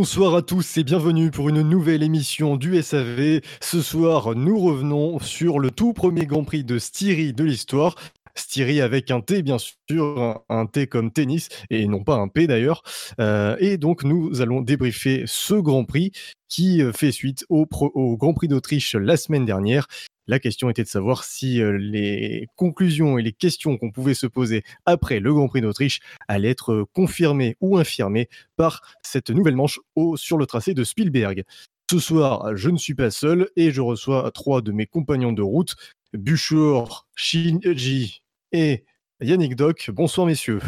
Bonsoir 0.00 0.36
à 0.36 0.42
tous 0.42 0.76
et 0.76 0.84
bienvenue 0.84 1.32
pour 1.32 1.48
une 1.48 1.62
nouvelle 1.62 2.04
émission 2.04 2.56
du 2.56 2.80
SAV. 2.80 3.40
Ce 3.60 3.82
soir, 3.82 4.36
nous 4.36 4.56
revenons 4.60 5.18
sur 5.18 5.58
le 5.58 5.72
tout 5.72 5.92
premier 5.92 6.24
Grand 6.24 6.44
Prix 6.44 6.62
de 6.62 6.78
Styrie 6.78 7.32
de 7.32 7.42
l'histoire. 7.42 7.96
Styrie 8.36 8.80
avec 8.80 9.10
un 9.10 9.20
T, 9.20 9.42
bien 9.42 9.56
sûr, 9.58 10.44
un, 10.48 10.66
T 10.66 10.86
comme 10.86 11.10
tennis, 11.10 11.48
et 11.68 11.88
non 11.88 12.04
pas 12.04 12.14
un 12.14 12.28
P 12.28 12.46
d'ailleurs. 12.46 12.84
Euh, 13.18 13.56
et 13.58 13.76
donc, 13.76 14.04
nous 14.04 14.40
allons 14.40 14.60
débriefer 14.60 15.24
ce 15.26 15.54
Grand 15.54 15.84
Prix 15.84 16.12
qui 16.48 16.80
euh, 16.80 16.92
fait 16.92 17.10
suite 17.10 17.44
au, 17.48 17.66
au 17.68 18.16
Grand 18.16 18.34
Prix 18.34 18.46
d'Autriche 18.46 18.94
la 18.94 19.16
semaine 19.16 19.46
dernière. 19.46 19.88
La 20.28 20.38
question 20.38 20.68
était 20.68 20.82
de 20.82 20.88
savoir 20.88 21.24
si 21.24 21.60
les 21.62 22.46
conclusions 22.54 23.18
et 23.18 23.22
les 23.22 23.32
questions 23.32 23.78
qu'on 23.78 23.90
pouvait 23.90 24.14
se 24.14 24.26
poser 24.26 24.62
après 24.84 25.20
le 25.20 25.32
Grand 25.32 25.48
Prix 25.48 25.62
d'Autriche 25.62 26.00
allaient 26.28 26.50
être 26.50 26.86
confirmées 26.92 27.56
ou 27.60 27.78
infirmées 27.78 28.28
par 28.56 28.82
cette 29.02 29.30
nouvelle 29.30 29.56
manche 29.56 29.80
au, 29.96 30.18
sur 30.18 30.36
le 30.36 30.44
tracé 30.44 30.74
de 30.74 30.84
Spielberg. 30.84 31.44
Ce 31.90 31.98
soir, 31.98 32.54
je 32.54 32.68
ne 32.68 32.76
suis 32.76 32.94
pas 32.94 33.10
seul 33.10 33.48
et 33.56 33.70
je 33.70 33.80
reçois 33.80 34.30
trois 34.32 34.60
de 34.60 34.70
mes 34.70 34.84
compagnons 34.84 35.32
de 35.32 35.40
route, 35.40 35.74
Buchor, 36.12 37.06
Shinji 37.16 38.22
et 38.52 38.84
Yannick 39.22 39.56
Doc. 39.56 39.90
Bonsoir 39.90 40.26
messieurs. 40.26 40.60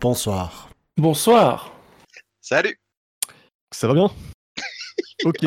Bonsoir. 0.00 0.70
Bonsoir. 0.96 1.76
Salut. 2.40 2.78
Ça 3.72 3.88
va 3.88 3.94
bien? 3.94 4.10
Ok. 5.24 5.42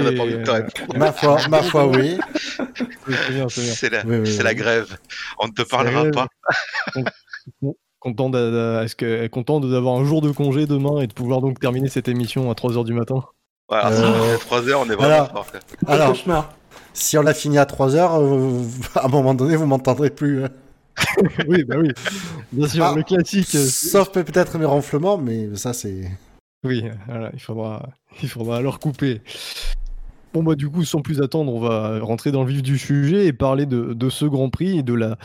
ma 0.96 1.12
foi, 1.12 1.38
ma 1.50 1.64
foi, 1.64 1.88
oui. 1.88 2.18
C'est 3.50 3.92
la, 3.92 4.04
la, 4.04 4.54
grève. 4.54 4.98
On 5.40 5.48
ne 5.48 5.54
te 5.54 5.62
parlera 5.62 6.06
pas. 6.12 6.28
content 8.00 8.30
d'avoir 8.30 9.96
un 9.96 10.06
jour 10.06 10.22
de 10.22 10.32
congé 10.32 10.66
demain 10.66 11.02
et 11.02 11.08
de 11.08 11.14
pouvoir 11.14 11.42
donc 11.42 11.60
terminer 11.60 11.90
cette 11.90 12.08
émission 12.08 12.50
à 12.52 12.54
3h 12.54 12.86
du 12.86 12.94
matin? 12.94 13.24
Voilà, 13.70 13.92
euh... 13.92 14.38
3h, 14.50 14.76
on 14.76 14.90
est 14.90 14.96
vraiment 14.96 15.14
alors, 15.14 15.48
alors 15.88 16.16
si 16.94 17.18
on 17.18 17.22
l'a 17.22 17.34
fini 17.34 17.58
à 17.58 17.66
3h, 17.66 17.96
euh, 17.96 18.64
à 18.96 19.06
un 19.06 19.08
moment 19.08 19.34
donné, 19.34 19.56
vous 19.56 19.66
m'entendrez 19.66 20.10
plus. 20.10 20.44
Hein. 20.44 20.50
oui, 21.48 21.64
bah 21.64 21.76
oui. 21.78 21.92
Bien 22.52 22.68
sûr, 22.68 22.86
ah, 22.86 22.94
le 22.96 23.04
classique. 23.04 23.54
Euh, 23.54 23.66
sauf 23.68 24.10
peut-être 24.10 24.58
mes 24.58 24.66
ronflements, 24.66 25.18
mais 25.18 25.56
ça, 25.56 25.74
c'est. 25.74 26.10
Oui, 26.68 26.84
voilà, 27.08 27.32
il 27.34 27.40
faudra, 27.40 27.90
il 28.22 28.30
faudra 28.30 28.58
alors 28.58 28.80
couper. 28.80 29.22
Bon, 30.34 30.44
bah, 30.44 30.56
du 30.56 30.70
coup, 30.70 30.84
sans 30.84 31.02
plus 31.02 31.22
attendre, 31.22 31.54
on 31.54 31.60
va 31.60 32.00
rentrer 32.00 32.32
dans 32.32 32.44
le 32.44 32.52
vif 32.52 32.62
du 32.62 32.78
sujet 32.78 33.26
et 33.26 33.34
parler 33.34 33.66
de, 33.66 34.10
ce 34.10 34.26
Grand 34.26 34.50
Prix 34.50 34.80
et 34.80 34.84
de 34.84 34.94
la 34.94 35.18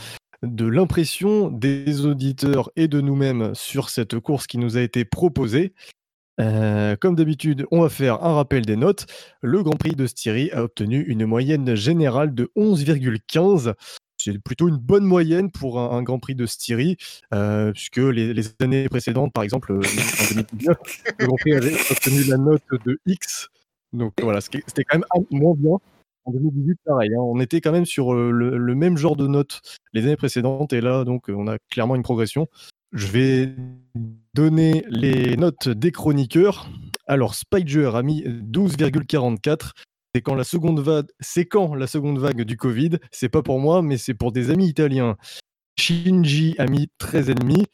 de 0.42 0.66
l'impression 0.66 1.50
des 1.50 2.04
auditeurs 2.04 2.70
et 2.74 2.88
de 2.88 3.00
nous-mêmes 3.00 3.54
sur 3.54 3.90
cette 3.90 4.18
course 4.18 4.48
qui 4.48 4.58
nous 4.58 4.76
a 4.76 4.80
été 4.80 5.04
proposée. 5.04 5.72
Euh, 6.40 6.96
comme 6.96 7.14
d'habitude, 7.14 7.66
on 7.70 7.82
va 7.82 7.88
faire 7.88 8.24
un 8.24 8.34
rappel 8.34 8.64
des 8.64 8.76
notes. 8.76 9.06
Le 9.40 9.62
Grand 9.62 9.76
Prix 9.76 9.94
de 9.94 10.06
Styrie 10.06 10.50
a 10.50 10.64
obtenu 10.64 11.02
une 11.02 11.26
moyenne 11.26 11.74
générale 11.74 12.34
de 12.34 12.50
11,15. 12.56 13.74
C'est 14.24 14.38
plutôt 14.38 14.68
une 14.68 14.76
bonne 14.76 15.04
moyenne 15.04 15.50
pour 15.50 15.80
un, 15.80 16.02
Grand 16.02 16.18
Prix 16.18 16.34
de 16.34 16.46
Styrie, 16.46 16.96
euh, 17.34 17.72
puisque 17.72 17.96
les, 17.96 18.32
les, 18.32 18.44
années 18.60 18.88
précédentes, 18.88 19.32
par 19.32 19.42
exemple, 19.42 19.72
euh, 19.72 19.80
en 19.80 20.34
2019, 20.34 20.76
le 21.18 21.26
Grand 21.26 21.36
Prix 21.36 21.52
avait 21.54 21.74
obtenu 21.90 22.24
la 22.24 22.36
note 22.36 22.62
de 22.84 22.98
X, 23.06 23.48
donc 23.92 24.14
voilà, 24.20 24.40
c'était 24.40 24.84
quand 24.84 24.98
même 24.98 25.24
moins 25.30 25.54
bien. 25.56 25.76
En 26.24 26.30
2018, 26.30 26.78
pareil, 26.84 27.10
hein, 27.14 27.20
on 27.20 27.40
était 27.40 27.60
quand 27.60 27.72
même 27.72 27.84
sur 27.84 28.14
euh, 28.14 28.30
le, 28.30 28.74
même 28.74 28.96
genre 28.96 29.16
de 29.16 29.26
notes 29.26 29.60
les 29.92 30.04
années 30.04 30.16
précédentes, 30.16 30.72
et 30.72 30.80
là, 30.80 31.04
donc, 31.04 31.24
on 31.28 31.48
a 31.48 31.58
clairement 31.70 31.96
une 31.96 32.02
progression. 32.02 32.46
Je 32.92 33.06
vais 33.08 33.54
donner 34.34 34.84
les 34.88 35.36
notes 35.36 35.68
des 35.68 35.90
chroniqueurs. 35.90 36.68
Alors, 37.06 37.34
Spider 37.34 37.90
a 37.94 38.02
mis 38.02 38.22
12,44. 38.22 39.72
C'est 40.14 40.20
quand 40.20 40.34
la 40.34 40.44
seconde 40.44 40.80
vague, 40.80 41.06
c'est 41.20 41.46
quand 41.46 41.74
la 41.74 41.86
seconde 41.86 42.18
vague 42.18 42.42
du 42.42 42.58
Covid. 42.58 42.98
C'est 43.10 43.30
pas 43.30 43.42
pour 43.42 43.58
moi, 43.58 43.80
mais 43.80 43.96
c'est 43.96 44.12
pour 44.12 44.30
des 44.30 44.50
amis 44.50 44.68
italiens. 44.68 45.16
Shinji 45.78 46.54
a 46.58 46.66
mis 46.66 46.90
13,5. 47.00 47.64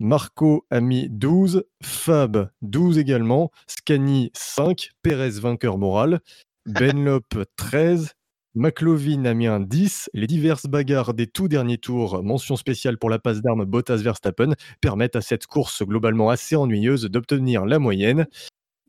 Marco 0.00 0.64
a 0.70 0.80
mis 0.80 1.08
12, 1.10 1.64
Fab 1.82 2.50
12 2.62 2.98
également, 2.98 3.50
Scani 3.66 4.30
5, 4.32 4.90
Perez 5.02 5.40
vainqueur 5.40 5.76
moral, 5.76 6.20
Benlop 6.66 7.44
13, 7.56 8.12
McLovin 8.54 9.24
a 9.24 9.34
mis 9.34 9.48
un 9.48 9.58
10. 9.58 10.10
Les 10.14 10.28
diverses 10.28 10.66
bagarres 10.66 11.14
des 11.14 11.26
tout 11.26 11.48
derniers 11.48 11.78
tours, 11.78 12.22
mention 12.22 12.54
spéciale 12.54 12.96
pour 12.96 13.10
la 13.10 13.18
passe 13.18 13.40
d'armes 13.40 13.64
Bottas-Verstappen, 13.64 14.54
permettent 14.80 15.16
à 15.16 15.20
cette 15.20 15.46
course 15.48 15.82
globalement 15.82 16.30
assez 16.30 16.54
ennuyeuse 16.54 17.06
d'obtenir 17.06 17.66
la 17.66 17.80
moyenne. 17.80 18.28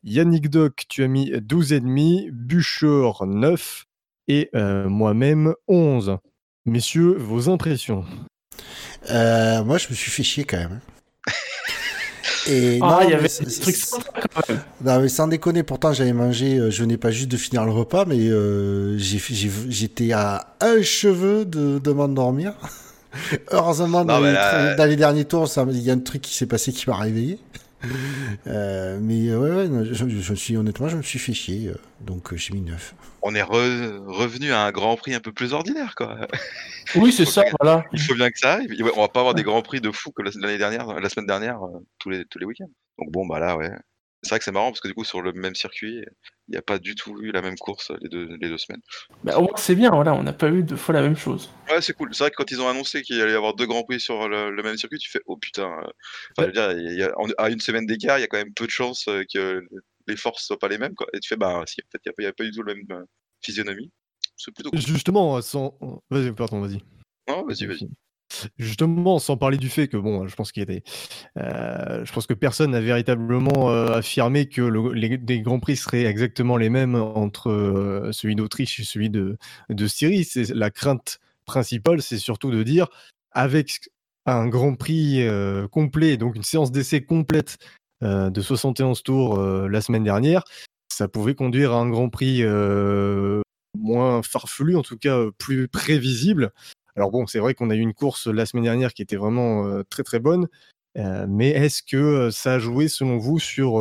Yannick 0.04 0.50
Doc, 0.50 0.86
tu 0.88 1.04
as 1.04 1.08
mis 1.08 1.32
12,5, 1.32 2.32
Buchor 2.32 3.26
9 3.26 3.86
et 4.28 4.50
euh, 4.56 4.88
moi-même 4.88 5.54
11. 5.68 6.18
Messieurs, 6.66 7.16
vos 7.18 7.50
impressions? 7.50 8.06
Euh, 9.10 9.64
Moi, 9.64 9.78
je 9.78 9.90
me 9.90 9.96
suis 9.96 10.12
fait 10.12 10.24
chier 10.24 10.44
quand 10.44 10.58
même. 10.58 10.80
Et 12.48 12.80
ah, 12.82 13.02
il 13.04 13.12
y 13.12 13.14
avait 13.14 13.28
des 13.28 13.60
trucs 13.60 13.76
Non, 14.84 15.02
mais 15.02 15.10
sans 15.10 15.28
déconner, 15.28 15.62
pourtant 15.62 15.94
j'avais 15.94 16.14
mangé, 16.14 16.58
euh, 16.58 16.72
je 16.72 16.84
n'ai 16.84 16.98
pas 16.98 17.12
juste 17.12 17.30
de 17.30 17.38
finir 17.38 17.64
le 17.66 17.72
repas, 17.72 18.06
mais 18.06 18.18
euh, 18.18 18.98
j'étais 18.98 20.14
à 20.14 20.56
un 20.62 20.82
cheveu 20.82 21.46
de, 21.46 21.80
de 21.80 21.92
m'endormir. 21.92 22.54
Heureusement, 23.52 24.06
dans, 24.06 24.20
les, 24.20 24.96
derniers 24.96 25.26
tours, 25.26 25.48
il 25.70 25.80
y 25.80 25.92
a 25.92 25.94
un 25.94 26.00
truc 26.00 26.22
qui 26.22 26.34
s'est 26.34 26.46
passé 26.46 26.72
qui 26.72 26.90
m'a 26.90 26.96
réveillé. 26.96 27.40
Euh, 28.48 29.00
mais 29.02 29.34
ouais, 29.34 29.68
ouais 29.68 29.86
je, 29.86 30.34
suis 30.34 30.58
honnêtement, 30.58 30.90
je 30.90 30.98
me 30.98 31.02
suis 31.02 31.20
fait 31.20 31.34
chier, 31.34 31.72
donc 32.02 32.36
j'ai 32.36 32.54
mis 32.54 32.62
9. 32.62 32.96
On 33.22 33.36
est 33.36 33.42
revenu 33.42 34.52
à 34.52 34.64
un 34.64 34.72
Grand 34.72 34.96
Prix 34.96 35.14
un 35.14 35.20
peu 35.20 35.32
plus 35.32 35.54
ordinaire, 35.54 35.96
quoi. 35.96 36.28
Oui, 36.96 37.12
c'est 37.12 37.26
ça, 37.26 37.44
voilà. 37.60 37.86
Il 37.94 38.02
faut 38.02 38.16
bien 38.16 38.30
que 38.30 38.40
ça 38.40 38.54
arrive. 38.54 38.70
On 38.96 39.02
va 39.02 39.08
pas 39.08 39.20
avoir 39.20 39.36
des 39.36 39.44
Grands 39.44 39.62
Prix 39.62 39.80
de 39.80 39.92
fou 39.92 40.12
que 40.12 40.24
l'année 40.24 40.58
dernière, 40.58 41.00
la 41.00 41.10
semaine 41.10 41.28
dernière, 41.28 41.60
tous 42.00 42.10
les, 42.10 42.26
tous 42.26 42.40
les 42.40 42.46
week-ends. 42.46 42.70
Donc 42.98 43.12
bon, 43.12 43.26
bah 43.26 43.40
là, 43.40 43.56
ouais. 43.56 43.72
C'est 44.22 44.30
vrai 44.30 44.40
que 44.40 44.46
c'est 44.46 44.52
marrant 44.52 44.72
parce 44.72 44.82
que 44.82 44.88
du 44.90 44.94
coup, 44.94 45.06
sur 45.06 45.22
le 45.22 45.32
même 45.32 45.56
circuit, 45.56 46.04
il 46.48 46.52
n'y 46.52 46.58
a 46.58 46.62
pas 46.62 46.78
du 46.78 46.96
tout 46.96 47.22
eu 47.22 47.32
la 47.32 47.42
même 47.42 47.58
course 47.58 47.92
les 48.02 48.10
deux, 48.10 48.26
les 48.42 48.50
deux 48.50 48.58
semaines. 48.58 48.82
Bah, 49.24 49.38
au 49.38 49.44
moins, 49.44 49.54
c'est 49.56 49.76
bien, 49.76 49.92
voilà, 49.92 50.14
on 50.14 50.24
n'a 50.24 50.34
pas 50.34 50.50
eu 50.50 50.62
deux 50.62 50.76
fois 50.76 50.94
la 50.94 51.02
même 51.02 51.16
chose. 51.16 51.50
Ouais, 51.70 51.82
c'est 51.82 51.94
cool. 51.94 52.14
C'est 52.14 52.24
vrai 52.24 52.32
que 52.32 52.36
quand 52.36 52.52
ils 52.52 52.62
ont 52.62 52.68
annoncé 52.68 53.02
qu'il 53.02 53.22
allait 53.22 53.32
y 53.32 53.36
avoir 53.36 53.54
deux 53.54 53.66
grands 53.66 53.84
prix 53.84 54.00
sur 54.00 54.28
le, 54.28 54.62
même 54.62 54.78
circuit, 54.78 55.00
tu 55.00 55.10
fais 55.10 55.22
oh 55.26 55.38
putain. 55.38 55.70
Enfin, 55.72 55.92
je 56.40 56.46
veux 56.48 56.52
dire, 56.52 56.72
il 56.72 56.98
y 56.98 57.04
a, 57.04 57.14
à 57.38 57.50
une 57.50 57.62
semaine 57.62 57.86
d'écart, 57.86 58.18
il 58.18 58.22
y 58.22 58.26
a 58.26 58.28
quand 58.28 58.38
même 58.38 58.54
peu 58.54 58.66
de 58.66 58.72
chances 58.72 59.06
que 59.34 59.64
les 60.08 60.18
forces 60.18 60.46
soient 60.46 60.60
pas 60.60 60.68
les 60.68 60.78
mêmes. 60.78 60.96
Quoi. 60.96 61.08
Et 61.14 61.20
tu 61.20 61.30
fais 61.30 61.38
bah 61.38 61.64
si, 61.66 61.80
en 61.82 61.88
fait, 61.92 62.02
il 62.06 62.24
n'y 62.24 62.26
a, 62.26 62.34
pas 62.34 62.44
du 62.44 62.52
tout 62.52 62.64
la 62.64 62.76
même 62.76 62.86
euh, 62.92 63.06
physionomie. 63.42 63.92
C'est 64.36 64.54
plutôt 64.54 64.72
cool. 64.72 64.80
Justement, 64.82 65.42
sans. 65.42 65.78
Vas-y, 66.10 66.34
pardon, 66.34 66.60
vas-y. 66.60 66.80
Non, 67.28 67.46
vas-y, 67.46 67.68
vas-y. 67.68 67.90
Justement, 68.58 69.20
sans 69.20 69.38
parler 69.38 69.58
du 69.58 69.70
fait 69.70 69.88
que 69.88 69.98
bon, 69.98 70.28
je 70.28 70.36
pense 70.36 70.52
qu'il 70.52 70.66
des, 70.66 70.84
euh, 71.38 72.06
je 72.06 72.12
pense 72.12 72.28
que 72.28 72.34
personne 72.34 72.72
n'a 72.72 72.82
véritablement 72.82 73.72
euh, 73.72 73.98
affirmé 73.98 74.48
que 74.48 74.62
les, 74.62 75.42
grands 75.42 75.60
prix 75.60 75.76
seraient 75.76 76.06
exactement 76.06 76.58
les 76.58 76.70
mêmes 76.70 76.96
entre 76.96 77.50
euh, 77.50 78.12
celui 78.12 78.36
d'Autriche 78.36 78.80
et 78.80 78.84
celui 78.84 79.10
de, 79.10 79.38
de 79.70 79.88
Syrie. 79.88 80.24
C'est 80.24 80.54
la 80.54 80.70
crainte 80.70 81.20
principale, 81.46 82.02
c'est 82.02 82.18
surtout 82.18 82.52
de 82.52 82.64
dire 82.64 82.88
avec 83.32 83.90
un 84.26 84.48
grand 84.48 84.76
prix 84.76 85.26
complet, 85.72 86.18
donc 86.18 86.36
une 86.36 86.44
séance 86.44 86.72
d'essai 86.72 87.02
complète 87.04 87.58
de 88.02 88.42
71 88.42 89.02
tours 89.02 89.40
la 89.40 89.82
semaine 89.82 90.04
dernière, 90.04 90.44
ça 90.92 91.08
pouvait 91.08 91.34
conduire 91.34 91.74
à 91.74 91.78
un 91.78 91.90
grand 91.90 92.10
prix 92.10 92.44
moins 93.78 94.22
farfelu, 94.22 94.76
en 94.76 94.84
tout 94.84 94.98
cas 94.98 95.18
plus 95.40 95.68
prévisible. 95.68 96.52
Alors 97.00 97.12
bon, 97.12 97.26
c'est 97.28 97.40
vrai 97.40 97.54
qu'on 97.54 97.70
a 97.70 97.76
eu 97.76 97.80
une 97.80 97.94
course 97.94 98.28
la 98.28 98.46
semaine 98.46 98.66
dernière 98.66 98.94
qui 98.94 99.02
était 99.02 99.16
vraiment 99.16 99.66
euh, 99.66 99.84
très 99.90 100.04
très 100.04 100.20
bonne, 100.20 100.50
euh, 100.98 101.26
mais 101.30 101.52
est-ce 101.52 101.82
que 101.82 101.96
euh, 101.96 102.30
ça 102.30 102.56
a 102.56 102.60
joué 102.60 102.90
selon 102.90 103.18
vous 103.18 103.40
sur, 103.40 103.80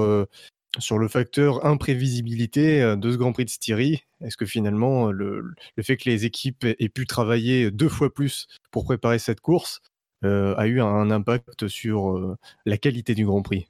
sur 0.78 0.98
le 0.98 1.08
facteur 1.08 1.66
imprévisibilité 1.66 2.94
de 2.96 3.10
ce 3.10 3.16
Grand 3.16 3.32
Prix 3.32 3.46
de 3.46 3.50
Styrie? 3.50 4.04
Est-ce 4.20 4.36
que 4.36 4.46
finalement 4.46 5.10
le, 5.10 5.52
fait 5.82 5.96
que 5.96 6.08
les 6.08 6.26
équipes 6.26 6.64
aient 6.64 6.88
pu 6.88 7.08
travailler 7.08 7.72
deux 7.72 7.88
fois 7.88 8.14
plus 8.14 8.46
pour 8.70 8.84
préparer 8.84 9.18
cette 9.18 9.40
course 9.40 9.80
a 10.22 10.66
eu 10.68 10.80
un, 10.80 11.10
impact 11.10 11.66
sur 11.66 12.36
la 12.66 12.78
qualité 12.78 13.16
du 13.16 13.26
Grand 13.26 13.42
Prix? 13.42 13.66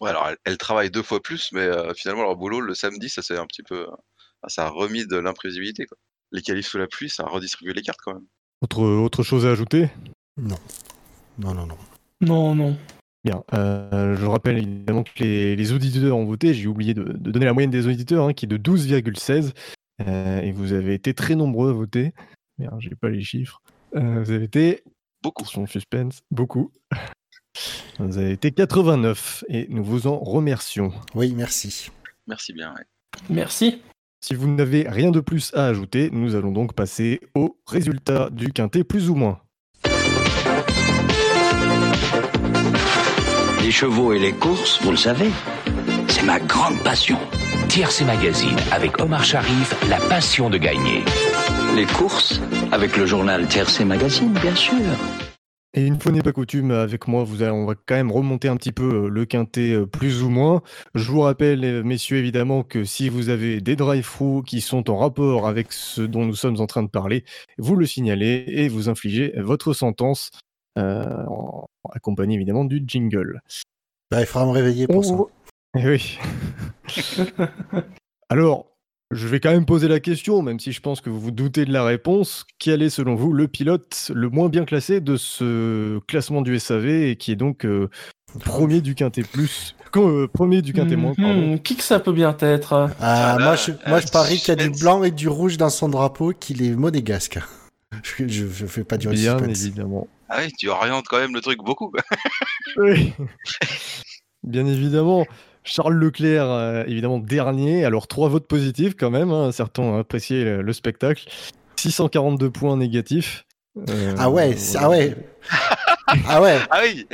Ouais, 0.00 0.10
alors 0.10 0.30
elles, 0.44 0.58
travaillent 0.58 0.92
deux 0.92 1.02
fois 1.02 1.20
plus, 1.20 1.50
mais 1.50 1.68
finalement 1.96 2.22
leur 2.22 2.36
boulot 2.36 2.60
le 2.60 2.74
samedi, 2.74 3.08
ça 3.08 3.20
c'est 3.20 3.36
un 3.36 3.46
petit 3.46 3.64
peu, 3.64 3.88
ça 4.46 4.66
a 4.66 4.68
remis 4.68 5.08
de 5.08 5.16
l'imprévisibilité. 5.16 5.86
Les 6.30 6.40
qualifs 6.40 6.68
sous 6.68 6.78
la 6.78 6.86
pluie, 6.86 7.10
ça 7.10 7.24
a 7.24 7.28
redistribué 7.28 7.74
les 7.74 7.82
cartes 7.82 8.00
quand 8.00 8.14
même. 8.14 8.26
Autre, 8.62 8.82
autre 8.82 9.22
chose 9.24 9.44
à 9.44 9.50
ajouter? 9.50 9.88
Non. 10.40 10.56
Non, 11.38 11.52
non, 11.52 11.66
non. 11.66 11.76
Non, 12.20 12.54
non. 12.54 12.76
Bien. 13.24 13.42
Euh, 13.54 14.16
je 14.16 14.24
rappelle 14.24 14.58
évidemment 14.58 15.02
que 15.02 15.22
les, 15.22 15.72
auditeurs 15.72 16.16
ont 16.16 16.24
voté. 16.24 16.54
J'ai 16.54 16.68
oublié 16.68 16.94
de, 16.94 17.02
donner 17.02 17.44
la 17.46 17.52
moyenne 17.52 17.70
des 17.70 17.88
auditeurs, 17.88 18.26
hein, 18.26 18.32
qui 18.32 18.46
est 18.46 18.48
de 18.48 18.56
12,16. 18.56 19.52
Euh, 20.06 20.40
et 20.40 20.52
vous 20.52 20.72
avez 20.72 20.94
été 20.94 21.12
très 21.12 21.34
nombreux 21.34 21.70
à 21.70 21.72
voter. 21.72 22.12
Merde, 22.58 22.80
j'ai 22.80 22.94
pas 22.94 23.08
les 23.08 23.22
chiffres. 23.22 23.60
Euh, 23.96 24.22
vous 24.22 24.30
avez 24.30 24.44
été. 24.44 24.84
Beaucoup. 25.22 25.44
Son 25.44 25.66
suspense. 25.66 26.20
Beaucoup. 26.30 26.72
Vous 27.98 28.16
avez 28.16 28.32
été 28.32 28.50
89 28.50 29.44
et 29.48 29.66
nous 29.68 29.84
vous 29.84 30.06
en 30.06 30.18
remercions. 30.18 30.90
Oui, 31.14 31.34
merci. 31.36 31.90
Merci 32.26 32.54
bien. 32.54 32.74
Merci. 33.28 33.82
Si 34.24 34.36
vous 34.36 34.46
n'avez 34.46 34.86
rien 34.88 35.10
de 35.10 35.18
plus 35.18 35.52
à 35.52 35.66
ajouter, 35.66 36.08
nous 36.12 36.36
allons 36.36 36.52
donc 36.52 36.74
passer 36.74 37.20
au 37.34 37.58
résultat 37.66 38.30
du 38.30 38.52
quintet 38.52 38.84
plus 38.84 39.10
ou 39.10 39.16
moins. 39.16 39.40
Les 43.62 43.72
chevaux 43.72 44.12
et 44.12 44.20
les 44.20 44.32
courses, 44.32 44.80
vous 44.82 44.92
le 44.92 44.96
savez, 44.96 45.28
c'est 46.06 46.22
ma 46.22 46.38
grande 46.38 46.78
passion. 46.84 47.18
Tiercé 47.68 48.04
Magazine 48.04 48.56
avec 48.70 49.00
Omar 49.00 49.24
Sharif, 49.24 49.74
la 49.88 49.98
passion 49.98 50.50
de 50.50 50.58
gagner. 50.58 51.02
Les 51.74 51.86
courses 51.86 52.40
avec 52.70 52.96
le 52.96 53.06
journal 53.06 53.48
Tiercé 53.48 53.84
Magazine, 53.84 54.32
bien 54.40 54.54
sûr. 54.54 54.76
Et 55.74 55.86
une 55.86 55.98
fois 55.98 56.12
n'est 56.12 56.20
pas 56.20 56.32
coutume, 56.32 56.70
avec 56.70 57.08
moi, 57.08 57.24
vous 57.24 57.42
on 57.42 57.64
va 57.64 57.74
quand 57.74 57.94
même 57.94 58.12
remonter 58.12 58.48
un 58.48 58.56
petit 58.56 58.72
peu 58.72 59.06
euh, 59.06 59.08
le 59.08 59.24
quintet 59.24 59.72
euh, 59.72 59.86
plus 59.86 60.22
ou 60.22 60.28
moins. 60.28 60.62
Je 60.94 61.10
vous 61.10 61.20
rappelle, 61.20 61.64
euh, 61.64 61.82
messieurs, 61.82 62.18
évidemment, 62.18 62.62
que 62.62 62.84
si 62.84 63.08
vous 63.08 63.30
avez 63.30 63.62
des 63.62 63.74
drive-through 63.74 64.44
qui 64.44 64.60
sont 64.60 64.90
en 64.90 64.98
rapport 64.98 65.48
avec 65.48 65.72
ce 65.72 66.02
dont 66.02 66.26
nous 66.26 66.34
sommes 66.34 66.60
en 66.60 66.66
train 66.66 66.82
de 66.82 66.90
parler, 66.90 67.24
vous 67.56 67.74
le 67.74 67.86
signalez 67.86 68.44
et 68.48 68.68
vous 68.68 68.90
infligez 68.90 69.32
votre 69.38 69.72
sentence, 69.72 70.30
accompagné 70.76 72.34
évidemment 72.34 72.64
du 72.64 72.82
jingle. 72.86 73.40
Bah, 74.10 74.20
il 74.20 74.26
faudra 74.26 74.46
me 74.46 74.52
réveiller 74.52 74.86
pour 74.86 75.04
ça. 75.04 75.14
Eh 75.74 75.88
oui. 75.88 76.18
Alors, 78.28 78.71
je 79.12 79.28
vais 79.28 79.40
quand 79.40 79.50
même 79.50 79.66
poser 79.66 79.88
la 79.88 80.00
question, 80.00 80.42
même 80.42 80.58
si 80.58 80.72
je 80.72 80.80
pense 80.80 81.00
que 81.00 81.10
vous 81.10 81.20
vous 81.20 81.30
doutez 81.30 81.64
de 81.64 81.72
la 81.72 81.84
réponse. 81.84 82.46
Quel 82.58 82.82
est, 82.82 82.90
selon 82.90 83.14
vous, 83.14 83.32
le 83.32 83.46
pilote 83.46 84.10
le 84.14 84.30
moins 84.30 84.48
bien 84.48 84.64
classé 84.64 85.00
de 85.00 85.16
ce 85.16 85.98
classement 86.08 86.40
du 86.40 86.58
SAV 86.58 86.86
et 86.86 87.16
qui 87.16 87.30
est 87.30 87.36
donc 87.36 87.66
euh, 87.66 87.90
premier 88.40 88.80
du 88.80 88.94
Quintet 88.94 89.22
Plus 89.22 89.76
euh, 89.96 90.26
Premier 90.28 90.62
du 90.62 90.72
Quintet 90.72 90.96
moins, 90.96 91.14
pardon. 91.14 91.58
Qui 91.58 91.76
que 91.76 91.82
ça 91.82 92.00
peut 92.00 92.12
bien 92.12 92.34
être 92.40 92.90
ah, 93.00 93.36
Moi, 93.38 93.56
je, 93.56 93.72
moi, 93.86 94.00
je 94.00 94.08
parie 94.08 94.38
qu'il 94.38 94.48
y 94.48 94.52
a 94.52 94.56
du 94.56 94.70
blanc 94.70 95.02
et 95.04 95.10
du 95.10 95.28
rouge 95.28 95.58
dans 95.58 95.70
son 95.70 95.90
drapeau, 95.90 96.32
qu'il 96.32 96.62
est 96.62 96.70
monégasque. 96.70 97.38
Je, 98.02 98.26
je, 98.26 98.66
fais 98.66 98.84
pas 98.84 98.96
du 98.96 99.06
Bien 99.06 99.36
évidemment. 99.36 100.08
Ah 100.30 100.38
oui, 100.40 100.50
tu 100.58 100.70
orientes 100.70 101.04
quand 101.10 101.18
même 101.18 101.34
le 101.34 101.42
truc 101.42 101.58
beaucoup. 101.58 101.92
oui. 102.78 103.12
Bien 104.42 104.64
évidemment. 104.64 105.26
Charles 105.64 105.94
Leclerc, 105.94 106.44
euh, 106.44 106.84
évidemment, 106.86 107.18
dernier. 107.18 107.84
Alors, 107.84 108.08
trois 108.08 108.28
votes 108.28 108.46
positifs 108.46 108.94
quand 108.98 109.10
même. 109.10 109.30
Hein. 109.30 109.52
Certains 109.52 109.82
ont 109.82 109.98
apprécié 109.98 110.44
le, 110.44 110.72
spectacle. 110.72 111.28
642 111.76 112.50
points 112.50 112.76
négatifs. 112.76 113.44
Euh, 113.88 114.14
ah 114.18 114.30
ouais, 114.30 114.54
ah 114.76 114.90
ouais. 114.90 115.16
ah 116.28 116.42
ouais. 116.42 116.58
Ah 116.70 116.80
oui. 116.82 117.06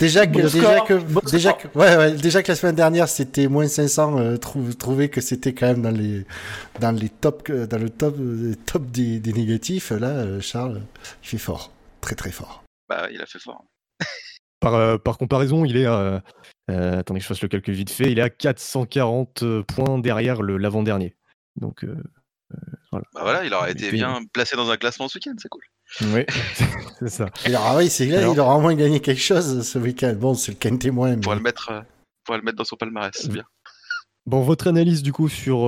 déjà 0.00 0.26
que, 0.26 0.40
déjà, 0.40 0.80
que, 0.80 1.30
déjà, 1.30 1.52
que, 1.52 1.68
ouais, 1.78 1.96
ouais, 1.96 2.12
déjà 2.14 2.42
que 2.42 2.50
la 2.50 2.56
semaine 2.56 2.74
dernière 2.74 3.08
c'était 3.08 3.46
moins 3.46 3.68
500, 3.68 4.18
euh, 4.18 4.36
trouver 4.36 5.08
que 5.08 5.20
c'était 5.20 5.52
quand 5.52 5.66
même 5.68 5.82
dans 5.82 5.92
les 5.92 6.24
dans 6.80 6.90
les 6.90 7.10
top 7.10 7.48
dans 7.52 7.78
le 7.78 7.90
top 7.90 8.16
top 8.66 8.86
des, 8.90 9.20
des 9.20 9.32
négatifs. 9.32 9.92
Là, 9.92 10.40
Charles, 10.40 10.82
il 11.22 11.28
fait 11.28 11.38
fort, 11.38 11.70
très 12.00 12.16
très 12.16 12.32
fort. 12.32 12.64
Bah, 12.88 13.06
il 13.12 13.20
a 13.20 13.26
fait 13.26 13.38
fort. 13.38 13.64
Par, 14.58 14.98
par 14.98 15.18
comparaison, 15.18 15.64
il 15.64 15.76
est 15.76 15.86
euh, 16.70 16.98
attendez 16.98 17.20
que 17.20 17.24
je 17.24 17.28
fasse 17.28 17.42
le 17.42 17.48
calcul 17.48 17.74
vite 17.74 17.90
fait. 17.90 18.10
Il 18.12 18.18
est 18.18 18.22
à 18.22 18.30
440 18.30 19.42
euh, 19.42 19.62
points 19.62 19.98
derrière 19.98 20.42
l'avant-dernier. 20.42 21.16
Donc 21.56 21.84
euh, 21.84 21.96
voilà. 22.90 23.06
Bah 23.14 23.20
voilà, 23.22 23.44
il 23.44 23.54
aurait 23.54 23.72
été 23.72 23.90
bien 23.90 24.20
placé 24.32 24.56
dans 24.56 24.70
un 24.70 24.76
classement 24.76 25.08
ce 25.08 25.18
week-end, 25.18 25.34
c'est 25.38 25.48
cool. 25.48 25.62
Oui, 26.12 26.24
c'est 26.98 27.08
ça. 27.08 27.30
Alors, 27.44 27.76
oui, 27.76 27.88
c'est 27.88 28.06
là, 28.06 28.28
il 28.28 28.38
aura 28.38 28.56
au 28.56 28.60
moins 28.60 28.74
gagné 28.74 29.00
quelque 29.00 29.20
chose 29.20 29.66
ce 29.66 29.78
week-end. 29.78 30.14
Bon, 30.18 30.34
c'est 30.34 30.52
le 30.52 30.58
Quintet 30.58 30.90
moins. 30.90 31.16
Mais... 31.16 31.20
Pour 31.20 31.34
le 31.34 31.40
mettre, 31.40 31.84
pour 32.24 32.36
le 32.36 32.42
mettre 32.42 32.58
dans 32.58 32.64
son 32.64 32.76
palmarès, 32.76 33.12
c'est 33.14 33.32
bien. 33.32 33.44
Bon, 34.26 34.42
votre 34.42 34.68
analyse 34.68 35.02
du 35.02 35.12
coup 35.12 35.30
sur, 35.30 35.60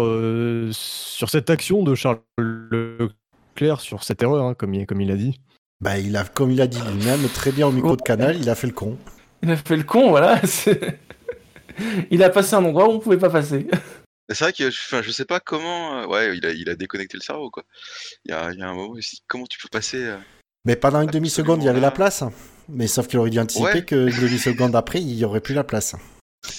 sur 0.73 1.31
cette 1.31 1.49
action 1.49 1.83
de 1.83 1.95
Charles 1.95 2.21
Leclerc, 2.37 3.81
sur 3.81 4.05
cette 4.05 4.23
erreur, 4.23 4.45
hein, 4.45 4.55
comme, 4.55 4.75
il, 4.75 4.87
comme 4.87 5.01
il 5.01 5.11
a 5.11 5.17
dit. 5.17 5.41
Bah, 5.81 5.99
il 5.99 6.15
a, 6.15 6.25
comme 6.25 6.51
il 6.51 6.61
a 6.61 6.67
dit 6.67 6.79
lui-même, 6.93 7.27
très 7.31 7.53
bien 7.53 7.67
au 7.67 7.73
micro 7.73 7.97
de 7.97 8.03
canal, 8.03 8.37
il 8.37 8.51
a 8.51 8.55
fait 8.55 8.67
le 8.67 8.75
con. 8.75 8.99
Il 9.43 9.51
a 9.51 9.57
fait 9.57 9.77
le 9.77 9.85
con, 9.85 10.11
voilà. 10.11 10.41
il 12.11 12.23
a 12.23 12.31
passé 12.31 12.55
un 12.55 12.65
endroit 12.65 12.89
où 12.89 12.93
on 12.93 12.99
pouvait 12.99 13.19
pas 13.19 13.31
passer. 13.31 13.67
C'est 14.29 14.45
vrai 14.45 14.53
que 14.53 14.69
enfin, 14.69 15.03
je 15.03 15.11
sais 15.11 15.25
pas 15.25 15.41
comment. 15.41 15.99
Euh, 15.99 16.07
ouais, 16.07 16.37
il 16.37 16.47
a, 16.47 16.53
il 16.53 16.69
a 16.71 16.77
déconnecté 16.77 17.17
le 17.17 17.23
cerveau, 17.23 17.51
quoi. 17.51 17.65
Il 18.25 18.31
y 18.31 18.35
a, 18.35 18.53
il 18.53 18.61
y 18.61 18.63
a 18.63 18.69
un 18.69 18.75
moment 18.75 18.91
aussi. 18.91 19.23
Comment 19.27 19.47
tu 19.47 19.59
peux 19.59 19.69
passer. 19.69 20.05
Euh, 20.05 20.19
mais 20.65 20.77
pendant 20.77 21.01
une 21.01 21.11
demi-seconde, 21.11 21.63
il 21.63 21.67
y 21.67 21.69
avait 21.69 21.81
la 21.81 21.91
place. 21.91 22.23
Mais 22.69 22.87
sauf 22.87 23.09
qu'il 23.09 23.19
aurait 23.19 23.31
dû 23.31 23.41
anticiper 23.41 23.85
que 23.85 24.09
une 24.09 24.21
demi-seconde 24.21 24.77
après, 24.77 25.01
il 25.01 25.15
y 25.15 25.25
aurait 25.25 25.41
plus 25.41 25.55
la 25.55 25.65
place. 25.65 25.97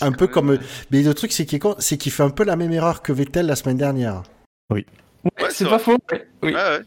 Un 0.01 0.11
peu 0.11 0.27
comme. 0.27 0.59
Mais 0.91 1.01
le 1.01 1.13
truc, 1.13 1.31
c'est 1.31 1.45
qu'il 1.45 1.61
c'est 1.79 1.97
qu'il 1.97 2.11
fait 2.11 2.23
un 2.23 2.29
peu 2.29 2.43
la 2.43 2.57
même 2.57 2.73
erreur 2.73 3.01
que 3.01 3.13
Vettel 3.13 3.45
la 3.45 3.55
semaine 3.55 3.77
dernière. 3.77 4.23
Oui. 4.69 4.85
c'est 5.49 5.69
pas 5.69 5.79
faux. 5.79 5.97
Oui. 6.43 6.53
Ouais, 6.53 6.81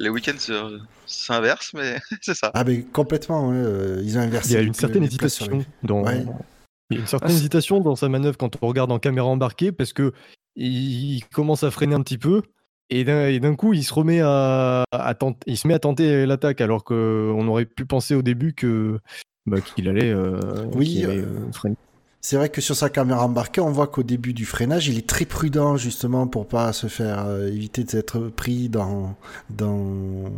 les 0.00 0.08
week-ends 0.08 0.80
s'inversent, 1.06 1.72
mais 1.74 1.98
c'est 2.22 2.34
ça. 2.34 2.50
Ah, 2.54 2.64
mais 2.64 2.82
complètement, 2.82 3.52
euh, 3.52 4.00
ils 4.02 4.18
ont 4.18 4.22
inversé. 4.22 4.50
Il 4.50 4.54
y 4.54 4.56
a 4.56 4.62
une 4.62 4.74
certaine 4.74 5.04
hésitation 5.04 5.64
dans. 5.82 6.04
Il 6.10 6.96
y 6.96 6.96
a 6.96 7.00
une 7.00 7.06
certaine 7.06 7.30
hésitation 7.30 7.80
dans 7.80 7.94
sa 7.94 8.08
manœuvre 8.08 8.36
quand 8.36 8.56
on 8.60 8.66
regarde 8.66 8.90
en 8.90 8.98
caméra 8.98 9.28
embarquée 9.28 9.70
parce 9.70 9.92
que 9.92 10.12
il 10.56 11.22
commence 11.32 11.62
à 11.62 11.70
freiner 11.70 11.94
un 11.94 12.02
petit 12.02 12.18
peu 12.18 12.42
et 12.88 13.04
d'un 13.04 13.54
coup 13.54 13.72
il 13.72 13.84
se 13.84 13.94
remet 13.94 14.20
à, 14.20 14.84
tenter, 15.16 15.38
il 15.46 15.56
se 15.56 15.68
met 15.68 15.74
à 15.74 15.78
tenter 15.78 16.26
l'attaque 16.26 16.60
alors 16.60 16.82
qu'on 16.82 17.46
aurait 17.46 17.66
pu 17.66 17.86
penser 17.86 18.16
au 18.16 18.22
début 18.22 18.54
que 18.54 18.98
bah, 19.46 19.60
qu'il 19.60 19.88
allait, 19.88 20.10
euh, 20.10 20.64
oui, 20.74 21.04
euh, 21.04 21.50
freiner. 21.52 21.76
C'est 22.22 22.36
vrai 22.36 22.50
que 22.50 22.60
sur 22.60 22.76
sa 22.76 22.90
caméra 22.90 23.24
embarquée, 23.24 23.62
on 23.62 23.70
voit 23.70 23.86
qu'au 23.86 24.02
début 24.02 24.34
du 24.34 24.44
freinage, 24.44 24.88
il 24.88 24.98
est 24.98 25.06
très 25.06 25.24
prudent 25.24 25.78
justement 25.78 26.26
pour 26.26 26.46
pas 26.46 26.74
se 26.74 26.86
faire 26.86 27.24
euh, 27.24 27.48
éviter 27.48 27.82
d'être 27.82 28.28
pris 28.28 28.68
dans, 28.68 29.16
dans, 29.48 30.30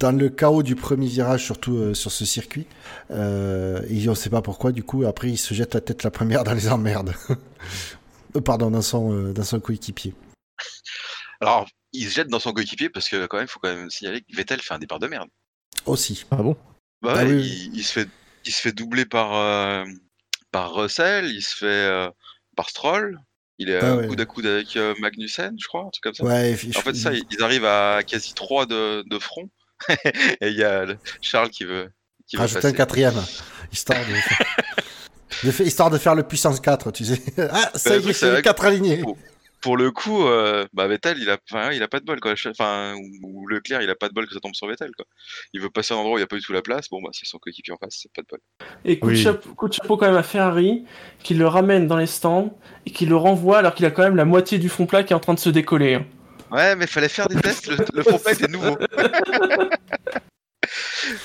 dans, 0.00 0.12
le 0.12 0.28
chaos 0.28 0.64
du 0.64 0.74
premier 0.74 1.06
virage, 1.06 1.44
surtout 1.44 1.76
euh, 1.76 1.94
sur 1.94 2.10
ce 2.10 2.24
circuit. 2.24 2.66
Euh, 3.12 3.80
et 3.88 4.08
on 4.08 4.10
ne 4.10 4.16
sait 4.16 4.28
pas 4.28 4.42
pourquoi, 4.42 4.72
du 4.72 4.82
coup, 4.82 5.04
après, 5.04 5.30
il 5.30 5.38
se 5.38 5.54
jette 5.54 5.74
la 5.74 5.80
tête 5.80 6.02
la 6.02 6.10
première 6.10 6.42
dans 6.42 6.54
les 6.54 6.68
emmerdes. 6.68 7.14
Pardon, 8.44 8.70
dans 8.70 8.82
son, 8.82 9.32
dans 9.32 9.44
son 9.44 9.60
coéquipier. 9.60 10.14
Alors, 11.40 11.68
il 11.92 12.08
se 12.08 12.14
jette 12.14 12.28
dans 12.28 12.40
son 12.40 12.52
coéquipier 12.52 12.88
parce 12.88 13.08
que 13.08 13.26
quand 13.26 13.36
même, 13.36 13.46
il 13.46 13.50
faut 13.50 13.60
quand 13.60 13.72
même 13.72 13.88
signaler 13.88 14.22
que 14.22 14.34
Vettel 14.34 14.60
fait 14.60 14.74
un 14.74 14.80
départ 14.80 14.98
de 14.98 15.06
merde. 15.06 15.28
Aussi. 15.86 16.24
Ah 16.32 16.36
bon? 16.36 16.56
Bah 17.02 17.14
ah 17.18 17.24
il, 17.24 17.84
se 17.84 17.92
fait, 17.92 18.08
il 18.44 18.52
se 18.52 18.60
fait 18.60 18.72
doubler 18.72 19.04
par, 19.04 19.84
par 20.52 20.74
Russell, 20.74 21.26
il 21.26 21.42
se 21.42 21.56
fait 21.56 21.66
euh, 21.66 22.08
par 22.56 22.70
Stroll. 22.70 23.18
Il 23.58 23.70
est 23.70 23.78
ah, 23.82 24.06
coude 24.06 24.20
à 24.20 24.24
coude 24.24 24.46
avec 24.46 24.76
euh, 24.76 24.94
Magnussen, 25.00 25.56
je 25.60 25.66
crois, 25.66 25.82
un 25.82 25.90
truc 25.90 26.02
comme 26.02 26.14
ça. 26.14 26.24
Ouais, 26.24 26.56
en 26.76 26.80
fait, 26.80 26.94
ça, 26.94 27.12
ils 27.12 27.42
arrivent 27.42 27.64
à 27.64 28.02
quasi 28.06 28.34
3 28.34 28.66
de, 28.66 29.04
de 29.08 29.18
front. 29.18 29.48
et 30.40 30.48
il 30.48 30.56
y 30.56 30.64
a 30.64 30.86
Charles 31.20 31.50
qui 31.50 31.64
veut. 31.64 31.90
Qui 32.26 32.36
Rajouter 32.36 32.68
un 32.68 32.72
quatrième, 32.72 33.20
histoire 33.72 33.98
de... 34.00 35.62
histoire 35.64 35.90
de 35.90 35.98
faire 35.98 36.14
le 36.14 36.22
puissance 36.22 36.60
4, 36.60 36.92
tu 36.92 37.04
sais. 37.04 37.20
Ah, 37.50 37.70
ça 37.74 37.96
y 37.96 38.08
est, 38.08 38.12
c'est 38.12 38.42
4 38.42 38.64
alignés 38.64 38.98
pour 38.98 39.16
le 39.70 39.90
coup, 39.90 40.26
euh, 40.26 40.66
bah 40.72 40.86
Vettel, 40.86 41.18
il 41.18 41.30
a, 41.30 41.38
il 41.72 41.82
a 41.82 41.88
pas 41.88 42.00
de 42.00 42.04
bol, 42.04 42.20
quoi. 42.20 42.34
Enfin, 42.46 42.94
ou, 43.22 43.46
Leclerc, 43.46 43.82
il 43.82 43.90
a 43.90 43.94
pas 43.94 44.08
de 44.08 44.14
bol 44.14 44.26
que 44.26 44.34
ça 44.34 44.40
tombe 44.40 44.54
sur 44.54 44.66
Vettel, 44.66 44.90
quoi. 44.96 45.06
Il 45.52 45.60
veut 45.60 45.70
passer 45.70 45.94
à 45.94 45.96
un 45.96 46.00
endroit 46.00 46.14
où 46.14 46.18
il 46.18 46.20
n'y 46.20 46.24
a 46.24 46.28
pas 46.28 46.36
du 46.36 46.42
tout 46.42 46.52
la 46.52 46.62
place. 46.62 46.88
Bon, 46.90 47.00
bah, 47.02 47.10
c'est 47.12 47.26
son 47.26 47.38
coéquipier 47.38 47.72
en 47.72 47.76
face, 47.76 47.98
c'est 48.02 48.12
pas 48.12 48.22
de 48.22 48.26
bol. 48.28 48.40
Et 48.84 48.98
coup, 48.98 49.10
de 49.10 49.14
chapeau, 49.14 49.54
coup, 49.54 49.68
de 49.68 49.74
chapeau, 49.74 49.96
quand 49.96 50.06
même 50.06 50.16
à 50.16 50.22
Ferrari, 50.22 50.84
qui 51.22 51.34
le 51.34 51.46
ramène 51.46 51.86
dans 51.86 51.96
les 51.96 52.06
stands 52.06 52.58
et 52.86 52.90
qui 52.90 53.06
le 53.06 53.16
renvoie 53.16 53.58
alors 53.58 53.74
qu'il 53.74 53.86
a 53.86 53.90
quand 53.90 54.02
même 54.02 54.16
la 54.16 54.24
moitié 54.24 54.58
du 54.58 54.68
fond 54.68 54.86
plat 54.86 55.04
qui 55.04 55.12
est 55.12 55.16
en 55.16 55.20
train 55.20 55.34
de 55.34 55.40
se 55.40 55.50
décoller. 55.50 55.94
Hein. 55.94 56.06
Ouais, 56.50 56.76
mais 56.76 56.86
fallait 56.86 57.08
faire 57.08 57.28
des 57.28 57.40
tests. 57.40 57.68
Le, 57.68 57.76
le 57.94 58.02
fond 58.02 58.18
plat 58.18 58.32
était 58.32 58.48
nouveau. 58.48 58.76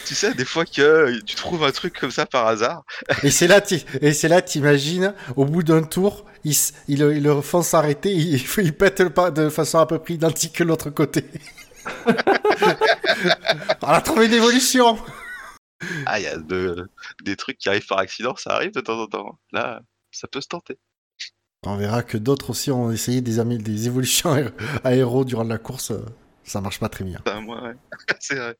tu 0.05 0.15
sais, 0.15 0.33
des 0.33 0.45
fois 0.45 0.65
que 0.65 1.19
tu 1.21 1.35
trouves 1.35 1.63
un 1.63 1.71
truc 1.71 1.99
comme 1.99 2.11
ça 2.11 2.25
par 2.25 2.47
hasard. 2.47 2.83
et 3.23 3.31
c'est 3.31 3.47
là, 3.47 3.61
et 4.01 4.13
c'est 4.13 4.27
là, 4.27 4.41
t'imagines, 4.41 5.13
au 5.35 5.45
bout 5.45 5.63
d'un 5.63 5.83
tour, 5.83 6.25
il, 6.43 6.55
il, 6.87 7.01
il 7.01 7.23
le 7.23 7.41
font 7.41 7.61
s'arrêter, 7.61 8.11
il, 8.13 8.41
il 8.57 8.73
pète 8.73 8.99
le 8.99 9.09
pas 9.09 9.31
de 9.31 9.49
façon 9.49 9.79
à 9.79 9.85
peu 9.85 9.99
près 9.99 10.15
identique 10.15 10.53
que 10.53 10.63
l'autre 10.63 10.89
côté. 10.89 11.25
On 13.81 13.87
a 13.87 14.01
trouvé 14.01 14.25
une 14.25 14.33
évolution. 14.33 14.97
Ah, 16.05 16.19
il 16.19 16.23
y 16.23 16.27
a 16.27 16.37
des 17.23 17.35
trucs 17.35 17.57
qui 17.57 17.69
arrivent 17.69 17.87
par 17.87 17.99
accident, 17.99 18.35
ça 18.35 18.55
arrive 18.55 18.73
de 18.73 18.81
temps 18.81 18.99
en 18.99 19.07
temps. 19.07 19.39
Là, 19.51 19.81
ça 20.11 20.27
peut 20.27 20.41
se 20.41 20.47
tenter. 20.47 20.77
On 21.63 21.75
verra 21.75 22.03
que 22.03 22.17
d'autres 22.17 22.51
aussi 22.51 22.71
ont 22.71 22.91
essayé 22.91 23.21
des, 23.21 23.43
des 23.43 23.87
évolutions 23.87 24.51
aéro 24.83 25.25
durant 25.25 25.43
la 25.43 25.57
course. 25.57 25.93
Ça 26.43 26.61
marche 26.61 26.79
pas 26.79 26.89
très 26.89 27.03
bien. 27.03 27.19
Bah, 27.25 27.41
moi, 27.41 27.61
ouais. 27.61 27.75
c'est 28.19 28.35
vrai 28.35 28.57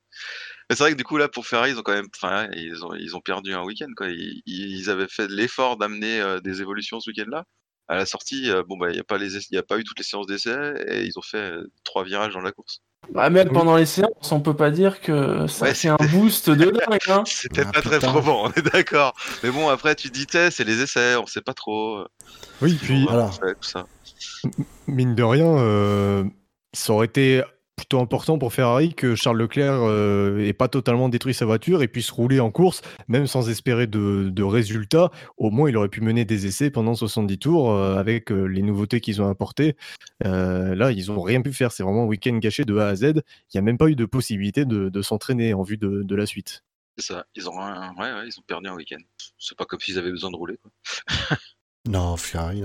c'est 0.76 0.80
vrai 0.80 0.92
que 0.92 0.98
du 0.98 1.04
coup 1.04 1.18
là 1.18 1.28
pour 1.28 1.46
Ferrari 1.46 1.72
ils 1.72 1.80
ont 1.80 1.84
quand 1.84 1.94
même, 1.94 2.08
enfin 2.16 2.50
ils 2.54 2.84
ont 2.84 2.94
ils 2.94 3.16
ont 3.16 3.22
perdu 3.22 3.54
un 3.54 3.64
week-end 3.64 3.88
quoi. 3.96 4.08
Ils, 4.10 4.90
avaient 4.90 5.08
fait 5.08 5.30
l'effort 5.30 5.78
d'amener 5.78 6.20
euh, 6.20 6.40
des 6.40 6.62
évolutions 6.62 7.00
ce 7.00 7.10
week-end 7.10 7.30
là. 7.30 7.44
À 7.90 7.96
la 7.96 8.06
sortie, 8.06 8.52
euh, 8.52 8.64
bon 8.68 8.78
bah 8.78 8.90
il 8.90 8.98
y 8.98 9.00
a 9.00 9.04
pas 9.04 9.18
les 9.18 9.36
il 9.36 9.56
y 9.56 9.58
a 9.58 9.64
pas 9.64 9.78
eu 9.78 9.84
toutes 9.86 9.98
les 9.98 10.04
séances 10.04 10.28
d'essai 10.28 10.74
et 10.88 11.06
ils 11.06 11.18
ont 11.18 11.22
fait 11.22 11.38
euh, 11.38 11.72
trois 11.86 12.04
virages 12.04 12.34
dans 12.34 12.42
la 12.42 12.52
course. 12.52 12.82
Bah, 13.12 13.30
même 13.30 13.50
pendant 13.50 13.78
les 13.78 13.86
séances, 13.86 14.32
on 14.32 14.42
peut 14.42 14.56
pas 14.56 14.72
dire 14.72 15.00
que 15.00 15.48
ça 15.48 15.74
c'est 15.74 15.88
un 15.88 15.98
boost 16.12 16.50
de 16.50 16.66
dingue. 16.66 17.00
Hein. 17.08 17.24
C'était 17.26 17.64
ah, 17.66 17.72
pas 17.72 17.82
très 17.82 18.00
probant, 18.00 18.48
on 18.48 18.52
est 18.52 18.74
d'accord. 18.74 19.16
Mais 19.44 19.52
bon, 19.52 19.70
après, 19.70 19.96
tu 19.96 20.10
dis, 20.10 20.26
c'est 20.30 20.66
les 20.66 20.82
essais, 20.82 21.16
on 21.16 21.26
sait 21.26 21.42
pas 21.42 21.54
trop. 21.54 22.04
Oui, 22.62 22.78
puis. 22.82 23.06
Voilà. 23.06 23.30
Mine 24.88 25.16
de 25.16 25.24
rien, 25.24 25.58
euh, 25.58 26.24
ça 26.74 26.94
aurait 26.94 27.08
été 27.08 27.44
plutôt 27.78 28.02
important 28.02 28.40
pour 28.40 28.54
Ferrari 28.54 28.94
que 28.94 29.16
Charles 29.16 29.38
Leclerc 29.38 29.74
n'ait 29.74 30.50
euh, 30.50 30.54
pas 30.54 30.68
totalement 30.68 31.10
détruit 31.10 31.36
sa 31.36 31.46
voiture 31.46 31.84
et 31.84 31.88
puisse 31.88 32.10
rouler 32.10 32.40
en 32.40 32.52
course, 32.52 32.82
même 33.08 33.28
sans 33.28 33.50
espérer 33.50 33.88
de, 33.88 34.44
résultats. 34.44 35.12
Au 35.38 35.52
moins, 35.52 35.70
il 35.70 35.78
aurait 35.78 35.88
pu 35.88 36.02
mener 36.02 36.26
des 36.26 36.48
essais 36.48 36.72
pendant 36.72 36.96
70 36.96 37.38
tours 37.38 37.72
euh, 37.72 37.96
avec 37.96 38.32
euh, 38.32 38.46
les 38.46 38.64
nouveautés 38.64 39.00
qu'ils 39.00 39.22
ont 39.22 39.30
apportées. 39.30 39.78
là, 40.22 40.92
ils 40.92 41.08
n'ont 41.08 41.22
rien 41.22 41.42
pu 41.42 41.54
faire. 41.54 41.72
C'est 41.72 41.84
vraiment 41.84 42.04
un 42.04 42.08
week-end 42.08 42.36
gâché 42.38 42.66
de 42.66 42.76
A 42.78 42.88
à 42.88 42.96
Z. 42.96 43.04
Il 43.04 43.14
n'y 43.54 43.60
a 43.60 43.62
même 43.62 43.78
pas 43.78 43.88
eu 43.88 43.96
de 43.96 44.06
possibilité 44.06 44.66
de, 44.66 45.02
s'entraîner 45.02 45.54
en 45.54 45.62
vue 45.62 45.78
de, 45.78 46.16
la 46.16 46.26
suite. 46.26 46.64
C'est 46.98 47.14
ça. 47.14 47.26
Ils 47.36 47.48
ont, 47.48 47.54
ils 47.54 48.40
ont 48.40 48.44
perdu 48.48 48.68
un 48.68 48.74
week-end. 48.74 48.98
C'est 49.38 49.56
pas 49.56 49.66
comme 49.66 49.80
s'ils 49.80 50.00
avaient 50.00 50.12
besoin 50.12 50.32
de 50.32 50.36
rouler. 50.36 50.58
non, 51.88 52.18
Ferrari. 52.18 52.64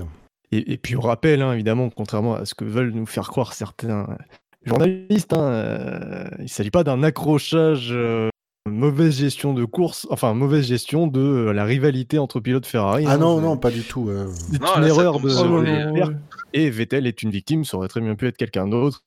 Et, 0.51 0.77
puis 0.77 0.95
on 0.95 1.01
rappelle, 1.01 1.41
hein, 1.41 1.53
évidemment, 1.53 1.89
contrairement 1.89 2.35
à 2.35 2.45
ce 2.45 2.55
que 2.55 2.65
veulent 2.65 2.91
nous 2.91 3.05
faire 3.05 3.27
croire 3.27 3.53
certains 3.53 4.17
journaliste. 4.65 5.33
Hein, 5.33 5.43
euh, 5.43 6.27
il 6.39 6.43
ne 6.43 6.47
s'agit 6.47 6.71
pas 6.71 6.83
d'un 6.83 7.03
accrochage, 7.03 7.89
euh, 7.91 8.29
mauvaise 8.69 9.17
gestion 9.17 9.53
de 9.53 9.65
course, 9.65 10.07
enfin 10.09 10.33
mauvaise 10.33 10.65
gestion 10.65 11.07
de 11.07 11.19
euh, 11.19 11.53
la 11.53 11.65
rivalité 11.65 12.19
entre 12.19 12.39
pilotes 12.39 12.65
Ferrari. 12.65 13.05
Ah 13.07 13.13
hein, 13.13 13.17
non, 13.17 13.41
non, 13.41 13.57
pas 13.57 13.71
du 13.71 13.83
tout. 13.83 14.09
C'est 14.51 14.77
une 14.77 14.83
erreur 14.85 15.19
de. 15.19 16.15
et 16.53 16.69
Vettel 16.69 17.07
est 17.07 17.21
une 17.23 17.31
victime, 17.31 17.65
ça 17.65 17.77
aurait 17.77 17.87
très 17.87 18.01
bien 18.01 18.15
pu 18.15 18.27
être 18.27 18.37
quelqu'un 18.37 18.67
d'autre. 18.67 19.03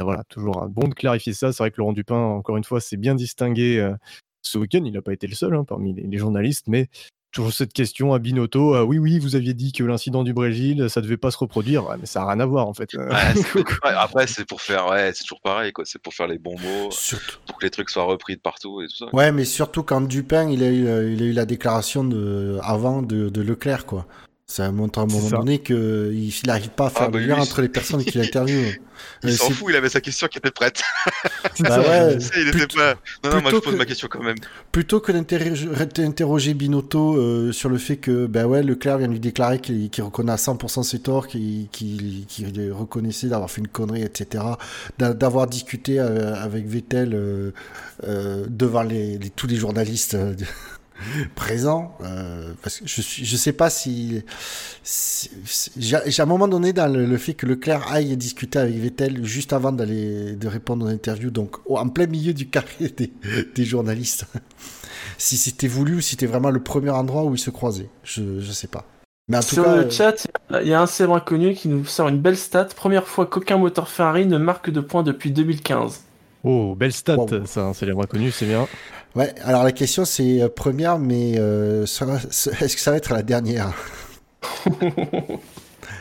voilà, 0.00 0.24
toujours 0.28 0.66
bon 0.68 0.88
de 0.88 0.94
clarifier 0.94 1.32
ça. 1.32 1.52
C'est 1.52 1.62
vrai 1.62 1.70
que 1.70 1.78
Laurent 1.78 1.92
Dupin, 1.92 2.16
encore 2.16 2.56
une 2.56 2.64
fois, 2.64 2.80
s'est 2.80 2.98
bien 2.98 3.14
distingué 3.14 3.86
ce 4.42 4.58
week-end. 4.58 4.82
Il 4.84 4.92
n'a 4.92 5.02
pas 5.02 5.12
été 5.12 5.26
le 5.26 5.34
seul 5.34 5.54
hein, 5.54 5.64
parmi 5.64 5.94
les, 5.94 6.18
journalistes, 6.18 6.66
mais 6.68 6.88
Toujours 7.32 7.52
cette 7.52 7.72
question 7.72 8.12
à 8.12 8.18
Binotto. 8.18 8.84
oui, 8.84 8.98
oui, 8.98 9.18
vous 9.18 9.36
aviez 9.36 9.54
dit 9.54 9.72
que 9.72 9.84
l'incident 9.84 10.24
du 10.24 10.32
Brésil, 10.32 10.90
ça 10.90 11.00
devait 11.00 11.16
pas 11.16 11.30
se 11.30 11.38
reproduire, 11.38 11.84
mais 12.00 12.06
ça 12.06 12.20
n'a 12.20 12.26
rien 12.26 12.40
à 12.40 12.46
voir 12.46 12.66
en 12.66 12.74
fait. 12.74 12.90
après, 13.82 14.26
c'est 14.26 14.44
pour 14.44 14.60
faire, 14.60 14.88
ouais, 14.88 15.12
c'est 15.14 15.22
toujours 15.22 15.40
pareil, 15.40 15.72
quoi. 15.72 15.84
C'est 15.86 16.00
pour 16.00 16.12
faire 16.12 16.26
les 16.26 16.38
bons 16.38 16.58
mots, 16.58 16.90
pour 17.46 17.58
que 17.58 17.64
les 17.64 17.70
trucs 17.70 17.90
soient 17.90 18.04
repris 18.04 18.36
de 18.36 18.40
partout 18.40 18.82
et 18.82 18.88
tout 18.88 18.96
ça. 18.96 19.06
Ouais, 19.14 19.32
mais 19.32 19.44
surtout 19.44 19.82
quand 19.82 20.00
Dupin, 20.00 20.50
il 20.50 20.62
a 20.62 20.68
eu, 20.68 20.86
euh, 20.86 21.12
il 21.12 21.22
a 21.22 21.26
eu 21.26 21.32
la 21.32 21.46
déclaration 21.46 22.04
de, 22.04 22.58
avant 22.62 23.02
de, 23.02 23.28
de 23.28 23.40
Leclerc, 23.42 23.86
quoi. 23.86 24.06
Ça 24.50 24.72
montre 24.72 24.98
à 24.98 25.02
un 25.02 25.06
moment 25.06 25.30
donné 25.30 25.60
qu'il 25.60 26.32
n'arrive 26.44 26.70
pas 26.70 26.86
à 26.86 26.90
faire 26.90 27.02
ah, 27.02 27.08
bah, 27.08 27.20
le 27.20 27.26
lien 27.26 27.38
entre 27.38 27.62
les 27.62 27.68
personnes 27.68 28.02
qu'il 28.02 28.20
interviewe. 28.20 28.80
il 29.22 29.32
s'en 29.32 29.48
fout, 29.50 29.68
il 29.70 29.76
avait 29.76 29.88
sa 29.88 30.00
question 30.00 30.26
qui 30.26 30.38
était 30.38 30.50
prête. 30.50 30.82
bah 31.60 31.78
ouais, 31.78 32.18
il 32.36 32.48
était 32.48 32.66
pas... 32.66 32.96
Non, 33.22 33.36
non, 33.36 33.42
moi 33.42 33.52
je 33.52 33.56
pose 33.58 33.76
ma 33.76 33.84
question 33.84 34.08
quand 34.10 34.24
même. 34.24 34.34
Plutôt 34.72 34.98
que 34.98 35.12
d'interroger 35.12 36.54
Binotto 36.54 37.16
euh, 37.16 37.52
sur 37.52 37.68
le 37.68 37.78
fait 37.78 37.98
que 37.98 38.26
ben 38.26 38.44
ouais, 38.46 38.64
Leclerc 38.64 38.98
vient 38.98 39.06
lui 39.06 39.20
déclarer 39.20 39.60
qu'il 39.60 39.88
reconnaît 40.02 40.32
à 40.32 40.36
100% 40.36 40.82
ses 40.82 40.98
torts, 40.98 41.28
qu'il 41.28 41.68
reconnaissait 42.72 43.28
d'avoir 43.28 43.52
fait 43.52 43.60
une 43.60 43.68
connerie, 43.68 44.02
etc. 44.02 44.42
D'avoir 44.98 45.46
discuté 45.46 46.00
euh, 46.00 46.34
avec 46.34 46.66
Vettel 46.66 47.12
euh, 47.14 48.46
devant 48.48 48.82
les, 48.82 49.20
tous 49.36 49.46
les 49.46 49.56
journalistes 49.56 50.16
présent 51.34 51.96
euh, 52.02 52.52
parce 52.62 52.80
que 52.80 52.86
je 52.86 53.02
suis 53.02 53.24
je 53.24 53.36
sais 53.36 53.52
pas 53.52 53.70
si, 53.70 54.22
j'ai 55.76 55.96
à 55.96 56.22
un 56.22 56.26
moment 56.26 56.48
donné 56.48 56.72
dans 56.72 56.92
le, 56.92 57.16
fait 57.16 57.34
que 57.34 57.46
Leclerc 57.46 57.90
aille 57.90 58.16
discuter 58.16 58.58
avec 58.58 58.74
Vettel 58.76 59.24
juste 59.24 59.52
avant 59.52 59.72
d'aller 59.72 60.34
de 60.34 60.48
répondre 60.48 60.86
aux 60.86 60.88
interviews 60.88 61.30
donc 61.30 61.56
en 61.68 61.88
plein 61.88 62.06
milieu 62.06 62.34
du 62.34 62.48
carré 62.48 62.66
des, 62.96 63.12
des 63.54 63.64
journalistes 63.64 64.26
si 65.18 65.36
c'était 65.36 65.68
voulu 65.68 65.96
ou 65.96 66.00
si 66.00 66.10
c'était 66.10 66.26
vraiment 66.26 66.50
le 66.50 66.62
premier 66.62 66.90
endroit 66.90 67.24
où 67.24 67.34
ils 67.34 67.38
se 67.38 67.50
croisaient 67.50 67.90
je 68.04 68.40
je 68.40 68.52
sais 68.52 68.68
pas 68.68 68.86
mais 69.30 69.36
en 69.36 69.40
tout 69.42 69.54
Sur 69.54 69.62
le 69.62 69.68
euh, 69.68 69.90
chat, 69.90 70.26
il 70.60 70.66
y 70.66 70.74
a 70.74 70.82
un 70.82 70.86
célèbre 70.86 71.14
inconnu 71.14 71.54
qui 71.54 71.68
nous 71.68 71.84
sort 71.84 72.08
une 72.08 72.18
belle 72.18 72.36
stat. 72.36 72.64
Première 72.74 73.06
fois 73.06 73.26
qu'aucun 73.26 73.58
moteur 73.58 73.88
Ferrari 73.88 74.26
ne 74.26 74.38
marque 74.38 74.70
de 74.70 74.80
points 74.80 75.04
depuis 75.04 75.30
2015. 75.30 76.00
Oh, 76.42 76.74
belle 76.74 76.92
stat, 76.92 77.16
ça, 77.44 77.66
un 77.66 77.74
célèbre 77.74 78.02
inconnu, 78.02 78.30
c'est 78.30 78.46
bien. 78.46 78.66
Ouais, 79.14 79.34
alors 79.42 79.64
la 79.64 79.72
question 79.72 80.04
c'est 80.04 80.40
euh, 80.40 80.48
première, 80.48 80.98
mais 80.98 81.34
euh, 81.36 81.82
est-ce 81.82 82.74
que 82.76 82.80
ça 82.80 82.90
va 82.92 82.96
être 82.96 83.12
la 83.12 83.22
dernière? 83.22 83.72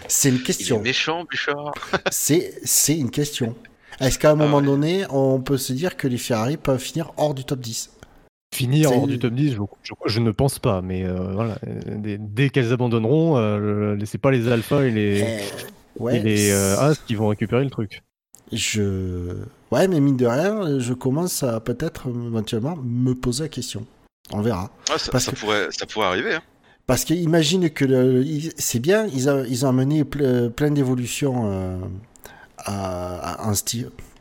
C'est 0.08 0.30
une 0.30 0.42
question. 0.42 0.78
Il 0.78 0.80
est 0.80 0.84
méchant, 0.86 1.24
Bouchard. 1.30 1.72
c'est, 2.12 2.54
c'est 2.64 2.98
une 2.98 3.12
question. 3.12 3.56
Est-ce 4.00 4.18
qu'à 4.18 4.30
un 4.32 4.34
ah 4.34 4.36
moment 4.36 4.62
donné, 4.62 5.06
on 5.12 5.40
peut 5.40 5.58
se 5.58 5.72
dire 5.72 5.98
que 5.98 6.08
les 6.08 6.18
Ferrari 6.18 6.58
peuvent 6.58 6.80
finir 6.80 7.12
hors 7.18 7.36
du 7.36 7.46
top 7.46 7.60
10 7.60 7.92
Finir 8.56 8.92
hors 8.92 9.06
du 9.06 9.20
top 9.20 9.34
10, 9.34 9.56
je, 10.06 10.20
ne 10.20 10.32
pense 10.32 10.58
pas, 10.58 10.82
mais 10.82 11.04
euh, 11.04 11.32
voilà, 11.34 11.60
dès, 11.86 12.50
qu'elles 12.50 12.74
abandonneront, 12.74 13.38
laissez 13.94 14.18
pas 14.18 14.32
les 14.32 14.48
alphas 14.48 14.86
et 14.86 14.92
les, 14.92 15.22
eh, 15.22 16.16
et 16.16 16.20
les 16.20 16.52
As 16.52 17.00
qui 17.06 17.14
vont 17.14 17.28
récupérer 17.28 17.64
le 17.64 17.70
truc. 17.70 18.02
Je. 18.52 19.36
Ouais, 19.72 19.88
mais 19.88 20.00
mine 20.00 20.18
de 20.18 20.26
rien, 20.26 20.80
je 20.80 20.94
commence 20.94 21.44
à 21.44 21.60
peut-être 21.60 22.08
éventuellement 22.08 22.78
me 22.84 23.14
poser 23.14 23.44
la 23.44 23.50
question. 23.50 23.86
On 24.32 24.42
verra. 24.42 24.72
ça, 24.98 25.12
Parce 25.12 25.28
que... 25.28 25.36
pourrait, 25.36 25.68
ça 25.72 25.86
pourrait 25.86 26.08
arriver. 26.08 26.36
Hein. 26.36 26.42
Parce 26.88 27.06
qu'imagine 27.06 27.70
que 27.70 28.24
c'est 28.58 28.80
bien, 28.80 29.06
ils, 29.08 29.30
ils, 29.48 29.66
ont 29.66 29.70
amené 29.70 30.04
plein 30.04 30.72
d'évolutions 30.72 31.44
euh, 31.46 31.78
à, 32.58 33.52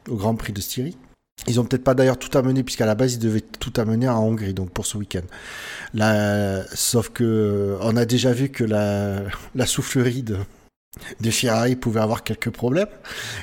au 0.09 0.17
Grand 0.17 0.35
Prix 0.35 0.53
de 0.53 0.61
Styrie. 0.61 0.97
Ils 1.47 1.61
ont 1.61 1.65
peut-être 1.65 1.85
pas 1.85 1.95
d'ailleurs 1.95 2.19
tout 2.19 2.37
amené, 2.37 2.63
puisqu'à 2.63 2.85
la 2.85 2.95
base 2.95 3.15
ils 3.15 3.19
devaient 3.21 3.41
tout 3.41 3.73
amener 3.79 4.07
en 4.07 4.23
Hongrie, 4.23 4.53
donc 4.53 4.71
pour 4.71 4.85
ce 4.85 4.99
week-end. 4.99 5.23
sauf 6.75 7.09
que 7.09 7.79
on 7.81 7.97
a 7.97 8.05
déjà 8.05 8.33
vu 8.33 8.51
que 8.51 8.65
la, 8.65 9.23
la 9.55 9.67
soufflerie 9.67 10.23
de, 10.23 10.37
de 11.21 11.31
Ferrari 11.31 11.77
pouvait 11.77 12.01
avoir 12.01 12.25
quelques 12.25 12.51
problèmes 12.51 12.89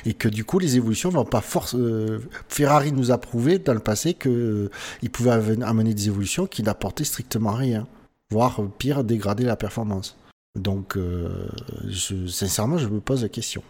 et 0.04 0.14
que 0.14 0.28
du 0.28 0.44
coup 0.44 0.58
les 0.58 0.76
évolutions 0.76 1.10
vont 1.10 1.24
pas 1.24 1.40
force 1.40 1.74
euh, 1.74 2.20
Ferrari 2.48 2.92
nous 2.92 3.10
a 3.10 3.18
prouvé 3.18 3.58
dans 3.58 3.74
le 3.74 3.80
passé 3.80 4.14
que 4.14 4.28
euh, 4.28 4.70
il 5.02 5.10
pouvait 5.10 5.30
amener 5.30 5.94
des 5.94 6.08
évolutions 6.08 6.46
qui 6.46 6.62
n'apportaient 6.62 7.04
strictement 7.04 7.52
rien 7.52 7.86
voire 8.30 8.62
euh, 8.62 8.68
pire 8.78 9.04
dégrader 9.04 9.44
la 9.44 9.56
performance. 9.56 10.16
Donc 10.54 10.96
je, 10.96 12.26
sincèrement 12.26 12.78
je 12.78 12.88
me 12.88 13.00
pose 13.00 13.22
la 13.22 13.28
question. 13.28 13.62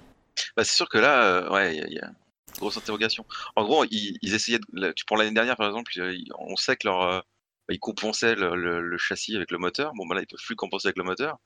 Bah, 0.56 0.62
c'est 0.62 0.76
sûr 0.76 0.88
que 0.88 0.98
là 0.98 1.52
ouais 1.52 1.76
il 1.76 1.94
y, 1.94 1.98
a 1.98 2.10
grosse 2.58 2.76
interrogation. 2.76 3.26
En 3.56 3.64
gros 3.64 3.84
ils, 3.90 4.34
essayaient 4.34 4.60
tu 4.94 5.04
prends 5.04 5.16
l'année 5.16 5.32
dernière 5.32 5.56
par 5.56 5.66
exemple 5.66 5.92
on 6.38 6.54
sait 6.56 6.76
que 6.76 6.86
leur 6.86 7.24
ils 7.68 7.80
compensaient 7.80 8.36
le, 8.36 8.96
châssis 8.98 9.34
avec 9.34 9.50
le 9.50 9.58
moteur. 9.58 9.92
Bon 9.94 10.06
bah 10.06 10.14
là 10.14 10.20
ils 10.20 10.26
peuvent 10.26 10.38
plus 10.44 10.54
compenser 10.54 10.86
avec 10.86 10.96
le 10.96 11.04
moteur. 11.04 11.38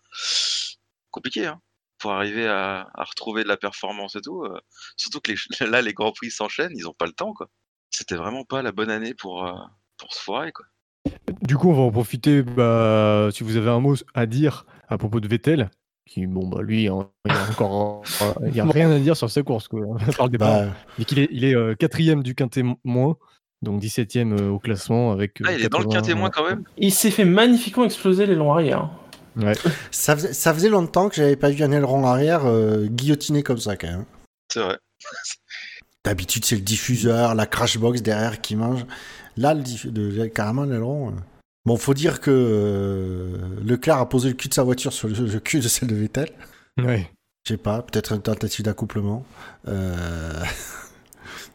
Compliqué 1.10 1.46
hein 1.46 1.60
pour 2.00 2.12
arriver 2.12 2.48
à, 2.48 2.88
retrouver 2.96 3.44
de 3.44 3.48
la 3.48 3.56
performance 3.56 4.16
et 4.16 4.20
tout. 4.20 4.42
Euh, 4.42 4.58
surtout 4.96 5.20
que 5.20 5.32
là, 5.64 5.82
les 5.82 5.92
grands 5.92 6.12
prix 6.12 6.30
s'enchaînent, 6.30 6.72
ils 6.74 6.84
n'ont 6.84 6.94
pas 6.94 7.06
le 7.06 7.12
temps, 7.12 7.32
quoi. 7.32 7.48
C'était 7.90 8.16
vraiment 8.16 8.44
pas 8.44 8.62
la 8.62 8.72
bonne 8.72 8.90
année 8.90 9.14
pour, 9.14 9.46
euh, 9.46 9.52
pour 9.98 10.14
se 10.14 10.20
foirer, 10.20 10.52
quoi. 10.52 10.66
Du 11.42 11.56
coup, 11.56 11.70
on 11.70 11.74
va 11.74 11.82
en 11.82 11.90
profiter. 11.90 12.42
Bah, 12.42 13.28
si 13.32 13.42
vous 13.42 13.56
avez 13.56 13.70
un 13.70 13.80
mot 13.80 13.94
à 14.14 14.26
dire 14.26 14.66
à 14.88 14.98
propos 14.98 15.20
de 15.20 15.28
Vettel, 15.28 15.70
qui, 16.06 16.26
bon, 16.26 16.48
bah, 16.48 16.62
lui, 16.62 16.78
il 16.78 16.82
n'y 16.82 16.88
a 16.88 16.94
encore 16.94 18.02
il 18.46 18.54
y 18.54 18.60
a 18.60 18.64
rien 18.66 18.90
à 18.90 18.98
dire 18.98 19.16
sur 19.16 19.30
sa 19.30 19.42
course, 19.42 19.68
quoi, 19.68 19.80
par 20.16 20.26
le 20.26 20.30
départ. 20.30 20.66
Bah... 20.66 20.72
Mais 20.98 21.04
qu'il 21.04 21.18
est, 21.18 21.28
il 21.30 21.44
est 21.44 21.54
euh, 21.54 21.74
quatrième 21.74 22.22
du 22.22 22.34
quintet 22.34 22.62
moins. 22.84 23.16
Donc 23.62 23.82
17ème 23.82 24.48
au 24.48 24.58
classement 24.58 25.12
avec. 25.12 25.42
Ah, 25.44 25.52
il 25.52 25.62
est 25.62 25.68
dans 25.68 25.80
le 25.80 25.84
quintet 25.84 26.14
moins 26.14 26.30
quand 26.30 26.48
même. 26.48 26.64
Il 26.78 26.92
s'est 26.92 27.10
fait 27.10 27.26
magnifiquement 27.26 27.84
exploser 27.84 28.24
les 28.24 28.34
longs 28.34 28.54
arrière. 28.54 28.88
Ça, 29.90 30.16
faisait, 30.16 30.32
ça, 30.32 30.54
faisait, 30.54 30.68
longtemps 30.68 31.08
que 31.08 31.16
j'avais 31.16 31.36
pas 31.36 31.50
vu 31.50 31.62
un 31.62 31.72
aileron 31.72 32.04
arrière 32.06 32.46
euh, 32.46 32.86
guillotiné 32.86 33.42
comme 33.42 33.58
ça, 33.58 33.76
quand 33.76 33.88
même. 33.88 34.04
C'est 34.52 34.60
vrai. 34.60 34.78
D'habitude, 36.04 36.44
c'est 36.44 36.56
le 36.56 36.62
diffuseur, 36.62 37.34
la 37.34 37.46
crash 37.46 37.78
box 37.78 38.02
derrière 38.02 38.40
qui 38.40 38.56
mange. 38.56 38.86
Là, 39.36 39.54
le, 39.54 40.26
carrément, 40.28 40.64
l'aileron. 40.64 41.10
Euh. 41.10 41.16
Bon, 41.64 41.76
faut 41.76 41.94
dire 41.94 42.20
que 42.20 42.30
euh, 42.30 43.60
Leclerc 43.64 43.98
a 43.98 44.08
posé 44.08 44.28
le 44.30 44.34
cul 44.34 44.48
de 44.48 44.54
sa 44.54 44.62
voiture 44.62 44.92
sur 44.92 45.08
le, 45.08 45.38
cul 45.38 45.60
de 45.60 45.68
celle 45.68 45.88
de 45.88 45.94
Vettel. 45.94 46.30
Ouais. 46.78 47.10
Je 47.44 47.52
sais 47.52 47.58
pas, 47.58 47.82
peut-être 47.82 48.12
une 48.12 48.22
tentative 48.22 48.64
d'accouplement. 48.64 49.24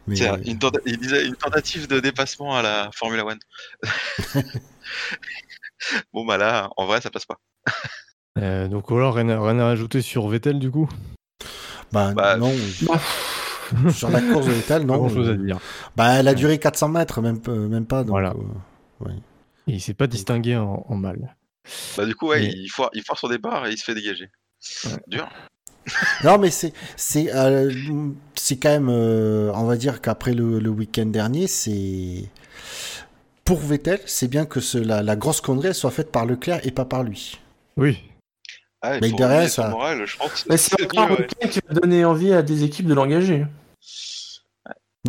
Mais... 0.08 0.20
Une 0.20 0.60
il 0.86 0.98
disait 0.98 1.25
une 1.25 1.36
tentative 1.36 1.88
de 1.88 2.00
dépassement 2.00 2.55
à 2.55 2.62
la 2.62 2.91
Formula 2.94 3.25
One. 3.25 3.39
bon, 6.13 6.25
bah 6.25 6.38
là, 6.38 6.70
en 6.77 6.86
vrai, 6.86 7.01
ça 7.01 7.10
passe 7.10 7.25
pas. 7.25 7.39
Euh, 8.38 8.68
donc 8.68 8.92
alors, 8.92 9.14
rien 9.14 9.30
à, 9.30 9.70
ajouter 9.70 10.02
sur 10.02 10.28
Vettel 10.28 10.60
du 10.60 10.70
coup? 10.70 10.90
Bah, 11.94 12.12
bah, 12.14 12.36
non. 12.36 12.52
Bah, 12.82 13.00
sur 13.92 14.10
la 14.10 14.20
course 14.20 14.48
de 14.48 14.52
Vettel, 14.52 14.82
non. 14.82 14.96
Pas 14.96 14.98
grand 14.98 15.08
chose 15.08 15.30
à 15.30 15.36
dire. 15.36 15.58
Bah, 15.96 16.16
elle 16.16 16.28
a 16.28 16.34
duré 16.34 16.60
400 16.60 16.90
mètres, 16.90 17.22
même, 17.22 17.40
même 17.48 17.86
pas. 17.86 18.04
Donc, 18.04 18.10
voilà. 18.10 18.34
Euh, 19.06 19.10
il 19.68 19.80
s'est 19.80 19.94
pas 19.94 20.08
distingué 20.08 20.58
en, 20.58 20.96
mal. 20.96 21.36
Bah, 21.96 22.06
du 22.06 22.14
coup, 22.14 22.28
ouais, 22.28 22.46
il, 22.46 22.68
foire, 22.68 22.90
il 22.94 23.04
son 23.16 23.30
départ 23.30 23.68
et 23.68 23.72
il 23.72 23.78
se 23.78 23.86
fait 23.86 23.96
dégager. 23.96 24.30
Dur. 25.08 25.30
non, 26.24 26.38
mais 26.38 26.50
c'est 26.50 26.74
c'est 26.96 27.34
euh, 27.36 27.72
c'est 28.34 28.58
quand 28.58 28.70
même, 28.70 28.90
euh, 28.90 29.52
on 29.54 29.66
va 29.66 29.78
dire 29.78 30.02
qu'après 30.02 30.34
le, 30.34 30.60
le 30.60 30.70
week-end 30.70 31.06
dernier, 31.06 31.48
c'est 31.48 32.30
pour 33.44 33.60
Vettel, 33.60 34.00
c'est 34.06 34.28
bien 34.28 34.46
que 34.46 34.60
ce, 34.60 34.80
la, 34.80 35.04
la, 35.04 35.16
grosse 35.16 35.42
connerie 35.42 35.76
soit 35.76 35.92
faite 35.92 36.12
par 36.12 36.26
Leclerc 36.26 36.66
et 36.66 36.72
pas 36.72 36.86
par 36.86 37.04
lui. 37.04 37.40
Oui. 37.77 38.01
Ah, 38.82 39.00
mais 39.01 39.12
derrière, 39.12 39.50
ça. 39.50 39.70
Moral, 39.70 40.05
je 40.05 40.17
pense 40.17 40.46
mais 40.48 40.58
c'est 40.58 40.82
encore 40.84 41.17
qui 41.50 41.60
va 41.67 41.74
donner 41.74 42.05
envie 42.05 42.34
à 42.34 42.44
des 42.44 42.63
équipes 42.63 42.86
de 42.86 42.94
l'engager. 42.94 43.46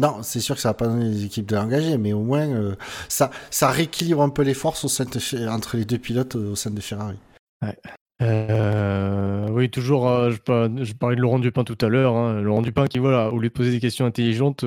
Non, 0.01 0.23
c'est 0.23 0.41
sûr 0.41 0.55
que 0.55 0.61
ça 0.61 0.71
va 0.71 0.75
pas 0.75 0.87
donner 0.87 1.11
des 1.11 1.25
équipes 1.25 1.47
de 1.47 1.57
l'engager, 1.57 1.97
mais 1.97 2.13
au 2.13 2.23
moins 2.23 2.49
euh, 2.49 2.77
ça, 3.09 3.31
ça 3.51 3.71
rééquilibre 3.71 4.21
un 4.21 4.29
peu 4.29 4.43
les 4.43 4.55
forces 4.55 4.85
au 4.85 4.89
sein 4.89 5.05
de, 5.05 5.49
entre 5.49 5.77
les 5.77 5.87
deux 5.87 5.99
pilotes 5.99 6.35
au 6.35 6.55
sein 6.55 6.71
de 6.71 6.81
Ferrari. 6.81 7.17
Ouais. 7.63 7.77
Euh, 8.23 9.49
oui, 9.51 9.71
toujours, 9.71 10.09
euh, 10.09 10.31
je, 10.31 10.85
je, 10.85 10.93
parlais 10.95 11.17
de 11.17 11.21
Laurent 11.21 11.39
Dupin 11.39 11.65
tout 11.65 11.79
à 11.81 11.89
l'heure. 11.89 12.15
Hein. 12.15 12.41
Laurent 12.41 12.63
Dupin 12.63 12.87
qui, 12.87 12.99
voilà, 12.99 13.31
au 13.31 13.39
lieu 13.39 13.49
de 13.49 13.55
poser 13.55 13.71
des 13.71 13.81
questions 13.81 14.07
intelligentes, 14.07 14.65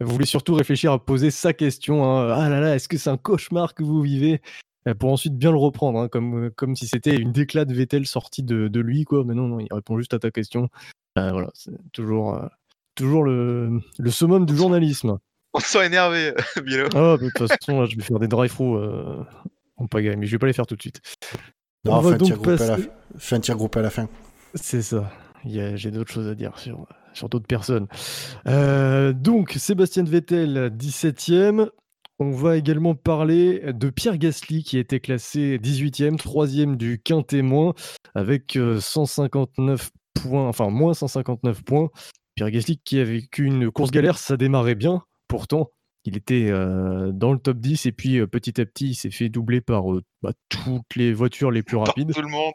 voulait 0.00 0.26
surtout 0.26 0.54
réfléchir 0.54 0.92
à 0.92 1.04
poser 1.04 1.30
sa 1.30 1.52
question. 1.52 2.04
Hein. 2.04 2.32
Ah 2.36 2.48
là 2.48 2.60
là, 2.60 2.74
est-ce 2.74 2.88
que 2.88 2.98
c'est 2.98 3.10
un 3.10 3.16
cauchemar 3.16 3.74
que 3.74 3.82
vous 3.82 4.02
vivez? 4.02 4.40
Pour 4.98 5.12
ensuite 5.12 5.36
bien 5.36 5.50
le 5.50 5.58
reprendre, 5.58 5.98
hein, 5.98 6.08
comme, 6.08 6.50
comme 6.56 6.74
si 6.74 6.86
c'était 6.86 7.14
une 7.14 7.32
déclat 7.32 7.64
de 7.66 7.74
Vettel 7.74 8.06
sortie 8.06 8.42
de, 8.42 8.68
de, 8.68 8.80
lui. 8.80 9.04
Quoi. 9.04 9.24
Mais 9.24 9.34
non, 9.34 9.46
non, 9.46 9.60
il 9.60 9.68
répond 9.70 9.98
juste 9.98 10.14
à 10.14 10.18
ta 10.18 10.30
question. 10.30 10.68
voilà, 11.16 11.50
c'est 11.52 11.72
toujours, 11.92 12.40
toujours 12.94 13.22
le, 13.22 13.80
le, 13.98 14.10
summum 14.10 14.46
du 14.46 14.56
journalisme. 14.56 15.18
On 15.52 15.60
se 15.60 15.68
sent 15.68 15.86
énervé, 15.86 16.32
Milo. 16.64 16.88
Ah, 16.94 17.16
de 17.20 17.28
toute 17.28 17.48
façon, 17.48 17.80
là, 17.80 17.86
je 17.86 17.96
vais 17.96 18.02
faire 18.02 18.18
des 18.18 18.28
drive-through 18.28 19.26
en 19.78 19.86
pagaille, 19.86 20.16
mais 20.16 20.26
je 20.26 20.32
vais 20.32 20.38
pas 20.38 20.46
les 20.46 20.52
faire 20.52 20.66
tout 20.66 20.76
de 20.76 20.80
suite. 20.80 21.00
Non, 21.84 22.02
fais 22.02 22.14
un, 22.14 22.18
tir 23.40 23.56
groupe 23.56 23.76
à 23.76 23.82
la 23.82 23.90
fin. 23.90 24.08
C'est 24.54 24.82
ça. 24.82 25.10
J'ai 25.44 25.90
d'autres 25.90 26.12
choses 26.12 26.28
à 26.28 26.34
dire 26.34 26.58
sur, 26.58 26.86
sur 27.14 27.28
d'autres 27.28 27.46
personnes. 27.46 27.86
Euh, 28.46 29.12
donc, 29.12 29.52
Sébastien 29.52 30.04
Vettel, 30.04 30.72
17e. 30.76 31.68
On 32.18 32.30
va 32.30 32.56
également 32.56 32.94
parler 32.94 33.72
de 33.72 33.90
Pierre 33.90 34.18
Gasly 34.18 34.64
qui 34.64 34.76
a 34.76 34.80
été 34.80 34.98
classé 34.98 35.58
18e, 35.58 36.16
3e 36.16 36.76
du 36.76 37.00
quintet 37.00 37.42
moins, 37.42 37.74
avec 38.14 38.58
159 38.80 39.80
euh, 39.86 40.20
points, 40.20 40.48
enfin 40.48 40.68
moins 40.70 40.94
159 40.94 41.62
points. 41.62 41.90
Pierre 42.34 42.50
Gasly 42.50 42.78
qui 42.78 42.98
a 42.98 43.04
vécu 43.04 43.44
une 43.44 43.70
course 43.70 43.90
galère, 43.90 44.18
ça 44.18 44.36
démarrait 44.36 44.74
bien. 44.74 45.02
Pourtant, 45.28 45.70
il 46.08 46.16
était 46.16 46.48
euh, 46.50 47.12
dans 47.12 47.32
le 47.32 47.38
top 47.38 47.58
10 47.58 47.86
et 47.86 47.92
puis 47.92 48.18
euh, 48.18 48.26
petit 48.26 48.60
à 48.60 48.66
petit 48.66 48.90
il 48.90 48.94
s'est 48.94 49.10
fait 49.10 49.28
doubler 49.28 49.60
par 49.60 49.92
euh, 49.92 50.02
bah, 50.22 50.32
toutes 50.48 50.96
les 50.96 51.12
voitures 51.12 51.50
les 51.50 51.62
plus 51.62 51.76
rapides. 51.76 52.14
tout 52.14 52.22
le 52.22 52.28
monde. 52.28 52.54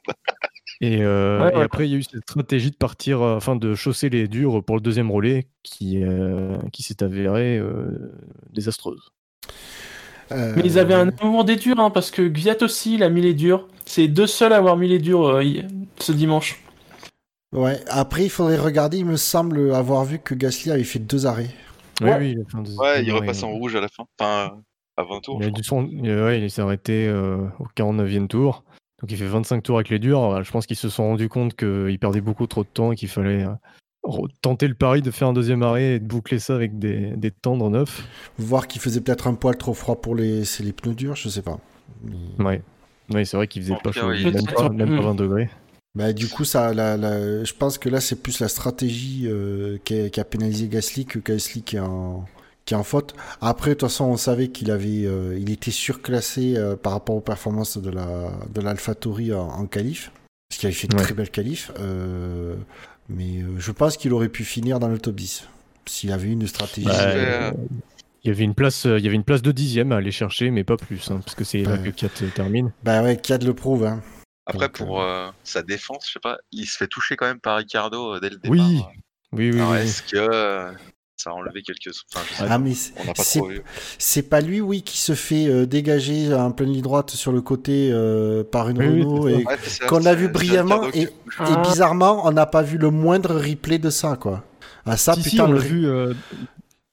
Et, 0.81 1.03
après 1.03 1.87
il 1.87 1.91
y 1.91 1.95
a 1.95 1.97
eu 1.97 2.03
cette 2.03 2.23
stratégie 2.23 2.71
de 2.71 2.75
partir, 2.75 3.21
enfin 3.21 3.55
de 3.55 3.75
chausser 3.75 4.09
les 4.09 4.27
durs 4.27 4.63
pour 4.65 4.75
le 4.75 4.81
deuxième 4.81 5.11
relais 5.11 5.47
qui, 5.61 6.01
qui 6.73 6.83
s'est 6.83 7.03
avérée 7.03 7.61
désastreuse. 8.49 9.11
Mais 10.31 10.63
ils 10.63 10.79
avaient 10.79 10.95
un 10.95 11.09
amour 11.21 11.45
des 11.45 11.57
durs 11.57 11.79
hein, 11.79 11.91
parce 11.91 12.09
que 12.09 12.27
Gviat 12.27 12.57
aussi 12.61 12.95
il 12.95 13.03
a 13.03 13.09
mis 13.09 13.21
les 13.21 13.35
durs. 13.35 13.67
C'est 13.85 14.07
deux 14.07 14.25
seuls 14.25 14.53
à 14.53 14.57
avoir 14.57 14.77
mis 14.77 14.87
les 14.87 14.97
durs 14.97 15.39
ce 15.99 16.11
dimanche. 16.11 16.63
Ouais, 17.51 17.79
après 17.87 18.23
il 18.23 18.29
faudrait 18.29 18.57
regarder, 18.57 18.97
il 18.97 19.05
me 19.05 19.15
semble 19.17 19.75
avoir 19.75 20.05
vu 20.05 20.17
que 20.17 20.33
Gasly 20.33 20.71
avait 20.71 20.83
fait 20.83 20.97
deux 20.97 21.27
arrêts. 21.27 21.51
Oui, 22.01 22.09
ouais. 22.09 22.17
oui, 22.17 22.35
il, 22.35 22.79
ouais, 22.79 23.03
il 23.03 23.11
repasse 23.11 23.43
en 23.43 23.51
rouge 23.51 23.75
à 23.75 23.81
la 23.81 23.87
fin. 23.87 24.05
Enfin, 24.19 24.63
à 24.97 25.03
20 25.03 25.21
tours. 25.21 25.41
Il, 25.43 25.63
son... 25.63 25.85
ouais, 25.85 26.41
il 26.41 26.51
s'est 26.51 26.61
arrêté 26.61 27.07
euh, 27.07 27.47
au 27.59 27.65
49e 27.77 28.27
tour. 28.27 28.63
Donc 29.01 29.11
il 29.11 29.17
fait 29.17 29.27
25 29.27 29.61
tours 29.61 29.77
avec 29.77 29.89
les 29.89 29.99
durs. 29.99 30.43
Je 30.43 30.51
pense 30.51 30.65
qu'ils 30.65 30.77
se 30.77 30.89
sont 30.89 31.03
rendus 31.03 31.29
compte 31.29 31.55
qu'il 31.55 31.99
perdait 31.99 32.21
beaucoup 32.21 32.47
trop 32.47 32.63
de 32.63 32.69
temps 32.69 32.91
et 32.91 32.95
qu'il 32.95 33.09
fallait 33.09 33.43
euh, 33.43 33.53
tenter 34.41 34.67
le 34.67 34.73
pari 34.73 35.01
de 35.01 35.11
faire 35.11 35.29
un 35.29 35.33
deuxième 35.33 35.63
arrêt 35.63 35.95
et 35.95 35.99
de 35.99 36.05
boucler 36.05 36.39
ça 36.39 36.55
avec 36.55 36.77
des, 36.77 37.11
des 37.15 37.31
tendres 37.31 37.69
neufs. 37.69 38.03
Voir 38.37 38.67
qu'il 38.67 38.81
faisait 38.81 39.01
peut-être 39.01 39.27
un 39.27 39.33
poil 39.33 39.57
trop 39.57 39.73
froid 39.73 40.01
pour 40.01 40.15
les, 40.15 40.43
les 40.59 40.73
pneus 40.73 40.93
durs, 40.93 41.15
je 41.15 41.29
sais 41.29 41.41
pas. 41.41 41.59
Mais... 42.03 42.43
Ouais. 42.43 42.61
Oui, 43.13 43.25
c'est 43.25 43.37
vrai 43.37 43.47
qu'il 43.47 43.61
faisait 43.61 43.75
pas 43.83 43.91
chaud, 43.91 44.07
même, 44.07 44.45
pas, 44.45 44.69
même, 44.69 44.95
pas, 44.97 45.03
20 45.03 45.15
degrés. 45.15 45.49
Bah, 45.95 46.13
du 46.13 46.27
coup, 46.27 46.43
ça, 46.43 46.73
la, 46.73 46.97
la, 46.97 47.43
je 47.43 47.53
pense 47.53 47.77
que 47.77 47.89
là, 47.89 48.01
c'est 48.01 48.21
plus 48.21 48.39
la 48.39 48.47
stratégie 48.47 49.27
euh, 49.27 49.77
qui, 49.83 49.99
a, 49.99 50.09
qui, 50.09 50.19
a, 50.19 50.23
pénalisé 50.23 50.67
Gasly 50.67 51.05
que 51.05 51.19
Gasly 51.19 51.61
qui 51.61 51.75
est 51.75 51.79
en, 51.79 52.25
qui 52.65 52.73
est 52.73 52.77
en 52.77 52.83
faute. 52.83 53.13
Après, 53.41 53.71
de 53.71 53.73
toute 53.75 53.89
façon, 53.89 54.05
on 54.05 54.17
savait 54.17 54.47
qu'il 54.47 54.71
avait, 54.71 55.05
euh, 55.05 55.37
il 55.39 55.51
était 55.51 55.71
surclassé 55.71 56.55
euh, 56.57 56.75
par 56.75 56.93
rapport 56.93 57.15
aux 57.15 57.21
performances 57.21 57.77
de 57.77 57.91
la 57.91 58.31
de 58.53 58.61
l'AlphaTauri 58.61 59.33
en, 59.33 59.47
en 59.47 59.65
qualif, 59.67 60.11
parce 60.49 60.59
qu'il 60.59 60.67
avait 60.67 60.75
fait 60.75 60.87
de 60.87 60.97
très 60.97 61.13
belles 61.13 61.29
qualifs. 61.29 61.71
Euh, 63.09 63.13
mais 63.15 63.43
je 63.57 63.71
pense 63.71 63.97
qu'il 63.97 64.13
aurait 64.13 64.29
pu 64.29 64.43
finir 64.43 64.79
dans 64.79 64.87
le 64.87 64.99
top 64.99 65.15
10 65.15 65.47
s'il 65.85 66.11
avait 66.11 66.29
une 66.29 66.47
stratégie. 66.47 66.87
Bah, 66.87 67.51
il 68.23 68.29
y 68.29 68.31
avait 68.31 68.45
une 68.45 68.55
place, 68.55 68.85
il 68.85 69.03
y 69.03 69.07
avait 69.07 69.17
une 69.17 69.25
place 69.25 69.41
de 69.41 69.51
dixième 69.51 69.91
à 69.91 69.97
aller 69.97 70.11
chercher, 70.11 70.49
mais 70.49 70.63
pas 70.63 70.77
plus, 70.77 71.11
hein, 71.11 71.19
parce 71.23 71.35
que 71.35 71.43
c'est 71.43 71.63
là 71.63 71.77
que 71.77 71.89
Kiat 71.89 72.09
termine. 72.33 72.71
Bah 72.81 73.03
ouais, 73.03 73.17
Kiat 73.17 73.39
le 73.39 73.53
prouve. 73.53 73.85
Hein. 73.85 74.01
Après, 74.45 74.69
pour 74.69 75.01
euh, 75.01 75.29
sa 75.43 75.61
défense, 75.61 76.07
je 76.07 76.13
sais 76.13 76.19
pas, 76.19 76.37
il 76.51 76.65
se 76.65 76.77
fait 76.77 76.87
toucher 76.87 77.15
quand 77.15 77.25
même 77.25 77.39
par 77.39 77.57
Ricardo 77.57 78.15
euh, 78.15 78.19
dès 78.19 78.29
le 78.29 78.37
départ. 78.37 78.49
Oui, 78.51 78.81
oui, 79.31 79.51
oui. 79.51 79.59
Alors, 79.59 79.75
est-ce 79.75 80.03
que 80.03 80.17
euh, 80.17 80.71
ça 81.23 81.29
a 81.29 81.33
enlevé 81.33 81.61
quelques. 81.61 81.95
Enfin, 82.13 82.25
je 82.29 82.33
sais 82.35 82.43
ah, 82.47 82.57
mais 82.57 82.73
on 82.97 83.05
n'a 83.05 83.13
pas 83.13 83.23
trop 83.23 83.47
vu. 83.47 83.61
C'est 83.97 84.29
pas 84.29 84.41
lui, 84.41 84.61
oui, 84.61 84.81
qui 84.81 84.97
se 84.97 85.15
fait 85.15 85.65
dégager 85.65 86.33
en 86.33 86.51
pleine 86.51 86.71
ligne 86.71 86.81
droite 86.81 87.11
sur 87.11 87.31
le 87.31 87.41
côté 87.41 87.91
par 88.51 88.69
une 88.69 88.79
Renault 88.79 89.27
et 89.29 89.45
qu'on 89.87 90.05
a 90.05 90.13
vu 90.15 90.27
brillamment 90.27 90.89
et, 90.93 91.03
et, 91.03 91.09
bizarrement, 91.63 92.25
on 92.25 92.31
n'a 92.31 92.45
pas 92.45 92.61
vu 92.61 92.77
le 92.77 92.89
moindre 92.89 93.35
replay 93.35 93.79
de 93.79 93.89
ça, 93.89 94.17
quoi. 94.17 94.43
Ah, 94.85 94.97
ça, 94.97 95.13
si, 95.13 95.29
putain, 95.29 95.45
on 95.45 95.53
l'a 95.53 95.59
vu 95.59 95.83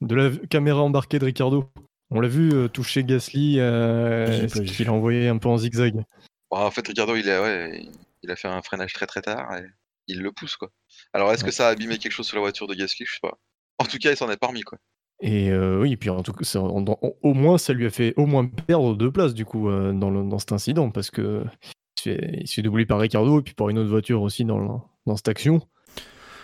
de 0.00 0.14
la 0.14 0.30
caméra 0.48 0.80
embarquée 0.80 1.18
de 1.18 1.24
Ricardo. 1.24 1.70
On 2.10 2.20
l'a 2.20 2.28
vu 2.28 2.68
toucher 2.72 3.04
Gasly, 3.04 3.54
qu'il 3.54 4.88
a 4.88 4.92
envoyé 4.92 5.28
un 5.28 5.38
peu 5.38 5.48
en 5.48 5.58
zigzag. 5.58 6.04
Bon, 6.50 6.56
en 6.58 6.70
fait, 6.70 6.86
Ricardo, 6.86 7.14
il 7.14 7.30
a, 7.30 7.42
ouais, 7.42 7.88
il 8.22 8.30
a 8.30 8.36
fait 8.36 8.48
un 8.48 8.60
freinage 8.62 8.92
très 8.92 9.06
très 9.06 9.22
tard 9.22 9.56
et 9.56 9.64
il 10.08 10.20
le 10.20 10.32
pousse, 10.32 10.56
quoi. 10.56 10.70
Alors, 11.12 11.32
est-ce 11.32 11.44
que 11.44 11.50
ça 11.50 11.68
a 11.68 11.70
abîmé 11.70 11.98
quelque 11.98 12.12
chose 12.12 12.26
sur 12.26 12.36
la 12.36 12.42
voiture 12.42 12.66
de 12.66 12.74
Gasly? 12.74 13.06
Je 13.06 13.12
sais 13.12 13.20
pas. 13.22 13.38
En 13.80 13.84
tout 13.84 13.96
cas, 13.96 14.10
il 14.10 14.16
s'en 14.16 14.30
est 14.30 14.36
parmi, 14.36 14.60
quoi. 14.60 14.78
Et 15.22 15.50
euh, 15.50 15.80
oui, 15.80 15.96
puis 15.96 16.10
en 16.10 16.22
tout 16.22 16.32
cas, 16.32 16.58
au 16.58 17.34
moins, 17.34 17.58
ça 17.58 17.72
lui 17.72 17.86
a 17.86 17.90
fait 17.90 18.14
au 18.16 18.26
moins 18.26 18.46
perdre 18.46 18.94
deux 18.94 19.10
places, 19.10 19.34
du 19.34 19.44
coup, 19.44 19.68
euh, 19.68 19.92
dans, 19.92 20.10
le, 20.10 20.22
dans, 20.22 20.38
cet 20.38 20.52
incident, 20.52 20.90
parce 20.90 21.10
que 21.10 21.44
il 22.06 22.46
se 22.46 22.54
fait, 22.54 22.62
doubler 22.62 22.86
par 22.86 23.00
Ricardo 23.00 23.40
et 23.40 23.42
puis 23.42 23.54
par 23.54 23.68
une 23.68 23.78
autre 23.78 23.90
voiture 23.90 24.22
aussi 24.22 24.44
dans, 24.44 24.86
dans 25.06 25.16
cette 25.16 25.28
action. 25.28 25.66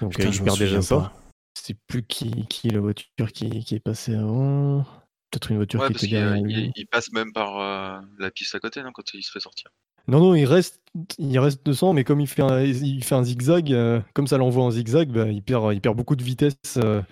Donc, 0.00 0.12
Putain, 0.12 0.30
il 0.30 0.42
perd 0.42 0.58
déjà 0.58 0.82
ça. 0.82 1.12
C'est 1.54 1.76
plus 1.86 2.04
qui, 2.04 2.46
qui 2.48 2.68
la 2.68 2.80
voiture 2.80 3.32
qui, 3.32 3.64
qui 3.64 3.74
est 3.74 3.80
passée 3.80 4.14
avant. 4.14 4.84
Peut-être 5.30 5.50
une 5.50 5.56
voiture 5.56 5.86
qui 5.86 5.92
était 5.92 6.06
derrière 6.08 6.36
il, 6.36 6.72
il, 6.74 6.86
passe 6.86 7.10
même 7.12 7.32
par 7.32 7.58
euh, 7.60 8.00
la 8.18 8.30
piste 8.30 8.54
à 8.54 8.60
côté, 8.60 8.82
non, 8.82 8.92
quand 8.92 9.14
il 9.14 9.22
se 9.22 9.30
fait 9.30 9.40
sortir. 9.40 9.70
Non, 10.08 10.20
non, 10.20 10.34
il 10.34 10.44
reste, 10.44 10.80
il 11.18 11.38
reste 11.38 11.64
200, 11.66 11.92
mais 11.92 12.04
comme 12.04 12.20
il 12.20 12.28
fait 12.28 12.42
un, 12.42 12.62
il 12.62 13.02
fait 13.02 13.14
un 13.14 13.24
zigzag, 13.24 13.72
euh, 13.72 14.00
comme 14.14 14.26
ça 14.26 14.38
l'envoie 14.38 14.64
en 14.64 14.70
zigzag, 14.70 15.10
bah, 15.10 15.28
il, 15.28 15.42
perd, 15.42 15.74
il 15.74 15.80
perd 15.80 15.96
beaucoup 15.96 16.14
de 16.14 16.22
vitesse 16.22 16.54
euh, 16.76 17.02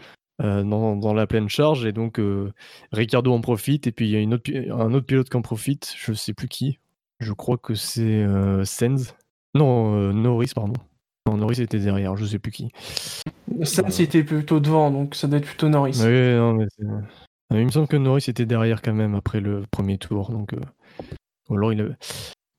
euh, 0.42 0.62
dans, 0.62 0.94
dans, 0.94 1.12
la 1.12 1.26
pleine 1.26 1.48
charge, 1.48 1.84
et 1.86 1.92
donc 1.92 2.20
Ricardo 2.92 3.32
en 3.32 3.40
profite, 3.40 3.86
et 3.86 3.92
puis 3.92 4.06
il 4.06 4.12
y 4.12 4.16
a 4.16 4.20
une 4.20 4.34
autre, 4.34 4.50
un 4.54 4.94
autre 4.94 5.06
pilote 5.06 5.28
qui 5.28 5.36
en 5.36 5.42
profite, 5.42 5.92
je 5.96 6.12
sais 6.12 6.34
plus 6.34 6.48
qui. 6.48 6.78
Je 7.20 7.32
crois 7.32 7.58
que 7.58 7.74
c'est 7.74 8.26
Sens. 8.64 9.14
Non, 9.54 10.12
Norris, 10.12 10.52
pardon. 10.54 10.74
Non, 11.26 11.36
Norris 11.36 11.62
était 11.62 11.78
derrière, 11.78 12.16
je 12.16 12.26
sais 12.26 12.38
plus 12.38 12.52
qui. 12.52 12.70
Sens 13.62 13.98
était 13.98 14.24
plutôt 14.24 14.60
devant, 14.60 14.90
donc 14.90 15.14
ça 15.16 15.26
doit 15.26 15.38
être 15.38 15.46
plutôt 15.46 15.68
Norris. 15.68 16.00
Oui, 16.00 16.34
non, 16.34 16.54
mais 16.54 16.66
il 17.50 17.66
me 17.66 17.70
semble 17.70 17.88
que 17.88 17.96
Norris 17.96 18.24
était 18.28 18.46
derrière 18.46 18.82
quand 18.82 18.94
même 18.94 19.14
après 19.14 19.40
le 19.40 19.64
premier 19.70 19.98
tour, 19.98 20.30
donc. 20.30 20.54
Ou 21.50 21.56
alors 21.56 21.72
il 21.72 21.80
a... 21.82 21.84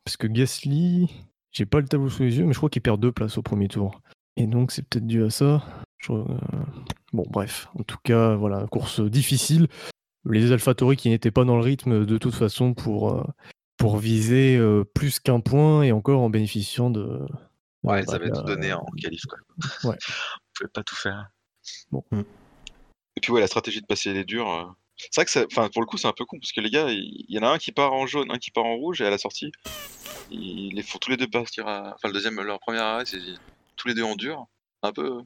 Parce 0.06 0.18
que 0.18 0.28
Gasly, 0.28 1.10
j'ai 1.52 1.66
pas 1.66 1.80
le 1.80 1.88
tableau 1.88 2.10
sous 2.10 2.24
les 2.24 2.38
yeux, 2.38 2.46
mais 2.46 2.54
je 2.54 2.60
crois 2.60 2.70
qu'il 2.70 2.82
perd 2.82 3.00
deux 3.00 3.12
places 3.12 3.38
au 3.38 3.42
premier 3.42 3.68
tour. 3.68 4.02
Et 4.38 4.48
donc 4.48 4.72
c'est 4.72 4.88
peut-être 4.88 5.08
dû 5.08 5.24
à 5.24 5.30
ça. 5.30 5.64
Euh, 6.10 6.24
bon, 7.14 7.26
bref. 7.30 7.68
En 7.80 7.84
tout 7.84 7.98
cas, 8.04 8.36
voilà, 8.36 8.68
course 8.68 9.02
difficile. 9.02 9.68
Les 10.26 10.52
AlphaTauri 10.52 10.96
qui 10.96 11.10
n'étaient 11.10 11.32
pas 11.32 11.44
dans 11.44 11.56
le 11.56 11.62
rythme 11.62 12.06
de 12.06 12.18
toute 12.18 12.36
façon 12.36 12.74
pour, 12.74 13.12
euh, 13.12 13.24
pour 13.78 13.98
viser 13.98 14.58
euh, 14.58 14.84
plus 14.84 15.20
qu'un 15.20 15.40
point 15.40 15.84
et 15.84 15.92
encore 15.92 16.22
en 16.22 16.30
bénéficiant 16.30 16.90
de. 16.90 17.20
Ouais, 17.84 18.04
ils 18.04 18.16
avaient 18.16 18.32
tout 18.32 18.42
donné 18.42 18.74
en 18.74 18.86
qualif, 19.02 19.22
quoi. 19.26 19.38
Ouais. 19.90 19.98
On 20.08 20.50
pouvait 20.58 20.70
pas 20.74 20.84
tout 20.84 20.96
faire. 20.96 21.30
Bon. 21.92 22.04
Et 22.12 23.22
puis, 23.22 23.32
ouais, 23.32 23.42
la 23.42 23.48
stratégie 23.48 23.82
de 23.82 23.86
passer 23.86 24.14
les 24.14 24.24
durs. 24.24 24.76
C'est 24.98 25.16
vrai 25.16 25.26
que 25.26 25.32
ça, 25.32 25.46
pour 25.70 25.82
le 25.82 25.86
coup, 25.86 25.98
c'est 25.98 26.08
un 26.08 26.14
peu 26.14 26.26
con 26.26 26.40
parce 26.40 26.52
que 26.52 26.62
les 26.62 26.70
gars, 26.70 26.90
il 26.90 27.26
y, 27.28 27.38
en 27.40 27.44
a 27.44 27.50
un 27.50 27.58
qui 27.58 27.72
part 27.72 27.94
en 27.94 28.08
jaune, 28.08 28.32
un 28.32 28.38
qui 28.38 28.52
part 28.52 28.66
en 28.66 28.76
rouge, 28.76 29.02
et 29.02 29.06
à 29.06 29.10
la 29.10 29.18
sortie, 29.18 29.52
ils 30.32 30.74
les 30.74 30.84
font 30.84 31.00
tous 31.00 31.12
les 31.12 31.18
deux 31.18 31.28
partir 31.28 31.68
à. 31.68 31.94
Enfin, 31.96 32.08
le 32.08 32.14
deuxième, 32.14 32.40
leur 32.42 32.60
premier 32.60 32.80
arrêt, 32.80 33.06
c'est 33.06 33.20
tous 33.76 33.88
les 33.88 33.94
deux 33.94 34.04
en 34.04 34.16
dur. 34.16 34.46
Un 34.84 34.92
peu. 34.92 35.22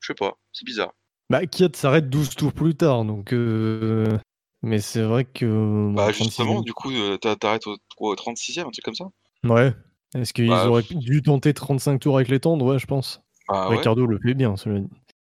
Je 0.00 0.06
sais 0.08 0.14
pas, 0.14 0.36
c'est 0.52 0.64
bizarre. 0.64 0.92
Bah, 1.30 1.46
Kiat 1.46 1.70
s'arrête 1.74 2.10
12 2.10 2.30
tours 2.30 2.52
plus 2.52 2.74
tard, 2.74 3.04
donc. 3.04 3.32
Euh, 3.32 4.18
mais 4.62 4.78
c'est 4.78 5.02
vrai 5.02 5.24
que. 5.24 5.92
Bah, 5.94 6.12
justement, 6.12 6.60
du 6.60 6.72
coup, 6.72 6.90
euh, 6.90 7.16
t'arrêtes 7.16 7.66
au, 7.66 7.76
au 7.98 8.14
36ème, 8.14 8.60
un 8.60 8.70
truc 8.70 8.84
comme 8.84 8.94
ça? 8.94 9.06
Ouais. 9.44 9.72
Est-ce 10.14 10.32
qu'ils 10.32 10.48
bah, 10.48 10.68
auraient 10.68 10.84
dû 10.90 11.22
tenter 11.22 11.54
35 11.54 11.98
tours 11.98 12.16
avec 12.16 12.28
les 12.28 12.40
tendres? 12.40 12.64
Ouais, 12.64 12.78
je 12.78 12.86
pense. 12.86 13.20
Ah 13.48 13.68
Ricardo 13.68 14.06
le 14.06 14.18
fait 14.18 14.34
bien, 14.34 14.56
cela. 14.56 14.80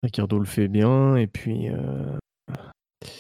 Ricardo 0.02 0.38
le 0.38 0.44
fait 0.44 0.68
bien, 0.68 1.16
et 1.16 1.26
puis. 1.26 1.68
Euh, 1.68 2.18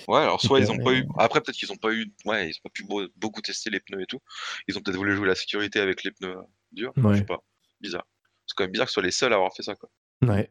ouais, 0.08 0.18
alors 0.18 0.40
soit 0.40 0.60
ils 0.60 0.70
ont 0.70 0.78
pas 0.78 0.92
eu. 0.92 1.06
Après, 1.18 1.40
peut-être 1.40 1.56
qu'ils 1.56 1.72
ont 1.72 1.76
pas 1.76 1.92
eu. 1.92 2.12
Ouais, 2.24 2.48
ils 2.48 2.52
ont 2.52 2.62
pas 2.64 2.70
pu 2.70 2.84
beaucoup 3.16 3.40
tester 3.40 3.70
les 3.70 3.80
pneus 3.80 4.02
et 4.02 4.06
tout. 4.06 4.20
Ils 4.68 4.76
ont 4.76 4.80
peut-être 4.80 4.96
voulu 4.96 5.14
jouer 5.14 5.26
la 5.26 5.34
sécurité 5.34 5.80
avec 5.80 6.04
les 6.04 6.10
pneus 6.10 6.36
durs. 6.72 6.92
Je 6.96 7.14
sais 7.16 7.24
pas. 7.24 7.42
Bizarre. 7.80 8.06
C'est 8.46 8.54
quand 8.56 8.64
même 8.64 8.72
bizarre 8.72 8.86
que 8.86 8.90
ce 8.90 8.94
soit 8.94 9.02
les 9.02 9.10
seuls 9.10 9.32
à 9.32 9.36
avoir 9.36 9.52
fait 9.54 9.62
ça, 9.62 9.74
quoi. 9.74 9.88
Ouais. 10.26 10.50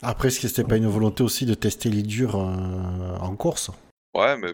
Après, 0.00 0.28
est-ce 0.28 0.40
que 0.40 0.48
c'était 0.48 0.64
pas 0.64 0.76
une 0.76 0.88
volonté 0.88 1.22
aussi 1.22 1.46
de 1.46 1.54
tester 1.54 1.88
les 1.90 2.02
durs 2.02 2.36
euh, 2.36 3.16
en 3.18 3.36
course? 3.36 3.70
Ouais, 4.14 4.36
mais. 4.36 4.52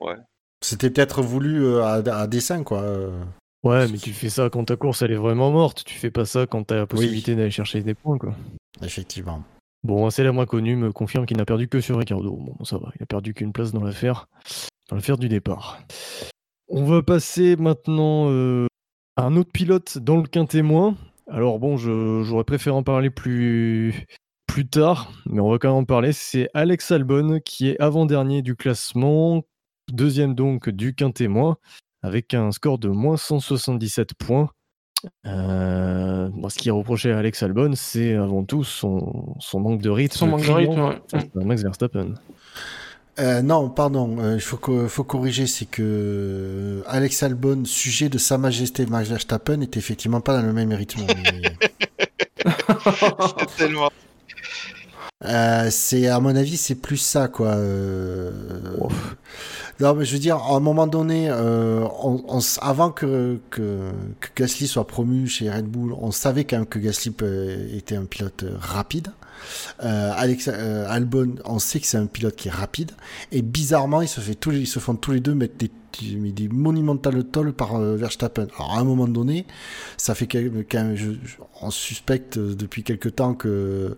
ouais. 0.00 0.16
C'était 0.60 0.90
peut-être 0.90 1.22
voulu 1.22 1.64
euh, 1.64 1.82
à, 1.84 2.26
dessin, 2.26 2.62
quoi. 2.62 2.82
Ouais, 3.62 3.86
mais 3.88 3.98
tu 3.98 4.12
fais 4.12 4.28
ça 4.28 4.50
quand 4.50 4.64
ta 4.64 4.76
course 4.76 5.02
elle 5.02 5.12
est 5.12 5.16
vraiment 5.16 5.50
morte. 5.50 5.84
Tu 5.84 5.94
fais 5.94 6.10
pas 6.10 6.24
ça 6.24 6.46
quand 6.46 6.64
t'as 6.64 6.76
la 6.76 6.86
possibilité 6.86 7.34
d'aller 7.36 7.50
chercher 7.50 7.80
des 7.82 7.94
points, 7.94 8.18
quoi. 8.18 8.34
Effectivement. 8.82 9.44
Bon, 9.84 10.08
la 10.16 10.32
moins 10.32 10.46
connue 10.46 10.76
me 10.76 10.92
confirme 10.92 11.26
qu'il 11.26 11.36
n'a 11.36 11.44
perdu 11.44 11.66
que 11.66 11.80
sur 11.80 11.98
Ricardo. 11.98 12.36
Bon, 12.36 12.64
ça 12.64 12.78
va, 12.78 12.92
il 12.96 13.02
a 13.02 13.06
perdu 13.06 13.34
qu'une 13.34 13.52
place 13.52 13.72
dans 13.72 13.82
l'affaire, 13.82 14.28
dans 14.88 14.96
l'affaire 14.96 15.18
du 15.18 15.28
départ. 15.28 15.82
On 16.68 16.84
va 16.84 17.02
passer 17.02 17.56
maintenant 17.56 18.30
euh, 18.30 18.66
à 19.16 19.24
un 19.24 19.36
autre 19.36 19.50
pilote 19.52 19.98
dans 19.98 20.16
le 20.16 20.28
quintémoin. 20.28 20.96
Alors 21.28 21.58
bon, 21.58 21.76
j'aurais 21.76 22.44
préféré 22.44 22.76
en 22.76 22.84
parler 22.84 23.10
plus, 23.10 24.06
plus 24.46 24.68
tard, 24.68 25.12
mais 25.26 25.40
on 25.40 25.50
va 25.50 25.58
quand 25.58 25.68
même 25.68 25.82
en 25.82 25.84
parler. 25.84 26.12
C'est 26.12 26.48
Alex 26.54 26.92
Albon 26.92 27.40
qui 27.44 27.68
est 27.68 27.80
avant-dernier 27.80 28.42
du 28.42 28.54
classement, 28.54 29.42
deuxième 29.90 30.34
donc 30.34 30.68
du 30.68 30.94
quintémoin 30.94 31.56
avec 32.02 32.34
un 32.34 32.50
score 32.52 32.78
de 32.78 32.88
moins 32.88 33.16
177 33.16 34.14
points. 34.14 34.50
Euh, 35.26 36.28
ce 36.48 36.58
qui 36.58 36.68
est 36.68 36.72
reproché 36.72 37.12
à 37.12 37.18
Alex 37.18 37.42
Albon, 37.42 37.72
c'est 37.74 38.14
avant 38.14 38.44
tout 38.44 38.64
son, 38.64 39.34
son, 39.40 39.60
manque 39.60 39.80
de 39.80 39.90
rythme. 39.90 40.16
Son 40.16 40.26
manque 40.26 40.46
de 40.46 40.52
rythme, 40.52 41.00
Max 41.34 41.62
Verstappen. 41.62 42.14
Euh, 43.18 43.42
non, 43.42 43.68
pardon, 43.68 44.16
euh, 44.18 44.36
il 44.36 44.40
faut, 44.40 44.58
faut 44.88 45.04
corriger, 45.04 45.46
c'est 45.46 45.66
que 45.66 46.82
Alex 46.86 47.22
Albon, 47.22 47.64
sujet 47.64 48.08
de 48.08 48.16
Sa 48.18 48.38
Majesté 48.38 48.86
Max 48.86 49.08
Verstappen, 49.08 49.58
n'est 49.58 49.70
effectivement 49.76 50.20
pas 50.20 50.40
dans 50.40 50.46
le 50.46 50.52
même 50.52 50.72
rythme. 50.72 51.02
Tellement. 53.58 53.90
c'est 55.70 56.08
à 56.08 56.20
mon 56.20 56.34
avis, 56.34 56.56
c'est 56.56 56.74
plus 56.76 56.96
ça, 56.96 57.28
quoi. 57.28 57.56
Non, 59.82 59.96
mais 59.96 60.04
je 60.04 60.12
veux 60.12 60.20
dire, 60.20 60.36
à 60.36 60.54
un 60.54 60.60
moment 60.60 60.86
donné, 60.86 61.28
euh, 61.28 61.84
avant 62.60 62.92
que, 62.92 63.40
Gasly 64.36 64.68
soit 64.68 64.86
promu 64.86 65.26
chez 65.26 65.50
Red 65.50 65.66
Bull, 65.66 65.92
on 66.00 66.12
savait 66.12 66.44
quand 66.44 66.58
même 66.58 66.66
que 66.66 66.78
Gasly 66.78 67.12
était 67.76 67.96
un 67.96 68.04
pilote 68.04 68.44
rapide. 68.60 69.08
Euh, 69.82 70.12
Alex 70.14 70.48
euh, 70.52 70.86
Albon, 70.88 71.34
on 71.44 71.58
sait 71.58 71.80
que 71.80 71.88
c'est 71.88 71.96
un 71.96 72.06
pilote 72.06 72.36
qui 72.36 72.46
est 72.46 72.52
rapide. 72.52 72.92
Et 73.32 73.42
bizarrement, 73.42 74.02
ils 74.02 74.08
se, 74.08 74.20
font 74.78 74.94
tous 74.94 75.10
les 75.10 75.18
deux 75.18 75.34
mettre 75.34 75.56
des, 75.58 76.48
monumentales 76.48 77.24
tolls 77.24 77.52
par 77.52 77.76
Verstappen. 77.80 78.46
Alors 78.54 78.76
à 78.76 78.78
un 78.78 78.84
moment 78.84 79.08
donné, 79.08 79.46
ça 79.96 80.14
fait 80.14 80.28
quand 80.28 80.94
on 81.60 81.72
suspecte 81.72 82.38
depuis 82.38 82.84
quelque 82.84 83.08
temps 83.08 83.34
que 83.34 83.96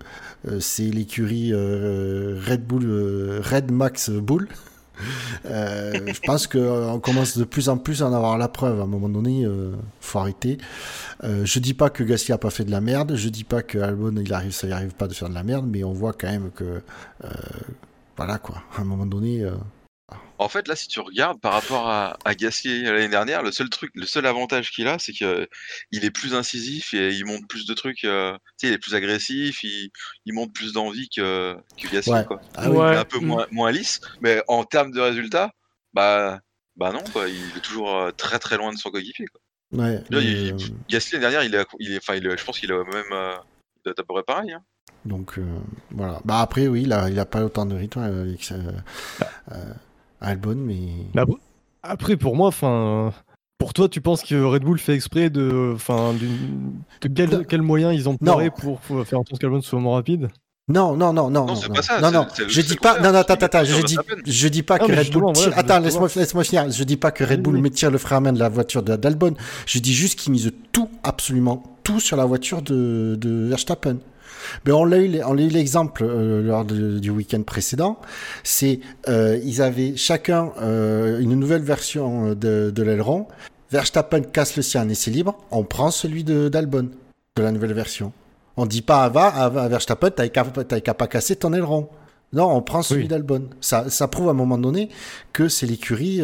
c'est 0.61 0.85
l'écurie 0.85 1.53
Red 1.53 2.67
Bull, 2.67 3.43
Red 3.45 3.71
Max 3.71 4.09
Bull. 4.09 4.49
Euh, 5.47 5.93
je 6.07 6.21
pense 6.21 6.47
qu'on 6.47 7.01
commence 7.01 7.37
de 7.37 7.45
plus 7.45 7.69
en 7.69 7.77
plus 7.77 8.03
à 8.03 8.07
en 8.07 8.13
avoir 8.13 8.39
la 8.39 8.49
preuve. 8.49 8.81
À 8.81 8.85
un 8.85 8.87
moment 8.87 9.09
donné, 9.09 9.45
euh, 9.45 9.73
faut 10.01 10.19
arrêter. 10.19 10.59
Euh, 11.23 11.45
je 11.45 11.59
dis 11.59 11.75
pas 11.75 11.91
que 11.91 12.03
Gasly 12.05 12.33
a 12.33 12.39
pas 12.39 12.51
fait 12.51 12.65
de 12.65 12.71
la 12.71 12.81
merde. 12.81 13.15
Je 13.17 13.29
dis 13.29 13.45
pas 13.45 13.63
que 13.63 13.79
Albon 13.79 14.15
il 14.17 14.33
arrive, 14.33 14.53
ça 14.53 14.67
y 14.67 14.73
arrive 14.73 14.95
pas 14.95 15.09
de 15.09 15.15
faire 15.15 15.29
de 15.29 15.35
la 15.35 15.43
merde, 15.43 15.67
mais 15.69 15.85
on 15.85 15.93
voit 15.93 16.13
quand 16.13 16.31
même 16.31 16.51
que 16.55 16.65
euh, 16.65 17.29
voilà 18.17 18.39
quoi. 18.39 18.63
À 18.77 18.83
un 18.83 18.85
moment 18.85 19.07
donné, 19.07 19.45
en 20.39 20.49
fait, 20.49 20.67
là, 20.67 20.75
si 20.75 20.89
tu 20.89 21.01
regardes 21.01 21.41
par 21.41 21.53
rapport 21.53 21.89
à, 21.89 22.19
à 22.25 22.35
Gasly 22.35 22.83
l'année 22.83 23.09
dernière, 23.09 23.43
le 23.43 23.53
seul 23.53 23.69
truc, 23.71 23.93
le 23.95 24.07
seul 24.07 24.27
avantage 24.27 24.71
qu'il 24.71 24.89
a, 24.89 24.99
c'est 24.99 25.13
qu'il 25.13 25.47
est 25.93 26.11
plus 26.11 26.35
incisif 26.35 26.93
et 26.93 27.13
il 27.13 27.25
monte 27.25 27.47
plus 27.49 27.67
de 27.67 27.75
trucs. 27.75 28.05
Euh, 28.05 28.33
tu 28.59 28.67
sais, 28.67 28.69
il 28.69 28.73
est 28.73 28.79
plus 28.79 28.95
agressif, 28.95 29.63
il, 29.63 29.91
il 30.25 30.35
monte 30.35 30.53
plus 30.53 30.73
d'envie 30.73 31.09
que, 31.09 31.57
que 31.81 31.89
Gasly, 31.89 32.27
quoi. 32.27 32.41
Ah 32.57 32.67
il 32.69 32.75
est 32.75 32.97
un 32.97 33.05
peu 33.05 33.21
moins, 33.21 33.47
moins 33.53 33.71
lisse, 33.71 34.01
mais 34.21 34.43
en 34.49 34.65
termes 34.65 34.91
de 34.91 35.01
résultats, 35.01 35.53
bah, 35.93 36.41
bah 36.77 36.93
non, 36.93 37.05
quoi. 37.13 37.29
Il 37.29 37.57
est 37.57 37.63
toujours 37.63 37.97
euh, 37.97 38.11
très 38.11 38.39
très 38.39 38.57
loin 38.57 38.73
de 38.73 38.79
son 38.79 38.91
coéquipier. 38.91 39.27
Ouais. 39.73 40.03
Euh, 40.13 40.59
Gasly 40.89 41.13
l'année 41.13 41.21
dernière, 41.21 41.45
il 41.45 41.55
est, 41.55 41.65
il 41.79 41.93
est, 41.93 41.99
enfin, 41.99 42.17
il 42.17 42.23
je 42.23 42.45
pense 42.45 42.59
qu'il 42.59 42.73
a 42.73 42.83
même, 42.85 43.05
euh, 43.13 43.35
il 43.85 43.91
à 43.91 43.95
peu 43.95 44.03
près 44.03 44.23
pareil. 44.25 44.53
Hein. 44.53 44.63
Donc 45.05 45.39
voilà. 45.91 46.21
Bah 46.25 46.41
après, 46.41 46.67
oui, 46.67 46.83
il 46.83 46.93
a, 46.93 47.11
il 47.11 47.19
a 47.19 47.27
pas 47.27 47.45
autant 47.45 47.67
de 47.67 47.75
rythme. 47.75 48.83
Bah. 49.21 49.31
Albon, 50.25 50.57
mais. 50.57 50.79
Après, 51.83 52.17
pour 52.17 52.37
moi, 52.37 52.49
enfin. 52.49 53.13
Pour 53.57 53.73
toi, 53.73 53.89
tu 53.89 54.01
penses 54.01 54.23
que 54.25 54.35
Red 54.43 54.63
Bull 54.63 54.79
fait 54.79 54.95
exprès 54.95 55.31
de, 55.31 55.73
enfin, 55.75 56.13
de 56.13 57.09
quel, 57.09 57.47
quel 57.47 57.63
moyen 57.63 57.93
ils 57.93 58.09
ont 58.09 58.17
paré 58.17 58.51
pour 58.51 58.81
faire 58.81 59.21
en 59.21 59.25
sorte 59.25 59.39
qu'Albon 59.39 59.63
soit 59.63 59.79
moins 59.79 59.95
rapide? 59.95 60.29
Non, 60.67 60.97
non, 60.97 61.13
non, 61.13 61.31
non, 61.31 61.47
non, 61.47 61.55
non, 61.55 61.75
pas 61.75 61.83
ça, 61.83 62.01
non, 62.01 62.11
non. 62.11 62.27
je 62.49 62.61
dis 62.63 62.77
pas, 62.77 62.99
non, 62.99 63.13
non, 63.13 63.19
attends, 63.19 63.35
attends, 63.35 63.65
je 63.65 63.83
dis, 63.83 63.97
je 64.25 64.49
dis 64.49 64.63
pas 64.63 64.79
que 64.79 64.91
Red 64.91 65.13
Bull 65.13 65.33
tire, 65.35 65.53
attends, 65.57 65.79
laisse-moi, 65.79 66.09
laisse-moi 66.17 66.43
finir. 66.43 66.71
Je 66.71 66.85
dis 66.85 66.97
pas 66.97 67.11
que 67.11 67.23
Red 67.23 67.43
Bull 67.43 67.59
me 67.59 67.69
tire 67.69 67.91
le 67.91 67.99
frein 67.99 68.17
à 68.17 68.21
main 68.21 68.33
de 68.33 68.39
la 68.39 68.49
voiture 68.49 68.83
d'Albon. 68.83 69.35
Je 69.67 69.79
dis 69.79 69.95
juste 69.95 70.19
qu'ils 70.19 70.33
misent 70.33 70.53
tout, 70.73 70.89
absolument 71.03 71.63
tout 71.85 72.01
sur 72.01 72.17
la 72.17 72.25
voiture 72.25 72.63
de, 72.63 73.17
de 73.21 73.47
Verstappen. 73.49 73.99
Mais 74.65 74.73
on 74.73 74.85
l'a 74.85 74.99
eu, 74.99 75.21
on 75.25 75.37
a 75.37 75.41
eu 75.41 75.49
l'exemple 75.49 76.05
euh, 76.05 76.43
lors 76.43 76.65
du 76.65 77.11
week-end 77.11 77.43
précédent. 77.43 77.99
C'est 78.43 78.81
euh, 79.09 79.39
ils 79.45 79.63
avaient 79.63 79.97
chacun 79.97 80.53
euh, 80.61 81.19
une 81.21 81.35
nouvelle 81.35 81.63
version 81.63 82.35
de, 82.35 82.71
de 82.75 82.83
l'aileron. 82.83 83.27
Verstappen 83.71 84.23
casse 84.23 84.57
le 84.57 84.63
sien 84.63 84.89
et 84.89 84.95
c'est 84.95 85.11
libre. 85.11 85.37
On 85.51 85.65
prend 85.65 85.91
celui 85.91 86.25
d'Albon 86.25 86.91
de, 87.37 87.43
la 87.43 87.51
nouvelle 87.51 87.73
version. 87.73 88.13
On 88.57 88.67
dit 88.67 88.83
pas 88.83 89.05
à, 89.05 89.09
à, 89.09 89.45
à 89.47 89.69
Verstappen, 89.69 90.11
t'as 90.11 90.29
qu'à 90.29 90.95
pas 90.95 91.07
casser 91.07 91.37
ton 91.37 91.53
aileron. 91.53 91.89
Non, 92.33 92.51
on 92.55 92.63
prend 92.63 92.83
celui 92.83 93.09
d'Albon. 93.09 93.49
Ça, 93.61 93.91
ça 93.91 94.09
prouve 94.09 94.29
à 94.29 94.31
un 94.31 94.35
moment 94.35 94.59
donné 94.59 94.89
que 95.33 95.49
c'est 95.49 95.67
l'écurie 95.67 96.21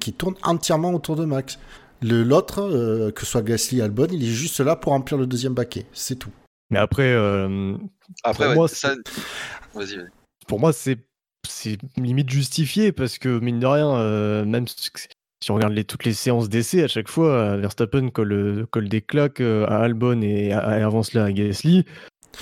qui 0.00 0.12
tourne 0.12 0.34
entièrement 0.42 0.92
autour 0.92 1.16
de 1.16 1.24
Max. 1.24 1.58
L'autre, 2.02 3.10
que 3.14 3.20
ce 3.24 3.26
soit 3.26 3.42
Gasly, 3.42 3.80
Albon, 3.80 4.08
il 4.12 4.22
est 4.22 4.26
juste 4.26 4.60
là 4.60 4.76
pour 4.76 4.92
remplir 4.92 5.16
le 5.18 5.26
deuxième 5.26 5.54
baquet. 5.54 5.86
C'est 5.92 6.16
tout. 6.16 6.30
Mais 6.74 6.80
après, 6.80 7.12
euh, 7.12 7.76
après 8.24 8.46
pour, 8.46 8.54
moi, 8.54 8.68
ça... 8.68 8.96
vas 9.74 9.84
-y, 9.84 10.08
pour 10.48 10.58
moi, 10.58 10.72
c'est 10.72 10.98
c'est 11.48 11.78
limite 11.96 12.30
justifié 12.30 12.90
parce 12.90 13.18
que 13.18 13.38
mine 13.38 13.60
de 13.60 13.66
rien, 13.66 13.96
euh, 13.96 14.44
même 14.44 14.66
si 14.66 15.50
on 15.52 15.54
regarde 15.54 15.72
les, 15.74 15.84
toutes 15.84 16.04
les 16.04 16.12
séances 16.12 16.48
d'essai, 16.48 16.82
à 16.82 16.88
chaque 16.88 17.08
fois, 17.08 17.56
Verstappen 17.58 18.08
colle, 18.08 18.66
colle 18.72 18.88
des 18.88 19.02
claques 19.02 19.40
euh, 19.40 19.66
à 19.66 19.84
Albon 19.84 20.20
et, 20.22 20.52
avance 20.52 21.12
là 21.12 21.24
à 21.24 21.32
Gasly. 21.32 21.84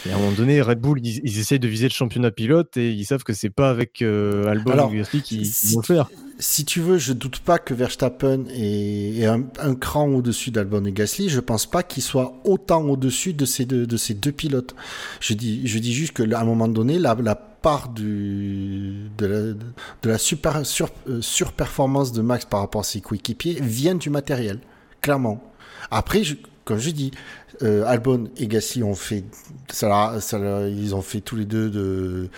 Et 0.07 0.11
à 0.11 0.16
un 0.16 0.18
moment 0.18 0.33
donné, 0.33 0.62
Red 0.62 0.81
Bull, 0.81 0.99
ils, 1.05 1.38
essayent 1.38 1.59
de 1.59 1.68
viser 1.68 1.88
le 1.88 1.92
championnat 1.92 2.31
pilote 2.31 2.79
et 2.79 2.90
ils 2.90 3.05
savent 3.05 3.25
que 3.25 3.35
c'est 3.35 3.51
pas 3.51 3.68
avec 3.68 4.01
euh, 4.01 4.47
Albon 4.47 4.88
ou 4.88 4.95
Gasly 4.95 5.21
qu'ils 5.21 5.51
vont 5.75 5.81
le 5.81 5.87
faire. 5.87 6.09
Si 6.42 6.64
tu 6.64 6.81
veux, 6.81 6.98
je 6.98 7.12
doute 7.12 7.38
pas 7.38 7.61
que 7.61 7.72
Verstappen 7.72 8.46
est, 8.52 9.24
un, 9.26 9.74
cran 9.76 10.09
au-dessus 10.09 10.50
d'Albon 10.50 10.85
et 10.85 10.90
Gasly. 10.90 11.28
Je 11.28 11.38
pense 11.38 11.66
pas 11.66 11.85
qu'il 11.85 12.02
soit 12.02 12.35
autant 12.42 12.83
au-dessus 12.83 13.33
de 13.33 13.44
ces 13.44 13.64
deux, 13.64 13.87
pilotes. 14.33 14.74
Je 15.20 15.35
dis, 15.35 15.64
je 15.68 15.78
dis 15.78 15.92
juste 15.92 16.14
que 16.14 16.35
à 16.35 16.40
un 16.40 16.44
moment 16.44 16.66
donné, 16.66 16.98
la, 16.98 17.14
part 17.37 17.90
de 17.90 19.09
la, 19.20 20.16
euh, 20.16 21.20
surperformance 21.20 22.11
de 22.11 22.22
Max 22.22 22.44
par 22.44 22.59
rapport 22.59 22.81
à 22.81 22.85
ses 22.85 23.00
coéquipiers 23.00 23.61
vient 23.61 23.94
du 23.94 24.11
matériel, 24.11 24.59
clairement. 25.00 25.44
Après, 25.92 26.22
comme 26.64 26.78
je 26.78 26.90
dis, 26.90 27.12
euh, 27.62 27.85
Albon 27.87 28.24
et 28.37 28.48
Gasly 28.48 28.83
ont 28.83 28.96
fait, 28.96 29.22
ils 29.81 30.92
ont 30.92 31.02
fait 31.02 31.20
tous 31.20 31.37
les 31.37 31.44
deux 31.44 31.70
de, 31.70 32.31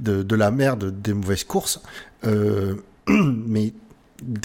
de, 0.00 0.24
de 0.24 0.34
la 0.34 0.50
merde, 0.50 1.00
des 1.00 1.14
mauvaises 1.14 1.44
courses. 1.44 1.80
Euh, 2.24 2.74
mais 3.08 3.72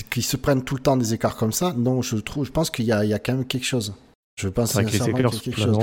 qu'ils 0.09 0.23
se 0.23 0.37
prennent 0.37 0.63
tout 0.63 0.75
le 0.75 0.81
temps 0.81 0.97
des 0.97 1.13
écarts 1.13 1.37
comme 1.37 1.51
ça, 1.51 1.73
non, 1.77 2.01
je 2.01 2.17
trouve, 2.17 2.45
je 2.45 2.51
pense 2.51 2.69
qu'il 2.69 2.85
y 2.85 2.89
y 2.89 2.91
a 2.91 3.19
quand 3.19 3.33
même 3.33 3.45
quelque 3.45 3.65
chose. 3.65 3.93
Je 4.37 4.49
pense 4.49 4.73
qu'il 4.73 4.83
y 4.83 4.85
a 4.85 5.13
quelque 5.13 5.51
chose. 5.51 5.77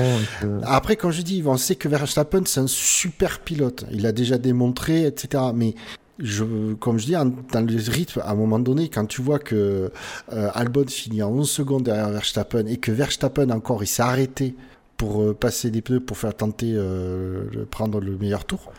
Après, 0.63 0.95
quand 0.95 1.11
je 1.11 1.23
dis, 1.23 1.43
on 1.45 1.57
sait 1.57 1.75
que 1.75 1.89
Verstappen, 1.89 2.43
c'est 2.47 2.61
un 2.61 2.69
super 2.69 3.41
pilote. 3.41 3.85
Il 3.91 4.07
a 4.07 4.13
déjà 4.13 4.39
démontré, 4.39 5.07
etc. 5.07 5.43
Mais 5.53 5.75
je, 6.21 6.75
comme 6.75 6.99
je 6.99 7.07
dis, 7.07 7.13
dans 7.13 7.67
le 7.67 7.91
rythme, 7.91 8.21
à 8.21 8.31
un 8.31 8.35
moment 8.37 8.61
donné, 8.61 8.89
quand 8.89 9.07
tu 9.07 9.23
vois 9.23 9.41
que 9.41 9.91
euh, 10.33 10.51
Albon 10.55 10.87
finit 10.87 11.25
en 11.25 11.31
11 11.31 11.51
secondes 11.51 11.83
derrière 11.83 12.11
Verstappen 12.11 12.67
et 12.67 12.77
que 12.77 12.93
Verstappen 12.93 13.51
encore, 13.51 13.83
il 13.83 13.89
s'est 13.89 14.03
arrêté 14.03 14.55
pour 14.97 15.23
euh, 15.23 15.35
passer 15.35 15.71
des 15.71 15.83
pneus 15.83 15.99
pour 15.99 16.17
faire 16.17 16.37
tenter 16.37 16.75
euh, 16.77 17.67
prendre 17.69 18.01
le 18.01 18.17
meilleur 18.17 18.45
tour, 18.45 18.73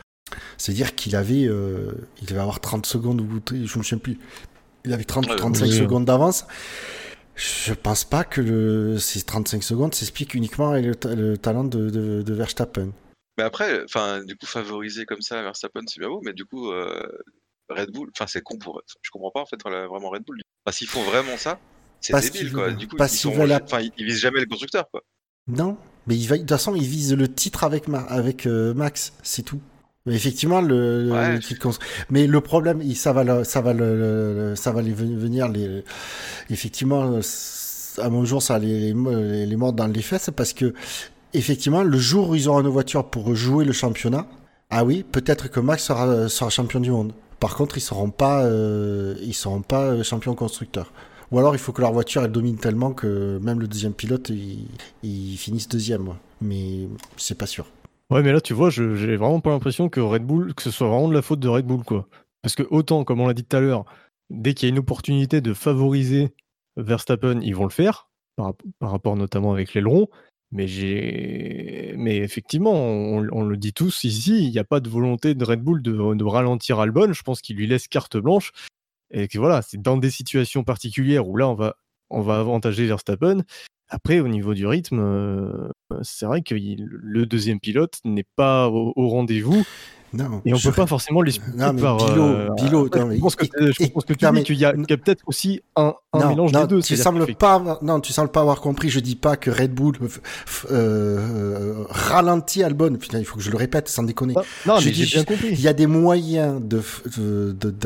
c'est-à-dire 0.58 0.96
qu'il 0.96 1.16
avait, 1.16 1.46
euh, 1.46 1.92
il 2.22 2.28
devait 2.28 2.42
avoir 2.42 2.60
30 2.60 2.86
secondes 2.86 3.22
ou 3.22 3.42
je 3.50 3.56
me 3.56 3.84
souviens 3.84 3.98
plus, 3.98 4.20
il 4.84 4.94
avait 4.94 5.04
30 5.04 5.30
ou 5.32 5.36
35 5.36 5.68
secondes 5.68 6.06
d'avance. 6.06 6.46
Je 7.36 7.74
pense 7.74 8.06
pas 8.06 8.24
que 8.24 8.40
le, 8.40 8.98
ces 8.98 9.22
35 9.22 9.62
secondes 9.62 9.94
s'expliquent 9.94 10.36
uniquement 10.36 10.72
avec 10.72 10.86
le, 11.06 11.38
talent 11.38 11.66
de, 11.66 11.90
de, 11.90 12.22
de 12.22 12.34
Verstappen. 12.34 12.92
Mais 13.38 13.44
après, 13.44 13.84
enfin, 13.84 14.24
du 14.24 14.38
coup, 14.38 14.46
favoriser 14.46 15.06
comme 15.06 15.22
ça 15.22 15.42
Verstappen, 15.42 15.82
c'est 15.88 16.00
bien 16.00 16.08
beau, 16.08 16.22
mais 16.24 16.32
du 16.32 16.46
coup, 16.46 16.72
euh, 16.72 17.06
Red 17.70 17.92
Bull, 17.92 18.10
enfin, 18.16 18.28
c'est 18.28 18.42
con 18.42 18.58
pour. 18.58 18.82
Je 19.02 19.10
comprends 19.12 19.32
pas 19.32 19.42
en 19.42 19.46
fait 19.46 19.62
vraiment 19.62 20.10
Red 20.10 20.24
Bull. 20.24 20.40
Enfin, 20.66 20.76
s'ils 20.76 20.88
font 20.88 21.04
vraiment 21.04 21.36
ça, 21.36 21.60
c'est 22.00 22.14
débile 22.20 22.54
quoi. 22.54 22.72
Du 22.72 22.88
coup, 22.88 22.96
ils, 22.98 23.54
enfin, 23.54 23.82
ils, 23.98 24.06
visent 24.06 24.20
jamais 24.20 24.40
le 24.40 24.46
constructeur 24.46 24.90
quoi. 24.90 25.02
Non, 25.48 25.78
mais 26.08 26.16
il 26.16 26.28
va... 26.28 26.36
de 26.36 26.42
toute 26.42 26.50
façon, 26.50 26.76
ils 26.76 26.88
visent 26.88 27.14
le 27.14 27.28
titre 27.28 27.64
avec, 27.64 27.86
avec 28.08 28.46
euh, 28.46 28.74
Max, 28.74 29.14
c'est 29.24 29.44
tout. 29.44 29.62
Mais 30.06 30.14
effectivement, 30.14 30.62
le, 30.62 31.40
mais 32.12 32.28
le 32.28 32.42
problème, 32.42 32.84
ça 32.94 33.12
va, 33.12 33.44
ça 33.44 33.62
va, 33.62 33.74
le, 33.74 34.54
ça 34.56 34.72
va 34.72 34.82
les 34.84 34.94
venir 34.94 35.48
les, 35.48 35.84
effectivement, 36.52 37.20
à 37.98 38.10
mon 38.10 38.24
jour, 38.24 38.44
ça 38.44 38.60
les, 38.60 38.94
les, 38.94 39.46
les 39.46 39.56
mordre 39.56 39.78
dans 39.78 39.88
les 39.88 40.02
fesses 40.04 40.30
parce 40.36 40.54
que 40.54 40.74
effectivement, 41.34 41.84
le 41.84 41.98
jour 41.98 42.30
où 42.30 42.36
ils 42.36 42.48
auront 42.48 42.62
une 42.62 42.68
voiture 42.68 43.10
pour 43.10 43.36
jouer 43.36 43.66
le 43.66 43.74
championnat, 43.74 44.28
ah 44.70 44.84
oui, 44.84 45.04
peut-être 45.12 45.50
que 45.50 45.60
Max 45.60 45.84
sera, 45.84 46.30
sera 46.30 46.50
champion 46.50 46.80
du 46.80 46.92
monde. 46.92 47.14
Par 47.40 47.56
contre, 47.56 47.78
ils 47.78 47.82
seront 47.82 48.10
pas, 48.10 48.44
euh, 48.44 49.16
ils 49.22 49.34
seront 49.34 49.62
pas 49.62 49.84
euh, 49.84 50.04
champions 50.04 50.36
constructeurs. 50.36 50.92
Ou 51.32 51.40
alors, 51.40 51.56
il 51.56 51.60
faut 51.60 51.72
que 51.72 51.82
leur 51.82 51.92
voiture 51.94 52.24
elle 52.24 52.32
domine 52.32 52.58
tellement 52.58 52.92
que 52.94 53.40
même 53.42 53.60
le 53.60 53.68
deuxième 53.68 53.94
pilote, 53.94 54.30
il, 54.30 54.68
il 55.04 55.38
finisse 55.38 55.68
deuxième. 55.68 56.10
Mais 56.42 56.88
c'est 57.18 57.38
pas 57.38 57.48
sûr. 57.48 57.66
Ouais, 58.12 58.22
mais 58.22 58.32
là, 58.32 58.42
tu 58.42 58.54
vois, 58.54 58.70
j'ai 58.70 59.16
vraiment 59.16 59.40
pas 59.40 59.50
l'impression 59.50 59.90
que 59.90 60.00
Red 60.00 60.24
Bull, 60.24 60.54
que 60.54 60.62
ce 60.62 60.72
soit 60.72 60.88
vraiment 60.88 61.08
de 61.08 61.14
la 61.14 61.22
faute 61.24 61.40
de 61.40 61.48
Red 61.48 61.66
Bull, 61.66 61.84
quoi. 61.84 62.08
Parce 62.42 62.56
que 62.56 62.64
autant, 62.70 63.04
comme 63.04 63.20
on 63.20 63.28
l'a 63.28 63.34
dit 63.34 63.44
tout 63.44 63.58
à 63.58 63.60
l'heure, 63.60 63.86
dès 64.30 64.54
qu'il 64.54 64.70
y 64.70 64.72
a 64.72 64.74
une 64.74 64.80
opportunité 64.80 65.42
de 65.42 65.54
favoriser 65.54 66.34
Verstappen, 66.78 67.40
ils 67.42 67.56
vont 67.56 67.64
le 67.64 67.72
faire, 67.72 68.10
par, 68.36 68.54
par 68.80 68.92
rapport 68.92 69.16
notamment 69.16 69.54
avec 69.54 69.74
l'aileron. 69.74 70.08
Mais 70.52 70.68
j'ai, 70.68 71.96
mais 71.98 72.18
effectivement, 72.18 72.72
on, 72.74 73.20
le 73.20 73.58
dit 73.58 73.74
tous 73.74 74.04
ici, 74.04 74.46
il 74.46 74.52
n'y 74.52 74.60
a 74.60 74.64
pas 74.64 74.80
de 74.80 74.90
volonté 74.90 75.34
de 75.34 75.44
Red 75.44 75.62
Bull 75.62 75.82
de, 75.82 76.24
ralentir 76.24 76.80
Albon. 76.80 77.12
Je 77.14 77.24
pense 77.24 77.42
qu'il 77.42 77.58
lui 77.58 77.68
laisse 77.68 77.88
carte 77.88 78.16
blanche. 78.18 78.52
Et 79.12 79.28
que 79.28 79.38
voilà, 79.38 79.62
c'est 79.62 79.82
dans 79.82 79.98
des 79.98 80.10
situations 80.10 80.64
particulières 80.64 81.28
où 81.28 81.36
là, 81.36 81.50
on 81.50 81.56
va, 81.56 81.76
on 82.10 82.22
va 82.22 82.40
avantager 82.40 82.86
Verstappen. 82.86 83.44
Après, 83.90 84.20
au 84.20 84.28
niveau 84.28 84.54
du 84.54 84.66
rythme, 84.66 85.00
euh, 85.00 85.70
c'est 86.02 86.26
vrai 86.26 86.42
que 86.42 86.56
le 86.56 87.26
deuxième 87.26 87.60
pilote 87.60 88.00
n'est 88.04 88.26
pas 88.36 88.70
au 88.70 89.10
rendez-vous. 89.10 89.64
Non, 90.16 90.42
et 90.46 90.54
on 90.54 90.58
ne 90.58 90.62
peut 90.62 90.72
pas 90.72 90.88
forcément 90.88 91.22
l'expliquer 91.22 91.58
par. 91.58 91.98
Bilo, 91.98 92.24
euh, 92.24 92.50
Bilo, 92.56 92.90
je, 92.94 93.20
pense 93.20 93.36
que, 93.36 93.46
je 93.72 93.88
pense 93.88 94.06
que 94.06 94.14
tu 94.14 94.26
dis 94.32 94.44
qu'il 94.44 94.58
y 94.58 94.66
a, 94.66 94.74
peut-être 94.74 95.24
aussi 95.26 95.62
un, 95.76 95.94
un 96.14 96.30
mélange 96.30 96.52
des 96.52 96.68
deux. 96.68 96.82
Tu 96.82 96.96
sembles 96.96 97.26
pas, 97.36 97.80
non, 97.82 98.00
tu 98.00 98.14
sembles 98.14 98.32
pas 98.32 98.42
avoir 98.42 98.62
compris. 98.62 98.90
Je 98.90 99.00
dis 99.00 99.16
pas 99.16 99.36
que 99.36 99.52
Red 99.52 99.74
Bull 99.74 99.96
euh, 100.02 100.08
euh, 100.72 101.84
ralentit 101.90 102.64
Albon. 102.64 102.96
Putain, 102.96 103.20
il 103.20 103.26
faut 103.26 103.38
que 103.38 103.44
je 103.44 103.52
le 103.52 103.58
répète 103.58 103.90
sans 103.90 104.04
déconner. 104.04 104.36
Non, 104.66 104.80
je 104.80 104.88
mais 104.88 104.94
j'ai 104.94 105.06
bien 105.06 105.24
compris. 105.26 105.50
Il 105.52 105.62
y 105.62 105.68
a 105.68 105.74
des 105.74 105.88
moyens 105.88 106.62
de 106.62 106.82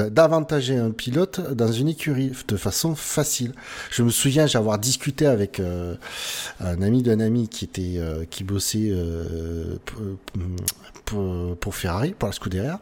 d'avantager 0.10 0.78
un 0.78 0.92
pilote 0.92 1.54
dans 1.54 1.72
une 1.72 1.88
écurie 1.88 2.32
de 2.48 2.58
façon 2.58 2.96
facile. 2.96 3.54
Je 3.89 4.04
me 4.04 4.10
souviens, 4.10 4.46
j'avoir 4.46 4.78
discuté 4.78 5.26
avec 5.26 5.60
euh, 5.60 5.96
un 6.60 6.82
ami 6.82 7.02
d'un 7.02 7.20
ami 7.20 7.48
qui 7.48 7.65
était 7.65 8.00
qui 8.30 8.44
bossait 8.44 8.94
pour, 11.10 11.58
pour 11.58 11.76
Ferrari 11.76 12.13
pour 12.17 12.28
la 12.28 12.34
Scuderia. 12.34 12.80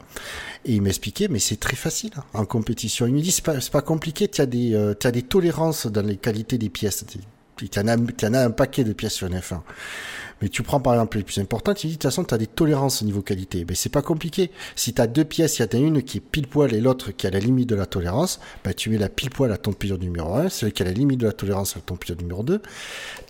Et 0.66 0.74
il 0.74 0.82
m'expliquait, 0.82 1.28
mais 1.30 1.40
c'est 1.40 1.60
très 1.60 1.76
facile 1.76 2.12
hein, 2.18 2.24
en 2.34 2.46
compétition. 2.46 3.08
Il 3.08 3.14
me 3.14 3.22
dit, 3.22 3.32
c'est 3.32 3.44
pas, 3.44 3.58
pas 3.72 3.82
compliqué, 3.82 4.28
tu 4.28 4.42
as, 4.42 4.46
des, 4.46 4.74
euh, 4.74 4.94
as 5.04 5.12
des 5.12 5.24
tolérances 5.24 5.88
dans 5.88 6.06
les 6.06 6.18
qualités 6.18 6.58
des 6.58 6.70
pièces. 6.70 7.06
Tu 7.56 7.70
en, 7.80 7.88
en, 7.88 8.34
as 8.34 8.40
un 8.40 8.52
paquet 8.52 8.84
de 8.84 8.94
pièces 8.94 9.14
sur 9.14 9.30
F1. 9.30 9.62
Mais 10.42 10.50
tu 10.50 10.62
prends 10.62 10.80
par 10.80 10.94
exemple 10.94 11.18
les 11.18 11.24
plus 11.24 11.40
importantes, 11.40 11.78
tu 11.78 11.88
dis 11.88 11.94
de 11.94 11.98
toute 11.98 12.04
façon 12.04 12.24
tu 12.24 12.32
as 12.32 12.38
des 12.38 12.46
tolérances 12.46 13.02
au 13.02 13.06
niveau 13.06 13.24
qualité. 13.24 13.66
Mais 13.68 13.74
c'est 13.74 13.90
pas 13.90 14.04
compliqué. 14.04 14.52
Si 14.76 14.94
tu 14.94 15.02
as 15.02 15.08
deux 15.08 15.26
pièces, 15.26 15.58
il 15.58 15.66
y 15.66 15.76
a 15.76 15.80
une 15.80 16.04
qui 16.04 16.18
est 16.18 16.22
pile 16.22 16.48
poil 16.48 16.76
et 16.76 16.82
l'autre 16.82 17.10
qui 17.12 17.26
a 17.26 17.32
la 17.32 17.40
limite 17.40 17.68
de 17.70 17.76
la 17.76 17.88
tolérance, 17.88 18.40
bah, 18.64 18.74
tu 18.74 18.92
mets 18.92 19.00
la 19.00 19.10
pile 19.10 19.32
poil 19.32 19.52
à 19.52 19.58
ton 19.58 19.74
pilote 19.74 20.02
numéro 20.02 20.36
1, 20.36 20.50
celle 20.50 20.74
qui 20.74 20.84
a 20.84 20.86
la 20.86 20.92
limite 20.92 21.20
de 21.22 21.26
la 21.26 21.34
tolérance 21.34 21.76
à 21.76 21.80
ton 21.80 21.96
pilote 21.96 22.22
numéro 22.22 22.44
2. 22.44 22.62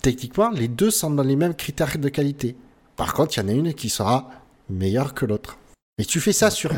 Techniquement, 0.02 0.50
les 0.50 0.68
deux 0.68 0.92
sont 0.92 1.12
dans 1.12 1.24
les 1.24 1.38
mêmes 1.38 1.56
critères 1.56 1.98
de 1.98 2.10
qualité. 2.10 2.58
Par 2.98 3.14
contre, 3.14 3.38
il 3.38 3.42
y 3.42 3.44
en 3.44 3.48
a 3.48 3.54
une 3.54 3.74
qui 3.74 3.90
sera 3.90 4.30
meilleure 4.70 5.14
que 5.14 5.26
l'autre. 5.26 5.58
Et 6.00 6.06
tu 6.06 6.20
fais 6.20 6.34
ça 6.34 6.52
sur, 6.52 6.72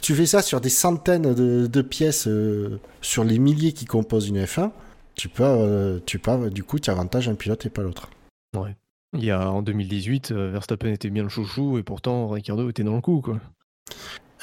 tu 0.00 0.14
fais 0.14 0.26
ça 0.26 0.40
sur 0.40 0.60
des 0.60 0.70
centaines 0.70 1.34
de, 1.34 1.82
pièces, 1.82 2.26
euh, 2.26 2.80
sur 3.02 3.22
les 3.22 3.38
milliers 3.38 3.72
qui 3.72 3.84
composent 3.84 4.28
une 4.28 4.42
F1. 4.42 4.70
Tu 5.14 5.28
peux, 5.28 5.42
euh, 5.44 5.98
tu 6.06 6.18
peux, 6.18 6.48
du 6.48 6.64
coup, 6.64 6.78
tu 6.78 6.88
avantages 6.88 7.28
un 7.28 7.34
pilote 7.34 7.66
et 7.66 7.70
pas 7.70 7.82
l'autre. 7.82 8.08
Ouais. 8.56 8.74
Il 9.14 9.24
y 9.24 9.30
a 9.30 9.50
en 9.50 9.60
2018, 9.60 10.32
euh, 10.32 10.50
Verstappen 10.50 10.88
était 10.88 11.10
bien 11.10 11.22
le 11.22 11.28
chouchou 11.28 11.76
et 11.76 11.82
pourtant 11.82 12.28
Ricardo 12.28 12.70
était 12.70 12.82
dans 12.82 12.94
le 12.94 13.02
coup, 13.02 13.20
quoi. 13.20 13.40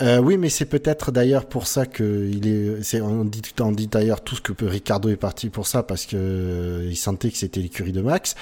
Euh, 0.01 0.19
oui, 0.19 0.37
mais 0.37 0.47
c'est 0.49 0.65
peut-être 0.65 1.11
d'ailleurs 1.11 1.45
pour 1.45 1.67
ça 1.67 1.85
que 1.85 2.29
il 2.31 2.47
est. 2.47 3.01
on 3.01 3.25
dit, 3.25 3.41
on 3.59 3.71
dit 3.73 3.87
d'ailleurs 3.87 4.21
tout 4.21 4.35
ce 4.35 4.41
que 4.41 4.53
Ricardo 4.63 5.09
est 5.09 5.17
parti 5.17 5.49
pour 5.49 5.67
ça 5.67 5.83
parce 5.83 6.05
que 6.05 6.15
euh, 6.15 6.87
il 6.89 6.95
sentait 6.95 7.29
que 7.29 7.37
c'était 7.37 7.59
l'écurie 7.59 7.91
de 7.91 8.01
Max 8.01 8.35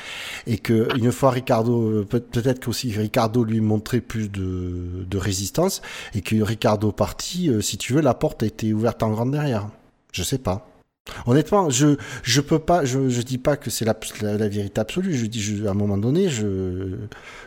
et 0.46 0.60
que 0.60 0.88
une 0.98 1.12
fois 1.12 1.32
Ricardo, 1.32 2.06
peut-être 2.06 2.64
qu'aussi 2.64 2.92
Ricardo 2.92 3.44
lui 3.44 3.60
montrait 3.60 4.02
plus 4.02 4.30
de, 4.30 5.06
de 5.10 5.18
résistance 5.18 5.82
et 6.14 6.22
que 6.22 6.36
Ricardo 6.42 6.92
parti, 6.92 7.50
euh, 7.50 7.62
si 7.62 7.78
tu 7.78 7.94
veux, 7.94 8.02
la 8.02 8.14
porte 8.14 8.44
a 8.44 8.46
été 8.46 8.72
ouverte 8.74 9.02
en 9.02 9.10
grande 9.10 9.32
derrière. 9.32 9.68
Je 10.12 10.22
sais 10.22 10.38
pas. 10.38 10.70
Honnêtement, 11.26 11.70
je 11.70 11.96
je 12.22 12.42
peux 12.42 12.60
pas, 12.60 12.86
je 12.86 13.10
je 13.10 13.22
dis 13.22 13.38
pas 13.40 13.58
que 13.58 13.70
c'est 13.72 13.86
la, 13.86 13.98
la, 14.22 14.48
vérité 14.48 14.80
absolue. 14.82 15.14
Je 15.14 15.26
dis, 15.26 15.64
à 15.66 15.72
un 15.72 15.74
moment 15.74 15.98
donné, 15.98 16.30
je 16.30 16.98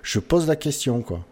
je 0.03 0.19
pose 0.19 0.49
la 0.49 0.57
question 0.57 1.03
quoi. 1.03 1.25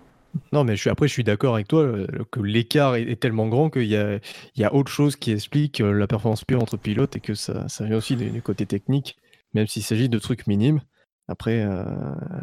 Non, 0.52 0.64
mais 0.64 0.76
je 0.76 0.82
suis, 0.82 0.90
après, 0.90 1.08
je 1.08 1.12
suis 1.12 1.24
d'accord 1.24 1.54
avec 1.54 1.68
toi 1.68 1.82
euh, 1.82 2.06
que 2.30 2.40
l'écart 2.40 2.96
est, 2.96 3.20
tellement 3.20 3.48
grand 3.48 3.70
qu'il 3.70 3.84
y 3.84 3.96
a, 3.96 4.16
il 4.54 4.60
y 4.60 4.64
a 4.64 4.74
autre 4.74 4.90
chose 4.90 5.16
qui 5.16 5.32
explique 5.32 5.80
euh, 5.80 5.92
la 5.92 6.06
performance 6.06 6.44
pure 6.44 6.62
entre 6.62 6.76
pilotes 6.76 7.16
et 7.16 7.20
que 7.20 7.34
ça, 7.34 7.68
ça 7.68 7.84
vient 7.84 7.96
aussi 7.96 8.16
du, 8.16 8.42
côté 8.42 8.66
technique, 8.66 9.16
même 9.54 9.66
s'il 9.66 9.82
s'agit 9.82 10.08
de 10.08 10.18
trucs 10.18 10.46
minimes. 10.46 10.80
Après. 11.28 11.62
Euh, 11.62 11.84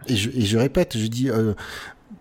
et, 0.07 0.15
je, 0.15 0.29
et, 0.29 0.41
je, 0.41 0.57
répète, 0.57 0.97
je 0.97 1.07
dis, 1.07 1.29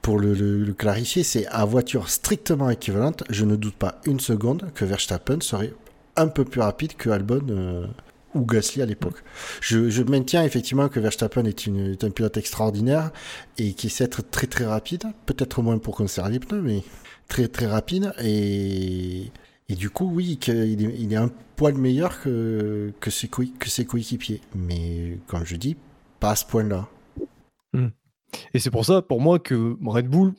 pour 0.03 0.19
le, 0.19 0.33
le, 0.33 0.73
clarifier, 0.73 1.23
c'est 1.23 1.47
à 1.49 1.65
voiture 1.65 2.09
strictement 2.09 2.71
équivalente, 2.71 3.25
je 3.31 3.45
ne 3.45 3.57
doute 3.57 3.77
pas 3.77 4.01
une 4.07 4.21
seconde 4.21 4.71
que 4.75 4.85
Verstappen 4.85 5.41
serait 5.41 5.73
un 6.17 6.29
peu 6.29 6.45
plus 6.45 6.61
rapide 6.61 6.95
que 6.97 7.11
Albon 7.11 7.91
ou 8.35 8.45
Gasly 8.45 8.83
à 8.83 8.87
l'époque. 8.87 9.23
Je, 9.61 10.03
maintiens 10.03 10.45
effectivement 10.45 10.89
que 10.89 11.01
Verstappen 11.01 11.45
est, 11.45 11.67
une, 11.67 11.97
un 12.01 12.11
pilote 12.11 12.37
extraordinaire 12.37 13.11
et 13.59 13.73
qui 13.75 13.91
sait 13.91 14.05
être 14.05 14.23
très 14.29 14.47
très 14.47 14.67
rapide, 14.67 15.05
peut-être 15.27 15.63
moins 15.63 15.79
pour 15.79 15.97
conserver 15.97 16.33
les 16.33 16.41
pneus, 16.41 16.63
mais 16.63 16.83
très 17.29 17.49
très 17.49 17.67
rapide 17.67 18.13
et, 18.23 19.31
et 19.69 19.75
du 19.75 19.91
coup 19.91 20.11
oui, 20.13 20.39
il 20.47 21.13
est, 21.13 21.17
un 21.17 21.31
poil 21.57 21.75
meilleur 21.75 22.21
que, 22.21 22.93
que 23.01 23.11
ses 23.11 23.29
coéquipiers. 23.29 24.41
Mais 24.55 25.19
comme 25.27 25.45
je 25.45 25.57
dis, 25.57 25.77
pas 26.21 26.31
à 26.31 26.37
ce 26.37 26.45
point-là. 26.45 26.89
Hmm. 27.73 27.89
Et 28.53 28.59
c'est 28.59 28.71
pour 28.71 28.85
ça, 28.85 29.03
pour 29.03 29.21
moi, 29.21 29.39
que 29.39 29.77
Red 29.85 30.09
Bull 30.09 30.35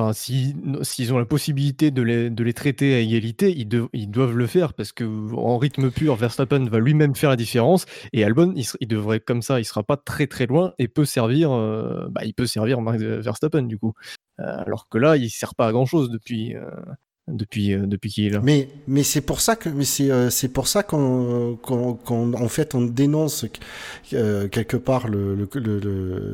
Enfin, 0.00 0.12
s'ils 0.14 1.12
ont 1.12 1.18
la 1.18 1.26
possibilité 1.26 1.90
de 1.90 2.00
les, 2.00 2.30
de 2.30 2.44
les 2.44 2.54
traiter 2.54 2.94
à 2.94 3.00
égalité, 3.00 3.54
ils, 3.54 4.10
doivent 4.10 4.36
le 4.36 4.46
faire 4.46 4.72
parce 4.72 4.92
que 4.92 5.04
en 5.34 5.58
rythme 5.58 5.90
pur, 5.90 6.16
Verstappen 6.16 6.64
va 6.70 6.78
lui-même 6.78 7.14
faire 7.14 7.28
la 7.28 7.36
différence 7.36 7.84
et 8.14 8.24
Albon, 8.24 8.54
il, 8.56 8.88
devrait 8.88 9.20
comme 9.20 9.42
ça, 9.42 9.60
il 9.60 9.64
sera 9.64 9.82
pas 9.82 9.98
très 9.98 10.26
très 10.26 10.46
loin 10.46 10.72
et 10.78 10.88
peut 10.88 11.04
servir, 11.04 11.52
euh, 11.52 12.08
bah, 12.10 12.22
il 12.24 12.32
peut 12.32 12.46
servir 12.46 12.80
Verstappen 12.80 13.62
du 13.62 13.76
coup. 13.76 13.92
Euh, 14.40 14.44
alors 14.64 14.88
que 14.88 14.96
là, 14.96 15.16
il 15.16 15.28
sert 15.28 15.54
pas 15.54 15.66
à 15.66 15.72
grand 15.72 15.86
chose 15.86 16.10
depuis. 16.10 16.56
Euh, 16.56 16.70
depuis, 17.28 17.76
depuis 17.76 18.10
qu'il 18.10 18.24
est 18.24 18.30
là. 18.30 18.40
Mais, 18.42 18.68
mais 18.88 19.04
c'est 19.04 19.20
pour 19.20 19.40
ça 19.40 19.54
que 19.54 19.82
c'est, 19.82 20.30
c'est 20.30 20.48
pour 20.48 20.66
ça 20.66 20.82
qu'on, 20.82 21.58
fait 22.48 22.74
on 22.74 22.80
dénonce 22.80 23.46
quelque 24.10 24.76
part 24.76 25.06
le, 25.06 25.46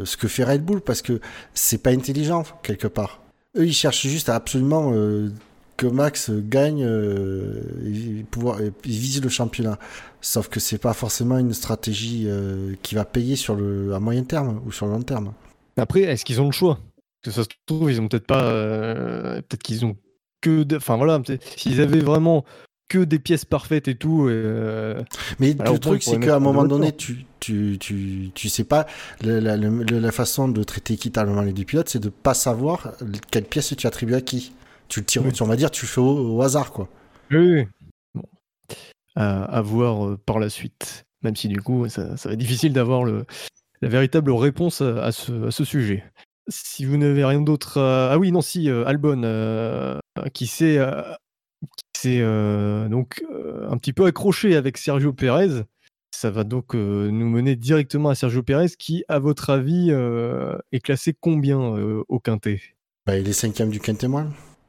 ce 0.07 0.17
que 0.17 0.27
fait 0.27 0.45
Red 0.45 0.65
Bull 0.65 0.81
parce 0.81 1.03
que 1.03 1.21
c'est 1.53 1.83
pas 1.83 1.91
intelligent 1.91 2.45
quelque 2.63 2.87
part. 2.87 3.26
Eux, 3.57 3.66
ils 3.66 3.75
cherchent 3.75 4.07
juste 4.07 4.29
à 4.29 4.35
absolument 4.35 4.92
euh, 4.92 5.31
que 5.77 5.87
Max 5.87 6.31
gagne 6.31 6.85
euh, 6.85 7.62
et, 7.85 8.23
pouvoir, 8.25 8.61
et, 8.61 8.73
visent 8.85 9.23
le 9.23 9.29
championnat. 9.29 9.79
Sauf 10.21 10.49
que 10.49 10.61
c'est 10.61 10.79
pas 10.79 10.92
forcément 10.92 11.38
une 11.38 11.55
stratégie 11.55 12.25
euh, 12.27 12.75
qui 12.83 12.95
va 12.95 13.05
payer 13.05 13.37
sur 13.37 13.55
le, 13.55 13.95
à 13.95 14.01
moyen 14.01 14.25
terme 14.25 14.61
ou 14.66 14.73
sur 14.73 14.87
le 14.87 14.92
long 14.92 15.03
terme. 15.03 15.33
Après, 15.77 16.03
est-ce 16.03 16.25
qu'ils 16.25 16.40
ont 16.40 16.47
le 16.47 16.53
choix? 16.53 16.79
Que 17.23 17.31
ça 17.31 17.45
se 17.45 17.49
trouve, 17.66 17.90
ils 17.90 18.01
ont 18.01 18.09
peut-être 18.09 18.27
pas. 18.27 18.51
peut-être 19.42 19.62
qu'ils 19.62 19.85
ont 19.85 19.97
que. 20.40 20.64
Enfin 20.77 20.97
voilà, 20.97 21.21
s'ils 21.57 21.81
avaient 21.81 22.01
vraiment 22.01 22.45
que 22.88 22.99
des 22.99 23.18
pièces 23.18 23.44
parfaites 23.44 23.88
et 23.88 23.94
tout. 23.94 24.25
Mais 25.38 25.55
le 25.55 25.79
truc, 25.79 26.03
c'est 26.03 26.20
qu'à 26.20 26.37
un 26.37 26.40
moment 26.40 26.64
donné, 26.64 26.92
tu, 26.92 27.27
tu, 27.40 27.77
tu, 27.79 28.31
tu 28.35 28.49
sais 28.49 28.64
pas, 28.64 28.87
la, 29.22 29.57
la, 29.57 30.12
façon 30.12 30.49
de 30.49 30.62
traiter 30.62 30.94
équitablement 30.94 31.42
les 31.42 31.53
deux 31.53 31.64
pilotes, 31.64 31.88
c'est 31.88 32.03
de 32.03 32.09
pas 32.09 32.35
savoir 32.35 32.92
quelle 33.31 33.44
pièce 33.44 33.75
tu 33.77 33.87
attribues 33.87 34.14
à 34.14 34.20
qui. 34.20 34.53
Tu 34.88 35.01
le 35.01 35.07
tires, 35.07 35.22
on 35.40 35.46
va 35.46 35.57
dire, 35.57 35.70
tu 35.70 35.87
fais 35.87 36.01
au, 36.01 36.40
hasard, 36.42 36.72
quoi. 36.72 36.88
Oui, 37.31 37.66
Bon. 38.14 38.25
À, 39.16 39.61
voir 39.61 40.07
euh, 40.07 40.18
par 40.25 40.38
la 40.38 40.49
suite. 40.49 41.05
Même 41.22 41.35
si 41.35 41.49
du 41.49 41.61
coup, 41.61 41.88
ça, 41.88 42.16
ça 42.16 42.29
va 42.29 42.35
être 42.35 42.38
difficile 42.38 42.72
d'avoir 42.72 43.05
la 43.05 43.25
véritable 43.88 44.31
réponse 44.31 44.81
à, 44.81 45.11
ce, 45.11 45.49
à 45.49 45.51
ce 45.51 45.64
sujet. 45.64 46.05
si 46.49 46.85
vous 46.85 46.96
n'avez 46.96 47.25
rien 47.25 47.40
d'autre. 47.40 47.81
Ah 47.81 48.16
oui, 48.18 48.31
non, 48.31 48.42
si, 48.42 48.68
Albon, 48.68 50.01
qui 50.35 50.46
s'est 51.97 52.21
donc 52.88 53.25
un 53.69 53.77
petit 53.79 53.92
peu 53.92 54.07
accroché 54.07 54.57
avec 54.57 54.79
Sergio 54.79 55.12
Pérez. 55.12 55.64
Ça 56.11 56.31
va 56.31 56.45
donc 56.45 56.75
nous 56.75 57.29
mener 57.29 57.57
directement 57.57 58.09
à 58.09 58.14
Sergio 58.14 58.42
Pérez, 58.42 58.69
qui, 58.79 59.05
à 59.09 59.19
votre 59.19 59.51
avis, 59.51 59.90
est 60.73 60.81
classé 60.81 61.14
combien 61.19 61.59
au 61.59 62.19
Quintet? 62.21 62.61
Bah, 63.07 63.19
Il 63.19 63.29
est 63.29 63.33
cinquième 63.33 63.71
du 63.71 63.81
Quintet, 63.81 64.09
moi. 64.09 64.27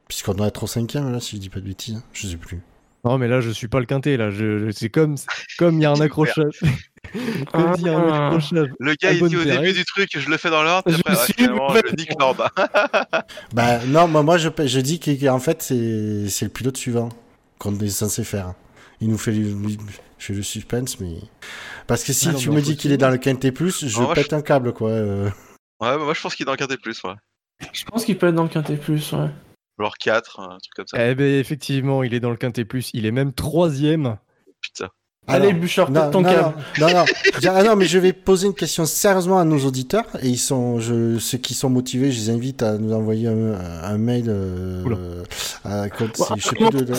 Puisqu'on 0.08 0.34
doit 0.34 0.48
être 0.48 0.64
au 0.64 0.68
cinquième, 0.68 1.12
là, 1.12 1.20
si 1.20 1.36
je 1.36 1.42
dis 1.42 1.50
pas 1.50 1.60
de 1.60 1.66
bêtises. 1.66 2.02
Je 2.14 2.28
sais 2.28 2.38
plus. 2.38 2.62
Non, 3.08 3.18
mais 3.18 3.30
là, 3.30 3.40
je 3.40 3.52
suis 3.52 3.70
pas 3.70 3.80
le 3.80 3.86
quintet. 3.86 4.18
Là, 4.18 4.32
je, 4.32 4.70
c'est 4.72 4.90
comme 4.90 5.16
comme 5.58 5.78
il 5.78 5.84
y 5.84 5.86
a 5.86 5.92
un 5.92 6.00
accrochage. 6.02 6.60
comme 7.54 7.74
il 7.78 7.86
y 7.86 7.90
a 7.90 7.98
un 7.98 8.10
ah. 8.12 8.28
accrochage. 8.28 8.68
Le 8.80 8.96
gars, 8.96 9.14
il 9.14 9.26
dit 9.30 9.38
au 9.38 9.44
début 9.46 9.72
du 9.72 9.86
truc, 9.86 10.10
je 10.14 10.30
le 10.30 10.36
fais 10.36 10.50
dans 10.50 10.62
l'ordre. 10.62 10.94
Après, 10.94 11.16
je, 11.16 11.46
je 11.46 11.96
nique 11.96 12.20
l'ordre. 12.20 12.50
bah 13.54 13.80
non, 13.86 14.10
moi, 14.10 14.24
moi 14.24 14.38
je, 14.38 14.50
je 14.50 14.80
dis 14.82 15.00
qu'en 15.00 15.40
fait, 15.40 15.62
c'est, 15.62 16.28
c'est 16.28 16.46
le 16.46 16.52
pilote 16.52 16.76
suivant 16.76 17.08
qu'on 17.60 17.80
est 17.80 17.88
censé 17.88 18.26
faire. 18.26 18.54
Il 19.00 19.10
nous 19.10 19.18
fait 19.18 19.32
le, 19.32 19.56
je 20.18 20.34
le 20.34 20.44
suspense, 20.44 21.00
mais 21.00 21.16
parce 21.86 22.04
que 22.04 22.12
si 22.12 22.28
ah 22.28 22.34
tu 22.34 22.50
me 22.50 22.60
dis 22.60 22.76
qu'il 22.76 22.92
est 22.92 22.98
dans 22.98 23.10
le 23.10 23.18
quintet 23.18 23.54
plus, 23.54 23.88
je 23.88 24.14
pète 24.16 24.34
un 24.34 24.42
câble, 24.42 24.74
quoi. 24.74 24.90
Euh. 24.90 25.30
Ouais, 25.80 25.98
moi 25.98 26.14
je 26.14 26.22
pense 26.22 26.36
qu'il 26.36 26.44
est 26.44 26.48
dans 26.48 26.54
le 26.54 26.58
quintet 26.58 26.78
plus, 26.78 27.02
ouais. 27.04 27.14
Je 27.72 27.86
pense 27.86 28.04
qu'il 28.04 28.18
peut 28.18 28.28
être 28.28 28.36
dans 28.36 28.44
le 28.44 28.50
quintet 28.50 28.76
plus, 28.76 29.14
ouais 29.14 29.30
genre 29.80 29.98
4, 29.98 30.40
un 30.40 30.48
truc 30.58 30.74
comme 30.76 30.88
ça. 30.88 31.10
Eh 31.10 31.16
ben 31.16 31.40
effectivement, 31.40 32.04
il 32.04 32.14
est 32.14 32.20
dans 32.20 32.32
le 32.32 32.38
quintet 32.38 32.66
plus, 32.66 32.90
il 32.94 33.06
est 33.06 33.12
même 33.12 33.34
troisième. 33.34 34.18
Putain. 34.62 34.90
Allez, 35.30 35.52
Bouchard, 35.52 35.92
non, 35.92 36.10
ton 36.10 36.24
câble. 36.24 36.54
Non, 36.80 36.88
non, 36.88 37.06
ah 37.50 37.64
non, 37.64 37.76
mais 37.76 37.86
je 37.86 38.00
vais 38.00 38.14
poser 38.14 38.48
une 38.48 38.54
question 38.54 38.86
sérieusement 38.86 39.38
à 39.38 39.44
nos 39.44 39.60
auditeurs. 39.60 40.06
Et 40.22 40.30
ils 40.30 40.38
sont, 40.38 40.80
je, 40.80 41.20
ceux 41.20 41.38
qui 41.38 41.54
sont 41.54 41.70
motivés, 41.70 42.14
je 42.14 42.20
les 42.22 42.30
invite 42.30 42.64
à 42.64 42.78
nous 42.78 42.94
envoyer 42.94 43.28
un, 43.28 43.98
mail. 43.98 44.28
Euh, 44.30 45.24
à, 45.66 45.88
je 45.90 46.42
sais 46.42 46.56
plus 46.56 46.70
de, 46.70 46.80
de, 46.80 46.94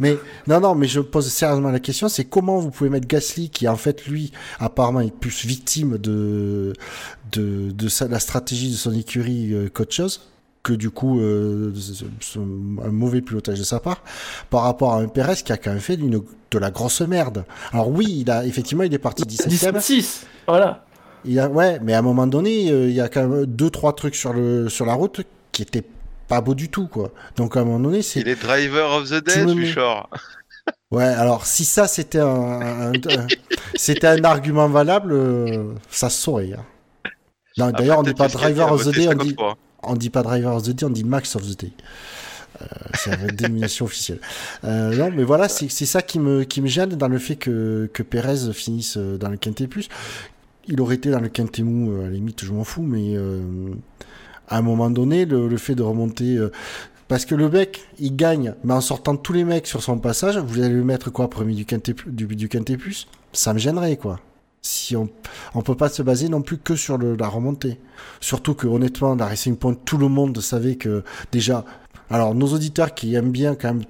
Mais 0.00 0.16
non, 0.48 0.58
non, 0.58 0.74
mais 0.74 0.88
je 0.88 0.98
pose 0.98 1.28
sérieusement 1.28 1.70
la 1.70 1.78
question. 1.78 2.08
C'est 2.08 2.24
comment 2.24 2.58
vous 2.58 2.72
pouvez 2.72 2.90
mettre 2.90 3.06
Gasly, 3.06 3.50
qui 3.50 3.68
en 3.68 3.76
fait 3.76 4.04
lui, 4.06 4.32
apparemment, 4.58 5.00
est 5.00 5.14
plus 5.14 5.46
victime 5.46 5.98
de 5.98 6.72
de, 7.30 7.70
de 7.70 7.88
la 8.10 8.18
stratégie 8.18 8.70
de 8.70 8.76
son 8.76 8.92
écurie 8.92 9.54
euh, 9.54 9.68
qu'autre 9.68 9.94
chose 9.94 10.31
que 10.62 10.72
du 10.72 10.90
coup 10.90 11.20
euh, 11.20 11.72
un 12.84 12.90
mauvais 12.90 13.20
pilotage 13.20 13.58
de 13.58 13.64
sa 13.64 13.80
part 13.80 14.02
par 14.50 14.62
rapport 14.62 14.92
à 14.92 14.98
un 14.98 15.08
Perez 15.08 15.36
qui 15.44 15.52
a 15.52 15.56
quand 15.56 15.70
même 15.70 15.80
fait 15.80 15.94
une, 15.94 16.22
de 16.50 16.58
la 16.58 16.70
grosse 16.70 17.00
merde. 17.00 17.44
Alors 17.72 17.88
oui, 17.88 18.06
il 18.20 18.30
a 18.30 18.44
effectivement 18.44 18.84
il 18.84 18.94
est 18.94 18.98
parti 18.98 19.24
17 19.24 19.80
6 19.80 20.26
voilà. 20.46 20.84
Il 21.24 21.38
a, 21.38 21.48
ouais, 21.48 21.78
mais 21.82 21.94
à 21.94 22.00
un 22.00 22.02
moment 22.02 22.26
donné, 22.26 22.70
euh, 22.70 22.88
il 22.88 22.94
y 22.94 23.00
a 23.00 23.08
quand 23.08 23.26
même 23.26 23.46
deux 23.46 23.70
trois 23.70 23.92
trucs 23.92 24.16
sur 24.16 24.32
le 24.32 24.68
sur 24.68 24.86
la 24.86 24.94
route 24.94 25.20
qui 25.52 25.62
étaient 25.62 25.84
pas 26.28 26.40
beaux 26.40 26.54
du 26.54 26.68
tout 26.68 26.88
quoi. 26.88 27.10
Donc 27.36 27.56
à 27.56 27.60
un 27.60 27.64
moment 27.64 27.78
donné, 27.78 28.02
c'est 28.02 28.20
Il 28.20 28.28
est 28.28 28.40
driver 28.40 28.90
of 28.92 29.08
the 29.08 29.24
day, 29.24 29.44
Bouchard. 29.44 30.08
Ouais, 30.92 31.04
alors 31.04 31.46
si 31.46 31.64
ça 31.64 31.88
c'était 31.88 32.20
un, 32.20 32.92
c'était 33.74 34.06
un 34.06 34.22
argument 34.24 34.68
valable, 34.68 35.12
euh, 35.12 35.72
ça 35.90 36.10
se 36.10 36.20
saurait. 36.20 36.52
Hein. 36.52 37.72
D'ailleurs, 37.72 38.00
on 38.00 38.02
dit 38.02 38.12
pas 38.12 38.28
driver 38.28 38.70
of 38.70 38.84
the 38.84 38.94
day, 38.94 39.08
on 39.08 39.14
dit, 39.14 39.34
on 39.82 39.94
dit 39.94 40.10
pas 40.10 40.22
Driver 40.22 40.54
of 40.54 40.62
the 40.62 40.70
Day, 40.70 40.84
on 40.84 40.90
dit 40.90 41.04
Max 41.04 41.36
of 41.36 41.42
the 41.42 41.58
Day. 41.58 41.72
Euh, 42.60 42.66
c'est 42.94 43.10
la 43.10 43.28
dénomination 43.28 43.84
officielle. 43.86 44.20
Euh, 44.64 44.94
non, 44.96 45.10
mais 45.14 45.24
voilà, 45.24 45.48
c'est 45.48 45.68
ça 45.68 46.02
qui 46.02 46.18
me, 46.18 46.44
qui 46.44 46.60
me 46.60 46.66
gêne 46.66 46.90
dans 46.90 47.08
le 47.08 47.18
fait 47.18 47.36
que, 47.36 47.90
que 47.92 48.02
Perez 48.02 48.52
finisse 48.52 48.96
euh, 48.96 49.16
dans 49.16 49.28
le 49.28 49.36
Quintet 49.36 49.66
Plus. 49.66 49.88
Il 50.68 50.80
aurait 50.80 50.96
été 50.96 51.10
dans 51.10 51.20
le 51.20 51.28
Quintet 51.28 51.62
Mou, 51.62 52.00
à 52.00 52.04
la 52.04 52.10
limite, 52.10 52.44
je 52.44 52.52
m'en 52.52 52.62
fous, 52.62 52.82
mais 52.82 53.16
à 54.46 54.58
un 54.58 54.62
moment 54.62 54.90
donné, 54.90 55.24
le, 55.24 55.56
fait 55.56 55.74
de 55.74 55.82
remonter. 55.82 56.38
parce 57.08 57.24
que 57.24 57.34
le 57.34 57.48
mec, 57.50 57.84
il 57.98 58.14
gagne, 58.14 58.54
mais 58.62 58.72
en 58.72 58.80
sortant 58.80 59.16
tous 59.16 59.32
les 59.32 59.42
mecs 59.42 59.66
sur 59.66 59.82
son 59.82 59.98
passage, 59.98 60.38
vous 60.38 60.60
allez 60.60 60.72
le 60.72 60.84
mettre 60.84 61.10
quoi, 61.10 61.28
premier 61.28 61.54
du 61.54 61.64
Quintet, 61.64 61.96
du, 62.06 62.26
du 62.28 62.48
Quintet 62.48 62.76
Plus? 62.76 63.08
Ça 63.32 63.52
me 63.52 63.58
gênerait, 63.58 63.96
quoi 63.96 64.20
si 64.62 64.96
on 64.96 65.08
on 65.54 65.62
peut 65.62 65.74
pas 65.74 65.88
se 65.88 66.02
baser 66.02 66.28
non 66.28 66.40
plus 66.40 66.56
que 66.56 66.76
sur 66.76 66.96
le, 66.96 67.16
la 67.16 67.28
remontée. 67.28 67.78
Surtout 68.20 68.54
que 68.54 68.66
honnêtement, 68.66 69.14
la 69.14 69.26
Racing 69.26 69.56
Point, 69.56 69.74
tout 69.74 69.98
le 69.98 70.08
monde 70.08 70.40
savait 70.40 70.76
que 70.76 71.04
déjà. 71.30 71.64
Alors 72.10 72.34
nos 72.34 72.48
auditeurs 72.48 72.94
qui 72.94 73.14
aiment 73.14 73.32
bien 73.32 73.54
quand 73.54 73.74
même 73.74 73.84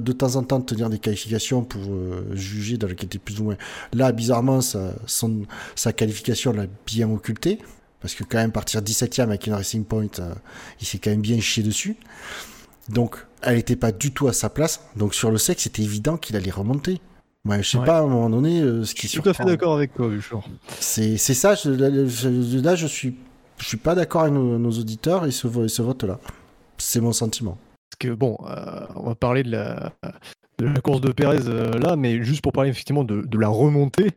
de 0.00 0.12
temps 0.12 0.34
en 0.34 0.42
temps 0.42 0.60
tenir 0.60 0.90
des 0.90 0.98
qualifications 0.98 1.62
pour 1.62 1.80
euh, 1.88 2.26
juger 2.34 2.76
dans 2.76 2.88
lequel 2.88 3.06
était 3.06 3.18
plus 3.18 3.40
ou 3.40 3.44
moins. 3.44 3.56
Là, 3.92 4.10
bizarrement, 4.10 4.60
sa, 4.60 4.94
son, 5.06 5.42
sa 5.76 5.92
qualification 5.92 6.52
l'a 6.52 6.66
bien 6.86 7.08
occulté. 7.08 7.58
Parce 8.00 8.14
que 8.14 8.24
quand 8.24 8.38
même 8.38 8.52
partir 8.52 8.80
17ème 8.80 9.24
avec 9.24 9.46
une 9.46 9.54
Racing 9.54 9.84
Point, 9.84 10.08
euh, 10.18 10.34
il 10.80 10.86
s'est 10.86 10.98
quand 10.98 11.10
même 11.10 11.20
bien 11.20 11.40
chié 11.40 11.62
dessus. 11.62 11.96
Donc 12.88 13.24
elle 13.42 13.56
n'était 13.56 13.76
pas 13.76 13.92
du 13.92 14.12
tout 14.12 14.26
à 14.28 14.32
sa 14.32 14.50
place. 14.50 14.80
Donc 14.96 15.14
sur 15.14 15.30
le 15.30 15.38
sexe, 15.38 15.64
c'était 15.64 15.82
évident 15.82 16.16
qu'il 16.16 16.36
allait 16.36 16.50
remonter. 16.50 17.00
Ouais, 17.46 17.62
je 17.62 17.70
sais 17.70 17.84
pas, 17.84 17.98
à 17.98 18.02
un 18.02 18.06
moment 18.06 18.28
donné, 18.28 18.60
euh, 18.60 18.84
ce 18.84 18.94
qui 18.94 19.06
Je 19.06 19.12
suis 19.12 19.22
tout 19.22 19.28
à 19.28 19.32
fait 19.32 19.44
d'accord 19.44 19.74
avec 19.74 19.94
toi, 19.94 20.10
C'est 20.80 21.16
ça, 21.16 21.54
je, 21.54 21.70
là, 21.70 22.74
je 22.74 22.86
suis, 22.86 23.16
je 23.58 23.64
suis 23.66 23.76
pas 23.76 23.94
d'accord 23.94 24.22
avec 24.22 24.34
nos, 24.34 24.70
auditeurs 24.70 25.24
et 25.24 25.30
ce, 25.30 25.68
ce 25.68 25.82
vote-là. 25.82 26.18
C'est 26.78 27.00
mon 27.00 27.12
sentiment. 27.12 27.58
Parce 27.90 27.98
que 27.98 28.14
bon, 28.14 28.36
euh, 28.48 28.86
on 28.96 29.08
va 29.08 29.14
parler 29.14 29.42
de 29.42 29.50
la, 29.50 29.92
de 30.58 30.66
la 30.66 30.80
course 30.80 31.00
de 31.00 31.10
Pérez 31.10 31.46
euh, 31.46 31.72
là, 31.78 31.96
mais 31.96 32.22
juste 32.22 32.42
pour 32.42 32.52
parler 32.52 32.70
effectivement 32.70 33.04
de, 33.04 33.22
de 33.22 33.38
la 33.38 33.48
remontée, 33.48 34.10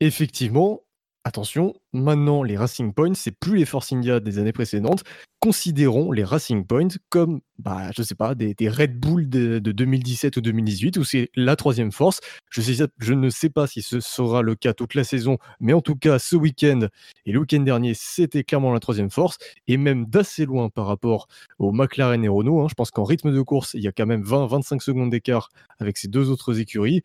effectivement, 0.00 0.83
attention, 1.24 1.74
maintenant 1.92 2.42
les 2.42 2.56
Racing 2.56 2.92
Points, 2.92 3.14
c'est 3.14 3.36
plus 3.36 3.56
les 3.56 3.64
Force 3.64 3.92
India 3.92 4.20
des 4.20 4.38
années 4.38 4.52
précédentes. 4.52 5.02
Considérons 5.40 6.12
les 6.12 6.22
Racing 6.22 6.66
Points 6.66 6.88
comme, 7.08 7.40
bah, 7.58 7.90
je 7.96 8.02
sais 8.02 8.14
pas, 8.14 8.34
des, 8.34 8.54
Red 8.68 9.00
Bull 9.00 9.28
de, 9.28 9.58
2017 9.58 10.36
ou 10.36 10.40
2018, 10.42 10.98
où 10.98 11.04
c'est 11.04 11.30
la 11.34 11.56
troisième 11.56 11.92
force. 11.92 12.20
Je, 12.50 13.14
ne 13.14 13.30
sais 13.30 13.50
pas 13.50 13.66
si 13.66 13.82
ce 13.82 14.00
sera 14.00 14.42
le 14.42 14.54
cas 14.54 14.74
toute 14.74 14.94
la 14.94 15.04
saison, 15.04 15.38
mais 15.60 15.72
en 15.72 15.80
tout 15.80 15.96
cas, 15.96 16.18
ce 16.18 16.36
week-end 16.36 16.88
et 17.26 17.32
le 17.32 17.40
week-end 17.40 17.60
dernier, 17.60 17.94
c'était 17.94 18.44
clairement 18.44 18.72
la 18.72 18.80
troisième 18.80 19.10
force, 19.10 19.38
et 19.66 19.76
même 19.76 20.06
d'assez 20.06 20.44
loin 20.44 20.68
par 20.68 20.86
rapport 20.86 21.28
aux 21.58 21.72
McLaren 21.72 22.22
et 22.22 22.28
Renault. 22.28 22.60
Hein. 22.62 22.66
Je 22.68 22.74
pense 22.74 22.90
qu'en 22.90 23.04
rythme 23.04 23.32
de 23.32 23.42
course, 23.42 23.74
il 23.74 23.82
y 23.82 23.88
a 23.88 23.92
quand 23.92 24.06
même 24.06 24.22
20-25 24.22 24.80
secondes 24.80 25.10
d'écart 25.10 25.48
avec 25.78 25.96
ces 25.96 26.08
deux 26.08 26.30
autres 26.30 26.60
écuries. 26.60 27.02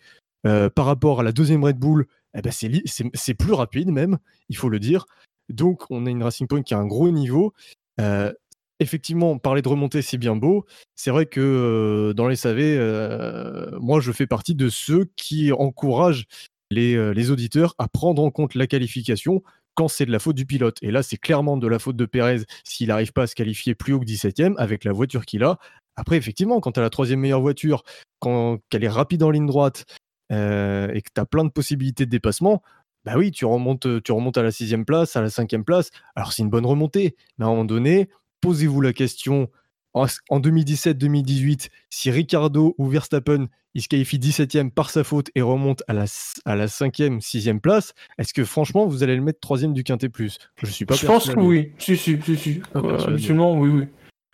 Euh, 0.48 0.70
par 0.70 0.86
rapport 0.86 1.20
à 1.20 1.24
la 1.24 1.34
deuxième 1.34 1.66
Red 1.66 1.78
Bull, 1.78 2.06
eh 2.38 2.42
ben 2.42 2.52
c'est 2.52 3.34
plus 3.34 3.54
rapide 3.54 3.92
même, 3.92 4.18
il 4.50 4.58
faut 4.58 4.70
le 4.70 4.80
dire. 4.80 5.06
Donc 5.50 5.84
on 5.90 6.06
a 6.06 6.10
une 6.10 6.24
Racing 6.24 6.48
Point 6.48 6.62
qui 6.62 6.74
a 6.74 6.78
un 6.78 6.86
gros 6.86 7.10
niveau. 7.10 7.54
Euh, 8.00 8.32
effectivement, 8.80 9.38
parler 9.38 9.62
de 9.62 9.68
remontée, 9.68 10.02
c'est 10.02 10.18
bien 10.18 10.36
beau. 10.36 10.66
C'est 10.96 11.12
vrai 11.12 11.26
que 11.26 11.40
euh, 11.42 12.14
dans 12.14 12.28
les 12.28 12.36
SAV, 12.36 12.60
euh, 12.60 13.78
moi 13.80 14.00
je 14.00 14.12
fais 14.12 14.28
partie 14.28 14.56
de 14.56 14.70
ceux 14.70 15.10
qui 15.16 15.52
encouragent 15.52 16.26
les, 16.72 17.32
auditeurs 17.32 17.74
à 17.80 17.88
prendre 17.88 18.22
en 18.24 18.30
compte 18.30 18.56
la 18.56 18.68
qualification 18.68 19.42
quand 19.74 19.88
c'est 19.88 20.06
de 20.06 20.12
la 20.12 20.20
faute 20.20 20.36
du 20.36 20.46
pilote. 20.46 20.78
Et 20.82 20.92
là, 20.92 21.02
c'est 21.02 21.18
clairement 21.18 21.58
de 21.58 21.68
la 21.68 21.80
faute 21.80 21.96
de 21.96 22.06
Pérez 22.06 22.42
s'il 22.64 22.90
n'arrive 22.90 23.14
pas 23.14 23.24
à 23.24 23.28
se 23.28 23.36
qualifier 23.36 23.76
plus 23.76 23.94
haut 23.94 24.00
que 24.00 24.06
17ème 24.06 24.56
avec 24.58 24.84
la 24.84 24.92
voiture 24.92 25.26
qu'il 25.26 25.44
a. 25.44 25.58
Après, 25.96 26.18
effectivement, 26.18 26.60
quand 26.60 26.74
tu 26.74 26.80
as 26.80 26.84
la 26.84 26.90
troisième 26.90 27.20
meilleure 27.20 27.42
voiture, 27.42 27.84
quand 28.20 28.60
qu'elle 28.70 28.84
est 28.84 28.90
rapide 28.90 29.24
en 29.24 29.32
ligne 29.32 29.48
droite, 29.48 29.86
euh, 30.32 30.92
et 30.94 31.02
que 31.02 31.10
tu 31.14 31.22
as 31.22 31.26
plein 31.26 31.44
de 31.44 31.50
possibilités 31.50 32.06
de 32.06 32.12
dépassement, 32.12 32.62
bah 33.06 33.14
oui, 33.18 33.32
tu 33.32 33.46
remontes, 33.46 33.86
euh, 33.86 34.02
tu 34.02 34.12
remontes 34.12 34.38
à 34.38 34.44
la 34.44 34.52
sixième 34.52 34.86
place, 34.86 35.16
à 35.16 35.22
la 35.22 35.30
cinquième 35.30 35.64
place. 35.64 35.90
Alors 36.16 36.34
c'est 36.34 36.44
une 36.44 36.50
bonne 36.50 36.66
remontée, 36.66 37.16
mais 37.38 37.46
à 37.46 37.48
un 37.48 37.52
moment 37.52 37.66
donné, 37.66 38.10
posez-vous 38.42 38.82
la 38.82 38.94
question 38.94 39.50
en, 39.94 40.06
2017-2018, 40.32 41.70
si 41.90 42.12
Ricardo 42.12 42.76
ou 42.78 42.88
Verstappen 42.88 43.48
il 43.76 43.84
se 43.84 43.88
qualifie 43.88 44.18
17e 44.18 44.72
par 44.72 44.90
sa 44.90 45.04
faute 45.04 45.30
et 45.36 45.42
remonte 45.42 45.84
à 45.88 45.94
la, 45.94 46.06
à 46.46 46.56
la 46.56 46.66
5e, 46.66 47.22
6e 47.22 47.60
place, 47.60 47.94
est-ce 48.18 48.34
que 48.34 48.44
franchement 48.44 48.88
vous 48.88 49.04
allez 49.04 49.16
le 49.16 49.22
mettre 49.22 49.40
3e 49.48 49.74
du 49.74 49.84
Quintet 49.84 50.10
Plus? 50.10 50.38
Je 50.58 50.68
suis 50.68 50.86
pas 50.86 50.96
Je 50.96 51.06
pense 51.06 51.30
que 51.30 51.40
oui, 51.40 51.72
si, 51.78 51.96
si, 51.96 52.20
si, 52.22 52.36
si. 52.36 52.62
absolument, 52.74 53.58
oui, 53.58 53.70
oui. 53.70 53.86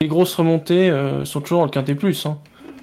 Les 0.01 0.07
grosses 0.07 0.35
remontées 0.35 0.89
euh, 0.89 1.25
sont 1.25 1.41
toujours 1.41 1.59
dans 1.59 1.65
le 1.65 1.71
Quintet 1.71 1.95
Plus. 1.95 2.25
Hein. 2.25 2.39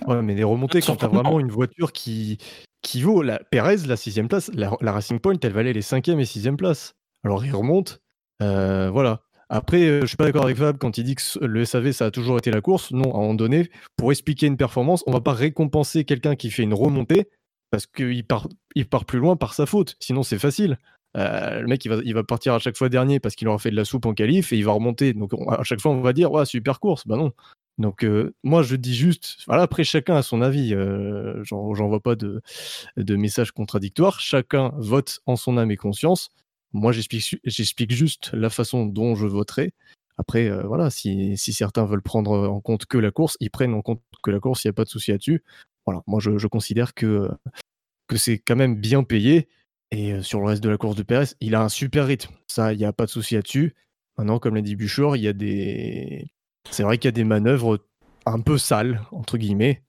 Ouais, 0.07 0.23
mais 0.23 0.35
les 0.35 0.45
remontées, 0.45 0.81
quand 0.81 0.97
tu 0.97 1.05
as 1.05 1.09
vraiment 1.09 1.41
une 1.41 1.51
voiture 1.51 1.93
qui, 1.93 2.39
qui 2.83 3.03
vaut 3.03 3.23
la 3.23 3.39
Perez, 3.39 3.79
la 3.87 3.97
sixième 3.97 4.29
place. 4.29 4.51
La, 4.55 4.93
Racing 4.93 5.21
Point, 5.21 5.37
elle 5.43 5.53
valait 5.53 5.73
les 5.73 5.83
cinquième 5.83 6.21
et 6.21 6.25
sixième 6.25 6.57
places. 6.57 6.95
Alors 7.25 7.45
il 7.45 7.55
remonte. 7.55 8.03
Euh, 8.43 8.91
voilà. 8.91 9.23
Après, 9.49 9.83
euh, 9.83 10.01
je 10.03 10.07
suis 10.07 10.17
pas 10.17 10.25
d'accord 10.25 10.45
avec 10.45 10.57
Fab 10.57 10.79
quand 10.79 10.97
il 10.99 11.05
dit 11.05 11.15
que 11.15 11.45
le 11.45 11.65
SAV, 11.65 11.93
ça 11.93 12.07
a 12.07 12.11
toujours 12.11 12.39
été 12.39 12.51
la 12.51 12.61
course. 12.61 12.91
Non, 12.91 13.15
à 13.15 13.19
un 13.19 13.21
moment 13.21 13.35
donné, 13.35 13.71
pour 13.97 14.11
expliquer 14.11 14.47
une 14.47 14.57
performance, 14.57 15.05
on 15.07 15.13
va 15.13 15.21
pas 15.21 15.35
récompenser 15.35 16.05
quelqu'un 16.05 16.37
qui 16.37 16.51
fait 16.51 16.63
une 16.63 16.75
remontée 16.75 17.29
parce 17.71 17.87
qu'il 17.87 18.25
part, 18.27 18.49
il 18.75 18.89
part 18.89 19.05
plus 19.05 19.19
loin 19.19 19.37
par 19.37 19.55
sa 19.55 19.67
faute. 19.67 19.97
Sinon, 20.01 20.23
c'est 20.23 20.39
facile. 20.39 20.79
Euh, 21.17 21.61
le 21.61 21.67
mec, 21.67 21.85
il 21.85 21.89
va, 21.89 21.97
il 22.05 22.15
va 22.15 22.25
partir 22.25 22.55
à 22.55 22.59
chaque 22.59 22.77
fois 22.77 22.89
dernier 22.89 23.21
parce 23.21 23.35
qu'il 23.35 23.47
aura 23.49 23.59
fait 23.59 23.71
de 23.71 23.77
la 23.77 23.85
soupe 23.85 24.07
en 24.07 24.15
qualif 24.15 24.53
et 24.53 24.57
il 24.57 24.65
va 24.65 24.73
remonter. 24.73 25.13
Donc, 25.13 25.33
à 25.49 25.63
chaque 25.63 25.81
fois, 25.81 25.93
on 25.93 26.01
va 26.01 26.13
dire, 26.13 26.33
ouais, 26.33 26.47
super 26.47 26.81
course. 26.81 27.07
Bah 27.07 27.17
non. 27.17 27.33
Donc 27.79 28.05
euh, 28.05 28.35
moi 28.43 28.63
je 28.63 28.77
dis 28.77 28.95
juste, 28.95 29.39
voilà, 29.47 29.63
après 29.63 29.85
chacun 29.85 30.17
a 30.17 30.23
son 30.23 30.43
avis, 30.43 30.75
euh, 30.75 31.43
j'en 31.45 31.89
vois 31.89 32.01
pas 32.01 32.17
de, 32.17 32.43
de 32.97 33.17
message 33.17 33.53
contradictoire, 33.53 34.21
chacun 34.21 34.73
vote 34.77 35.21
en 35.27 35.37
son 35.37 35.57
âme 35.59 35.71
et 35.71 35.77
conscience. 35.77 36.31
Moi, 36.73 36.93
j'explique 36.93 37.93
juste 37.93 38.33
la 38.33 38.49
façon 38.49 38.87
dont 38.87 39.15
je 39.15 39.27
voterai. 39.27 39.75
Après, 40.17 40.51
voilà, 40.65 40.91
si, 40.91 41.37
certains 41.37 41.85
veulent 41.85 42.03
prendre 42.03 42.49
en 42.49 42.61
compte 42.61 42.87
que 42.87 42.99
la 42.99 43.11
course, 43.11 43.37
ils 43.41 43.51
prennent 43.51 43.75
en 43.75 43.83
compte 43.83 44.01
que 44.23 44.31
la 44.31 44.41
course, 44.41 44.65
il 44.65 44.69
n'y 44.69 44.71
a 44.71 44.75
pas 44.75 44.85
de 44.85 44.89
souci 44.89 45.11
là-dessus. 45.11 45.45
Voilà, 45.87 46.03
moi, 46.07 46.21
je, 46.21 46.47
considère 46.47 46.95
que, 46.95 47.29
c'est 48.15 48.39
quand 48.39 48.57
même 48.57 48.77
bien 48.77 49.05
payé. 49.05 49.49
Et 49.91 50.23
sur 50.23 50.41
le 50.41 50.47
reste 50.47 50.63
de 50.63 50.71
la 50.71 50.79
course 50.79 50.97
de 50.97 51.03
Perez, 51.03 51.35
il 51.41 51.55
a 51.55 51.63
un 51.63 51.69
super 51.69 52.07
rythme. 52.07 52.35
Ça, 52.47 52.73
il 52.73 52.79
n'y 52.79 52.87
a 52.87 52.95
pas 52.95 53.05
de 53.05 53.11
souci 53.11 53.35
là-dessus. 53.35 53.75
Maintenant, 54.17 54.39
comme 54.39 54.55
l'a 54.55 54.63
dit 54.63 54.77
Buchor, 54.77 55.17
il 55.17 55.23
y 55.23 55.29
a 55.29 55.35
des. 55.35 56.31
C'est 56.71 56.83
vrai 56.83 56.99
qu'il 56.99 57.09
y 57.09 57.11
a 57.11 57.13
des 57.13 57.25
manœuvres 57.25 57.79
un 58.27 58.41
peu 58.41 58.59
sales, 58.59 59.01
entre 59.13 59.37
guillemets. 59.37 59.83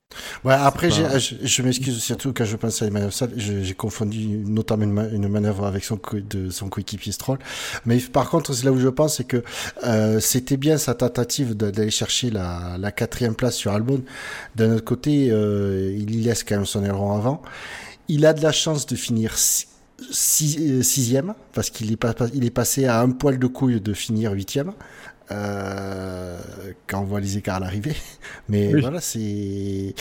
Ouais, 0.43 0.53
après, 0.53 0.91
je, 0.91 1.61
m'excuse 1.63 1.99
surtout 2.01 2.33
quand 2.33 2.45
je 2.45 2.55
pense 2.55 2.81
à 2.81 2.85
les 2.85 2.91
manœuvres 2.91 3.13
sales. 3.13 3.31
J'ai 3.35 3.73
confondu 3.73 4.43
notamment 4.45 5.03
une, 5.11 5.27
manœuvre 5.27 5.65
avec 5.65 5.83
son, 5.83 5.99
de, 6.13 6.49
son 6.49 6.69
coéquipier 6.69 7.11
Stroll. 7.11 7.39
Mais 7.85 7.97
par 7.97 8.29
contre, 8.29 8.53
c'est 8.53 8.65
là 8.65 8.71
où 8.71 8.79
je 8.79 8.89
pense, 8.89 9.17
c'est 9.17 9.23
que 9.23 9.43
euh, 9.85 10.19
c'était 10.19 10.57
bien 10.57 10.77
sa 10.77 10.93
tentative 10.93 11.55
d'aller 11.55 11.89
chercher 11.89 12.29
la, 12.29 12.77
la, 12.77 12.91
quatrième 12.91 13.35
place 13.35 13.55
sur 13.55 13.71
Albon. 13.71 14.03
D'un 14.55 14.75
autre 14.75 14.85
côté, 14.85 15.29
euh, 15.31 15.95
il 15.97 16.13
y 16.15 16.23
laisse 16.23 16.43
quand 16.43 16.55
même 16.55 16.65
son 16.65 16.83
aileron 16.83 17.15
avant. 17.15 17.41
Il 18.07 18.25
a 18.25 18.33
de 18.33 18.41
la 18.41 18.51
chance 18.51 18.85
de 18.85 18.95
finir 18.95 19.33
euh, 20.01 20.81
sixième, 20.83 21.33
parce 21.53 21.69
qu'il 21.69 21.91
est, 21.91 22.05
il 22.33 22.45
est 22.45 22.51
passé 22.51 22.85
à 22.85 22.99
un 22.99 23.09
poil 23.11 23.39
de 23.39 23.47
couille 23.47 23.79
de 23.79 23.93
finir 23.93 24.31
huitième. 24.33 24.73
Euh, 25.31 26.37
quand 26.87 27.01
on 27.01 27.05
voit 27.05 27.19
les 27.19 27.37
écarts 27.37 27.57
à 27.57 27.59
l'arrivée. 27.59 27.95
Mais 28.49 28.73
voilà, 28.79 29.01
c'est. 29.01 29.93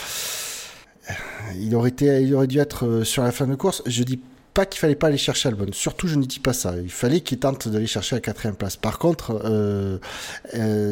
Il 1.57 1.75
aurait, 1.75 1.89
été, 1.89 2.21
il 2.21 2.33
aurait 2.33 2.47
dû 2.47 2.59
être 2.59 2.85
euh, 2.85 3.03
sur 3.03 3.23
la 3.23 3.31
fin 3.31 3.45
de 3.45 3.55
course. 3.55 3.83
Je 3.85 4.03
dis 4.03 4.21
pas 4.53 4.65
qu'il 4.65 4.79
fallait 4.79 4.95
pas 4.95 5.07
aller 5.07 5.17
chercher 5.17 5.49
Albon. 5.49 5.67
Surtout, 5.73 6.07
je 6.07 6.15
ne 6.15 6.23
dis 6.23 6.39
pas 6.39 6.53
ça. 6.53 6.75
Il 6.81 6.91
fallait 6.91 7.19
qu'il 7.21 7.39
tente 7.39 7.67
d'aller 7.67 7.87
chercher 7.87 8.15
la 8.15 8.21
quatrième 8.21 8.55
place. 8.55 8.77
Par 8.77 8.99
contre, 8.99 9.41
euh, 9.43 9.97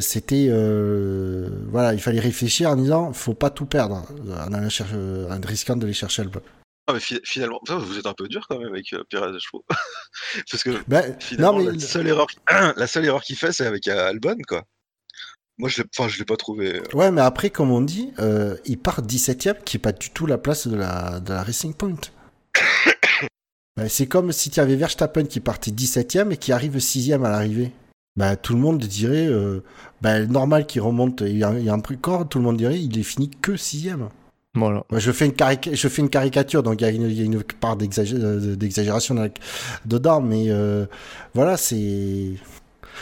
c'était 0.01 0.47
voilà, 1.69 1.93
il 1.93 2.01
fallait 2.01 2.19
réfléchir 2.19 2.71
en 2.71 2.75
disant, 2.75 3.13
faut 3.13 3.33
pas 3.33 3.49
tout 3.49 3.65
perdre 3.65 4.03
en, 4.29 4.53
allant 4.53 4.69
chercher, 4.69 4.95
en 4.95 5.47
risquant 5.47 5.77
d'aller 5.77 5.93
chercher 5.93 6.23
Albon. 6.23 6.41
Ah, 6.91 6.95
mais 6.95 7.19
finalement, 7.23 7.61
vous 7.69 7.97
êtes 7.97 8.05
un 8.05 8.13
peu 8.13 8.27
dur 8.27 8.45
quand 8.49 8.59
même 8.59 8.73
avec 8.73 8.91
euh, 8.91 9.03
Pérez, 9.09 9.31
je 9.39 9.47
trouve. 9.47 9.61
Parce 10.51 10.61
que 10.61 10.71
ben, 10.87 11.15
finalement, 11.21 11.59
la, 11.59 11.79
seule 11.79 12.07
erreur, 12.07 12.27
la 12.75 12.87
seule 12.87 13.05
erreur 13.05 13.21
qu'il 13.23 13.37
fait, 13.37 13.53
c'est 13.53 13.65
avec 13.65 13.87
euh, 13.87 14.09
Albon, 14.09 14.35
quoi. 14.45 14.63
Moi, 15.57 15.69
je 15.69 15.83
ne 15.83 16.17
l'ai 16.17 16.25
pas 16.25 16.35
trouvé. 16.35 16.75
Euh. 16.75 16.83
Ouais, 16.93 17.11
mais 17.11 17.21
après, 17.21 17.49
comme 17.49 17.71
on 17.71 17.81
dit, 17.81 18.11
il 18.65 18.77
part 18.77 19.01
17ème, 19.01 19.63
qui 19.63 19.77
n'est 19.77 19.81
pas 19.81 19.93
du 19.93 20.09
tout 20.09 20.25
la 20.25 20.37
place 20.37 20.67
de 20.67 20.75
la, 20.75 21.21
de 21.21 21.31
la 21.31 21.43
Racing 21.43 21.73
Point. 21.73 21.95
Ben, 23.77 23.87
c'est 23.87 24.05
comme 24.05 24.33
si 24.33 24.49
tu 24.49 24.59
avais 24.59 24.75
Verstappen 24.75 25.23
qui 25.23 25.39
partait 25.39 25.71
17ème 25.71 26.33
et 26.33 26.37
qui 26.37 26.51
arrive 26.51 26.75
6ème 26.75 27.23
à 27.23 27.29
l'arrivée. 27.29 27.71
Bah, 28.17 28.35
tout 28.35 28.53
le 28.53 28.59
monde 28.59 28.79
dirait, 28.79 29.29
bah, 30.01 30.19
normal 30.25 30.67
qu'il 30.67 30.81
remonte, 30.81 31.21
il 31.21 31.37
y, 31.37 31.43
a, 31.45 31.53
il 31.57 31.63
y 31.63 31.69
a 31.69 31.73
un 31.73 31.79
prix 31.79 31.97
corps, 31.97 32.27
tout 32.27 32.37
le 32.37 32.43
monde 32.43 32.57
dirait, 32.57 32.77
il 32.77 32.99
est 32.99 33.03
fini 33.03 33.29
que 33.29 33.53
6ème. 33.53 34.09
Voilà. 34.53 34.83
Je 34.91 35.11
fais, 35.13 35.27
une 35.27 35.33
je 35.73 35.87
fais 35.87 36.01
une 36.01 36.09
caricature, 36.09 36.61
donc 36.61 36.81
il 36.81 36.83
y, 36.83 37.21
a 37.21 37.23
une 37.23 37.41
part 37.41 37.77
euh, 37.81 38.55
d'exagération 38.55 39.15
dedans, 39.85 40.19
mais 40.19 40.47
euh, 40.49 40.85
voilà, 41.33 41.55
c'est. 41.55 42.33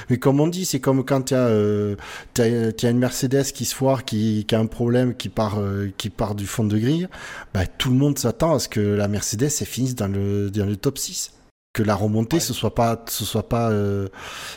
Mais 0.09 0.17
comme 0.17 0.39
on 0.39 0.47
dit, 0.47 0.65
c'est 0.65 0.79
comme 0.79 1.03
quand 1.03 1.23
tu 1.23 1.33
as, 1.33 1.47
euh, 1.47 1.95
as, 2.37 2.89
une 2.89 2.99
Mercedes 2.99 3.45
qui 3.45 3.65
se 3.65 3.73
foire, 3.73 4.05
qui, 4.05 4.45
qui 4.47 4.53
a 4.53 4.59
un 4.59 4.67
problème, 4.67 5.15
qui 5.15 5.29
part, 5.29 5.59
euh, 5.59 5.91
qui 5.97 6.11
part 6.11 6.35
du 6.35 6.45
fond 6.45 6.63
de 6.63 6.77
grille, 6.77 7.07
bah, 7.51 7.65
tout 7.65 7.89
le 7.89 7.95
monde 7.95 8.19
s'attend 8.19 8.53
à 8.53 8.59
ce 8.59 8.69
que 8.69 8.79
la 8.79 9.07
Mercedes 9.07 9.49
finisse 9.49 9.95
dans 9.95 10.07
le, 10.07 10.51
dans 10.51 10.67
le 10.67 10.77
top 10.77 10.99
6. 10.99 11.33
Que 11.73 11.81
la 11.81 11.95
remontée, 11.95 12.39
ce 12.39 12.53
soit 12.53 12.75
pas, 12.75 13.03
ce 13.07 13.25
soit 13.25 13.49
pas, 13.49 13.71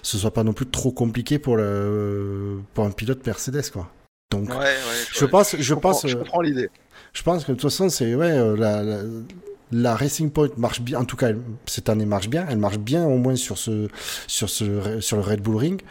ce 0.03 0.19
soit 0.19 0.33
pas 0.33 0.45
non 0.45 0.53
plus 0.53 0.67
trop 0.67 0.93
compliqué 0.93 1.39
pour, 1.39 1.57
le, 1.57 2.61
pour 2.75 2.85
un 2.85 2.91
pilote 2.91 3.27
Mercedes, 3.27 3.71
quoi. 3.71 3.91
Donc, 4.33 4.51
je, 5.13 5.25
pense, 5.25 5.57
je, 5.57 5.75
pense, 5.75 6.07
je 6.07 6.17
comprends 6.17 6.41
l'idée. 6.41 6.71
Je 7.13 7.23
pense 7.23 7.45
que 7.45 7.53
de 7.53 7.57
toute 7.57 7.71
façon, 7.71 7.89
c'est 7.89 8.15
ouais, 8.15 8.31
euh, 8.31 8.57
la, 8.57 9.03
la, 9.71 9.95
Racing 9.95 10.31
Point 10.31 10.49
marche 10.57 10.81
bien. 10.81 11.01
En 11.01 11.05
tout 11.05 11.17
cas, 11.17 11.33
cette 11.67 11.89
année 11.89 12.07
marche 12.07 12.29
bien. 12.29 12.47
Elle 12.49 12.59
marche 12.59 12.79
bien 12.79 13.05
au 13.05 13.19
moins 13.19 13.37
sur 13.37 13.59
ce, 13.59 13.89
sur 14.27 14.49
ce, 14.49 15.01
sur 15.01 15.17
le 15.19 15.23
Red 15.23 15.43
Bull 15.43 15.57
Ring. 15.57 15.83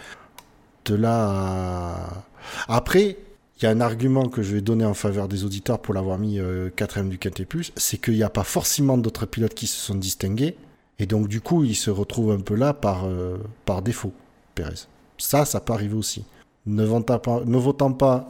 De 0.86 0.96
là 0.96 2.26
après, 2.68 3.18
il 3.58 3.66
y 3.66 3.68
a 3.68 3.70
un 3.70 3.82
argument 3.82 4.28
que 4.28 4.42
je 4.42 4.56
vais 4.56 4.62
donner 4.62 4.86
en 4.86 4.94
faveur 4.94 5.28
des 5.28 5.44
auditeurs 5.44 5.80
pour 5.80 5.94
l'avoir 5.94 6.18
mis 6.18 6.40
euh, 6.40 6.70
quatrième 6.76 7.10
du 7.10 7.18
Quintet 7.18 7.46
Plus, 7.46 7.72
c'est 7.76 7.98
qu'il 8.00 8.16
n'y 8.16 8.24
a 8.24 8.30
pas 8.30 8.44
forcément 8.44 8.98
d'autres 8.98 9.26
pilotes 9.26 9.54
qui 9.54 9.68
se 9.68 9.78
sont 9.78 9.96
distingués. 9.96 10.56
Et 11.00 11.06
donc, 11.06 11.28
du 11.28 11.42
coup, 11.42 11.64
il 11.64 11.76
se 11.76 11.90
retrouve 11.90 12.32
un 12.32 12.40
peu 12.40 12.56
là 12.56 12.74
par, 12.74 13.06
euh, 13.06 13.38
par 13.66 13.82
défaut, 13.82 14.14
Pérez. 14.56 14.88
Ça, 15.18 15.46
ça 15.46 15.60
peut 15.60 15.74
arriver 15.74 15.96
aussi. 15.96 16.26
Ne 16.66 16.84
votant 16.84 17.20
pas, 17.20 17.42
ne 17.46 17.58
votant 17.58 17.92
pas 17.92 18.28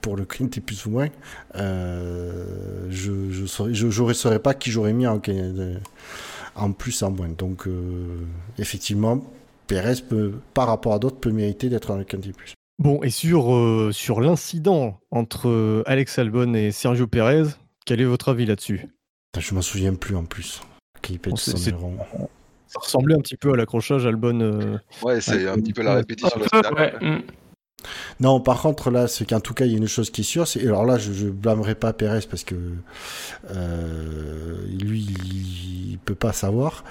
pour 0.00 0.16
le 0.16 0.26
et 0.40 0.60
plus 0.60 0.86
ou 0.86 0.90
moins, 0.90 1.08
euh, 1.56 2.86
je 2.90 3.10
ne 3.10 3.72
je 3.72 3.90
je, 3.90 4.12
saurais 4.12 4.38
pas 4.38 4.54
qui 4.54 4.70
j'aurais 4.70 4.92
mis 4.92 5.06
en, 5.06 5.20
en, 6.54 6.72
plus 6.72 7.02
en 7.02 7.10
moins. 7.10 7.28
Donc 7.28 7.66
euh, 7.66 8.26
effectivement, 8.58 9.24
Perez 9.66 10.02
peut, 10.08 10.34
par 10.54 10.68
rapport 10.68 10.94
à 10.94 10.98
d'autres, 10.98 11.16
peut 11.16 11.30
mériter 11.30 11.68
d'être 11.68 11.88
dans 11.88 11.96
le 11.96 12.04
quintet 12.04 12.32
plus. 12.32 12.54
Bon, 12.78 13.02
et 13.02 13.10
sur, 13.10 13.54
euh, 13.54 13.90
sur 13.92 14.20
l'incident 14.20 15.00
entre 15.10 15.82
Alex 15.86 16.18
Albon 16.18 16.54
et 16.54 16.70
Sergio 16.70 17.06
Perez, 17.06 17.44
quel 17.84 18.00
est 18.00 18.04
votre 18.04 18.28
avis 18.28 18.46
là-dessus? 18.46 18.86
Je 19.36 19.54
m'en 19.54 19.62
souviens 19.62 19.94
plus 19.94 20.16
en 20.16 20.24
plus. 20.24 20.60
ça 21.02 22.80
ressemblait 22.80 23.14
un 23.14 23.20
petit 23.20 23.36
peu 23.36 23.52
à 23.52 23.56
l'accrochage 23.56 24.06
Albon. 24.06 24.78
Ouais, 25.02 25.20
c'est 25.20 25.48
un 25.48 25.56
petit 25.56 25.72
peu 25.72 25.82
la 25.82 25.94
répétition 25.94 26.38
de 26.38 26.44
la 26.62 27.20
non, 28.20 28.40
par 28.40 28.60
contre, 28.60 28.90
là, 28.90 29.06
c'est 29.06 29.24
qu'en 29.28 29.40
tout 29.40 29.54
cas, 29.54 29.64
il 29.64 29.72
y 29.72 29.74
a 29.74 29.78
une 29.78 29.86
chose 29.86 30.10
qui 30.10 30.22
est 30.22 30.24
sûre. 30.24 30.48
C'est, 30.48 30.60
alors 30.66 30.84
là, 30.84 30.98
je, 30.98 31.12
je 31.12 31.28
blâmerai 31.28 31.74
pas 31.74 31.92
Pérez 31.92 32.20
parce 32.28 32.44
que 32.44 32.56
euh, 33.50 34.66
lui, 34.80 35.06
il, 35.08 35.92
il, 35.92 35.98
peut 35.98 36.14
pas 36.14 36.32
savoir. 36.32 36.84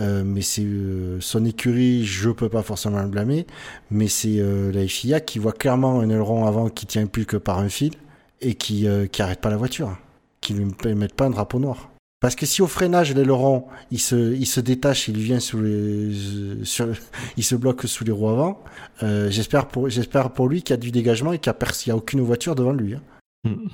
Euh, 0.00 0.22
mais 0.24 0.42
c'est 0.42 0.64
euh, 0.64 1.20
son 1.20 1.44
écurie, 1.44 2.04
je 2.04 2.30
peux 2.30 2.48
pas 2.48 2.62
forcément 2.62 3.02
le 3.02 3.08
blâmer. 3.08 3.46
Mais 3.90 4.08
c'est 4.08 4.42
la 4.72 4.86
FIA 4.86 5.20
qui 5.20 5.38
voit 5.38 5.52
clairement 5.52 6.00
un 6.00 6.08
aileron 6.10 6.46
avant 6.46 6.68
qui 6.68 6.86
tient 6.86 7.06
plus 7.06 7.26
que 7.26 7.36
par 7.36 7.58
un 7.58 7.68
fil 7.68 7.92
et 8.40 8.54
qui, 8.54 8.86
qui 9.12 9.22
pas 9.40 9.50
la 9.50 9.56
voiture, 9.56 9.96
qui 10.40 10.54
lui 10.54 10.94
mettent 10.94 11.14
pas 11.14 11.26
un 11.26 11.30
drapeau 11.30 11.58
noir. 11.58 11.91
Parce 12.22 12.36
que 12.36 12.46
si 12.46 12.62
au 12.62 12.68
freinage, 12.68 13.12
l'aileron, 13.14 13.66
il 13.90 13.98
se, 13.98 14.32
il 14.32 14.46
se 14.46 14.60
détache, 14.60 15.08
il 15.08 15.18
vient 15.18 15.40
sous 15.40 15.60
les, 15.60 16.64
sur, 16.64 16.86
il 17.36 17.42
se 17.42 17.56
bloque 17.56 17.82
sous 17.82 18.04
les 18.04 18.12
roues 18.12 18.28
avant, 18.28 18.62
euh, 19.02 19.28
j'espère 19.28 19.66
pour, 19.66 19.88
j'espère 19.88 20.30
pour 20.30 20.48
lui 20.48 20.62
qu'il 20.62 20.72
y 20.72 20.78
a 20.78 20.80
du 20.80 20.92
dégagement 20.92 21.32
et 21.32 21.40
qu'il 21.40 21.52
n'y 21.86 21.92
a, 21.92 21.96
aucune 21.96 22.20
voiture 22.20 22.54
devant 22.54 22.72
lui. 22.72 22.94
Hein. 22.94 23.02
Hmm. 23.44 23.66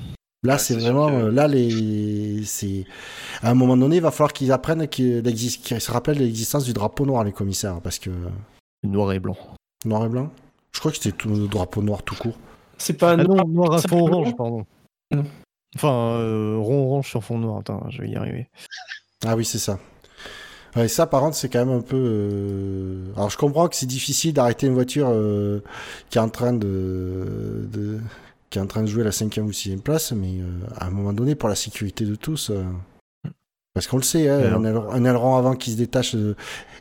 Là, 0.45 0.57
c'est 0.57 0.77
vraiment, 0.77 1.11
là, 1.11 1.47
les, 1.47 2.43
c'est, 2.45 2.87
à 3.43 3.51
un 3.51 3.55
moment 3.55 3.77
donné, 3.77 3.97
il 3.97 4.03
va 4.03 4.11
falloir 4.11 4.33
qu'ils 4.33 4.51
apprennent 4.51 4.89
qu'ils 4.89 5.23
se 5.27 5.91
rappellent 5.91 6.19
l'existence 6.19 6.65
du 6.65 6.73
drapeau 6.73 7.05
noir, 7.05 7.25
les 7.25 7.33
commissaires, 7.33 7.81
parce 7.83 7.99
que. 7.99 8.11
Noir 8.83 9.13
et 9.13 9.19
blanc. 9.19 9.37
Noir 9.85 10.07
et 10.07 10.09
blanc? 10.09 10.31
Je 10.73 10.81
crois 10.81 10.93
que 10.93 10.97
c'était 10.97 11.17
tout 11.17 11.29
le 11.29 11.49
drapeau 11.49 11.83
noir 11.83 12.03
tout 12.03 12.15
court. 12.15 12.39
C'est 12.79 12.95
pas 12.95 13.11
ah 13.11 13.17
noir, 13.17 13.47
noir 13.47 13.75
à 13.75 13.83
fond 13.83 14.07
orange, 14.07 14.37
pardon. 14.37 14.65
Enfin, 15.75 16.19
euh, 16.19 16.57
rond 16.59 16.87
orange 16.87 17.09
sur 17.09 17.23
fond 17.23 17.39
noir. 17.39 17.59
Attends, 17.59 17.89
je 17.91 18.03
vais 18.03 18.09
y 18.09 18.17
arriver. 18.17 18.49
Ah 19.25 19.37
oui, 19.37 19.45
c'est 19.45 19.59
ça. 19.59 19.79
Ouais, 20.77 20.89
ça, 20.89 21.07
par 21.07 21.21
contre, 21.21 21.37
c'est 21.37 21.49
quand 21.49 21.65
même 21.65 21.77
un 21.77 21.81
peu. 21.81 21.97
Euh, 21.97 23.13
alors, 23.17 23.31
je 23.31 23.37
comprends 23.37 23.69
que 23.69 23.77
c'est 23.77 23.87
difficile 23.87 24.33
d'arrêter 24.33 24.67
une 24.67 24.75
voiture 24.75 25.09
euh, 25.11 25.63
qui 26.11 26.19
est 26.19 26.21
en 26.21 26.29
train 26.29 26.53
de, 26.53 27.69
de, 27.73 27.99
qui 28.51 28.59
est 28.59 28.63
en 28.63 28.67
train 28.67 28.83
de 28.83 28.87
jouer 28.87 29.05
la 29.05 29.13
cinquième 29.13 29.47
ou 29.47 29.53
sixième 29.53 29.81
place, 29.81 30.13
mais 30.13 30.41
à 30.77 30.87
un 30.87 30.91
moment 30.91 31.13
donné, 31.13 31.35
pour 31.35 31.49
la 31.49 31.55
sécurité 31.55 32.05
de 32.05 32.15
tous, 32.15 32.53
parce 33.75 33.87
qu'on 33.87 33.97
le 33.97 34.03
sait, 34.03 34.29
hein, 34.29 34.53
un, 34.53 35.05
aileron, 35.05 35.37
avant 35.37 35.55
qui 35.55 35.73
se 35.73 35.77
détache, 35.77 36.15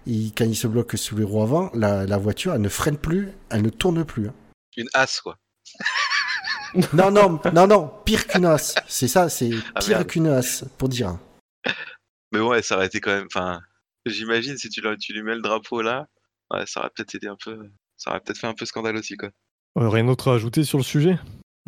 quand 0.06 0.46
il 0.46 0.56
se 0.56 0.68
bloque 0.68 0.98
sous 0.98 1.16
les 1.16 1.24
roues 1.24 1.42
avant, 1.42 1.70
la, 1.74 2.06
la, 2.06 2.18
voiture, 2.18 2.54
elle 2.54 2.62
ne 2.62 2.70
freine 2.70 2.98
plus, 2.98 3.32
elle 3.50 3.62
ne 3.62 3.70
tourne 3.70 4.04
plus. 4.04 4.28
Hein. 4.28 4.34
Une 4.78 4.90
as, 4.94 5.22
quoi. 5.22 5.38
non, 6.94 7.12
non, 7.12 7.40
non, 7.54 7.68
non, 7.68 7.92
pire 8.06 8.28
qu'une 8.28 8.46
as. 8.46 8.76
C'est 8.88 9.08
ça, 9.08 9.30
c'est 9.30 9.52
ah, 9.76 9.80
pire 9.80 10.06
qu'une 10.06 10.28
as, 10.28 10.66
pour 10.78 10.90
dire. 10.90 11.18
Mais 12.32 12.40
ouais, 12.40 12.62
ça 12.62 12.76
aurait 12.76 12.88
été 12.88 13.00
quand 13.00 13.16
même. 13.16 13.28
Enfin, 13.28 13.62
j'imagine 14.06 14.58
si 14.58 14.70
tu, 14.70 14.82
tu 15.00 15.14
lui 15.14 15.24
mets 15.24 15.36
le 15.36 15.42
drapeau 15.42 15.82
là, 15.82 16.08
ouais, 16.52 16.66
ça 16.66 16.82
aurait 16.82 16.90
peut-être 16.96 17.16
été 17.16 17.28
un 17.28 17.38
peu. 17.44 17.58
Ça 17.98 18.12
aurait 18.12 18.20
peut-être 18.20 18.38
fait 18.38 18.48
un 18.48 18.54
peu 18.54 18.66
scandale 18.66 18.98
aussi, 18.98 19.16
quoi. 19.16 19.30
rien 19.76 20.06
d'autre 20.06 20.32
à 20.32 20.36
ajouter 20.36 20.64
sur 20.64 20.78
le 20.78 20.84
sujet? 20.84 21.18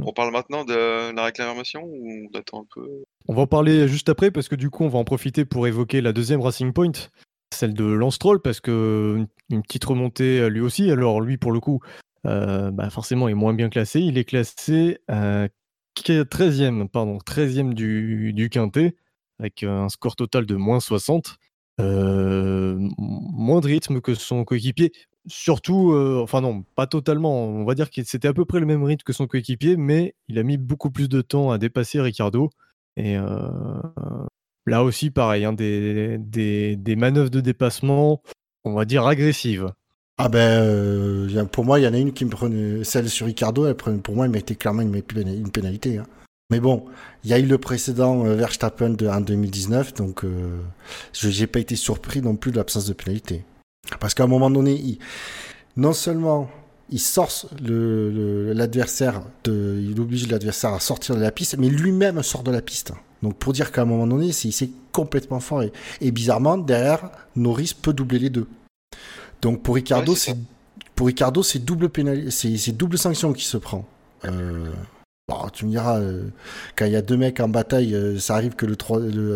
On 0.01 0.13
parle 0.13 0.31
maintenant 0.31 0.63
de 0.63 1.13
la 1.13 1.23
réclamation 1.25 1.83
ou 1.83 2.29
on 2.33 2.37
attend 2.37 2.61
un 2.61 2.67
peu? 2.73 3.03
On 3.27 3.33
va 3.33 3.41
en 3.41 3.47
parler 3.47 3.87
juste 3.87 4.09
après 4.09 4.31
parce 4.31 4.47
que 4.47 4.55
du 4.55 4.69
coup, 4.69 4.83
on 4.83 4.89
va 4.89 4.99
en 4.99 5.03
profiter 5.03 5.43
pour 5.43 5.67
évoquer 5.67 6.01
la 6.01 6.13
deuxième 6.13 6.41
Racing 6.41 6.71
Point, 6.71 7.09
celle 7.53 7.73
de 7.73 7.83
Lance 7.83 8.19
Troll, 8.19 8.41
parce 8.41 8.61
que 8.61 9.25
une 9.49 9.61
petite 9.61 9.83
remontée 9.85 10.49
lui 10.49 10.61
aussi. 10.61 10.89
Alors, 10.89 11.19
lui, 11.19 11.37
pour 11.37 11.51
le 11.51 11.59
coup, 11.59 11.81
euh, 12.25 12.71
bah 12.71 12.89
forcément 12.89 13.27
est 13.29 13.33
moins 13.33 13.53
bien 13.53 13.69
classé. 13.69 13.99
Il 14.01 14.17
est 14.17 14.25
classé 14.25 14.99
13e, 15.97 16.87
pardon, 16.87 17.17
13e 17.17 17.73
du, 17.73 18.49
quintet, 18.51 18.95
avec 19.39 19.63
un 19.63 19.89
score 19.89 20.15
total 20.15 20.45
de 20.45 20.55
moins 20.55 20.79
60. 20.79 21.37
moins 21.77 23.59
de 23.61 23.67
rythme 23.67 24.01
que 24.01 24.13
son 24.15 24.43
coéquipier. 24.43 24.91
Surtout, 25.27 25.93
enfin 26.21 26.41
non, 26.41 26.63
pas 26.75 26.87
totalement. 26.87 27.45
On 27.45 27.65
va 27.65 27.75
dire 27.75 27.89
que 27.91 28.03
c'était 28.03 28.27
à 28.27 28.33
peu 28.33 28.45
près 28.45 28.59
le 28.59 28.65
même 28.65 28.83
rythme 28.83 29.03
que 29.03 29.13
son 29.13 29.27
coéquipier, 29.27 29.77
mais 29.77 30.15
il 30.27 30.39
a 30.39 30.43
mis 30.43 30.57
beaucoup 30.57 30.91
plus 30.91 31.09
de 31.09 31.21
temps 31.21 31.51
à 31.51 31.57
dépasser 31.57 32.01
Ricardo. 32.01 32.49
Et 32.97 33.17
là 34.69 34.83
aussi, 34.83 35.11
pareil, 35.11 35.45
hein, 35.45 35.53
des, 35.53 36.95
manœuvres 36.97 37.29
de 37.29 37.41
dépassement, 37.41 38.21
on 38.63 38.73
va 38.73 38.85
dire 38.85 39.05
agressives. 39.05 39.73
Ah 40.21 40.27
ben, 40.27 41.47
pour 41.51 41.63
moi, 41.63 41.79
il 41.79 41.83
y 41.83 41.87
en 41.87 41.93
a 41.93 41.97
une 41.97 42.11
qui 42.11 42.25
me 42.25 42.29
prenait, 42.29 42.83
celle 42.83 43.09
sur 43.09 43.25
Ricardo, 43.25 43.65
elle 43.65 43.75
prenait, 43.75 43.97
pour 43.99 44.15
moi, 44.15 44.25
elle 44.25 44.31
mettait 44.31 44.55
clairement 44.55 44.81
une, 44.81 45.01
pénalité. 45.49 45.97
Hein. 45.97 46.05
Mais 46.51 46.59
bon, 46.59 46.85
il 47.23 47.29
y 47.29 47.33
a 47.33 47.39
eu 47.39 47.45
le 47.45 47.57
précédent 47.57 48.23
Verstappen 48.23 48.89
de, 48.89 49.07
en 49.07 49.21
2019, 49.21 49.93
donc 49.93 50.25
je 51.13 51.39
n'ai 51.39 51.47
pas 51.47 51.59
été 51.59 51.75
surpris 51.77 52.21
non 52.21 52.35
plus 52.35 52.51
de 52.51 52.57
l'absence 52.57 52.85
de 52.85 52.93
pénalité. 52.93 53.45
Parce 53.99 54.13
qu'à 54.13 54.23
un 54.23 54.27
moment 54.27 54.49
donné, 54.49 54.73
il, 54.73 54.99
non 55.77 55.93
seulement 55.93 56.49
il 56.91 56.99
sort 56.99 57.31
l'adversaire, 57.61 59.21
il 59.45 59.95
oblige 59.99 60.27
l'adversaire 60.27 60.73
à 60.73 60.79
sortir 60.79 61.15
de 61.15 61.21
la 61.21 61.31
piste, 61.31 61.57
mais 61.57 61.69
lui-même 61.69 62.21
sort 62.23 62.43
de 62.43 62.51
la 62.51 62.61
piste. 62.61 62.93
Donc 63.21 63.35
pour 63.35 63.53
dire 63.53 63.71
qu'à 63.71 63.83
un 63.83 63.85
moment 63.85 64.07
donné, 64.07 64.31
c'est 64.31 64.69
complètement 64.91 65.39
fort. 65.39 65.63
Et, 66.01 66.11
bizarrement, 66.11 66.57
derrière, 66.57 67.09
Norris 67.35 67.73
peut 67.79 67.93
doubler 67.93 68.19
les 68.19 68.29
deux. 68.29 68.47
Donc 69.41 69.63
pour 69.63 69.75
Ricardo, 69.75 70.15
c'est 70.15 70.35
pour 70.95 71.07
Ricardo, 71.07 71.43
c'est 71.43 71.59
double 71.59 71.89
c'est 72.29 72.71
double 72.71 72.97
sanction 72.97 73.33
qui 73.33 73.45
se 73.45 73.57
prend. 73.57 73.87
Euh, 74.25 74.71
tu 75.53 75.65
me 75.65 75.71
diras, 75.71 75.99
euh, 75.99 76.29
quand 76.75 76.85
il 76.85 76.91
y 76.91 76.95
a 76.95 77.01
deux 77.01 77.17
mecs 77.17 77.39
en 77.39 77.47
bataille, 77.47 77.95
euh, 77.95 78.19
ça 78.19 78.35
arrive 78.35 78.55
que 78.55 78.65
le, 78.65 78.75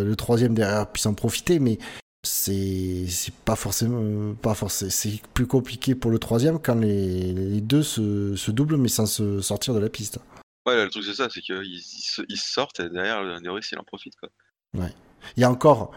le, 0.03 0.15
troisième 0.15 0.53
derrière 0.55 0.91
puisse 0.91 1.05
en 1.05 1.13
profiter, 1.13 1.59
mais 1.59 1.77
c'est 2.25 3.05
pas 3.45 3.55
forcément 3.55 4.33
pas 4.35 4.53
forcément 4.55 4.91
c'est 4.91 5.21
plus 5.33 5.45
compliqué 5.45 5.93
pour 5.93 6.09
le 6.09 6.19
troisième 6.19 6.59
quand 6.59 6.75
les, 6.75 7.33
les 7.33 7.61
deux 7.61 7.83
se, 7.83 8.35
se, 8.35 8.51
doublent 8.51 8.77
mais 8.77 8.87
sans 8.87 9.05
se 9.05 9.41
sortir 9.41 9.73
de 9.73 9.79
la 9.79 9.89
piste. 9.89 10.19
Ouais, 10.65 10.83
le 10.83 10.89
truc 10.89 11.03
c'est 11.03 11.15
ça, 11.15 11.27
c'est 11.29 11.41
qu'ils 11.41 11.81
ils 12.29 12.37
sortent 12.37 12.79
et 12.79 12.89
derrière 12.89 13.41
Norris 13.41 13.67
il 13.71 13.77
en 13.77 13.83
profite 13.83 14.15
quoi. 14.15 14.29
Ouais. 14.73 14.93
Il 15.37 15.41
y 15.41 15.43
a 15.43 15.51
encore 15.51 15.91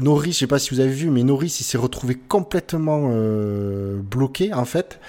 Norris, 0.00 0.32
je 0.32 0.38
sais 0.38 0.46
pas 0.46 0.58
si 0.58 0.70
vous 0.70 0.80
avez 0.80 0.90
vu, 0.90 1.10
mais 1.10 1.22
Norris 1.22 1.56
il 1.60 1.64
s'est 1.64 1.78
retrouvé 1.78 2.14
complètement 2.14 3.10
euh, 3.12 4.00
bloqué 4.00 4.52
en 4.52 4.64
fait, 4.64 5.00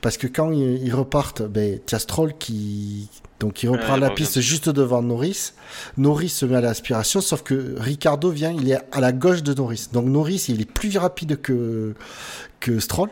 parce 0.00 0.16
que 0.16 0.26
quand 0.26 0.50
ils, 0.50 0.94
repartent, 0.94 1.42
ben 1.42 1.80
y 1.90 1.94
a 1.94 1.98
Stroll 1.98 2.34
qui 2.38 3.08
donc 3.40 3.62
il 3.62 3.68
reprend 3.68 3.96
la 3.96 4.10
piste 4.10 4.40
juste 4.40 4.68
devant 4.68 5.02
Norris. 5.02 5.52
Norris 5.96 6.30
se 6.30 6.46
met 6.46 6.56
à 6.56 6.60
l'aspiration, 6.60 7.20
sauf 7.20 7.42
que 7.42 7.74
Ricardo 7.78 8.30
vient, 8.30 8.52
il 8.52 8.70
est 8.70 8.78
à 8.92 9.00
la 9.00 9.12
gauche 9.12 9.42
de 9.42 9.52
Norris. 9.52 9.88
Donc 9.92 10.06
Norris 10.06 10.46
il 10.48 10.60
est 10.60 10.70
plus 10.70 10.96
rapide 10.96 11.40
que 11.40 11.94
que 12.60 12.78
Stroll. 12.80 13.10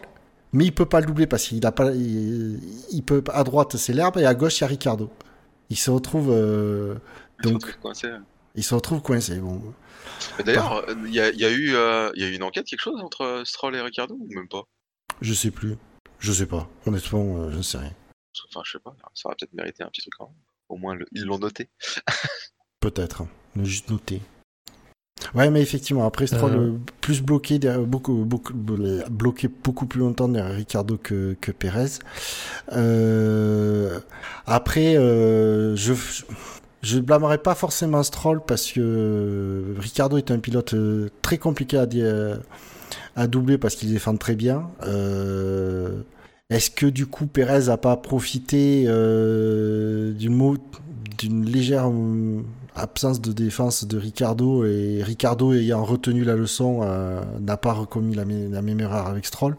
Mais 0.54 0.66
il 0.66 0.72
peut 0.72 0.86
pas 0.86 1.00
le 1.00 1.06
doubler 1.06 1.26
parce 1.26 1.44
qu'il 1.44 1.64
a 1.64 1.72
pas, 1.72 1.92
il, 1.92 3.02
peut 3.06 3.24
à 3.32 3.42
droite 3.42 3.78
c'est 3.78 3.94
l'herbe 3.94 4.18
et 4.18 4.26
à 4.26 4.34
gauche 4.34 4.58
il 4.58 4.60
y 4.60 4.64
a 4.64 4.66
Ricardo. 4.66 5.10
Il 5.70 5.78
se 5.78 5.90
retrouve 5.90 6.28
euh, 6.30 6.96
donc, 7.42 7.62
il 8.54 8.62
se 8.62 8.74
retrouve 8.74 9.00
coincé. 9.00 9.36
Bon, 9.36 9.62
D'ailleurs, 10.44 10.84
il 11.06 11.14
y, 11.14 11.20
a, 11.20 11.50
eu, 11.50 11.74
euh, 11.74 12.10
y 12.14 12.24
a 12.24 12.28
eu 12.28 12.34
une 12.34 12.42
enquête, 12.42 12.66
quelque 12.66 12.80
chose 12.80 13.00
entre 13.00 13.42
Stroll 13.44 13.76
et 13.76 13.80
Ricardo 13.80 14.16
ou 14.18 14.28
même 14.34 14.48
pas? 14.48 14.64
Je 15.20 15.34
sais 15.34 15.50
plus. 15.50 15.76
Je 16.18 16.32
sais 16.32 16.46
pas. 16.46 16.68
Honnêtement, 16.86 17.36
euh, 17.36 17.50
je 17.50 17.58
ne 17.58 17.62
sais 17.62 17.78
rien. 17.78 17.92
Enfin, 18.48 18.62
je 18.64 18.72
sais 18.72 18.78
pas. 18.78 18.94
Ça 19.14 19.28
aurait 19.28 19.36
peut-être 19.38 19.52
mérité 19.52 19.82
un 19.82 19.88
petit 19.88 20.00
truc 20.00 20.14
quand 20.18 20.26
même. 20.26 20.36
Au 20.68 20.76
moins, 20.76 20.96
ils 21.12 21.24
l'ont 21.24 21.38
noté. 21.38 21.68
peut-être. 22.80 23.24
Le 23.54 23.64
juste 23.64 23.90
noté. 23.90 24.22
Ouais, 25.34 25.50
mais 25.50 25.60
effectivement, 25.60 26.06
après 26.06 26.26
Stroll, 26.26 26.52
euh. 26.52 26.78
plus 27.00 27.22
bloqué, 27.22 27.58
beaucoup, 27.58 28.24
beaucoup, 28.24 28.54
bloqué 28.54 29.48
beaucoup 29.48 29.86
plus 29.86 30.00
longtemps 30.00 30.28
derrière 30.28 30.56
Ricardo 30.56 30.96
que, 30.96 31.36
que 31.40 31.52
Perez. 31.52 31.98
après, 34.46 34.94
je, 34.94 35.94
je 36.82 36.96
ne 36.96 37.02
blâmerai 37.02 37.38
pas 37.38 37.54
forcément 37.54 38.02
Stroll 38.02 38.42
parce 38.44 38.72
que 38.72 39.74
Ricardo 39.78 40.16
est 40.16 40.32
un 40.32 40.40
pilote 40.40 40.74
euh, 40.74 41.10
très 41.22 41.38
compliqué 41.38 41.78
à, 41.78 41.86
à 43.14 43.26
doubler 43.28 43.56
parce 43.56 43.76
qu'il 43.76 43.92
défend 43.92 44.16
très 44.16 44.34
bien. 44.34 44.68
Euh, 44.82 46.02
est-ce 46.50 46.70
que 46.70 46.86
du 46.86 47.06
coup 47.06 47.26
Perez 47.26 47.66
n'a 47.66 47.76
pas 47.76 47.96
profité 47.96 48.84
euh, 48.88 50.12
d'une 50.12 51.44
légère 51.44 51.88
absence 52.74 53.20
de 53.20 53.32
défense 53.32 53.84
de 53.84 53.96
Ricardo 53.96 54.64
et 54.64 55.04
Ricardo 55.04 55.52
ayant 55.52 55.84
retenu 55.84 56.24
la 56.24 56.34
leçon 56.34 56.80
n'a 57.38 57.56
pas 57.56 57.72
recommis 57.72 58.16
la, 58.16 58.24
même 58.24 58.80
erreur 58.80 59.06
avec 59.06 59.24
Stroll? 59.24 59.56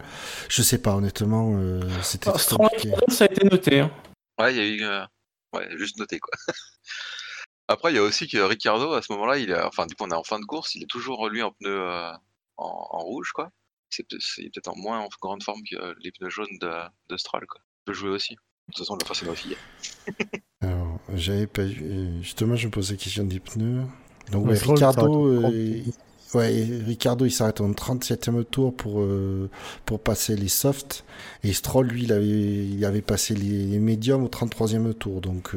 Je 0.49 0.61
sais 0.61 0.77
pas 0.77 0.95
honnêtement. 0.95 1.57
C'était 2.01 2.29
ah, 2.29 2.55
compliqué. 2.57 2.91
ça 3.07 3.23
a 3.23 3.27
été 3.31 3.47
noté. 3.47 3.79
Hein. 3.79 3.91
Ouais, 4.39 4.53
il 4.53 4.57
y 4.57 4.59
a 4.59 4.65
eu. 4.65 5.05
Ouais, 5.55 5.69
juste 5.77 5.97
noté 5.97 6.19
quoi. 6.19 6.33
Après, 7.67 7.91
il 7.91 7.95
y 7.95 7.99
a 7.99 8.03
aussi 8.03 8.27
que 8.27 8.37
Ricardo, 8.37 8.93
à 8.93 9.01
ce 9.01 9.11
moment-là, 9.13 9.37
il 9.37 9.53
a, 9.53 9.67
enfin, 9.67 9.85
du 9.85 9.95
coup, 9.95 10.03
on 10.03 10.11
est 10.11 10.15
en 10.15 10.23
fin 10.23 10.39
de 10.39 10.45
course, 10.45 10.75
il 10.75 10.83
est 10.83 10.89
toujours 10.89 11.29
lui 11.29 11.41
en 11.41 11.51
pneu 11.51 11.79
euh, 11.79 12.11
en, 12.57 12.99
rouge, 12.99 13.31
quoi. 13.31 13.51
C'est 13.89 14.03
peut-être 14.07 14.69
en 14.69 14.75
moins 14.75 14.99
en 14.99 15.07
grande 15.21 15.43
forme 15.43 15.61
que 15.69 15.95
les 16.03 16.11
pneus 16.11 16.29
jaunes 16.29 16.57
de, 16.59 16.71
de 17.09 17.17
Stroll, 17.17 17.45
quoi. 17.47 17.61
Il 17.63 17.85
peut 17.85 17.93
jouer 17.93 18.09
aussi. 18.09 18.35
De 18.35 18.73
toute 18.73 18.79
façon, 18.79 18.97
le 18.99 19.05
force 19.05 19.23
aussi. 19.23 19.55
Alors, 20.61 20.99
j'avais 21.13 21.47
pas. 21.47 21.67
Justement, 22.21 22.55
je 22.55 22.67
me 22.67 22.71
posais 22.71 22.93
la 22.93 22.99
question 22.99 23.23
des 23.23 23.39
pneus. 23.39 23.83
Donc, 24.31 24.49
Ricardo, 24.49 25.27
euh, 25.27 25.83
ouais, 26.33 26.63
Ricardo, 26.85 27.25
il 27.25 27.31
s'arrête 27.31 27.61
en 27.61 27.71
37e 27.71 28.43
tour 28.45 28.75
pour, 28.75 29.01
euh, 29.01 29.49
pour 29.85 29.99
passer 30.01 30.35
les 30.35 30.47
softs. 30.47 31.05
Et 31.43 31.53
Stroll, 31.53 31.87
lui, 31.87 32.03
il 32.03 32.13
avait, 32.13 32.25
il 32.25 32.83
avait 32.85 33.01
passé 33.01 33.35
les, 33.35 33.65
les 33.65 33.79
médiums 33.79 34.23
au 34.23 34.29
33e 34.29 34.93
tour. 34.93 35.21
Donc, 35.21 35.55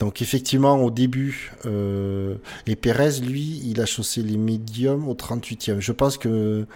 donc 0.00 0.22
effectivement, 0.22 0.76
au 0.76 0.90
début, 0.90 1.52
euh, 1.66 2.36
et 2.66 2.76
Pérez, 2.76 3.20
lui, 3.20 3.60
il 3.64 3.80
a 3.80 3.86
chaussé 3.86 4.22
les 4.22 4.36
médiums 4.36 5.08
au 5.08 5.14
38e. 5.14 5.80
Je 5.80 5.92
pense 5.92 6.16
que 6.18 6.66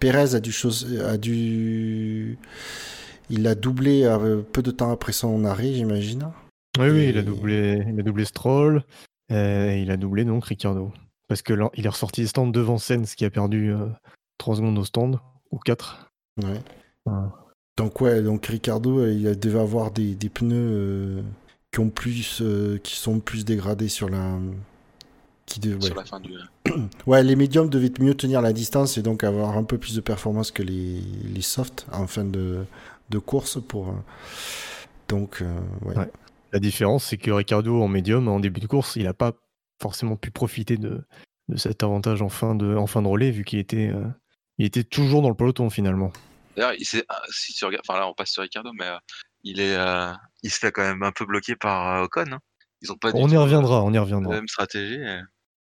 Pérez 0.00 0.34
a 0.34 0.40
dû, 0.40 0.52
a 1.04 1.16
dû... 1.16 2.38
Il 3.30 3.46
a 3.46 3.54
doublé 3.54 4.04
euh, 4.04 4.42
peu 4.42 4.62
de 4.62 4.70
temps 4.72 4.90
après 4.90 5.12
son 5.12 5.44
arrêt, 5.44 5.74
j'imagine. 5.74 6.30
Oui, 6.78 6.90
oui, 6.90 7.08
il 7.10 7.18
a 7.18 7.22
doublé, 7.22 7.84
il 7.88 8.00
a 8.00 8.02
doublé 8.02 8.24
Stroll, 8.24 8.82
et 9.30 9.80
il 9.80 9.90
a 9.90 9.96
doublé 9.96 10.24
donc 10.24 10.44
Ricardo. 10.44 10.92
Parce 11.28 11.42
que 11.42 11.52
là, 11.52 11.70
il 11.74 11.86
est 11.86 11.88
ressorti 11.88 12.22
des 12.22 12.26
stands 12.26 12.46
devant 12.46 12.78
Sens 12.78 13.14
qui 13.14 13.24
a 13.24 13.30
perdu 13.30 13.72
3 14.38 14.54
euh, 14.54 14.56
secondes 14.56 14.78
au 14.78 14.84
stand, 14.84 15.20
ou 15.52 15.58
4. 15.58 16.10
Ouais. 16.42 16.60
Donc 17.76 18.00
ouais, 18.00 18.22
donc 18.22 18.46
Ricardo, 18.46 19.06
il 19.06 19.38
devait 19.38 19.60
avoir 19.60 19.92
des, 19.92 20.14
des 20.14 20.28
pneus 20.28 21.22
qui 21.76 21.80
ont 21.80 21.90
plus, 21.90 22.40
euh, 22.40 22.78
qui 22.78 22.96
sont 22.96 23.20
plus 23.20 23.44
dégradés 23.44 23.90
sur 23.90 24.08
la, 24.08 24.38
qui 25.44 25.60
ouais. 25.60 25.78
sur 25.82 25.94
la 25.94 26.06
fin 26.06 26.20
du. 26.20 26.32
ouais, 27.06 27.22
les 27.22 27.36
médiums 27.36 27.68
devaient 27.68 27.92
mieux 28.00 28.14
tenir 28.14 28.40
la 28.40 28.54
distance 28.54 28.96
et 28.96 29.02
donc 29.02 29.24
avoir 29.24 29.58
un 29.58 29.62
peu 29.62 29.76
plus 29.76 29.94
de 29.94 30.00
performance 30.00 30.50
que 30.50 30.62
les, 30.62 31.02
les 31.34 31.42
softs 31.42 31.86
en 31.92 32.06
fin 32.06 32.24
de, 32.24 32.64
de 33.10 33.18
course 33.18 33.58
pour. 33.60 33.90
Euh, 33.90 33.92
donc, 35.08 35.42
euh, 35.42 35.54
ouais. 35.82 35.94
La 36.50 36.60
différence, 36.60 37.04
c'est 37.04 37.18
que 37.18 37.30
Ricardo 37.30 37.82
en 37.82 37.88
médium, 37.88 38.26
en 38.28 38.40
début 38.40 38.60
de 38.60 38.66
course, 38.66 38.96
il 38.96 39.04
n'a 39.04 39.12
pas 39.12 39.34
forcément 39.78 40.16
pu 40.16 40.30
profiter 40.30 40.78
de, 40.78 41.04
de, 41.50 41.56
cet 41.58 41.82
avantage 41.82 42.22
en 42.22 42.30
fin 42.30 42.54
de, 42.54 42.74
en 42.74 42.86
fin 42.86 43.02
de 43.02 43.08
relais, 43.08 43.30
vu 43.30 43.44
qu'il 43.44 43.58
était, 43.58 43.92
il 44.56 44.64
était 44.64 44.82
toujours 44.82 45.20
dans 45.20 45.28
le 45.28 45.34
peloton 45.34 45.68
finalement. 45.68 46.10
D'ailleurs, 46.56 46.72
si 46.78 47.52
tu 47.52 47.64
regardes, 47.66 47.84
enfin 47.86 48.00
là, 48.00 48.08
on 48.08 48.14
passe 48.14 48.30
sur 48.30 48.42
Ricardo, 48.42 48.70
mais 48.72 48.86
il 49.42 49.60
est, 49.60 49.76
euh, 49.76 50.12
il 50.42 50.50
se 50.50 50.58
fait 50.58 50.72
quand 50.72 50.82
même 50.82 51.02
un 51.02 51.12
peu 51.12 51.24
bloquer 51.24 51.56
par 51.56 51.96
euh, 51.96 52.04
Ocon. 52.04 52.32
Hein. 52.32 52.38
Ils 52.82 52.92
ont 52.92 52.96
pas 52.96 53.10
on 53.14 53.28
y 53.28 53.36
reviendra, 53.36 53.82
on 53.82 53.92
y 53.92 53.98
reviendra. 53.98 54.34
La 54.34 54.40
même 54.40 54.48
stratégie. 54.48 55.00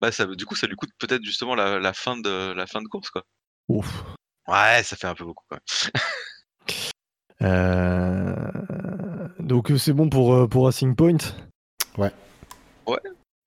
Bah, 0.02 0.12
ça, 0.12 0.26
du 0.26 0.46
coup, 0.46 0.56
ça 0.56 0.68
lui 0.68 0.76
coûte 0.76 0.92
peut-être 1.00 1.24
justement 1.24 1.56
la, 1.56 1.94
fin 1.94 2.18
de 2.18 2.54
la 2.54 2.68
fin 2.68 2.82
de 2.82 2.88
course, 2.88 3.10
quoi. 3.10 3.24
Ouf. 3.68 4.04
Ouais, 4.48 4.82
ça 4.84 4.96
fait 4.96 5.08
un 5.08 5.16
peu 5.16 5.26
beaucoup, 5.26 5.46
quoi. 5.48 5.60
Euh, 7.42 8.36
donc 9.40 9.72
c'est 9.78 9.94
bon 9.94 10.10
pour, 10.10 10.50
pour 10.50 10.66
Racing 10.66 10.94
Point? 10.94 11.20
Ouais. 11.98 12.12
Ouais, 12.86 13.00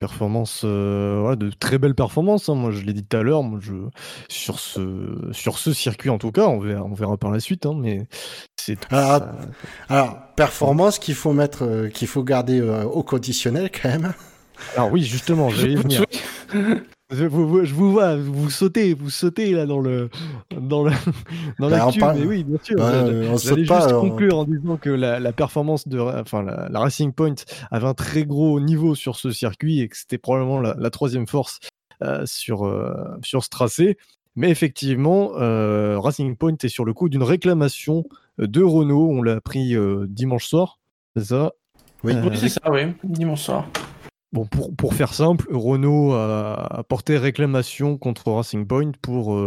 Performance, 0.03 0.63
euh, 0.65 1.37
de 1.37 1.49
très 1.49 1.77
belles 1.77 1.95
performances. 1.95 2.49
Hein. 2.49 2.55
Moi, 2.55 2.71
je 2.71 2.81
l'ai 2.81 2.91
dit 2.91 3.05
tout 3.05 3.15
à 3.15 3.23
l'heure, 3.23 3.41
je... 3.61 3.73
sur, 4.27 4.59
ce... 4.59 5.29
sur 5.31 5.57
ce 5.57 5.71
circuit 5.71 6.09
en 6.09 6.17
tout 6.17 6.33
cas, 6.33 6.45
on 6.45 6.59
verra, 6.59 6.83
on 6.83 6.93
verra 6.93 7.15
par 7.15 7.31
la 7.31 7.39
suite, 7.39 7.65
hein, 7.65 7.73
mais 7.73 8.05
c'est. 8.57 8.77
Alors, 8.91 9.21
alors, 9.87 10.17
performance 10.35 10.99
qu'il 10.99 11.15
faut 11.15 11.31
mettre, 11.31 11.63
euh, 11.63 11.87
qu'il 11.87 12.09
faut 12.09 12.21
garder 12.21 12.59
euh, 12.59 12.83
au 12.83 13.01
conditionnel 13.01 13.71
quand 13.71 13.87
même. 13.87 14.13
Alors 14.75 14.91
oui, 14.91 15.03
justement, 15.03 15.47
j'allais 15.49 15.75
venir. 15.81 16.03
Je 17.13 17.25
vous, 17.25 17.63
je 17.63 17.73
vous, 17.73 17.91
vois, 17.91 18.15
vous 18.15 18.49
sautez, 18.49 18.93
vous 18.93 19.09
sautez 19.09 19.51
là 19.51 19.65
dans 19.65 19.79
le 19.79 20.09
dans 20.59 20.83
le 20.83 20.91
dans 21.59 21.69
bah, 21.69 22.13
mais 22.15 22.25
oui, 22.25 22.43
bien 22.43 22.57
sûr. 22.63 22.75
on 22.79 23.37
juste 23.37 23.91
conclure 23.91 24.39
en 24.39 24.45
disant 24.45 24.77
que 24.77 24.89
la, 24.89 25.31
performance 25.31 25.87
de, 25.87 25.99
enfin 25.99 26.41
la, 26.41 26.79
Racing 26.79 27.13
Point 27.13 27.35
avait 27.69 27.87
un 27.87 27.93
très 27.93 28.25
gros 28.25 28.59
niveau 28.59 28.95
sur 28.95 29.15
ce 29.15 29.31
circuit 29.31 29.81
et 29.81 29.87
que 29.89 29.97
c'était 29.97 30.17
probablement 30.17 30.59
la, 30.59 30.89
troisième 30.89 31.27
force 31.27 31.59
euh, 32.01 32.23
sur 32.25 32.65
euh, 32.65 32.93
sur 33.21 33.43
ce 33.43 33.49
tracé. 33.49 33.97
Mais 34.35 34.49
effectivement, 34.49 35.33
Racing 36.01 36.35
Point 36.35 36.55
est 36.63 36.69
sur 36.69 36.85
le 36.85 36.93
coup 36.93 37.09
d'une 37.09 37.23
réclamation 37.23 38.05
de 38.39 38.63
Renault. 38.63 39.09
On 39.11 39.21
l'a 39.21 39.33
appris 39.33 39.75
dimanche 40.07 40.47
soir, 40.47 40.79
c'est 41.15 41.25
ça? 41.25 41.51
Oui, 42.03 42.13
c'est 42.33 42.49
ça, 42.49 42.71
oui, 42.71 42.81
dimanche 43.03 43.41
soir. 43.41 43.67
Bon, 44.33 44.45
pour, 44.45 44.75
pour, 44.75 44.93
faire 44.93 45.13
simple, 45.13 45.45
Renault 45.51 46.13
a, 46.13 46.83
porté 46.89 47.17
réclamation 47.17 47.97
contre 47.97 48.31
Racing 48.31 48.65
Point 48.65 48.91
pour, 49.01 49.39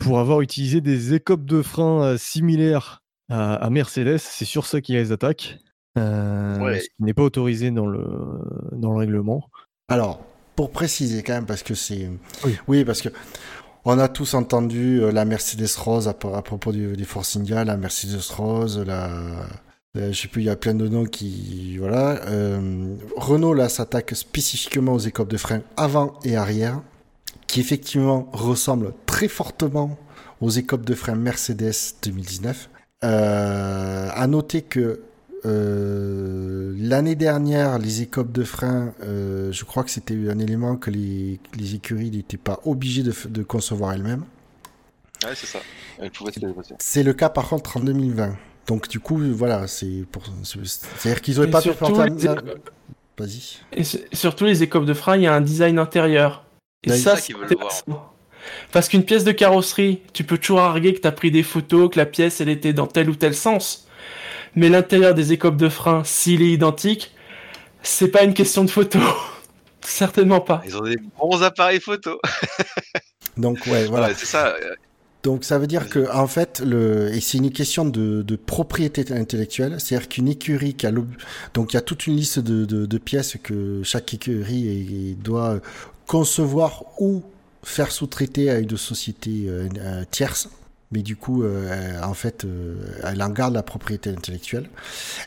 pour 0.00 0.18
avoir 0.18 0.40
utilisé 0.40 0.80
des 0.80 1.14
écopes 1.14 1.44
de 1.44 1.62
frein 1.62 2.16
similaires 2.18 3.00
à, 3.28 3.70
Mercedes. 3.70 4.18
C'est 4.18 4.44
sur 4.44 4.66
ça 4.66 4.80
qu'ils 4.80 4.96
les 4.96 5.12
attaquent. 5.12 5.58
Ce 5.96 6.80
qui 6.80 7.02
n'est 7.04 7.14
pas 7.14 7.22
autorisé 7.22 7.70
dans 7.70 7.86
le, 7.86 8.04
dans 8.72 8.90
le 8.90 8.98
règlement. 8.98 9.48
Alors, 9.88 10.20
pour 10.60 10.70
préciser 10.70 11.22
quand 11.22 11.32
même, 11.32 11.46
parce 11.46 11.62
que 11.62 11.74
c'est. 11.74 12.10
Oui. 12.68 12.84
parce 12.84 13.00
que. 13.00 13.08
On 13.86 13.98
a 13.98 14.08
tous 14.08 14.34
entendu 14.34 15.00
euh, 15.00 15.10
la 15.10 15.24
Mercedes 15.24 15.74
Rose 15.78 16.06
à, 16.06 16.12
propos 16.12 16.70
du, 16.70 16.94
du, 16.98 17.06
Force 17.06 17.34
India, 17.36 17.64
la 17.64 17.78
Mercedes 17.78 18.30
Rose, 18.30 18.78
la, 18.86 19.08
je 19.94 20.12
sais 20.12 20.28
plus, 20.28 20.42
il 20.42 20.46
y 20.46 20.50
a 20.50 20.56
plein 20.56 20.74
de 20.74 20.86
noms 20.88 21.04
qui, 21.04 21.76
voilà. 21.78 22.20
Euh, 22.26 22.94
Renault 23.16 23.54
là 23.54 23.68
s'attaque 23.68 24.14
spécifiquement 24.14 24.94
aux 24.94 24.98
écopes 24.98 25.30
de 25.30 25.36
frein 25.36 25.62
avant 25.76 26.18
et 26.24 26.36
arrière, 26.36 26.80
qui 27.46 27.60
effectivement 27.60 28.28
ressemblent 28.32 28.92
très 29.06 29.28
fortement 29.28 29.98
aux 30.40 30.50
écopes 30.50 30.84
de 30.84 30.94
frein 30.94 31.16
Mercedes 31.16 31.72
2019. 32.02 32.70
Euh, 33.02 34.08
à 34.12 34.26
noter 34.26 34.62
que 34.62 35.02
euh, 35.46 36.74
l'année 36.78 37.14
dernière, 37.14 37.78
les 37.78 38.02
écopes 38.02 38.30
de 38.30 38.44
frein, 38.44 38.92
euh, 39.02 39.50
je 39.52 39.64
crois 39.64 39.84
que 39.84 39.90
c'était 39.90 40.14
un 40.30 40.38
élément 40.38 40.76
que 40.76 40.90
les, 40.90 41.40
les 41.58 41.74
écuries 41.74 42.10
n'étaient 42.10 42.36
pas 42.36 42.60
obligées 42.64 43.02
de, 43.02 43.14
de 43.28 43.42
concevoir 43.42 43.92
elles-mêmes. 43.92 44.24
Ouais, 45.24 45.34
c'est 45.34 45.46
ça. 45.46 45.60
C'est 46.78 47.02
le 47.02 47.12
cas 47.12 47.28
par 47.28 47.48
contre 47.48 47.78
en 47.78 47.80
2020. 47.80 48.36
Donc 48.70 48.88
du 48.88 49.00
coup, 49.00 49.18
voilà, 49.18 49.66
c'est 49.66 50.04
pour, 50.12 50.22
c'est-à-dire 50.44 51.20
qu'ils 51.20 51.34
n'auraient 51.34 51.50
pas 51.50 51.60
pu. 51.60 51.70
Les... 51.70 52.28
Vas-y. 53.18 53.58
Et 53.72 53.82
surtout 54.14 54.44
les 54.44 54.62
écopes 54.62 54.86
de 54.86 54.94
frein, 54.94 55.16
il 55.16 55.24
y 55.24 55.26
a 55.26 55.34
un 55.34 55.40
design 55.40 55.78
intérieur. 55.78 56.44
Et 56.84 56.96
ça, 56.96 57.16
c'est 57.16 57.34
parce 58.72 58.88
qu'une 58.88 59.04
pièce 59.04 59.24
de 59.24 59.32
carrosserie, 59.32 60.00
tu 60.14 60.24
peux 60.24 60.38
toujours 60.38 60.60
arguer 60.60 60.94
que 60.94 61.00
tu 61.00 61.06
as 61.06 61.12
pris 61.12 61.30
des 61.30 61.42
photos, 61.42 61.90
que 61.90 61.98
la 61.98 62.06
pièce 62.06 62.40
elle 62.40 62.48
était 62.48 62.72
dans 62.72 62.86
tel 62.86 63.10
ou 63.10 63.14
tel 63.14 63.34
sens 63.34 63.86
mais 64.56 64.68
l'intérieur 64.68 65.14
des 65.14 65.32
écopes 65.32 65.56
de 65.56 65.68
frein, 65.68 66.02
s'il 66.04 66.42
est 66.42 66.50
identique, 66.50 67.14
c'est 67.82 68.08
pas 68.08 68.22
une 68.22 68.34
question 68.34 68.64
de 68.64 68.70
photo. 68.70 68.98
Certainement 69.80 70.40
pas. 70.40 70.62
Ils 70.66 70.76
ont 70.76 70.82
des 70.82 70.98
bons 71.18 71.42
appareils 71.42 71.80
photo. 71.80 72.20
Donc 73.36 73.58
ouais, 73.66 73.86
voilà. 73.86 74.14
c'est 74.14 74.26
ça. 74.26 74.54
Donc 75.22 75.44
ça 75.44 75.58
veut 75.58 75.66
dire 75.66 75.88
que 75.88 76.10
en 76.14 76.26
fait, 76.26 76.60
le 76.64 77.12
et 77.14 77.20
c'est 77.20 77.38
une 77.38 77.50
question 77.50 77.84
de, 77.84 78.22
de 78.22 78.36
propriété 78.36 79.04
intellectuelle, 79.12 79.76
c'est-à-dire 79.78 80.08
qu'une 80.08 80.28
écurie 80.28 80.74
qui 80.74 80.86
a 80.86 80.92
donc 80.92 81.72
il 81.72 81.74
y 81.74 81.76
a 81.76 81.82
toute 81.82 82.06
une 82.06 82.16
liste 82.16 82.38
de, 82.38 82.64
de, 82.64 82.86
de 82.86 82.98
pièces 82.98 83.36
que 83.42 83.82
chaque 83.82 84.14
écurie 84.14 85.16
doit 85.22 85.60
concevoir 86.06 86.84
ou 86.98 87.22
faire 87.62 87.92
sous-traiter 87.92 88.50
à 88.50 88.58
une 88.58 88.76
société 88.78 89.44
euh, 89.48 89.68
tierce 90.10 90.48
mais 90.92 91.02
du 91.02 91.16
coup, 91.16 91.44
euh, 91.44 92.00
en 92.02 92.14
fait, 92.14 92.44
euh, 92.44 92.74
elle 93.04 93.22
en 93.22 93.28
garde 93.28 93.54
la 93.54 93.62
propriété 93.62 94.10
intellectuelle. 94.10 94.68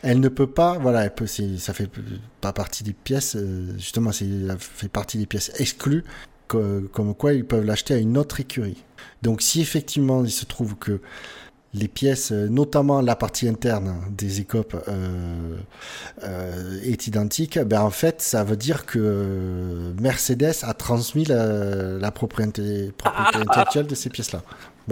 Elle 0.01 0.19
ne 0.19 0.27
peut 0.27 0.47
pas, 0.47 0.77
voilà, 0.77 1.05
elle 1.05 1.13
peut, 1.13 1.27
ça 1.27 1.73
fait 1.73 1.89
pas 2.41 2.51
partie 2.51 2.83
des 2.83 2.93
pièces, 2.93 3.37
euh, 3.37 3.73
justement, 3.77 4.11
ça 4.11 4.25
fait 4.59 4.89
partie 4.89 5.17
des 5.17 5.25
pièces 5.25 5.51
exclues, 5.59 6.03
comme 6.47 7.15
quoi 7.17 7.33
ils 7.33 7.45
peuvent 7.45 7.65
l'acheter 7.65 7.93
à 7.93 7.97
une 7.97 8.17
autre 8.17 8.39
écurie. 8.39 8.83
Donc, 9.21 9.41
si 9.41 9.61
effectivement 9.61 10.23
il 10.23 10.31
se 10.31 10.45
trouve 10.45 10.75
que 10.75 10.99
les 11.75 11.87
pièces, 11.87 12.31
notamment 12.31 13.01
la 13.01 13.15
partie 13.15 13.47
interne 13.47 13.95
des 14.11 14.41
écopes, 14.41 14.75
euh, 14.87 15.57
euh, 16.23 16.79
est 16.83 17.07
identique, 17.07 17.57
ben 17.57 17.81
en 17.81 17.89
fait, 17.89 18.21
ça 18.21 18.43
veut 18.43 18.57
dire 18.57 18.85
que 18.85 19.91
Mercedes 19.99 20.53
a 20.61 20.75
transmis 20.75 21.25
la, 21.25 21.97
la 21.97 22.11
propriété, 22.11 22.91
propriété 22.95 23.37
ah. 23.39 23.41
intellectuelle 23.41 23.87
de 23.87 23.95
ces 23.95 24.09
pièces-là 24.09 24.43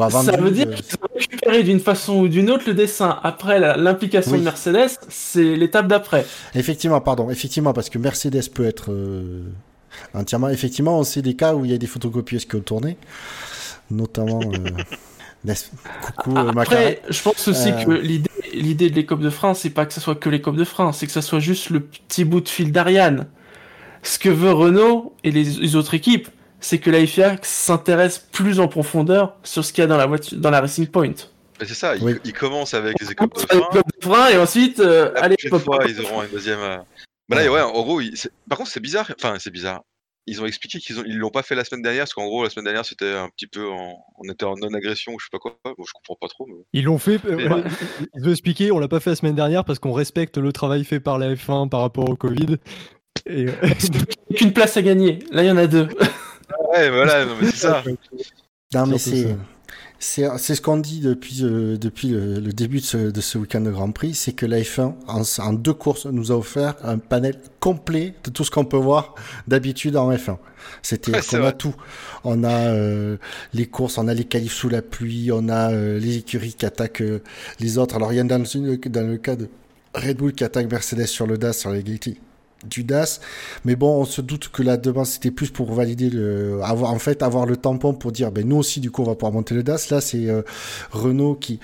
ça 0.10 0.38
veut 0.38 0.52
dire 0.52 0.74
qu'ils 0.74 0.96
ont 0.96 1.08
récupéré 1.14 1.64
d'une 1.64 1.80
façon 1.80 2.20
ou 2.20 2.28
d'une 2.28 2.50
autre 2.50 2.64
le 2.68 2.74
dessin. 2.74 3.20
Après 3.24 3.60
l'implication 3.60 4.38
de 4.38 4.44
Mercedes, 4.44 4.92
c'est 5.10 5.56
l'étape 5.56 5.88
d'après. 5.88 6.26
Effectivement, 6.56 7.02
pardon, 7.02 7.30
effectivement, 7.30 7.74
parce 7.74 7.90
que 7.90 7.98
Mercedes 7.98 8.50
peut 8.54 8.66
être 8.66 8.92
euh, 8.92 9.44
entièrement. 10.14 10.50
Effectivement, 10.50 10.98
on 10.98 11.04
sait 11.04 11.22
des 11.22 11.36
cas 11.36 11.54
où 11.54 11.66
il 11.66 11.72
y 11.72 11.74
a 11.74 11.78
des 11.78 11.88
photocopieuses 11.88 12.46
qui 12.46 12.56
ont 12.56 12.62
tourné, 12.62 12.98
notamment. 13.92 14.42
Euh, 14.42 15.54
coucou, 16.02 16.38
euh, 16.38 16.52
Après, 16.58 17.02
je 17.10 17.22
pense 17.22 17.48
aussi 17.48 17.72
que 17.72 17.92
l'idée, 17.92 18.30
l'idée 18.54 18.90
de 18.90 18.96
l'écope 18.96 19.22
de 19.22 19.30
France, 19.30 19.60
c'est 19.60 19.70
pas 19.70 19.86
que 19.86 19.94
ce 19.94 20.02
soit 20.02 20.16
que 20.16 20.30
l'écope 20.30 20.56
de 20.56 20.64
France, 20.64 21.00
c'est 21.00 21.08
que 21.08 21.12
ce 21.12 21.22
soit 21.22 21.40
juste 21.40 21.70
le 21.70 21.82
petit 21.82 22.26
bout 22.26 22.42
de 22.42 22.50
fil 22.50 22.72
d'Ariane. 22.72 23.28
Ce 24.04 24.18
que 24.18 24.30
veut 24.30 24.52
Renault 24.52 25.16
et 25.24 25.32
les 25.32 25.76
autres 25.76 25.94
équipes, 25.94 26.28
c'est 26.62 26.78
que 26.78 26.90
la 26.90 27.06
FIA 27.06 27.38
s'intéresse 27.42 28.20
plus 28.20 28.60
en 28.60 28.68
profondeur 28.68 29.36
sur 29.44 29.66
ce 29.66 29.74
qu'il 29.74 29.82
y 29.82 29.86
a 29.86 29.88
dans 29.88 29.98
la 29.98 30.06
voiture, 30.06 30.38
dans 30.38 30.52
la 30.52 30.62
Racing 30.62 30.88
Point. 30.88 31.16
c'est 31.60 31.74
ça, 31.74 31.96
ils, 31.96 32.34
commencent 32.34 32.76
avec 32.76 33.00
les 33.02 33.12
écopes 33.12 33.36
de 33.36 33.82
frein. 34.02 34.30
et 34.30 34.38
ensuite, 34.38 34.80
euh, 34.80 35.12
allez, 35.16 35.36
fois, 35.50 35.84
ils 35.88 36.00
auront 36.02 36.24
une 36.24 36.30
deuxième. 36.30 36.60
Euh. 36.60 36.78
Bah 37.28 37.38
là, 37.38 37.52
ouais, 37.52 37.62
en 37.62 37.82
gros, 37.82 38.00
par 38.48 38.60
contre, 38.60 38.70
c'est 38.70 38.80
bizarre. 38.80 39.12
Enfin, 39.18 39.38
c'est 39.40 39.52
bizarre. 39.52 39.82
Ils 40.28 40.42
ont 40.42 40.46
expliqué 40.46 40.80
qu'ils 40.80 41.00
ont... 41.00 41.04
ils 41.06 41.18
l'ont 41.18 41.30
pas 41.30 41.44
fait 41.44 41.56
la 41.56 41.64
semaine 41.64 41.82
dernière, 41.82 42.04
parce 42.04 42.14
qu'en 42.14 42.26
gros, 42.26 42.44
la 42.44 42.50
semaine 42.50 42.66
dernière, 42.66 42.86
c'était 42.86 43.14
un 43.14 43.30
petit 43.30 43.48
peu 43.48 43.70
en... 43.70 44.04
On 44.18 44.32
était 44.32 44.46
en 44.46 44.56
non-agression, 44.56 45.14
je 45.20 45.26
sais 45.26 45.30
pas 45.32 45.40
quoi. 45.40 45.58
Bon, 45.66 45.84
je 45.86 45.92
comprends 45.94 46.16
pas 46.20 46.28
trop. 46.28 46.48
Ils 46.74 46.84
l'ont 46.84 47.00
fait. 47.00 47.20
Euh, 47.26 47.64
ils 48.16 48.28
ont 48.28 48.32
expliqué, 48.32 48.72
on 48.72 48.80
l'a 48.80 48.88
pas 48.88 49.00
fait 49.00 49.10
la 49.10 49.16
semaine 49.16 49.36
dernière 49.36 49.66
parce 49.66 49.80
qu'on 49.80 49.94
respecte 49.94 50.38
le 50.38 50.54
travail 50.54 50.84
fait 50.84 51.00
par 51.00 51.18
la 51.18 51.34
F1 51.34 51.70
par 51.70 51.82
rapport 51.82 52.10
au 52.10 52.16
Covid. 52.16 52.58
Et... 53.26 53.46
Qu'une 54.36 54.54
place 54.54 54.78
à 54.78 54.82
gagner. 54.82 55.20
Là, 55.32 55.44
il 55.44 55.48
y 55.48 55.52
en 55.52 55.58
a 55.58 55.68
deux. 55.68 55.88
ouais, 56.74 56.90
voilà, 56.90 57.26
non, 57.26 57.36
mais 57.42 57.48
c'est 57.48 57.58
ça. 57.58 57.84
Non, 58.74 58.86
mais 58.88 58.98
c'est. 58.98 59.36
C'est 60.04 60.56
ce 60.56 60.62
qu'on 60.62 60.78
dit 60.78 61.00
depuis, 61.00 61.44
euh, 61.44 61.78
depuis 61.78 62.10
le, 62.10 62.42
début 62.54 62.80
de 62.80 62.86
ce, 62.86 62.98
de 62.98 63.22
ce 63.22 63.38
week-end 63.38 63.62
de 63.62 63.70
Grand 63.70 63.92
Prix, 63.92 64.16
c'est 64.16 64.34
que 64.34 64.48
la 64.48 64.60
F1, 64.60 64.96
en, 65.08 65.54
deux 65.54 65.76
courses, 65.76 66.08
nous 66.08 66.32
a 66.32 66.36
offert 66.36 66.76
un 66.84 66.98
panel 66.98 67.36
complet 67.60 68.16
de 68.24 68.32
tout 68.32 68.44
ce 68.44 68.50
qu'on 68.50 68.66
peut 68.66 68.78
voir 68.78 69.14
d'habitude 69.48 69.96
en 69.96 70.12
F1. 70.12 70.38
C'était, 70.82 71.12
on 71.34 71.44
a 71.44 71.52
tout. 71.52 71.76
On 72.24 72.44
a 72.44 72.50
euh, 72.50 73.18
les 73.54 73.68
courses, 73.68 74.00
on 74.00 74.08
a 74.08 74.16
les 74.16 74.26
qualifs 74.26 74.54
sous 74.54 74.70
la 74.70 74.82
pluie, 74.82 75.32
on 75.32 75.50
a 75.50 75.72
euh, 75.72 76.00
les 76.00 76.18
écuries 76.18 76.56
qui 76.56 76.66
attaquent 76.66 77.04
les 77.60 77.78
autres. 77.78 77.96
Alors, 77.96 78.12
il 78.12 78.16
y 78.16 78.20
a 78.20 78.24
dans 78.24 78.40
le, 78.40 78.90
dans 78.90 79.08
le 79.08 79.18
cas 79.18 79.36
de 79.36 79.50
Red 79.94 80.18
Bull 80.18 80.34
qui 80.34 80.44
attaque 80.44 80.72
Mercedes 80.72 81.06
sur 81.06 81.28
le 81.28 81.38
DAS, 81.38 81.54
sur 81.54 81.70
les 81.70 81.78
l'égalité 81.78 82.18
du 82.66 82.84
DAS. 82.84 83.20
Mais 83.66 83.76
bon, 83.76 84.02
on 84.02 84.06
se 84.06 84.22
doute 84.22 84.50
que 84.50 84.64
la 84.64 84.78
demande, 84.78 85.06
c'était 85.06 85.32
plus 85.32 85.50
pour 85.50 85.74
valider 85.74 86.10
le, 86.10 86.62
avoir, 86.64 86.92
en 86.92 87.00
fait, 87.00 87.24
avoir 87.24 87.46
le 87.46 87.58
tampon 87.58 87.94
pour 87.94 88.12
dire, 88.12 88.32
ben, 88.32 88.48
nous 88.48 88.58
aussi, 88.58 88.80
du 88.80 88.92
coup, 88.92 89.02
on 89.02 89.06
va 89.06 89.16
pouvoir 89.16 89.34
monter 89.34 89.56
le 89.56 89.64
DAS. 89.64 89.90
Là, 89.90 90.02
c'est 90.02 90.30
euh, 90.30 90.42
Renault 90.92 91.36
qui, 91.36 91.60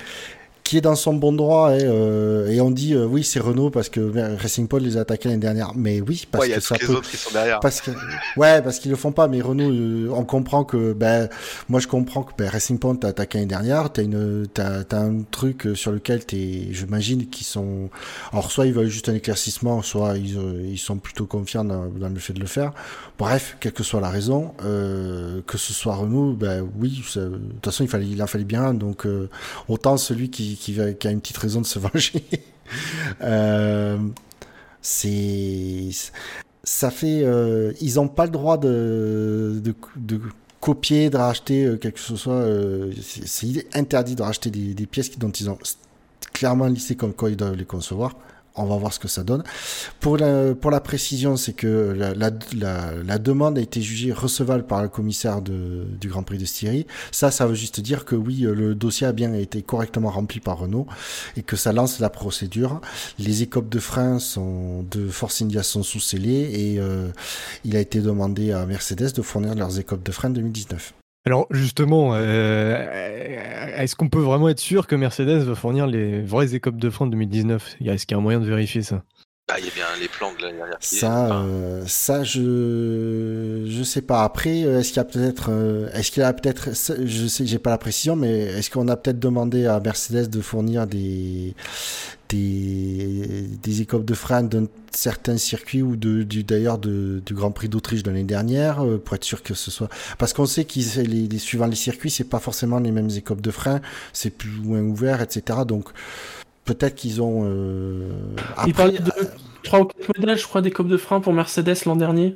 qui 0.67 0.75
est 0.75 0.81
dans 0.81 0.95
son 0.95 1.13
bon 1.13 1.31
droit 1.31 1.71
et, 1.73 1.79
euh, 1.81 2.49
et 2.49 2.59
on 2.59 2.69
dit 2.71 2.93
euh, 2.93 3.05
oui 3.05 3.23
c'est 3.23 3.39
Renault 3.39 3.69
parce 3.69 3.87
que 3.87 4.35
Racing 4.35 4.67
Paul 4.67 4.81
les 4.81 4.97
a 4.97 5.01
attaqués 5.01 5.29
l'année 5.29 5.39
dernière. 5.39 5.71
Mais 5.75 6.01
oui 6.01 6.27
parce 6.29 6.45
que 6.45 6.59
ça 6.59 6.75
peut 6.75 6.93
autres 6.93 7.09
qui 7.09 7.15
sont 7.15 7.31
derrière. 7.31 7.61
parce 7.61 7.79
que 7.79 7.91
ouais 8.35 8.61
parce 8.61 8.79
qu'ils 8.79 8.91
le 8.91 8.97
font 8.97 9.13
pas. 9.13 9.29
Mais 9.29 9.39
Renault 9.39 9.71
euh, 9.71 10.09
on 10.11 10.25
comprend 10.25 10.65
que 10.65 10.91
ben 10.91 11.29
moi 11.69 11.79
je 11.79 11.87
comprends 11.87 12.23
que 12.23 12.33
ben, 12.37 12.49
Racing 12.49 12.79
Point 12.79 12.95
t'a 12.95 13.07
attaqué 13.07 13.37
l'année 13.37 13.47
dernière. 13.47 13.93
T'as 13.93 14.03
une 14.03 14.45
t'as 14.53 14.81
as 14.91 14.97
un 14.97 15.21
truc 15.31 15.69
sur 15.73 15.93
lequel 15.93 16.25
t'es 16.25 16.67
j'imagine 16.71 17.27
qu'ils 17.27 17.47
sont 17.47 17.89
alors 18.33 18.51
soit 18.51 18.65
ils 18.65 18.73
veulent 18.73 18.89
juste 18.89 19.07
un 19.07 19.15
éclaircissement 19.15 19.81
soit 19.81 20.17
ils, 20.17 20.37
ils 20.65 20.77
sont 20.77 20.97
plutôt 20.97 21.27
confiants 21.27 21.63
dans, 21.63 21.85
dans, 21.85 22.09
le 22.09 22.19
fait 22.19 22.33
de 22.33 22.41
le 22.41 22.45
faire. 22.45 22.73
Bref 23.17 23.55
quelle 23.61 23.71
que 23.71 23.83
soit 23.83 24.01
la 24.01 24.09
raison 24.09 24.53
que 24.59 25.57
ce 25.57 25.71
soit 25.71 25.95
Renault 25.95 26.33
ben 26.33 26.67
oui 26.77 27.01
de 27.15 27.29
toute 27.29 27.65
façon 27.65 27.85
il 27.85 27.89
fallait 27.89 28.07
il 28.07 28.21
en 28.21 28.27
fallait 28.27 28.43
bien 28.43 28.73
donc 28.73 29.07
autant 29.69 29.95
celui 29.95 30.29
qui 30.29 30.56
qui, 30.57 30.79
a 30.79 31.11
une 31.11 31.21
petite 31.21 31.37
raison 31.37 31.61
de 31.61 31.65
se 31.65 31.79
venger. 31.79 32.23
Euh, 33.21 33.97
c'est 34.81 35.89
ça 36.63 36.91
fait 36.91 37.21
euh, 37.23 37.71
ils 37.79 37.95
n'ont 37.95 38.09
pas 38.09 38.25
le 38.25 38.31
droit 38.31 38.57
de, 38.57 39.61
de, 39.95 40.19
copier 40.59 41.09
de 41.09 41.15
racheter 41.15 41.63
euh, 41.63 41.77
quelque 41.77 41.97
chose 41.97 42.19
soit 42.19 42.45
c'est 43.01 43.73
interdit 43.73 44.15
de 44.15 44.21
racheter 44.21 44.49
des, 44.49 44.73
des, 44.73 44.85
pièces 44.85 45.17
dont 45.17 45.29
ils 45.29 45.49
ont 45.49 45.57
clairement 46.33 46.67
listé 46.67 46.95
comme 46.95 47.13
quoi 47.13 47.29
ils 47.29 47.37
doivent 47.37 47.55
les 47.55 47.63
concevoir 47.63 48.17
on 48.57 48.65
va 48.65 48.77
voir 48.77 48.93
ce 48.93 48.99
que 48.99 49.07
ça 49.07 49.23
donne. 49.23 49.43
Pour 49.99 50.17
la, 50.17 50.79
précision, 50.81 51.37
c'est 51.37 51.53
que 51.53 51.95
la, 51.97 53.19
demande 53.19 53.57
a 53.57 53.61
été 53.61 53.81
jugée 53.81 54.11
recevable 54.11 54.65
par 54.65 54.81
le 54.81 54.89
commissaire 54.89 55.41
du 55.41 56.07
Grand 56.07 56.23
Prix 56.23 56.37
de 56.37 56.45
Styrie. 56.45 56.85
Ça, 57.11 57.31
ça 57.31 57.45
veut 57.45 57.55
juste 57.55 57.79
dire 57.79 58.05
que 58.05 58.15
oui, 58.15 58.39
le 58.41 58.75
dossier 58.75 59.07
a 59.07 59.11
bien 59.11 59.33
été 59.33 59.61
correctement 59.61 60.09
rempli 60.09 60.39
par 60.39 60.59
Renault 60.59 60.87
et 61.35 61.43
que 61.43 61.55
ça 61.55 61.73
lance 61.73 61.99
la 61.99 62.09
procédure. 62.09 62.81
Les 63.19 63.43
écopes 63.43 63.69
de 63.69 63.79
frein 63.79 64.19
sont, 64.19 64.83
de 64.83 65.07
Force 65.07 65.41
India 65.41 65.63
sont 65.63 65.83
sous 65.83 65.99
scellées 65.99 66.49
et 66.53 66.79
euh, 66.79 67.09
il 67.63 67.75
a 67.75 67.79
été 67.79 68.01
demandé 68.01 68.51
à 68.51 68.65
Mercedes 68.65 69.13
de 69.13 69.21
fournir 69.21 69.55
leurs 69.55 69.79
écopes 69.79 70.03
de 70.03 70.11
frein 70.11 70.29
2019. 70.29 70.93
Alors 71.27 71.45
justement, 71.51 72.11
euh, 72.13 73.73
est-ce 73.75 73.97
qu'on 73.97 74.07
peut 74.07 74.21
vraiment 74.21 74.47
être 74.47 74.61
sûr 74.61 74.87
que 74.87 74.95
Mercedes 74.95 75.43
va 75.43 75.55
fournir 75.55 75.85
les 75.85 76.21
vraies 76.21 76.55
écopes 76.55 76.77
de 76.77 76.89
frein 76.89 77.05
2019 77.05 77.75
Est-ce 77.81 78.05
qu'il 78.05 78.15
y 78.15 78.15
a 78.15 78.19
un 78.19 78.23
moyen 78.23 78.39
de 78.39 78.45
vérifier 78.45 78.81
ça? 78.81 79.03
Bah, 79.47 79.55
il 79.59 79.65
y 79.65 79.69
a 79.69 79.71
bien 79.71 79.85
les 79.99 80.07
plans 80.07 80.33
de 80.33 80.41
l'année 80.41 80.57
dernière. 80.57 80.77
Ça, 80.81 81.41
euh, 81.41 81.83
ça, 81.87 82.23
je, 82.23 83.65
je 83.67 83.83
sais 83.83 84.01
pas. 84.01 84.23
Après, 84.23 84.63
euh, 84.63 84.79
est-ce 84.79 84.89
qu'il 84.89 84.97
y 84.97 84.99
a 84.99 85.05
peut-être, 85.05 85.51
est-ce 85.93 86.11
qu'il 86.11 86.21
y 86.21 86.25
a 86.25 86.33
peut-être, 86.33 86.69
je 86.73 87.27
sais, 87.27 87.45
j'ai 87.45 87.59
pas 87.59 87.69
la 87.69 87.77
précision, 87.77 88.15
mais 88.15 88.39
est-ce 88.39 88.69
qu'on 88.69 88.87
a 88.87 88.97
peut-être 88.97 89.19
demandé 89.19 89.65
à 89.65 89.79
Mercedes 89.79 90.29
de 90.29 90.41
fournir 90.41 90.85
des, 90.85 91.55
des, 92.29 93.47
des 93.61 93.81
écopes 93.81 94.05
de 94.05 94.13
frein 94.13 94.43
d'un 94.43 94.65
certain 94.91 95.37
circuit 95.37 95.81
ou 95.81 95.95
de, 95.95 96.23
du, 96.23 96.43
d'ailleurs 96.43 96.77
du 96.77 97.21
Grand 97.31 97.51
Prix 97.51 97.69
d'Autriche 97.69 98.03
de 98.03 98.09
l'année 98.09 98.23
dernière 98.23 98.83
euh, 98.83 98.97
pour 98.97 99.15
être 99.15 99.23
sûr 99.23 99.43
que 99.43 99.53
ce 99.53 99.71
soit 99.71 99.89
parce 100.17 100.33
qu'on 100.33 100.45
sait 100.45 100.65
qu'ils 100.65 101.01
les, 101.03 101.27
les 101.27 101.37
suivant 101.37 101.67
les 101.67 101.75
circuits 101.75 102.09
c'est 102.09 102.23
pas 102.23 102.39
forcément 102.39 102.79
les 102.79 102.91
mêmes 102.91 103.09
écopes 103.15 103.41
de 103.41 103.51
frein 103.51 103.81
c'est 104.13 104.31
plus 104.31 104.49
ou 104.59 104.69
moins 104.69 104.81
ouvert 104.81 105.21
etc 105.21 105.59
donc 105.67 105.89
peut-être 106.67 106.95
qu'ils 106.95 107.21
ont 107.21 107.41
euh... 107.45 108.09
Après, 108.55 108.89
il 108.89 109.03
de 109.03 109.11
3 109.63 109.79
ou 109.79 109.85
4 109.85 110.17
modèles 110.19 110.37
je 110.37 110.45
crois 110.45 110.61
d'écopes 110.61 110.87
de 110.87 110.97
frein 110.97 111.19
pour 111.19 111.33
Mercedes 111.33 111.75
l'an 111.85 111.95
dernier 111.95 112.35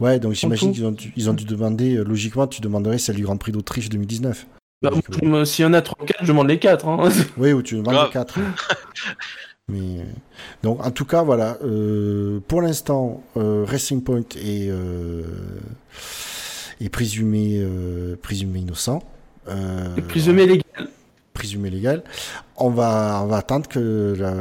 ouais 0.00 0.20
donc 0.20 0.34
j'imagine 0.34 0.72
qu'ils 0.72 0.86
ont, 0.86 0.92
dû, 0.92 1.12
ils 1.16 1.28
ont 1.28 1.34
dû 1.34 1.44
demander 1.44 1.96
euh, 1.96 2.04
logiquement 2.04 2.46
tu 2.46 2.60
demanderais 2.60 2.98
celle 2.98 3.16
du 3.16 3.24
Grand 3.24 3.36
Prix 3.36 3.52
d'Autriche 3.52 3.88
2019 3.88 4.46
bah, 4.82 4.90
S'il 5.44 5.64
y 5.64 5.66
en 5.66 5.72
a 5.72 5.82
3 5.82 6.06
4, 6.06 6.18
je 6.22 6.26
demande 6.26 6.48
les 6.48 6.58
4. 6.58 6.88
Hein. 6.88 7.08
Oui, 7.36 7.52
ou 7.52 7.62
tu 7.62 7.76
demandes 7.76 8.04
les 8.04 8.12
4. 8.12 8.38
Mais 9.68 10.04
donc 10.62 10.84
en 10.84 10.90
tout 10.90 11.04
cas 11.04 11.22
voilà, 11.22 11.56
euh, 11.64 12.40
pour 12.48 12.62
l'instant 12.62 13.22
euh, 13.36 13.64
Racing 13.66 14.02
Point 14.02 14.24
est, 14.36 14.68
euh, 14.68 15.22
est 16.80 16.88
présumé 16.88 17.58
euh, 17.60 18.16
présumé 18.20 18.58
innocent. 18.58 19.02
Euh, 19.48 19.96
présumé 20.08 20.46
légal. 20.46 20.88
Présumé 21.32 21.70
légal. 21.70 22.04
On 22.56 22.70
va 22.70 23.20
on 23.22 23.26
va 23.26 23.36
attendre 23.38 23.68
que 23.68 24.14
la, 24.18 24.34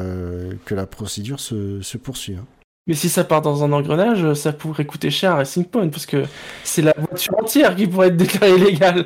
que 0.65 0.75
la 0.75 0.85
procédure 0.85 1.39
se, 1.39 1.81
se 1.81 1.97
poursuive. 1.97 2.39
Hein. 2.39 2.47
Mais 2.87 2.95
si 2.95 3.09
ça 3.09 3.23
part 3.23 3.41
dans 3.41 3.63
un 3.63 3.71
engrenage, 3.71 4.33
ça 4.33 4.53
pourrait 4.53 4.85
coûter 4.85 5.11
cher 5.11 5.31
à 5.31 5.35
Racing 5.35 5.65
Point 5.65 5.89
parce 5.89 6.05
que 6.05 6.23
c'est 6.63 6.81
la 6.81 6.93
voiture 6.97 7.37
entière 7.39 7.75
qui 7.75 7.87
pourrait 7.87 8.07
être 8.07 8.17
déclarée 8.17 8.57
légale. 8.57 9.05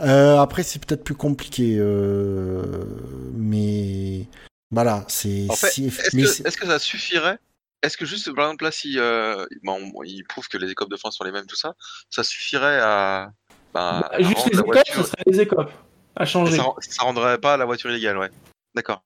Euh, 0.00 0.38
après, 0.38 0.62
c'est 0.62 0.84
peut-être 0.84 1.04
plus 1.04 1.14
compliqué, 1.14 1.76
euh, 1.78 2.62
mais 3.34 4.26
voilà, 4.70 5.04
c'est. 5.08 5.46
En 5.48 5.54
fait, 5.54 5.78
est-ce 5.78 6.56
que, 6.56 6.66
ça 6.66 6.78
suffirait? 6.78 7.38
Est-ce 7.82 7.96
que 7.96 8.06
juste, 8.06 8.32
par 8.34 8.46
exemple, 8.46 8.64
là, 8.64 8.72
si 8.72 8.98
euh, 8.98 9.44
bon, 9.62 9.92
ils 10.04 10.24
prouvent 10.24 10.48
que 10.48 10.58
les 10.58 10.70
écopes 10.70 10.90
de 10.90 10.96
France 10.96 11.16
sont 11.16 11.24
les 11.24 11.32
mêmes, 11.32 11.46
tout 11.46 11.56
ça, 11.56 11.74
ça 12.10 12.24
suffirait 12.24 12.80
à. 12.80 13.32
Bah, 13.74 14.08
bah, 14.10 14.22
juste 14.22 14.46
les 14.46 14.58
écopes, 14.58 14.66
voiture... 14.66 15.06
serait 15.06 15.22
les 15.26 15.40
écopes 15.40 15.72
à 16.16 16.24
changer. 16.24 16.56
Ça, 16.56 16.66
ça 16.80 17.02
rendrait 17.04 17.38
pas 17.38 17.56
la 17.56 17.64
voiture 17.64 17.90
illégale, 17.90 18.18
ouais. 18.18 18.30
D'accord. 18.74 19.02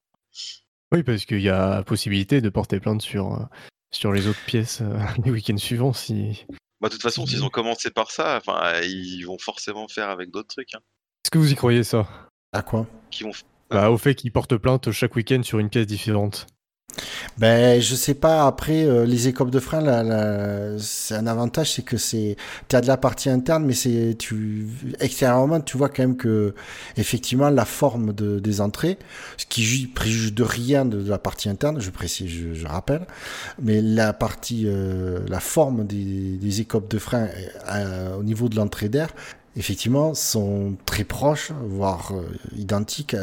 Oui, 0.91 1.03
parce 1.03 1.25
qu'il 1.25 1.41
y 1.41 1.49
a 1.49 1.83
possibilité 1.83 2.41
de 2.41 2.49
porter 2.49 2.79
plainte 2.79 3.01
sur, 3.01 3.33
euh, 3.33 3.45
sur 3.91 4.11
les 4.11 4.27
autres 4.27 4.43
pièces 4.45 4.81
euh, 4.81 4.97
les 5.25 5.31
week-ends 5.31 5.57
suivants 5.57 5.93
si. 5.93 6.45
Bah, 6.79 6.89
de 6.89 6.93
toute 6.93 7.01
façon, 7.01 7.25
s'ils 7.25 7.43
ont 7.43 7.49
commencé 7.49 7.89
par 7.89 8.11
ça, 8.11 8.37
enfin, 8.37 8.81
ils 8.81 9.23
vont 9.23 9.39
forcément 9.39 9.87
faire 9.87 10.09
avec 10.09 10.31
d'autres 10.31 10.49
trucs. 10.49 10.75
Hein. 10.75 10.79
Est-ce 11.25 11.31
que 11.31 11.39
vous 11.39 11.51
y 11.51 11.55
croyez 11.55 11.83
ça? 11.83 12.07
À 12.53 12.61
quoi? 12.61 12.85
Qui 13.09 13.23
vont 13.23 13.31
bah, 13.69 13.89
au 13.89 13.97
fait 13.97 14.15
qu'ils 14.15 14.31
portent 14.31 14.55
plainte 14.55 14.91
chaque 14.91 15.15
week-end 15.15 15.41
sur 15.43 15.59
une 15.59 15.69
pièce 15.69 15.87
différente. 15.87 16.47
Ben, 17.37 17.79
je 17.81 17.95
sais 17.95 18.13
pas. 18.13 18.47
Après, 18.47 18.83
euh, 18.85 19.05
les 19.05 19.27
écopes 19.27 19.51
de 19.51 19.59
frein, 19.59 20.77
c'est 20.79 21.15
un 21.15 21.27
avantage, 21.27 21.73
c'est 21.73 21.83
que 21.83 21.97
c'est, 21.97 22.35
as 22.73 22.81
de 22.81 22.87
la 22.87 22.97
partie 22.97 23.29
interne, 23.29 23.65
mais 23.65 23.73
c'est, 23.73 24.17
extérieurement, 24.99 25.61
tu 25.61 25.77
vois 25.77 25.89
quand 25.89 26.03
même 26.03 26.17
que, 26.17 26.55
effectivement, 26.97 27.49
la 27.49 27.65
forme 27.65 28.13
de, 28.13 28.39
des 28.39 28.61
entrées, 28.61 28.97
ce 29.37 29.45
qui 29.45 29.87
préjuge 29.87 30.33
de 30.33 30.43
rien 30.43 30.85
de, 30.85 31.07
la 31.07 31.19
partie 31.19 31.49
interne, 31.49 31.79
je 31.79 31.89
précise, 31.91 32.29
je, 32.53 32.67
rappelle, 32.67 33.05
mais 33.61 33.81
la 33.81 34.13
partie, 34.13 34.63
euh, 34.65 35.19
la 35.27 35.39
forme 35.39 35.85
des, 35.85 36.61
écopes 36.61 36.89
de 36.89 36.97
frein 36.97 37.27
euh, 37.71 38.15
au 38.15 38.23
niveau 38.23 38.49
de 38.49 38.55
l'entrée 38.55 38.89
d'air, 38.89 39.09
effectivement, 39.55 40.13
sont 40.15 40.75
très 40.85 41.03
proches, 41.03 41.51
voire 41.67 42.13
identiques 42.55 43.15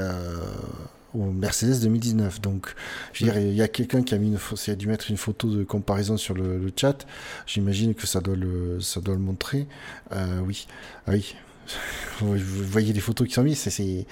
au 1.14 1.30
Mercedes 1.30 1.80
2019. 1.80 2.40
Donc, 2.40 2.74
je 3.12 3.24
veux 3.24 3.32
dire, 3.32 3.40
il 3.40 3.54
y 3.54 3.62
a 3.62 3.68
quelqu'un 3.68 4.02
qui 4.02 4.14
a, 4.14 4.18
mis 4.18 4.28
une, 4.28 4.38
a 4.38 4.74
dû 4.74 4.86
mettre 4.86 5.10
une 5.10 5.16
photo 5.16 5.48
de 5.48 5.64
comparaison 5.64 6.16
sur 6.16 6.34
le, 6.34 6.60
chat. 6.76 7.06
J'imagine 7.46 7.94
que 7.94 8.06
ça 8.06 8.20
doit 8.20 8.36
le, 8.36 8.80
ça 8.80 9.00
doit 9.00 9.14
le 9.14 9.20
montrer. 9.20 9.66
Euh, 10.12 10.40
oui, 10.46 10.66
ah 11.06 11.12
oui. 11.12 11.34
Vous 12.20 12.36
voyez 12.36 12.92
les 12.92 13.00
photos 13.00 13.26
qui 13.26 13.34
sont 13.34 13.42
mises, 13.42 13.58
c'est 13.58 14.06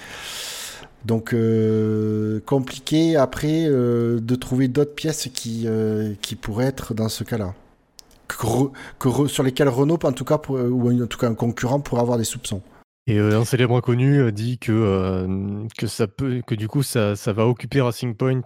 donc 1.05 1.34
euh, 1.34 2.40
compliqué 2.46 3.16
après 3.16 3.66
euh, 3.66 4.20
de 4.20 4.34
trouver 4.36 4.68
d'autres 4.68 4.94
pièces 4.94 5.28
qui, 5.34 5.66
qui 6.22 6.36
pourraient 6.36 6.66
être 6.66 6.94
dans 6.94 7.09
ce 7.09 7.24
cas-là 7.24 7.55
que, 8.98 9.26
sur 9.26 9.42
lesquels 9.42 9.68
Renault, 9.68 9.98
en 10.05 10.12
tout 10.12 10.24
cas, 10.24 10.40
ou 10.48 11.03
en 11.03 11.07
tout 11.07 11.18
cas 11.18 11.28
un 11.28 11.34
concurrent, 11.34 11.80
pourrait 11.80 12.00
avoir 12.00 12.18
des 12.18 12.24
soupçons. 12.24 12.62
Et 13.07 13.18
euh, 13.18 13.38
un 13.38 13.44
célèbre 13.44 13.76
inconnu 13.76 14.20
euh, 14.20 14.30
dit 14.30 14.59
que, 14.59 14.72
euh, 14.72 15.66
que, 15.76 15.86
ça 15.86 16.07
peut, 16.07 16.42
que 16.46 16.55
du 16.55 16.68
coup 16.68 16.82
ça, 16.82 17.16
ça 17.16 17.32
va 17.32 17.46
occuper 17.46 17.80
Racing 17.80 18.14
Point, 18.14 18.42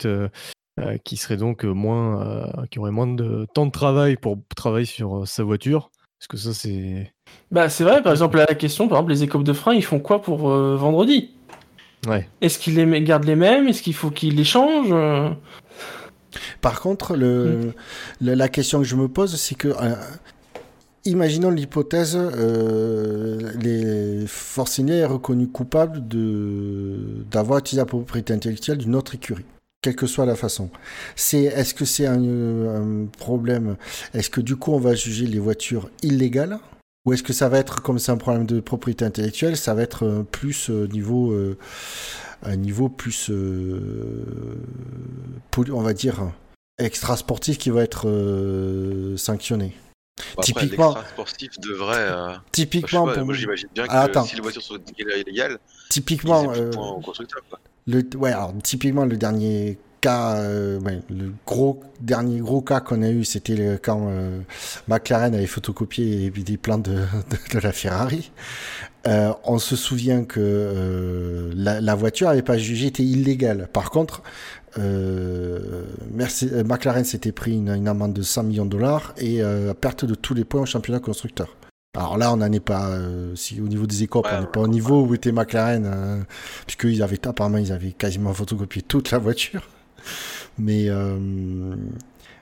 qui 1.04 1.16
serait 1.16 1.36
donc 1.36 1.64
moins, 1.64 2.52
qui 2.70 2.78
aurait 2.78 2.90
moins 2.90 3.06
de 3.06 3.46
temps 3.54 3.66
de 3.66 3.70
travail 3.70 4.16
pour 4.16 4.38
travailler 4.54 4.86
sur 4.86 5.26
sa 5.26 5.42
voiture. 5.42 5.90
Parce 6.18 6.28
que 6.28 6.36
ça 6.36 6.54
c'est. 6.54 7.12
Bah 7.50 7.68
c'est 7.68 7.84
vrai. 7.84 8.02
Par 8.02 8.12
exemple 8.12 8.38
la 8.38 8.46
question, 8.46 8.88
par 8.88 8.98
exemple 8.98 9.12
les 9.12 9.22
écopes 9.22 9.44
de 9.44 9.52
frein, 9.52 9.74
ils 9.74 9.84
font 9.84 10.00
quoi 10.00 10.22
pour 10.22 10.48
vendredi? 10.48 11.34
Ouais. 12.06 12.28
Est-ce 12.40 12.58
qu'ils 12.58 12.76
les 12.76 13.02
gardent 13.02 13.24
les 13.24 13.36
mêmes? 13.36 13.68
Est-ce 13.68 13.82
qu'il 13.82 13.94
faut 13.94 14.10
qu'ils 14.10 14.36
les 14.36 14.44
changent 14.44 14.94
par 16.60 16.80
contre, 16.80 17.16
le, 17.16 17.72
mm. 18.20 18.30
la 18.32 18.48
question 18.48 18.78
que 18.78 18.84
je 18.84 18.96
me 18.96 19.08
pose, 19.08 19.34
c'est 19.36 19.54
que, 19.54 19.68
euh, 19.68 19.94
imaginons 21.06 21.50
l'hypothèse, 21.50 22.16
euh, 22.16 23.52
les 23.60 24.26
Forciné 24.26 24.98
est 24.98 25.06
reconnu 25.06 25.48
coupable 25.48 26.02
d'avoir 27.30 27.60
utilisé 27.60 27.80
la 27.80 27.86
propriété 27.86 28.32
intellectuelle 28.32 28.78
d'une 28.78 28.94
autre 28.94 29.14
écurie 29.14 29.44
quelle 29.82 29.94
que 29.94 30.08
soit 30.08 30.26
la 30.26 30.34
façon. 30.34 30.68
Est-ce 31.16 31.72
que 31.72 31.84
c'est 31.84 32.06
un, 32.06 33.06
problème? 33.18 33.76
Est-ce 34.14 34.30
que 34.30 34.40
du 34.40 34.56
coup 34.56 34.72
on 34.72 34.80
va 34.80 34.96
juger 34.96 35.26
les 35.26 35.38
voitures 35.38 35.90
illégales? 36.02 36.58
Ou 37.04 37.12
est-ce 37.12 37.22
que 37.22 37.32
ça 37.32 37.48
va 37.48 37.58
être 37.58 37.82
comme 37.82 38.00
c'est 38.00 38.10
un 38.10 38.16
problème 38.16 38.46
de 38.46 38.58
propriété 38.58 39.04
intellectuelle, 39.04 39.56
ça 39.56 39.74
va 39.74 39.82
être 39.82 40.04
euh, 40.04 40.22
plus 40.24 40.70
niveau 40.70 41.32
un 42.42 42.56
niveau 42.56 42.88
plus, 42.88 43.30
euh, 43.30 44.24
on 45.72 45.80
va 45.80 45.92
dire, 45.92 46.32
extra 46.78 47.16
sportif 47.16 47.58
qui 47.58 47.70
va 47.70 47.82
être 47.82 48.08
euh, 48.08 49.16
sanctionné? 49.16 49.74
Typiquement, 50.42 50.96
sportif 51.12 51.58
devrait. 51.60 51.96
Euh, 51.98 52.34
typiquement, 52.52 53.06
moi 53.06 53.34
j'imagine 53.34 53.68
bien 53.74 53.84
ah, 53.88 54.08
que 54.08 54.20
si 54.22 54.36
les 54.36 54.42
voitures 54.42 54.62
sont 54.62 54.78
illégales, 54.98 55.58
typiquement, 55.88 56.52
le, 57.86 58.02
ouais, 58.16 58.32
alors 58.32 58.52
typiquement 58.62 59.04
le 59.04 59.16
dernier 59.16 59.78
cas, 60.00 60.42
le 60.42 61.32
gros 61.46 61.80
dernier 62.00 62.40
gros 62.40 62.60
cas 62.60 62.80
qu'on 62.80 63.02
a 63.02 63.10
eu, 63.10 63.24
c'était 63.24 63.78
quand 63.82 64.10
McLaren 64.88 65.34
avait 65.34 65.46
photocopié 65.46 66.30
des 66.30 66.56
plans 66.56 66.78
de, 66.78 66.92
de, 66.92 67.54
de 67.54 67.60
la 67.60 67.72
Ferrari. 67.72 68.30
Euh, 69.06 69.32
on 69.44 69.58
se 69.58 69.76
souvient 69.76 70.24
que 70.24 70.40
euh, 70.40 71.52
la, 71.54 71.94
voiture 71.94 72.28
n'avait 72.28 72.42
pas 72.42 72.58
jugé 72.58 72.88
était 72.88 73.04
illégale. 73.04 73.68
Par 73.72 73.90
contre, 73.90 74.22
euh, 74.78 75.84
McLaren 76.64 77.04
s'était 77.04 77.32
pris 77.32 77.54
une, 77.54 77.88
amende 77.88 78.12
de 78.12 78.22
100 78.22 78.44
millions 78.44 78.64
de 78.64 78.70
dollars 78.70 79.14
et 79.18 79.42
à 79.42 79.74
perte 79.74 80.04
de 80.04 80.14
tous 80.14 80.34
les 80.34 80.44
points 80.44 80.62
au 80.62 80.66
championnat 80.66 81.00
constructeur. 81.00 81.56
Alors 81.96 82.18
là, 82.18 82.32
on 82.32 82.36
n'en 82.36 82.52
est 82.52 82.60
pas, 82.60 82.90
si 83.34 83.60
au 83.60 83.68
niveau 83.68 83.86
des 83.86 84.02
écopes, 84.02 84.28
on 84.30 84.40
n'est 84.40 84.46
pas 84.46 84.60
au 84.60 84.68
niveau 84.68 85.02
où 85.02 85.14
était 85.14 85.32
McLaren, 85.32 86.26
puisqu'ils 86.66 87.02
avaient, 87.02 87.26
apparemment, 87.26 87.56
ils 87.58 87.72
avaient 87.72 87.92
quasiment 87.92 88.34
photocopié 88.34 88.82
toute 88.82 89.10
la 89.10 89.18
voiture. 89.18 89.66
Mais 90.58 90.90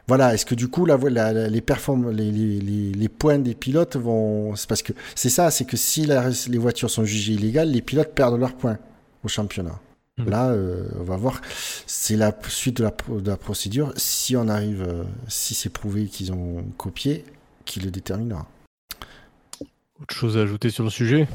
voilà, 0.06 0.34
est-ce 0.34 0.44
que 0.44 0.54
du 0.54 0.68
coup, 0.68 0.84
la, 0.84 0.96
la, 0.98 1.48
les, 1.48 1.60
perform 1.62 2.10
les, 2.10 2.30
les, 2.30 2.92
les, 2.92 3.08
points 3.08 3.38
des 3.38 3.54
pilotes 3.54 3.96
vont. 3.96 4.54
C'est 4.54 4.68
parce 4.68 4.82
que 4.82 4.92
c'est 5.14 5.30
ça, 5.30 5.50
c'est 5.50 5.64
que 5.64 5.78
si 5.78 6.06
les 6.06 6.58
voitures 6.58 6.90
sont 6.90 7.04
jugées 7.04 7.32
illégales, 7.32 7.70
les 7.70 7.80
pilotes 7.80 8.12
perdent 8.14 8.38
leurs 8.38 8.54
points 8.54 8.78
au 9.24 9.28
championnat. 9.28 9.80
Hmm. 10.16 10.28
Là, 10.28 10.50
euh, 10.50 10.88
on 10.98 11.02
va 11.02 11.16
voir. 11.16 11.40
C'est 11.86 12.16
la 12.16 12.32
suite 12.48 12.76
de 12.76 12.84
la, 12.84 12.94
de 13.08 13.28
la, 13.28 13.36
procédure. 13.36 13.92
Si 13.96 14.36
on 14.36 14.48
arrive, 14.48 14.84
euh, 14.86 15.04
si 15.26 15.54
c'est 15.54 15.70
prouvé 15.70 16.06
qu'ils 16.06 16.32
ont 16.32 16.64
copié, 16.76 17.24
qui 17.64 17.80
le 17.80 17.90
déterminera. 17.90 18.46
Autre 20.00 20.14
chose 20.14 20.38
à 20.38 20.42
ajouter 20.42 20.70
sur 20.70 20.84
le 20.84 20.90
sujet? 20.90 21.26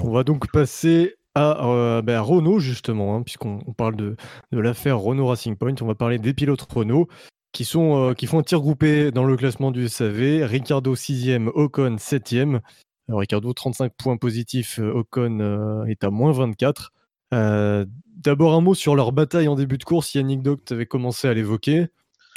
On 0.00 0.10
va 0.10 0.22
donc 0.22 0.50
passer 0.52 1.14
à, 1.34 1.66
euh, 1.66 2.02
ben, 2.02 2.20
Renault, 2.20 2.58
justement, 2.58 3.16
hein, 3.16 3.22
puisqu'on 3.22 3.58
parle 3.76 3.96
de, 3.96 4.16
de 4.52 4.58
l'affaire 4.58 4.98
Renault 4.98 5.28
Racing 5.28 5.56
Point. 5.56 5.74
On 5.80 5.86
va 5.86 5.94
parler 5.94 6.18
des 6.18 6.34
pilotes 6.34 6.62
Renault 6.62 7.08
qui, 7.52 7.64
sont, 7.64 8.14
qui 8.16 8.26
font 8.26 8.40
un 8.40 8.42
tir 8.42 8.60
groupé 8.60 9.12
dans 9.12 9.24
le 9.24 9.36
classement 9.36 9.70
du 9.70 9.88
SAV. 9.88 10.44
Ricardo 10.44 10.94
6e, 10.94 11.48
Ocon 11.54 11.96
7e. 11.96 12.60
Ricardo, 13.08 13.52
35 13.52 13.92
points 13.96 14.16
positifs. 14.18 14.78
Ocon 14.78 15.84
est 15.86 16.04
à 16.04 16.10
moins 16.10 16.32
24. 16.32 16.92
D'abord 17.30 18.54
un 18.54 18.60
mot 18.60 18.74
sur 18.74 18.96
leur 18.96 19.12
bataille 19.12 19.48
en 19.48 19.54
début 19.54 19.78
de 19.78 19.84
course. 19.84 20.14
Yannick 20.14 20.42
Doct 20.42 20.72
avait 20.72 20.86
commencé 20.86 21.28
à 21.28 21.34
l'évoquer. 21.34 21.88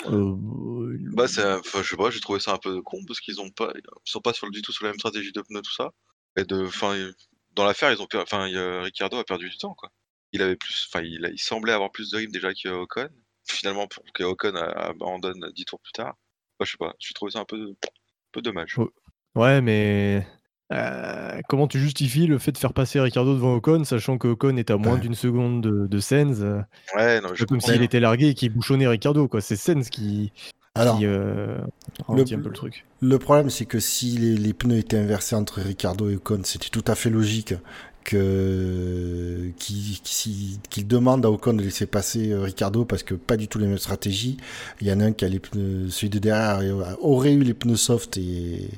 Bah, 0.06 1.26
je 1.28 1.84
sais 1.84 1.96
pas, 1.98 2.10
j'ai 2.12 2.20
trouvé 2.20 2.40
ça 2.40 2.54
un 2.54 2.58
peu 2.58 2.82
con 2.82 3.04
parce 3.08 3.20
qu'ils 3.20 3.42
ont 3.42 3.50
pas, 3.50 3.72
ils 3.76 4.12
sont 4.12 4.22
pas 4.22 4.34
sur, 4.34 4.50
du 4.52 4.62
tout 4.62 4.72
sur 4.72 4.86
la 4.86 4.92
même 4.92 5.00
stratégie 5.00 5.32
de 5.32 5.42
pneus, 5.42 5.62
tout 5.62 5.74
ça. 5.74 5.92
Et 6.38 6.44
de, 6.44 6.66
enfin, 6.66 6.96
dans 7.54 7.66
l'affaire, 7.66 7.92
ils 7.92 8.02
ont, 8.02 8.08
enfin, 8.16 8.44
Ricardo 8.84 9.18
a 9.18 9.24
perdu 9.24 9.50
du 9.50 9.58
temps, 9.58 9.74
quoi. 9.74 9.90
Il 10.34 10.42
avait 10.42 10.56
plus, 10.56 10.88
enfin, 10.90 11.04
il, 11.04 11.28
il, 11.32 11.40
semblait 11.40 11.74
avoir 11.74 11.92
plus 11.92 12.12
de 12.12 12.18
rythme 12.18 12.32
déjà 12.32 12.54
qu'Ocon. 12.54 13.10
Finalement, 13.46 13.88
pour 13.88 14.04
que 14.14 14.24
Ocon 14.24 14.56
abandonne 14.56 15.52
10 15.56 15.66
tours 15.66 15.80
plus 15.80 15.94
tard. 15.94 16.16
Bah, 16.60 16.66
je 16.66 16.72
sais 16.72 16.78
pas, 16.78 16.94
j'ai 17.00 17.14
trouvé 17.14 17.32
ça 17.32 17.40
un 17.40 17.46
peu, 17.46 17.72
un 17.72 18.32
peu 18.32 18.42
dommage. 18.42 18.76
Ouais, 19.36 19.62
mais 19.62 20.28
euh, 20.74 21.40
comment 21.48 21.68
tu 21.68 21.80
justifies 21.80 22.28
le 22.28 22.38
fait 22.40 22.52
de 22.52 22.58
faire 22.58 22.74
passer 22.74 23.00
Ricardo 23.00 23.34
devant 23.34 23.56
Ocon, 23.56 23.86
sachant 23.86 24.18
que 24.18 24.28
Ocon 24.28 24.58
est 24.58 24.70
à 24.70 24.78
moins 24.78 24.98
d'une 24.98 25.16
seconde 25.16 25.62
de, 25.62 25.88
de 25.88 26.00
Sens 26.00 26.38
euh, 26.42 26.60
Ouais, 26.96 27.22
non, 27.22 27.30
je 27.34 27.46
Comme 27.46 27.62
s'il 27.62 27.82
était 27.84 28.02
largué 28.02 28.30
et 28.30 28.34
qu'il 28.34 28.52
bouchonnait 28.52 28.88
Ricardo, 28.88 29.28
quoi. 29.28 29.40
C'est 29.40 29.56
Sens 29.56 29.90
qui, 29.90 30.34
Alors, 30.76 31.00
euh, 31.02 31.58
le, 32.10 32.22
un 32.22 32.40
peu 32.40 32.50
le 32.50 32.54
truc. 32.54 32.86
Le 33.02 33.18
problème, 33.18 33.50
c'est 33.50 33.66
que 33.66 33.80
si 33.80 34.18
les, 34.18 34.54
pneus 34.54 34.80
étaient 34.80 34.98
inversés 34.98 35.36
entre 35.36 35.62
Ricardo 35.62 36.10
et 36.10 36.16
Ocon, 36.16 36.42
c'était 36.44 36.70
tout 36.70 36.86
à 36.88 36.96
fait 36.96 37.10
logique 37.10 37.54
que 38.04 39.52
qu'il 39.60 40.88
demande 40.88 41.26
à 41.26 41.32
Ocon 41.32 41.54
de 41.54 41.62
laisser 41.62 41.86
passer 41.86 42.34
Ricardo 42.34 42.86
parce 42.86 43.04
que 43.04 43.14
pas 43.14 43.36
du 43.36 43.50
tout 43.50 43.60
les 43.60 43.68
mêmes 43.68 43.78
stratégies. 43.78 44.38
Il 44.80 44.88
y 44.88 44.94
en 44.94 45.02
a 45.02 45.06
un 45.06 45.12
qui 45.12 45.26
a 45.26 45.28
les 45.28 45.40
pneus, 45.40 45.90
celui 45.90 46.10
de 46.10 46.20
derrière 46.20 46.62
aurait 47.02 47.34
eu 47.34 47.44
les 47.44 47.54
pneus 47.54 47.76
soft 47.76 48.16
et 48.16 48.70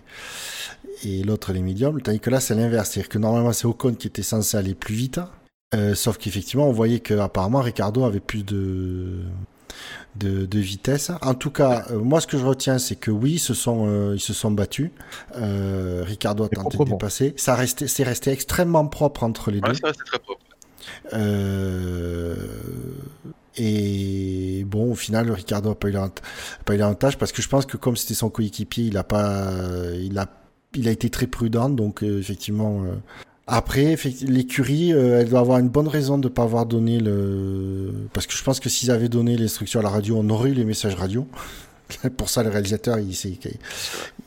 et 1.03 1.23
l'autre 1.23 1.53
les 1.53 1.61
médiums. 1.61 2.01
Tandis 2.01 2.19
que 2.19 2.29
là, 2.29 2.39
c'est 2.39 2.55
l'inverse. 2.55 2.91
C'est-à-dire 2.91 3.09
que 3.09 3.17
normalement, 3.17 3.53
c'est 3.53 3.65
Ocon 3.65 3.93
qui 3.93 4.07
était 4.07 4.23
censé 4.23 4.57
aller 4.57 4.75
plus 4.75 4.95
vite. 4.95 5.19
Euh, 5.75 5.93
sauf 5.93 6.17
qu'effectivement, 6.17 6.67
on 6.67 6.71
voyait 6.71 6.99
qu'apparemment, 6.99 7.61
Ricardo 7.61 8.03
avait 8.03 8.19
plus 8.19 8.43
de, 8.43 9.19
de, 10.15 10.59
vitesse. 10.59 11.11
En 11.21 11.35
tout 11.35 11.51
cas, 11.51 11.85
euh, 11.91 11.99
moi, 11.99 12.21
ce 12.21 12.27
que 12.27 12.37
je 12.37 12.45
retiens, 12.45 12.79
c'est 12.79 12.95
que 12.95 13.11
oui, 13.11 13.33
ils 13.33 13.39
se 13.39 13.53
sont, 13.53 13.85
euh, 13.87 14.15
ils 14.15 14.19
se 14.19 14.33
sont 14.33 14.51
battus. 14.51 14.89
Ricardo 15.35 16.43
a 16.45 16.49
tenté 16.49 16.77
de 16.77 16.83
dépasser. 16.85 17.33
Ça 17.37 17.55
restait, 17.55 17.87
c'est 17.87 18.03
resté 18.03 18.31
extrêmement 18.31 18.87
propre 18.87 19.23
entre 19.23 19.51
les 19.51 19.61
deux. 19.61 19.75
Ça 19.75 19.93
très 19.93 20.19
propre. 20.19 20.41
et 23.57 24.63
bon, 24.65 24.91
au 24.91 24.95
final, 24.95 25.29
Ricardo 25.29 25.69
n'a 25.69 25.75
pas 25.75 25.89
eu 25.89 26.77
l'avantage 26.77 27.19
parce 27.19 27.31
que 27.31 27.43
je 27.43 27.47
pense 27.47 27.67
que 27.67 27.77
comme 27.77 27.95
c'était 27.95 28.15
son 28.15 28.31
coéquipier, 28.31 28.85
il 28.85 28.97
a 28.97 29.03
pas, 29.03 29.53
il 29.93 30.17
a 30.17 30.25
il 30.75 30.87
a 30.87 30.91
été 30.91 31.09
très 31.09 31.27
prudent, 31.27 31.69
donc 31.69 32.03
euh, 32.03 32.19
effectivement. 32.19 32.83
Euh, 32.83 32.95
après, 33.47 33.95
l'écurie, 34.21 34.93
euh, 34.93 35.21
elle 35.21 35.29
doit 35.29 35.39
avoir 35.39 35.57
une 35.57 35.69
bonne 35.69 35.87
raison 35.87 36.19
de 36.19 36.27
ne 36.27 36.33
pas 36.33 36.43
avoir 36.43 36.67
donné 36.67 36.99
le. 36.99 37.91
Parce 38.13 38.27
que 38.27 38.33
je 38.33 38.43
pense 38.43 38.59
que 38.59 38.69
s'ils 38.69 38.91
avaient 38.91 39.09
donné 39.09 39.37
l'instruction 39.37 39.79
à 39.79 39.83
la 39.83 39.89
radio, 39.89 40.17
on 40.17 40.29
aurait 40.29 40.51
eu 40.51 40.53
les 40.53 40.65
messages 40.65 40.95
radio. 40.95 41.27
Pour 42.17 42.29
ça, 42.29 42.43
le 42.43 42.49
réalisateur, 42.49 42.99
il 42.99 43.15
sait, 43.15 43.33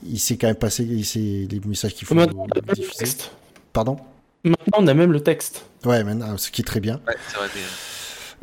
il 0.04 0.18
sait 0.18 0.36
quand 0.36 0.48
même 0.48 0.56
passer 0.56 0.82
il 0.82 1.04
sait 1.04 1.46
les 1.48 1.60
messages 1.64 1.94
qu'il 1.94 2.06
faut 2.06 2.16
diffuser. 2.74 3.16
Pardon? 3.72 3.96
Maintenant, 4.42 4.78
on 4.78 4.86
a 4.88 4.94
même 4.94 5.12
le 5.12 5.20
texte. 5.20 5.66
Ouais, 5.84 6.02
maintenant, 6.02 6.36
ce 6.36 6.50
qui 6.50 6.62
est 6.62 6.64
très 6.64 6.80
bien. 6.80 7.00
Ouais, 7.06 7.14
c'est 7.28 7.36
vrai. 7.36 7.48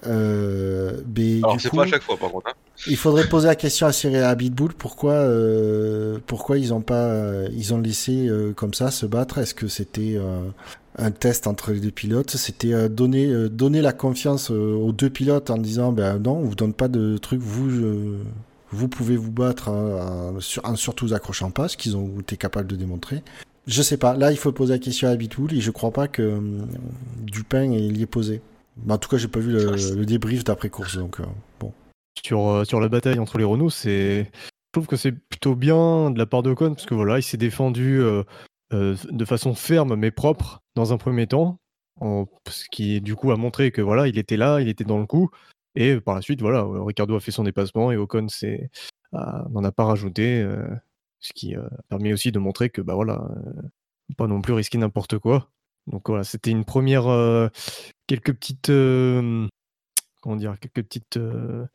Euh, 0.08 1.02
Alors, 1.43 1.60
c'est 1.60 1.72
pas 1.72 1.84
à 1.84 1.88
chaque 1.88 2.04
fois, 2.04 2.18
par 2.18 2.32
contre. 2.32 2.50
Hein. 2.50 2.54
Il 2.88 2.97
faudrait 2.97 3.28
poser 3.28 3.47
la 3.47 3.56
question 3.56 3.88
à 3.88 3.91
Cyril 3.91 4.18
Abitboul 4.18 4.74
pourquoi, 4.74 5.14
euh, 5.14 6.20
pourquoi 6.26 6.58
ils 6.58 6.74
ont 6.74 6.82
pas, 6.82 7.45
ils 7.52 7.74
ont 7.74 7.80
laissé 7.80 8.28
euh, 8.28 8.54
comme 8.54 8.74
ça 8.74 8.91
se 8.91 9.06
battre? 9.06 9.38
Est-ce 9.38 9.54
que 9.54 9.68
c'était 9.68 10.16
euh, 10.16 10.50
un 10.97 11.12
test 11.12 11.47
entre 11.47 11.72
les 11.72 11.82
deux 11.82 11.91
pilotes? 11.91 12.32
C'était 12.32 12.88
donner, 12.89 13.50
donner 13.50 13.82
la 13.82 13.91
confiance 13.91 14.50
aux 14.50 14.91
deux 14.93 15.10
pilotes 15.10 15.50
en 15.50 15.58
disant 15.58 15.91
ben 15.91 16.20
non, 16.20 16.38
on 16.38 16.43
vous 16.43 16.56
donne 16.56 16.74
pas 16.74 16.88
de 16.88 17.18
trucs, 17.18 17.41
vous, 17.41 17.70
vous 18.72 18.88
pouvez 18.88 19.18
vous 19.18 19.32
battre 19.32 19.70
en, 19.70 20.39
surtout 20.76 21.08
vous 21.08 21.14
accrochant 21.14 21.52
pas, 21.52 21.68
ce 21.68 21.76
qu'ils 21.76 21.97
ont 21.97 22.20
été 22.22 22.38
capables 22.38 22.68
de 22.68 22.78
démontrer. 22.78 23.24
Je 23.68 23.82
sais 23.82 23.97
pas. 23.97 24.16
Là, 24.16 24.32
il 24.32 24.38
faut 24.38 24.52
poser 24.52 24.74
la 24.74 24.80
question 24.80 25.10
à 25.10 25.12
Abitboul 25.12 25.54
et 25.54 25.62
je 25.62 25.70
crois 25.70 25.91
pas 25.91 26.08
que 26.08 26.39
Dupin 27.18 27.66
y 27.66 28.02
ait 28.02 28.06
posé. 28.06 28.41
En 28.88 28.97
tout 28.97 29.09
cas, 29.09 29.17
j'ai 29.17 29.27
pas 29.27 29.39
vu 29.39 29.51
le, 29.51 29.95
le 29.95 30.05
débrief 30.05 30.43
d'après 30.43 30.69
course, 30.69 30.97
donc 30.97 31.19
bon 31.59 31.73
sur, 32.25 32.47
euh, 32.47 32.63
sur 32.63 32.80
la 32.80 32.89
bataille 32.89 33.19
entre 33.19 33.38
les 33.38 33.43
Renault, 33.43 33.69
c'est. 33.69 34.23
Je 34.23 34.71
trouve 34.71 34.88
que 34.88 34.97
c'est 34.97 35.11
plutôt 35.11 35.55
bien 35.55 36.11
de 36.11 36.19
la 36.19 36.27
part 36.27 36.43
d'Ocon, 36.43 36.75
parce 36.75 36.86
que 36.86 36.93
voilà, 36.93 37.17
il 37.17 37.23
s'est 37.23 37.38
défendu 37.38 37.99
euh, 37.99 38.23
euh, 38.71 38.95
de 39.09 39.25
façon 39.25 39.55
ferme 39.55 39.95
mais 39.95 40.11
propre 40.11 40.61
dans 40.75 40.93
un 40.93 40.97
premier 40.97 41.25
temps, 41.25 41.59
ce 42.47 42.65
qui 42.71 43.01
du 43.01 43.15
coup 43.15 43.32
a 43.32 43.36
montré 43.36 43.71
que 43.71 43.82
voilà, 43.82 44.07
il 44.07 44.19
était 44.19 44.38
là, 44.38 44.61
il 44.61 44.67
était 44.69 44.84
dans 44.84 44.99
le 44.99 45.07
coup, 45.07 45.32
et 45.73 45.99
par 45.99 46.13
la 46.13 46.21
suite, 46.21 46.41
voilà, 46.41 46.67
Ricardo 46.86 47.15
a 47.15 47.19
fait 47.19 47.32
son 47.32 47.45
dépassement 47.45 47.91
et 47.91 47.97
Ocon 47.97 48.27
n'en 49.11 49.63
a 49.63 49.71
pas 49.71 49.86
rajouté, 49.86 50.47
ce 51.19 51.34
qui 51.34 51.55
permet 51.89 52.13
aussi 52.13 52.32
de 52.32 52.38
montrer 52.38 52.69
que 52.69 52.82
bah 52.82 52.93
voilà, 52.93 53.27
pas 54.17 54.27
non 54.27 54.39
plus 54.39 54.53
risquer 54.53 54.77
n'importe 54.77 55.17
quoi. 55.17 55.49
Donc 55.88 56.09
voilà, 56.09 56.23
c'était 56.23 56.51
une 56.51 56.63
première, 56.63 57.07
quelques 58.10 58.34
petites 58.34 58.72
comment 60.22 60.36
dire, 60.36 60.57
quelques 60.60 60.84
petites, 60.88 61.18
euh, 61.18 61.66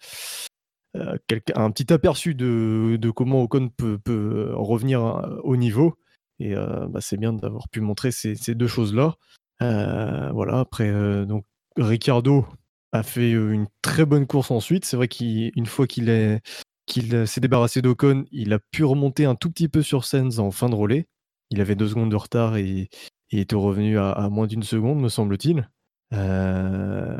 euh, 0.97 1.17
un 1.55 1.71
petit 1.71 1.93
aperçu 1.93 2.35
de, 2.35 3.11
comment 3.15 3.43
Ocon 3.43 3.69
peut, 3.69 3.99
peut, 3.99 4.51
revenir 4.55 5.05
euh, 5.05 5.39
au 5.43 5.57
niveau. 5.57 5.99
Et 6.41 6.55
bah, 6.55 7.01
c'est 7.01 7.17
bien 7.17 7.33
d'avoir 7.33 7.69
pu 7.69 7.81
montrer 7.81 8.11
ces, 8.11 8.35
deux 8.57 8.67
choses-là. 8.67 9.15
voilà, 9.61 10.59
après, 10.59 10.93
donc 11.27 11.45
Ricardo 11.77 12.45
a 12.91 13.05
fait 13.05 13.31
une 13.31 13.69
très 13.83 14.05
bonne 14.05 14.27
course 14.27 14.51
ensuite. 14.51 14.85
C'est 14.85 14.97
vrai 14.97 15.07
qu'une 15.07 15.67
fois 15.67 15.87
qu'il 15.87 16.41
qu'il 16.87 17.27
s'est 17.29 17.41
débarrassé 17.41 17.83
d'Ocon, 17.83 18.25
il 18.33 18.53
a 18.53 18.59
pu 18.59 18.83
remonter 18.83 19.27
un 19.27 19.37
tout 19.37 19.49
petit 19.49 19.69
peu 19.69 19.81
sur 19.81 20.05
Sens 20.05 20.41
en 20.41 20.51
fin 20.51 20.69
de 20.69 20.75
relais. 20.75 21.07
Il 21.51 21.61
avait 21.61 21.77
deux 21.77 21.89
secondes 21.89 22.11
de 22.11 22.17
retard 22.17 22.57
et, 22.57 22.89
était 23.31 23.55
revenu 23.55 23.97
à 23.97 24.29
moins 24.29 24.49
d'une 24.49 24.65
seconde, 24.65 25.01
me 25.01 25.09
semble-t-il. 25.09 25.69
Euh, 26.13 27.17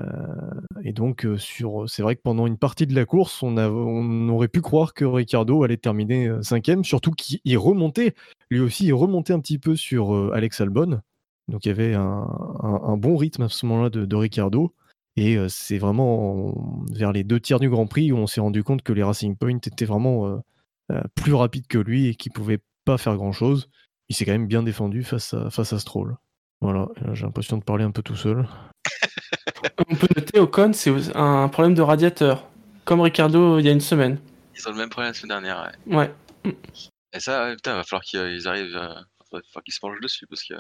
et 0.83 0.93
donc, 0.93 1.25
euh, 1.25 1.37
sur, 1.39 1.89
c'est 1.89 2.03
vrai 2.03 2.17
que 2.17 2.23
pendant 2.23 2.47
une 2.47 2.59
partie 2.59 2.87
de 2.87 2.95
la 2.95 3.05
course, 3.05 3.43
on, 3.43 4.29
aurait 4.29 4.49
pu 4.49 4.61
croire 4.61 4.95
que 4.95 5.05
Ricardo 5.05 5.63
allait 5.63 5.77
terminer 5.77 6.29
euh, 6.29 6.43
cinquième, 6.43 6.85
surtout 6.85 7.13
qu'il 7.13 7.59
remontait, 7.59 8.15
lui 8.51 8.61
aussi, 8.61 8.87
il 8.87 8.93
remontait 8.93 9.33
un 9.33 9.41
petit 9.41 9.59
peu 9.59 9.77
sur 9.77 10.33
Alex 10.33 10.61
Albon. 10.61 11.01
Donc 11.49 11.67
il 11.67 11.69
y 11.69 11.73
avait 11.73 11.95
un, 11.95 12.97
bon 12.97 13.17
rythme 13.17 13.43
à 13.43 13.49
ce 13.49 13.67
moment-là 13.67 13.91
de, 13.91 14.17
Ricardo. 14.17 14.75
Et 15.17 15.37
c'est 15.49 15.79
vraiment 15.79 16.55
vers 16.91 17.13
les 17.13 17.23
deux 17.23 17.39
tiers 17.39 17.61
du 17.61 17.69
Grand 17.69 17.87
Prix 17.87 18.11
où 18.13 18.17
on 18.17 18.27
s'est 18.27 18.41
rendu 18.41 18.65
compte 18.65 18.83
que 18.83 18.93
les 18.93 19.03
Racing 19.03 19.37
Point 19.37 19.59
étaient 19.59 19.85
vraiment 19.85 20.43
plus 21.15 21.35
rapides 21.35 21.67
que 21.67 21.79
lui 21.79 22.09
et 22.09 22.15
qu'il 22.15 22.33
ne 22.33 22.35
pouvait 22.35 22.61
pas 22.85 22.99
faire 22.99 23.17
grand-chose. 23.17 23.69
Il 24.09 24.17
s'est 24.17 24.25
quand 24.25 24.33
même 24.33 24.47
bien 24.47 24.63
défendu 24.63 25.05
face 25.05 25.35
à, 25.35 25.51
face 25.51 25.73
à 25.73 25.79
Stroll. 25.79 26.17
Voilà, 26.65 26.89
j'ai 27.13 27.25
l'impression 27.25 27.59
de 27.59 27.63
parler 27.63 27.85
un 27.85 27.91
peu 27.91 28.01
tout 28.01 28.17
seul. 28.17 28.49
On 29.91 29.95
peut 29.95 30.09
noter 30.17 30.39
Ocon, 30.39 30.73
c'est 30.73 31.15
un 31.15 31.47
problème 31.49 31.75
de 31.75 31.83
radiateur, 31.83 32.49
comme 32.87 33.03
Ricardo 33.03 33.59
il 33.59 33.67
y 33.67 33.69
a 33.69 33.73
une 33.73 33.83
semaine. 33.83 34.19
Ils 34.57 34.67
ont 34.67 34.71
le 34.71 34.79
même 34.79 34.89
problème 34.89 35.11
la 35.11 35.15
semaine 35.15 35.43
dernière. 35.43 35.73
Ouais. 35.87 36.11
Et 37.13 37.21
ça, 37.21 37.53
putain, 37.55 37.73
il 37.73 37.77
va 37.77 37.85
falloir 37.85 38.03
qu'ils 38.03 38.49
arrivent, 38.49 38.69
il 38.69 38.73
va 38.73 39.05
falloir 39.31 39.63
qu'ils 39.63 39.75
se 39.75 39.81
penchent 39.81 40.01
dessus 40.01 40.27
parce 40.27 40.43
que 40.43 40.55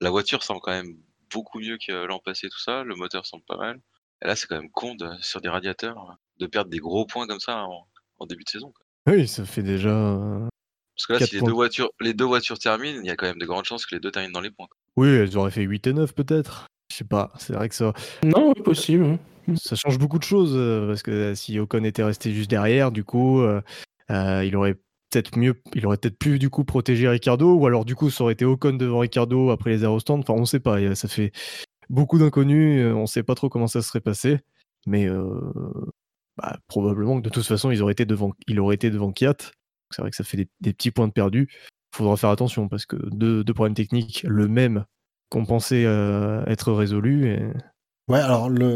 la 0.00 0.08
voiture 0.08 0.42
semble 0.42 0.60
quand 0.62 0.72
même 0.72 0.96
beaucoup 1.30 1.60
mieux 1.60 1.76
que 1.76 1.92
l'an 2.06 2.20
passé, 2.20 2.48
tout 2.48 2.58
ça. 2.58 2.82
Le 2.82 2.94
moteur 2.94 3.26
semble 3.26 3.44
pas 3.44 3.58
mal. 3.58 3.80
Et 4.22 4.26
là, 4.26 4.36
c'est 4.36 4.46
quand 4.46 4.56
même 4.56 4.70
con 4.70 4.96
sur 5.20 5.42
des 5.42 5.50
radiateurs 5.50 6.16
de 6.38 6.46
perdre 6.46 6.70
des 6.70 6.78
gros 6.78 7.04
points 7.04 7.26
comme 7.26 7.40
ça 7.40 7.66
en, 8.18 8.26
début 8.26 8.44
de 8.44 8.48
saison. 8.48 8.72
Oui, 9.06 9.28
ça 9.28 9.44
fait 9.44 9.62
déjà. 9.62 9.90
Parce 10.96 11.06
que 11.06 11.12
là, 11.12 11.26
si 11.26 11.34
les 11.34 11.42
deux, 11.42 11.52
voitures, 11.52 11.90
les 12.00 12.14
deux 12.14 12.24
voitures 12.24 12.58
terminent, 12.58 13.00
il 13.02 13.06
y 13.06 13.10
a 13.10 13.16
quand 13.16 13.26
même 13.26 13.38
de 13.38 13.46
grandes 13.46 13.66
chances 13.66 13.84
que 13.84 13.94
les 13.94 14.00
deux 14.00 14.10
terminent 14.10 14.32
dans 14.32 14.40
les 14.40 14.50
points. 14.50 14.68
Oui, 14.96 15.08
elles 15.08 15.36
auraient 15.36 15.50
fait 15.50 15.62
8 15.62 15.86
et 15.86 15.92
9 15.92 16.14
peut-être. 16.14 16.66
Je 16.90 16.96
sais 16.96 17.04
pas, 17.04 17.32
c'est 17.38 17.52
vrai 17.52 17.68
que 17.68 17.74
ça. 17.74 17.92
Non, 18.24 18.52
possible. 18.52 19.04
Hein. 19.04 19.18
Ça 19.56 19.76
change 19.76 19.98
beaucoup 19.98 20.18
de 20.18 20.24
choses 20.24 20.52
euh, 20.54 20.88
parce 20.88 21.02
que 21.02 21.10
euh, 21.10 21.34
si 21.34 21.58
Ocon 21.58 21.84
était 21.84 22.02
resté 22.02 22.32
juste 22.32 22.50
derrière, 22.50 22.92
du 22.92 23.04
coup, 23.04 23.40
euh, 23.40 23.60
il 24.08 24.54
aurait 24.56 24.74
peut-être 25.10 25.38
mieux, 25.38 25.60
il 25.74 25.86
aurait 25.86 25.96
peut-être 25.96 26.18
pu 26.18 26.38
du 26.38 26.50
coup 26.50 26.64
protéger 26.64 27.08
Ricardo, 27.08 27.54
ou 27.54 27.66
alors 27.66 27.84
du 27.84 27.94
coup, 27.94 28.10
ça 28.10 28.24
aurait 28.24 28.34
été 28.34 28.44
Ocon 28.44 28.74
devant 28.74 29.00
Ricardo 29.00 29.50
après 29.50 29.70
les 29.70 29.82
aérostands. 29.82 30.18
Enfin, 30.18 30.34
on 30.34 30.44
sait 30.44 30.60
pas. 30.60 30.94
Ça 30.94 31.08
fait 31.08 31.32
beaucoup 31.88 32.18
d'inconnus. 32.18 32.84
On 32.94 33.06
sait 33.06 33.22
pas 33.22 33.34
trop 33.34 33.48
comment 33.48 33.66
ça 33.66 33.82
serait 33.82 34.00
passé, 34.00 34.38
mais 34.86 35.08
bah, 36.36 36.58
probablement 36.68 37.18
que 37.18 37.24
de 37.24 37.30
toute 37.30 37.46
façon, 37.46 37.70
ils 37.70 37.82
auraient 37.82 37.92
été 37.92 38.04
devant, 38.04 38.32
il 38.46 38.60
aurait 38.60 38.74
été 38.74 38.90
devant 38.90 39.12
Kiat. 39.12 39.36
C'est 39.90 40.02
vrai 40.02 40.10
que 40.10 40.16
ça 40.16 40.24
fait 40.24 40.48
des, 40.60 40.72
petits 40.72 40.92
points 40.92 41.08
de 41.08 41.12
perdus. 41.12 41.48
Il 41.92 41.96
faudra 41.96 42.16
faire 42.16 42.30
attention 42.30 42.68
parce 42.68 42.86
que 42.86 42.96
deux, 42.96 43.42
deux 43.44 43.54
problèmes 43.54 43.74
techniques, 43.74 44.24
le 44.28 44.48
même 44.48 44.84
qu'on 45.30 45.44
pensait 45.44 45.84
euh, 45.84 46.44
être 46.46 46.72
résolu. 46.72 47.28
Et... 47.28 47.40
Ouais, 48.08 48.20
alors 48.20 48.48
le, 48.48 48.74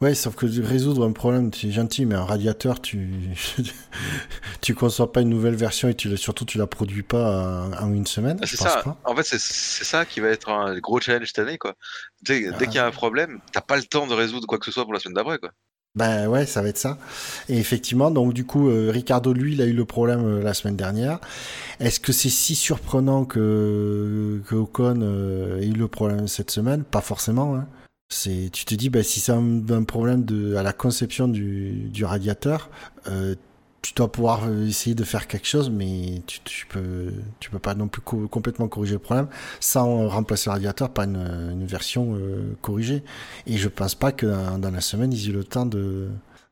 Ouais, 0.00 0.14
sauf 0.14 0.34
que 0.34 0.44
résoudre 0.60 1.06
un 1.06 1.12
problème, 1.12 1.50
c'est 1.54 1.70
gentil, 1.70 2.04
mais 2.04 2.16
un 2.16 2.24
radiateur, 2.24 2.82
tu 2.82 3.10
tu 4.60 4.74
conçois 4.74 5.12
pas 5.12 5.20
une 5.20 5.30
nouvelle 5.30 5.54
version 5.54 5.88
et 5.88 5.94
tu 5.94 6.14
surtout 6.16 6.44
tu 6.44 6.58
la 6.58 6.66
produis 6.66 7.04
pas 7.04 7.70
en 7.80 7.92
une 7.94 8.06
semaine. 8.06 8.38
C'est 8.44 8.56
ça. 8.56 8.82
En 9.04 9.14
fait, 9.14 9.22
c'est 9.22 9.38
ça 9.38 10.04
qui 10.04 10.20
va 10.20 10.28
être 10.28 10.50
un 10.50 10.78
gros 10.78 11.00
challenge 11.00 11.28
cette 11.28 11.38
année, 11.38 11.58
quoi. 11.58 11.74
Dès, 12.22 12.50
dès 12.58 12.66
qu'il 12.66 12.74
y 12.74 12.78
a 12.80 12.86
un 12.86 12.90
problème, 12.90 13.40
t'as 13.52 13.60
pas 13.60 13.76
le 13.76 13.84
temps 13.84 14.06
de 14.06 14.14
résoudre 14.14 14.46
quoi 14.46 14.58
que 14.58 14.66
ce 14.66 14.72
soit 14.72 14.84
pour 14.84 14.92
la 14.92 15.00
semaine 15.00 15.14
d'après, 15.14 15.38
quoi. 15.38 15.52
Ben 15.96 16.26
ouais, 16.26 16.44
ça 16.44 16.60
va 16.60 16.68
être 16.68 16.78
ça. 16.78 16.98
Et 17.48 17.56
effectivement, 17.56 18.10
donc 18.10 18.34
du 18.34 18.44
coup, 18.44 18.68
euh, 18.68 18.90
Ricardo, 18.90 19.32
lui, 19.32 19.52
il 19.52 19.62
a 19.62 19.64
eu 19.64 19.72
le 19.72 19.84
problème 19.84 20.24
euh, 20.24 20.42
la 20.42 20.52
semaine 20.52 20.74
dernière. 20.74 21.20
Est-ce 21.78 22.00
que 22.00 22.12
c'est 22.12 22.30
si 22.30 22.56
surprenant 22.56 23.24
que, 23.24 24.42
que 24.48 24.56
Ocon 24.56 25.00
euh, 25.02 25.60
ait 25.60 25.66
eu 25.66 25.72
le 25.72 25.86
problème 25.86 26.26
cette 26.26 26.50
semaine? 26.50 26.82
Pas 26.82 27.00
forcément. 27.00 27.54
Hein. 27.54 27.68
C'est, 28.08 28.50
tu 28.52 28.64
te 28.64 28.74
dis, 28.74 28.90
ben, 28.90 29.04
si 29.04 29.20
c'est 29.20 29.32
un, 29.32 29.84
problème 29.84 30.24
de, 30.24 30.56
à 30.56 30.64
la 30.64 30.72
conception 30.72 31.28
du, 31.28 31.88
du 31.90 32.04
radiateur, 32.04 32.70
tu 33.84 33.92
dois 33.92 34.10
pouvoir 34.10 34.44
euh, 34.46 34.66
essayer 34.66 34.94
de 34.94 35.04
faire 35.04 35.26
quelque 35.26 35.46
chose, 35.46 35.68
mais 35.68 36.22
tu, 36.26 36.40
tu 36.40 36.66
peux, 36.66 37.12
tu 37.38 37.50
peux 37.50 37.58
pas 37.58 37.74
non 37.74 37.86
plus 37.86 38.00
complètement 38.00 38.66
corriger 38.66 38.94
le 38.94 38.98
problème 38.98 39.28
sans 39.60 40.08
remplacer 40.08 40.48
le 40.48 40.52
radiateur 40.54 40.88
par 40.88 41.04
une, 41.04 41.16
une 41.52 41.66
version 41.66 42.16
euh, 42.16 42.56
corrigée. 42.62 43.02
Et 43.46 43.58
je 43.58 43.68
pense 43.68 43.94
pas 43.94 44.10
que 44.10 44.24
dans, 44.56 44.70
la 44.70 44.80
semaine 44.80 45.12
ils 45.12 45.28
aient 45.28 45.32
le 45.32 45.44
temps 45.44 45.66
de, 45.66 46.08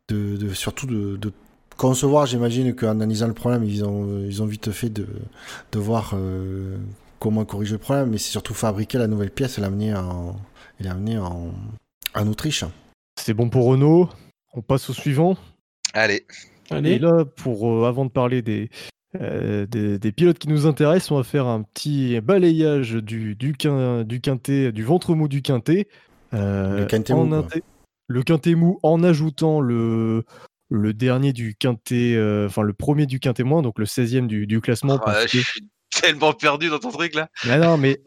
de, 0.09 0.37
de 0.37 0.53
surtout 0.53 0.87
de, 0.87 1.16
de 1.16 1.33
concevoir. 1.78 2.26
J'imagine 2.26 2.74
qu'en 2.74 2.91
analysant 2.91 3.28
le 3.28 3.35
problème, 3.35 3.64
ils 3.64 3.83
ont, 3.83 4.20
ils 4.26 4.43
ont 4.43 4.47
vite 4.47 4.70
fait 4.70 4.91
de, 4.91 5.07
de 5.72 5.78
voir 5.78 6.12
euh, 6.12 6.76
comment 7.18 7.47
corriger 7.47 7.72
le 7.72 7.78
problème, 7.78 8.11
mais 8.11 8.18
c'est 8.18 8.30
surtout 8.30 8.53
fabriquer 8.53 8.99
la 8.99 9.07
nouvelle 9.07 9.30
pièce 9.30 9.57
et 9.57 9.62
l'amener 9.62 9.95
en, 9.95 10.37
et 10.78 10.83
l'amener 10.83 11.16
en, 11.16 11.51
en 12.14 12.26
Autriche. 12.26 12.66
C'est 13.18 13.33
bon 13.33 13.49
pour 13.49 13.64
Renault. 13.64 14.11
On 14.53 14.61
passe 14.61 14.91
au 14.91 14.93
suivant. 14.93 15.39
Allez. 15.95 16.26
Et 16.71 16.99
là, 16.99 17.25
pour, 17.25 17.69
euh, 17.69 17.87
avant 17.87 18.05
de 18.05 18.11
parler 18.11 18.43
euh, 19.21 19.67
des, 19.67 19.99
des, 19.99 20.13
pilotes 20.13 20.39
qui 20.39 20.49
nous 20.49 20.67
intéressent, 20.67 21.11
on 21.11 21.17
va 21.17 21.25
faire 21.25 21.47
un 21.47 21.63
petit 21.63 22.21
balayage 22.21 22.93
du, 22.95 23.35
du, 23.35 23.53
du 23.53 24.21
quintet, 24.21 24.73
du 24.73 24.83
ventre 24.83 25.15
mou 25.15 25.29
du 25.29 25.43
quintet. 25.43 25.89
Euh, 26.35 26.81
le 26.81 26.87
quintet 26.87 27.15
mou. 27.15 27.45
Le 28.09 28.23
quintet 28.23 28.55
mou 28.55 28.79
en 28.83 29.03
ajoutant 29.03 29.61
le, 29.61 30.25
le 30.71 30.93
dernier 30.93 31.33
du 31.33 31.55
quintet, 31.55 32.17
enfin 32.47 32.63
le 32.63 32.73
premier 32.73 33.07
du 33.07 33.21
quintet 33.21 33.45
moins, 33.45 33.63
donc 33.63 33.79
le 33.79 33.85
16e 33.85 34.27
du, 34.27 34.47
du 34.47 34.61
classement. 34.61 35.01
Ah, 35.07 35.27
je 35.27 35.39
suis 35.39 35.69
tellement 35.91 36.33
perdu 36.33 36.69
dans 36.69 36.79
ton 36.79 36.91
truc 36.91 37.15
là. 37.15 37.29
Mais 37.47 37.59
non, 37.59 37.79
mais 37.79 38.01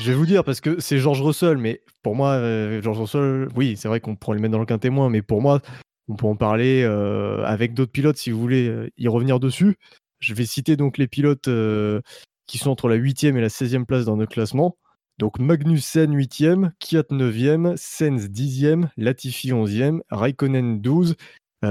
je 0.00 0.10
vais 0.10 0.14
vous 0.14 0.26
dire 0.26 0.44
parce 0.44 0.60
que 0.60 0.80
c'est 0.80 0.98
Georges 0.98 1.22
Russell, 1.22 1.56
mais 1.56 1.82
pour 2.02 2.14
moi, 2.14 2.40
Georges 2.82 2.98
Russell, 2.98 3.48
oui, 3.56 3.76
c'est 3.78 3.88
vrai 3.88 4.00
qu'on 4.00 4.16
pourrait 4.16 4.36
le 4.36 4.42
mettre 4.42 4.52
dans 4.52 4.58
le 4.58 4.66
quintet 4.66 4.90
moins, 4.90 5.08
mais 5.08 5.22
pour 5.22 5.40
moi, 5.40 5.60
on 6.08 6.16
peut 6.16 6.26
en 6.26 6.36
parler 6.36 6.82
euh, 6.82 7.44
avec 7.44 7.74
d'autres 7.74 7.92
pilotes 7.92 8.16
si 8.16 8.30
vous 8.30 8.40
voulez 8.40 8.68
euh, 8.68 8.90
y 8.96 9.08
revenir 9.08 9.38
dessus. 9.40 9.76
Je 10.20 10.34
vais 10.34 10.46
citer 10.46 10.76
donc 10.76 10.98
les 10.98 11.06
pilotes 11.06 11.48
euh, 11.48 12.00
qui 12.46 12.58
sont 12.58 12.70
entre 12.70 12.88
la 12.88 12.96
8e 12.96 13.36
et 13.36 13.40
la 13.40 13.48
16e 13.48 13.84
place 13.84 14.06
dans 14.06 14.16
notre 14.16 14.32
classement. 14.32 14.76
Donc 15.18 15.38
Magnussen 15.38 16.16
8e, 16.16 16.70
Kiat 16.78 17.02
9e, 17.10 17.76
Sens 17.76 18.22
10e, 18.22 18.88
Latifi 18.96 19.50
11e, 19.50 20.00
Raikkonen 20.10 20.80
12, 20.80 21.16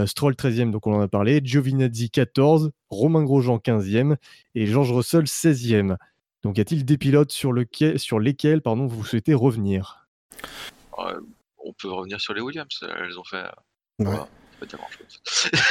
Stroll 0.05 0.33
13e, 0.33 0.69
donc 0.69 0.85
on 0.85 0.95
en 0.95 0.99
a 0.99 1.07
parlé, 1.07 1.39
Giovinazzi 1.41 2.09
14, 2.09 2.71
Romain 2.89 3.23
Grosjean 3.23 3.57
15e 3.57 4.17
et 4.53 4.65
George 4.65 4.91
Russell 4.91 5.23
16e. 5.23 5.95
Donc 6.43 6.57
y 6.57 6.61
a-t-il 6.61 6.83
des 6.83 6.97
pilotes 6.97 7.31
sur, 7.31 7.53
lesquels 7.53 7.97
vous 8.65 9.05
souhaitez 9.05 9.33
revenir? 9.33 10.09
On 10.97 11.73
peut 11.73 11.89
revenir 11.89 12.19
sur 12.19 12.33
les 12.33 12.41
Williams, 12.41 12.83
elles 12.99 13.17
ont 13.17 13.23
fait 13.23 13.45
Ouais. 13.99 14.05
pas 14.59 14.65
dire 14.65 14.79
grand 14.79 14.89
chose. 14.89 15.51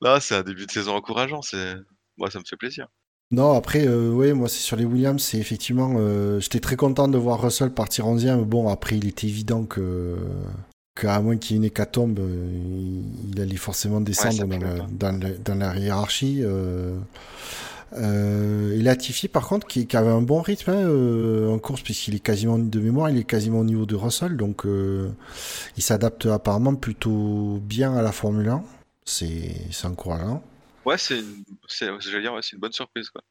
Là, 0.00 0.20
c'est 0.20 0.36
un 0.36 0.42
début 0.42 0.66
de 0.66 0.70
saison 0.70 0.94
encourageant. 0.94 1.42
C'est 1.42 1.74
moi, 2.16 2.30
ça 2.30 2.38
me 2.38 2.44
fait 2.44 2.56
plaisir. 2.56 2.88
Non, 3.30 3.54
après, 3.56 3.86
euh, 3.86 4.10
oui, 4.10 4.32
moi, 4.32 4.48
c'est 4.48 4.60
sur 4.60 4.76
les 4.76 4.84
Williams. 4.84 5.22
C'est 5.22 5.38
effectivement, 5.38 5.94
euh, 5.98 6.40
j'étais 6.40 6.60
très 6.60 6.76
content 6.76 7.08
de 7.08 7.18
voir 7.18 7.40
Russell 7.42 7.70
partir 7.70 8.06
11e. 8.06 8.44
Bon, 8.44 8.68
après, 8.68 8.96
il 8.96 9.06
était 9.06 9.26
évident 9.26 9.64
que 9.64 10.16
qu'à 10.98 11.20
moins 11.20 11.36
qu'il 11.36 11.52
y 11.52 11.54
ait 11.54 11.58
une 11.58 11.64
hécatombe, 11.64 12.18
euh, 12.18 13.00
il, 13.32 13.40
allait 13.40 13.56
forcément 13.56 14.00
descendre 14.00 14.46
dans, 14.46 14.58
la, 15.12 15.30
dans, 15.38 15.54
la, 15.54 15.76
hiérarchie. 15.76 16.40
Euh, 16.42 16.98
euh, 17.94 18.76
et 18.76 18.82
Latifi, 18.82 19.28
par 19.28 19.46
contre, 19.46 19.66
qui, 19.66 19.86
avait 19.96 20.10
un 20.10 20.20
bon 20.20 20.42
rythme 20.42 20.70
hein, 20.70 20.84
euh, 20.84 21.48
en 21.48 21.58
course, 21.58 21.80
puisqu'il 21.82 22.14
est 22.14 22.20
quasiment 22.20 22.58
de 22.58 22.80
mémoire, 22.80 23.10
il 23.10 23.18
est 23.18 23.24
quasiment 23.24 23.60
au 23.60 23.64
niveau 23.64 23.86
de 23.86 23.94
Russell, 23.94 24.36
donc 24.36 24.66
euh, 24.66 25.10
il 25.76 25.82
s'adapte 25.82 26.26
apparemment 26.26 26.74
plutôt 26.74 27.58
bien 27.62 27.96
à 27.96 28.02
la 28.02 28.12
Formule 28.12 28.48
1. 28.48 28.64
C'est 29.04 29.84
encourageant. 29.84 30.42
Ouais, 30.84 30.98
c'est 30.98 31.22
dire, 31.22 32.38
c'est 32.42 32.52
une 32.52 32.58
bonne 32.58 32.72
surprise. 32.72 33.08
Quoi. 33.08 33.22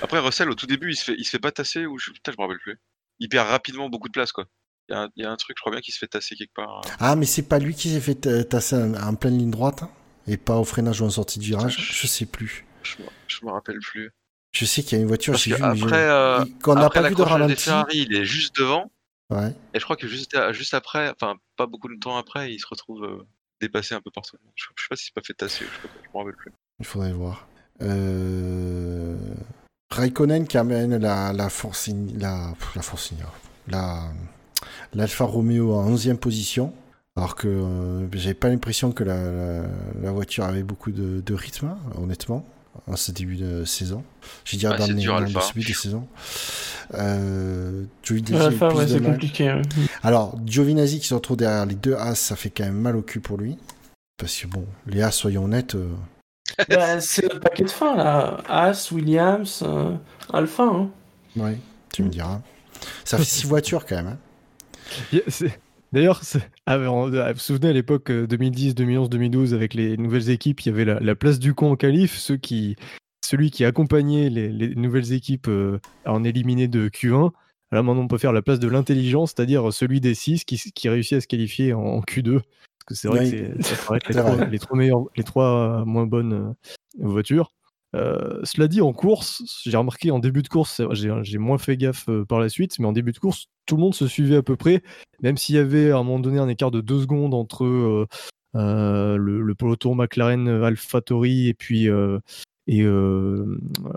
Après, 0.00 0.18
Russell, 0.18 0.48
au 0.48 0.54
tout 0.54 0.66
début, 0.66 0.92
il 0.92 0.96
se 0.96 1.04
fait, 1.04 1.14
il 1.18 1.24
se 1.24 1.30
fait 1.30 1.38
pas 1.38 1.52
tasser, 1.52 1.84
ou 1.84 1.98
je, 1.98 2.10
putain, 2.10 2.32
je 2.32 2.36
me 2.38 2.42
rappelle 2.42 2.60
plus. 2.60 2.78
Il 3.18 3.28
perd 3.28 3.48
rapidement 3.48 3.90
beaucoup 3.90 4.08
de 4.08 4.12
place, 4.12 4.32
quoi. 4.32 4.46
Il 4.88 4.94
y, 4.94 4.96
a 4.96 5.02
un, 5.02 5.08
il 5.16 5.22
y 5.22 5.26
a 5.26 5.30
un 5.30 5.36
truc, 5.36 5.56
je 5.58 5.62
crois 5.62 5.72
bien, 5.72 5.82
qui 5.82 5.92
se 5.92 5.98
fait 5.98 6.08
tasser 6.08 6.34
quelque 6.34 6.54
part. 6.54 6.80
Ah, 6.98 7.14
mais 7.14 7.26
c'est 7.26 7.42
pas 7.42 7.58
lui 7.58 7.74
qui 7.74 7.90
s'est 7.90 8.00
fait 8.00 8.48
tasser 8.48 8.76
en, 8.76 9.14
pleine 9.14 9.38
ligne 9.38 9.50
droite, 9.50 9.82
hein, 9.82 9.90
et 10.26 10.38
pas 10.38 10.56
au 10.56 10.64
freinage 10.64 11.02
ou 11.02 11.04
en 11.04 11.10
sortie 11.10 11.38
de 11.38 11.44
virage, 11.44 11.76
je 11.92 12.06
sais 12.06 12.26
plus. 12.26 12.64
Je 12.82 13.44
me, 13.44 13.50
rappelle 13.50 13.78
plus. 13.80 14.10
Je 14.52 14.64
sais 14.64 14.82
qu'il 14.82 14.98
y 14.98 15.00
a 15.00 15.02
une 15.02 15.08
voiture, 15.08 15.34
après, 15.34 16.08
euh, 16.08 16.44
qu'on 16.62 16.74
n'a 16.74 16.90
pas 16.90 17.08
vu 17.08 17.14
de 17.14 17.22
ralenti. 17.22 17.56
Ferrari, 17.56 17.98
il 17.98 18.14
est 18.14 18.24
juste 18.24 18.56
devant. 18.56 18.90
Ouais. 19.30 19.54
Et 19.74 19.78
je 19.78 19.84
crois 19.84 19.96
que 19.96 20.08
juste, 20.08 20.36
juste 20.52 20.74
après, 20.74 21.10
enfin, 21.10 21.36
pas 21.56 21.66
beaucoup 21.66 21.88
de 21.88 21.98
temps 21.98 22.16
après, 22.16 22.52
il 22.52 22.58
se 22.58 22.66
retrouve 22.66 23.04
euh, 23.04 23.26
dépassé 23.60 23.94
un 23.94 24.00
peu 24.00 24.10
partout. 24.10 24.36
Je, 24.56 24.64
je 24.74 24.82
sais 24.82 24.88
pas 24.88 24.96
s'il 24.96 25.06
s'est 25.06 25.12
pas 25.14 25.22
fait 25.24 25.34
tasser, 25.34 25.64
je, 25.64 25.88
je 25.88 26.08
me 26.12 26.18
rappelle 26.18 26.36
plus. 26.36 26.52
Il 26.80 26.86
faudrait 26.86 27.12
voir. 27.12 27.46
Euh... 27.82 29.16
Raikkonen 29.90 30.46
qui 30.46 30.58
amène 30.58 30.96
la, 30.96 31.32
la 31.32 31.48
Force, 31.48 31.90
la, 32.16 32.54
la 33.68 34.12
l'Alfa 34.94 35.24
Romeo 35.24 35.74
en 35.74 35.94
11e 35.94 36.16
position. 36.16 36.72
Alors 37.16 37.34
que 37.34 37.48
euh, 37.48 38.10
j'avais 38.12 38.34
pas 38.34 38.48
l'impression 38.48 38.92
que 38.92 39.02
la, 39.02 39.64
la, 40.00 40.12
voiture 40.12 40.44
avait 40.44 40.62
beaucoup 40.62 40.92
de, 40.92 41.20
de 41.20 41.34
rythme, 41.34 41.66
hein, 41.66 41.78
honnêtement 41.96 42.46
en 42.86 42.96
ce 42.96 43.12
début 43.12 43.36
de 43.36 43.64
saison. 43.64 44.04
J'ai 44.44 44.56
dit 44.56 44.64
dans, 44.64 44.72
le 44.72 44.94
début 44.94 45.68
de 45.68 45.74
saison. 45.74 46.06
Euh, 46.94 47.84
Giovinazzi 48.02 48.58
c'est 48.88 49.02
compliqué. 49.02 49.60
Alors, 50.02 50.38
Giovinazzi 50.46 51.00
qui 51.00 51.06
se 51.06 51.14
retrouve 51.14 51.36
derrière 51.36 51.66
les 51.66 51.74
deux 51.74 51.94
As, 51.94 52.16
ça 52.16 52.36
fait 52.36 52.50
quand 52.50 52.64
même 52.64 52.80
mal 52.80 52.96
au 52.96 53.02
cul 53.02 53.20
pour 53.20 53.38
lui. 53.38 53.56
Parce 54.16 54.36
que 54.36 54.46
bon, 54.46 54.66
les 54.86 55.02
As, 55.02 55.12
soyons 55.12 55.44
honnêtes. 55.44 55.74
Euh, 55.74 55.88
bah, 56.68 57.00
c'est 57.00 57.32
le 57.32 57.40
paquet 57.40 57.64
de 57.64 57.70
fin 57.70 57.96
là. 57.96 58.38
As, 58.48 58.90
Williams, 58.90 59.62
euh, 59.64 59.94
Alpha. 60.32 60.64
Hein. 60.64 60.90
Oui, 61.36 61.52
tu 61.92 62.02
me 62.02 62.08
diras. 62.08 62.40
Ça 63.04 63.18
fait 63.18 63.24
six 63.24 63.46
voitures 63.46 63.86
quand 63.86 63.96
même. 63.96 64.18
Hein. 65.12 65.18
D'ailleurs, 65.92 66.20
ah, 66.66 66.78
vous 66.78 67.10
vous 67.10 67.38
souvenez 67.38 67.68
à 67.68 67.72
l'époque 67.72 68.12
2010, 68.12 68.74
2011, 68.74 69.10
2012 69.10 69.54
avec 69.54 69.74
les 69.74 69.96
nouvelles 69.96 70.30
équipes, 70.30 70.60
il 70.60 70.68
y 70.68 70.72
avait 70.72 70.84
la, 70.84 71.14
place 71.16 71.38
du 71.40 71.52
con 71.52 71.72
en 71.72 71.76
qualif, 71.76 72.16
ceux 72.16 72.36
qui, 72.36 72.76
celui 73.24 73.50
qui 73.50 73.64
accompagnait 73.64 74.30
les, 74.30 74.74
nouvelles 74.76 75.12
équipes 75.12 75.48
euh, 75.48 75.80
à 76.04 76.12
en 76.12 76.22
éliminer 76.22 76.68
de 76.68 76.88
Q1. 76.88 77.32
Là 77.72 77.82
maintenant 77.82 78.02
on 78.02 78.08
peut 78.08 78.18
faire 78.18 78.32
la 78.32 78.42
place 78.42 78.60
de 78.60 78.68
l'intelligence, 78.68 79.32
c'est-à-dire 79.34 79.72
celui 79.72 80.00
des 80.00 80.14
6 80.14 80.44
qui, 80.44 80.88
réussit 80.88 81.18
à 81.18 81.20
se 81.20 81.26
qualifier 81.26 81.72
en, 81.72 82.00
Q2. 82.00 82.40
Parce 82.40 82.84
que 82.86 82.94
c'est 82.94 83.08
vrai 83.08 84.00
que 84.00 84.12
ça 84.12 84.22
les, 84.22 84.22
trois, 84.22 84.44
les, 84.46 84.58
trois 84.58 84.76
meilleures, 84.76 85.04
les 85.16 85.24
trois 85.24 85.84
moins 85.84 86.06
bonnes 86.06 86.32
euh, 86.32 86.52
voitures. 86.98 87.50
Euh, 87.96 88.40
cela 88.44 88.68
dit, 88.68 88.80
en 88.80 88.92
course, 88.92 89.42
j'ai 89.64 89.76
remarqué 89.76 90.10
en 90.10 90.20
début 90.20 90.42
de 90.42 90.48
course, 90.48 90.80
j'ai 90.92 91.38
moins 91.38 91.58
fait 91.58 91.76
gaffe 91.76 92.08
euh, 92.08 92.24
par 92.24 92.38
la 92.38 92.48
suite, 92.48 92.78
mais 92.78 92.86
en 92.86 92.92
début 92.92 93.12
de 93.12 93.18
course, 93.18 93.46
tout 93.66 93.76
le 93.76 93.82
monde 93.82 93.94
se 93.94 94.06
suivait 94.06 94.36
à 94.36 94.42
peu 94.42 94.56
près, 94.56 94.82
même 95.22 95.36
s'il 95.36 95.56
y 95.56 95.58
avait 95.58 95.90
à 95.90 95.96
un 95.96 96.04
moment 96.04 96.20
donné 96.20 96.38
un 96.38 96.48
écart 96.48 96.70
de 96.70 96.80
deux 96.80 97.00
secondes 97.00 97.34
entre 97.34 97.64
euh, 98.56 99.16
le, 99.16 99.54
peloton 99.54 99.94
McLaren 99.94 100.48
AlphaTauri 100.48 101.48
et 101.48 101.54
puis 101.54 101.88
et 102.66 102.86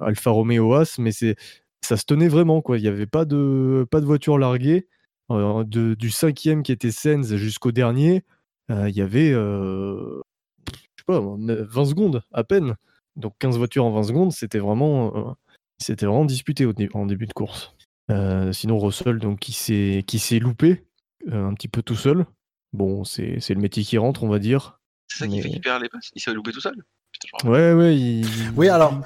Alfa 0.01 0.31
Romeo 0.31 0.73
As, 0.73 0.97
mais 0.97 1.11
ça 1.11 1.97
se 1.97 2.05
tenait 2.05 2.27
vraiment 2.27 2.61
quoi. 2.61 2.77
Il 2.77 2.81
n'y 2.81 2.87
avait 2.87 3.05
pas 3.05 3.25
de 3.25 3.85
pas 3.89 4.01
de 4.01 4.05
voiture 4.05 4.37
larguée. 4.37 4.87
De, 5.29 5.95
du 5.95 6.11
cinquième 6.11 6.61
qui 6.61 6.71
était 6.71 6.91
Sens 6.91 7.35
jusqu'au 7.35 7.71
dernier, 7.71 8.23
il 8.69 8.95
y 8.95 9.01
avait 9.01 9.31
je 9.31 10.21
sais 10.97 11.05
pas 11.05 11.19
20 11.19 11.85
secondes 11.85 12.23
à 12.31 12.43
peine. 12.43 12.75
Donc 13.15 13.35
15 13.39 13.57
voitures 13.57 13.85
en 13.85 13.91
20 13.91 14.03
secondes, 14.03 14.31
c'était 14.31 14.59
vraiment, 14.59 15.15
euh, 15.15 15.33
c'était 15.77 16.05
vraiment 16.05 16.25
disputé 16.25 16.65
au 16.65 16.73
en 16.93 17.05
début 17.05 17.27
de 17.27 17.33
course. 17.33 17.75
Euh, 18.11 18.51
sinon 18.51 18.79
Russell, 18.79 19.19
donc 19.19 19.39
qui 19.39 19.53
s'est 19.53 20.03
qui 20.05 20.19
s'est 20.19 20.39
loupé 20.39 20.83
euh, 21.31 21.47
un 21.47 21.53
petit 21.53 21.67
peu 21.67 21.81
tout 21.81 21.95
seul. 21.95 22.25
Bon, 22.73 23.03
c'est 23.03 23.37
le 23.49 23.61
métier 23.61 23.83
qui 23.83 23.97
rentre, 23.97 24.23
on 24.23 24.29
va 24.29 24.39
dire. 24.39 24.79
C'est 25.07 25.19
ça 25.19 25.27
qui 25.27 25.41
fait 25.41 25.49
qu'il 25.49 25.61
perd 25.61 25.81
les 25.83 25.89
passes. 25.89 26.09
Il 26.15 26.21
s'est 26.21 26.33
loupé 26.33 26.51
tout 26.51 26.61
seul. 26.61 26.75
ouais, 27.45 27.73
ouais. 27.73 28.21
Oui, 28.55 28.69
alors. 28.69 28.99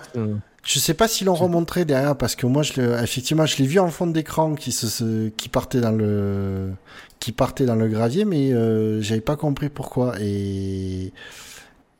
Je 0.67 0.79
sais 0.79 0.93
pas 0.93 1.07
s'ils 1.07 1.27
l'ont 1.27 1.33
remontré 1.33 1.85
derrière 1.85 2.17
parce 2.17 2.35
que 2.35 2.45
moi, 2.45 2.61
je 2.61 2.81
effectivement, 3.01 3.45
je 3.45 3.55
l'ai 3.57 3.65
vu 3.65 3.79
en 3.79 3.89
fond 3.89 4.05
d'écran 4.05 4.53
qui 4.53 4.73
se, 4.73 5.29
qui 5.29 5.47
partait 5.47 5.79
dans 5.79 5.93
le 5.93 6.73
qui 7.21 7.31
partait 7.31 7.65
dans 7.65 7.75
le 7.75 7.87
gravier, 7.87 8.25
mais 8.25 8.51
euh, 8.51 9.01
j'avais 9.01 9.21
pas 9.21 9.37
compris 9.37 9.69
pourquoi. 9.69 10.15
Et 10.19 11.13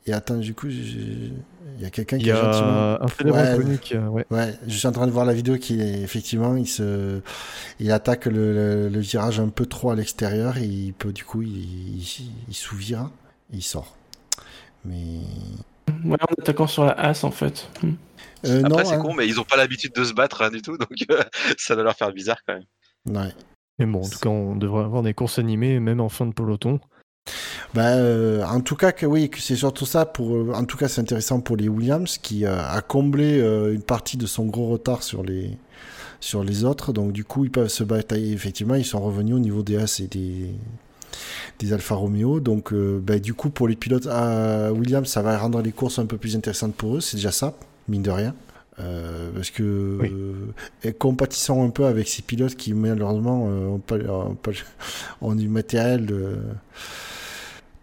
et 0.08 0.12
attends, 0.12 0.36
du 0.36 0.54
coup, 0.54 0.68
il 0.68 1.32
y 1.80 1.84
a 1.84 1.90
quelqu'un 1.90 2.18
qui 2.18 2.30
a 2.30 2.36
gentiment. 2.36 3.02
Un 3.02 3.08
fédéral 3.08 3.58
ouais, 4.10 4.26
ouais. 4.30 4.54
je 4.66 4.76
suis 4.76 4.86
en 4.88 4.92
train 4.92 5.06
de 5.06 5.12
voir 5.12 5.24
la 5.24 5.34
vidéo 5.34 5.56
qui 5.58 5.80
est 5.80 6.02
effectivement, 6.02 6.56
il 6.56 6.66
se, 6.66 7.20
il 7.78 7.92
attaque 7.92 8.26
le, 8.26 8.88
le, 8.88 9.00
virage 9.00 9.40
un 9.40 9.48
peu 9.48 9.66
trop 9.66 9.90
à 9.90 9.94
l'extérieur 9.94 10.58
et 10.58 10.64
il 10.64 10.92
peut 10.92 11.12
du 11.12 11.24
coup, 11.24 11.42
il, 11.42 11.48
il, 11.48 12.32
il 12.48 12.54
sous-vire, 12.54 13.10
il 13.52 13.62
sort. 13.62 13.96
Mais 14.84 15.20
Ouais, 16.04 16.18
en 16.20 16.42
attaquant 16.42 16.66
sur 16.66 16.84
la 16.84 16.92
as 16.92 17.24
en 17.24 17.30
fait. 17.30 17.68
Hmm. 17.82 17.92
Euh, 18.46 18.62
Après, 18.64 18.84
c'est 18.84 18.94
hein. 18.94 19.02
con, 19.02 19.14
mais 19.14 19.26
ils 19.26 19.40
ont 19.40 19.44
pas 19.44 19.56
l'habitude 19.56 19.92
de 19.94 20.04
se 20.04 20.12
battre 20.12 20.42
hein, 20.42 20.50
du 20.50 20.62
tout, 20.62 20.76
donc 20.78 20.90
euh, 21.10 21.22
ça 21.58 21.74
doit 21.74 21.84
leur 21.84 21.96
faire 21.96 22.12
bizarre 22.12 22.38
quand 22.46 22.54
même. 22.54 22.64
Ouais. 23.06 23.32
Mais 23.78 23.86
bon, 23.86 24.02
en 24.02 24.08
tout 24.08 24.18
cas, 24.18 24.28
on 24.28 24.56
devrait 24.56 24.84
avoir 24.84 25.02
des 25.02 25.14
courses 25.14 25.38
animées, 25.38 25.80
même 25.80 26.00
en 26.00 26.08
fin 26.08 26.26
de 26.26 26.32
peloton. 26.32 26.80
Bah, 27.74 27.94
euh, 27.96 28.44
en 28.44 28.60
tout 28.60 28.76
cas, 28.76 28.92
que, 28.92 29.06
oui, 29.06 29.30
c'est 29.38 29.56
surtout 29.56 29.86
ça. 29.86 30.06
Pour, 30.06 30.54
en 30.54 30.64
tout 30.64 30.76
cas, 30.76 30.88
c'est 30.88 31.00
intéressant 31.00 31.40
pour 31.40 31.56
les 31.56 31.68
Williams 31.68 32.18
qui 32.18 32.46
a 32.46 32.80
comblé 32.80 33.38
une 33.40 33.82
partie 33.82 34.16
de 34.16 34.26
son 34.26 34.46
gros 34.46 34.68
retard 34.68 35.02
sur 35.02 35.22
les, 35.22 35.50
sur 36.20 36.44
les 36.44 36.64
autres. 36.64 36.92
Donc, 36.92 37.12
du 37.12 37.24
coup, 37.24 37.44
ils 37.44 37.50
peuvent 37.50 37.68
se 37.68 37.84
battre. 37.84 38.14
Effectivement, 38.16 38.74
ils 38.74 38.84
sont 38.84 39.00
revenus 39.00 39.34
au 39.36 39.38
niveau 39.38 39.62
des 39.62 39.76
As 39.76 40.00
et 40.00 40.06
des, 40.06 40.52
des 41.58 41.72
Alfa 41.72 41.94
Romeo. 41.94 42.40
Donc, 42.40 42.72
euh, 42.72 43.00
ben, 43.02 43.20
du 43.20 43.34
coup, 43.34 43.50
pour 43.50 43.68
les 43.68 43.76
pilotes 43.76 44.06
à 44.06 44.72
Williams, 44.72 45.08
ça 45.08 45.22
va 45.22 45.36
rendre 45.38 45.60
les 45.62 45.72
courses 45.72 45.98
un 45.98 46.06
peu 46.06 46.16
plus 46.16 46.36
intéressantes 46.36 46.74
pour 46.74 46.96
eux. 46.96 47.00
C'est 47.00 47.16
déjà 47.16 47.32
ça, 47.32 47.54
mine 47.88 48.02
de 48.02 48.10
rien. 48.10 48.34
Euh, 48.80 49.30
parce 49.34 49.50
que 49.50 49.62
euh, 49.64 50.92
compatissant 51.00 51.64
un 51.64 51.70
peu 51.70 51.86
avec 51.86 52.06
ces 52.06 52.22
pilotes 52.22 52.54
qui 52.54 52.74
malheureusement 52.74 53.42
ont, 53.46 53.80
pas, 53.80 53.96
ont, 55.20 55.34
du 55.34 55.48
matériel 55.48 56.06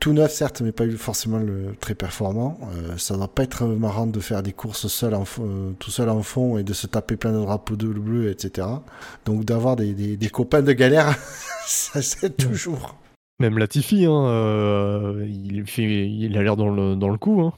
tout 0.05 0.13
neuf 0.13 0.31
certes 0.31 0.61
mais 0.61 0.71
pas 0.71 0.87
forcément 0.99 1.39
le, 1.39 1.75
très 1.79 1.95
performant 1.95 2.59
ça 2.95 3.17
doit 3.17 3.27
pas 3.27 3.41
être 3.41 3.65
marrant 3.65 4.05
de 4.05 4.19
faire 4.19 4.43
des 4.43 4.53
courses 4.53 4.85
seul 4.85 5.15
en, 5.15 5.23
tout 5.79 5.89
seul 5.89 6.09
en 6.09 6.21
fond 6.21 6.59
et 6.59 6.63
de 6.63 6.73
se 6.73 6.85
taper 6.85 7.15
plein 7.15 7.33
de 7.33 7.39
drapeaux 7.39 7.75
de 7.75 7.87
bleu 7.87 8.29
etc 8.29 8.67
donc 9.25 9.45
d'avoir 9.45 9.75
des, 9.75 9.95
des, 9.95 10.15
des, 10.15 10.29
copains 10.29 10.61
de 10.61 10.73
galère 10.73 11.17
ça 11.65 12.03
c'est 12.03 12.37
toujours 12.37 12.95
même 13.39 13.57
Latifi, 13.57 14.05
hein, 14.05 14.27
euh, 14.27 15.27
il, 15.27 15.65
fait, 15.65 16.07
il 16.07 16.37
a 16.37 16.43
l'air 16.43 16.55
dans 16.55 16.69
le, 16.69 16.95
dans 16.95 17.09
le 17.09 17.17
coup. 17.17 17.41
Hein. 17.41 17.51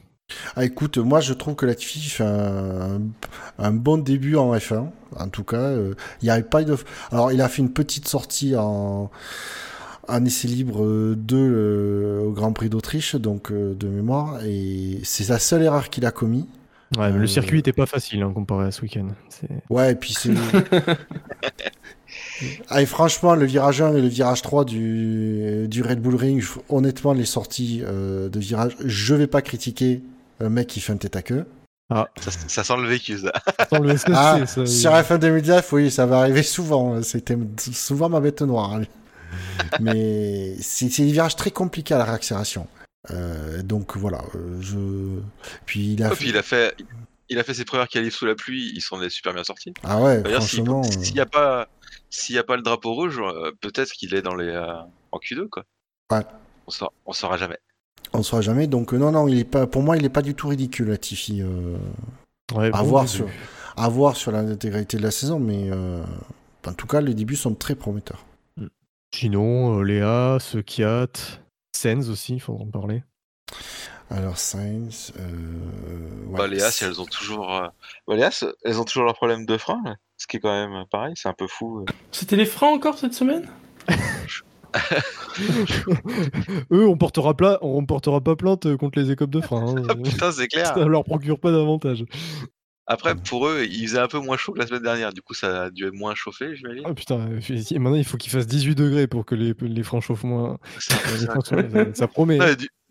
Ah, 0.56 0.64
écoute, 0.64 0.98
moi 0.98 1.20
je 1.20 1.32
trouve 1.34 1.54
que 1.54 1.66
Latifi 1.66 2.00
fait 2.00 2.24
un, 2.24 3.00
un, 3.60 3.70
bon 3.70 3.98
début 3.98 4.34
en 4.34 4.52
F1. 4.56 4.88
En 5.16 5.28
tout 5.28 5.44
cas, 5.44 5.56
euh, 5.56 5.94
il 6.20 6.26
y 6.26 6.30
avait 6.30 6.42
pas 6.42 6.64
de. 6.64 6.76
Alors, 7.12 7.30
il 7.30 7.40
a 7.40 7.48
fait 7.48 7.62
une 7.62 7.72
petite 7.72 8.08
sortie 8.08 8.56
en, 8.56 9.08
essai 10.24 10.48
libre 10.48 11.14
2 11.14 11.36
euh, 11.36 12.20
au 12.22 12.32
Grand 12.32 12.52
Prix 12.52 12.68
d'Autriche, 12.68 13.16
donc 13.16 13.52
de 13.52 13.88
mémoire, 13.88 14.44
et 14.44 15.00
c'est 15.04 15.28
la 15.28 15.38
seule 15.38 15.62
erreur 15.62 15.90
qu'il 15.90 16.06
a 16.06 16.10
commis. 16.10 16.46
Ouais, 16.96 17.12
mais 17.12 17.18
le 17.18 17.26
circuit 17.26 17.58
était 17.58 17.72
pas 17.74 17.86
facile 17.86 18.22
hein, 18.22 18.32
comparé 18.34 18.66
à 18.66 18.70
ce 18.70 18.80
week-end. 18.82 19.08
Ouais, 19.68 19.92
et 19.92 19.94
puis 19.94 20.14
c'est. 20.14 20.32
Ah, 22.68 22.84
franchement, 22.86 23.34
le 23.34 23.46
virage 23.46 23.82
1 23.82 23.96
et 23.96 24.00
le 24.00 24.08
virage 24.08 24.42
3 24.42 24.64
du, 24.64 25.66
du 25.68 25.82
Red 25.82 26.00
Bull 26.00 26.14
Ring, 26.14 26.44
honnêtement, 26.68 27.12
les 27.12 27.24
sorties 27.24 27.82
euh, 27.84 28.28
de 28.28 28.38
virage, 28.38 28.76
je 28.84 29.14
vais 29.14 29.26
pas 29.26 29.42
critiquer 29.42 30.02
un 30.40 30.48
mec 30.48 30.68
qui 30.68 30.80
fait 30.80 30.92
un 30.92 30.96
tête 30.96 31.16
à 31.16 31.22
queue. 31.22 31.46
Ah. 31.90 32.08
Ça, 32.20 32.64
sent 32.64 32.76
le 32.76 32.86
vécu, 32.86 33.18
ça. 33.18 33.32
ah, 34.12 34.46
sur 34.46 34.92
F1 34.92 35.18
2019, 35.18 35.72
oui, 35.72 35.90
ça 35.90 36.06
va 36.06 36.20
arriver 36.20 36.42
souvent. 36.42 37.02
C'était 37.02 37.36
souvent 37.72 38.08
ma 38.08 38.20
bête 38.20 38.42
noire. 38.42 38.78
Mais 39.80 40.54
c'est 40.60 40.86
des 40.86 41.12
virages 41.12 41.36
très 41.36 41.50
compliqués 41.50 41.94
à 41.94 41.98
la 41.98 42.04
réaccélération. 42.04 42.66
Euh, 43.10 43.62
donc 43.62 43.96
voilà, 43.96 44.22
euh, 44.34 44.58
je. 44.60 45.20
Puis 45.66 45.94
il 45.94 46.02
a, 46.02 46.14
fait... 46.14 46.24
il 46.26 46.36
a 46.36 46.42
fait. 46.42 46.74
Il 47.30 47.38
a 47.38 47.44
fait 47.44 47.54
ses 47.54 47.66
premières 47.66 47.88
qualifs 47.88 48.14
sous 48.14 48.24
la 48.24 48.34
pluie, 48.34 48.72
ils 48.74 48.80
sont 48.80 48.98
super 49.10 49.34
bien 49.34 49.44
sortis. 49.44 49.74
Ah 49.84 50.00
ouais, 50.00 50.22
franchement. 50.24 50.82
S'il 50.82 51.12
n'y 51.12 51.20
a 51.20 51.26
pas, 51.26 51.68
s'il 52.10 52.34
n'y 52.34 52.38
a 52.38 52.44
pas 52.44 52.56
le 52.56 52.62
drapeau 52.62 52.94
rouge, 52.94 53.20
euh, 53.20 53.52
peut-être 53.60 53.92
qu'il 53.92 54.14
est 54.14 54.22
dans 54.22 54.34
les 54.34 54.48
euh, 54.48 54.72
en 55.12 55.18
Q2 55.18 55.48
quoi. 55.48 55.64
Ouais. 56.10 56.24
On 56.66 56.70
saura, 56.70 56.92
on 57.06 57.12
saura 57.12 57.36
jamais. 57.36 57.58
On 58.12 58.22
saura 58.22 58.42
jamais. 58.42 58.66
Donc 58.66 58.94
euh, 58.94 58.98
non 58.98 59.12
non, 59.12 59.28
il 59.28 59.38
est 59.38 59.44
pas. 59.44 59.66
Pour 59.66 59.82
moi, 59.82 59.96
il 59.96 60.04
est 60.04 60.10
pas 60.10 60.22
du 60.22 60.34
tout 60.34 60.48
ridicule, 60.48 60.88
Latifi. 60.88 61.42
Ouais, 62.54 62.70
à, 62.72 62.82
voir 62.82 63.06
sur, 63.06 63.28
à 63.76 63.88
voir 63.90 64.16
sur 64.16 64.32
l'intégralité 64.32 64.96
de 64.96 65.02
la 65.02 65.10
saison, 65.10 65.38
mais 65.38 65.70
en 66.66 66.72
tout 66.72 66.86
cas, 66.86 67.00
les 67.00 67.14
débuts 67.14 67.36
sont 67.36 67.54
très 67.54 67.74
prometteurs. 67.74 68.24
Gino, 69.12 69.82
Léa, 69.82 70.38
Kiat, 70.66 71.40
Sens 71.74 72.08
aussi, 72.08 72.34
il 72.34 72.40
faudra 72.40 72.62
en 72.64 72.70
parler. 72.70 73.02
Alors 74.10 74.38
Sainz, 74.38 75.12
euh, 75.18 76.26
ouais. 76.28 76.38
bah, 76.38 76.46
Léa, 76.46 76.70
elles 76.80 77.00
ont 77.00 77.06
toujours, 77.06 77.54
euh... 77.54 77.68
bah, 78.06 78.16
Léa, 78.16 78.30
elles 78.64 78.80
ont 78.80 78.84
toujours 78.84 79.04
leur 79.04 79.14
problème 79.14 79.44
de 79.44 79.58
frein, 79.58 79.82
ce 80.16 80.26
qui 80.26 80.38
est 80.38 80.40
quand 80.40 80.50
même 80.50 80.86
pareil, 80.90 81.12
c'est 81.14 81.28
un 81.28 81.34
peu 81.34 81.46
fou. 81.46 81.80
Euh. 81.80 81.84
C'était 82.10 82.36
les 82.36 82.46
freins 82.46 82.68
encore 82.68 82.96
cette 82.96 83.12
semaine? 83.12 83.46
Eux, 86.72 86.86
on 86.88 86.96
portera, 86.96 87.34
pla... 87.34 87.58
on 87.62 87.84
portera 87.84 88.20
pas 88.20 88.34
plainte 88.36 88.76
contre 88.76 88.98
les 88.98 89.10
écopes 89.10 89.30
de 89.30 89.40
frein. 89.40 89.76
Hein. 89.76 89.82
Putain, 90.04 90.32
c'est 90.32 90.48
clair. 90.48 90.66
Ça 90.74 90.84
leur 90.84 91.04
procure 91.04 91.38
pas 91.38 91.50
d'avantage. 91.50 92.04
Après, 92.90 93.14
pour 93.14 93.46
eux, 93.46 93.64
il 93.70 93.86
faisait 93.86 93.98
un 93.98 94.08
peu 94.08 94.18
moins 94.18 94.38
chaud 94.38 94.52
que 94.52 94.58
la 94.58 94.66
semaine 94.66 94.82
dernière. 94.82 95.12
Du 95.12 95.20
coup, 95.20 95.34
ça 95.34 95.64
a 95.64 95.70
dû 95.70 95.86
être 95.86 95.92
moins 95.92 96.14
chauffé, 96.14 96.56
je 96.56 96.66
vais 96.66 96.80
Ah 96.86 96.94
putain, 96.94 97.18
maintenant 97.18 97.94
il 97.94 98.04
faut 98.04 98.16
qu'il 98.16 98.32
fasse 98.32 98.46
18 98.46 98.74
degrés 98.74 99.06
pour 99.06 99.26
que 99.26 99.34
les, 99.34 99.52
les 99.60 99.82
freins 99.82 100.00
chauffent 100.00 100.24
moins. 100.24 100.58
Ça, 100.78 102.08
promet. 102.08 102.38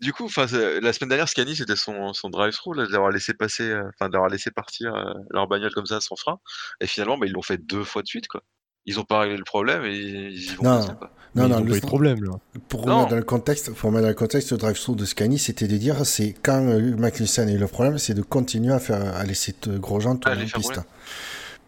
du, 0.00 0.12
coup, 0.12 0.30
la 0.36 0.92
semaine 0.92 1.08
dernière, 1.08 1.28
Scani, 1.28 1.56
c'était 1.56 1.74
son, 1.74 2.12
son 2.12 2.30
drive-through, 2.30 2.76
d'avoir 2.88 3.10
laissé 3.10 3.34
passer, 3.34 3.70
euh, 3.70 3.82
enfin, 3.88 4.08
d'avoir 4.08 4.30
laissé 4.30 4.52
partir 4.52 4.94
euh, 4.94 5.12
leur 5.30 5.48
bagnole 5.48 5.74
comme 5.74 5.86
ça 5.86 6.00
sans 6.00 6.14
frein. 6.14 6.38
Et 6.80 6.86
finalement, 6.86 7.18
bah, 7.18 7.26
ils 7.26 7.32
l'ont 7.32 7.42
fait 7.42 7.58
deux 7.58 7.82
fois 7.82 8.02
de 8.02 8.06
suite, 8.06 8.28
quoi 8.28 8.44
ils 8.88 8.98
ont 8.98 9.04
pas 9.04 9.20
réglé 9.20 9.36
le 9.36 9.44
problème 9.44 9.84
et 9.84 9.96
ils 9.96 10.44
y 10.44 10.54
vont 10.54 10.64
non, 10.64 10.86
quoi. 10.86 11.10
Non, 11.34 11.46
non, 11.46 11.60
le 11.60 11.78
problème 11.78 12.24
là. 12.24 12.32
Pour 12.68 12.82
remettre 12.82 13.10
dans 13.10 13.16
le 13.16 13.22
contexte, 13.22 13.72
pour 13.74 13.90
remettre 13.90 14.04
dans 14.04 14.08
le 14.08 14.14
contexte, 14.14 14.50
le 14.50 14.56
drive-through 14.56 14.96
de 14.96 15.04
Scani, 15.04 15.38
c'était 15.38 15.68
de 15.68 15.76
dire, 15.76 16.06
c'est 16.06 16.32
quand 16.42 16.66
euh, 16.66 16.76
a 16.76 16.78
eu 16.78 17.58
le 17.58 17.66
problème, 17.66 17.98
c'est 17.98 18.14
de 18.14 18.22
continuer 18.22 18.72
à 18.72 18.80
faire, 18.80 19.14
à 19.14 19.24
laisser 19.24 19.54
Grosjean 19.66 20.16
tourner 20.16 20.42
en 20.42 20.58
piste. 20.58 20.80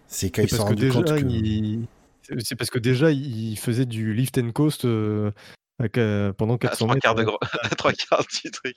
C'est 0.08 0.30
quand 0.30 0.42
ils 0.42 0.48
sont 0.48 0.64
rendus 0.64 0.90
compte 0.90 1.14
que. 1.14 2.38
C'est 2.38 2.56
parce 2.56 2.70
que 2.70 2.78
déjà, 2.78 3.10
il 3.10 3.58
faisait 3.58 3.86
du 3.86 4.14
lift 4.14 4.38
and 4.38 4.52
coast 4.52 4.86
euh, 4.86 5.30
pendant 5.78 6.56
400 6.56 6.88
à 6.88 6.96
3 6.96 6.96
Quarts 6.96 7.14
de 7.16 7.24
gros... 7.24 7.38
trois 7.76 7.92
quarts 7.92 8.24
du 8.42 8.50
truc. 8.50 8.76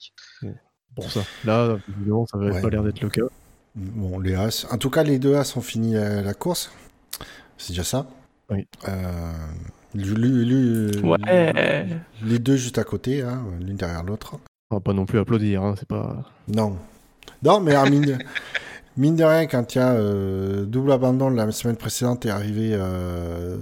Pour 0.95 1.09
ça. 1.09 1.21
Là, 1.45 1.77
évidemment, 1.95 2.25
ça 2.25 2.37
n'avait 2.37 2.61
pas 2.61 2.69
l'air 2.69 2.83
d'être 2.83 3.01
le 3.01 3.09
cas. 3.09 3.21
Bon, 3.75 4.19
les 4.19 4.35
As. 4.35 4.67
En 4.69 4.77
tout 4.77 4.89
cas, 4.89 5.03
les 5.03 5.17
deux 5.17 5.35
As 5.35 5.55
ont 5.55 5.61
fini 5.61 5.93
la 5.93 6.33
course. 6.33 6.71
C'est 7.57 7.69
déjà 7.69 7.83
ça. 7.83 8.07
Oui. 8.53 8.67
Euh, 8.87 9.31
les 12.23 12.39
deux 12.39 12.55
juste 12.55 12.77
à 12.77 12.83
côté, 12.83 13.21
hein, 13.21 13.43
l'une 13.59 13.77
derrière 13.77 14.03
l'autre. 14.03 14.37
On 14.71 14.75
va 14.75 14.79
pas 14.79 14.93
non 14.93 15.05
plus 15.05 15.19
applaudir, 15.19 15.63
hein, 15.63 15.75
c'est 15.77 15.87
pas. 15.87 16.23
Non. 16.47 16.77
Non, 17.41 17.59
mais 17.59 17.73
mine, 17.89 18.19
mine, 18.97 19.15
de 19.15 19.23
rien, 19.23 19.47
quand 19.47 19.73
il 19.75 19.77
y 19.77 19.81
a 19.81 19.93
euh, 19.93 20.65
double 20.65 20.91
abandon 20.91 21.29
la 21.29 21.51
semaine 21.51 21.77
précédente 21.77 22.25
est 22.25 22.29
arrivé, 22.29 22.71
euh, 22.73 23.57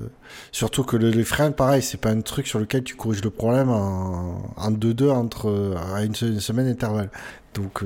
surtout 0.52 0.84
que 0.84 0.98
les 0.98 1.24
freins, 1.24 1.52
pareil, 1.52 1.82
c'est 1.82 2.00
pas 2.00 2.12
un 2.12 2.22
truc 2.22 2.48
sur 2.48 2.60
lequel 2.60 2.84
tu 2.84 2.96
corriges 2.96 3.24
le 3.24 3.30
problème 3.30 3.70
en 3.70 4.72
2-2 4.72 5.10
entre 5.10 5.76
à 5.94 6.04
une, 6.04 6.16
semaine 6.16 6.68
d'intervalle. 6.68 7.10
Donc, 7.54 7.84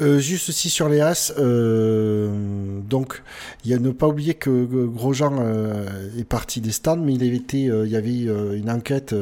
euh, 0.00 0.18
juste 0.18 0.48
aussi 0.50 0.70
sur 0.70 0.88
les 0.88 1.00
As, 1.00 1.32
euh, 1.38 2.80
donc 2.88 3.22
il 3.64 3.70
y 3.70 3.74
a 3.74 3.78
ne 3.78 3.90
pas 3.90 4.06
oublier 4.06 4.34
que, 4.34 4.66
Grosjean 4.86 5.38
euh, 5.40 5.86
est 6.18 6.24
parti 6.24 6.60
des 6.60 6.70
stands, 6.70 6.96
mais 6.96 7.14
il 7.14 7.26
avait 7.26 7.36
été, 7.36 7.62
il 7.62 7.88
y 7.88 7.96
avait 7.96 8.58
une 8.58 8.70
enquête 8.70 9.14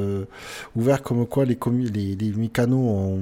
ouverte 0.74 1.02
comme 1.02 1.26
quoi 1.26 1.44
les, 1.44 1.58
les, 1.92 2.16
les 2.16 2.32
mécanos 2.32 3.18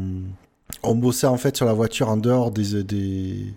ont, 0.82 0.94
bossé 0.94 1.26
en 1.26 1.36
fait 1.36 1.56
sur 1.56 1.66
la 1.66 1.72
voiture 1.74 2.09
en 2.09 2.16
dehors 2.16 2.51
des, 2.51 3.55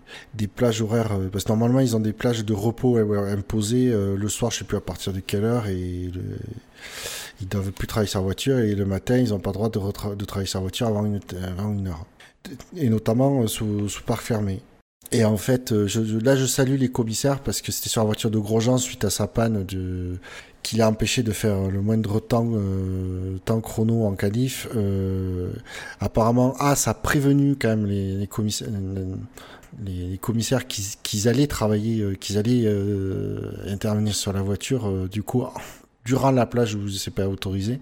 plages 0.54 0.80
horaires, 0.80 1.18
parce 1.32 1.44
que 1.44 1.48
normalement 1.48 1.80
ils 1.80 1.96
ont 1.96 2.00
des 2.00 2.12
plages 2.12 2.44
de 2.44 2.54
repos 2.54 2.98
imposées 2.98 3.92
le 3.92 4.28
soir, 4.28 4.52
je 4.52 4.58
sais 4.58 4.64
plus 4.64 4.76
à 4.76 4.80
partir 4.80 5.12
de 5.12 5.20
quelle 5.20 5.44
heure, 5.44 5.66
et 5.66 6.10
le, 6.14 6.22
ils 7.40 7.48
doivent 7.48 7.72
plus 7.72 7.86
travailler 7.86 8.10
sa 8.10 8.20
voiture, 8.20 8.58
et 8.58 8.74
le 8.74 8.84
matin 8.84 9.16
ils 9.16 9.30
n'ont 9.30 9.40
pas 9.40 9.50
le 9.50 9.54
droit 9.54 9.70
de, 9.70 10.14
de 10.14 10.24
travailler 10.24 10.48
sa 10.48 10.60
voiture 10.60 10.86
avant 10.86 11.04
une 11.04 11.88
heure 11.88 12.06
et 12.76 12.88
notamment 12.88 13.42
euh, 13.42 13.46
sous, 13.46 13.88
sous 13.88 14.02
parc 14.02 14.22
fermé. 14.22 14.60
Et 15.10 15.24
en 15.24 15.38
fait, 15.38 15.72
là, 15.72 16.36
je 16.36 16.44
salue 16.44 16.76
les 16.76 16.90
commissaires 16.90 17.40
parce 17.40 17.62
que 17.62 17.72
c'était 17.72 17.88
sur 17.88 18.02
la 18.02 18.06
voiture 18.06 18.30
de 18.30 18.38
Grosjean 18.38 18.76
suite 18.76 19.04
à 19.04 19.10
sa 19.10 19.26
panne 19.26 19.64
de 19.64 20.18
qui 20.62 20.76
l'a 20.76 20.88
empêché 20.88 21.22
de 21.22 21.32
faire 21.32 21.70
le 21.70 21.80
moindre 21.80 22.20
temps, 22.20 22.46
temps 23.46 23.60
chrono 23.62 24.04
en 24.04 24.16
qualif. 24.16 24.68
apparemment, 25.98 26.54
ah, 26.58 26.76
ça 26.76 26.90
a 26.90 26.94
prévenu 26.94 27.56
quand 27.56 27.68
même 27.68 27.86
les, 27.86 28.16
les 28.16 28.26
commissaires, 28.26 28.68
les, 29.82 30.18
commissaires 30.18 30.66
qu'ils 30.66 31.26
allaient 31.26 31.46
travailler, 31.46 32.14
qu'ils 32.20 32.36
allaient 32.36 32.68
intervenir 33.66 34.14
sur 34.14 34.34
la 34.34 34.42
voiture. 34.42 35.08
du 35.08 35.22
coup, 35.22 35.44
durant 36.04 36.32
la 36.32 36.44
plage 36.44 36.74
où 36.74 36.86
c'est 36.88 37.14
pas 37.14 37.28
autorisé. 37.28 37.80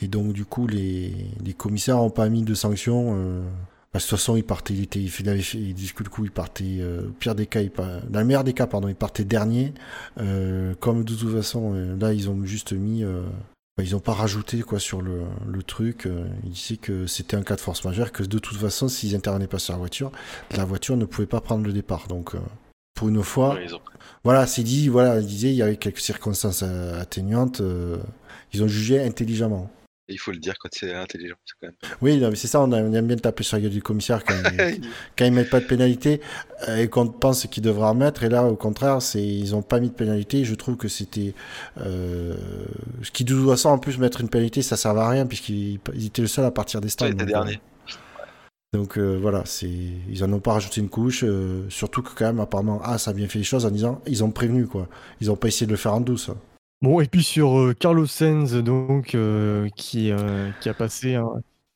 Et 0.00 0.06
donc, 0.06 0.32
du 0.32 0.44
coup, 0.44 0.68
les, 0.68 1.12
les 1.44 1.54
commissaires 1.54 1.96
n'ont 1.96 2.10
pas 2.10 2.28
mis 2.28 2.42
de 2.42 2.54
sanctions. 2.54 3.42
Parce 3.90 4.04
que 4.04 4.08
de 4.08 4.10
toute 4.10 4.18
façon, 4.20 4.36
il 4.36 4.44
partait, 4.44 4.74
il 4.74 4.82
était, 4.82 5.00
il 5.00 5.28
avait 5.28 5.40
fait, 5.40 5.58
du 5.58 5.92
coup, 6.10 6.24
il 6.24 6.30
partait, 6.30 6.78
euh, 6.80 7.08
pire 7.18 7.34
des 7.34 7.46
cas, 7.46 7.62
il, 7.62 7.70
dans 7.70 8.20
le 8.20 8.24
meilleur 8.26 8.44
des 8.44 8.52
cas, 8.52 8.66
pardon, 8.66 8.88
il 8.88 8.94
partait 8.94 9.24
dernier. 9.24 9.72
Euh, 10.20 10.74
comme 10.78 11.04
de 11.04 11.14
toute 11.14 11.34
façon, 11.34 11.72
euh, 11.74 11.96
là, 11.98 12.12
ils 12.12 12.28
ont 12.28 12.44
juste 12.44 12.72
mis, 12.72 13.02
euh, 13.02 13.22
bah, 13.78 13.84
ils 13.84 13.96
ont 13.96 14.00
pas 14.00 14.12
rajouté 14.12 14.60
quoi 14.60 14.78
sur 14.78 15.00
le, 15.00 15.22
le 15.46 15.62
truc. 15.62 16.06
Ils 16.44 16.50
disaient 16.50 16.76
que 16.76 17.06
c'était 17.06 17.36
un 17.36 17.42
cas 17.42 17.56
de 17.56 17.60
force 17.62 17.82
majeure, 17.84 18.12
que 18.12 18.22
de 18.22 18.38
toute 18.38 18.58
façon, 18.58 18.88
s'ils 18.88 19.16
intervenaient 19.16 19.46
pas 19.46 19.58
sur 19.58 19.72
la 19.72 19.78
voiture, 19.78 20.12
la 20.50 20.66
voiture 20.66 20.98
ne 20.98 21.06
pouvait 21.06 21.26
pas 21.26 21.40
prendre 21.40 21.64
le 21.64 21.72
départ. 21.72 22.08
Donc, 22.08 22.34
pour 22.94 23.08
une 23.08 23.22
fois, 23.22 23.58
voilà, 24.22 24.46
c'est 24.46 24.64
dit, 24.64 24.88
voilà, 24.88 25.20
il 25.20 25.26
disait, 25.26 25.48
il 25.48 25.56
y 25.56 25.62
avait 25.62 25.76
quelques 25.76 26.00
circonstances 26.00 26.62
atténuantes. 26.62 27.62
Ils 28.52 28.62
ont 28.62 28.68
jugé 28.68 29.02
intelligemment. 29.02 29.70
Il 30.08 30.18
faut 30.18 30.32
le 30.32 30.38
dire 30.38 30.54
quand 30.58 30.68
c'est 30.72 30.92
intelligent, 30.94 31.36
quand 31.60 31.68
même. 31.68 31.76
Oui, 32.00 32.18
mais 32.18 32.36
c'est 32.36 32.46
ça, 32.46 32.60
on 32.60 32.72
aime 32.72 33.06
bien 33.06 33.16
taper 33.16 33.44
sur 33.44 33.56
la 33.56 33.62
gueule 33.62 33.72
du 33.72 33.82
commissaire 33.82 34.24
quand, 34.24 34.34
ils, 34.58 34.80
quand 35.16 35.30
mettent 35.30 35.50
pas 35.50 35.60
de 35.60 35.66
pénalité 35.66 36.20
euh, 36.68 36.76
et 36.76 36.88
qu'on 36.88 37.08
pense 37.08 37.46
qu'ils 37.46 37.62
devraient 37.62 37.88
en 37.88 37.94
mettre. 37.94 38.24
Et 38.24 38.28
là, 38.28 38.44
au 38.44 38.56
contraire, 38.56 39.02
c'est 39.02 39.24
ils 39.24 39.54
ont 39.54 39.62
pas 39.62 39.80
mis 39.80 39.88
de 39.88 39.94
pénalité. 39.94 40.44
Je 40.44 40.54
trouve 40.54 40.76
que 40.76 40.88
c'était 40.88 41.34
euh, 41.80 42.34
ce 43.02 43.10
qui 43.10 43.24
toute 43.24 43.48
façon 43.48 43.68
en 43.70 43.78
plus 43.78 43.98
mettre 43.98 44.20
une 44.20 44.28
pénalité, 44.28 44.62
ça 44.62 44.76
sert 44.76 44.96
à 44.96 45.08
rien 45.10 45.26
puisqu'ils 45.26 45.80
étaient 46.04 46.22
le 46.22 46.28
seul 46.28 46.44
à 46.44 46.50
partir 46.50 46.80
des 46.80 46.88
stands. 46.88 47.10
dernier. 47.10 47.60
Donc 48.74 48.98
euh, 48.98 49.18
voilà, 49.20 49.44
c'est 49.46 49.66
ils 49.66 50.22
en 50.24 50.32
ont 50.32 50.40
pas 50.40 50.52
rajouté 50.52 50.82
une 50.82 50.90
couche, 50.90 51.24
euh, 51.24 51.64
surtout 51.70 52.02
que 52.02 52.10
quand 52.14 52.26
même 52.26 52.40
apparemment 52.40 52.82
ah 52.84 52.98
ça 52.98 53.12
a 53.12 53.14
bien 53.14 53.26
fait 53.26 53.38
les 53.38 53.44
choses 53.44 53.64
en 53.64 53.70
disant 53.70 54.02
ils 54.06 54.22
ont 54.22 54.30
prévenu 54.30 54.66
quoi, 54.66 54.88
ils 55.22 55.30
ont 55.30 55.36
pas 55.36 55.48
essayé 55.48 55.66
de 55.66 55.70
le 55.70 55.78
faire 55.78 55.94
en 55.94 56.00
douce. 56.00 56.30
Bon 56.80 57.00
et 57.00 57.06
puis 57.06 57.22
sur 57.22 57.58
euh, 57.58 57.74
Carlos 57.74 58.06
Sainz 58.06 58.54
donc 58.54 59.16
qui 59.76 60.12
qui 60.60 60.68
a 60.68 60.74
passé 60.74 61.18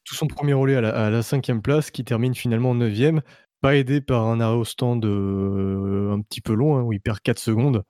tout 0.04 0.14
son 0.14 0.26
premier 0.26 0.52
relais 0.52 0.76
à 0.76 1.10
la, 1.10 1.22
cinquième 1.22 1.62
place, 1.62 1.90
qui 1.90 2.04
termine 2.04 2.34
finalement 2.34 2.74
neuvième, 2.74 3.20
pas 3.60 3.76
aidé 3.76 4.00
par 4.00 4.26
un 4.26 4.40
arrêt 4.40 4.56
au 4.56 4.64
stand 4.64 5.04
un 5.04 6.20
petit 6.22 6.40
peu 6.40 6.54
long 6.54 6.76
hein, 6.76 6.82
où 6.82 6.92
il 6.92 7.00
perd 7.00 7.20
4 7.20 7.38
secondes, 7.38 7.84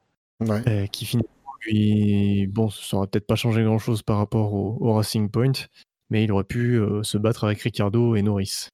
qui 0.92 1.04
finit 1.04 1.24
lui 1.66 2.46
bon 2.48 2.70
ça 2.70 2.96
aurait 2.96 3.06
peut-être 3.06 3.26
pas 3.26 3.36
changé 3.36 3.62
grand 3.62 3.78
chose 3.78 4.02
par 4.02 4.18
rapport 4.18 4.52
au, 4.52 4.78
au 4.80 4.94
Racing 4.94 5.30
Point, 5.30 5.52
mais 6.10 6.24
il 6.24 6.32
aurait 6.32 6.44
pu 6.44 6.80
se 7.02 7.18
battre 7.18 7.44
avec 7.44 7.60
Ricardo 7.60 8.16
et 8.16 8.22
Norris. 8.22 8.68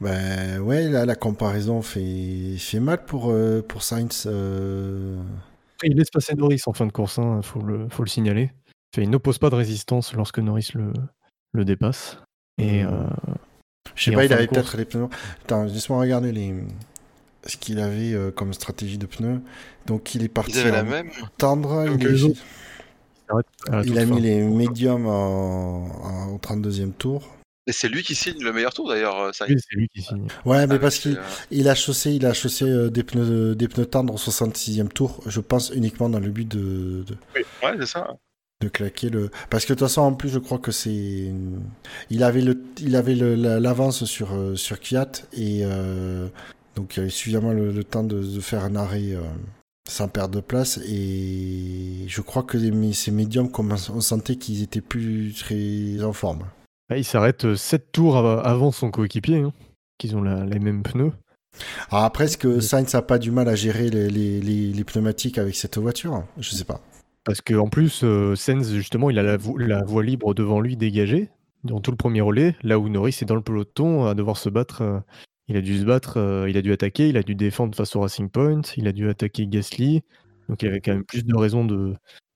Ben 0.00 0.60
ouais, 0.60 0.88
là 0.88 1.04
la 1.06 1.16
comparaison 1.16 1.82
fait, 1.82 2.56
fait 2.56 2.78
mal 2.78 3.04
pour, 3.04 3.30
euh, 3.30 3.62
pour 3.62 3.82
Sainz. 3.82 4.28
Euh. 5.84 5.88
Il 5.88 5.96
laisse 5.96 6.10
passer 6.10 6.34
Norris 6.34 6.62
en 6.66 6.72
fin 6.72 6.86
de 6.86 6.92
course, 6.92 7.16
il 7.18 7.24
hein, 7.24 7.42
faut, 7.42 7.60
le, 7.60 7.88
faut 7.88 8.02
le 8.02 8.08
signaler. 8.08 8.50
il 8.96 9.10
n'oppose 9.10 9.38
pas 9.38 9.50
de 9.50 9.54
résistance 9.54 10.14
lorsque 10.14 10.38
Norris 10.38 10.70
le, 10.74 10.92
le 11.52 11.64
dépasse. 11.64 12.18
Et, 12.58 12.84
hmm. 12.84 12.88
euh, 12.88 13.32
Je 13.94 14.04
sais 14.04 14.12
pas, 14.12 14.24
il 14.24 14.32
avait 14.32 14.46
peut-être 14.46 14.76
les 14.76 14.84
pneus. 14.84 15.08
Attends, 15.44 15.64
laisse-moi 15.64 16.00
regarder 16.00 16.32
les... 16.32 16.54
ce 17.46 17.56
qu'il 17.56 17.78
avait 17.78 18.14
comme 18.34 18.52
stratégie 18.52 18.98
de 18.98 19.06
pneus. 19.06 19.40
Donc 19.86 20.14
il 20.14 20.24
est 20.24 20.28
parti 20.28 20.62
la 20.64 20.82
même 20.82 21.10
tendre. 21.36 21.86
Il, 23.84 23.98
a 23.98 24.04
mis 24.06 24.20
les 24.20 24.40
médiums 24.42 25.06
au 25.06 26.38
32e 26.38 26.92
tour. 26.92 27.37
Et 27.68 27.72
c'est 27.72 27.88
lui 27.88 28.02
qui 28.02 28.14
signe 28.14 28.42
le 28.42 28.50
meilleur 28.50 28.72
tour 28.72 28.88
d'ailleurs, 28.88 29.20
euh, 29.20 29.30
Oui, 29.46 29.56
c'est 29.58 29.76
lui 29.76 29.88
qui 29.90 30.00
signe. 30.00 30.26
Ouais, 30.46 30.66
mais 30.66 30.78
parce 30.78 30.98
qu'il 30.98 31.18
euh, 31.18 31.70
a 31.70 31.74
chaussé, 31.74 32.12
il 32.12 32.24
a 32.24 32.32
chaussé 32.32 32.64
euh, 32.64 32.88
des 32.88 33.04
pneus, 33.04 33.54
des 33.54 33.68
pneus 33.68 33.84
tendres 33.84 34.14
au 34.14 34.16
66e 34.16 34.88
tour, 34.88 35.20
je 35.26 35.38
pense 35.40 35.70
uniquement 35.74 36.08
dans 36.08 36.18
le 36.18 36.30
but 36.30 36.48
de. 36.48 37.04
Oui, 37.36 37.42
ouais, 37.62 37.76
c'est 37.78 37.86
ça. 37.86 38.16
De 38.62 38.68
claquer 38.68 39.10
le. 39.10 39.30
Parce 39.50 39.66
que 39.66 39.74
de 39.74 39.78
toute 39.78 39.86
façon, 39.86 40.00
en 40.00 40.14
plus, 40.14 40.30
je 40.30 40.38
crois 40.38 40.58
que 40.58 40.72
c'est. 40.72 41.30
Il 42.08 42.22
avait 42.22 42.40
le, 42.40 42.58
il 42.80 42.96
avait 42.96 43.14
l'avance 43.14 44.06
sur 44.06 44.30
sur 44.56 44.80
Kiat 44.80 45.12
et 45.34 45.62
donc 46.74 46.96
il 46.96 47.00
avait 47.00 47.10
suffisamment 47.10 47.52
le, 47.52 47.84
temps 47.84 48.02
de, 48.02 48.40
faire 48.40 48.64
un 48.64 48.76
arrêt. 48.76 49.14
sans 49.86 50.08
perdre 50.08 50.34
de 50.34 50.40
place 50.40 50.78
et 50.88 52.04
je 52.08 52.20
crois 52.22 52.42
que 52.42 52.58
ces 52.92 53.10
médiums 53.10 53.50
on 53.58 54.00
sentait 54.00 54.36
qu'ils 54.36 54.62
étaient 54.62 54.80
plus 54.80 55.34
très 55.34 56.02
en 56.02 56.14
forme. 56.14 56.44
Ah, 56.90 56.96
il 56.96 57.04
s'arrête 57.04 57.54
7 57.54 57.82
euh, 57.82 57.84
tours 57.92 58.16
avant 58.16 58.72
son 58.72 58.90
coéquipier, 58.90 59.38
hein, 59.38 59.52
qu'ils 59.98 60.16
ont 60.16 60.22
les 60.22 60.58
mêmes 60.58 60.82
pneus. 60.82 61.12
Alors 61.90 62.04
après, 62.04 62.24
est-ce 62.24 62.38
que 62.38 62.60
Sainz 62.60 62.94
n'a 62.94 63.02
pas 63.02 63.18
du 63.18 63.30
mal 63.30 63.48
à 63.48 63.54
gérer 63.54 63.90
les, 63.90 64.84
pneumatiques 64.84 65.36
avec 65.36 65.54
cette 65.54 65.76
voiture? 65.76 66.24
Je 66.38 66.50
sais 66.50 66.64
pas. 66.64 66.80
Parce 67.24 67.42
qu'en 67.42 67.68
plus, 67.68 68.04
euh, 68.04 68.34
Sainz, 68.36 68.72
justement, 68.72 69.10
il 69.10 69.18
a 69.18 69.22
la, 69.22 69.36
voie 69.36 70.02
libre 70.02 70.32
devant 70.32 70.60
lui 70.60 70.76
dégagée, 70.76 71.28
dans 71.62 71.80
tout 71.80 71.90
le 71.90 71.96
premier 71.98 72.22
relais, 72.22 72.56
là 72.62 72.78
où 72.78 72.88
Norris 72.88 73.18
est 73.20 73.26
dans 73.26 73.34
le 73.34 73.42
peloton 73.42 74.06
à 74.06 74.14
devoir 74.14 74.38
se 74.38 74.48
battre. 74.48 74.82
Euh, 74.82 75.00
il 75.48 75.56
a 75.56 75.60
dû 75.60 75.78
se 75.78 75.84
battre, 75.84 76.18
il 76.46 76.58
a 76.58 76.62
dû 76.62 76.72
attaquer, 76.72 77.08
il 77.08 77.16
a 77.16 77.22
dû 77.22 77.34
défendre 77.34 77.74
face 77.74 77.96
au 77.96 78.00
Racing 78.00 78.28
Point, 78.28 78.60
il 78.76 78.86
a 78.86 78.92
dû 78.92 79.08
attaquer 79.08 79.46
Gasly. 79.46 80.02
Donc 80.48 80.62
il 80.62 80.68
avait 80.68 80.82
quand 80.82 80.92
même 80.92 81.04
plus 81.04 81.24
de 81.24 81.34
raisons 81.34 81.66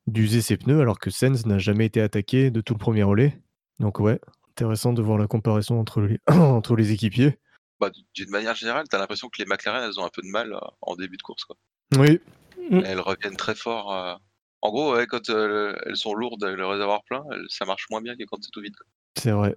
d'user 0.07 0.41
ses 0.41 0.57
pneus, 0.57 0.81
alors 0.81 0.99
que 0.99 1.11
Sainz 1.11 1.45
n'a 1.45 1.59
jamais 1.59 1.85
été 1.85 2.01
attaqué 2.01 2.51
de 2.51 2.63
tout 2.63 2.73
le 2.73 2.79
premier 2.79 3.03
relais. 3.03 3.39
Donc 3.81 4.01
ouais, 4.01 4.19
intéressant 4.53 4.93
de 4.93 5.03
voir 5.03 5.19
la 5.19 5.27
comparaison 5.27 5.81
entre 5.81 6.01
les, 6.01 6.19
entre 6.29 6.77
les 6.77 6.93
équipiers. 6.93 7.39
Bah, 7.81 7.91
d'une 8.15 8.31
manière 8.31 8.55
générale, 8.55 8.87
tu 8.89 8.95
as 8.95 8.99
l'impression 8.99 9.29
que 9.29 9.43
les 9.43 9.47
McLaren, 9.47 9.83
elles 9.83 9.99
ont 9.99 10.05
un 10.05 10.11
peu 10.13 10.23
de 10.23 10.29
mal 10.29 10.53
euh, 10.53 10.59
en 10.83 10.95
début 10.95 11.17
de 11.17 11.23
course. 11.23 11.45
Quoi. 11.45 11.57
Oui. 11.99 12.21
Mm. 12.71 12.83
Elles 12.85 13.01
reviennent 13.01 13.37
très 13.37 13.55
fort. 13.55 13.93
Euh, 13.93 14.15
en 14.61 14.71
gros, 14.71 14.97
quand 15.09 15.31
euh, 15.31 15.75
elles 15.87 15.97
sont 15.97 16.15
lourdes, 16.15 16.45
le 16.45 16.67
réservoir 16.67 17.03
plein, 17.05 17.25
ça 17.49 17.65
marche 17.65 17.87
moins 17.91 18.01
bien 18.01 18.15
que 18.17 18.23
quand 18.25 18.39
c'est 18.41 18.51
tout 18.53 18.61
vide. 18.61 18.77
C'est 19.19 19.33
vrai. 19.33 19.57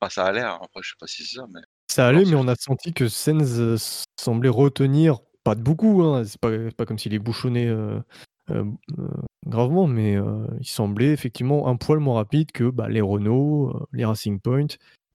Enfin, 0.00 0.10
ça 0.10 0.24
a 0.24 0.32
l'air, 0.32 0.54
après, 0.54 0.82
je 0.82 0.90
sais 0.90 0.96
pas 0.98 1.06
si 1.06 1.24
c'est 1.24 1.36
ça, 1.36 1.46
mais. 1.52 1.60
Ça 1.88 2.06
allait, 2.06 2.24
mais 2.24 2.34
on 2.34 2.48
a 2.48 2.56
senti 2.56 2.92
que 2.92 3.08
Sens 3.08 4.04
semblait 4.18 4.48
retenir, 4.48 5.18
pas 5.44 5.54
de 5.54 5.62
beaucoup, 5.62 6.02
hein, 6.02 6.24
c'est 6.24 6.40
pas, 6.40 6.50
pas 6.76 6.86
comme 6.86 6.98
s'il 6.98 7.14
est 7.14 7.18
bouchonné 7.18 7.68
euh, 7.68 8.00
euh, 8.50 8.64
gravement, 9.46 9.86
mais 9.86 10.16
euh, 10.16 10.46
il 10.60 10.66
semblait 10.66 11.12
effectivement 11.12 11.68
un 11.68 11.76
poil 11.76 11.98
moins 11.98 12.16
rapide 12.16 12.52
que 12.52 12.70
bah, 12.70 12.88
les 12.88 13.00
Renault, 13.00 13.86
les 13.92 14.04
Racing 14.04 14.40
Point, 14.40 14.66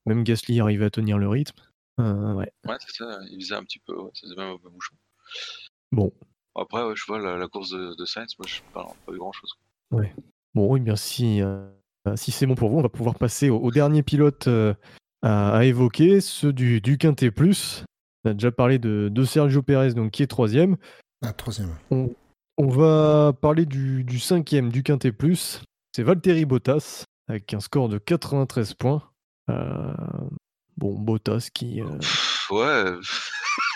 même 0.06 0.24
Gasly 0.24 0.60
arrivait 0.60 0.86
à 0.86 0.90
tenir 0.90 1.18
le 1.18 1.28
rythme. 1.28 1.62
ouais. 1.98 2.52
ouais 2.68 2.76
c'est 2.80 3.04
ça, 3.04 3.20
il 3.32 3.42
faisait 3.42 3.56
un 3.56 3.64
petit 3.64 3.80
peu, 3.80 3.96
ouais, 3.96 4.12
ça 4.14 4.28
même 4.36 4.56
un 4.64 4.70
bouchon. 4.70 4.96
Bon. 5.92 6.12
Après, 6.56 6.82
je 6.96 7.06
vois 7.06 7.20
la, 7.20 7.48
course 7.48 7.70
de, 7.70 7.96
de 7.96 8.06
Sainz, 8.06 8.36
moi 8.40 8.48
je 8.48 8.62
pas, 8.74 8.88
pas 9.06 9.14
eu 9.14 9.18
grand 9.18 9.34
chose. 9.34 9.54
Ouais. 9.92 10.14
Bon, 10.54 10.76
et 10.76 10.80
bien 10.80 10.96
si, 10.96 11.42
si 12.16 12.32
c'est 12.32 12.46
bon 12.46 12.56
pour 12.56 12.70
vous, 12.70 12.78
on 12.78 12.82
va 12.82 12.90
pouvoir 12.90 13.16
passer 13.16 13.50
au, 13.50 13.72
dernier 13.72 14.04
pilote 14.04 14.48
à, 15.22 15.66
évoquer, 15.66 16.22
ceux 16.22 16.54
du, 16.54 16.80
du 16.80 16.98
Quintet 16.98 17.32
Plus. 17.32 17.84
On 18.24 18.32
a 18.32 18.34
déjà 18.34 18.52
parlé 18.52 18.80
de, 18.80 19.10
de 19.12 19.26
Sergio 19.26 19.62
Pérez, 19.62 19.94
donc 19.94 20.12
qui 20.12 20.24
est 20.24 20.28
troisième. 20.28 20.78
Ah, 21.24 21.34
troisième. 21.34 21.76
On 21.92 22.10
va 22.58 23.34
parler 23.34 23.66
du, 23.66 24.20
cinquième 24.20 24.72
du 24.72 24.84
Quintet 24.84 25.12
Plus. 25.12 25.62
C'est 25.94 26.04
Valtteri 26.04 26.46
Bottas 26.46 27.06
avec 27.28 27.54
un 27.54 27.60
score 27.60 27.90
de 27.90 27.98
93 27.98 28.74
points. 28.74 29.04
Euh, 29.50 29.94
bon, 30.78 30.98
Bottas 31.00 31.50
qui. 31.54 31.82
Euh, 31.82 32.00
ouais. 32.52 33.00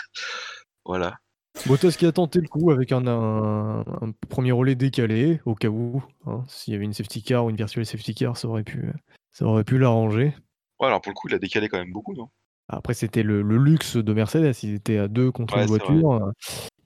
voilà. 0.84 1.18
Bottas 1.66 1.96
qui 1.98 2.06
a 2.06 2.12
tenté 2.12 2.40
le 2.40 2.48
coup 2.48 2.70
avec 2.70 2.92
un, 2.92 3.84
premier 4.28 4.52
relais 4.52 4.74
décalé 4.74 5.40
au 5.44 5.54
cas 5.54 5.68
où. 5.68 6.02
Hein, 6.26 6.44
s'il 6.48 6.72
y 6.72 6.76
avait 6.76 6.84
une 6.84 6.92
safety 6.92 7.22
car 7.22 7.44
ou 7.44 7.50
une 7.50 7.56
virtuelle 7.56 7.86
safety 7.86 8.14
car, 8.14 8.36
ça 8.36 8.48
aurait 8.48 8.64
pu, 8.64 8.92
ça 9.32 9.44
aurait 9.44 9.64
pu 9.64 9.78
l'arranger. 9.78 10.34
Ouais, 10.78 10.86
alors 10.86 11.00
pour 11.00 11.10
le 11.10 11.14
coup, 11.14 11.28
il 11.28 11.34
a 11.34 11.38
décalé 11.38 11.68
quand 11.68 11.78
même 11.78 11.92
beaucoup, 11.92 12.14
non? 12.14 12.30
Après, 12.68 12.94
c'était 12.94 13.24
le, 13.24 13.42
luxe 13.42 13.96
de 13.96 14.12
Mercedes. 14.14 14.54
Ils 14.62 14.74
étaient 14.74 14.98
à 14.98 15.08
deux 15.08 15.32
contre 15.32 15.58
une 15.58 15.66
voiture. 15.66 16.32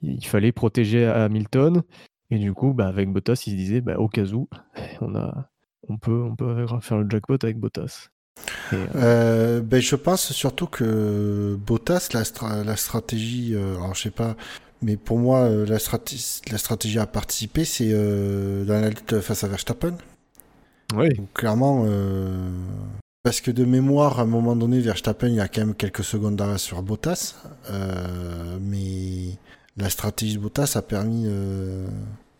Il 0.01 0.25
fallait 0.25 0.51
protéger 0.51 1.05
Hamilton. 1.05 1.83
Et 2.31 2.39
du 2.39 2.53
coup, 2.53 2.73
bah, 2.73 2.87
avec 2.87 3.09
Bottas, 3.09 3.43
ils 3.45 3.51
se 3.51 3.55
disaient, 3.55 3.81
bah, 3.81 3.97
au 3.97 4.07
cas 4.07 4.25
où, 4.25 4.47
on, 5.01 5.15
a, 5.15 5.49
on, 5.87 5.97
peut, 5.97 6.23
on 6.23 6.35
peut 6.35 6.65
faire 6.81 6.97
le 6.97 7.09
jackpot 7.09 7.37
avec 7.43 7.57
Bottas. 7.57 8.09
Euh, 8.73 8.85
euh, 8.95 9.61
ben, 9.61 9.81
je 9.81 9.95
pense 9.95 10.31
surtout 10.33 10.67
que 10.67 11.57
Bottas, 11.65 12.09
la, 12.13 12.63
la 12.63 12.75
stratégie, 12.75 13.53
euh, 13.53 13.75
alors 13.75 13.95
je 13.95 14.03
sais 14.03 14.11
pas, 14.11 14.35
mais 14.81 14.97
pour 14.97 15.19
moi, 15.19 15.49
la, 15.49 15.79
stratégie, 15.79 16.41
la 16.51 16.57
stratégie 16.57 16.99
à 16.99 17.07
participer, 17.07 17.63
c'est 17.65 17.91
dans 17.91 18.81
la 18.81 18.89
lutte 18.89 19.19
face 19.21 19.43
à 19.43 19.47
Verstappen. 19.47 19.95
Oui. 20.95 21.09
clairement, 21.33 21.87
parce 23.23 23.41
que 23.41 23.49
de 23.49 23.65
mémoire, 23.65 24.19
à 24.19 24.23
un 24.23 24.27
moment 24.27 24.55
donné, 24.55 24.79
Verstappen, 24.79 25.27
il 25.27 25.35
y 25.35 25.39
a 25.39 25.47
quand 25.47 25.61
même 25.61 25.75
quelques 25.75 26.03
secondes 26.03 26.35
d'arrêt 26.35 26.57
sur 26.57 26.83
Bottas. 26.83 27.35
Mais 28.61 29.37
la 29.77 29.89
stratégie 29.89 30.35
de 30.35 30.39
Bottas 30.39 30.73
a 30.75 30.81
permis 30.81 31.27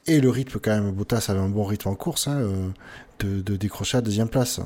et 0.07 0.21
le 0.21 0.29
rythme 0.29 0.59
quand 0.59 0.71
même. 0.71 0.91
Bottas 0.91 1.25
avait 1.29 1.39
un 1.39 1.49
bon 1.49 1.65
rythme 1.65 1.89
en 1.89 1.95
course 1.95 2.27
hein, 2.27 2.71
de, 3.19 3.55
décrocher 3.55 3.97
à 3.97 4.01
deuxième 4.01 4.29
place. 4.29 4.61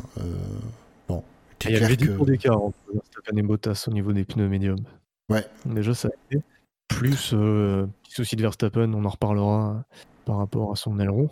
bon, 1.08 1.24
il 1.66 1.72
y 1.72 1.76
avait 1.78 1.96
10 1.96 2.10
points 2.10 2.26
d'écart 2.26 2.62
entre 2.62 2.78
Verstappen 2.94 3.38
et 3.38 3.42
Bottas 3.42 3.86
au 3.88 3.92
niveau 3.92 4.14
des 4.14 4.26
pneus 4.26 4.48
médiums. 4.50 4.84
Ouais. 5.30 5.46
Déjà 5.66 5.94
ça 5.94 6.10
a 6.10 6.12
été. 6.32 6.44
Plus 6.88 7.30
petit 7.30 8.12
souci 8.12 8.36
de 8.36 8.42
Verstappen, 8.42 8.94
on 8.94 9.06
en 9.06 9.10
reparlera 9.10 9.84
par 10.26 10.38
rapport 10.38 10.72
à 10.72 10.76
son 10.76 11.00
aileron. 11.00 11.30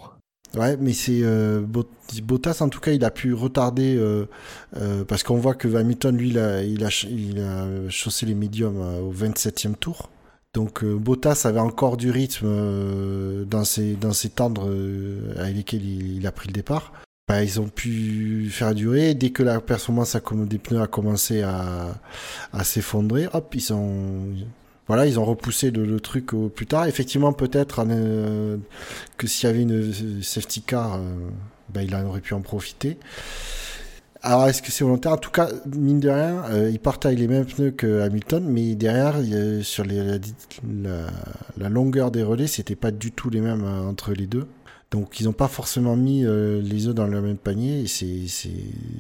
Ouais, 0.56 0.78
mais 0.78 0.94
c'est 0.94 1.20
euh, 1.24 1.62
Bottas 1.62 2.58
en 2.62 2.70
tout 2.70 2.80
cas, 2.80 2.92
il 2.92 3.04
a 3.04 3.12
pu 3.12 3.34
retarder 3.34 3.96
euh, 3.98 4.26
euh, 4.78 5.04
parce 5.04 5.24
qu'on 5.24 5.38
voit 5.38 5.56
que 5.56 5.68
Hamilton 5.76 6.16
lui, 6.16 6.30
il 6.30 6.40
a, 6.40 6.64
il 6.64 6.86
a, 7.42 7.90
chaussé 7.90 8.26
les 8.26 8.34
médiums 8.34 8.78
au 8.78 9.12
27e 9.14 9.76
tour. 9.76 10.10
Donc 10.58 10.84
Bottas 10.84 11.44
avait 11.46 11.60
encore 11.60 11.98
du 11.98 12.10
rythme 12.10 13.46
dans 13.46 13.64
ses 13.64 13.94
dans 13.94 14.12
tendres 14.36 14.68
avec 15.38 15.56
lesquels 15.56 15.86
il, 15.86 16.26
a 16.26 16.32
pris 16.32 16.48
le 16.48 16.54
départ. 16.54 16.94
Bah, 17.28 17.44
ils 17.44 17.62
ont 17.62 17.68
pu 17.68 18.50
faire 18.50 18.74
durer. 18.74 19.14
Dès 19.14 19.30
que 19.30 19.44
la 19.44 19.62
performance 19.62 20.18
des 20.48 20.58
pneus 20.58 20.82
a 20.82 20.88
commencé 20.88 21.44
à, 21.44 22.00
s'effondrer, 22.64 23.28
hop, 23.34 23.54
ils 23.54 23.72
ont 23.72 24.34
voilà, 24.88 25.06
ils 25.06 25.20
ont 25.20 25.26
repoussé 25.26 25.70
le, 25.70 26.00
truc 26.00 26.34
au 26.34 26.50
plus 26.50 26.66
tard. 26.66 26.88
Effectivement, 26.88 27.34
peut-être 27.34 27.86
euh, 27.88 28.58
que 29.18 29.28
s'il 29.28 29.48
y 29.48 29.50
avait 29.52 29.62
une 29.62 30.24
safety 30.24 30.64
car, 30.64 30.96
euh, 30.96 31.00
ben, 31.70 31.82
il 31.82 31.94
aurait 31.94 32.22
pu 32.22 32.34
en 32.34 32.42
profiter. 32.42 32.98
Alors, 34.22 34.48
est-ce 34.48 34.62
que 34.62 34.72
c'est 34.72 34.84
volontaire? 34.84 35.14
En 35.14 35.18
tout 35.18 35.32
cas, 35.32 35.50
mine 35.66 36.00
de 36.00 36.10
rien, 36.10 36.44
euh, 36.52 36.74
avec 36.74 37.20
les 37.20 37.28
mêmes 37.28 37.46
pneus 37.46 37.72
que 37.72 38.02
Hamilton, 38.02 38.46
mais 38.48 38.76
derrière, 38.76 39.16
sur 39.64 39.86
la, 39.86 41.70
longueur 41.70 42.12
des 42.12 42.24
relais, 42.24 42.48
c'était 42.48 42.76
pas 42.76 42.92
du 42.92 43.12
tout 43.12 43.30
les 43.30 43.42
mêmes 43.42 43.64
entre 43.64 44.14
les 44.14 44.28
deux. 44.28 44.48
Donc, 44.92 45.20
ils 45.20 45.26
n'ont 45.26 45.34
pas 45.34 45.48
forcément 45.48 45.96
mis 45.96 46.24
les 46.24 46.88
œufs 46.88 46.96
dans 46.96 47.08
le 47.08 47.22
même 47.22 47.38
panier. 47.38 47.84
Et 47.84 48.18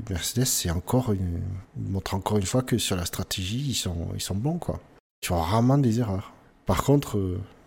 Mercedes, 0.10 0.46
c'est 0.46 0.70
encore 0.70 1.14
une, 1.14 1.42
montre 1.78 2.14
encore 2.14 2.38
une 2.38 2.46
fois 2.46 2.62
que 2.62 2.78
sur 2.78 2.96
la 2.96 3.06
stratégie, 3.06 3.64
ils 3.68 3.76
sont, 3.76 4.10
ils 4.14 4.22
sont 4.22 4.36
bons, 4.36 4.58
quoi 4.58 4.82
tu 5.22 5.34
vois 5.34 5.44
rarement 5.44 5.78
des 5.78 6.00
erreurs. 6.00 6.34
Par 6.66 6.84
contre, 6.84 7.18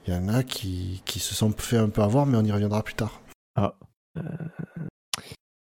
il 0.06 0.12
euh, 0.12 0.16
y 0.16 0.18
en 0.18 0.28
a 0.28 0.42
qui, 0.42 1.02
qui, 1.04 1.18
se 1.18 1.34
sont 1.34 1.52
fait 1.52 1.78
un 1.78 1.88
peu 1.88 2.02
avoir, 2.02 2.26
mais 2.26 2.36
on 2.36 2.44
y 2.44 2.52
reviendra 2.52 2.82
plus 2.82 2.94
tard. 2.94 3.20
Ah. 3.56 3.74
Euh, 4.16 4.22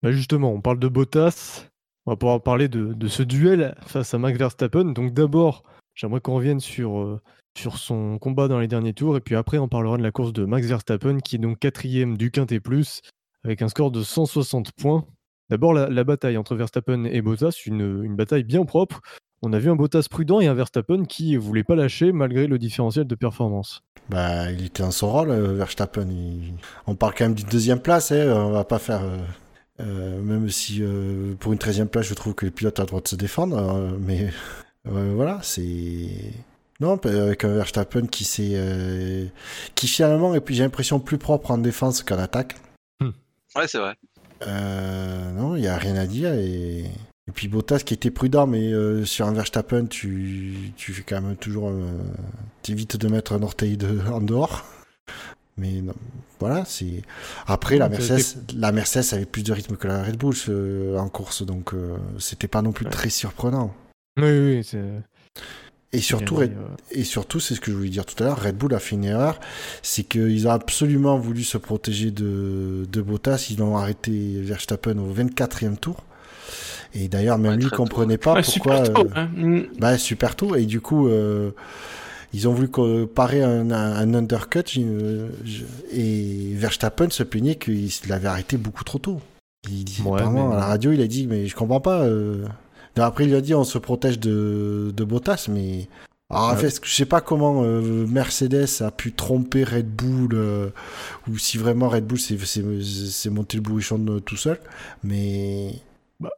bah 0.02 0.12
justement, 0.12 0.52
on 0.52 0.62
parle 0.62 0.80
de 0.80 0.88
Bottas. 0.88 1.66
On 2.06 2.12
va 2.12 2.16
pouvoir 2.16 2.42
parler 2.42 2.68
de, 2.68 3.08
ce 3.08 3.24
duel 3.24 3.76
face 3.86 4.14
à 4.14 4.18
Max 4.18 4.38
Verstappen. 4.38 4.86
Donc 4.86 5.14
d'abord, 5.14 5.64
j'aimerais 5.96 6.22
qu'on 6.22 6.36
revienne 6.36 6.60
sur, 6.60 7.00
euh, 7.00 7.22
sur 7.58 7.78
son 7.78 8.18
combat 8.18 8.48
dans 8.48 8.60
les 8.60 8.68
derniers 8.68 8.94
tours. 8.94 9.18
Et 9.18 9.22
puis 9.22 9.36
après, 9.36 9.58
on 9.58 9.68
parlera 9.68 9.98
de 9.98 10.04
la 10.04 10.12
course 10.12 10.34
de 10.34 10.46
Max 10.46 10.68
Verstappen, 10.68 11.20
qui 11.20 11.36
est 11.36 11.40
donc 11.40 11.60
quatrième 11.60 12.18
du 12.18 12.32
Quintet 12.32 12.60
Plus, 12.60 13.02
avec 13.44 13.62
un 13.62 13.68
score 13.68 13.92
de 13.92 14.02
160 14.02 14.72
points. 14.72 15.06
D'abord, 15.50 15.74
la, 15.74 16.04
bataille 16.04 16.38
entre 16.38 16.56
Verstappen 16.56 17.06
et 17.06 17.22
Bottas, 17.22 17.64
une, 17.66 18.16
bataille 18.16 18.44
bien 18.44 18.66
propre, 18.66 19.02
on 19.42 19.52
a 19.52 19.58
vu 19.58 19.72
un 19.72 19.76
Bottas 19.76 20.06
prudent 20.10 20.40
et 20.42 20.48
un 20.48 20.54
Verstappen 20.54 21.06
qui 21.06 21.36
voulait 21.38 21.64
pas 21.64 21.76
lâcher 21.76 22.12
malgré 22.12 22.46
le 22.46 22.60
différentiel 22.60 23.08
de 23.08 23.16
performance. 23.16 23.82
Bah, 24.10 24.52
il 24.52 24.66
était 24.66 24.84
dans 24.84 24.92
son 24.92 25.12
rôle, 25.12 25.32
euh, 25.32 25.54
Verstappen. 25.54 26.08
On 26.86 26.96
parle 26.96 27.14
quand 27.18 27.26
même 27.26 27.34
d'une 27.34 27.50
deuxième 27.50 27.80
place, 27.80 28.12
hein. 28.12 28.32
on 28.36 28.52
va 28.52 28.64
pas 28.64 28.80
faire. 28.80 29.02
Euh, 29.04 29.18
euh, 29.80 30.22
même 30.22 30.50
si 30.50 30.82
pour 31.40 31.54
une 31.54 31.60
treizième 31.60 31.88
place, 31.88 32.06
je 32.08 32.14
trouve 32.14 32.34
que 32.34 32.46
les 32.46 32.52
pilotes 32.52 32.80
ont 32.80 32.84
le 32.84 32.88
droit 32.88 33.02
de 33.02 33.08
se 33.08 33.16
défendre, 33.16 33.98
mais 34.00 34.30
voilà, 34.86 35.40
c'est. 35.42 36.10
Non, 36.82 36.98
avec 37.04 37.44
un 37.44 37.54
Verstappen 37.54 38.08
qui 38.08 38.24
s'est. 38.24 39.32
qui 39.76 39.88
finalement, 39.88 40.34
et 40.36 40.42
puis 40.42 40.56
j'ai 40.56 40.64
l'impression 40.64 41.00
plus 41.00 41.18
propre 41.18 41.52
en 41.52 41.58
défense 41.58 42.04
qu'en 42.04 42.20
attaque. 42.20 42.56
Hmm. 43.00 43.12
Ouais, 43.56 43.68
c'est 43.68 43.80
vrai. 43.80 43.96
non, 44.46 45.56
il 45.56 45.62
n'y 45.62 45.68
a 45.68 45.78
rien 45.78 45.96
à 45.96 46.06
dire 46.06 46.34
et. 46.34 46.86
Et 47.30 47.32
puis 47.32 47.48
Bottas 47.48 47.82
qui 47.86 47.94
était 47.94 48.10
prudent, 48.10 48.48
mais 48.48 48.74
euh, 48.74 49.06
sur 49.06 49.28
un 49.28 49.34
Verstappen, 49.34 49.86
tu, 49.86 50.74
tu 50.76 50.94
fais 50.94 51.04
quand 51.04 51.22
même 51.22 51.36
toujours. 51.36 51.70
Euh, 51.70 51.84
tu 52.64 52.72
évites 52.72 52.98
de 52.98 53.08
mettre 53.08 53.34
un 53.34 53.44
orteil 53.44 53.78
de, 53.78 54.00
en 54.12 54.20
dehors. 54.20 54.66
Mais 55.60 55.84
voilà, 56.40 56.64
c'est. 56.66 57.02
Après, 57.48 57.78
la 57.78 57.90
Mercedes, 57.90 58.56
la 58.56 58.72
Mercedes 58.72 59.14
avait 59.14 59.26
plus 59.26 59.44
de 59.44 59.54
rythme 59.54 59.76
que 59.76 59.88
la 59.88 60.04
Red 60.04 60.18
Bull 60.18 60.36
en 60.98 61.10
course, 61.10 61.44
donc 61.44 61.74
euh, 61.74 61.98
c'était 62.18 62.48
pas 62.48 62.62
non 62.62 62.72
plus 62.72 62.86
très 62.86 63.10
surprenant. 63.10 63.74
Oui, 64.18 64.30
oui, 64.30 64.64
c'est. 64.64 64.84
Et 65.92 66.02
surtout, 66.02 66.40
et 66.92 67.04
surtout, 67.04 67.40
c'est 67.40 67.56
ce 67.56 67.62
que 67.62 67.72
je 67.72 67.76
voulais 67.76 67.90
dire 67.90 68.06
tout 68.06 68.22
à 68.24 68.28
l'heure, 68.28 68.40
Red 68.40 68.56
Bull 68.56 68.76
a 68.76 68.80
fait 68.80 68.96
une 68.96 69.06
erreur, 69.06 69.40
c'est 69.82 70.04
qu'ils 70.04 70.48
ont 70.48 70.52
absolument 70.52 71.18
voulu 71.18 71.44
se 71.44 71.58
protéger 71.58 72.12
de, 72.12 72.86
de 72.88 73.02
Bottas, 73.02 73.48
ils 73.50 73.64
ont 73.64 73.76
arrêté 73.76 74.40
Verstappen 74.40 75.00
au 75.00 75.12
24e 75.12 75.78
tour. 75.78 76.04
Et 76.94 77.08
d'ailleurs, 77.08 77.38
même 77.38 77.60
lui 77.60 77.70
comprenait 77.70 78.18
pas 78.18 78.42
pourquoi. 78.42 78.86
Super 78.86 78.94
tôt, 78.94 79.08
euh, 79.08 79.10
hein. 79.16 79.30
Mm. 79.36 79.62
bah, 79.80 79.98
super 79.98 80.36
tôt. 80.36 80.56
Et 80.56 80.66
du 80.66 80.82
coup, 80.82 81.08
euh, 81.08 81.52
ils 82.34 82.48
ont 82.48 82.54
voulu 82.54 82.70
parer 83.08 83.44
un, 83.44 83.72
un, 83.72 84.14
undercut. 84.14 84.64
et 85.92 86.54
Verstappen 86.54 87.10
se 87.10 87.24
plaignait 87.24 87.56
qu'il 87.56 87.90
l'avait 88.08 88.28
arrêté 88.28 88.58
beaucoup 88.58 88.84
trop 88.84 89.00
tôt. 89.00 89.22
Il 89.68 89.84
dit, 89.84 90.02
à 90.08 90.32
la 90.32 90.66
radio, 90.66 90.92
il 90.92 91.02
a 91.02 91.08
dit, 91.08 91.28
mais 91.28 91.48
je 91.48 91.56
comprends 91.56 91.82
pas. 91.82 92.02
Euh... 92.02 92.46
Après, 92.98 93.26
il 93.26 93.36
a 93.36 93.42
dit, 93.42 93.54
on 93.54 93.64
se 93.64 93.78
protège 93.78 94.20
de, 94.20 94.94
de 94.96 95.04
Bottas, 95.04 95.48
mais. 95.50 95.88
Alors, 96.30 96.50
en 96.50 96.56
fait, 96.56 96.80
je 96.84 96.94
sais 96.94 97.06
pas 97.06 97.22
comment 97.22 97.64
euh, 97.64 98.06
Mercedes 98.06 98.82
a 98.82 98.92
pu 98.92 99.14
tromper 99.14 99.64
Red 99.64 99.90
Bull, 99.90 100.30
euh, 100.34 100.70
ou 101.28 101.40
si 101.40 101.58
vraiment 101.58 101.90
Red 101.90 102.06
Bull 102.06 102.20
s'est 102.20 103.30
monté 103.32 103.58
le 103.58 103.64
bourrichon 103.64 104.22
tout 104.24 104.38
seul, 104.38 104.60
mais 105.04 105.74
bah, 106.20 106.30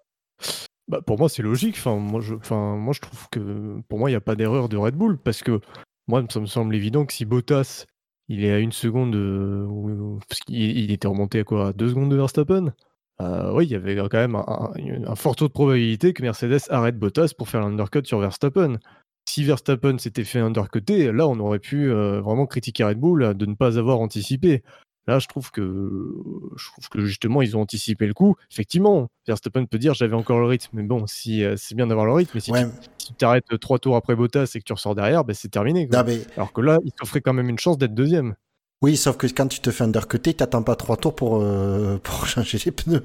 pour 1.06 1.18
moi, 1.18 1.30
c'est 1.30 1.44
logique. 1.44 1.76
Enfin, 1.78 1.96
moi, 1.96 2.22
je, 2.22 2.36
enfin, 2.36 2.76
moi, 2.76 2.94
je 2.94 3.00
trouve 3.00 3.30
que 3.30 3.80
pour 3.88 4.00
moi, 4.00 4.10
il 4.10 4.14
n'y 4.14 4.18
a 4.18 4.22
pas 4.22 4.36
d'erreur 4.36 4.70
de 4.70 4.78
Red 4.78 4.96
Bull 4.96 5.18
parce 5.18 5.42
que 5.42 5.62
moi, 6.08 6.24
ça 6.30 6.40
me 6.40 6.46
semble 6.46 6.76
évident 6.76 7.06
que 7.06 7.14
si 7.14 7.26
Bottas 7.26 7.86
il 8.32 8.46
est 8.46 8.52
à 8.52 8.60
une 8.60 8.72
seconde, 8.72 9.14
euh, 9.16 10.18
parce 10.30 10.40
qu'il 10.42 10.92
était 10.92 11.08
remonté 11.08 11.40
à 11.40 11.44
quoi, 11.44 11.68
à 11.68 11.74
deux 11.74 11.90
secondes 11.90 12.10
de 12.10 12.16
Verstappen? 12.16 12.74
Euh, 13.22 13.54
oui, 13.54 13.66
il 13.66 13.72
y 13.72 13.76
avait 13.76 13.96
quand 13.96 14.14
même 14.14 14.36
un, 14.36 15.16
fort 15.16 15.36
taux 15.36 15.48
de 15.48 15.54
probabilité 15.54 16.14
que 16.14 16.24
Mercedes 16.24 16.62
arrête 16.70 16.98
Bottas 16.98 17.34
pour 17.38 17.50
faire 17.50 17.62
l'undercut 17.62 18.06
sur 18.06 18.20
Verstappen. 18.20 18.80
Si 19.28 19.44
Verstappen 19.44 19.98
s'était 19.98 20.24
fait 20.24 20.40
undercuter, 20.40 21.12
là, 21.12 21.28
on 21.28 21.40
aurait 21.40 21.60
pu 21.60 21.92
euh, 21.92 22.22
vraiment 22.22 22.48
critiquer 22.48 22.86
Red 22.86 23.00
Bull 23.00 23.34
de 23.36 23.46
ne 23.46 23.54
pas 23.54 23.78
avoir 23.78 24.00
anticipé. 24.00 24.64
Là, 25.12 25.20
je 25.20 25.28
trouve 25.28 25.52
que 25.52 26.16
je 26.56 26.72
trouve 26.72 26.88
que 26.88 27.02
justement 27.02 27.42
ils 27.42 27.58
ont 27.58 27.60
anticipé 27.60 28.08
le 28.08 28.14
coup. 28.14 28.38
Effectivement, 28.50 29.10
Verstappen 29.28 29.66
peut 29.66 29.78
dire 29.78 29.94
j'avais 29.94 30.16
encore 30.16 30.40
le 30.40 30.46
rythme, 30.46 30.70
mais 30.72 30.84
bon, 30.84 31.06
si 31.06 31.44
euh, 31.44 31.56
c'est 31.58 31.76
bien 31.76 31.86
d'avoir 31.86 32.06
le 32.06 32.14
rythme, 32.14 32.32
mais 32.36 32.40
si 32.40 33.14
tu 33.18 33.26
arrêtes 33.26 33.60
trois 33.60 33.78
tours 33.78 33.98
après 33.98 34.16
Bottas 34.16 34.54
et 34.56 34.60
que 34.60 34.64
tu 34.64 34.72
ressors 34.72 34.96
derrière, 34.96 35.26
ben, 35.26 35.34
c'est 35.34 35.50
terminé. 35.50 35.90
Alors 36.38 36.54
que 36.54 36.62
là, 36.62 36.78
il 36.86 36.94
t'offrait 36.94 37.20
quand 37.20 37.34
même 37.34 37.50
une 37.50 37.60
chance 37.60 37.78
d'être 37.78 37.94
deuxième. 37.94 38.36
Oui, 38.82 38.96
sauf 38.96 39.18
que 39.18 39.28
quand 39.28 39.48
tu 39.48 39.60
te 39.60 39.70
fais 39.70 39.84
undercuter, 39.84 40.34
t'attends 40.34 40.64
pas 40.64 40.78
trois 40.78 40.96
tours 40.96 41.14
pour 41.14 41.42
euh, 41.42 41.98
pour 42.04 42.26
changer 42.26 42.58
les 42.64 42.72
pneus. 42.72 43.04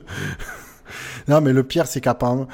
non, 1.26 1.40
mais 1.40 1.52
le 1.52 1.64
pire, 1.64 1.88
c'est 1.88 2.00
qu'apparemment, 2.00 2.46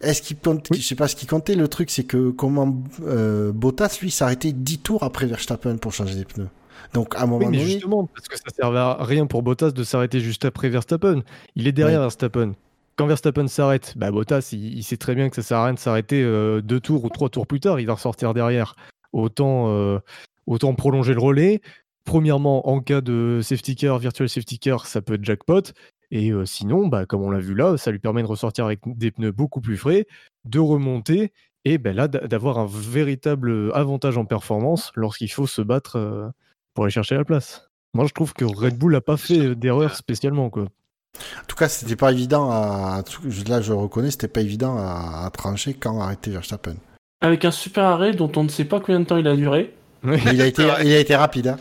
est-ce 0.00 0.20
qu'il 0.20 0.36
compte, 0.36 0.66
je 0.74 0.82
sais 0.82 0.96
pas 0.96 1.06
ce 1.06 1.14
qui 1.14 1.26
comptait. 1.26 1.54
Le 1.54 1.68
truc, 1.68 1.92
c'est 1.92 2.02
que 2.02 2.30
comment 2.30 2.82
euh, 3.04 3.52
Bottas 3.52 3.98
lui 4.02 4.10
s'arrêtait 4.10 4.50
10 4.50 4.78
tours 4.80 5.04
après 5.04 5.26
Verstappen 5.26 5.76
pour 5.76 5.92
changer 5.92 6.16
les 6.16 6.24
pneus. 6.24 6.48
Donc 6.94 7.14
à 7.14 7.22
un 7.22 7.26
moment 7.26 7.50
mais 7.50 7.58
donné. 7.58 7.70
Justement, 7.70 8.06
parce 8.06 8.28
que 8.28 8.36
ça 8.36 8.54
servait 8.54 8.78
à 8.78 8.96
rien 9.00 9.26
pour 9.26 9.42
Bottas 9.42 9.70
de 9.70 9.84
s'arrêter 9.84 10.20
juste 10.20 10.44
après 10.44 10.68
Verstappen. 10.68 11.22
Il 11.54 11.66
est 11.66 11.72
derrière 11.72 12.00
Verstappen. 12.00 12.52
Quand 12.96 13.06
Verstappen 13.06 13.46
s'arrête, 13.46 13.92
bah 13.96 14.10
Bottas, 14.10 14.50
il, 14.52 14.82
sait 14.82 14.96
très 14.96 15.14
bien 15.14 15.28
que 15.28 15.36
ça 15.36 15.42
sert 15.42 15.58
à 15.58 15.64
rien 15.66 15.74
de 15.74 15.78
s'arrêter 15.78 16.22
euh, 16.22 16.62
deux 16.62 16.80
tours 16.80 17.04
ou 17.04 17.10
trois 17.10 17.28
tours 17.28 17.46
plus 17.46 17.60
tard. 17.60 17.78
Il 17.78 17.86
va 17.86 17.94
ressortir 17.94 18.32
derrière. 18.32 18.74
Autant, 19.12 19.68
euh, 19.68 19.98
autant 20.46 20.74
prolonger 20.74 21.12
le 21.12 21.20
relais. 21.20 21.60
Premièrement, 22.04 22.68
en 22.68 22.80
cas 22.80 23.02
de 23.02 23.40
safety 23.42 23.76
car, 23.76 23.98
virtual 23.98 24.28
safety 24.28 24.58
car, 24.58 24.86
ça 24.86 25.02
peut 25.02 25.14
être 25.14 25.24
jackpot. 25.24 25.62
Et 26.10 26.30
euh, 26.30 26.46
sinon, 26.46 26.86
bah, 26.86 27.04
comme 27.04 27.22
on 27.22 27.30
l'a 27.30 27.40
vu 27.40 27.54
là, 27.54 27.76
ça 27.76 27.90
lui 27.90 27.98
permet 27.98 28.22
de 28.22 28.28
ressortir 28.28 28.64
avec 28.64 28.80
des 28.86 29.10
pneus 29.10 29.32
beaucoup 29.32 29.60
plus 29.60 29.76
frais, 29.76 30.06
de 30.44 30.58
remonter 30.58 31.32
et 31.66 31.78
ben 31.78 31.96
là 31.96 32.06
d'avoir 32.06 32.58
un 32.58 32.66
véritable 32.66 33.72
avantage 33.74 34.16
en 34.16 34.24
performance 34.24 34.92
lorsqu'il 34.94 35.30
faut 35.32 35.48
se 35.48 35.62
battre 35.62 36.32
pour 36.76 36.84
aller 36.84 36.92
chercher 36.92 37.16
la 37.16 37.24
place. 37.24 37.68
Moi, 37.94 38.06
je 38.06 38.12
trouve 38.12 38.34
que 38.34 38.44
Red 38.44 38.78
Bull 38.78 38.92
n'a 38.92 39.00
pas 39.00 39.16
fait 39.16 39.56
d'erreur 39.56 39.96
spécialement. 39.96 40.50
Quoi. 40.50 40.64
En 40.64 41.46
tout 41.48 41.56
cas, 41.56 41.68
c'était 41.68 41.96
pas 41.96 42.12
évident 42.12 42.50
à. 42.50 43.02
Là, 43.48 43.60
je 43.62 43.72
reconnais, 43.72 44.10
c'était 44.10 44.28
pas 44.28 44.42
évident 44.42 44.76
à, 44.76 45.28
trancher 45.32 45.74
quand 45.74 45.98
arrêter 46.00 46.30
Verstappen. 46.30 46.76
Avec 47.22 47.46
un 47.46 47.50
super 47.50 47.84
arrêt 47.84 48.12
dont 48.12 48.30
on 48.36 48.44
ne 48.44 48.50
sait 48.50 48.66
pas 48.66 48.78
combien 48.80 49.00
de 49.00 49.06
temps 49.06 49.16
il 49.16 49.26
a 49.26 49.34
duré. 49.34 49.74
il, 50.04 50.42
a 50.42 50.46
été, 50.46 50.62
il 50.84 50.92
a 50.92 50.98
été 50.98 51.16
rapide. 51.16 51.48
Hein. 51.48 51.56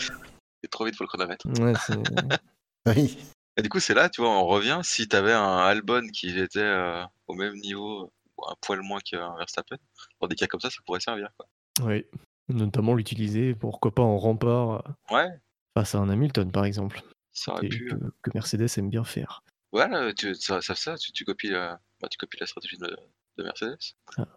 C'est 0.61 0.69
trop 0.69 0.83
vite 0.83 0.97
pour 0.97 1.05
le 1.05 1.07
chronomètre. 1.07 1.47
Ouais, 1.59 1.73
oui. 2.87 3.17
Et 3.57 3.61
du 3.61 3.69
coup, 3.69 3.79
c'est 3.79 3.93
là, 3.93 4.09
tu 4.09 4.19
vois, 4.19 4.31
on 4.31 4.45
revient. 4.45 4.81
Si 4.83 5.07
tu 5.07 5.15
avais 5.15 5.31
un 5.31 5.59
Albon 5.59 6.05
qui 6.13 6.37
était 6.37 6.59
euh, 6.59 7.01
au 7.27 7.33
même 7.33 7.55
niveau, 7.55 8.11
un 8.45 8.55
poil 8.59 8.81
moins 8.81 8.99
qu'un 8.99 9.33
Verstappen, 9.37 9.77
pour 10.19 10.27
des 10.27 10.35
cas 10.35 10.47
comme 10.47 10.59
ça, 10.59 10.69
ça 10.69 10.81
pourrait 10.85 10.99
servir. 10.99 11.29
Quoi. 11.37 11.47
Oui. 11.87 12.05
Notamment 12.49 12.93
l'utiliser, 12.93 13.55
pourquoi 13.55 13.93
pas 13.93 14.03
en 14.03 14.17
rempart 14.17 14.83
ouais. 15.11 15.29
face 15.73 15.95
à 15.95 15.99
un 15.99 16.09
Hamilton, 16.09 16.51
par 16.51 16.65
exemple. 16.65 17.01
Ça 17.31 17.53
aurait 17.53 17.67
pu. 17.67 17.87
Que, 17.89 17.95
que, 18.21 18.31
Mercedes 18.33 18.67
aime 18.77 18.89
bien 18.89 19.03
faire. 19.03 19.43
Voilà, 19.71 20.13
tu, 20.13 20.35
ça, 20.35 20.61
ça, 20.61 20.73
ça 20.73 20.95
tu, 20.97 21.25
copies 21.25 21.49
la, 21.49 21.79
bah, 22.01 22.07
tu 22.09 22.17
copies 22.17 22.37
la 22.39 22.45
stratégie 22.45 22.77
de, 22.77 22.95
de 23.37 23.43
Mercedes. 23.43 23.77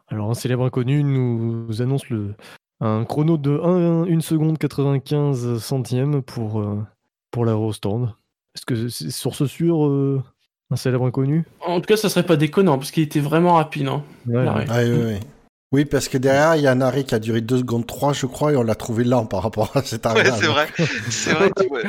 Alors, 0.08 0.30
un 0.30 0.34
célèbre 0.34 0.64
inconnu 0.64 1.04
nous 1.04 1.80
annonce 1.80 2.08
le, 2.08 2.34
un 2.80 3.04
chrono 3.04 3.36
de 3.38 3.50
1, 3.50 4.12
1 4.12 4.20
seconde 4.20 4.58
95 4.58 5.58
centièmes 5.58 6.22
pour, 6.22 6.60
euh, 6.60 6.84
pour 7.30 7.44
l'aérostand. 7.44 8.14
Est-ce 8.54 8.66
que 8.66 8.88
c'est 8.88 9.10
sur 9.10 9.34
ce 9.34 9.46
sur 9.46 9.86
euh, 9.86 10.22
un 10.70 10.76
célèbre 10.76 11.06
inconnu? 11.06 11.44
En 11.64 11.80
tout 11.80 11.86
cas, 11.86 11.96
ça 11.96 12.08
serait 12.08 12.26
pas 12.26 12.36
déconnant 12.36 12.78
parce 12.78 12.90
qu'il 12.90 13.02
était 13.02 13.20
vraiment 13.20 13.54
rapide. 13.54 13.88
Hein, 13.88 14.02
ouais, 14.26 15.20
oui, 15.70 15.84
parce 15.84 16.08
que 16.08 16.16
derrière, 16.16 16.56
il 16.56 16.62
y 16.62 16.66
a 16.66 16.72
un 16.72 16.80
arrêt 16.80 17.04
qui 17.04 17.14
a 17.14 17.18
duré 17.18 17.42
2 17.42 17.58
secondes 17.58 17.86
3, 17.86 18.14
je 18.14 18.24
crois, 18.24 18.52
et 18.52 18.56
on 18.56 18.62
l'a 18.62 18.74
trouvé 18.74 19.04
lent 19.04 19.26
par 19.26 19.42
rapport 19.42 19.76
à 19.76 19.82
cet 19.82 20.06
arrêt. 20.06 20.30
Ouais, 20.30 20.36
c'est 20.38 20.46
vrai. 20.46 20.66
C'est 21.10 21.34
vrai. 21.34 21.50
Tu 21.60 21.68
vois, 21.68 21.82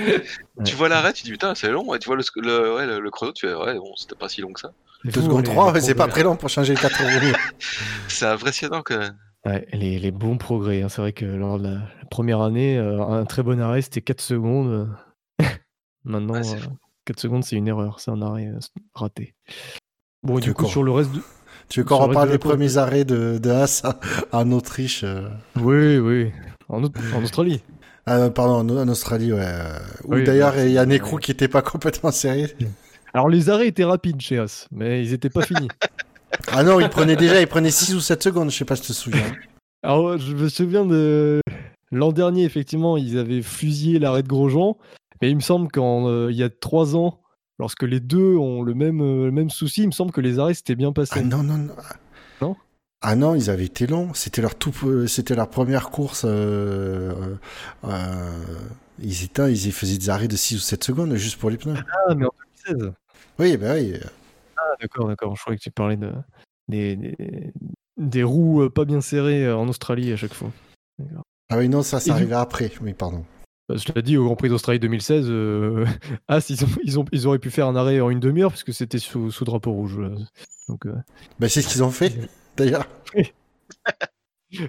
tu 0.65 0.75
vois 0.75 0.89
l'arrêt, 0.89 1.13
tu 1.13 1.23
dis 1.23 1.31
putain, 1.31 1.55
c'est 1.55 1.71
long. 1.71 1.93
Et 1.93 1.99
tu 1.99 2.07
vois 2.07 2.17
le, 2.17 2.23
le, 2.35 2.99
le, 2.99 3.11
chrono, 3.11 3.31
tu 3.31 3.47
fais 3.47 3.53
ouais, 3.53 3.75
bon, 3.75 3.93
c'était 3.95 4.15
pas 4.15 4.27
si 4.27 4.41
long 4.41 4.51
que 4.51 4.59
ça. 4.59 4.71
2 5.05 5.21
secondes 5.21 5.45
3, 5.45 5.79
c'est 5.79 5.95
pas 5.95 6.07
très 6.07 6.23
long 6.23 6.35
pour 6.35 6.49
changer 6.49 6.73
les 6.73 6.79
4 6.79 7.03
roues. 7.03 7.37
c'est 8.09 8.25
impressionnant 8.25 8.81
que. 8.81 8.95
Ouais, 9.45 9.65
les, 9.71 10.11
bons 10.11 10.37
progrès. 10.37 10.81
Hein. 10.81 10.89
C'est 10.89 11.01
vrai 11.01 11.13
que 11.13 11.23
lors 11.23 11.57
de 11.57 11.69
la, 11.69 11.79
première 12.11 12.41
année, 12.41 12.77
euh, 12.77 13.01
un 13.01 13.23
très 13.23 13.43
bon 13.43 13.61
arrêt, 13.61 13.81
c'était 13.81 14.01
4 14.01 14.19
secondes. 14.19 14.89
Maintenant, 16.03 16.33
4 16.33 16.43
euh, 16.43 17.13
secondes, 17.15 17.45
c'est 17.45 17.55
une 17.55 17.69
erreur. 17.69 18.01
C'est 18.01 18.11
un 18.11 18.21
arrêt 18.21 18.47
euh, 18.47 18.59
raté. 18.93 19.35
Bon, 20.21 20.39
du 20.39 20.53
coup, 20.53 20.65
sur 20.65 20.83
le 20.83 20.91
reste 20.91 21.13
de... 21.13 21.21
Tu 21.69 21.81
veux 21.81 21.85
qu'on 21.85 21.97
reparle 21.97 22.31
des 22.31 22.37
premiers 22.37 22.77
arrêts 22.77 23.05
de, 23.05 23.37
de 23.37 23.49
Haas 23.49 23.83
en 24.31 24.51
Autriche 24.51 25.05
Oui, 25.55 25.97
oui. 25.97 26.31
En, 26.67 26.83
en 26.83 27.23
Australie. 27.23 27.61
Ah, 28.05 28.29
pardon, 28.31 28.67
en, 28.75 28.87
Australie, 28.87 29.31
ouais. 29.31 29.45
Oui, 30.05 30.23
d'ailleurs, 30.23 30.57
il 30.57 30.71
y 30.71 30.79
a 30.79 30.81
un 30.81 30.89
écrou 30.89 31.17
qui 31.17 31.29
n'était 31.29 31.47
pas 31.47 31.61
complètement 31.63 32.11
sérieux. 32.11 32.49
Alors, 33.13 33.29
les 33.29 33.51
arrêts 33.51 33.67
étaient 33.67 33.83
rapides 33.83 34.19
chez 34.19 34.39
Haas, 34.39 34.67
mais 34.71 35.05
ils 35.05 35.11
n'étaient 35.11 35.29
pas 35.29 35.43
finis. 35.43 35.69
Ah 36.51 36.63
non, 36.63 36.79
il 36.79 36.89
prenait 36.89 37.15
déjà, 37.15 37.41
il 37.41 37.47
prenait 37.47 37.71
6 37.71 37.95
ou 37.95 37.99
7 37.99 38.23
secondes, 38.23 38.51
je 38.51 38.57
sais 38.57 38.65
pas 38.65 38.75
si 38.75 38.83
tu 38.83 38.87
te 38.89 38.93
souviens. 38.93 39.33
Alors, 39.83 40.17
je 40.17 40.33
me 40.33 40.47
souviens 40.47 40.85
de 40.85 41.41
l'an 41.91 42.11
dernier, 42.11 42.43
effectivement, 42.43 42.97
ils 42.97 43.17
avaient 43.17 43.41
fusillé 43.41 43.97
l'arrêt 43.97 44.23
de 44.23 44.27
Grosjean, 44.27 44.77
mais 45.21 45.31
il 45.31 45.35
me 45.35 45.41
semble 45.41 45.69
qu'il 45.71 45.81
euh, 45.81 46.31
y 46.31 46.43
a 46.43 46.49
3 46.49 46.95
ans, 46.95 47.19
lorsque 47.59 47.83
les 47.83 47.99
deux 47.99 48.35
ont 48.37 48.63
le 48.63 48.73
même, 48.73 49.01
euh, 49.01 49.31
même 49.31 49.49
souci, 49.49 49.83
il 49.83 49.87
me 49.87 49.91
semble 49.91 50.11
que 50.11 50.21
les 50.21 50.39
arrêts 50.39 50.53
s'étaient 50.53 50.75
bien 50.75 50.91
passés. 50.91 51.19
Ah 51.19 51.21
non, 51.21 51.43
non, 51.43 51.57
non. 51.57 51.75
Non? 52.41 52.55
Ah 53.01 53.15
non, 53.15 53.35
ils 53.35 53.49
avaient 53.49 53.65
été 53.65 53.85
longs. 53.87 54.13
C'était 54.13 54.41
leur 54.41 54.55
tout, 54.55 54.73
euh, 54.85 55.07
c'était 55.07 55.35
leur 55.35 55.49
première 55.49 55.89
course. 55.89 56.25
ils 59.01 59.23
étaient, 59.23 59.53
ils 59.53 59.71
faisaient 59.71 59.97
des 59.97 60.09
arrêts 60.09 60.27
de 60.27 60.35
6 60.35 60.55
ou 60.55 60.59
7 60.59 60.83
secondes 60.83 61.15
juste 61.15 61.39
pour 61.39 61.49
les 61.49 61.57
pneus. 61.57 61.75
Ah, 62.07 62.15
mais 62.15 62.25
en 62.25 62.33
2016. 62.67 62.93
Oui, 63.39 63.55
ben 63.55 63.73
oui. 63.73 63.99
Ah, 64.57 64.75
d'accord, 64.81 65.07
d'accord. 65.07 65.35
Je 65.35 65.41
croyais 65.41 65.57
que 65.57 65.63
tu 65.63 65.71
parlais 65.71 65.95
de, 65.95 66.11
des, 66.67 67.15
des, 67.97 68.23
roues 68.23 68.63
euh, 68.63 68.69
pas 68.69 68.85
bien 68.85 69.01
serrées 69.01 69.45
euh, 69.45 69.57
en 69.57 69.67
Australie 69.69 70.11
à 70.11 70.17
chaque 70.17 70.33
fois. 70.33 70.51
Ah 71.49 71.57
oui, 71.57 71.69
non, 71.69 71.81
ça, 71.81 71.99
ça 71.99 72.13
arrivait 72.13 72.35
après. 72.35 72.71
Oui, 72.81 72.93
pardon. 72.93 73.23
Bah, 73.69 73.75
je 73.77 73.93
l'ai 73.93 74.01
dit, 74.01 74.17
au 74.17 74.25
Grand 74.25 74.35
Prix 74.35 74.49
d'Australie 74.49 74.79
2016, 74.79 75.27
euh... 75.29 75.85
ils, 76.49 76.65
ont, 76.65 76.67
ils, 76.83 76.99
ont, 76.99 77.05
ils, 77.11 77.27
auraient 77.27 77.37
pu 77.37 77.51
faire 77.51 77.67
un 77.67 77.75
arrêt 77.75 78.01
en 78.01 78.09
une 78.09 78.19
demi-heure 78.19 78.49
puisque 78.49 78.73
c'était 78.73 78.97
sous, 78.97 79.29
sous, 79.29 79.45
drapeau 79.45 79.71
rouge. 79.71 79.99
Donc, 80.67 80.87
euh... 80.87 80.95
bah, 81.39 81.47
c'est 81.47 81.61
ce 81.61 81.67
qu'ils 81.67 81.83
ont 81.83 81.91
fait, 81.91 82.11
d'ailleurs. 82.57 82.89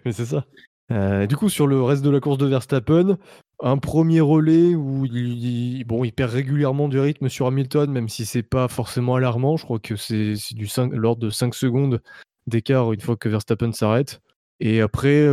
Mais 0.05 0.13
c'est 0.13 0.27
ça. 0.27 0.45
Euh, 0.93 1.27
du 1.27 1.37
coup, 1.37 1.49
sur 1.49 1.67
le 1.67 1.83
reste 1.83 2.03
de 2.03 2.11
la 2.11 2.21
course 2.21 2.37
de 2.37 2.45
Verstappen, 2.45 3.17
un 3.63 3.79
premier 3.79 4.21
relais 4.21 4.75
où 4.75 5.07
il, 5.07 5.83
bon, 5.85 6.05
il 6.05 6.13
perd 6.13 6.33
régulièrement 6.33 6.89
du 6.89 6.99
rythme 6.99 7.31
sur 7.31 7.47
Hamilton, 7.47 7.91
même 7.91 8.11
si 8.11 8.27
c'est 8.27 8.43
pas 8.43 8.69
forcément 8.69 9.15
alarmant. 9.15 9.57
Je 9.57 9.65
crois 9.65 9.79
que 9.79 9.97
c'est 9.97 10.35
du 10.51 10.67
5, 10.67 10.93
l'ordre 10.93 11.23
de 11.23 11.31
5 11.31 11.55
secondes 11.55 12.03
d'écart 12.47 12.93
une 12.93 13.01
fois 13.01 13.17
que 13.17 13.31
Verstappen 13.31 13.73
s'arrête. 13.73 14.21
Et 14.59 14.83
après, 14.83 15.27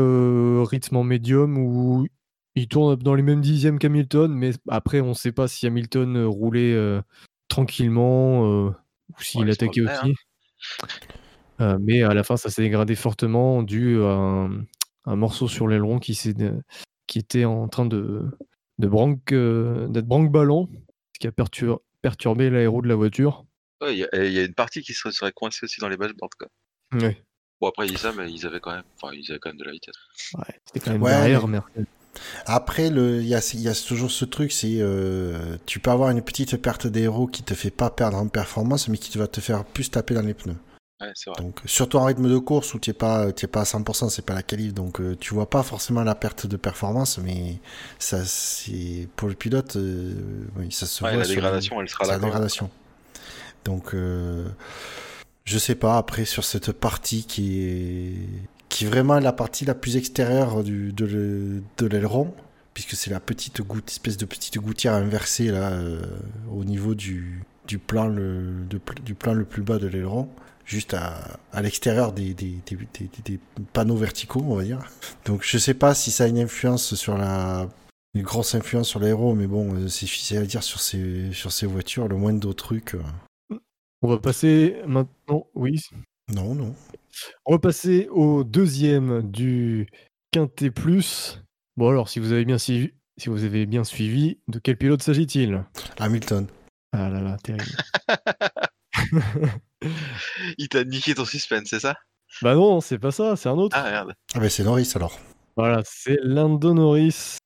rythme 0.63 0.95
en 0.95 1.03
médium 1.03 1.57
où 1.57 2.07
il 2.57 2.67
tourne 2.67 2.95
dans 2.95 3.15
les 3.15 3.23
mêmes 3.23 3.41
dixièmes 3.41 3.79
qu'Hamilton, 3.79 4.33
mais 4.33 4.51
après, 4.67 4.99
on 5.01 5.09
ne 5.09 5.13
sait 5.13 5.31
pas 5.31 5.47
si 5.47 5.67
Hamilton 5.67 6.25
roulait 6.25 6.73
euh, 6.73 7.01
tranquillement 7.47 8.43
ou 8.43 8.73
s'il 9.19 9.49
attaquait 9.49 9.81
aussi. 9.81 10.13
Hein. 11.59 11.77
mais 11.79 12.03
à 12.03 12.13
la 12.13 12.23
fin, 12.23 12.37
ça 12.37 12.49
s'est 12.49 12.63
dégradé 12.63 12.95
fortement 12.95 13.63
dû 13.63 14.01
à 14.01 14.11
un, 14.11 14.65
un 15.05 15.15
morceau 15.15 15.47
sur 15.47 15.67
l'aileron 15.67 15.99
qui, 15.99 16.19
qui 17.07 17.19
était 17.19 17.45
en 17.45 17.67
train 17.67 17.85
de, 17.85 18.25
de 18.77 18.87
branque, 18.87 19.31
euh, 19.31 19.87
d'être 19.87 20.05
branque-ballon, 20.05 20.69
ce 21.13 21.19
qui 21.19 21.27
a 21.27 21.31
perturbé 22.01 22.49
l'aéro 22.49 22.81
de 22.81 22.87
la 22.87 22.95
voiture. 22.95 23.45
Il 23.81 23.95
y, 23.95 24.03
a 24.03 24.43
une 24.43 24.55
partie 24.55 24.81
qui 24.81 24.93
se 24.93 25.11
serait 25.11 25.31
coincée 25.31 25.63
aussi 25.63 25.79
dans 25.79 25.87
les 25.87 25.97
dashboards. 25.97 26.29
Quoi. 26.37 26.47
Ouais. 26.93 27.23
Bon, 27.61 27.69
après, 27.69 27.85
ils 27.85 27.91
disent 27.91 28.01
ça, 28.01 28.11
mais 28.11 28.31
ils 28.31 28.45
avaient 28.45 28.59
quand 28.59 28.73
même, 28.73 28.83
ils 29.13 29.31
avaient 29.31 29.39
quand 29.39 29.49
même 29.49 29.57
de 29.57 29.63
la 29.63 29.71
vitesse. 29.71 29.95
Ouais, 30.33 30.59
c'était 30.65 30.79
quand 30.79 30.91
même 30.91 31.03
derrière, 31.03 31.47
mais... 31.47 31.59
Après, 32.45 32.87
il 32.87 33.27
y 33.27 33.35
a, 33.35 33.55
y 33.55 33.67
a, 33.67 33.73
toujours 33.73 34.11
ce 34.11 34.25
truc, 34.25 34.51
c'est 34.51 34.77
euh, 34.79 35.57
tu 35.65 35.79
peux 35.79 35.91
avoir 35.91 36.09
une 36.09 36.21
petite 36.21 36.57
perte 36.57 36.87
d'aéro 36.87 37.27
qui 37.27 37.43
te 37.43 37.53
fait 37.53 37.71
pas 37.71 37.89
perdre 37.89 38.17
en 38.17 38.27
performance, 38.27 38.87
mais 38.87 38.97
qui 38.97 39.17
va 39.17 39.27
te 39.27 39.41
faire 39.41 39.63
plus 39.65 39.89
taper 39.89 40.13
dans 40.13 40.21
les 40.21 40.33
pneus. 40.33 40.57
Donc, 41.37 41.59
surtout 41.65 41.97
en 41.97 42.05
rythme 42.05 42.27
de 42.27 42.37
course 42.39 42.73
où 42.73 42.79
tu 42.79 42.89
n'es 42.89 42.93
pas, 42.95 43.31
pas 43.31 43.61
à 43.61 43.63
100%, 43.63 44.09
c'est 44.09 44.25
pas 44.25 44.33
la 44.33 44.41
qualif, 44.41 44.73
donc 44.73 44.99
euh, 44.99 45.15
tu 45.19 45.35
vois 45.35 45.47
pas 45.47 45.61
forcément 45.61 46.03
la 46.03 46.15
perte 46.15 46.47
de 46.47 46.57
performance, 46.57 47.19
mais 47.19 47.59
ça, 47.99 48.25
c'est 48.25 49.07
pour 49.15 49.27
le 49.27 49.35
pilote, 49.35 49.75
euh, 49.75 50.15
oui, 50.57 50.71
ça 50.71 50.87
se 50.87 51.01
voit. 51.01 51.11
La 51.11 51.27
dégradation, 51.27 51.79
elle 51.81 51.87
sera 51.87 52.05
là. 52.05 52.13
La 52.13 52.19
dégradation. 52.19 52.71
Donc, 53.63 53.93
euh, 53.93 54.47
je 55.45 55.59
sais 55.59 55.75
pas, 55.75 55.97
après, 55.97 56.25
sur 56.25 56.43
cette 56.43 56.71
partie 56.71 57.25
qui 57.25 57.61
est, 57.61 58.15
qui 58.77 58.85
vraiment 58.85 59.19
la 59.19 59.33
partie 59.33 59.65
la 59.65 59.73
plus 59.73 59.97
extérieure 59.97 60.63
du, 60.63 60.93
de 60.93 61.87
l'aileron, 61.87 62.31
puisque 62.75 62.91
c'est 62.91 63.09
la 63.09 63.19
petite 63.19 63.61
goutte, 63.61 63.89
espèce 63.89 64.17
de 64.17 64.25
petite 64.25 64.59
gouttière 64.59 64.93
inversée 64.93 65.47
là, 65.47 65.75
au 66.51 66.63
niveau 66.63 66.93
du, 66.93 67.41
du, 67.67 67.79
plan 67.79 68.05
le, 68.05 68.67
du 69.03 69.15
plan 69.15 69.33
le 69.33 69.45
plus 69.45 69.63
bas 69.63 69.79
de 69.79 69.87
l'aileron 69.87 70.29
juste 70.63 70.93
à, 70.93 71.39
à 71.51 71.63
l'extérieur 71.63 72.11
des, 72.11 72.35
des, 72.35 72.59
panneaux 73.73 73.95
verticaux, 73.95 74.43
on 74.45 74.55
va 74.55 74.63
dire. 74.63 74.79
Donc 75.25 75.41
je 75.43 75.57
sais 75.57 75.73
pas 75.73 75.95
si 75.95 76.11
ça 76.11 76.25
a 76.25 76.27
une 76.27 76.37
influence 76.37 76.93
sur 76.93 77.17
la... 77.17 77.67
Une 78.13 78.21
grosse 78.21 78.53
influence 78.53 78.89
sur 78.89 78.99
l'aéro, 78.99 79.33
mais 79.33 79.47
bon, 79.47 79.73
euh, 79.73 79.87
c'est 79.87 80.05
difficile 80.05 80.37
à 80.37 80.45
dire 80.45 80.61
sur 80.61 80.79
ces, 80.79 81.33
sur 81.33 81.51
ces 81.51 81.65
voitures, 81.65 82.07
le 82.07 82.15
moindre 82.15 82.53
truc. 82.53 82.93
Euh. 82.93 83.57
On 84.03 84.07
va 84.07 84.19
passer 84.19 84.77
maintenant, 84.85 85.47
oui. 85.55 85.81
Non, 86.33 86.55
non. 86.55 86.75
On 87.45 87.53
va 87.53 87.59
passer 87.59 88.07
au 88.11 88.43
deuxième 88.43 89.21
du 89.23 89.87
Quintet 90.31 90.71
Plus. 90.71 91.41
Bon 91.77 91.89
alors, 91.89 92.09
si 92.09 92.19
vous 92.19 92.31
avez 92.31 92.45
bien 92.45 92.57
suivi, 92.57 92.91
si 93.17 93.29
vous 93.29 93.43
avez 93.43 93.65
bien 93.65 93.83
suivi, 93.83 94.39
de 94.47 94.59
quel 94.59 94.77
pilote 94.77 95.01
s'agit-il? 95.01 95.63
Hamilton. 95.99 96.47
Ah 96.91 97.09
là 97.09 97.21
là, 97.21 97.37
terrible. 97.37 97.65
Il 100.57 100.69
t'a 100.69 100.83
niqué 100.83 101.15
ton 101.15 101.25
suspense, 101.25 101.67
c'est 101.69 101.79
ça? 101.79 101.95
Bah 102.41 102.55
non, 102.55 102.81
c'est 102.81 102.99
pas 102.99 103.11
ça, 103.11 103.35
c'est 103.35 103.49
un 103.49 103.57
autre. 103.57 103.75
Ah 103.79 103.89
merde. 103.89 104.13
Ah 104.33 104.39
bah 104.39 104.49
c'est 104.49 104.63
Norris 104.63 104.91
alors. 104.95 105.17
Voilà, 105.55 105.81
c'est 105.85 106.19
Lando 106.21 106.73
Norris 106.73 107.37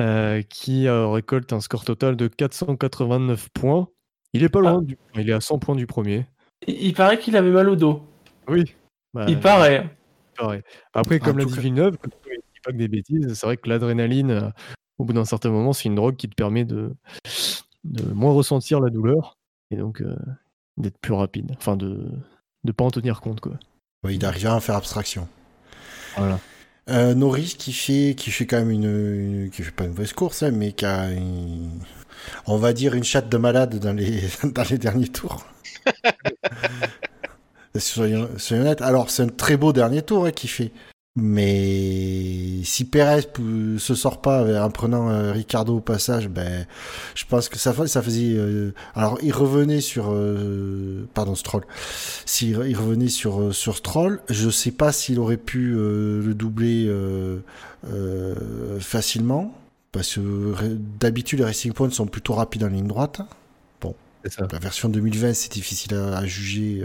euh, 0.00 0.42
qui 0.42 0.88
euh, 0.88 1.08
récolte 1.08 1.52
un 1.52 1.60
score 1.60 1.84
total 1.84 2.16
de 2.16 2.26
489 2.26 3.48
points. 3.52 3.88
Il 4.32 4.42
est 4.42 4.48
pas 4.48 4.60
loin, 4.60 4.82
ah. 4.88 5.20
il 5.20 5.28
est 5.28 5.32
à 5.32 5.40
100 5.40 5.58
points 5.58 5.76
du 5.76 5.86
premier. 5.86 6.26
Il, 6.66 6.94
paraît 6.94 7.18
qu'il 7.18 7.36
avait 7.36 7.50
mal 7.50 7.68
au 7.68 7.76
dos. 7.76 8.02
Oui. 8.50 8.74
Bah, 9.14 9.26
il 9.28 9.40
paraît. 9.40 9.88
Après, 10.94 11.18
comme 11.18 11.38
l'a 11.38 11.44
dit 11.44 11.58
Villeneuve, 11.58 11.96
pas 11.98 12.72
que 12.72 12.76
des 12.76 12.88
bêtises, 12.88 13.32
c'est 13.34 13.46
vrai 13.46 13.56
que 13.56 13.68
l'adrénaline, 13.68 14.30
euh, 14.30 14.48
au 14.98 15.04
bout 15.04 15.14
d'un 15.14 15.24
certain 15.24 15.50
moment, 15.50 15.72
c'est 15.72 15.88
une 15.88 15.94
drogue 15.94 16.16
qui 16.16 16.28
te 16.28 16.34
permet 16.34 16.64
de, 16.64 16.94
de 17.84 18.12
moins 18.12 18.32
ressentir 18.32 18.80
la 18.80 18.90
douleur. 18.90 19.38
Et 19.70 19.76
donc, 19.76 20.02
d'être 20.80 20.98
plus 20.98 21.12
rapide, 21.12 21.52
enfin 21.56 21.76
de 21.76 22.10
ne 22.64 22.72
pas 22.72 22.84
en 22.84 22.90
tenir 22.90 23.20
compte 23.20 23.40
quoi. 23.40 23.52
Oui, 24.04 24.16
il 24.16 24.24
arrive 24.24 24.46
à 24.46 24.60
faire 24.60 24.76
abstraction. 24.76 25.28
Voilà. 26.16 26.38
Euh, 26.88 27.14
Norris 27.14 27.54
qui 27.58 27.72
fait 27.72 28.14
qui 28.16 28.30
fait 28.30 28.46
quand 28.46 28.58
même 28.58 28.70
une, 28.70 29.50
qui 29.50 29.62
fait 29.62 29.70
pas 29.70 29.84
une 29.84 29.90
mauvaise 29.90 30.12
course 30.12 30.42
hein, 30.42 30.50
mais 30.50 30.72
qui 30.72 30.84
a 30.84 31.08
on 32.46 32.56
va 32.56 32.72
dire 32.72 32.94
une 32.94 33.04
chatte 33.04 33.28
de 33.28 33.36
malade 33.36 33.78
dans 33.78 33.92
les 33.92 34.22
dans 34.44 34.64
les 34.68 34.78
derniers 34.78 35.08
tours. 35.08 35.44
soyons, 37.78 38.28
honnêtes. 38.50 38.82
Alors 38.82 39.10
c'est 39.10 39.22
un 39.22 39.28
très 39.28 39.56
beau 39.56 39.72
dernier 39.72 40.02
tour 40.02 40.26
hein, 40.26 40.32
qui 40.32 40.48
fait. 40.48 40.72
Mais 41.16 42.62
si 42.62 42.84
Perez 42.84 43.22
se 43.78 43.94
sort 43.96 44.20
pas 44.20 44.64
en 44.64 44.70
prenant 44.70 45.10
euh, 45.10 45.32
Ricardo 45.32 45.78
au 45.78 45.80
passage, 45.80 46.28
ben, 46.28 46.66
je 47.16 47.24
pense 47.24 47.48
que 47.48 47.58
ça, 47.58 47.74
ça 47.88 48.00
faisait. 48.00 48.34
Euh, 48.36 48.72
alors, 48.94 49.18
il 49.20 49.32
revenait 49.32 49.80
sur. 49.80 50.12
Euh, 50.12 51.08
pardon, 51.12 51.34
Stroll. 51.34 51.64
S'il 52.26 52.50
il 52.50 52.76
revenait 52.76 53.08
sur, 53.08 53.52
sur 53.52 53.76
Stroll, 53.76 54.20
je 54.28 54.50
sais 54.50 54.70
pas 54.70 54.92
s'il 54.92 55.18
aurait 55.18 55.36
pu 55.36 55.72
le 55.72 56.32
doubler 56.34 56.88
facilement. 58.78 59.54
Parce 59.90 60.14
que 60.14 60.78
d'habitude, 61.00 61.40
les 61.40 61.46
Racing 61.46 61.72
Points 61.72 61.90
sont 61.90 62.06
plutôt 62.06 62.34
rapides 62.34 62.62
en 62.62 62.68
ligne 62.68 62.86
droite. 62.86 63.20
Bon, 63.80 63.96
la 64.38 64.58
version 64.60 64.88
2020, 64.88 65.34
c'est 65.34 65.50
difficile 65.50 65.96
à, 65.96 66.18
à 66.18 66.24
juger. 66.24 66.84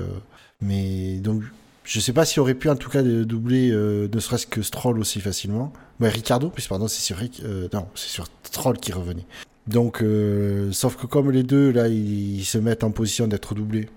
Mais 0.61 1.17
donc, 1.17 1.43
je 1.83 1.99
sais 1.99 2.13
pas 2.13 2.25
s'il 2.25 2.39
aurait 2.41 2.55
pu 2.55 2.69
en 2.69 2.75
tout 2.75 2.89
cas 2.89 3.03
doubler 3.03 3.69
euh, 3.71 4.07
ne 4.11 4.19
serait-ce 4.19 4.47
que 4.47 4.61
Stroll 4.61 4.99
aussi 4.99 5.21
facilement. 5.21 5.71
Mais 5.99 6.09
Ricardo, 6.09 6.49
puis 6.49 6.65
pardon, 6.67 6.87
c'est 6.87 7.01
sur 7.01 7.17
euh, 7.43 7.67
non, 7.73 7.87
c'est 7.95 8.09
sur 8.09 8.25
Stroll 8.43 8.77
qui 8.77 8.91
revenait. 8.91 9.25
Donc, 9.67 10.01
euh, 10.01 10.71
sauf 10.71 10.95
que 10.95 11.05
comme 11.05 11.31
les 11.31 11.43
deux 11.43 11.71
là, 11.71 11.87
ils, 11.87 12.43
se 12.43 12.57
mettent 12.57 12.83
en 12.83 12.91
position 12.91 13.27
d'être 13.27 13.55
doublés 13.55 13.89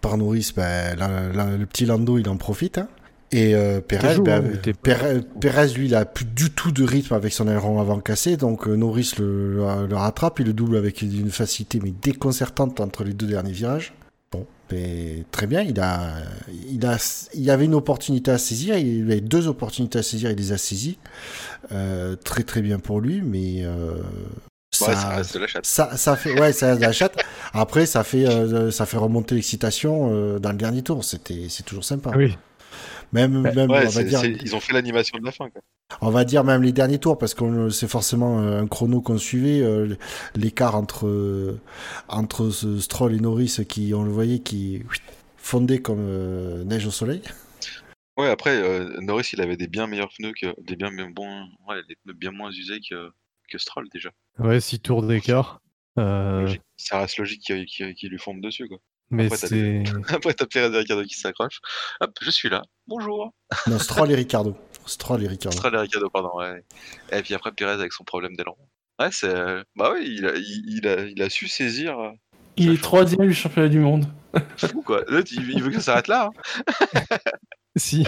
par 0.00 0.18
Norris, 0.18 0.52
ben, 0.54 0.96
le 0.96 1.64
petit 1.64 1.86
Lando 1.86 2.18
il 2.18 2.28
en 2.28 2.36
profite. 2.36 2.78
Hein. 2.78 2.88
Et 3.30 3.54
Perez, 3.86 4.20
ben, 4.20 4.58
Perez, 4.82 5.68
lui, 5.74 5.86
il 5.86 5.94
a 5.94 6.06
plus 6.06 6.24
du 6.24 6.50
tout 6.50 6.72
de 6.72 6.82
rythme 6.82 7.12
avec 7.12 7.34
son 7.34 7.46
aileron 7.46 7.78
avant 7.78 8.00
cassé, 8.00 8.38
donc 8.38 8.66
Norris 8.66 9.12
le, 9.18 9.54
le, 9.54 9.86
le, 9.86 9.96
rattrape, 9.96 10.40
il 10.40 10.46
le 10.46 10.54
double 10.54 10.78
avec 10.78 11.02
une 11.02 11.30
facilité 11.30 11.78
mais 11.82 11.92
déconcertante 12.02 12.80
entre 12.80 13.04
les 13.04 13.12
deux 13.12 13.26
derniers 13.26 13.52
virages 13.52 13.92
très 15.30 15.46
bien, 15.46 15.62
il 15.62 15.78
a, 15.80 16.14
il 16.70 16.84
a, 16.86 16.96
il 17.34 17.42
y 17.42 17.50
avait 17.50 17.64
une 17.64 17.74
opportunité 17.74 18.30
à 18.30 18.38
saisir, 18.38 18.76
il 18.76 19.10
avait 19.10 19.20
deux 19.20 19.48
opportunités 19.48 19.98
à 19.98 20.02
saisir, 20.02 20.30
il 20.30 20.36
les 20.36 20.52
a 20.52 20.58
saisies. 20.58 20.98
Euh, 21.72 22.16
très 22.16 22.42
très 22.42 22.62
bien 22.62 22.78
pour 22.78 23.00
lui, 23.00 23.20
mais 23.22 23.64
euh, 23.64 23.94
ça, 24.70 25.22
ça, 25.62 25.96
ça, 25.96 26.16
fait, 26.16 26.38
ouais, 26.40 26.52
ça 26.52 26.68
reste 26.68 26.80
de 26.80 26.86
la 26.86 26.92
chatte. 26.92 27.16
Après, 27.52 27.86
ça 27.86 28.04
fait, 28.04 28.26
euh, 28.26 28.70
ça 28.70 28.86
fait 28.86 28.96
remonter 28.96 29.34
l'excitation 29.34 30.38
dans 30.38 30.52
le 30.52 30.58
dernier 30.58 30.82
tour. 30.82 31.04
C'était, 31.04 31.46
c'est 31.48 31.64
toujours 31.64 31.84
sympa. 31.84 32.12
Oui. 32.16 32.36
Même, 33.12 33.40
même 33.40 33.70
on 33.70 33.88
va 33.88 34.02
dire, 34.02 34.24
ils 34.24 34.54
ont 34.54 34.60
fait 34.60 34.72
l'animation 34.72 35.18
de 35.18 35.24
la 35.24 35.32
fin. 35.32 35.48
Quoi. 35.50 35.62
On 36.00 36.10
va 36.10 36.24
dire 36.24 36.44
même 36.44 36.62
les 36.62 36.72
derniers 36.72 36.98
tours 36.98 37.16
parce 37.16 37.34
que 37.34 37.70
c'est 37.70 37.88
forcément 37.88 38.38
un 38.38 38.66
chrono 38.66 39.00
qu'on 39.00 39.18
suivait. 39.18 39.62
Euh, 39.62 39.96
l'écart 40.34 40.74
entre 40.76 41.06
euh, 41.06 41.58
entre 42.08 42.50
Stroll 42.50 43.14
et 43.14 43.20
Norris 43.20 43.64
qui, 43.68 43.94
on 43.94 44.02
le 44.02 44.10
voyait, 44.10 44.40
qui 44.40 44.82
fondait 45.36 45.80
comme 45.80 46.00
euh, 46.00 46.64
neige 46.64 46.86
au 46.86 46.90
soleil. 46.90 47.22
Ouais, 48.18 48.28
après 48.28 48.60
Norris, 49.00 49.30
il 49.32 49.40
avait 49.40 49.56
des 49.56 49.68
bien 49.68 49.86
meilleurs 49.86 50.10
pneus 50.18 50.32
que 50.32 50.48
des 50.60 50.76
bien 50.76 50.90
bons, 51.08 51.46
ouais, 51.68 51.80
des 51.88 51.96
pneus 51.96 52.14
bien 52.14 52.32
moins 52.32 52.50
usés 52.50 52.80
que 52.80 53.10
que 53.48 53.56
Stroll 53.56 53.88
déjà. 53.88 54.10
Ouais, 54.38 54.60
6 54.60 54.80
tours 54.80 55.02
d'écart. 55.02 55.62
Ça 55.96 57.00
reste 57.00 57.16
logique 57.18 57.40
qu'il 57.42 58.10
lui 58.10 58.18
fonde 58.18 58.40
dessus 58.40 58.68
quoi. 58.68 58.78
Mais 59.10 59.26
Après, 59.26 59.36
c'est. 59.36 59.82
Après, 60.08 60.34
t'as 60.34 60.46
Pérez 60.46 60.74
et 60.74 60.78
Ricardo 60.78 61.04
qui 61.04 61.18
s'accrochent. 61.18 61.60
Hop, 62.00 62.10
je 62.20 62.30
suis 62.30 62.48
là. 62.48 62.62
Bonjour. 62.86 63.32
Non, 63.66 63.78
Stroll 63.78 64.10
et 64.12 64.14
Ricardo. 64.14 64.56
Stroll 64.86 65.24
et 65.24 65.28
Ricardo. 65.28 65.56
Stroll 65.56 65.74
et 65.74 65.78
Ricardo, 65.78 66.10
pardon, 66.10 66.30
ouais. 66.36 66.64
Et 67.12 67.22
puis 67.22 67.34
après, 67.34 67.52
Pérez 67.52 67.72
avec 67.72 67.92
son 67.92 68.04
problème 68.04 68.36
d'aileron. 68.36 68.56
Ouais, 69.00 69.08
c'est. 69.12 69.32
Bah 69.76 69.92
oui, 69.94 70.14
il 70.18 70.26
a, 70.26 70.32
il, 70.36 70.86
a, 70.88 71.04
il 71.06 71.22
a 71.22 71.30
su 71.30 71.48
saisir. 71.48 71.98
Euh, 71.98 72.10
il 72.56 72.72
est 72.72 72.82
troisième 72.82 73.26
du 73.26 73.34
championnat 73.34 73.68
du 73.68 73.78
monde. 73.78 74.06
Fou, 74.56 74.82
quoi. 74.82 75.04
Là, 75.08 75.22
il 75.30 75.62
veut 75.62 75.70
que 75.70 75.76
ça 75.76 75.82
s'arrête 75.82 76.08
là. 76.08 76.30
Hein. 76.34 77.16
si. 77.76 78.04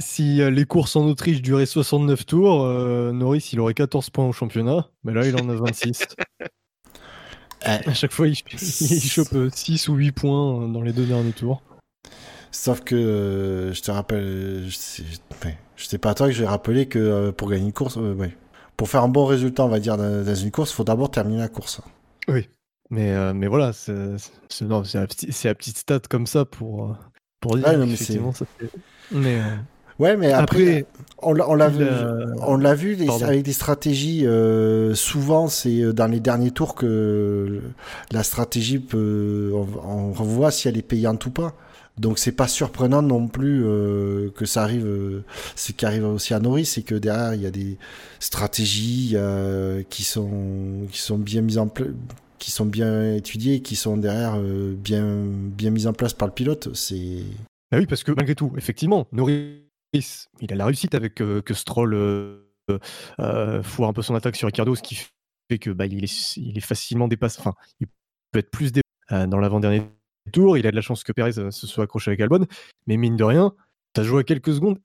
Si 0.00 0.40
euh, 0.40 0.50
les 0.50 0.64
courses 0.64 0.94
en 0.94 1.04
Autriche 1.06 1.42
duraient 1.42 1.66
69 1.66 2.24
tours, 2.24 2.62
euh, 2.62 3.10
Norris 3.10 3.50
il 3.52 3.58
aurait 3.58 3.74
14 3.74 4.10
points 4.10 4.28
au 4.28 4.32
championnat, 4.32 4.88
mais 5.02 5.12
là 5.12 5.26
il 5.26 5.34
en 5.34 5.48
a 5.48 5.54
26. 5.54 6.06
À 7.62 7.94
chaque 7.94 8.12
fois, 8.12 8.28
il, 8.28 8.36
chope 9.10 9.36
6 9.52 9.88
ou 9.88 9.94
8 9.94 10.12
points 10.12 10.68
dans 10.68 10.82
les 10.82 10.92
deux 10.92 11.06
derniers 11.06 11.32
tours. 11.32 11.62
Sauf 12.50 12.80
que 12.80 12.94
euh, 12.94 13.72
je 13.74 13.82
te 13.82 13.90
rappelle, 13.90 14.64
je 14.66 14.74
sais, 14.74 15.02
sais 15.76 15.98
pas 15.98 16.10
à 16.10 16.14
toi 16.14 16.28
que 16.28 16.32
je 16.32 16.40
vais 16.40 16.48
rappeler 16.48 16.86
que 16.86 16.98
euh, 16.98 17.32
pour 17.32 17.50
gagner 17.50 17.66
une 17.66 17.72
course, 17.72 17.98
euh, 17.98 18.28
pour 18.76 18.88
faire 18.88 19.02
un 19.02 19.08
bon 19.08 19.26
résultat, 19.26 19.64
on 19.64 19.68
va 19.68 19.80
dire, 19.80 19.96
dans, 19.96 20.34
une 20.34 20.50
course, 20.50 20.70
il 20.72 20.74
faut 20.74 20.84
d'abord 20.84 21.10
terminer 21.10 21.38
la 21.38 21.48
course. 21.48 21.80
Oui, 22.26 22.48
mais, 22.90 23.34
mais 23.34 23.48
voilà, 23.48 23.72
c'est 23.72 23.92
la, 23.92 25.54
petite 25.54 25.78
stat 25.78 26.00
comme 26.08 26.26
ça 26.26 26.44
pour, 26.44 26.96
pour 27.40 27.56
dire 27.56 27.78
mais 27.78 27.92
effectivement 27.92 28.32
ça 28.32 28.46
fait... 28.58 28.70
Mais, 29.10 29.40
Ouais, 29.98 30.16
mais 30.16 30.32
après, 30.32 30.86
on 31.22 31.32
l'a 31.32 31.68
vu, 31.68 31.84
on 32.42 32.56
l'a 32.56 32.74
vu 32.74 32.96
avec 33.22 33.42
des 33.42 33.52
stratégies. 33.52 34.26
Euh, 34.26 34.94
souvent, 34.94 35.48
c'est 35.48 35.82
euh, 35.82 35.92
dans 35.92 36.06
les 36.06 36.20
derniers 36.20 36.52
tours 36.52 36.74
que 36.76 37.60
la 38.12 38.22
stratégie 38.22 38.78
peut. 38.78 39.52
On, 39.54 40.10
voit 40.10 40.50
si 40.50 40.68
elle 40.68 40.78
est 40.78 40.82
payante 40.82 41.26
ou 41.26 41.30
pas. 41.30 41.54
Donc 41.98 42.20
c'est 42.20 42.32
pas 42.32 42.46
surprenant 42.46 43.02
non 43.02 43.26
plus 43.26 43.64
euh, 43.64 44.30
que 44.36 44.46
ça 44.46 44.62
arrive. 44.62 44.86
ce 45.56 45.72
qui 45.72 45.84
arrive 45.84 46.06
aussi 46.06 46.32
à 46.32 46.38
Norris, 46.38 46.66
c'est 46.66 46.82
que 46.82 46.94
derrière 46.94 47.34
il 47.34 47.42
y 47.42 47.46
a 47.46 47.50
des 47.50 47.76
stratégies 48.20 49.16
qui 49.90 50.04
sont 50.04 50.86
qui 50.92 51.00
sont 51.00 51.18
bien 51.18 51.42
mises 51.42 51.58
en 51.58 51.66
place 51.66 51.88
qui 52.38 52.52
sont 52.52 52.66
bien 52.66 53.14
étudiées, 53.16 53.62
qui 53.62 53.74
sont 53.74 53.96
derrière 53.96 54.38
bien 54.38 55.24
bien 55.26 55.70
mises 55.70 55.88
en 55.88 55.92
place 55.92 56.12
par 56.14 56.28
le 56.28 56.34
pilote. 56.34 56.68
C'est. 56.72 57.24
Ah 57.72 57.78
oui, 57.78 57.86
parce 57.86 58.04
que 58.04 58.12
malgré 58.12 58.36
tout, 58.36 58.52
effectivement, 58.56 59.08
Norris 59.10 59.67
il 59.92 60.52
a 60.52 60.56
la 60.56 60.66
réussite 60.66 60.94
avec 60.94 61.14
que 61.14 61.54
Stroll 61.54 62.44
foire 63.62 63.88
un 63.88 63.92
peu 63.92 64.02
son 64.02 64.14
attaque 64.14 64.36
sur 64.36 64.46
Ricardo, 64.46 64.74
ce 64.74 64.82
qui 64.82 64.96
fait 65.50 65.58
que 65.58 65.70
bah, 65.70 65.86
il, 65.86 66.04
est, 66.04 66.60
facilement 66.60 67.08
dépassé. 67.08 67.40
Enfin, 67.40 67.54
il 67.80 67.86
peut 68.30 68.40
être 68.40 68.50
plus 68.50 68.72
dépassé 68.72 69.26
dans 69.28 69.38
l'avant-dernier 69.38 69.84
tour. 70.32 70.58
Il 70.58 70.66
a 70.66 70.70
de 70.70 70.76
la 70.76 70.82
chance 70.82 71.04
que 71.04 71.12
Perez 71.12 71.32
se 71.32 71.66
soit 71.66 71.84
accroché 71.84 72.10
avec 72.10 72.20
Albon, 72.20 72.46
mais 72.86 72.96
mine 72.96 73.16
de 73.16 73.24
rien, 73.24 73.54
ça 73.96 74.02
joué 74.02 74.20
à 74.20 74.24
quelques 74.24 74.54
secondes. 74.54 74.78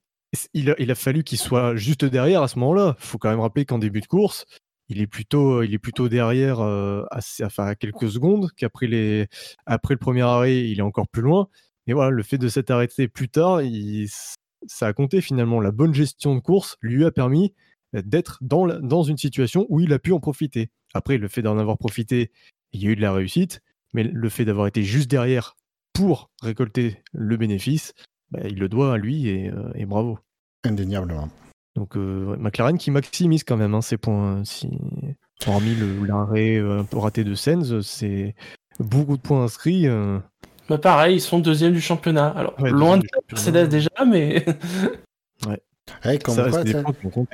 Il 0.52 0.70
a, 0.70 0.94
fallu 0.96 1.22
qu'il 1.22 1.38
soit 1.38 1.76
juste 1.76 2.04
derrière 2.04 2.42
à 2.42 2.48
ce 2.48 2.58
moment-là. 2.58 2.96
Il 2.98 3.04
faut 3.04 3.18
quand 3.18 3.30
même 3.30 3.40
rappeler 3.40 3.64
qu'en 3.64 3.78
début 3.78 4.00
de 4.00 4.06
course, 4.06 4.46
il 4.88 5.00
est 5.00 5.06
plutôt, 5.06 5.62
derrière 6.08 6.60
à, 6.60 7.74
quelques 7.76 8.10
secondes, 8.10 8.50
qu'après 8.56 8.86
le 8.86 9.96
premier 9.96 10.22
arrêt, 10.22 10.68
il 10.68 10.78
est 10.78 10.82
encore 10.82 11.08
plus 11.08 11.22
loin. 11.22 11.48
Mais 11.86 11.92
voilà, 11.92 12.10
le 12.10 12.22
fait 12.22 12.38
de 12.38 12.48
s'être 12.48 12.70
arrêté 12.70 13.08
plus 13.08 13.28
tard, 13.28 13.62
il, 13.62 14.08
ça 14.66 14.86
a 14.86 14.92
compté 14.92 15.20
finalement. 15.20 15.60
La 15.60 15.72
bonne 15.72 15.94
gestion 15.94 16.34
de 16.34 16.40
course 16.40 16.76
lui 16.80 17.04
a 17.04 17.10
permis 17.10 17.54
d'être 17.92 18.38
dans, 18.40 18.66
dans 18.66 19.02
une 19.02 19.16
situation 19.16 19.66
où 19.68 19.80
il 19.80 19.92
a 19.92 19.98
pu 19.98 20.12
en 20.12 20.20
profiter. 20.20 20.70
Après, 20.94 21.18
le 21.18 21.28
fait 21.28 21.42
d'en 21.42 21.58
avoir 21.58 21.78
profité, 21.78 22.30
il 22.72 22.82
y 22.82 22.88
a 22.88 22.90
eu 22.90 22.96
de 22.96 23.00
la 23.00 23.12
réussite, 23.12 23.60
mais 23.92 24.02
le 24.02 24.28
fait 24.28 24.44
d'avoir 24.44 24.66
été 24.66 24.82
juste 24.82 25.10
derrière 25.10 25.56
pour 25.92 26.30
récolter 26.42 26.98
le 27.12 27.36
bénéfice, 27.36 27.94
bah, 28.30 28.40
il 28.44 28.58
le 28.58 28.68
doit 28.68 28.94
à 28.94 28.96
lui 28.98 29.28
et, 29.28 29.50
euh, 29.50 29.86
bravo. 29.86 30.18
Indéniablement. 30.64 31.28
Donc 31.76 31.96
euh, 31.96 32.36
McLaren 32.36 32.78
qui 32.78 32.90
maximise 32.90 33.44
quand 33.44 33.56
même 33.56 33.74
hein, 33.74 33.82
ses 33.82 33.96
points. 33.96 34.44
Si... 34.44 34.68
Hormis 35.46 35.74
l'arrêt 36.06 36.56
euh, 36.56 36.82
raté 36.92 37.24
de 37.24 37.34
Sens, 37.34 37.80
c'est 37.80 38.34
beaucoup 38.78 39.16
de 39.16 39.22
points 39.22 39.44
inscrits. 39.44 39.86
Bah 40.68 40.78
pareil, 40.78 41.16
ils 41.16 41.20
sont 41.20 41.38
deuxième 41.38 41.72
du 41.72 41.80
championnat. 41.80 42.28
Alors, 42.28 42.54
loin 42.60 42.96
de 42.98 43.06
Mercedes 43.30 43.68
déjà, 43.68 43.90
mais. 44.06 44.44
ouais. 45.46 45.60
Ouais, 46.04 46.18
comme 46.18 46.34
ça, 46.34 46.50
quoi, 46.50 47.24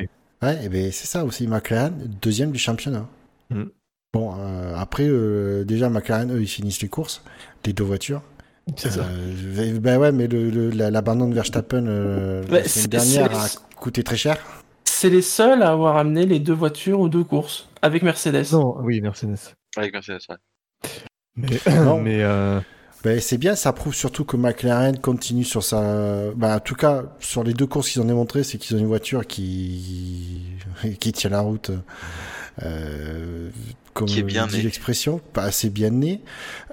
Ouais, 0.42 0.64
et 0.64 0.68
ben 0.68 0.90
c'est 0.90 1.06
ça 1.06 1.24
aussi, 1.24 1.46
McLaren, 1.46 1.92
deuxième 2.22 2.50
du 2.50 2.58
championnat. 2.58 3.06
Mm. 3.50 3.64
Bon, 4.12 4.34
euh, 4.38 4.74
après, 4.74 5.06
euh, 5.06 5.64
déjà, 5.64 5.88
McLaren, 5.90 6.32
eux, 6.32 6.40
ils 6.40 6.48
finissent 6.48 6.82
les 6.82 6.88
courses, 6.88 7.22
les 7.66 7.72
deux 7.72 7.84
voitures. 7.84 8.22
C'est 8.76 8.90
ça. 8.90 9.00
Euh, 9.04 9.78
ben 9.78 9.98
ouais, 9.98 10.12
mais 10.12 10.28
l'abandon 10.28 11.28
de 11.28 11.34
Verstappen 11.34 11.82
bah, 12.48 12.58
la 12.58 12.68
semaine 12.68 12.86
dernière 12.86 13.38
a 13.38 13.48
coûté 13.76 14.02
très 14.02 14.16
cher. 14.16 14.38
C'est 14.84 15.10
les 15.10 15.22
seuls 15.22 15.62
à 15.62 15.70
avoir 15.70 15.96
amené 15.96 16.26
les 16.26 16.40
deux 16.40 16.54
voitures 16.54 17.00
aux 17.00 17.08
deux 17.08 17.24
courses, 17.24 17.68
avec 17.82 18.02
Mercedes. 18.02 18.52
Non, 18.52 18.76
oui, 18.80 19.00
Mercedes. 19.00 19.38
Avec 19.76 19.92
Mercedes, 19.92 20.20
ouais. 20.28 20.88
Mais, 21.36 21.48
mais 22.02 22.24
ben, 23.02 23.18
c'est 23.20 23.38
bien, 23.38 23.54
ça 23.54 23.72
prouve 23.72 23.94
surtout 23.94 24.24
que 24.24 24.36
McLaren 24.36 24.98
continue 24.98 25.44
sur 25.44 25.62
sa. 25.62 26.30
Ben, 26.36 26.56
en 26.56 26.60
tout 26.60 26.74
cas, 26.74 27.04
sur 27.18 27.42
les 27.42 27.54
deux 27.54 27.66
courses 27.66 27.90
qu'ils 27.90 28.02
ont 28.02 28.06
démontré, 28.06 28.44
c'est 28.44 28.58
qu'ils 28.58 28.76
ont 28.76 28.80
une 28.80 28.86
voiture 28.86 29.26
qui 29.26 30.42
qui 31.00 31.12
tient 31.12 31.30
la 31.30 31.40
route. 31.40 31.70
Euh, 32.62 33.50
comme 33.94 34.06
qui 34.06 34.18
est 34.18 34.22
bien 34.22 34.46
dit 34.46 34.62
l'expression, 34.62 35.20
pas 35.32 35.44
assez 35.44 35.70
bien 35.70 35.90
née. 35.90 36.20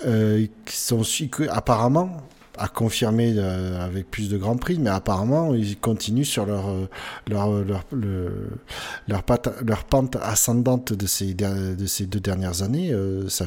Euh, 0.05 0.45
sont 0.69 1.03
apparemment, 1.49 2.17
à 2.57 2.67
confirmer 2.67 3.33
euh, 3.37 3.85
avec 3.85 4.09
plus 4.09 4.29
de 4.29 4.37
grands 4.37 4.57
prix, 4.57 4.79
mais 4.79 4.89
apparemment 4.89 5.53
ils 5.53 5.77
continuent 5.77 6.23
sur 6.23 6.45
leur 6.45 6.69
euh, 6.69 6.87
leur 7.27 7.51
leur 7.63 7.83
leur, 7.91 9.23
leur 9.65 9.83
pente 9.85 10.17
ascendante 10.21 10.93
de 10.93 11.07
ces 11.07 11.33
de 11.33 11.85
ces 11.85 12.05
deux 12.05 12.19
dernières 12.19 12.61
années. 12.61 12.91
Euh, 12.91 13.29
ça 13.29 13.45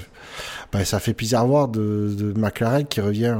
ça 0.84 1.00
fait 1.00 1.14
plaisir 1.14 1.40
à 1.40 1.44
voir 1.44 1.68
de, 1.68 2.14
de 2.16 2.38
McLaren 2.38 2.86
qui 2.86 3.00
revient 3.00 3.36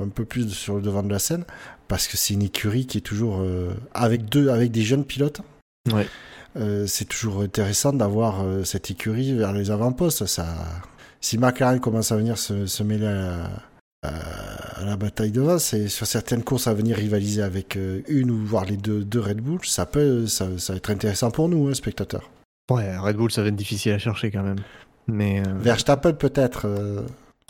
un 0.00 0.08
peu 0.08 0.24
plus 0.24 0.48
sur 0.50 0.76
le 0.76 0.82
devant 0.82 1.02
de 1.02 1.10
la 1.10 1.18
scène 1.18 1.44
parce 1.88 2.08
que 2.08 2.16
c'est 2.16 2.34
une 2.34 2.42
écurie 2.42 2.86
qui 2.86 2.98
est 2.98 3.02
toujours 3.02 3.44
avec 3.92 4.26
deux 4.26 4.48
avec 4.48 4.70
des 4.70 4.82
jeunes 4.82 5.04
pilotes. 5.04 5.42
Ouais. 5.92 6.06
c'est 6.86 7.08
toujours 7.08 7.42
intéressant 7.42 7.92
d'avoir 7.92 8.44
cette 8.64 8.90
écurie 8.90 9.34
vers 9.34 9.52
les 9.52 9.70
avant-postes. 9.70 10.26
Ça, 10.26 10.46
si 11.20 11.36
McLaren 11.36 11.80
commence 11.80 12.12
à 12.12 12.16
venir 12.16 12.38
se, 12.38 12.66
se 12.66 12.82
mêler 12.82 13.06
à 13.06 13.50
à 14.02 14.84
la 14.84 14.96
bataille 14.96 15.30
de 15.30 15.58
c'est 15.58 15.88
sur 15.88 16.06
certaines 16.06 16.42
courses 16.42 16.66
à 16.66 16.74
venir 16.74 16.96
rivaliser 16.96 17.42
avec 17.42 17.76
euh, 17.76 18.00
une 18.08 18.30
ou 18.30 18.38
voire 18.44 18.64
les 18.64 18.76
deux, 18.76 19.04
deux 19.04 19.20
Red 19.20 19.40
Bull, 19.40 19.60
ça 19.64 19.84
peut, 19.84 20.26
ça, 20.26 20.46
va 20.46 20.74
être 20.76 20.90
intéressant 20.90 21.30
pour 21.30 21.48
nous, 21.48 21.68
hein, 21.68 21.74
spectateurs. 21.74 22.30
Ouais, 22.70 22.96
Red 22.96 23.16
Bull, 23.16 23.30
ça 23.30 23.42
va 23.42 23.48
être 23.48 23.56
difficile 23.56 23.92
à 23.92 23.98
chercher 23.98 24.30
quand 24.30 24.42
même. 24.42 24.60
Mais 25.06 25.40
euh... 25.40 25.54
Verstappen 25.58 26.12
peut-être. 26.12 26.66
Euh, 26.66 27.02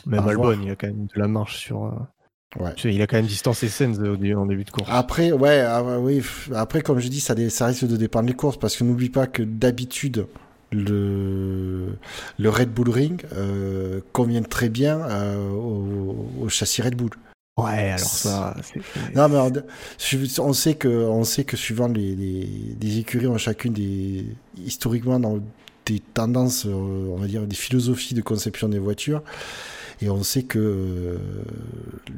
même 0.06 0.26
Albon, 0.26 0.58
il 0.62 0.70
a 0.70 0.76
quand 0.76 0.86
même 0.86 1.06
de 1.06 1.20
la 1.20 1.28
marche 1.28 1.58
sur. 1.58 1.84
Euh, 1.84 2.62
ouais. 2.62 2.72
Il 2.84 3.02
a 3.02 3.06
quand 3.06 3.16
même 3.16 3.26
distancé 3.26 3.68
Sens 3.68 3.98
en 3.98 4.46
début 4.46 4.64
de 4.64 4.70
course. 4.70 4.88
Après, 4.90 5.30
ouais, 5.30 5.60
ah, 5.60 5.82
oui. 6.00 6.22
Après, 6.54 6.80
comme 6.80 6.98
je 6.98 7.08
dis, 7.08 7.20
ça, 7.20 7.34
ça 7.50 7.66
risque 7.66 7.86
de 7.86 7.96
dépendre 7.96 8.26
des 8.26 8.34
courses 8.34 8.58
parce 8.58 8.76
que 8.76 8.84
n'oublie 8.84 9.10
pas 9.10 9.26
que 9.26 9.42
d'habitude, 9.42 10.26
le, 10.72 11.96
le 12.38 12.50
Red 12.50 12.70
Bull 12.70 12.90
Ring 12.90 13.22
euh, 13.32 14.00
convient 14.12 14.42
très 14.42 14.68
bien 14.68 15.00
euh, 15.00 15.50
au, 15.50 16.48
châssis 16.48 16.82
Red 16.82 16.94
Bull. 16.96 17.10
Ouais, 17.56 17.90
alors 17.90 17.98
ça. 17.98 18.56
Non, 19.14 19.28
mais 19.28 19.36
on, 20.38 20.52
sait 20.52 20.74
que 20.74 20.88
on 20.88 21.24
sait 21.24 21.44
que 21.44 21.56
suivant 21.56 21.88
les, 21.88 22.14
les, 22.80 22.98
écuries 22.98 23.26
ont 23.26 23.36
chacune 23.36 23.74
des 23.74 24.26
historiquement 24.56 25.20
dans 25.20 25.40
des 25.84 25.98
tendances, 25.98 26.64
euh, 26.66 26.70
on 26.72 27.16
va 27.16 27.26
dire 27.26 27.46
des 27.46 27.56
philosophies 27.56 28.14
de 28.14 28.22
conception 28.22 28.68
des 28.68 28.78
voitures. 28.78 29.22
Et 30.02 30.08
on 30.08 30.22
sait 30.22 30.44
que 30.44 31.18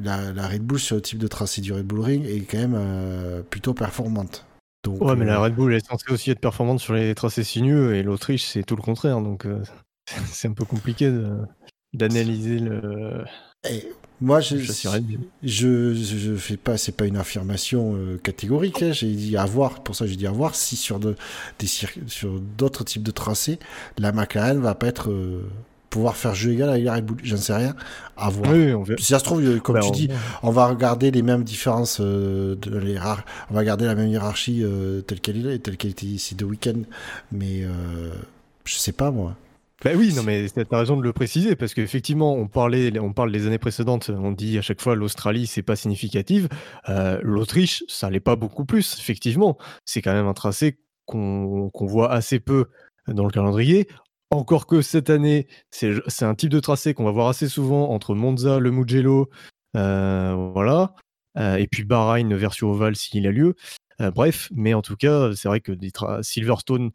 la, 0.01 0.31
la, 0.31 0.47
Red 0.47 0.61
Bull 0.61 0.79
sur 0.79 0.95
le 0.95 1.01
type 1.01 1.19
de 1.19 1.27
tracé 1.27 1.59
du 1.59 1.73
Red 1.73 1.85
Bull 1.85 1.99
Ring 1.99 2.25
est 2.25 2.39
quand 2.49 2.65
même 2.65 3.43
plutôt 3.49 3.73
performante 3.73 4.45
ouais, 4.87 5.15
mais 5.15 5.25
la 5.25 5.35
euh, 5.35 5.43
Red 5.43 5.55
Bull 5.55 5.73
est 5.73 5.85
censée 5.85 6.11
aussi 6.11 6.31
être 6.31 6.39
performante 6.39 6.79
sur 6.79 6.93
les 6.93 7.13
tracés 7.15 7.43
sinueux 7.43 7.95
et 7.95 8.03
l'Autriche, 8.03 8.45
c'est 8.45 8.63
tout 8.63 8.75
le 8.75 8.81
contraire. 8.81 9.21
Donc, 9.21 9.45
euh, 9.45 9.61
c'est 10.25 10.47
un 10.47 10.53
peu 10.53 10.65
compliqué 10.65 11.11
d'analyser 11.93 12.59
le. 12.59 13.23
moi, 14.21 14.39
je, 14.41 14.57
je, 14.57 15.93
je, 15.93 16.35
fais 16.35 16.57
pas, 16.57 16.77
c'est 16.77 16.91
pas 16.91 17.05
une 17.05 17.17
affirmation 17.17 17.95
euh, 17.95 18.17
catégorique. 18.17 18.81
Hein, 18.81 18.91
j'ai 18.91 19.11
dit 19.13 19.37
à 19.37 19.45
voir, 19.45 19.83
pour 19.83 19.95
ça 19.95 20.07
j'ai 20.07 20.15
dit 20.15 20.27
à 20.27 20.31
voir 20.31 20.55
si 20.55 20.75
sur 20.75 20.99
de, 20.99 21.15
des 21.59 21.67
sur 21.67 22.39
d'autres 22.57 22.83
types 22.83 23.03
de 23.03 23.11
tracés, 23.11 23.59
la 23.97 24.11
McLaren 24.11 24.59
va 24.59 24.75
pas 24.75 24.87
être 24.87 25.11
pouvoir 25.93 26.17
faire 26.17 26.33
jeu 26.33 26.53
égal 26.53 26.71
avec 26.71 26.83
la 26.83 26.95
Red 26.95 27.05
Bull. 27.05 27.17
J'en 27.23 27.37
sais 27.37 27.53
rien. 27.53 27.75
À 28.17 28.31
voir. 28.31 28.51
si 28.97 29.05
ça 29.05 29.19
se 29.19 29.23
trouve, 29.23 29.43
euh, 29.43 29.59
comme 29.59 29.75
bah, 29.75 29.81
tu 29.83 29.91
dis, 29.91 30.09
on 30.41 30.49
va 30.49 30.65
regarder 30.65 31.11
les 31.11 31.21
mêmes 31.21 31.43
différences 31.43 31.99
euh, 32.01 32.55
de 32.55 32.75
les 32.79 32.97
On 32.97 33.53
va 33.53 33.59
regarder 33.59 33.85
la 33.85 33.93
même 33.93 34.07
hiérarchie 34.07 34.63
euh, 34.63 35.01
telle 35.01 35.19
qu'elle 35.19 35.45
est, 35.45 35.59
telle 35.59 35.77
qu'elle 35.77 35.91
était 35.91 36.07
ici 36.07 36.33
de 36.33 36.45
week-end. 36.45 36.81
Mais 37.31 37.61
je 38.65 38.73
sais 38.73 38.91
pas 38.91 39.11
moi. 39.11 39.35
Bah 39.85 39.91
oui, 39.95 40.13
non 40.15 40.23
mais 40.23 40.47
t'as 40.47 40.77
raison 40.77 40.95
de 40.95 41.03
le 41.03 41.11
préciser 41.11 41.57
parce 41.57 41.73
qu'effectivement 41.73 42.33
on 42.35 42.47
parlait, 42.47 42.97
on 42.99 43.11
parle 43.11 43.33
des 43.33 43.45
années 43.47 43.57
précédentes, 43.57 44.09
on 44.09 44.31
dit 44.31 44.57
à 44.57 44.61
chaque 44.61 44.79
fois 44.81 44.95
l'Australie 44.95 45.45
c'est 45.45 45.61
pas 45.61 45.75
significatif, 45.75 46.47
l'Autriche 47.21 47.83
ça 47.89 48.09
l'est 48.09 48.21
pas 48.21 48.37
beaucoup 48.37 48.63
plus. 48.63 48.97
Effectivement, 48.97 49.57
c'est 49.83 50.01
quand 50.01 50.13
même 50.13 50.27
un 50.27 50.33
tracé 50.33 50.77
qu'on 51.05 51.69
voit 51.73 52.13
assez 52.13 52.39
peu 52.39 52.67
dans 53.07 53.25
le 53.25 53.31
calendrier. 53.31 53.87
Encore 54.33 54.65
que 54.65 54.81
cette 54.81 55.11
année, 55.11 55.47
c'est 55.69 56.23
un 56.23 56.33
type 56.33 56.49
de 56.49 56.59
tracé 56.59 56.95
qu'on 56.95 57.03
va 57.03 57.11
voir 57.11 57.27
assez 57.27 57.47
souvent 57.47 57.91
entre 57.91 58.15
Monza, 58.15 58.57
le 58.57 58.71
Mugello, 58.71 59.29
euh, 59.77 60.49
voilà, 60.53 60.95
euh, 61.37 61.57
et 61.57 61.67
puis 61.67 61.83
Bahreïn 61.83 62.35
version 62.35 62.71
ovale 62.71 62.95
s'il 62.95 63.27
a 63.27 63.31
lieu. 63.31 63.55
Euh, 64.01 64.09
bref, 64.09 64.49
mais 64.51 64.73
en 64.73 64.81
tout 64.81 64.95
cas, 64.95 65.35
c'est 65.35 65.47
vrai 65.47 65.61
que 65.61 65.73
Silverstone 66.23 66.89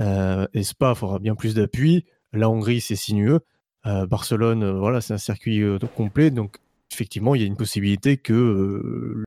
et 0.00 0.62
Spa 0.62 0.94
faudra 0.94 1.18
bien 1.18 1.34
plus 1.34 1.54
d'appui. 1.54 2.04
La 2.32 2.48
Hongrie, 2.48 2.80
c'est 2.80 2.96
sinueux. 2.96 3.40
Barcelone, 3.84 4.78
voilà, 4.78 5.00
c'est 5.00 5.14
un 5.14 5.18
circuit 5.18 5.64
complet, 5.96 6.30
donc 6.30 6.58
effectivement, 6.92 7.34
il 7.34 7.40
y 7.40 7.44
a 7.44 7.48
une 7.48 7.56
possibilité 7.56 8.18
que 8.18 9.24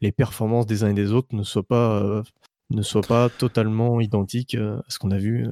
les 0.00 0.10
performances 0.10 0.66
des 0.66 0.82
uns 0.82 0.90
et 0.90 0.94
des 0.94 1.12
autres 1.12 1.34
ne 1.36 1.44
soient 1.44 1.62
pas, 1.62 2.24
ne 2.70 2.82
soient 2.82 3.02
pas 3.02 3.28
totalement 3.28 4.00
identiques 4.00 4.56
à 4.56 4.82
ce 4.88 4.98
qu'on 4.98 5.12
a 5.12 5.18
vu 5.18 5.46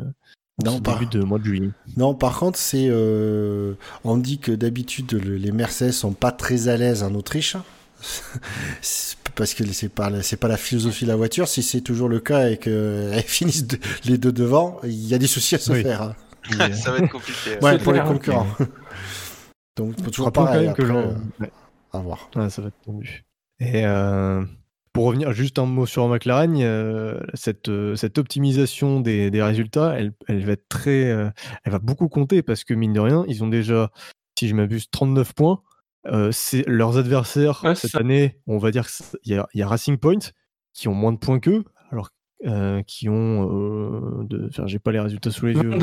non, 0.64 0.80
par... 0.80 0.98
début 0.98 1.18
de 1.18 1.22
mois 1.22 1.38
de 1.38 1.44
juillet. 1.44 1.70
Non, 1.96 2.14
par 2.14 2.38
contre, 2.38 2.58
c'est 2.58 2.86
euh, 2.88 3.74
on 4.04 4.16
dit 4.16 4.38
que 4.38 4.52
d'habitude 4.52 5.12
les 5.12 5.52
Mercedes 5.52 5.92
sont 5.92 6.12
pas 6.12 6.32
très 6.32 6.68
à 6.68 6.76
l'aise 6.76 7.02
en 7.02 7.14
Autriche 7.14 7.56
parce 9.34 9.54
que 9.54 9.66
c'est 9.66 9.88
pas 9.90 10.22
c'est 10.22 10.36
pas 10.36 10.48
la 10.48 10.56
philosophie 10.56 11.04
de 11.04 11.10
la 11.10 11.16
voiture. 11.16 11.46
Si 11.46 11.62
c'est 11.62 11.82
toujours 11.82 12.08
le 12.08 12.20
cas 12.20 12.48
et 12.48 12.56
qu'elles 12.56 13.22
finissent 13.26 13.66
les 14.04 14.18
deux 14.18 14.32
devant, 14.32 14.80
il 14.84 15.06
y 15.06 15.14
a 15.14 15.18
des 15.18 15.26
soucis 15.26 15.56
à 15.56 15.58
se 15.58 15.72
faire. 15.74 16.02
Hein. 16.02 16.16
ça 16.72 16.92
va 16.92 16.98
être 16.98 17.10
compliqué. 17.10 17.58
Ouais, 17.60 17.78
pour 17.78 17.92
les 17.92 18.00
concurrents. 18.00 18.46
Donc 19.76 19.96
toujours 20.10 20.32
pareil. 20.32 20.68
Après, 20.68 20.82
que 20.82 20.90
euh, 20.90 21.12
à 21.92 21.98
voir. 21.98 22.30
ça 22.48 22.62
va 22.62 22.68
être 22.68 22.80
tendu. 22.84 23.24
Et 23.60 23.84
euh, 23.84 24.42
pour 24.96 25.04
revenir 25.04 25.32
juste 25.32 25.58
un 25.58 25.66
mot 25.66 25.84
sur 25.84 26.08
McLaren, 26.08 26.56
euh, 26.56 27.20
cette, 27.34 27.68
euh, 27.68 27.96
cette, 27.96 28.16
optimisation 28.16 28.98
des, 28.98 29.30
résultats, 29.42 29.94
elle, 29.98 30.14
va 30.26 30.52
être 30.52 30.66
très, 30.70 31.10
euh, 31.10 31.28
elle 31.64 31.72
va 31.72 31.78
beaucoup 31.78 32.08
compter 32.08 32.42
parce 32.42 32.64
que 32.64 32.72
mine 32.72 32.94
de 32.94 33.00
rien, 33.00 33.22
ils 33.28 33.44
ont 33.44 33.46
déjà, 33.46 33.90
si 34.38 34.48
je 34.48 34.54
m'abuse, 34.54 34.88
39 34.90 35.34
points. 35.34 35.60
c'est 36.30 36.66
leurs 36.66 36.96
adversaires 36.96 37.62
cette 37.76 37.94
année, 37.94 38.38
on 38.46 38.56
va 38.56 38.70
dire 38.70 38.86
qu'il 38.88 39.34
y, 39.34 39.58
y, 39.58 39.62
a 39.62 39.68
Racing 39.68 39.98
Point 39.98 40.30
qui 40.72 40.88
ont 40.88 40.94
moins 40.94 41.12
de 41.12 41.18
points 41.18 41.40
qu'eux, 41.40 41.64
alors 41.90 42.08
qui 42.86 43.10
ont, 43.10 44.24
de, 44.24 44.46
enfin, 44.48 44.66
j'ai 44.66 44.78
pas 44.78 44.92
les 44.92 45.00
résultats 45.00 45.30
sous 45.30 45.44
les 45.44 45.56
yeux, 45.56 45.78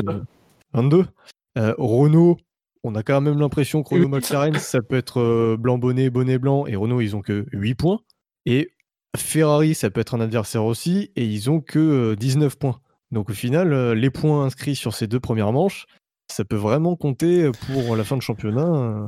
22. 0.72 1.06
Renault, 1.54 2.36
on 2.82 2.96
a 2.96 3.04
quand 3.04 3.20
même 3.20 3.38
l'impression 3.38 3.84
que 3.84 3.94
Renault 3.94 4.08
McLaren, 4.08 4.58
ça 4.58 4.82
peut 4.82 4.96
être 4.96 5.54
blanc 5.54 5.78
bonnet, 5.78 6.10
bonnet 6.10 6.38
blanc, 6.38 6.66
et 6.66 6.74
Renault, 6.74 7.00
ils 7.00 7.14
ont 7.14 7.22
que 7.22 7.46
8 7.52 7.76
points. 7.76 8.00
Et 8.46 8.72
Ferrari, 9.16 9.74
ça 9.74 9.90
peut 9.90 10.00
être 10.00 10.14
un 10.14 10.20
adversaire 10.20 10.64
aussi, 10.64 11.10
et 11.16 11.24
ils 11.24 11.50
ont 11.50 11.60
que 11.60 12.14
19 12.14 12.52
euh, 12.52 12.56
points. 12.56 12.80
Donc 13.10 13.30
au 13.30 13.32
final, 13.32 13.72
euh, 13.72 13.94
les 13.94 14.10
points 14.10 14.44
inscrits 14.44 14.76
sur 14.76 14.94
ces 14.94 15.06
deux 15.06 15.20
premières 15.20 15.52
manches, 15.52 15.86
ça 16.30 16.44
peut 16.44 16.56
vraiment 16.56 16.96
compter 16.96 17.50
pour 17.66 17.96
la 17.96 18.04
fin 18.04 18.16
de 18.16 18.22
championnat. 18.22 18.66
Euh, 18.66 19.06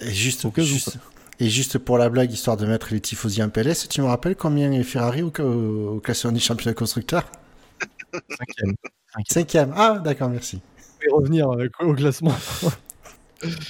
et 0.00 0.10
juste, 0.10 0.46
et 1.38 1.48
juste 1.48 1.78
pour 1.78 1.96
la 1.96 2.08
blague, 2.08 2.32
histoire 2.32 2.56
de 2.56 2.66
mettre 2.66 2.92
les 2.92 3.00
tifosi 3.00 3.42
en 3.42 3.48
PLS, 3.48 3.88
tu 3.88 4.00
me 4.02 4.06
rappelles 4.06 4.36
combien 4.36 4.72
est 4.72 4.82
Ferrari 4.82 5.22
au, 5.22 5.32
au, 5.38 6.00
classement 6.00 6.32
du 6.32 6.40
championnat 6.40 6.74
constructeur 6.74 7.24
Cinquième. 8.12 8.74
Cinquième. 9.28 9.72
Ah, 9.76 10.00
d'accord, 10.02 10.28
merci. 10.28 10.60
Je 11.00 11.06
vais 11.06 11.12
revenir 11.12 11.48
au 11.80 11.94
classement. 11.94 12.34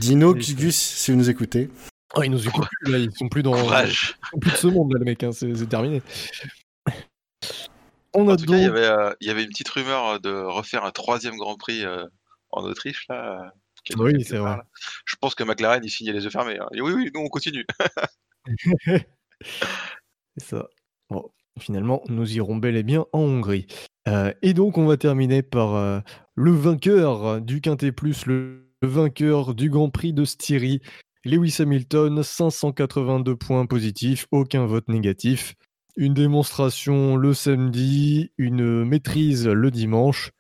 Dino, 0.01 0.35
Gus, 0.35 0.77
si 0.77 1.11
vous 1.11 1.19
nous 1.19 1.29
écoutez. 1.29 1.69
Oh, 2.17 2.23
ils 2.23 2.31
nous 2.31 2.49
écoutent 2.49 2.69
plus, 2.81 2.93
là, 2.93 2.99
ils 2.99 3.15
sont 3.15 3.29
plus 3.29 3.43
dans. 3.43 3.55
Ils 3.85 3.93
sont 3.93 4.39
plus 4.41 4.51
de 4.51 4.57
ce 4.57 4.67
monde, 4.69 4.93
là, 4.93 4.99
le 4.99 5.05
mec, 5.05 5.23
hein, 5.23 5.33
c'est 5.33 5.69
terminé. 5.69 6.03
On 8.15 8.29
a 8.29 8.33
en 8.33 8.37
tout 8.37 8.47
cas, 8.47 8.57
il 8.57 8.63
y, 8.63 8.67
avait, 8.67 8.87
euh, 8.87 9.13
il 9.21 9.27
y 9.27 9.31
avait 9.31 9.43
une 9.43 9.51
petite 9.51 9.69
rumeur 9.69 10.21
de 10.21 10.31
refaire 10.31 10.85
un 10.85 10.91
troisième 10.91 11.37
Grand 11.37 11.57
Prix 11.57 11.85
euh, 11.85 12.07
en 12.51 12.65
Autriche, 12.65 13.07
là. 13.11 13.53
Oui, 13.99 14.25
c'est 14.25 14.39
vrai. 14.39 14.57
Je 15.05 15.15
pense 15.21 15.35
que 15.35 15.45
McLaren, 15.45 15.85
il 15.85 15.91
signait 15.91 16.13
les 16.13 16.25
yeux 16.25 16.31
fermés. 16.31 16.59
Hein. 16.59 16.67
Et 16.73 16.81
oui, 16.81 16.93
oui, 16.93 17.11
nous, 17.15 17.21
on 17.21 17.29
continue. 17.29 17.67
c'est 18.87 19.05
ça. 20.39 20.67
Bon, 21.11 21.31
finalement, 21.61 22.03
nous 22.09 22.35
irons 22.35 22.57
bel 22.57 22.77
et 22.77 22.83
bien 22.83 23.05
en 23.13 23.21
Hongrie. 23.21 23.67
Euh, 24.09 24.33
et 24.41 24.55
donc, 24.55 24.79
on 24.79 24.87
va 24.87 24.97
terminer 24.97 25.43
par 25.43 26.03
le 26.35 26.51
vainqueur 26.51 27.41
du 27.43 27.61
Quintet 27.61 27.93
Plus, 27.93 28.25
le 28.27 28.73
vainqueur 28.83 29.55
du 29.55 29.69
Grand 29.71 29.91
Prix 29.91 30.15
de 30.15 30.25
Styrie, 30.25 30.81
Lewis 31.27 31.57
Hamilton, 31.59 32.23
582 32.23 33.37
points 33.37 33.67
positifs, 33.67 34.27
aucun 34.31 34.65
vote 34.65 34.89
négatif. 34.89 35.55
Une 35.97 36.15
démonstration 36.15 37.17
le 37.17 37.35
samedi, 37.35 38.31
une 38.39 38.85
maîtrise 38.85 39.49
le 39.49 39.71
dimanche. 39.71 40.31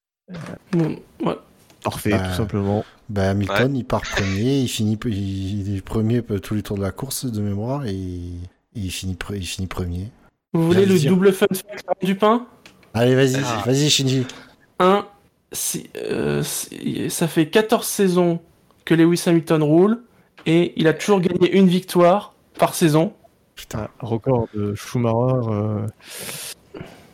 Parfait, 1.82 2.10
bah, 2.10 2.28
tout 2.28 2.34
simplement. 2.36 2.84
Bah, 3.08 3.30
Hamilton, 3.30 3.76
il 3.76 3.84
part 3.84 4.02
premier, 4.02 4.60
il 4.60 4.68
finit, 4.68 4.98
il 5.06 5.76
est 5.76 5.80
premier 5.80 6.22
tous 6.22 6.54
les 6.54 6.62
tours 6.62 6.76
de 6.76 6.82
la 6.82 6.92
course 6.92 7.26
de 7.26 7.40
mémoire 7.40 7.86
et, 7.86 7.98
il, 8.74 8.90
finit, 8.90 9.16
il 9.30 9.46
finit 9.46 9.66
premier. 9.66 10.12
Vous 10.52 10.66
voulez 10.66 10.86
le 10.86 10.98
double 11.00 11.32
fun 11.32 11.46
du 12.02 12.14
pain 12.14 12.46
Allez, 12.94 13.14
vas-y, 13.14 13.42
ah. 13.44 13.62
vas-y, 13.66 13.90
Shinji. 13.90 14.24
Un, 14.78 15.06
euh, 15.96 16.42
ça 16.42 17.28
fait 17.28 17.48
14 17.48 17.86
saisons 17.86 18.40
que 18.84 18.94
Lewis 18.94 19.22
Hamilton 19.26 19.62
roule 19.62 20.02
et 20.46 20.72
il 20.76 20.86
a 20.88 20.94
toujours 20.94 21.20
gagné 21.20 21.52
une 21.56 21.68
victoire 21.68 22.34
par 22.58 22.74
saison. 22.74 23.12
Putain. 23.54 23.88
record 24.00 24.48
de 24.54 24.74
Schumacher. 24.74 25.48
Euh... 25.50 25.86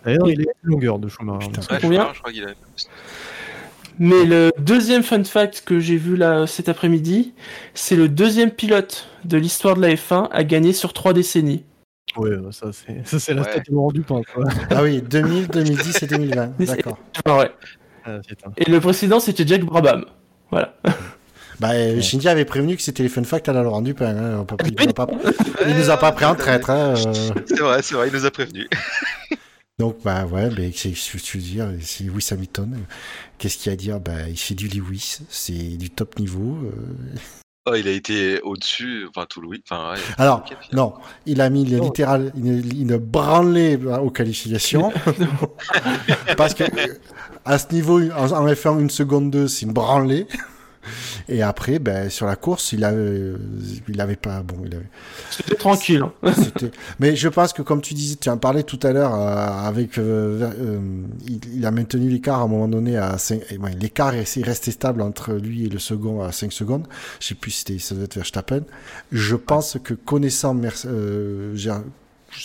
D'ailleurs, 0.05 0.29
il 0.29 0.43
est 0.43 0.49
longueur 0.63 0.99
de 0.99 1.09
Schumacher. 1.09 1.51
combien 1.81 2.13
je 2.13 2.21
crois 2.21 2.33
qu'il 2.33 2.45
a... 2.45 2.53
Mais 3.99 4.25
le 4.25 4.51
deuxième 4.59 5.03
fun 5.03 5.23
fact 5.23 5.63
que 5.65 5.79
j'ai 5.79 5.97
vu 5.97 6.17
là 6.17 6.47
cet 6.47 6.69
après-midi, 6.69 7.35
c'est 7.75 7.95
le 7.95 8.09
deuxième 8.09 8.51
pilote 8.51 9.07
de 9.25 9.37
l'histoire 9.37 9.77
de 9.77 9.83
la 9.83 9.95
F1 9.95 10.29
à 10.31 10.45
gagner 10.45 10.73
sur 10.73 10.93
trois 10.93 11.13
décennies. 11.13 11.65
Oui, 12.17 12.31
bah, 12.39 12.51
ça 12.53 12.71
c'est 12.73 13.35
la 13.35 13.43
ouais. 13.43 13.93
du 13.93 14.01
pain. 14.01 14.21
Ah 14.71 14.83
oui, 14.83 15.03
2000, 15.03 15.49
2010 15.49 16.03
et 16.03 16.07
2020. 16.07 16.47
D'accord. 16.59 16.99
ouais. 17.27 17.51
Ah, 18.05 18.19
et 18.57 18.71
le 18.71 18.81
précédent 18.81 19.21
c'était 19.21 19.47
Jack 19.47 19.63
Brabham. 19.65 20.05
Voilà. 20.51 20.75
Bah, 21.63 22.01
Shinji 22.01 22.29
avait 22.29 22.45
prévenu 22.45 22.77
que 22.77 22.83
c'était 22.83 23.05
les 23.05 23.09
fun 23.09 23.23
facts 23.23 23.49
à 23.49 23.53
la 23.53 23.63
Laurent 23.63 23.83
Dupin. 23.83 24.17
Hein. 24.17 24.45
Il, 24.65 24.85
nous 24.85 24.93
pas... 24.93 25.07
il, 25.65 25.77
nous 25.77 25.91
a 25.91 25.97
pas 25.97 26.11
pris 26.11 26.25
en 26.25 26.35
traître. 26.35 26.71
Hein. 26.71 26.95
C'est 27.47 27.61
vrai, 27.61 27.83
c'est 27.83 27.95
vrai, 27.95 28.09
il 28.09 28.13
nous 28.13 28.27
a 28.27 28.33
prévenu. 28.33 28.69
Donc, 29.79 29.99
bah 30.05 30.25
ouais, 30.27 30.51
mais 30.59 30.71
qu'est-ce 30.71 31.13
que 31.13 31.19
tu 31.19 31.39
veux 31.39 31.43
dire 31.45 31.69
C'est 31.81 32.03
Lewis 32.03 32.27
Hamilton. 32.33 32.79
Qu'est-ce 33.39 33.59
qu'il 33.59 33.67
y 33.67 33.71
a 33.71 33.75
à 33.75 33.77
dire? 33.77 34.01
Bah, 34.01 34.29
Il 34.29 34.37
fait 34.37 34.55
du 34.55 34.67
Lewis, 34.67 35.21
c'est 35.29 35.53
du 35.53 35.89
top 35.89 36.19
niveau. 36.19 36.59
Euh. 36.65 37.19
Oh, 37.71 37.75
il 37.77 37.87
a 37.87 37.93
été 37.93 38.41
au-dessus, 38.41 39.07
enfin 39.09 39.25
tout 39.31 39.41
Louis. 39.41 39.63
Enfin, 39.71 39.95
Alors, 40.19 40.45
non, 40.73 40.95
il 41.27 41.41
a 41.41 41.49
mis 41.49 41.65
littéral 41.65 42.33
une, 42.37 42.61
une 42.77 42.97
branlée 42.97 43.77
aux 43.77 44.11
qualifications. 44.11 44.93
parce 46.37 46.55
que 46.55 46.65
à 47.45 47.59
ce 47.59 47.73
niveau, 47.73 48.01
en, 48.01 48.33
en 48.33 48.49
F1, 48.49 48.81
une 48.81 48.91
seconde 48.91 49.31
2, 49.31 49.47
c'est 49.47 49.67
une 49.67 49.73
branlée. 49.73 50.27
Et 51.29 51.43
après, 51.43 51.79
ben, 51.79 52.11
sur 52.11 52.27
la 52.27 52.37
course, 52.37 52.73
il 52.73 52.85
avait, 52.85 53.33
il 53.89 54.01
avait 54.01 54.17
pas, 54.17 54.43
bon, 54.43 54.57
il 54.65 54.75
avait. 54.75 54.89
C'était 55.31 55.55
tranquille. 55.55 56.03
Hein. 56.03 56.33
Mais 57.01 57.17
je 57.17 57.29
pense 57.29 57.53
que 57.53 57.63
comme 57.63 57.81
tu 57.81 57.95
disais, 57.95 58.17
tu 58.17 58.29
en 58.29 58.39
parlais 58.39 58.63
tout 58.63 58.81
à 58.83 58.93
l'heure 58.93 59.15
euh, 59.15 59.69
avec, 59.69 59.99
euh, 59.99 60.51
euh, 60.59 60.81
il, 61.55 61.65
a 61.65 61.71
maintenu 61.71 62.09
l'écart 62.09 62.41
à 62.41 62.43
un 62.43 62.49
moment 62.49 62.69
donné 62.69 62.97
à 62.97 63.19
5, 63.19 63.43
l'écart 63.81 64.15
est 64.15 64.43
resté 64.43 64.71
stable 64.71 65.03
entre 65.03 65.33
lui 65.35 65.67
et 65.67 65.69
le 65.69 65.79
second 65.79 66.23
à 66.23 66.33
5 66.33 66.53
secondes. 66.53 66.87
Je 67.21 67.29
sais 67.29 67.35
plus 67.35 67.51
si 67.51 67.59
c'était, 67.61 67.79
ça 67.79 67.95
devait 67.95 68.07
être 68.07 68.17
Verstappen. 68.17 68.63
Je 69.11 69.37
pense 69.37 69.79
que 69.83 69.95
connaissant 69.95 70.55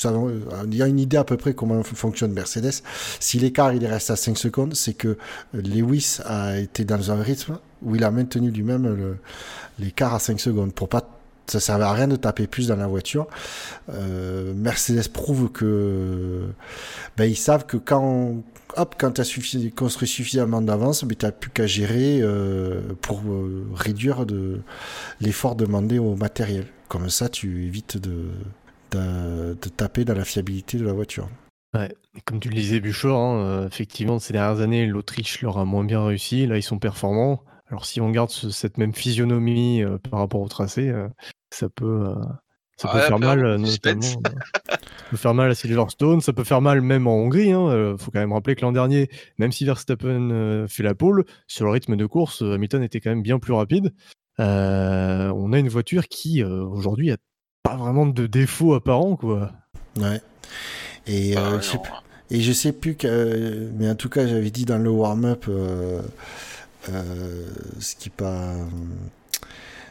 il 0.03 0.75
y 0.75 0.81
a 0.81 0.87
une 0.87 0.99
idée 0.99 1.17
à 1.17 1.23
peu 1.23 1.37
près 1.37 1.53
comment 1.53 1.81
fonctionne 1.83 2.33
Mercedes. 2.33 2.81
Si 3.19 3.39
l'écart 3.39 3.73
il 3.73 3.85
reste 3.85 4.09
à 4.11 4.15
5 4.15 4.37
secondes, 4.37 4.75
c'est 4.75 4.93
que 4.93 5.17
Lewis 5.53 6.19
a 6.25 6.57
été 6.57 6.85
dans 6.85 7.11
un 7.11 7.21
rythme 7.21 7.59
où 7.81 7.95
il 7.95 8.03
a 8.03 8.11
maintenu 8.11 8.51
lui-même 8.51 9.17
l'écart 9.79 10.13
à 10.13 10.19
5 10.19 10.39
secondes 10.39 10.73
pour 10.73 10.89
pas 10.89 11.17
ça 11.47 11.59
servait 11.59 11.85
à 11.85 11.93
rien 11.93 12.07
de 12.07 12.15
taper 12.15 12.47
plus 12.47 12.67
dans 12.67 12.75
la 12.75 12.87
voiture. 12.87 13.27
Euh, 13.89 14.53
Mercedes 14.53 15.07
prouve 15.11 15.49
que 15.51 16.47
ben, 17.15 17.25
ils 17.25 17.37
savent 17.37 17.65
que 17.65 17.77
quand 17.77 18.43
hop 18.75 18.95
quand 18.97 19.11
tu 19.11 19.21
as 19.21 19.69
construit 19.75 20.07
suffisamment 20.07 20.61
d'avance, 20.61 21.03
ben, 21.05 21.15
tu 21.17 21.25
n'as 21.25 21.31
plus 21.31 21.49
qu'à 21.49 21.67
gérer 21.67 22.19
euh, 22.21 22.81
pour 23.01 23.21
euh, 23.21 23.67
réduire 23.73 24.25
de 24.25 24.59
l'effort 25.21 25.55
demandé 25.55 25.99
au 25.99 26.15
matériel. 26.15 26.65
Comme 26.89 27.09
ça, 27.09 27.29
tu 27.29 27.65
évites 27.65 27.97
de, 27.97 28.29
de, 28.91 29.53
de, 29.53 29.69
taper 29.69 30.05
dans 30.05 30.15
la 30.15 30.25
fiabilité 30.25 30.77
de 30.77 30.85
la 30.85 30.93
voiture. 30.93 31.29
Ouais, 31.73 31.93
comme 32.25 32.39
tu 32.39 32.49
le 32.49 32.55
disais, 32.55 32.79
Buchor, 32.79 33.19
hein, 33.19 33.67
effectivement, 33.67 34.19
ces 34.19 34.33
dernières 34.33 34.61
années, 34.61 34.85
l'Autriche 34.85 35.41
leur 35.41 35.57
a 35.57 35.65
moins 35.65 35.83
bien 35.83 36.05
réussi. 36.05 36.47
Là, 36.47 36.57
ils 36.57 36.63
sont 36.63 36.79
performants. 36.79 37.43
Alors 37.69 37.85
si 37.85 37.99
on 37.99 38.09
garde 38.09 38.29
cette 38.29 38.77
même 38.77 38.93
physionomie 38.93 39.83
euh, 39.83 39.97
par 39.97 40.19
rapport 40.19 40.41
au 40.41 40.47
tracé, 40.47 40.89
euh, 40.89 41.07
ça 41.49 41.67
peut, 41.69 42.05
euh, 42.07 42.15
ça 42.77 42.87
peut 42.87 42.99
faire 42.99 43.19
mal, 43.19 43.57
notamment. 43.57 44.01
ça 44.01 44.79
peut 45.09 45.17
faire 45.17 45.33
mal 45.33 45.51
à 45.51 45.55
Silverstone, 45.55 46.21
ça 46.21 46.31
peut 46.31 46.45
faire 46.45 46.61
mal 46.61 46.81
même 46.81 47.07
en 47.07 47.15
Hongrie. 47.15 47.47
Il 47.47 47.51
hein, 47.51 47.95
faut 47.97 48.11
quand 48.11 48.19
même 48.19 48.31
rappeler 48.31 48.55
que 48.55 48.61
l'an 48.61 48.71
dernier, 48.71 49.09
même 49.37 49.51
si 49.51 49.65
Verstappen 49.65 50.65
fait 50.69 50.83
la 50.83 50.95
pole, 50.95 51.25
sur 51.47 51.65
le 51.65 51.71
rythme 51.71 51.97
de 51.97 52.05
course, 52.05 52.41
Hamilton 52.41 52.83
était 52.83 53.01
quand 53.01 53.09
même 53.09 53.23
bien 53.23 53.39
plus 53.39 53.53
rapide. 53.53 53.93
on 54.37 55.53
a 55.53 55.59
une 55.59 55.69
voiture 55.69 56.07
qui 56.07 56.43
aujourd'hui 56.43 57.11
a 57.11 57.17
pas 57.67 57.75
vraiment 57.75 58.05
de 58.05 58.27
défaut 58.27 58.73
apparent, 58.73 59.15
quoi. 59.15 59.51
Ouais. 59.97 60.21
Et, 61.07 61.35
bah, 61.35 61.59
je, 61.61 61.65
sais, 61.65 61.79
et 62.31 62.41
je 62.41 62.51
sais 62.51 62.71
plus 62.71 62.95
que, 62.95 63.69
mais 63.77 63.89
en 63.89 63.95
tout 63.95 64.09
cas, 64.09 64.27
j'avais 64.27 64.51
dit 64.51 64.65
dans 64.65 64.77
le 64.77 64.89
warm-up 64.89 65.45
euh, 65.49 66.01
ce 67.79 67.95
qui 67.95 68.09
pas 68.09 68.53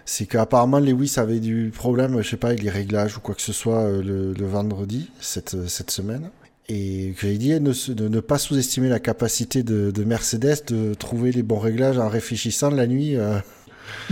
c'est 0.08 0.26
qu'apparemment 0.26 0.78
Lewis 0.78 1.14
avait 1.16 1.40
du 1.40 1.72
problème, 1.74 2.22
je 2.22 2.30
sais 2.30 2.36
pas, 2.36 2.48
avec 2.48 2.62
les 2.62 2.70
réglages 2.70 3.16
ou 3.16 3.20
quoi 3.20 3.34
que 3.34 3.42
ce 3.42 3.52
soit 3.52 3.82
euh, 3.82 4.32
le, 4.38 4.46
vendredi 4.46 5.10
cette, 5.20 5.68
cette 5.68 5.90
semaine. 5.90 6.30
Et 6.68 7.12
que 7.16 7.26
j'ai 7.26 7.38
dit 7.38 7.58
de 7.58 8.08
ne 8.08 8.20
pas 8.20 8.38
sous-estimer 8.38 8.88
la 8.88 9.00
capacité 9.00 9.64
de, 9.64 10.04
Mercedes 10.04 10.64
de 10.68 10.94
trouver 10.94 11.32
les 11.32 11.42
bons 11.42 11.58
réglages 11.58 11.98
en 11.98 12.08
réfléchissant 12.08 12.70
la 12.70 12.86
nuit. 12.86 13.16
Euh, 13.16 13.38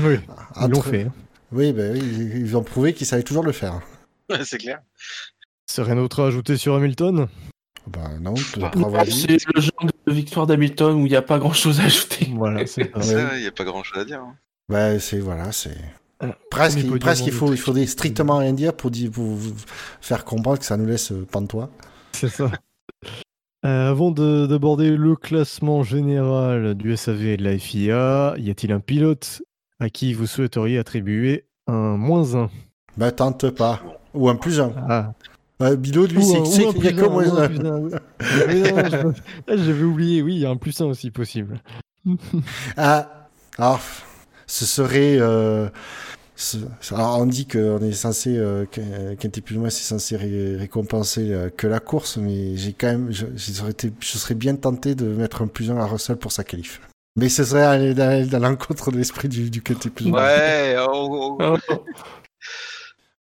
oui, 0.01 0.19
ils 0.61 0.69
l'ont 0.69 0.83
fait. 0.83 1.03
Hein. 1.03 1.13
Oui, 1.55 1.73
ben, 1.73 1.97
ils 1.97 2.57
ont 2.57 2.65
prouvé 2.65 2.93
qu'ils 2.95 3.07
savaient 3.07 3.23
toujours 3.23 3.45
le 3.45 3.53
faire. 3.53 3.81
c'est 4.45 4.59
clair. 4.59 4.83
Serait 5.71 5.97
autre 5.97 6.23
à 6.23 6.27
ajouter 6.27 6.57
sur 6.57 6.75
Hamilton? 6.75 7.29
Bah 7.87 8.11
non, 8.21 8.35
bah, 8.57 8.73
c'est 9.05 9.39
le 9.55 9.61
genre 9.61 9.87
de 10.07 10.13
victoire 10.13 10.47
d'Hamilton 10.47 10.97
où 10.97 11.07
il 11.07 11.11
n'y 11.11 11.17
a 11.17 11.23
pas 11.23 11.39
grand 11.39 11.53
chose 11.53 11.81
à 11.81 11.85
ajouter. 11.85 12.29
Voilà, 12.33 12.67
c'est 12.67 12.91
il 12.97 13.41
n'y 13.41 13.47
a 13.47 13.53
pas 13.53 13.65
grand 13.65 13.83
chose 13.83 14.01
à 14.01 14.05
dire. 14.05 14.21
Hein. 14.21 14.37
Bah, 14.69 14.99
c'est 14.99 15.19
voilà, 15.19 15.53
c'est. 15.53 15.77
presque, 16.51 16.81
presque 16.99 17.27
il 17.27 17.33
faut, 17.33 17.53
il 17.53 17.59
faudrait 17.59 17.87
strictement 17.87 18.39
rien 18.39 18.55
dire 18.55 18.75
pour, 18.75 18.91
dire, 18.91 19.11
pour 19.11 19.39
faire 20.01 20.25
comprendre 20.25 20.59
que 20.59 20.65
ça 20.65 20.79
nous 20.79 20.87
laisse 20.87 21.13
euh, 21.13 21.27
pantois. 21.31 21.71
C'est 22.13 22.31
ça. 22.31 22.51
Euh, 23.67 23.91
avant 23.91 24.11
d'aborder 24.11 24.91
le 24.91 25.17
classement 25.17 25.83
général 25.83 26.75
du 26.75 26.97
SAV 26.97 27.23
et 27.25 27.37
de 27.37 27.45
la 27.45 27.59
FIA, 27.59 28.35
y 28.39 28.51
a-t-il 28.51 28.73
un 28.73 28.81
pilote 28.81 29.43
à 29.81 29.91
qui 29.91 30.15
vous 30.15 30.27
souhaiteriez 30.27 30.79
attribuer 30.79 31.47
un 31.67 31.97
moins 31.97 32.35
1 32.35 32.51
Bah 32.97 33.13
tente 33.13 33.51
pas. 33.51 33.83
Ou 34.15 34.29
un 34.29 34.37
plus 34.37 34.61
1. 34.61 34.73
Ah. 34.89 35.13
Euh, 35.63 35.77
Bilo, 35.77 36.07
lui, 36.07 36.25
c'est 36.25 36.43
qu'il 36.73 36.85
y 36.85 36.89
a 36.89 36.93
que 36.93 37.09
moins 37.09 37.25
un. 37.37 39.15
J'avais 39.49 39.83
oublié, 39.83 40.23
oui, 40.23 40.35
il 40.35 40.41
y 40.41 40.47
a 40.47 40.51
un 40.51 40.57
plus 40.57 40.81
un 40.81 40.87
aussi 40.87 41.11
possible. 41.11 41.61
ah, 42.77 43.29
alors, 43.59 43.81
ce 44.47 44.67
serait. 44.67 45.17
Euh, 45.19 45.69
alors, 46.91 47.21
on 47.21 47.27
dit 47.27 47.47
qu'on 47.47 47.79
est 47.79 47.93
censé, 47.93 48.37
euh, 48.37 48.67
qu'un 48.67 49.29
plus 49.29 49.57
moins, 49.57 49.71
c'est 49.71 49.85
censé 49.85 50.17
récompenser 50.17 51.33
euh, 51.33 51.49
que 51.51 51.69
la 51.69 51.79
course, 51.79 52.17
mais 52.17 52.57
j'ai 52.57 52.73
quand 52.73 52.89
même, 52.89 53.13
je, 53.13 53.27
été, 53.69 53.93
je, 54.01 54.19
serais 54.19 54.35
bien 54.35 54.57
tenté 54.57 54.97
de 54.97 55.07
mettre 55.07 55.43
un 55.43 55.47
plus 55.47 55.71
un 55.71 55.77
à 55.77 55.87
Russell 55.87 56.17
pour 56.17 56.33
sa 56.33 56.43
qualif. 56.43 56.81
Mais 57.17 57.29
ce 57.29 57.45
serait 57.45 57.63
aller 57.63 57.95
dans, 57.95 58.43
l'encontre 58.43 58.91
de 58.91 58.97
l'esprit 58.97 59.29
du, 59.29 59.51
du 59.51 59.63
plus 59.63 59.77
plus 59.77 60.11
Ouais, 60.11 60.77
oh, 60.79 61.37
oh. 61.41 61.57
oh. 61.69 61.85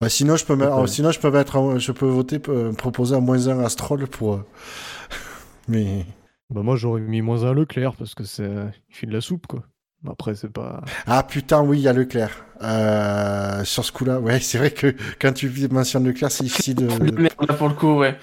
Bah, 0.03 0.09
sinon, 0.09 0.35
je 0.35 0.45
peux 0.45 0.57
mettre, 0.57 0.89
sinon, 0.89 1.13
je 1.13 1.21
peux 1.21 1.31
mettre, 1.31 1.79
je 1.79 1.93
peux 1.93 2.07
voter, 2.07 2.41
euh, 2.49 2.73
proposer 2.73 3.15
un 3.15 3.21
moins 3.21 3.49
1 3.49 3.61
à 3.61 3.69
Stroll 3.69 4.09
pour. 4.09 4.35
Euh, 4.35 4.45
mais. 5.69 6.05
Bah, 6.51 6.63
moi, 6.63 6.75
j'aurais 6.75 7.01
mis 7.01 7.23
moins 7.23 7.45
1 7.45 7.55
Leclerc 7.55 7.95
parce 7.97 8.17
que 8.17 8.25
c'est, 8.25 8.51
il 8.89 8.95
fait 8.97 9.07
de 9.07 9.13
la 9.13 9.21
soupe, 9.21 9.47
quoi. 9.47 9.63
Après, 10.11 10.35
c'est 10.35 10.51
pas. 10.51 10.81
Ah 11.07 11.23
putain, 11.23 11.63
oui, 11.63 11.79
il 11.79 11.83
y 11.83 11.89
a 11.89 11.93
Leclerc. 11.93 12.33
Euh, 12.63 13.63
sur 13.65 13.85
ce 13.85 13.93
coup-là, 13.93 14.19
ouais, 14.19 14.41
c'est 14.41 14.59
vrai 14.59 14.73
que 14.73 14.93
quand 15.21 15.33
tu 15.33 15.49
mentionnes 15.71 16.05
Leclerc, 16.05 16.33
c'est 16.33 16.43
difficile 16.43 16.75
de. 16.75 16.89
pour 17.59 17.69
le 17.69 17.75
coup, 17.75 17.99
ouais. 17.99 18.19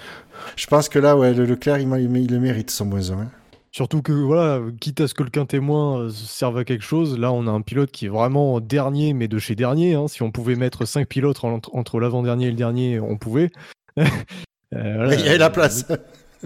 Je 0.56 0.66
pense 0.66 0.90
que 0.90 0.98
là, 0.98 1.16
ouais, 1.16 1.32
le 1.32 1.46
Leclerc, 1.46 1.78
il, 1.78 1.88
il, 1.88 2.30
le 2.30 2.40
mérite 2.40 2.70
son 2.70 2.84
moins 2.84 3.10
1. 3.10 3.30
Surtout 3.72 4.02
que, 4.02 4.12
voilà, 4.12 4.60
quitte 4.80 5.00
à 5.00 5.06
ce 5.06 5.14
que 5.14 5.22
le 5.22 5.30
témoin 5.46 6.00
euh, 6.00 6.10
serve 6.10 6.58
à 6.58 6.64
quelque 6.64 6.84
chose, 6.84 7.18
là, 7.18 7.32
on 7.32 7.46
a 7.46 7.50
un 7.50 7.60
pilote 7.60 7.92
qui 7.92 8.06
est 8.06 8.08
vraiment 8.08 8.60
dernier, 8.60 9.12
mais 9.12 9.28
de 9.28 9.38
chez 9.38 9.54
dernier. 9.54 9.94
Hein. 9.94 10.08
Si 10.08 10.22
on 10.22 10.32
pouvait 10.32 10.56
mettre 10.56 10.84
5 10.84 11.06
pilotes 11.06 11.44
entre, 11.44 12.00
l'avant-dernier 12.00 12.46
et 12.46 12.50
le 12.50 12.56
dernier, 12.56 13.00
on 13.00 13.16
pouvait. 13.16 13.50
Euh, 14.72 15.12
il 15.18 15.26
y 15.26 15.28
a 15.28 15.36
la 15.36 15.50
place. 15.50 15.84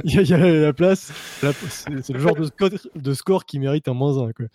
Il 0.03 0.11
y, 0.11 0.33
a, 0.33 0.39
la 0.39 0.73
place. 0.73 1.13
C'est 1.41 2.15
le 2.15 2.19
genre 2.19 2.35
de 2.35 2.47
score, 2.47 2.71
de 2.95 3.13
score, 3.13 3.45
qui 3.45 3.59
mérite 3.59 3.87
un 3.87 3.93
moins 3.93 4.27
1. 4.27 4.33
Quoi. 4.33 4.47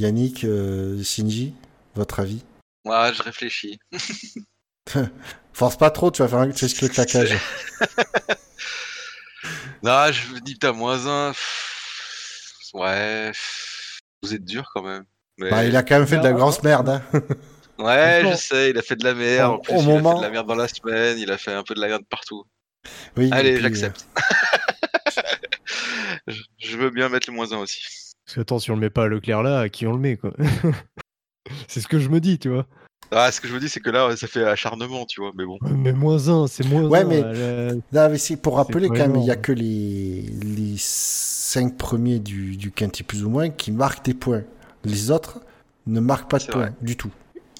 Yannick, 0.00 0.42
euh, 0.42 1.00
Shinji, 1.00 1.54
votre 1.94 2.18
avis? 2.18 2.42
Moi, 2.84 3.12
je 3.12 3.22
réfléchis. 3.22 3.78
Force 5.52 5.78
pas 5.78 5.90
trop, 5.90 6.10
tu 6.10 6.22
vas 6.22 6.28
faire 6.28 6.40
un 6.40 6.52
ce 6.52 6.84
le 6.84 6.88
claquage. 6.88 7.38
Non, 9.82 10.12
je 10.12 10.28
vous 10.28 10.40
dis, 10.40 10.58
t'as 10.58 10.72
moins 10.72 11.06
un. 11.06 11.32
Ouais. 12.72 13.32
Vous 14.22 14.34
êtes 14.34 14.44
dur 14.44 14.70
quand 14.74 14.82
même. 14.82 15.04
Bah, 15.38 15.64
il 15.64 15.76
a 15.76 15.82
quand 15.82 15.98
même 15.98 16.06
fait 16.06 16.18
de 16.18 16.24
la 16.24 16.32
grosse 16.32 16.62
merde. 16.62 16.88
Hein. 16.88 17.02
ouais, 17.78 18.22
je 18.24 18.36
sais, 18.36 18.70
il 18.70 18.78
a 18.78 18.82
fait 18.82 18.96
de 18.96 19.04
la 19.04 19.14
merde. 19.14 19.54
En 19.54 19.58
plus, 19.58 19.74
il 19.74 19.90
a 19.90 20.02
fait 20.02 20.16
de 20.16 20.22
la 20.22 20.30
merde 20.30 20.46
dans 20.46 20.54
la 20.54 20.68
semaine, 20.68 21.18
il 21.18 21.30
a 21.30 21.38
fait 21.38 21.52
un 21.52 21.62
peu 21.62 21.74
de 21.74 21.80
la 21.80 21.88
merde 21.88 22.04
partout. 22.08 22.44
Oui, 23.16 23.30
Allez, 23.32 23.60
j'accepte. 23.60 24.06
Euh, 26.28 26.32
je 26.58 26.76
veux 26.76 26.90
bien 26.90 27.08
mettre 27.08 27.30
le 27.30 27.34
moins 27.34 27.52
un 27.52 27.58
aussi. 27.58 27.80
Parce 28.24 28.36
que 28.36 28.40
attends, 28.40 28.58
si 28.58 28.70
on 28.70 28.74
le 28.74 28.80
met 28.80 28.90
pas 28.90 29.04
à 29.04 29.08
Leclerc 29.08 29.42
là, 29.42 29.60
à 29.60 29.68
qui 29.68 29.86
on 29.86 29.92
le 29.92 29.98
met 29.98 30.16
quoi? 30.16 30.32
C'est 31.68 31.80
ce 31.80 31.88
que 31.88 31.98
je 31.98 32.08
me 32.08 32.20
dis, 32.20 32.38
tu 32.38 32.48
vois. 32.48 32.66
Ah, 33.10 33.30
ce 33.30 33.40
que 33.40 33.48
je 33.48 33.52
vous 33.52 33.58
dis, 33.58 33.68
c'est 33.68 33.80
que 33.80 33.90
là, 33.90 34.16
ça 34.16 34.26
fait 34.26 34.44
acharnement, 34.44 35.04
tu 35.06 35.20
vois, 35.20 35.32
mais 35.36 35.44
bon. 35.44 35.58
Mais 35.62 35.92
moins 35.92 36.28
un, 36.28 36.46
c'est 36.46 36.66
moins 36.66 36.84
ouais, 36.84 37.00
un. 37.00 37.04
Mais... 37.04 37.22
Là, 37.92 38.08
mais 38.08 38.36
pour 38.36 38.56
rappeler 38.56 38.88
quand 38.88 38.94
même, 38.94 39.16
il 39.16 39.22
n'y 39.22 39.30
a 39.30 39.36
que 39.36 39.52
les, 39.52 40.22
les 40.22 40.74
cinq 40.76 41.76
premiers 41.76 42.18
du, 42.18 42.56
du 42.56 42.70
quintet 42.70 43.04
plus 43.04 43.24
ou 43.24 43.30
moins 43.30 43.50
qui 43.50 43.70
marquent 43.70 44.04
des 44.04 44.14
points. 44.14 44.42
Les 44.84 45.10
autres 45.10 45.40
ne 45.86 46.00
marquent 46.00 46.30
pas 46.30 46.38
de 46.38 46.46
points 46.46 46.70
du 46.80 46.96
tout. 46.96 47.10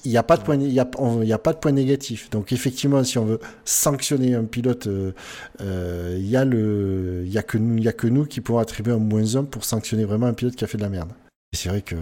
Il 0.03 0.11
n'y 0.11 0.17
a 0.17 0.23
pas 0.23 0.37
de 0.37 0.43
point, 0.43 0.55
il 0.55 0.71
y 0.71 0.79
a, 0.79 0.87
il 1.21 1.27
y 1.27 1.33
a 1.33 1.39
pas 1.39 1.53
de 1.53 1.57
point 1.57 1.71
négatif. 1.71 2.29
Donc 2.29 2.51
effectivement, 2.51 3.03
si 3.03 3.17
on 3.17 3.25
veut 3.25 3.39
sanctionner 3.63 4.35
un 4.35 4.43
pilote, 4.43 4.85
euh, 4.85 5.13
euh, 5.61 6.15
il 6.19 6.29
y 6.29 6.37
a 6.37 6.45
le, 6.45 7.23
il 7.25 7.31
y 7.31 7.39
a 7.39 7.43
que 7.43 7.57
nous, 7.57 7.77
il 7.77 7.83
y 7.83 7.87
a 7.87 7.93
que 7.93 8.05
nous 8.05 8.25
qui 8.25 8.39
pouvons 8.39 8.59
attribuer 8.59 8.93
un 8.93 8.99
moins 8.99 9.35
1 9.35 9.45
pour 9.45 9.65
sanctionner 9.65 10.05
vraiment 10.05 10.27
un 10.27 10.33
pilote 10.33 10.55
qui 10.55 10.63
a 10.63 10.67
fait 10.67 10.77
de 10.77 10.83
la 10.83 10.89
merde. 10.89 11.09
Et 11.53 11.57
c'est 11.57 11.69
vrai 11.69 11.81
que. 11.81 11.95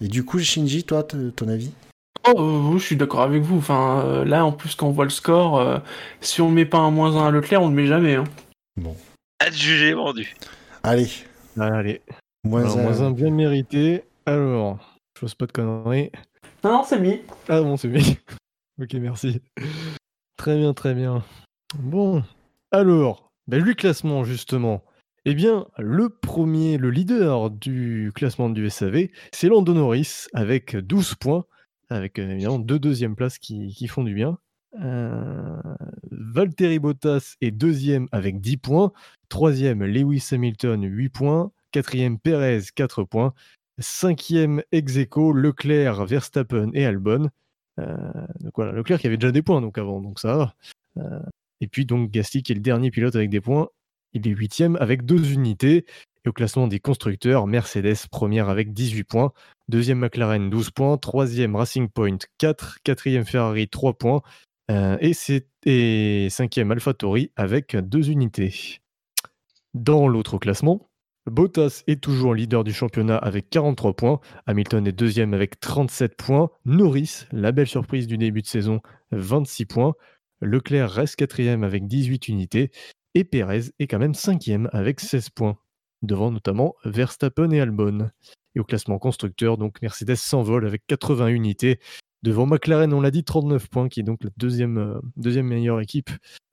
Et 0.00 0.06
du 0.06 0.24
coup, 0.24 0.38
Shinji, 0.38 0.84
toi, 0.84 1.02
ton 1.02 1.48
avis? 1.48 1.72
Oh, 2.26 2.74
je 2.78 2.82
suis 2.84 2.96
d'accord 2.96 3.22
avec 3.22 3.42
vous. 3.42 3.58
Enfin, 3.58 4.02
euh, 4.04 4.24
là, 4.24 4.44
en 4.44 4.52
plus, 4.52 4.74
quand 4.74 4.88
on 4.88 4.92
voit 4.92 5.04
le 5.04 5.10
score, 5.10 5.80
si 6.20 6.40
on 6.40 6.50
met 6.50 6.66
pas 6.66 6.78
un 6.78 6.90
moins 6.90 7.16
1 7.16 7.28
à 7.28 7.30
Leclerc, 7.30 7.62
on 7.62 7.68
le 7.68 7.74
met 7.74 7.86
jamais. 7.86 8.14
Hein. 8.14 8.24
Bon. 8.76 8.96
Adjugé, 9.40 9.92
vendu. 9.92 10.34
Allez. 10.82 11.08
Allez. 11.58 12.00
Moins 12.44 12.76
1. 12.76 12.82
Moins 12.82 13.00
1 13.00 13.10
bien 13.10 13.30
mérité. 13.30 14.04
Alors, 14.26 15.00
je 15.20 15.26
fais 15.26 15.34
pas 15.36 15.46
de 15.46 15.52
conneries. 15.52 16.10
Non, 16.64 16.72
non, 16.72 16.84
c'est 16.84 17.00
mis. 17.00 17.20
Ah 17.48 17.60
bon, 17.60 17.76
c'est 17.76 17.88
mis. 17.88 18.18
ok, 18.80 18.94
merci. 18.94 19.40
Très 20.36 20.56
bien, 20.56 20.74
très 20.74 20.94
bien. 20.94 21.24
Bon, 21.78 22.22
alors, 22.70 23.30
ben, 23.48 23.62
le 23.62 23.74
classement 23.74 24.24
justement. 24.24 24.82
Eh 25.24 25.34
bien, 25.34 25.66
le 25.78 26.08
premier, 26.08 26.78
le 26.78 26.90
leader 26.90 27.50
du 27.50 28.10
classement 28.14 28.50
du 28.50 28.68
SAV, 28.68 29.08
c'est 29.32 29.48
Lando 29.48 29.72
Norris 29.72 30.26
avec 30.34 30.76
12 30.76 31.14
points, 31.14 31.44
avec 31.94 32.18
euh, 32.18 32.30
évidemment 32.30 32.58
deux 32.58 32.78
deuxièmes 32.78 33.16
places 33.16 33.38
qui, 33.38 33.86
font 33.88 34.04
du 34.04 34.14
bien. 34.14 34.38
Euh, 34.80 35.60
Valtteri 36.10 36.78
Bottas 36.78 37.36
est 37.40 37.50
deuxième 37.50 38.08
avec 38.12 38.40
10 38.40 38.56
points. 38.58 38.92
Troisième, 39.28 39.84
Lewis 39.84 40.28
Hamilton, 40.32 40.84
8 40.84 41.08
points. 41.10 41.52
Quatrième, 41.72 42.18
Perez, 42.18 42.62
4 42.74 43.04
points. 43.04 43.34
Cinquième 43.78 44.62
ex 44.72 44.96
Leclerc, 44.96 46.04
Verstappen 46.04 46.70
et 46.74 46.84
Albon. 46.84 47.30
Euh, 47.78 47.96
voilà, 48.54 48.72
Leclerc 48.72 49.00
qui 49.00 49.06
avait 49.06 49.16
déjà 49.16 49.32
des 49.32 49.42
points 49.42 49.60
donc 49.60 49.78
avant, 49.78 50.02
ça. 50.16 50.54
Euh, 50.98 51.20
et 51.60 51.66
puis 51.66 51.86
donc 51.86 52.10
Gasly 52.10 52.42
qui 52.42 52.52
est 52.52 52.54
le 52.56 52.60
dernier 52.60 52.90
pilote 52.90 53.16
avec 53.16 53.30
des 53.30 53.40
points. 53.40 53.68
Il 54.12 54.26
est 54.28 54.30
huitième 54.30 54.76
avec 54.76 55.04
deux 55.04 55.32
unités. 55.32 55.86
Et 56.24 56.28
au 56.28 56.32
classement 56.32 56.68
des 56.68 56.78
constructeurs, 56.78 57.46
Mercedes 57.46 58.06
première 58.10 58.48
avec 58.48 58.72
18 58.72 59.04
points, 59.04 59.32
deuxième 59.68 59.98
McLaren 59.98 60.50
12 60.50 60.70
points, 60.70 60.96
troisième 60.96 61.56
Racing 61.56 61.88
Point 61.88 62.18
4, 62.38 62.78
quatrième 62.84 63.24
Ferrari 63.24 63.68
3 63.68 63.94
points, 63.94 64.22
euh, 64.70 64.96
et, 65.00 65.12
et 65.64 66.30
cinquième 66.30 66.74
avec 67.36 67.76
deux 67.76 68.10
unités. 68.10 68.80
Dans 69.74 70.06
l'autre 70.06 70.38
classement, 70.38 70.88
Bottas 71.30 71.82
est 71.86 72.02
toujours 72.02 72.34
leader 72.34 72.64
du 72.64 72.72
championnat 72.72 73.16
avec 73.16 73.48
43 73.48 73.94
points. 73.94 74.20
Hamilton 74.46 74.86
est 74.86 74.92
deuxième 74.92 75.34
avec 75.34 75.60
37 75.60 76.16
points. 76.16 76.50
Norris, 76.64 77.26
la 77.30 77.52
belle 77.52 77.68
surprise 77.68 78.06
du 78.06 78.18
début 78.18 78.42
de 78.42 78.46
saison, 78.46 78.80
26 79.12 79.66
points. 79.66 79.94
Leclerc 80.40 80.90
reste 80.90 81.16
quatrième 81.16 81.62
avec 81.62 81.86
18 81.86 82.28
unités. 82.28 82.70
Et 83.14 83.24
Perez 83.24 83.70
est 83.78 83.86
quand 83.86 84.00
même 84.00 84.14
cinquième 84.14 84.68
avec 84.72 84.98
16 84.98 85.30
points. 85.30 85.56
Devant 86.02 86.30
notamment 86.30 86.74
Verstappen 86.84 87.50
et 87.50 87.60
Albon. 87.60 88.10
Et 88.54 88.60
au 88.60 88.64
classement 88.64 88.98
constructeur, 88.98 89.56
donc 89.56 89.80
Mercedes 89.80 90.16
s'envole 90.16 90.66
avec 90.66 90.82
80 90.86 91.28
unités. 91.28 91.78
Devant 92.22 92.46
McLaren, 92.46 92.92
on 92.92 93.00
l'a 93.00 93.10
dit, 93.10 93.24
39 93.24 93.68
points, 93.68 93.88
qui 93.88 94.00
est 94.00 94.04
donc 94.04 94.22
la 94.22 94.30
deuxième, 94.36 94.78
euh, 94.78 95.00
deuxième 95.16 95.46
meilleure 95.46 95.80
équipe 95.80 96.10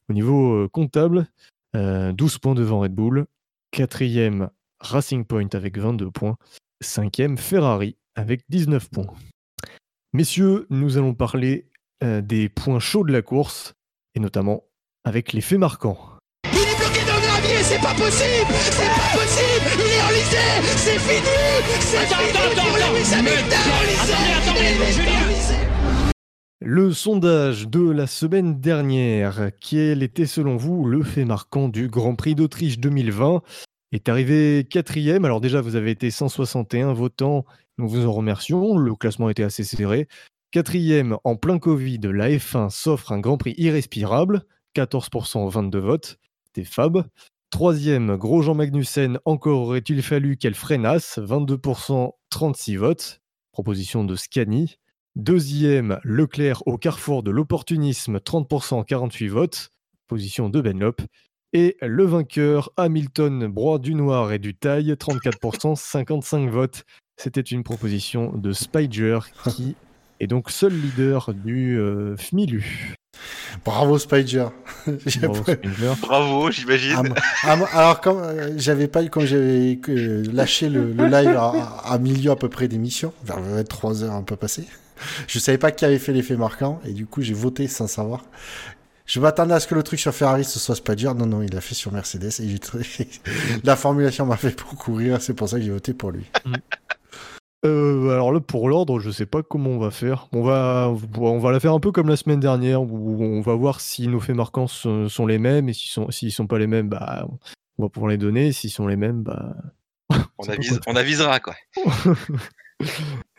au 0.10 0.14
niveau 0.14 0.54
euh, 0.54 0.68
comptable. 0.68 1.28
12 1.74 1.82
euh, 1.82 2.40
points 2.42 2.56
devant 2.56 2.80
Red 2.80 2.94
Bull. 2.94 3.26
Quatrième, 3.72 4.50
Racing 4.80 5.26
Point 5.26 5.50
avec 5.54 5.78
22 5.78 6.10
points. 6.10 6.38
Cinquième, 6.82 7.38
Ferrari 7.38 7.98
avec 8.16 8.44
19 8.50 8.90
points. 8.90 9.14
Messieurs, 10.14 10.66
nous 10.72 10.98
allons 10.98 11.14
parler 11.14 11.68
des 12.02 12.48
points 12.48 12.80
chauds 12.80 13.04
de 13.04 13.12
la 13.12 13.22
course, 13.22 13.74
et 14.16 14.20
notamment 14.22 14.64
avec 15.04 15.34
les 15.34 15.42
faits 15.42 15.60
marquants. 15.60 16.19
C'est 17.70 17.82
pas 17.82 17.94
possible 17.94 18.52
C'est 18.72 18.94
pas 18.98 19.12
possible 19.14 19.70
Il 19.78 19.92
est 19.94 20.02
enlisé 20.02 20.48
C'est 20.76 20.98
fini 20.98 21.38
C'est 21.80 22.08
fini 22.08 22.32
pour 22.56 22.76
Lewis 22.78 23.14
Hamilton 23.14 23.68
Le 26.62 26.92
sondage 26.92 27.68
de 27.68 27.92
la 27.92 28.08
semaine 28.08 28.60
dernière, 28.60 29.52
quel 29.62 30.02
était 30.02 30.26
selon 30.26 30.58
vous 30.58 30.86
le 30.86 31.04
fait 31.04 31.26
marquant 31.26 31.70
du 31.70 31.90
Grand 31.90 32.16
Prix 32.16 32.34
d'Autriche 32.34 32.80
2020 32.80 33.44
est 33.92 34.10
arrivé 34.10 34.68
quatrième. 34.70 35.26
Alors 35.26 35.42
déjà, 35.42 35.62
vous 35.62 35.76
avez 35.76 35.92
été 35.92 36.12
161 36.12 36.94
votants, 36.94 37.46
nous 37.78 37.88
vous 37.88 38.06
en 38.06 38.12
remercions. 38.12 38.78
Le 38.78 38.94
classement 38.96 39.30
était 39.30 39.44
assez 39.44 39.64
serré. 39.64 40.08
Quatrième, 40.52 41.18
en 41.24 41.36
plein 41.36 41.60
Covid, 41.60 42.00
la 42.04 42.30
F1 42.30 42.70
s'offre 42.70 43.12
un 43.12 43.20
Grand 43.20 43.38
Prix 43.38 43.54
irrespirable, 43.58 44.44
14% 44.76 45.50
22 45.50 45.80
votes, 45.80 46.20
c'était 46.46 46.68
Fab. 46.68 47.06
Troisième, 47.50 48.16
Grosjean 48.16 48.54
Magnussen, 48.54 49.20
encore 49.26 49.62
aurait-il 49.62 50.04
fallu 50.04 50.38
qu'elle 50.38 50.54
freinasse, 50.54 51.18
22% 51.18 52.12
36 52.30 52.76
votes, 52.76 53.22
proposition 53.52 54.04
de 54.04 54.16
Scani. 54.16 54.78
Deuxième, 55.16 56.00
Leclerc 56.04 56.62
au 56.68 56.78
carrefour 56.78 57.24
de 57.24 57.32
l'opportunisme, 57.32 58.18
30% 58.18 58.86
48 58.86 59.28
votes, 59.28 59.70
position 60.08 60.50
de 60.50 60.62
Benlop. 60.62 61.02
Et 61.52 61.76
le 61.82 62.06
vainqueur, 62.06 62.70
Hamilton, 62.78 63.48
broie 63.48 63.80
du 63.80 63.96
noir 63.96 64.32
et 64.32 64.40
du 64.40 64.56
taille, 64.56 64.92
34%, 64.92 65.76
55 65.76 66.50
votes. 66.52 66.84
C'était 67.18 67.42
une 67.42 67.64
proposition 67.64 68.32
de 68.38 68.54
Spider 68.54 69.20
qui 69.50 69.76
est 70.20 70.28
donc 70.28 70.52
seul 70.52 70.74
leader 70.74 71.34
du 71.34 71.80
euh, 71.80 72.16
FMILU. 72.16 72.96
Bravo 73.66 73.98
Spider. 74.00 74.48
Bravo, 76.02 76.52
j'imagine. 76.52 77.14
alors 77.44 78.02
comme 78.02 78.20
euh, 78.20 78.54
j'avais 78.58 78.88
pas 78.88 79.04
eu 79.04 79.10
quand 79.10 79.26
j'avais 79.26 79.80
lâché 80.32 80.70
le, 80.70 80.92
live 80.92 81.38
à, 81.38 81.98
milieu 82.00 82.32
à 82.32 82.36
peu 82.36 82.50
près 82.50 82.68
d'émission, 82.68 83.14
vers 83.24 83.40
3 83.68 84.04
heures 84.04 84.14
un 84.14 84.24
peu 84.24 84.36
passé. 84.36 84.66
Je 85.28 85.40
savais 85.40 85.58
pas 85.58 85.72
qui 85.72 85.86
avait 85.86 86.00
fait 86.00 86.12
l'effet 86.12 86.36
marquant 86.36 86.82
et 86.86 86.92
du 86.92 87.06
coup 87.06 87.22
j'ai 87.22 87.34
voté 87.34 87.68
sans 87.68 87.88
savoir. 87.88 88.26
Je 89.06 89.20
m'attendais 89.20 89.56
à 89.56 89.60
ce 89.60 89.66
que 89.66 89.74
le 89.74 89.82
truc 89.82 90.00
sur 90.00 90.14
Ferrari 90.14 90.44
ce 90.44 90.60
soit 90.60 90.76
Spider. 90.76 91.12
Non, 91.16 91.26
non, 91.26 91.42
il 91.42 91.56
a 91.56 91.62
fait 91.62 91.76
sur 91.76 91.92
Mercedes 91.92 92.32
et 92.42 92.50
j'ai 92.50 93.10
la 93.64 93.76
formulation 93.76 94.26
m'a 94.26 94.38
fait 94.38 94.56
beaucoup 94.62 94.94
rire. 94.94 95.22
C'est 95.22 95.34
pour 95.34 95.50
ça 95.50 95.58
que 95.58 95.64
j'ai 95.64 95.72
voté 95.72 95.94
pour 95.94 96.12
lui. 96.12 96.26
Euh, 97.66 98.12
alors 98.12 98.32
là, 98.32 98.40
pour 98.40 98.70
l'ordre, 98.70 99.00
je 99.00 99.12
sais 99.12 99.26
pas 99.26 99.44
comment 99.44 99.72
on 99.72 99.80
va 99.80 99.92
faire. 99.92 100.28
On 100.32 100.44
va, 100.44 100.94
on 101.18 101.40
va 101.40 101.52
la 101.52 101.60
faire 101.60 101.74
un 101.74 101.80
peu 101.80 101.92
comme 101.92 102.08
la 102.08 102.16
semaine 102.16 102.40
dernière, 102.40 102.82
où 102.82 103.24
on 103.24 103.42
va 103.42 103.54
voir 103.56 103.82
si 103.82 104.08
nos 104.08 104.20
faits 104.20 104.36
marquants 104.36 104.68
sont, 104.68 105.26
les 105.28 105.40
mêmes, 105.40 105.68
et 105.70 105.74
s'ils 105.74 105.92
sont, 105.92 106.10
s'ils 106.12 106.32
sont 106.32 106.48
pas 106.48 106.58
les 106.58 106.68
mêmes, 106.68 106.90
bah, 106.90 107.28
on 107.78 107.84
va 107.84 107.90
pouvoir 107.90 108.12
les 108.12 108.18
donner. 108.18 108.52
S'ils 108.52 108.72
sont 108.72 108.88
les 108.88 108.96
mêmes, 108.96 109.24
bah, 109.24 109.56
on, 110.10 110.46
on 110.88 110.96
avisera 110.96 111.40
quoi. 111.40 111.56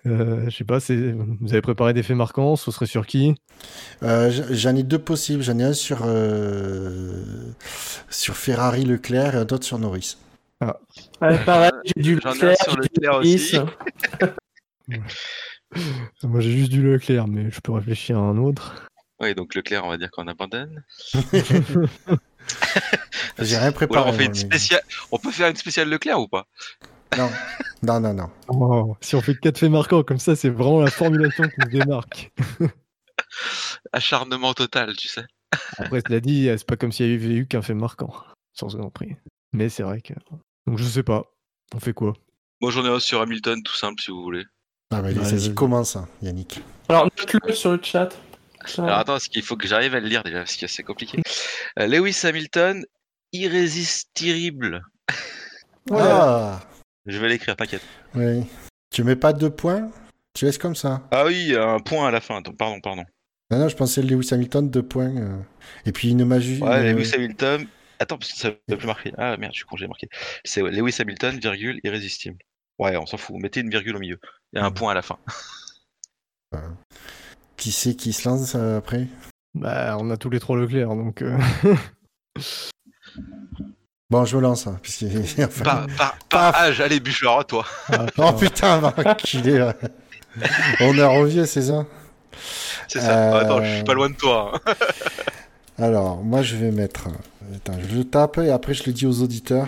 Euh, 0.06 0.48
je 0.48 0.56
sais 0.56 0.64
pas, 0.64 0.78
vous 0.78 1.52
avez 1.52 1.60
préparé 1.60 1.92
des 1.92 2.02
faits 2.02 2.16
marquants, 2.16 2.56
ce 2.56 2.70
serait 2.70 2.86
sur 2.86 3.06
qui? 3.06 3.34
Euh, 4.02 4.30
J'en 4.50 4.74
ai 4.74 4.82
deux 4.82 4.98
possibles. 4.98 5.42
J'en 5.42 5.58
ai 5.58 5.64
un 5.64 5.72
sur, 5.72 6.00
euh, 6.04 7.22
sur 8.08 8.36
Ferrari 8.36 8.84
Leclerc 8.84 9.34
et 9.34 9.38
un 9.38 9.42
autre 9.42 9.64
sur 9.64 9.78
Norris. 9.78 10.16
Ah. 10.60 10.78
pareil, 11.20 11.70
j'ai 11.84 12.02
du 12.02 12.16
Leclerc, 12.16 12.56
sur 12.62 12.76
Leclerc 12.76 13.16
aussi. 13.16 13.58
Moi 16.22 16.40
j'ai 16.40 16.50
juste 16.50 16.70
du 16.70 16.82
Leclerc, 16.82 17.28
mais 17.28 17.50
je 17.50 17.60
peux 17.60 17.72
réfléchir 17.72 18.18
à 18.18 18.22
un 18.22 18.36
autre. 18.38 18.86
Oui, 19.20 19.34
donc 19.34 19.54
Leclerc, 19.54 19.84
on 19.84 19.88
va 19.88 19.98
dire 19.98 20.10
qu'on 20.10 20.28
abandonne. 20.28 20.82
j'ai 23.38 23.58
rien 23.58 23.72
préparé. 23.72 24.10
On, 24.10 24.12
fait 24.12 24.26
une 24.26 24.34
spéciale... 24.34 24.82
on 25.12 25.18
peut 25.18 25.30
faire 25.30 25.48
une 25.48 25.56
spéciale 25.56 25.88
Leclerc 25.88 26.20
ou 26.20 26.28
pas? 26.28 26.46
Non, 27.18 27.28
non, 27.82 28.00
non, 28.00 28.14
non. 28.14 28.30
Oh, 28.48 28.96
si 29.00 29.16
on 29.16 29.20
fait 29.20 29.34
quatre 29.34 29.58
faits 29.58 29.70
marquants 29.70 30.02
comme 30.02 30.18
ça, 30.18 30.36
c'est 30.36 30.48
vraiment 30.48 30.80
la 30.80 30.90
formulation 30.90 31.44
qui 31.44 31.54
nous 31.58 31.68
démarque. 31.68 32.32
Acharnement 33.92 34.54
total, 34.54 34.96
tu 34.96 35.08
sais. 35.08 35.26
Après, 35.78 36.00
cela 36.06 36.20
dit, 36.20 36.46
c'est 36.46 36.66
pas 36.66 36.76
comme 36.76 36.92
s'il 36.92 37.10
y 37.10 37.14
avait 37.14 37.34
eu 37.34 37.46
qu'un 37.46 37.62
fait 37.62 37.74
marquant 37.74 38.12
sans 38.52 38.74
Grand 38.74 38.90
Prix. 38.90 39.16
Mais 39.52 39.68
c'est 39.68 39.82
vrai 39.82 40.00
que. 40.00 40.14
Donc 40.66 40.78
je 40.78 40.84
sais 40.84 41.02
pas. 41.02 41.24
On 41.74 41.80
fait 41.80 41.92
quoi? 41.92 42.14
Moi 42.60 42.70
j'en 42.70 42.84
ai 42.84 42.88
un 42.88 43.00
sur 43.00 43.20
Hamilton, 43.20 43.62
tout 43.62 43.76
simple, 43.76 44.00
si 44.00 44.10
vous 44.10 44.22
voulez. 44.22 44.44
Ah, 44.92 45.02
bah, 45.02 45.24
ça 45.24 45.52
commence, 45.52 45.94
hein, 45.96 46.08
Yannick. 46.20 46.60
Alors, 46.88 47.04
note-le 47.04 47.54
sur 47.54 47.72
le 47.72 47.80
chat. 47.80 48.08
Alors 48.78 48.98
attends, 48.98 49.12
parce 49.12 49.28
qu'il 49.28 49.42
faut 49.42 49.56
que 49.56 49.66
j'arrive 49.66 49.94
à 49.94 50.00
le 50.00 50.08
lire 50.08 50.22
déjà, 50.22 50.38
parce 50.38 50.56
que 50.56 50.66
c'est 50.66 50.82
compliqué. 50.82 51.22
Euh, 51.78 51.86
Lewis 51.86 52.20
Hamilton, 52.24 52.84
irrésistible. 53.32 54.82
Ah 55.90 56.60
je 57.06 57.18
vais 57.18 57.28
l'écrire, 57.28 57.56
t'inquiète. 57.56 57.82
Oui. 58.14 58.44
Tu 58.92 59.04
mets 59.04 59.16
pas 59.16 59.32
deux 59.32 59.50
points? 59.50 59.90
Tu 60.34 60.44
laisses 60.44 60.58
comme 60.58 60.76
ça. 60.76 61.08
Ah 61.10 61.24
oui, 61.24 61.56
un 61.56 61.78
point 61.80 62.06
à 62.06 62.10
la 62.10 62.20
fin. 62.20 62.42
Pardon, 62.42 62.80
pardon. 62.80 63.04
Non, 63.50 63.58
non, 63.58 63.68
je 63.68 63.76
pensais 63.76 64.02
Lewis 64.02 64.28
Hamilton, 64.32 64.68
deux 64.70 64.82
points. 64.82 65.16
Euh. 65.16 65.38
Et 65.86 65.92
puis 65.92 66.10
une 66.10 66.24
magie. 66.24 66.60
Ouais, 66.60 66.92
Lewis 66.92 67.12
Hamilton. 67.14 67.66
Attends, 68.00 68.16
parce 68.16 68.32
que 68.32 68.38
ça 68.38 68.50
ne 68.66 68.76
plus 68.76 68.86
marquer. 68.86 69.12
Ah 69.18 69.36
merde, 69.36 69.52
je 69.52 69.58
suis 69.58 69.66
con, 69.66 69.76
j'ai 69.76 69.86
marqué. 69.86 70.08
C'est 70.42 70.62
Lewis 70.62 70.96
Hamilton, 70.98 71.38
virgule, 71.38 71.80
irrésistible. 71.84 72.38
Ouais, 72.78 72.96
on 72.96 73.04
s'en 73.04 73.18
fout. 73.18 73.36
Mettez 73.36 73.60
une 73.60 73.68
virgule 73.68 73.96
au 73.96 73.98
milieu. 73.98 74.18
Et 74.54 74.58
un 74.58 74.70
point 74.70 74.92
à 74.92 74.94
la 74.94 75.02
fin. 75.02 75.18
Qui 77.56 77.72
c'est 77.72 77.94
qui 77.94 78.14
se 78.14 78.26
lance 78.26 78.54
euh, 78.54 78.78
après? 78.78 79.06
Bah, 79.54 79.98
on 80.00 80.08
a 80.08 80.16
tous 80.16 80.30
les 80.30 80.40
trois 80.40 80.56
Leclerc, 80.56 80.88
donc. 80.88 81.20
Euh. 81.22 81.38
Bon, 84.08 84.24
je 84.24 84.36
me 84.36 84.42
lance. 84.42 84.66
Hein, 84.66 84.80
pas, 85.62 85.86
pas, 86.28 86.50
âge, 86.56 86.80
allez, 86.80 86.98
bûcheur, 86.98 87.46
toi. 87.46 87.64
Ah, 87.92 88.06
oh 88.18 88.32
putain, 88.32 88.82
est. 88.82 89.60
On 90.80 90.98
a 90.98 91.06
revu, 91.06 91.46
c'est 91.46 91.62
ça? 91.62 91.86
C'est 92.88 92.98
ça. 92.98 93.38
Attends, 93.38 93.62
je 93.62 93.76
suis 93.76 93.84
pas 93.84 93.94
loin 93.94 94.10
de 94.10 94.16
toi. 94.16 94.60
Hein. 94.66 94.72
Alors, 95.80 96.22
moi, 96.22 96.42
je 96.42 96.56
vais 96.56 96.70
mettre. 96.70 97.08
Attends, 97.54 97.78
je 97.88 97.96
le 97.96 98.04
tape 98.04 98.36
et 98.36 98.50
après, 98.50 98.74
je 98.74 98.84
le 98.84 98.92
dis 98.92 99.06
aux 99.06 99.22
auditeurs. 99.22 99.66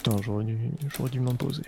Attends, 0.00 0.20
j'aurais 0.20 0.44
dû, 0.44 0.58
dû 1.10 1.20
m'imposer. 1.20 1.62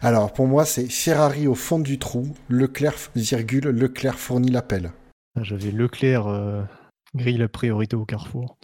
Alors, 0.00 0.32
pour 0.32 0.46
moi, 0.46 0.64
c'est 0.64 0.90
Ferrari 0.90 1.46
au 1.46 1.54
fond 1.54 1.78
du 1.78 1.98
trou, 1.98 2.34
Leclerc, 2.48 2.94
virgule, 3.14 3.66
Leclerc 3.66 4.18
fournit 4.18 4.50
l'appel. 4.50 4.90
Ah, 5.38 5.42
j'avais 5.42 5.70
Leclerc 5.70 6.26
euh, 6.26 6.62
grille 7.14 7.36
la 7.36 7.48
priorité 7.48 7.94
au 7.94 8.06
carrefour. 8.06 8.56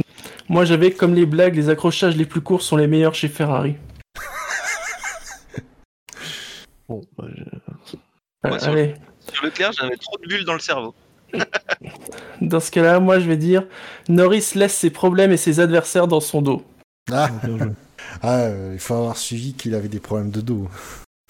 Moi 0.48 0.64
j'avais 0.64 0.90
comme 0.90 1.14
les 1.14 1.26
blagues, 1.26 1.54
les 1.54 1.68
accrochages 1.68 2.16
les 2.16 2.24
plus 2.24 2.40
courts 2.40 2.62
sont 2.62 2.76
les 2.76 2.86
meilleurs 2.86 3.14
chez 3.14 3.28
Ferrari. 3.28 3.76
bon, 6.88 7.02
bah, 7.18 8.58
sur, 8.58 8.68
allez. 8.68 8.94
Sur 8.94 9.11
Leclerc, 9.42 9.72
j'avais 9.72 9.96
trop 9.96 10.18
de 10.18 10.26
bulles 10.26 10.44
dans 10.44 10.54
le 10.54 10.60
cerveau. 10.60 10.94
dans 12.40 12.60
ce 12.60 12.70
cas-là, 12.70 13.00
moi 13.00 13.18
je 13.18 13.26
vais 13.26 13.38
dire 13.38 13.64
Norris 14.08 14.52
laisse 14.54 14.74
ses 14.74 14.90
problèmes 14.90 15.32
et 15.32 15.36
ses 15.36 15.60
adversaires 15.60 16.06
dans 16.06 16.20
son 16.20 16.42
dos. 16.42 16.62
Ah, 17.10 17.30
ah 18.22 18.40
euh, 18.40 18.70
il 18.74 18.78
faut 18.78 18.94
avoir 18.94 19.16
suivi 19.16 19.54
qu'il 19.54 19.74
avait 19.74 19.88
des 19.88 20.00
problèmes 20.00 20.30
de 20.30 20.40
dos. 20.40 20.68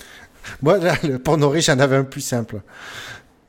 Moi, 0.63 0.79
pour 1.25 1.39
Norris, 1.39 1.63
j'en 1.63 1.79
avais 1.79 1.97
un 1.97 2.05
plus 2.05 2.21
simple. 2.21 2.63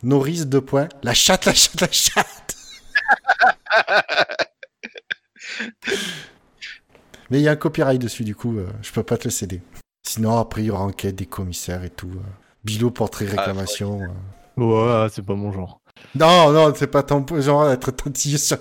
Norris, 0.03 0.45
deux 0.45 0.61
points. 0.61 0.89
La 1.01 1.13
chatte, 1.13 1.45
la 1.45 1.53
chatte, 1.53 1.81
la 1.81 1.91
chatte. 1.91 2.55
Mais 7.29 7.39
il 7.39 7.43
y 7.43 7.47
a 7.47 7.51
un 7.51 7.55
copyright 7.55 7.99
dessus, 7.99 8.23
du 8.23 8.35
coup, 8.35 8.57
euh, 8.57 8.67
je 8.83 8.91
peux 8.91 9.01
pas 9.01 9.17
te 9.17 9.23
le 9.23 9.31
céder. 9.31 9.61
Sinon, 10.03 10.37
après, 10.37 10.61
il 10.61 10.65
y 10.65 10.71
aura 10.71 10.83
enquête 10.83 11.15
des 11.15 11.25
commissaires 11.25 11.83
et 11.83 11.89
tout. 11.89 12.11
Euh. 12.13 12.29
Bilo, 12.63 12.91
portrait, 12.91 13.25
ah, 13.29 13.41
réclamation. 13.41 14.01
Ouais, 14.57 15.07
c'est 15.11 15.25
pas 15.25 15.35
mon 15.35 15.51
genre. 15.51 15.79
Non, 16.15 16.51
non, 16.51 16.73
c'est 16.75 16.87
pas 16.87 17.03
ton 17.03 17.25
genre 17.39 17.67
d'être 17.69 17.91
tantillé 17.91 18.37
sur, 18.37 18.57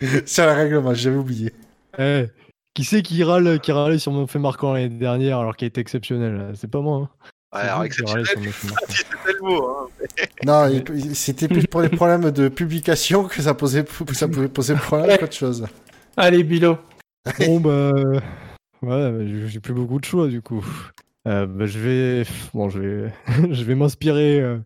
les... 0.00 0.26
sur 0.26 0.46
le 0.46 0.52
règlement, 0.52 0.94
j'avais 0.94 1.16
oublié. 1.16 1.52
Eh, 1.98 2.26
qui 2.74 2.84
c'est 2.84 3.02
qui 3.02 3.24
râle, 3.24 3.58
qui 3.60 3.72
râle 3.72 3.98
sur 3.98 4.12
mon 4.12 4.26
fait 4.26 4.38
marquant 4.38 4.74
l'année 4.74 4.88
dernière 4.88 5.38
alors 5.38 5.56
qu'il 5.56 5.68
était 5.68 5.80
exceptionnel? 5.80 6.52
C'est 6.54 6.70
pas 6.70 6.80
moi. 6.80 6.96
Hein. 6.96 7.28
Ouais, 7.54 7.62
alors 7.62 7.84
exceptionnel, 7.84 8.26
c'était 8.26 9.32
le 9.32 9.40
mot. 9.40 9.66
Hein, 9.66 9.88
non, 10.44 10.84
c'était 11.14 11.48
plus 11.48 11.66
pour 11.66 11.80
les 11.80 11.88
problèmes 11.88 12.30
de 12.30 12.48
publication 12.48 13.24
que 13.24 13.40
ça, 13.40 13.54
posait, 13.54 13.84
ça 14.12 14.28
pouvait 14.28 14.48
poser 14.48 14.74
problème 14.74 15.16
qu'autre 15.18 15.32
chose. 15.32 15.66
Allez, 16.16 16.42
Bilo. 16.42 16.78
Bon, 17.46 17.60
bah. 17.60 17.92
Ouais, 18.82 19.10
bah, 19.10 19.46
j'ai 19.46 19.60
plus 19.60 19.74
beaucoup 19.74 19.98
de 19.98 20.04
choix 20.04 20.28
du 20.28 20.42
coup. 20.42 20.64
Euh, 21.26 21.46
bah, 21.46 21.66
je 21.66 21.78
vais. 21.78 22.22
Bon, 22.54 22.68
je 22.68 22.78
vais, 22.78 23.12
je 23.50 23.64
vais 23.64 23.74
m'inspirer 23.74 24.40
euh, 24.40 24.58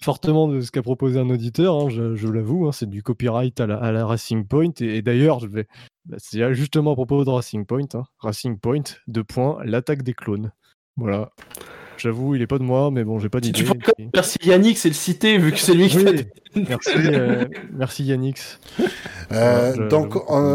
fortement 0.00 0.48
de 0.48 0.60
ce 0.60 0.70
qu'a 0.70 0.82
proposé 0.82 1.18
un 1.18 1.30
auditeur, 1.30 1.76
hein, 1.76 1.88
je, 1.88 2.28
l'avoue. 2.28 2.66
Hein, 2.66 2.72
c'est 2.72 2.88
du 2.88 3.02
copyright 3.02 3.60
à 3.60 3.66
la, 3.66 4.06
Racing 4.06 4.46
Point. 4.46 4.72
Et, 4.80 5.02
d'ailleurs, 5.02 5.40
je 5.40 5.46
vais. 5.46 5.66
Bah, 6.06 6.16
c'est 6.18 6.54
justement 6.54 6.92
à 6.92 6.94
propos 6.94 7.24
de 7.24 7.30
Racing 7.30 7.66
Point. 7.66 7.88
Hein. 7.94 8.04
Racing 8.18 8.58
Point, 8.58 8.82
deux 9.06 9.24
points, 9.24 9.58
l'attaque 9.64 10.02
des 10.02 10.14
clones. 10.14 10.52
Voilà. 10.96 11.30
J'avoue, 11.98 12.36
il 12.36 12.42
est 12.42 12.46
pas 12.46 12.58
de 12.58 12.62
moi, 12.62 12.90
mais 12.92 13.02
bon, 13.02 13.18
j'ai 13.18 13.28
pas 13.28 13.40
d'idée. 13.40 13.64
Merci 14.14 14.38
Yannick, 14.44 14.78
c'est 14.78 14.88
le 14.88 14.94
cité, 14.94 15.36
vu 15.36 15.50
que 15.50 15.58
c'est 15.58 15.74
lui 15.74 15.88
qui 15.88 15.98
fait. 15.98 16.30
Merci, 16.54 16.90
euh, 16.94 17.44
merci 17.72 18.04
Yannick. 18.04 18.38
Euh, 19.32 19.88
donc, 19.88 20.14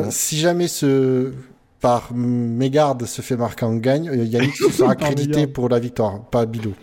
si 0.10 0.38
jamais 0.38 0.70
ce 0.70 1.34
par 1.82 2.14
mégarde 2.14 3.06
se 3.06 3.22
fait 3.22 3.36
marquer 3.36 3.66
en 3.66 3.76
gagne, 3.76 4.08
euh, 4.08 4.24
Yannick 4.24 4.56
sera 4.56 4.96
crédité 4.96 5.48
pour 5.48 5.68
la 5.68 5.80
victoire, 5.80 6.24
pas 6.30 6.46
Bilou. 6.46 6.74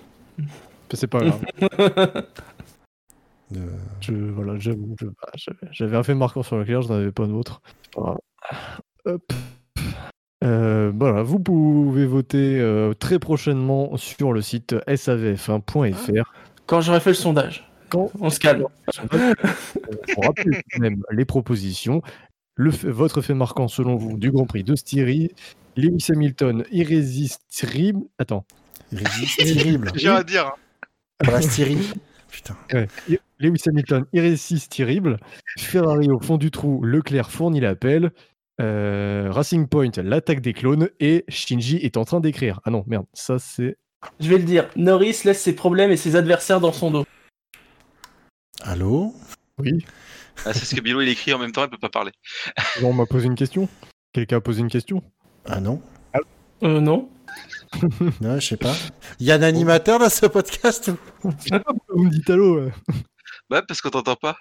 C'est 0.93 1.07
pas 1.07 1.21
grave. 1.21 1.41
je, 4.01 4.13
voilà, 4.13 4.55
j'avais 4.59 5.97
un 5.97 6.03
fait 6.03 6.15
marquant 6.15 6.43
sur 6.43 6.57
le 6.57 6.65
clair, 6.65 6.83
je 6.83 6.89
n'en 6.89 6.95
avais 6.97 7.13
pas 7.13 7.27
d'autre. 7.27 7.63
Hop. 7.97 9.33
Euh, 10.43 10.91
voilà, 10.95 11.23
vous 11.23 11.39
pouvez 11.39 12.07
voter 12.07 12.59
euh, 12.61 12.95
très 12.95 13.19
prochainement 13.19 13.97
sur 13.97 14.33
le 14.33 14.41
site 14.41 14.75
savf1.fr. 14.87 16.33
Quand 16.67 16.81
j'aurai 16.81 17.01
fait 17.01 17.11
le 17.11 17.15
sondage. 17.15 17.71
Quand 17.91 18.11
on 18.21 18.31
se 18.31 18.39
calme. 18.39 18.67
On 20.17 20.21
rappelle 20.21 20.63
même 20.79 21.03
les 21.11 21.25
propositions. 21.25 22.03
Le 22.55 22.71
votre 22.71 23.21
fait 23.21 23.35
marquant 23.35 23.69
selon 23.69 23.97
vous 23.97 24.17
du 24.17 24.31
Grand 24.31 24.47
Prix 24.47 24.65
de 24.65 24.77
Styrie, 24.77 25.33
Lewis 25.77 26.07
Hamilton 26.11 26.65
irrésistible. 26.71 28.01
Attends. 28.19 28.45
Irrésistible. 28.93 29.91
J'ai 29.95 30.09
à 30.09 30.23
dire. 30.23 30.53
Hein. 31.27 31.41
Putain. 32.31 32.57
Lewis 33.39 33.63
Hamilton 33.67 34.05
irrésistible. 34.13 35.19
Ferrari 35.59 36.09
au 36.11 36.21
fond 36.21 36.37
du 36.37 36.51
trou. 36.51 36.83
Leclerc 36.85 37.31
fournit 37.31 37.61
l'appel. 37.61 38.13
Euh, 38.61 39.29
Racing 39.31 39.67
Point, 39.69 39.91
l'attaque 39.97 40.41
des 40.41 40.53
clones, 40.53 40.91
et 41.01 41.25
Shinji 41.29 41.79
est 41.79 41.97
en 41.97 42.05
train 42.05 42.21
d'écrire. 42.21 42.61
Ah 42.65 42.71
non, 42.71 42.85
merde, 42.87 43.07
ça 43.15 43.39
c'est. 43.39 43.79
Je 44.21 44.29
vais 44.29 44.37
le 44.39 44.45
dire. 44.45 44.69
Norris 44.77 45.23
laisse 45.25 45.41
ses 45.43 45.55
problèmes 45.55 45.91
et 45.91 45.97
ses 45.97 46.15
adversaires 46.15 46.61
dans 46.61 46.73
son 46.73 46.91
dos. 46.91 47.07
Allô? 48.63 49.15
Oui. 49.59 49.85
Ah, 50.45 50.53
c'est 50.53 50.65
ce 50.65 50.75
que 50.75 50.81
Bilo 50.81 51.01
il 51.01 51.09
écrit 51.09 51.33
en 51.33 51.39
même 51.39 51.53
temps, 51.53 51.65
il 51.65 51.71
peut 51.71 51.79
pas 51.79 51.89
parler. 51.89 52.13
on 52.83 52.93
m'a 52.93 53.07
posé 53.07 53.27
une 53.27 53.35
question. 53.35 53.69
Quelqu'un 54.13 54.37
a 54.37 54.41
posé 54.41 54.61
une 54.61 54.71
question? 54.71 55.03
Ah 55.47 55.61
non 55.61 55.81
Euh, 56.63 56.81
non. 56.81 57.09
non, 58.21 58.39
je 58.39 58.47
sais 58.47 58.57
pas. 58.57 58.75
Il 59.19 59.27
y 59.27 59.33
a 59.33 59.37
un 59.37 59.43
animateur 59.43 59.99
dans 59.99 60.09
ce 60.09 60.27
podcast 60.27 60.89
ou? 60.89 61.31
Vous 61.89 62.05
me 62.05 62.11
dites 62.11 62.29
allô 62.31 62.69
Bah, 63.49 63.63
parce 63.67 63.81
qu'on 63.81 63.91
t'entend 63.91 64.17
pas. 64.17 64.37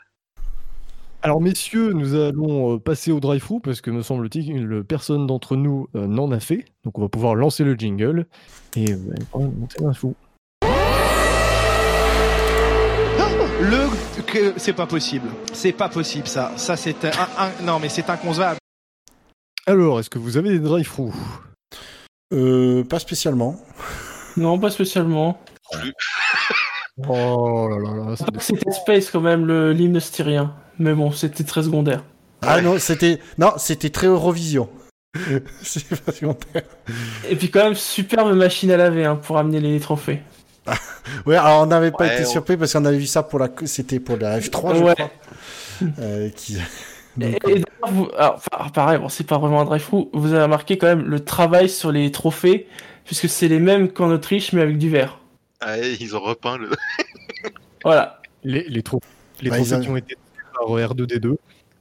Alors 1.22 1.42
messieurs, 1.42 1.92
nous 1.92 2.16
allons 2.16 2.76
euh, 2.76 2.80
passer 2.80 3.12
au 3.12 3.20
drive-thru 3.20 3.60
parce 3.60 3.82
que 3.82 3.92
me 3.92 4.02
semble-t-il, 4.02 4.84
personne 4.88 5.28
d'entre 5.28 5.58
nous 5.58 5.90
euh, 5.96 6.08
n'en 6.08 6.32
a 6.32 6.40
fait. 6.40 6.64
Donc 6.86 6.98
on 6.98 7.02
va 7.02 7.10
pouvoir 7.10 7.36
lancer 7.36 7.66
le 7.66 7.74
jingle 7.74 8.26
et 8.78 8.94
euh, 8.94 8.98
monter 9.34 9.84
l'info. 9.84 10.16
Le 13.62 13.90
c'est 14.56 14.74
pas 14.74 14.88
possible. 14.88 15.28
C'est 15.52 15.74
pas 15.74 15.90
possible 15.90 16.28
ça. 16.28 16.54
Ça 16.56 16.78
c'est 16.78 17.04
un, 17.04 17.52
non 17.66 17.80
mais 17.80 17.90
c'est 17.90 18.10
inconcevable. 18.10 18.60
Alors, 19.66 20.00
est-ce 20.00 20.10
que 20.10 20.18
vous 20.20 20.38
avez 20.38 20.50
des 20.50 20.60
drive-thru? 20.60 21.12
Euh 22.34 22.84
pas 22.84 23.00
spécialement. 23.00 23.56
Non, 24.38 24.60
pas 24.60 24.70
spécialement. 24.70 25.40
oh 27.08 27.68
là 27.70 27.78
là 27.78 28.10
là. 28.10 28.16
C'était 28.40 28.72
Space 28.72 29.10
quand 29.12 29.22
même 29.22 29.46
le 29.46 29.74
l'hymne 29.74 30.00
styrien. 30.00 30.54
Mais 30.78 30.94
bon, 30.94 31.12
c'était 31.12 31.44
très 31.44 31.64
secondaire. 31.64 32.04
Ah 32.42 32.62
non, 32.62 32.78
c'était 32.80 33.20
non, 33.38 33.54
c'était 33.58 33.90
très 33.90 34.08
Eurovision. 34.08 34.70
c'est 35.64 35.88
pas 35.90 36.12
secondaire. 36.12 36.64
Et 37.30 37.36
puis 37.36 37.50
quand 37.50 37.64
même 37.64 37.76
superbe 37.76 38.34
machine 38.36 38.72
à 38.72 38.78
laver 38.78 39.06
hein, 39.06 39.16
pour 39.16 39.38
amener 39.38 39.60
les 39.60 39.80
trophées. 39.80 40.22
ouais, 41.26 41.36
alors 41.36 41.64
on 41.64 41.66
n'avait 41.66 41.92
pas 41.92 42.14
été 42.14 42.26
surpris 42.26 42.58
parce 42.58 42.74
qu'on 42.74 42.86
avait 42.86 42.98
vu 42.98 43.08
ça 43.08 43.24
pour 43.24 43.40
la 43.40 43.50
c'était 43.66 44.00
pour 44.00 44.18
la 44.18 44.40
F3 44.40 44.76
je 44.76 44.80
crois. 44.80 44.96
Euh, 46.00 46.30
qui... 46.30 46.58
et, 47.22 47.38
et 47.48 47.64
vous... 47.88 48.10
alors, 48.18 48.42
pareil, 48.74 49.00
bon, 49.00 49.10
c'est 49.10 49.26
pas 49.26 49.38
vraiment 49.38 49.62
un 49.62 49.66
drive 49.66 49.82
fou. 49.82 50.10
Vous 50.14 50.34
avez 50.34 50.44
remarqué 50.44 50.78
quand 50.78 50.88
même 50.88 51.06
le 51.06 51.20
travail 51.20 51.70
sur 51.70 51.92
les 51.92 52.12
trophées, 52.12 52.68
puisque 53.06 53.30
c'est 53.30 53.48
les 53.48 53.60
mêmes 53.60 53.92
qu'en 53.92 54.10
Autriche, 54.12 54.54
mais 54.54 54.62
avec 54.62 54.78
du 54.78 54.90
vert. 54.90 55.20
Ah, 55.60 55.78
ils 55.78 56.16
ont 56.16 56.22
repeint 56.22 56.58
le. 56.58 56.70
voilà. 57.84 58.22
Les, 58.44 58.64
les, 58.64 58.84
les 59.42 59.50
bah, 59.50 59.58
trophées 59.58 59.80
qui 59.82 59.90
ont 59.90 59.98
été 59.98 60.16
R2D2. 60.60 61.36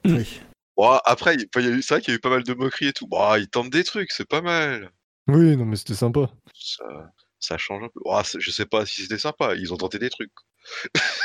Oui. 0.06 0.40
Bon, 0.76 0.98
après, 1.04 1.36
c'est 1.38 1.88
vrai 1.88 2.00
qu'il 2.00 2.12
y 2.12 2.14
a 2.14 2.16
eu 2.16 2.20
pas 2.20 2.30
mal 2.30 2.44
de 2.44 2.54
moqueries 2.54 2.88
et 2.88 2.92
tout. 2.92 3.06
Bon, 3.06 3.34
ils 3.34 3.48
tentent 3.48 3.70
des 3.70 3.84
trucs, 3.84 4.12
c'est 4.12 4.28
pas 4.28 4.40
mal. 4.40 4.90
Oui, 5.26 5.56
non, 5.56 5.64
mais 5.64 5.76
c'était 5.76 5.94
sympa. 5.94 6.30
Ça, 6.54 6.84
ça, 7.40 7.58
change 7.58 7.82
un 7.82 7.88
peu. 7.88 8.00
je 8.38 8.50
sais 8.50 8.64
pas 8.64 8.86
si 8.86 9.02
c'était 9.02 9.18
sympa, 9.18 9.54
ils 9.56 9.72
ont 9.72 9.76
tenté 9.76 9.98
des 9.98 10.10
trucs. 10.10 10.32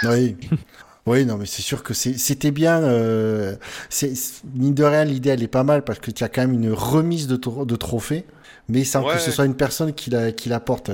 oui. 0.04 0.36
Oui, 1.06 1.26
non, 1.26 1.38
mais 1.38 1.46
c'est 1.46 1.62
sûr 1.62 1.84
que 1.84 1.94
c'était 1.94 2.52
bien. 2.52 2.82
Euh, 2.82 3.56
mine 4.56 4.74
de 4.74 4.84
rien, 4.84 5.04
l'idée, 5.04 5.32
elle 5.32 5.44
est 5.44 5.48
pas 5.48 5.64
mal 5.64 5.84
parce 5.84 6.00
que 6.00 6.12
tu 6.12 6.24
as 6.24 6.30
quand 6.30 6.42
même 6.42 6.54
une 6.54 6.72
remise 6.72 7.28
de, 7.28 7.36
de 7.36 7.76
trophées. 7.76 8.26
mais 8.70 8.84
sans 8.86 9.04
que 9.04 9.20
ce 9.20 9.32
soit 9.32 9.46
une 9.46 9.56
personne 9.56 9.94
qui 9.94 10.10
la, 10.10 10.32
qui 10.32 10.48
la 10.50 10.60
porte. 10.60 10.92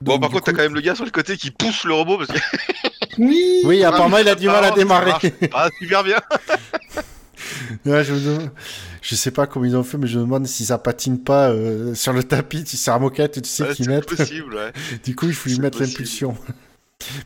bon, 0.00 0.18
par 0.18 0.30
contre, 0.30 0.44
t'as 0.44 0.52
quand 0.52 0.62
même 0.62 0.74
le 0.74 0.80
gars 0.80 0.94
sur 0.94 1.04
le 1.04 1.10
côté 1.10 1.36
qui 1.36 1.50
pousse 1.50 1.84
le 1.84 1.92
robot 1.92 2.18
parce 2.18 2.30
que. 2.30 2.38
oui, 3.18 3.60
oui, 3.64 3.84
apparemment, 3.84 4.18
il 4.18 4.28
a 4.28 4.34
du 4.34 4.46
mal 4.46 4.64
à 4.64 4.70
démarrer. 4.70 5.12
Ah, 5.52 5.68
super 5.78 6.02
bien. 6.02 6.16
ouais, 7.84 8.04
je, 8.04 8.14
je 9.02 9.14
sais 9.14 9.30
pas 9.30 9.46
comment 9.46 9.66
ils 9.66 9.76
ont 9.76 9.84
fait, 9.84 9.98
mais 9.98 10.06
je 10.06 10.18
me 10.18 10.24
demande 10.24 10.46
si 10.46 10.64
ça 10.64 10.78
patine 10.78 11.18
pas 11.18 11.50
euh, 11.50 11.94
sur 11.94 12.12
le 12.12 12.24
tapis, 12.24 12.64
si 12.66 12.76
c'est 12.76 12.90
un 12.90 12.98
moquette, 12.98 13.42
tu 13.42 13.48
sais 13.48 13.68
qu'ils 13.74 13.88
mettent. 13.88 14.06
possible, 14.06 14.54
ouais. 14.54 14.72
du 15.04 15.14
coup, 15.14 15.26
il 15.26 15.34
faut 15.34 15.50
lui 15.50 15.60
mettre 15.60 15.80
l'impulsion. 15.80 16.36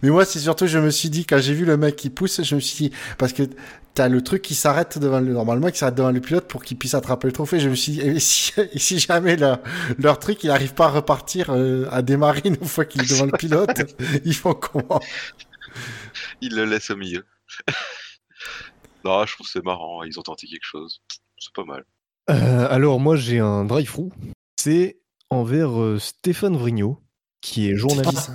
Mais 0.03 0.11
moi, 0.11 0.25
c'est 0.25 0.39
surtout, 0.39 0.67
je 0.67 0.79
me 0.79 0.91
suis 0.91 1.11
dit, 1.11 1.25
quand 1.25 1.39
j'ai 1.39 1.55
vu 1.55 1.65
le 1.65 1.77
mec 1.77 1.97
qui 1.97 2.11
pousse, 2.11 2.43
je 2.43 2.55
me 2.55 2.61
suis 2.61 2.89
dit, 2.89 2.97
parce 3.19 3.33
que 3.33 3.43
t'as 3.95 4.09
le 4.09 4.23
truc 4.23 4.43
qui 4.43 4.55
s'arrête 4.55 4.99
devant 4.99 5.21
le, 5.21 5.33
normalement, 5.33 5.71
qui 5.71 5.79
s'arrête 5.79 5.95
devant 5.95 6.11
le 6.11 6.21
pilote 6.21 6.47
pour 6.47 6.63
qu'il 6.63 6.77
puisse 6.77 6.95
attraper 6.95 7.29
le 7.29 7.33
trophée. 7.33 7.61
Je 7.61 7.69
me 7.69 7.75
suis 7.75 7.93
dit, 7.93 8.01
et 8.01 8.21
si, 8.21 8.53
si 8.77 8.99
jamais 8.99 9.37
leur 9.37 10.19
truc, 10.19 10.43
il 10.45 10.49
n'arrive 10.49 10.75
pas 10.75 10.87
à 10.87 10.91
repartir, 10.91 11.51
euh, 11.51 11.87
à 11.91 12.03
démarrer 12.03 12.43
une 12.45 12.57
fois 12.65 12.85
qu'il 12.85 13.03
est 13.03 13.11
devant 13.11 13.27
le 13.27 13.37
pilote, 13.37 13.95
ils 14.25 14.35
font 14.35 14.55
comment? 14.55 15.01
Ils 16.41 16.55
le 16.55 16.65
laissent 16.65 16.91
au 16.91 16.97
milieu. 16.97 17.25
non, 19.05 19.25
je 19.27 19.35
trouve 19.35 19.47
c'est 19.47 19.65
marrant, 19.65 20.03
ils 20.03 20.19
ont 20.19 20.23
tenté 20.23 20.47
quelque 20.47 20.65
chose. 20.65 21.01
C'est 21.39 21.53
pas 21.53 21.65
mal. 21.65 21.85
Euh, 22.29 22.67
alors, 22.71 23.01
moi, 23.01 23.17
j'ai 23.17 23.39
un 23.39 23.65
drive-through. 23.65 24.13
C'est 24.57 25.01
envers 25.31 25.81
euh, 25.81 25.99
Stéphane 25.99 26.57
Vrignot, 26.57 27.01
qui 27.41 27.71
est 27.71 27.77
journaliste 27.77 28.31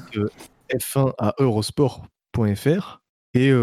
F1 0.73 1.13
à 1.17 1.33
eurosport.fr. 1.39 3.01
Et 3.33 3.53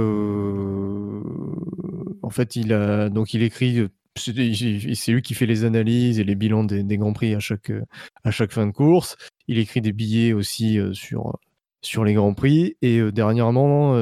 en 2.22 2.30
fait, 2.30 2.56
il 2.56 2.72
a 2.72 3.08
donc 3.08 3.34
il 3.34 3.42
écrit. 3.42 3.88
C'est 4.14 5.12
lui 5.12 5.22
qui 5.22 5.32
fait 5.32 5.46
les 5.46 5.64
analyses 5.64 6.18
et 6.18 6.24
les 6.24 6.34
bilans 6.34 6.64
des, 6.64 6.98
grands 6.98 7.14
prix 7.14 7.34
à 7.34 7.40
chaque, 7.40 7.72
à 8.24 8.30
chaque 8.30 8.52
fin 8.52 8.66
de 8.66 8.72
course. 8.72 9.16
Il 9.48 9.58
écrit 9.58 9.80
des 9.80 9.92
billets 9.92 10.34
aussi 10.34 10.78
sur, 10.92 11.38
sur 11.80 12.04
les 12.04 12.12
grands 12.12 12.34
prix. 12.34 12.76
Et 12.82 13.00
dernièrement, 13.10 13.94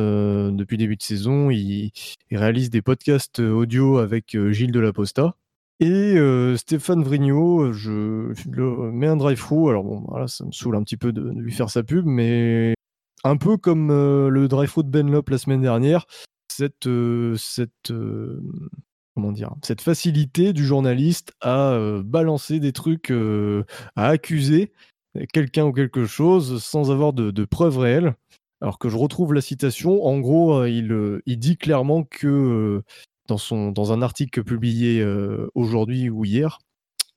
depuis 0.51 0.77
début 0.79 0.97
de 0.97 1.03
saison, 1.03 1.51
il, 1.51 1.93
réalise 2.33 2.71
des 2.71 2.83
podcasts 2.83 3.39
audio 3.39 3.99
avec 3.99 4.37
Gilles 4.51 4.73
Delaposta. 4.73 5.37
Et 5.79 6.17
Stéphane 6.57 7.05
Vrignot, 7.05 7.73
je, 7.73 8.33
mets 8.91 9.07
un 9.07 9.17
drive-through. 9.17 9.71
Alors 9.71 9.85
bon, 9.85 10.27
ça 10.27 10.45
me 10.45 10.51
saoule 10.51 10.75
un 10.75 10.83
petit 10.83 10.97
peu 10.97 11.13
de, 11.13 11.23
lui 11.23 11.53
faire 11.53 11.71
sa 11.71 11.85
pub, 11.85 12.05
mais 12.05 12.75
un 13.25 13.37
peu 13.37 13.57
comme 13.57 13.91
euh, 13.91 14.29
le 14.29 14.49
drive 14.49 14.73
de 14.77 14.83
Benlop 14.83 15.29
la 15.29 15.39
semaine 15.39 15.61
dernière, 15.61 16.07
cette, 16.49 16.87
euh, 16.87 17.37
euh, 17.91 18.41
cette 19.63 19.81
facilité 19.81 20.53
du 20.53 20.65
journaliste 20.65 21.33
à 21.41 21.79
balancer 22.05 22.61
des 22.61 22.73
trucs, 22.73 23.13
à 23.97 24.09
accuser 24.09 24.73
quelqu'un 25.33 25.67
ou 25.67 25.73
quelque 25.73 26.07
chose 26.07 26.63
sans 26.63 26.91
avoir 26.91 27.13
de, 27.13 27.45
preuves 27.45 27.79
réelles. 27.79 28.15
Alors 28.63 28.79
que 28.79 28.89
je 28.89 28.97
retrouve 28.97 29.35
la 29.35 29.41
citation, 29.41 30.05
en 30.05 30.19
gros, 30.21 30.65
il, 30.65 31.23
dit 31.27 31.57
clairement 31.59 32.05
que 32.05 32.83
dans, 33.29 33.93
un 33.93 34.03
article 34.03 34.43
publié 34.43 35.05
aujourd'hui 35.55 36.09
ou 36.09 36.25
hier, 36.25 36.59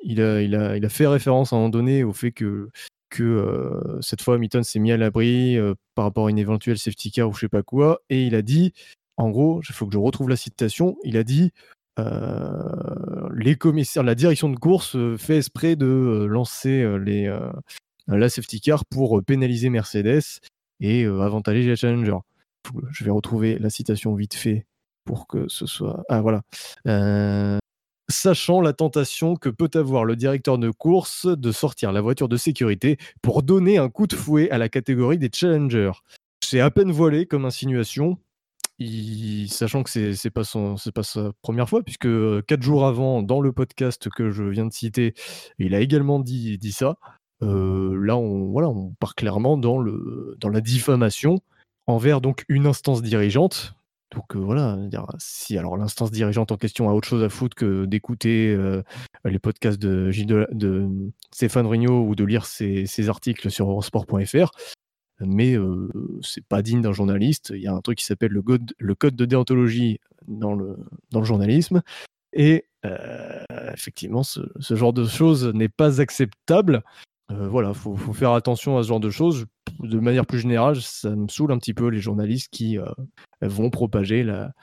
il 0.04 0.22
a, 0.22 0.90
fait 0.90 1.08
référence 1.08 1.54
à 1.54 1.56
un 1.56 1.60
moment 1.60 1.70
donné 1.70 2.04
au 2.04 2.12
fait 2.12 2.32
que 2.32 2.70
que 3.14 3.24
euh, 3.24 4.02
cette 4.02 4.24
fois 4.24 4.36
Hamilton 4.36 4.64
s'est 4.64 4.80
mis 4.80 4.92
à 4.92 4.98
l'abri 4.98 5.56
euh, 5.56 5.76
par 5.94 6.06
rapport 6.06 6.28
à 6.28 6.30
une 6.32 6.40
éventuelle 6.40 6.80
safety 6.80 7.12
car 7.12 7.30
ou 7.30 7.34
je 7.34 7.42
sais 7.42 7.48
pas 7.48 7.62
quoi, 7.62 8.02
et 8.10 8.26
il 8.26 8.34
a 8.34 8.42
dit, 8.42 8.74
en 9.18 9.30
gros, 9.30 9.62
il 9.70 9.74
faut 9.74 9.86
que 9.86 9.94
je 9.94 10.00
retrouve 10.00 10.30
la 10.30 10.36
citation, 10.36 10.98
il 11.04 11.16
a 11.16 11.24
dit 11.24 11.52
euh, 12.00 13.30
les 13.36 13.56
commissaires, 13.56 14.02
la 14.02 14.16
direction 14.16 14.50
de 14.50 14.58
course 14.58 14.98
fait 15.18 15.38
esprit 15.38 15.78
de 15.78 16.26
lancer 16.28 16.98
les, 17.00 17.32
la 18.08 18.30
safety 18.30 18.60
car 18.62 18.84
pour 18.86 19.24
pénaliser 19.24 19.70
Mercedes 19.70 20.42
et 20.80 21.06
avantager 21.06 21.62
les 21.64 21.76
Challenger. 21.76 22.18
Je 22.90 23.04
vais 23.04 23.12
retrouver 23.12 23.60
la 23.60 23.70
citation 23.70 24.16
vite 24.16 24.34
fait 24.34 24.66
pour 25.06 25.28
que 25.28 25.48
ce 25.50 25.68
soit. 25.68 26.04
Ah 26.10 26.22
voilà 26.22 26.42
sachant 28.14 28.62
la 28.62 28.74
tentation 28.74 29.36
que 29.36 29.50
peut 29.50 29.72
avoir 29.74 30.06
le 30.06 30.16
directeur 30.16 30.58
de 30.58 30.70
course 30.70 31.26
de 31.26 31.52
sortir 31.52 31.92
la 31.92 32.02
voiture 32.02 32.30
de 32.30 32.38
sécurité 32.38 32.98
pour 33.22 33.44
donner 33.44 33.78
un 33.78 33.90
coup 33.90 34.08
de 34.08 34.16
fouet 34.16 34.50
à 34.52 34.58
la 34.58 34.70
catégorie 34.70 35.18
des 35.18 35.30
challengers. 35.34 35.92
C'est 36.44 36.60
à 36.60 36.72
peine 36.72 36.92
voilé 36.92 37.26
comme 37.26 37.46
insinuation, 37.46 38.18
sachant 39.48 39.84
que 39.84 39.90
c'est 39.90 40.12
n'est 40.24 40.32
pas, 40.32 40.44
sa 40.44 41.32
première 41.42 41.70
fois, 41.70 41.84
puisque 41.84 42.06
euh, 42.06 42.42
quatre 42.48 42.62
jours 42.62 42.86
avant, 42.86 43.24
dans 43.24 43.42
le 43.42 43.52
podcast 43.52 44.10
que 44.10 44.30
je 44.30 44.44
viens 44.44 44.66
de 44.66 44.74
citer, 44.74 45.14
il 45.60 45.76
a 45.76 45.80
également 45.80 46.20
dit, 46.20 46.60
ça. 46.72 46.98
Euh, 47.42 47.98
là, 48.02 48.16
on, 48.18 48.52
voilà, 48.52 48.70
on 48.70 48.94
part 49.00 49.16
clairement 49.16 49.58
dans, 49.58 49.84
dans 50.38 50.50
la 50.50 50.62
diffamation 50.62 51.42
envers 51.88 52.22
donc 52.22 52.46
une 52.48 52.68
instance 52.68 53.02
dirigeante, 53.02 53.76
donc 54.14 54.36
voilà, 54.36 54.78
si 55.18 55.58
alors 55.58 55.78
l'instance 55.78 56.12
dirigeante 56.12 56.52
en 56.52 56.58
question 56.58 56.90
a 56.90 56.94
autre 56.94 57.08
chose 57.08 57.24
à 57.24 57.30
foutre 57.30 57.56
que 57.56 57.86
d'écouter 57.86 58.56
les 59.26 59.40
podcasts 59.40 59.80
de, 59.80 60.12
de, 60.52 60.90
Stéphane 61.32 61.68
Rignot 61.68 62.06
ou 62.06 62.16
de 62.16 62.24
lire 62.24 62.46
ses, 62.46 63.10
articles 63.10 63.50
sur 63.50 63.70
eurosport.fr, 63.70 64.52
mais 65.22 65.56
c'est 66.22 66.46
pas 66.46 66.62
digne 66.62 66.82
d'un 66.82 66.94
journaliste. 66.94 67.52
Il 67.56 67.62
y 67.62 67.68
a 67.68 67.74
un 67.74 67.82
truc 67.82 67.98
qui 67.98 68.06
s'appelle 68.06 68.32
le, 68.32 68.96
code 68.96 69.16
de 69.16 69.26
déontologie 69.26 70.00
dans 70.28 70.54
le, 70.54 70.78
journalisme, 71.24 71.82
et 72.34 72.66
effectivement, 73.74 74.24
ce, 74.24 74.42
genre 74.76 74.94
de 74.94 75.06
choses 75.06 75.48
n'est 75.54 75.70
pas 75.70 76.02
acceptable. 76.02 76.84
voilà, 77.30 77.74
faut, 77.74 77.96
faut 77.96 78.14
faire 78.14 78.32
attention 78.32 78.78
à 78.78 78.84
ce 78.84 78.90
genre 78.90 79.00
de 79.00 79.10
choses 79.10 79.46
de 79.80 80.00
manière 80.00 80.26
plus 80.26 80.40
générale, 80.40 80.76
ça 80.82 81.16
me 81.16 81.28
saoule 81.28 81.52
un 81.52 81.58
petit 81.58 81.74
peu 81.74 81.88
les 81.88 82.00
journalistes 82.00 82.50
qui 82.52 82.78
euh, 82.78 82.86
vont 83.42 83.70
propager 83.70 84.24
la, 84.24 84.54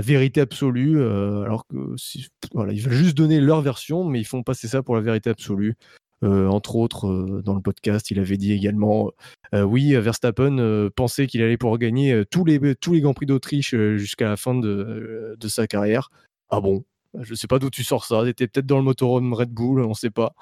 vérité 0.00 0.40
absolue, 0.40 1.00
euh, 1.00 1.42
alors 1.42 1.66
que 1.66 1.94
voilà, 2.52 2.72
ils 2.72 2.82
veulent 2.82 2.92
juste 2.92 3.16
donner 3.16 3.40
leur 3.40 3.60
version, 3.60 4.04
mais 4.04 4.20
ils 4.20 4.26
font 4.26 4.42
passer 4.42 4.68
ça 4.68 4.82
pour 4.82 4.96
la 4.96 5.02
vérité 5.02 5.30
absolue. 5.30 5.76
Euh, 6.22 6.48
entre 6.48 6.76
autres, 6.76 7.40
dans 7.42 7.54
le 7.54 7.62
podcast, 7.62 8.10
il 8.10 8.18
avait 8.18 8.36
dit 8.36 8.52
également 8.52 9.10
oui, 9.52 9.94
Verstappen 9.94 10.90
pensait 10.94 11.26
qu'il 11.26 11.42
allait 11.42 11.56
pouvoir 11.56 11.78
gagner 11.78 12.24
tous 12.30 12.44
les, 12.44 12.60
Grands 13.00 13.14
Prix 13.14 13.26
d'Autriche 13.26 13.74
jusqu'à 13.96 14.28
la 14.28 14.36
fin 14.36 14.54
de, 14.54 15.36
sa 15.48 15.66
carrière. 15.66 16.10
Ah 16.50 16.60
bon? 16.60 16.84
Je 17.18 17.34
sais 17.34 17.48
pas 17.48 17.58
d'où 17.58 17.70
tu 17.70 17.82
sors 17.82 18.04
ça. 18.04 18.24
C'était 18.24 18.46
peut-être 18.46 18.66
dans 18.66 18.78
le 18.78 18.84
motorhome 18.84 19.32
Red 19.32 19.50
Bull, 19.50 19.80
on 19.80 19.94
sait 19.94 20.10
pas. 20.10 20.34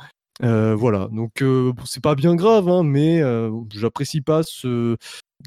Euh, 0.42 0.74
voilà, 0.76 1.08
donc 1.10 1.42
euh, 1.42 1.72
c'est 1.84 2.02
pas 2.02 2.14
bien 2.14 2.36
grave, 2.36 2.68
hein, 2.68 2.84
mais 2.84 3.20
euh, 3.20 3.50
j'apprécie 3.72 4.20
pas 4.20 4.42
ce 4.44 4.96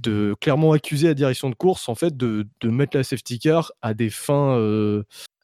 de 0.03 0.35
clairement 0.39 0.73
accuser 0.73 1.07
la 1.07 1.13
direction 1.13 1.49
de 1.49 1.55
course 1.55 1.89
en 1.89 1.95
fait 1.95 2.15
de, 2.15 2.47
mettre 2.63 2.95
la 2.95 3.03
safety 3.03 3.39
car 3.39 3.73
à 3.81 3.93
des 3.93 4.09
fins 4.09 4.57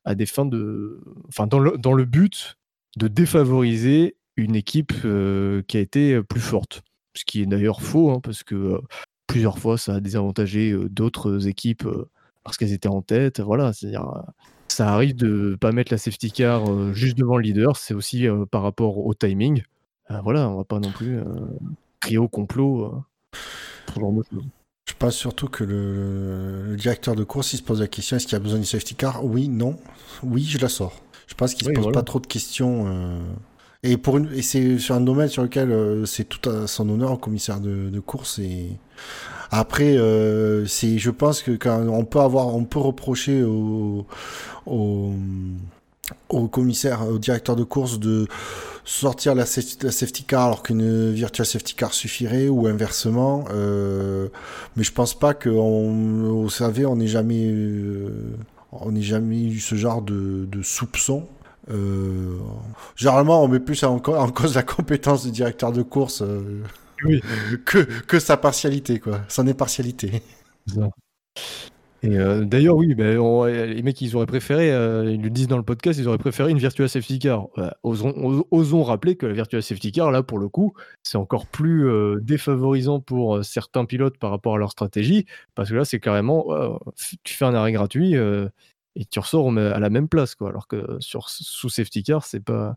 à 0.06 0.16
des 0.16 0.26
fins 0.26 0.46
de 0.46 1.02
enfin 1.28 1.48
dans 1.48 1.60
le, 1.60 1.78
dans 1.78 1.94
le 1.94 2.06
but 2.06 2.56
de 2.98 3.08
défavoriser 3.10 4.16
une 4.38 4.56
équipe 4.56 4.94
qui 4.94 5.78
a 5.78 5.80
été 5.80 6.22
plus 6.24 6.40
forte. 6.40 6.84
Ce 7.16 7.26
qui 7.26 7.42
est 7.42 7.46
d'ailleurs 7.46 7.82
faux 7.82 8.12
hein, 8.12 8.20
parce 8.22 8.44
que 8.44 8.80
plusieurs 9.28 9.60
fois 9.60 9.78
ça 9.78 9.96
a 9.96 10.00
désavantagé 10.00 10.74
d'autres 10.90 11.48
équipes 11.48 11.88
parce 12.44 12.58
qu'elles 12.58 12.74
étaient 12.74 12.88
en 12.88 13.02
tête 13.02 13.42
voilà. 13.42 13.74
C'est-à-dire 13.74 14.24
ça 14.78 14.94
arrive 14.94 15.16
de 15.16 15.58
pas 15.60 15.72
mettre 15.72 15.92
la 15.92 15.98
safety 15.98 16.32
car 16.32 16.70
euh, 16.70 16.94
juste 16.94 17.18
devant 17.18 17.38
le 17.38 17.42
leader, 17.42 17.78
c'est 17.78 17.96
aussi 17.96 18.28
euh, 18.28 18.46
par 18.46 18.62
rapport 18.62 19.00
au 19.00 19.12
timing. 19.16 19.64
Euh, 20.12 20.20
voilà, 20.24 20.48
on 20.50 20.58
va 20.58 20.66
pas 20.66 20.80
non 20.80 20.92
plus 20.92 21.20
crier 22.00 22.20
au 22.20 22.28
complot. 22.28 23.04
Je 23.96 24.94
pense 25.00 25.16
surtout 25.16 25.48
que 25.48 25.64
le, 25.64 26.76
directeur 26.78 27.16
de 27.16 27.24
course, 27.24 27.54
il 27.54 27.58
se 27.58 27.64
pose 27.64 27.82
la 27.82 27.88
question 27.88 28.18
est-ce 28.18 28.28
qu'il 28.28 28.34
y 28.34 28.36
a 28.36 28.40
besoin 28.40 28.60
d'une 28.60 28.66
safety 28.66 28.94
car? 28.94 29.26
Oui, 29.26 29.50
non. 29.50 29.78
Oui, 30.22 30.44
je 30.44 30.60
la 30.60 30.70
sors. 30.70 31.02
Je 31.26 31.34
pense 31.34 31.56
qu'il 31.56 31.66
se 31.66 31.72
pose 31.72 31.92
pas 31.92 32.04
trop 32.04 32.20
de 32.20 32.28
questions. 32.28 33.20
Et, 33.82 33.98
pour 33.98 34.18
une, 34.18 34.32
et 34.32 34.44
c'est 34.44 34.78
sur 34.78 34.94
un 34.94 35.02
domaine 35.02 35.28
sur 35.28 35.42
lequel 35.42 36.06
c'est 36.06 36.26
tout 36.26 36.48
à 36.50 36.68
son 36.68 36.88
honneur 36.88 37.12
au 37.12 37.18
commissaire 37.18 37.60
de, 37.60 37.90
de 37.90 38.00
course. 38.00 38.38
Et 38.38 38.70
après, 39.52 39.98
euh, 39.98 40.66
c'est, 40.66 40.98
je 40.98 41.10
pense 41.10 41.42
que 41.42 41.52
quand 41.52 41.88
on 41.88 42.06
peut 42.06 42.20
avoir, 42.20 42.56
on 42.56 42.66
peut 42.66 42.80
reprocher 42.80 43.44
au, 43.44 44.06
au, 44.66 45.14
au 46.30 46.48
commissaire, 46.48 47.08
au 47.08 47.18
directeur 47.18 47.56
de 47.56 47.64
course 47.64 48.00
de 48.00 48.28
sortir 48.88 49.36
la, 49.36 49.46
safety 49.46 50.24
car 50.24 50.46
alors 50.46 50.64
qu'une 50.64 51.12
virtual 51.12 51.46
safety 51.46 51.76
car 51.76 51.94
suffirait 51.94 52.48
ou 52.48 52.68
inversement. 52.68 53.46
Euh, 53.52 54.30
mais 54.76 54.84
je 54.84 54.94
pense 54.94 55.18
pas 55.18 55.34
que, 55.34 55.50
on, 55.50 56.44
vous 56.44 56.50
savez, 56.50 56.86
on 56.86 56.96
n'ait 56.96 57.08
jamais, 57.08 57.50
euh, 57.52 58.38
on 58.72 58.92
n'ait 58.92 59.02
jamais 59.02 59.44
eu 59.44 59.60
ce 59.60 59.76
genre 59.76 60.02
de, 60.02 60.48
de 60.50 60.62
soupçon. 60.62 61.28
Euh, 61.70 62.38
généralement, 62.96 63.44
on 63.44 63.50
met 63.50 63.60
plus 63.60 63.84
en, 63.84 63.96
en, 63.98 64.30
cause 64.30 64.56
la 64.56 64.64
compétence 64.64 65.26
du 65.26 65.32
directeur 65.32 65.74
de 65.74 65.82
course. 65.82 66.24
Euh, 67.06 67.20
que, 67.66 67.80
que 67.80 68.20
sa 68.20 68.38
partialité, 68.38 69.00
quoi. 69.00 69.22
Son 69.28 69.48
impartialité. 69.48 70.22
Et 72.04 72.16
euh, 72.16 72.46
d'ailleurs, 72.46 72.76
oui, 72.76 72.94
ben, 72.94 73.18
les 73.48 73.82
mecs, 73.82 74.00
ils 74.02 74.16
auraient 74.16 74.28
préféré, 74.28 74.72
euh, 74.72 75.12
ils 75.12 75.22
le 75.22 75.30
disent 75.32 75.48
dans 75.48 75.58
le 75.58 75.64
podcast, 75.64 76.00
ils 76.00 76.08
auraient 76.08 76.20
préféré 76.20 76.52
une 76.52 76.60
Virtua 76.60 76.88
Safety 76.88 77.18
Car. 77.18 77.48
osons, 77.84 78.84
rappeler 78.84 79.16
que 79.16 79.26
la 79.26 79.34
Virtua 79.34 79.62
Safety 79.62 79.92
Car, 79.92 80.12
là, 80.12 80.22
pour 80.22 80.38
le 80.38 80.48
coup, 80.48 80.74
c'est 81.02 81.18
encore 81.18 81.48
plus 81.48 81.90
euh, 81.90 82.18
défavorisant 82.22 83.00
pour 83.00 83.44
certains 83.44 83.86
pilotes 83.86 84.18
par 84.18 84.30
rapport 84.30 84.56
à 84.56 84.58
leur 84.58 84.72
stratégie, 84.72 85.26
parce 85.56 85.70
que 85.70 85.76
là, 85.76 85.86
c'est 85.86 86.00
carrément, 86.00 86.48
tu 87.24 87.34
fais 87.34 87.46
un 87.46 87.56
arrêt 87.56 87.72
gratuit 87.72 88.14
et 88.14 89.06
tu 89.06 89.20
ressors 89.20 89.50
à 89.58 89.80
la 89.80 89.90
même 89.90 90.08
place, 90.08 90.36
quoi. 90.36 90.50
Alors 90.50 90.68
que 90.68 90.98
sur 91.00 91.30
sous 91.30 91.70
Safety 91.70 92.04
Car, 92.04 92.24
c'est 92.24 92.44
pas, 92.44 92.76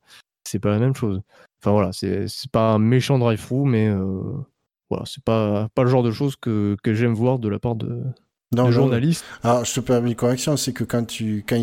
c'est 0.50 0.58
pas 0.58 0.70
la 0.70 0.78
même 0.78 0.94
chose. 0.94 1.20
Enfin 1.62 1.72
voilà, 1.72 1.90
c'est 1.92 2.26
pas 2.52 2.72
un 2.72 2.78
méchant 2.78 3.18
drive-through, 3.18 3.66
mais 3.66 3.90
voilà, 4.90 5.04
c'est 5.06 5.22
pas, 5.22 5.68
pas 5.74 5.82
le 5.82 5.88
genre 5.90 6.02
de 6.02 6.10
choses 6.10 6.36
que, 6.36 6.76
que 6.82 6.94
j'aime 6.94 7.14
voir 7.14 7.38
de 7.38 7.48
la 7.48 7.58
part 7.58 7.76
de, 7.76 8.02
non, 8.56 8.72
journaliste. 8.72 9.24
Alors, 9.44 9.64
je 9.64 9.74
te 9.74 9.80
permets 9.80 10.10
une 10.10 10.16
correction, 10.16 10.56
c'est 10.56 10.72
que 10.72 10.82
quand 10.82 11.04
tu, 11.04 11.44
quand 11.48 11.62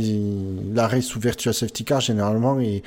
l'arrêt 0.74 1.02
sous 1.02 1.20
Virtua 1.20 1.52
Safety 1.52 1.84
Car, 1.84 2.00
généralement, 2.00 2.62
et, 2.62 2.82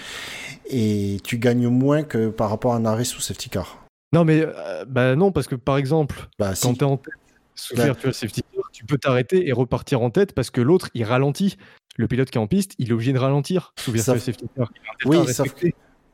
et 0.71 1.19
tu 1.23 1.37
gagnes 1.37 1.69
moins 1.69 2.03
que 2.03 2.31
par 2.31 2.49
rapport 2.49 2.73
à 2.73 2.77
un 2.77 2.87
arrêt 2.87 3.05
sous 3.05 3.21
Safety 3.21 3.51
Car. 3.51 3.85
Non, 4.15 4.25
mais, 4.25 4.43
euh, 4.43 4.87
bah 4.89 5.17
non, 5.17 5.33
parce 5.33 5.47
que 5.47 5.55
par 5.55 5.77
exemple, 5.77 6.29
bah, 6.39 6.53
quand 6.61 6.73
tu 6.73 6.81
es 6.81 6.85
en 6.85 6.97
tête 6.97 7.13
sous 7.55 7.77
bah, 7.77 7.85
Virtua 7.85 8.15
Safety 8.15 8.43
Car, 8.55 8.71
tu 8.73 8.87
peux 8.87 8.97
t'arrêter 8.97 9.47
et 9.47 9.53
repartir 9.53 10.01
en 10.01 10.09
tête 10.09 10.33
parce 10.33 10.51
que 10.51 10.63
l'autre, 10.63 10.89
il 10.95 11.05
ralentit. 11.05 11.59
Le 11.97 12.09
pilote 12.09 12.31
qui 12.31 12.39
est 12.39 12.41
en 12.41 12.47
piste, 12.47 12.75
il 12.79 12.89
est 12.89 12.93
obligé 12.93 13.13
de 13.13 13.19
ralentir 13.19 13.75
sous 13.79 13.93
Virtua 13.93 14.19
Safety 14.19 14.47
Car. 14.57 14.73
Oui, 15.05 15.19
sauf 15.31 15.53
que... 15.53 15.67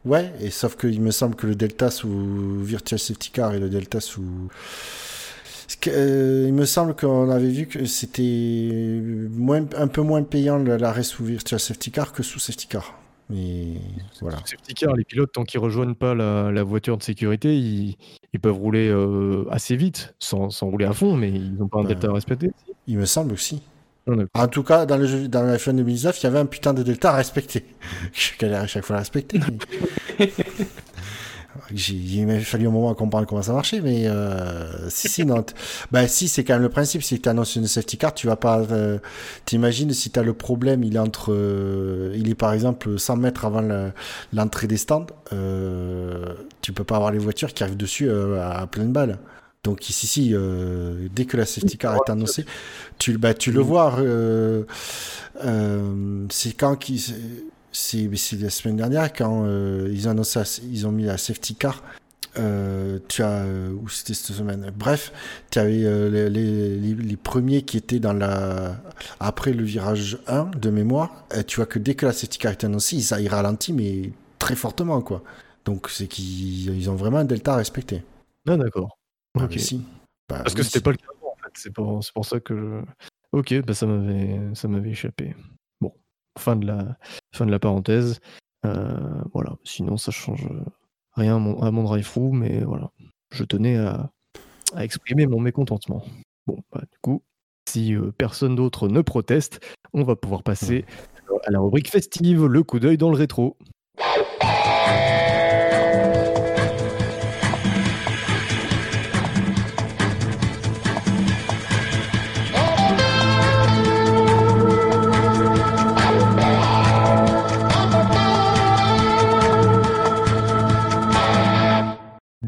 Ouais, 0.07 0.33
et 0.41 0.51
sauf 0.51 0.77
qu'il 0.77 1.03
me 1.03 1.11
semble 1.11 1.35
que 1.35 1.47
le 1.47 1.57
delta 1.57 1.91
sous 1.91 2.09
Virtua 2.63 2.97
Safety 2.97 3.31
Car 3.31 3.55
et 3.55 3.59
le 3.59 3.69
delta 3.69 4.01
sous 4.01 4.49
euh, 5.89 6.45
il 6.47 6.55
me 6.55 6.65
semble 6.65 6.95
qu'on 6.95 7.29
avait 7.29 7.51
vu 7.51 7.67
que 7.67 7.85
c'était 7.85 9.03
un 9.77 9.89
peu 9.89 10.03
moins 10.03 10.23
payant 10.23 10.59
l'arrêt 10.59 11.03
sous 11.03 11.25
Virtual 11.25 11.61
Safety 11.61 11.91
Car 11.91 12.13
que 12.13 12.23
sous 12.23 12.39
Safety 12.39 12.67
Car. 12.69 12.95
Mais 13.31 13.81
voilà. 14.21 14.39
Safety 14.45 14.75
Car, 14.75 14.95
les 14.95 15.05
pilotes, 15.05 15.33
tant 15.33 15.45
qu'ils 15.45 15.61
rejoignent 15.61 15.95
pas 15.95 16.15
la, 16.15 16.63
voiture 16.63 16.97
de 16.97 17.03
sécurité, 17.03 17.57
ils, 17.57 17.97
peuvent 18.41 18.57
rouler 18.57 18.89
euh, 18.89 19.45
assez 19.51 19.77
vite, 19.77 20.15
sans, 20.19 20.49
rouler 20.63 20.87
à 20.87 20.93
fond, 20.93 21.17
mais 21.17 21.31
ils 21.31 21.55
n'ont 21.55 21.69
pas 21.69 21.81
un 21.81 21.83
ben, 21.83 21.89
delta 21.89 22.09
à 22.09 22.13
respecter. 22.13 22.53
Il 22.87 22.99
me 22.99 23.07
semble 23.07 23.33
aussi. 23.33 23.63
En 24.35 24.47
tout 24.49 24.63
cas, 24.63 24.87
dans 24.87 24.97
le 24.97 25.07
jeu, 25.07 25.29
dans 25.29 25.43
la 25.43 25.57
F1 25.57 25.75
2019, 25.75 26.21
il 26.21 26.25
y 26.25 26.27
avait 26.27 26.39
un 26.39 26.47
putain 26.47 26.73
de 26.73 26.83
delta 26.83 27.11
à 27.11 27.17
respecter. 27.17 27.65
Je 28.13 28.31
galère 28.39 28.63
à 28.63 28.67
chaque 28.67 28.85
fois 28.85 28.97
à 28.97 28.99
respecter. 29.01 29.41
Il 31.71 32.27
m'a 32.27 32.39
fallu 32.41 32.67
un 32.69 32.71
moment 32.71 32.91
à 32.91 32.95
comprendre 32.95 33.27
comment 33.27 33.43
ça 33.43 33.53
marchait, 33.53 33.81
mais 33.81 34.07
euh, 34.07 34.89
si, 34.89 35.09
si, 35.09 35.25
non. 35.25 35.45
bah, 35.91 36.07
si, 36.07 36.29
c'est 36.29 36.45
quand 36.45 36.55
même 36.55 36.63
le 36.63 36.69
principe. 36.69 37.03
Si 37.03 37.21
tu 37.21 37.29
annonces 37.29 37.57
une 37.57 37.67
safety 37.67 37.99
car, 37.99 38.15
tu 38.15 38.27
vas 38.27 38.37
pas. 38.37 38.61
Euh, 38.61 38.99
T'imagines 39.45 39.93
si 39.93 40.11
tu 40.11 40.19
as 40.19 40.23
le 40.23 40.35
problème, 40.35 40.85
il 40.85 40.97
est 40.97 41.01
entre. 41.01 41.33
Euh, 41.33 42.13
il 42.15 42.29
est 42.29 42.35
par 42.35 42.53
exemple 42.53 42.99
100 42.99 43.17
mètres 43.17 43.45
avant 43.45 43.63
l'entrée 44.33 44.67
des 44.67 44.77
stands. 44.77 45.07
Euh, 45.33 46.35
tu 46.63 46.73
peux 46.73 46.85
pas 46.85 46.97
avoir 46.97 47.11
les 47.11 47.19
voitures 47.19 47.53
qui 47.53 47.63
arrivent 47.63 47.77
dessus 47.77 48.09
euh, 48.09 48.41
à, 48.49 48.67
pleine 48.67 48.93
balle. 48.93 49.19
Donc 49.67 49.91
ici, 49.91 50.07
si, 50.07 50.35
dès 51.15 51.25
que 51.25 51.37
la 51.37 51.45
safety 51.45 51.77
car 51.77 51.97
est 51.97 52.11
annoncée, 52.11 52.47
tu, 52.99 53.19
bah, 53.19 53.35
tu 53.35 53.53
le 53.53 53.61
vois. 53.61 53.99
c'est 56.31 56.53
quand 56.53 56.77
qui 56.77 57.15
c'est 57.77 58.09
la 58.41 58.51
semaine 58.51 58.77
dernière 58.77 59.13
quand 59.13 59.45
euh, 59.45 59.89
ils, 59.93 60.09
ont 60.09 60.23
ils 60.63 60.87
ont 60.87 60.93
mis 60.93 61.05
la 61.05 61.19
safety 61.19 61.55
car. 61.55 61.83
Euh, 62.39 62.99
tu 63.09 63.23
as 63.23 63.45
euh, 63.45 63.71
où 63.71 63.89
c'était 63.89 64.13
cette 64.13 64.37
semaine 64.37 64.71
bref 64.77 65.11
tu 65.51 65.59
avais 65.59 66.11
les, 66.11 66.29
les, 66.29 66.77
les, 66.95 67.17
premiers 67.17 67.63
qui 67.63 67.79
étaient 67.79 67.99
dans 67.99 68.13
la 68.13 68.77
après 69.21 69.55
le 69.55 69.65
virage 69.65 70.19
1 70.27 70.51
de 70.61 70.69
mémoire 70.69 71.25
tu 71.47 71.57
vois 71.57 71.65
que 71.65 71.79
dès 71.79 71.95
que 71.95 72.05
la 72.05 72.13
safety 72.13 72.37
car 72.37 72.53
est 72.53 72.63
annoncée 72.65 72.97
ils, 72.97 73.21
ils 73.23 73.29
ralentissent 73.29 73.75
mais 73.75 74.11
très 74.39 74.55
fortement 74.55 75.01
quoi 75.01 75.23
donc 75.65 75.89
c'est 75.89 76.09
qu'ils 76.09 76.91
ont 76.91 76.95
vraiment 76.95 77.19
un 77.19 77.25
delta 77.25 77.55
à 77.55 77.57
respecter 77.57 78.03
ah 78.47 78.59
d'accord 78.59 78.96
ah, 79.41 79.49
si. 79.59 79.85
Bah 80.29 80.41
parce 80.43 80.55
que 80.55 80.63
c'était 80.63 80.81
pas 80.81 80.91
le 80.91 80.97
cas 80.97 81.07
en 81.23 81.37
fait 81.37 81.53
c'est 81.55 81.73
pour, 81.73 82.01
pour 82.15 82.25
ça 82.25 82.41
que 82.41 82.57
je... 82.57 83.39
ok 83.39 83.65
bah 83.65 83.75
ça 83.75 83.87
m'avait 83.87 84.41
ça 84.55 84.67
m'avait 84.67 84.91
échappé 84.91 85.35
Fin 86.39 86.57
de 86.57 86.67
la, 86.67 86.99
fin 87.35 87.47
de 87.47 87.51
la 87.51 87.59
parenthèse. 87.59 88.21
Euh, 88.65 89.23
voilà. 89.33 89.57
Sinon, 89.65 89.97
ça 89.97 90.13
change 90.13 90.49
rien 91.15 91.37
à 91.37 91.71
mon, 91.71 91.83
drive 91.83 92.09
through, 92.09 92.33
mais 92.33 92.61
voilà. 92.61 92.91
Je 93.31 93.45
tenais 93.45 93.77
à, 93.77 94.11
exprimer 94.79 95.27
mon 95.27 95.41
mécontentement. 95.41 96.05
Bon, 96.47 96.59
bah, 96.73 96.83
du 96.91 96.99
coup, 97.01 97.23
si 97.69 97.95
euh, 97.95 98.13
personne 98.13 98.55
d'autre 98.55 98.89
ne 98.89 99.01
proteste, 99.01 99.61
on 99.93 100.05
va 100.05 100.15
pouvoir 100.15 100.43
passer 100.43 100.85
à 101.47 101.51
la 101.51 101.59
rubrique 101.59 101.91
festive, 101.91 102.47
le 102.47 102.63
coup 102.63 102.79
d'œil 102.79 102.99
dans 102.99 103.11
le 103.11 103.17
rétro. 103.17 103.57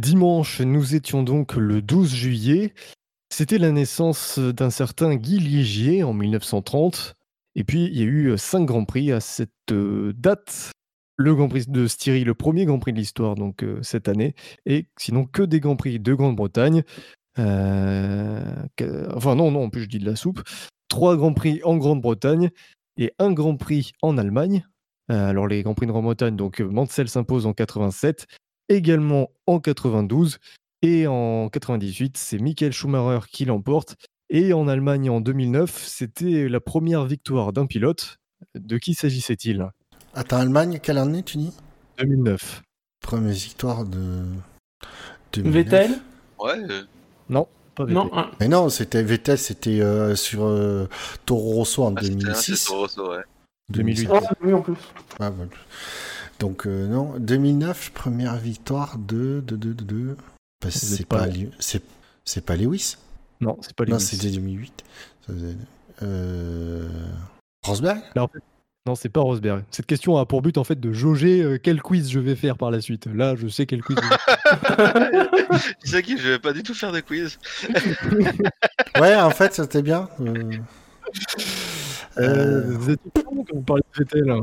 Dimanche, 0.09 0.63
nous 0.63 0.95
étions 0.95 1.23
donc 1.23 1.55
le 1.55 1.83
12 1.83 2.15
juillet. 2.15 2.73
C'était 3.29 3.59
la 3.59 3.73
naissance 3.73 4.39
d'un 4.39 4.71
certain 4.71 5.17
Guy 5.17 5.39
Ligier 5.39 6.03
en 6.03 6.15
1930. 6.15 7.15
Et 7.57 7.63
puis, 7.63 7.85
il 7.85 7.99
y 7.99 8.01
a 8.01 8.07
eu 8.07 8.39
cinq 8.39 8.65
Grands 8.65 8.87
Prix 8.87 9.13
à 9.13 9.21
cette 9.21 9.51
euh, 9.71 10.15
date. 10.17 10.71
Le 11.19 11.35
Grand 11.35 11.51
Prix 11.51 11.67
de 11.69 11.87
Styrie, 11.87 12.25
le 12.25 12.33
premier 12.33 12.65
Grand 12.65 12.79
Prix 12.79 12.95
de 12.95 12.97
l'histoire, 12.97 13.35
donc 13.35 13.63
euh, 13.63 13.83
cette 13.83 14.09
année. 14.09 14.35
Et 14.65 14.87
sinon, 14.99 15.27
que 15.27 15.43
des 15.43 15.61
Grands 15.61 15.77
Prix 15.77 16.01
de 16.01 16.15
Grande-Bretagne. 16.15 16.85
Euh, 17.39 18.65
enfin, 19.15 19.35
non, 19.35 19.51
non, 19.51 19.65
en 19.65 19.69
plus, 19.69 19.83
je 19.83 19.89
dis 19.91 19.99
de 19.99 20.07
la 20.07 20.17
soupe. 20.17 20.41
Trois 20.89 21.19
Grands 21.19 21.35
Prix 21.35 21.61
en 21.65 21.77
Grande-Bretagne 21.77 22.49
et 22.97 23.13
un 23.19 23.31
Grand 23.35 23.59
Prix 23.59 23.93
en 24.01 24.17
Allemagne. 24.17 24.67
alors, 25.11 25.47
les 25.47 25.63
Grands 25.63 25.75
Prix 25.75 25.87
de 25.87 25.93
Grande-Bretagne, 25.93 26.35
donc 26.35 26.61
Mansell 26.61 27.11
s'impose 27.11 27.45
en 27.45 27.53
87 27.53 28.27
également 28.69 29.31
en 29.47 29.61
92. 29.61 30.39
Et 30.83 31.07
en 31.07 31.49
98, 31.49 32.17
c'est 32.17 32.39
Michael 32.39 32.73
Schumacher 32.73 33.27
qui 33.31 33.45
l'emporte. 33.45 33.97
Et 34.31 34.53
en 34.53 34.69
Allemagne 34.69 35.11
en 35.11 35.21
2009, 35.21 35.85
c'était 35.87 36.49
la 36.49 36.61
première 36.61 37.05
victoire 37.05 37.53
d'un 37.53 37.67
pilote. 37.67 38.19
De 38.55 38.79
qui 38.79 38.95
s'agissait-il? 38.95 39.67
Attends, 40.15 40.37
Allemagne, 40.37 40.79
quelle 40.83 40.99
année 40.99 41.23
tu 41.23 41.39
dis? 41.39 41.53
2009. 41.99 42.63
Première 43.01 43.33
victoire 43.33 43.85
de. 43.85 44.25
Vettel? 45.37 45.93
Ouais. 46.39 46.59
Non, 47.29 47.49
pas 47.75 47.85
Vettel. 47.85 47.95
Non, 47.95 48.11
Mais 48.39 48.49
non, 48.49 48.69
c'était 48.69 49.03
Vettel, 49.03 49.39
c'était 49.39 49.81
euh, 49.81 50.15
sur 50.15 50.45
euh, 50.45 50.89
Toro 51.27 51.55
Rosso 51.55 51.83
en 51.83 51.91
2006. 51.91 52.65
Ah, 52.67 52.69
Toro 52.69 52.81
Rosso, 52.83 53.11
ouais. 53.11 53.23
2008. 53.71 54.09
oui, 54.43 54.53
en 54.53 54.63
plus. 54.63 54.75
Ah, 55.19 55.33
donc 56.39 56.67
euh, 56.67 56.87
non, 56.87 57.19
2009, 57.19 57.93
première 57.93 58.37
victoire 58.37 58.99
de 58.99 59.43
de 59.47 59.57
de 59.57 59.73
de. 59.73 60.17
c'est 60.69 61.07
pas, 61.07 61.27
c'est 61.59 61.83
c'est 62.25 62.45
pas 62.45 62.57
Lewis. 62.57 62.97
Non, 63.41 63.59
c'est 63.61 63.75
pas 63.75 63.85
Lewis. 63.85 63.93
Non, 63.93 63.99
c'était 63.99 64.31
2008. 64.31 64.85
Euh... 66.03 66.89
Rosberg? 67.65 68.01
Non, 68.17 68.95
c'est 68.95 69.09
pas 69.11 69.21
Rosberg. 69.21 69.65
Cette 69.71 69.85
question 69.87 70.17
a 70.17 70.25
pour 70.25 70.41
but 70.41 70.57
en 70.57 70.65
fait 70.65 70.81
de 70.81 70.93
jauger 70.93 71.43
euh, 71.43 71.59
quel 71.63 71.83
quiz 71.83 72.11
je 72.11 72.21
vais 72.21 72.37
faire 72.37 72.57
par 72.57 72.71
la 72.71 72.81
suite. 72.81 73.07
Là, 73.07 73.35
je 73.37 73.49
sais 73.49 73.67
quel 73.67 73.83
quiz. 73.83 73.99
tu 75.83 75.89
sais 75.91 76.03
qui 76.03 76.17
Je 76.17 76.29
vais 76.29 76.39
pas 76.39 76.53
du 76.53 76.63
tout 76.63 76.73
faire 76.73 76.93
de 76.93 77.01
quiz. 77.01 77.39
ouais, 79.01 79.15
en 79.17 79.31
fait, 79.31 79.55
c'était 79.55 79.83
bien. 79.83 80.09
Euh... 82.19 82.63
vous 82.79 82.91
êtes 82.91 83.01
quand 83.15 83.35
vous 83.53 83.63
parlez 83.63 83.83
de 83.93 84.05
Vettel. 84.05 84.35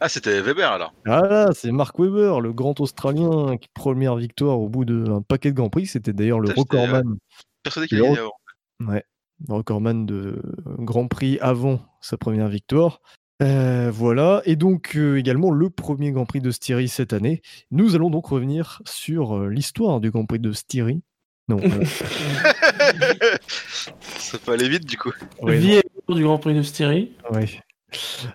Ah, 0.00 0.08
c'était 0.08 0.40
Weber 0.40 0.70
alors. 0.70 0.94
Ah 1.06 1.22
là, 1.22 1.48
c'est 1.52 1.72
Mark 1.72 1.98
Webber, 1.98 2.40
le 2.40 2.52
grand 2.52 2.78
Australien, 2.80 3.56
qui 3.56 3.68
première 3.74 4.16
victoire 4.16 4.60
au 4.60 4.68
bout 4.68 4.84
d'un 4.84 5.22
paquet 5.22 5.50
de 5.50 5.56
Grands 5.56 5.70
Prix. 5.70 5.86
C'était 5.86 6.12
d'ailleurs 6.12 6.40
le 6.40 6.50
recordman. 6.50 7.18
Persuadé 7.64 7.88
qu'il 7.88 8.04
avant. 8.04 8.32
Ouais, 8.80 9.04
le 9.48 9.54
recordman 9.54 10.06
de 10.06 10.40
Grand 10.78 11.08
Prix 11.08 11.38
avant 11.40 11.80
sa 12.00 12.16
première 12.16 12.48
victoire. 12.48 13.00
Euh, 13.40 13.90
voilà, 13.92 14.42
et 14.46 14.56
donc 14.56 14.96
euh, 14.96 15.16
également 15.16 15.52
le 15.52 15.70
premier 15.70 16.10
Grand 16.10 16.26
Prix 16.26 16.40
de 16.40 16.50
Styrie 16.50 16.88
cette 16.88 17.12
année. 17.12 17.40
Nous 17.70 17.94
allons 17.94 18.10
donc 18.10 18.26
revenir 18.26 18.82
sur 18.84 19.36
euh, 19.36 19.48
l'histoire 19.48 20.00
du 20.00 20.10
Grand 20.10 20.26
Prix 20.26 20.40
de 20.40 20.52
Styrie. 20.52 21.02
Non. 21.48 21.58
Ça 23.98 24.38
peut 24.38 24.52
aller 24.52 24.68
vite 24.68 24.86
du 24.86 24.98
coup. 24.98 25.12
Vie 25.44 25.80
du 26.08 26.22
Grand 26.24 26.38
Prix 26.38 26.54
de 26.54 26.62
Styrie. 26.62 27.12
Oui. 27.30 27.60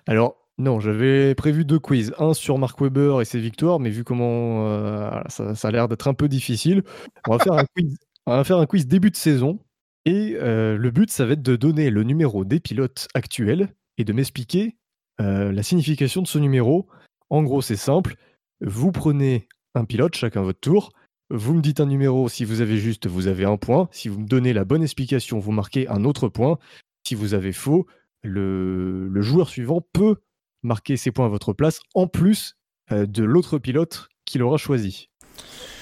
Alors, 0.06 0.43
non, 0.58 0.80
j'avais 0.80 1.34
prévu 1.34 1.64
deux 1.64 1.78
quiz. 1.78 2.14
Un 2.18 2.34
sur 2.34 2.58
Mark 2.58 2.80
Webber 2.80 3.20
et 3.20 3.24
ses 3.24 3.40
victoires, 3.40 3.80
mais 3.80 3.90
vu 3.90 4.04
comment 4.04 4.68
euh, 4.68 5.20
ça, 5.28 5.54
a 5.62 5.70
l'air 5.70 5.88
d'être 5.88 6.08
un 6.08 6.14
peu 6.14 6.28
difficile, 6.28 6.82
on 7.26 7.36
va 7.36 7.42
faire 7.42 7.54
un 7.54 7.64
quiz. 7.76 7.96
On 8.26 8.36
va 8.36 8.44
faire 8.44 8.58
un 8.58 8.66
quiz 8.66 8.86
début 8.86 9.10
de 9.10 9.16
saison. 9.16 9.58
Et 10.06 10.36
le 10.38 10.90
but, 10.90 11.10
ça 11.10 11.24
va 11.24 11.32
être 11.32 11.42
de 11.42 11.56
donner 11.56 11.88
le 11.90 12.02
numéro 12.02 12.44
des 12.44 12.60
pilotes 12.60 13.08
actuels 13.14 13.68
et 13.96 14.04
de 14.04 14.12
m'expliquer 14.12 14.76
la 15.18 15.62
signification 15.62 16.20
de 16.22 16.26
ce 16.26 16.38
numéro. 16.38 16.88
En 17.30 17.42
gros, 17.42 17.62
c'est 17.62 17.76
simple. 17.76 18.16
Vous 18.60 18.92
prenez 18.92 19.48
un 19.74 19.84
pilote, 19.84 20.14
chacun 20.14 20.42
votre 20.42 20.60
tour. 20.60 20.92
Vous 21.30 21.54
me 21.54 21.62
dites 21.62 21.80
un 21.80 21.86
numéro, 21.86 22.28
si 22.28 22.44
vous 22.44 22.60
avez 22.60 22.76
juste, 22.76 23.06
vous 23.06 23.26
avez 23.26 23.44
un 23.44 23.56
point. 23.56 23.88
Si 23.92 24.08
vous 24.08 24.20
me 24.20 24.26
donnez 24.26 24.52
la 24.52 24.64
bonne 24.64 24.82
explication, 24.82 25.38
vous 25.38 25.52
marquez 25.52 25.88
un 25.88 26.04
autre 26.04 26.28
point. 26.28 26.58
Si 27.06 27.14
vous 27.14 27.34
avez 27.34 27.52
faux, 27.52 27.86
le, 28.22 29.10
joueur 29.20 29.48
suivant 29.48 29.80
peut 29.92 30.16
marquer 30.64 30.96
ses 30.96 31.12
points 31.12 31.26
à 31.26 31.28
votre 31.28 31.52
place, 31.52 31.80
en 31.94 32.08
plus 32.08 32.56
de 32.90 33.22
l'autre 33.22 33.58
pilote 33.58 34.08
qu'il 34.24 34.42
aura 34.42 34.56
choisi. 34.56 35.08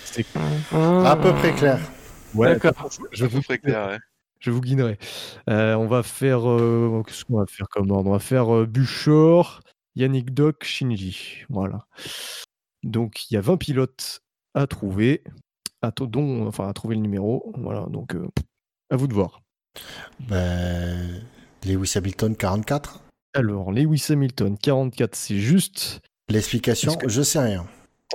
C'est 0.04 0.26
à 0.72 1.16
peu 1.16 1.32
près 1.32 1.54
clair. 1.54 1.80
Ouais, 2.34 2.58
D'accord. 2.58 2.90
Je 3.12 3.26
vous 3.26 3.40
clair, 3.40 3.98
Je 4.40 4.50
vous 4.50 4.60
guiderai. 4.60 4.98
Euh, 5.50 5.74
on 5.74 5.86
va 5.86 6.02
faire. 6.02 6.48
Euh, 6.48 7.02
qu'est-ce 7.06 7.24
qu'on 7.24 7.38
va 7.38 7.46
faire 7.46 7.68
comme 7.68 7.90
ordre? 7.90 8.08
On 8.08 8.12
va 8.12 8.18
faire 8.18 8.54
euh, 8.54 8.66
Buchor, 8.66 9.60
Yannick 9.96 10.32
Doc, 10.32 10.64
Shinji. 10.64 11.44
Voilà. 11.48 11.86
Donc 12.82 13.30
il 13.30 13.34
y 13.34 13.36
a 13.36 13.40
20 13.40 13.56
pilotes 13.58 14.20
à 14.54 14.66
trouver, 14.66 15.22
à, 15.82 15.90
dont, 15.90 16.46
enfin, 16.46 16.68
à 16.68 16.72
trouver 16.72 16.96
le 16.96 17.02
numéro. 17.02 17.52
Voilà, 17.56 17.86
donc 17.88 18.14
à 18.90 18.96
vous 18.96 19.06
de 19.06 19.14
voir. 19.14 19.42
Ben, 20.20 21.22
Lewis 21.64 21.92
Hamilton 21.96 22.36
44 22.36 23.00
Alors, 23.34 23.72
Lewis 23.72 24.06
Hamilton 24.10 24.56
44, 24.58 25.14
c'est 25.14 25.38
juste. 25.38 26.00
L'explication, 26.28 26.96
je 27.06 27.22
sais 27.22 27.38
rien. 27.38 27.66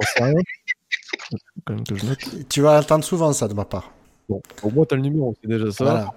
sais 0.02 0.24
rien 0.24 0.34
Tu 2.50 2.62
vas 2.62 2.78
attendre 2.78 3.04
souvent 3.04 3.34
ça 3.34 3.48
de 3.48 3.54
ma 3.54 3.66
part. 3.66 3.92
Bon, 4.30 4.42
au 4.64 4.70
moins, 4.70 4.86
tu 4.86 4.94
as 4.94 4.98
le 4.98 5.04
numéro, 5.04 5.36
c'est 5.42 5.50
déjà 5.50 5.72
ça. 5.72 6.10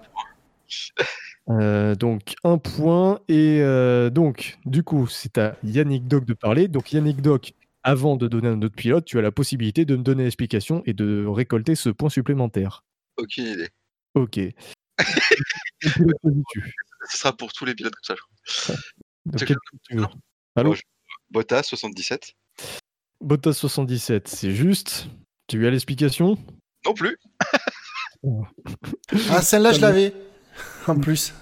Euh, 1.48 1.94
donc, 1.94 2.34
un 2.44 2.58
point. 2.58 3.20
Et 3.28 3.60
euh, 3.60 4.10
donc, 4.10 4.58
du 4.66 4.82
coup, 4.82 5.06
c'est 5.06 5.38
à 5.38 5.56
Yannick 5.64 6.06
Doc 6.06 6.24
de 6.24 6.34
parler. 6.34 6.68
Donc, 6.68 6.92
Yannick 6.92 7.22
Doc, 7.22 7.54
avant 7.82 8.16
de 8.16 8.28
donner 8.28 8.48
un 8.48 8.60
autre 8.62 8.76
pilote, 8.76 9.04
tu 9.04 9.18
as 9.18 9.22
la 9.22 9.32
possibilité 9.32 9.84
de 9.84 9.96
me 9.96 10.02
donner 10.02 10.24
l'explication 10.24 10.82
et 10.86 10.92
de 10.92 11.24
récolter 11.26 11.74
ce 11.74 11.88
point 11.88 12.10
supplémentaire. 12.10 12.84
Aucune 13.16 13.46
idée. 13.46 13.68
Ok. 14.14 14.40
Ce 17.08 17.18
sera 17.18 17.36
pour 17.36 17.52
tous 17.52 17.64
les 17.64 17.74
pilotes 17.74 17.94
comme 17.94 18.04
ça, 18.04 18.14
je 18.14 18.22
crois. 18.22 18.76
Donc, 19.26 19.44
quel 19.44 19.56
tu 19.88 19.98
Allô 20.56 20.74
Bottas, 21.30 21.62
77. 21.62 22.34
Bottas 23.20 23.52
77, 23.52 24.28
c'est 24.28 24.52
juste. 24.52 25.06
Tu 25.46 25.66
as 25.66 25.70
l'explication 25.70 26.36
Non 26.84 26.94
plus. 26.94 27.16
ah, 29.30 29.42
celle-là, 29.42 29.72
je 29.72 29.80
l'avais. 29.80 30.14
En 30.86 30.98
plus. 30.98 31.32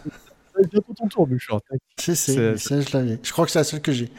Bientôt 0.71 0.95
ton 0.95 1.09
tour, 1.09 1.27
Bouchard. 1.27 1.61
C'est, 1.97 2.15
c'est, 2.15 2.57
celle 2.57 2.87
je 2.87 2.97
l'avais. 2.97 3.19
Je 3.23 3.33
crois 3.33 3.45
que 3.45 3.51
c'est 3.51 3.61
la 3.61 3.65
seule 3.65 3.81
que 3.81 3.93
j'ai 3.93 4.11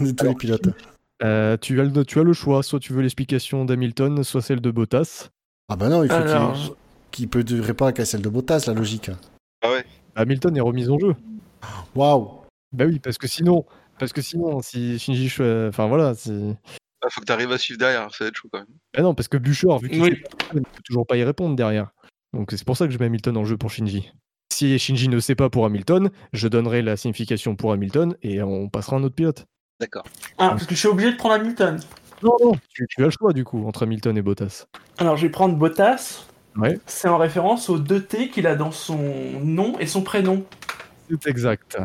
de 0.00 0.10
tous 0.12 0.26
les 0.26 0.34
pilotes. 0.34 0.68
Euh, 1.22 1.56
tu, 1.58 1.80
as 1.80 1.84
le, 1.84 2.04
tu 2.04 2.18
as 2.18 2.22
le 2.22 2.32
choix. 2.32 2.62
Soit 2.62 2.80
tu 2.80 2.92
veux 2.92 3.02
l'explication 3.02 3.64
d'Hamilton, 3.64 4.24
soit 4.24 4.42
celle 4.42 4.60
de 4.60 4.70
Bottas. 4.70 5.28
Ah 5.68 5.76
bah 5.76 5.88
non, 5.88 6.02
il 6.02 6.10
faut 6.10 6.76
qu'il, 7.10 7.28
peut 7.28 7.44
répondre 7.60 7.92
qu'à 7.92 8.04
celle 8.04 8.22
de 8.22 8.28
Bottas, 8.28 8.64
la 8.66 8.74
logique. 8.74 9.10
Ah 9.62 9.70
ouais. 9.70 9.84
Hamilton 10.16 10.56
est 10.56 10.60
remise 10.60 10.90
en 10.90 10.98
jeu. 10.98 11.14
Waouh. 11.94 12.42
Bah 12.72 12.84
oui, 12.86 12.98
parce 12.98 13.18
que 13.18 13.28
sinon, 13.28 13.64
parce 13.98 14.12
que 14.12 14.22
sinon, 14.22 14.60
si 14.62 14.98
Shinji, 14.98 15.32
enfin 15.68 15.86
voilà, 15.86 16.14
si 16.14 16.56
il 17.04 17.08
ah, 17.08 17.10
faut 17.10 17.20
que 17.20 17.26
tu 17.26 17.32
arrives 17.32 17.52
à 17.52 17.58
suivre 17.58 17.78
derrière, 17.78 18.14
ça 18.14 18.24
va 18.24 18.28
être 18.28 18.36
chaud 18.36 18.48
quand 18.50 18.60
même. 18.60 18.78
Ah 18.96 19.02
non, 19.02 19.14
parce 19.14 19.28
que 19.28 19.36
Bouchard, 19.36 19.78
vu 19.78 19.90
qu'il 19.90 20.00
ne 20.00 20.60
peut 20.60 20.82
toujours 20.84 21.06
pas 21.06 21.18
y 21.18 21.24
répondre 21.24 21.54
derrière. 21.54 21.90
Donc 22.32 22.50
c'est 22.50 22.64
pour 22.64 22.78
ça 22.78 22.86
que 22.86 22.94
je 22.94 22.98
mets 22.98 23.04
Hamilton 23.04 23.36
en 23.36 23.44
jeu 23.44 23.58
pour 23.58 23.70
Shinji. 23.70 24.10
Si 24.50 24.78
Shinji 24.78 25.08
ne 25.08 25.20
sait 25.20 25.34
pas 25.34 25.50
pour 25.50 25.66
Hamilton, 25.66 26.10
je 26.32 26.48
donnerai 26.48 26.80
la 26.80 26.96
signification 26.96 27.56
pour 27.56 27.72
Hamilton 27.72 28.16
et 28.22 28.42
on 28.42 28.70
passera 28.70 28.96
à 28.96 29.00
un 29.00 29.02
autre 29.02 29.14
pilote. 29.14 29.44
D'accord. 29.80 30.04
Ah, 30.38 30.50
parce 30.50 30.64
que 30.64 30.74
je 30.74 30.80
suis 30.80 30.88
obligé 30.88 31.12
de 31.12 31.16
prendre 31.16 31.34
Hamilton. 31.34 31.78
Non, 32.22 32.36
non, 32.42 32.52
tu, 32.70 32.86
as 32.96 33.02
le 33.02 33.10
choix 33.10 33.34
du 33.34 33.44
coup 33.44 33.66
entre 33.66 33.82
Hamilton 33.82 34.16
et 34.16 34.22
Bottas. 34.22 34.64
Alors 34.96 35.18
je 35.18 35.26
vais 35.26 35.30
prendre 35.30 35.56
Bottas. 35.56 36.26
Ouais. 36.56 36.78
C'est 36.86 37.08
en 37.08 37.18
référence 37.18 37.68
aux 37.68 37.78
deux 37.78 38.02
T 38.02 38.28
qu'il 38.28 38.46
a 38.46 38.54
dans 38.54 38.70
son 38.70 38.98
nom 39.42 39.78
et 39.78 39.86
son 39.86 40.02
prénom. 40.02 40.44
C'est 41.08 41.28
exact. 41.28 41.78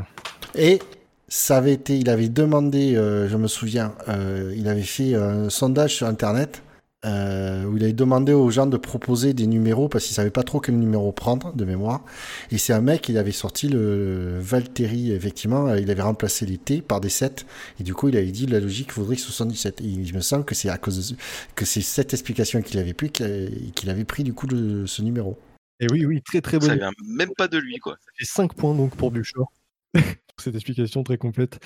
Et 0.55 0.79
ça 1.27 1.57
avait 1.57 1.73
été, 1.73 1.97
il 1.97 2.09
avait 2.09 2.29
demandé, 2.29 2.95
euh, 2.95 3.27
je 3.27 3.37
me 3.37 3.47
souviens, 3.47 3.93
euh, 4.07 4.53
il 4.55 4.67
avait 4.67 4.81
fait 4.81 5.15
un 5.15 5.49
sondage 5.49 5.95
sur 5.95 6.07
Internet 6.07 6.63
euh, 7.05 7.63
où 7.63 7.77
il 7.77 7.83
avait 7.83 7.93
demandé 7.93 8.33
aux 8.33 8.49
gens 8.49 8.65
de 8.65 8.75
proposer 8.75 9.33
des 9.33 9.47
numéros 9.47 9.87
parce 9.87 10.05
qu'il 10.05 10.13
savait 10.13 10.31
pas 10.31 10.43
trop 10.43 10.59
quel 10.59 10.77
numéro 10.77 11.11
prendre 11.11 11.53
de 11.53 11.65
mémoire. 11.65 12.03
Et 12.51 12.57
c'est 12.57 12.73
un 12.73 12.81
mec, 12.81 13.07
il 13.09 13.17
avait 13.17 13.31
sorti 13.31 13.69
le 13.69 14.37
Valtteri, 14.39 15.11
effectivement, 15.11 15.73
il 15.75 15.89
avait 15.89 16.01
remplacé 16.01 16.45
les 16.45 16.57
T 16.57 16.81
par 16.81 16.99
des 16.99 17.09
7. 17.09 17.45
Et 17.79 17.83
du 17.83 17.93
coup, 17.93 18.09
il 18.09 18.17
avait 18.17 18.31
dit 18.31 18.45
la 18.47 18.59
logique 18.59 18.91
faudrait 18.91 19.15
que 19.15 19.21
77. 19.21 19.81
Et 19.81 19.85
il 19.85 20.13
me 20.13 20.21
semble 20.21 20.43
que 20.43 20.55
c'est 20.55 20.69
à 20.69 20.77
cause 20.77 21.11
de, 21.11 21.15
que 21.55 21.65
c'est 21.65 21.81
cette 21.81 22.13
explication 22.13 22.61
qu'il 22.61 22.79
avait 22.79 22.93
pris 22.93 23.11
qu'il 23.11 23.89
avait 23.89 24.05
pris 24.05 24.23
du 24.23 24.33
coup 24.33 24.47
de, 24.47 24.85
ce 24.85 25.01
numéro. 25.01 25.37
Et 25.79 25.87
oui, 25.91 26.05
oui, 26.05 26.21
très 26.21 26.41
très 26.41 26.59
bon. 26.59 26.67
Ça 26.67 26.75
vient 26.75 26.91
même 27.07 27.31
pas 27.37 27.47
de 27.47 27.57
lui, 27.57 27.77
quoi. 27.77 27.93
Ça 27.93 28.11
fait 28.17 28.25
5 28.25 28.53
points 28.53 28.75
donc 28.75 28.95
pour 28.97 29.11
Bouchard. 29.11 29.47
cette 30.37 30.55
explication 30.55 31.03
très 31.03 31.17
complète. 31.17 31.59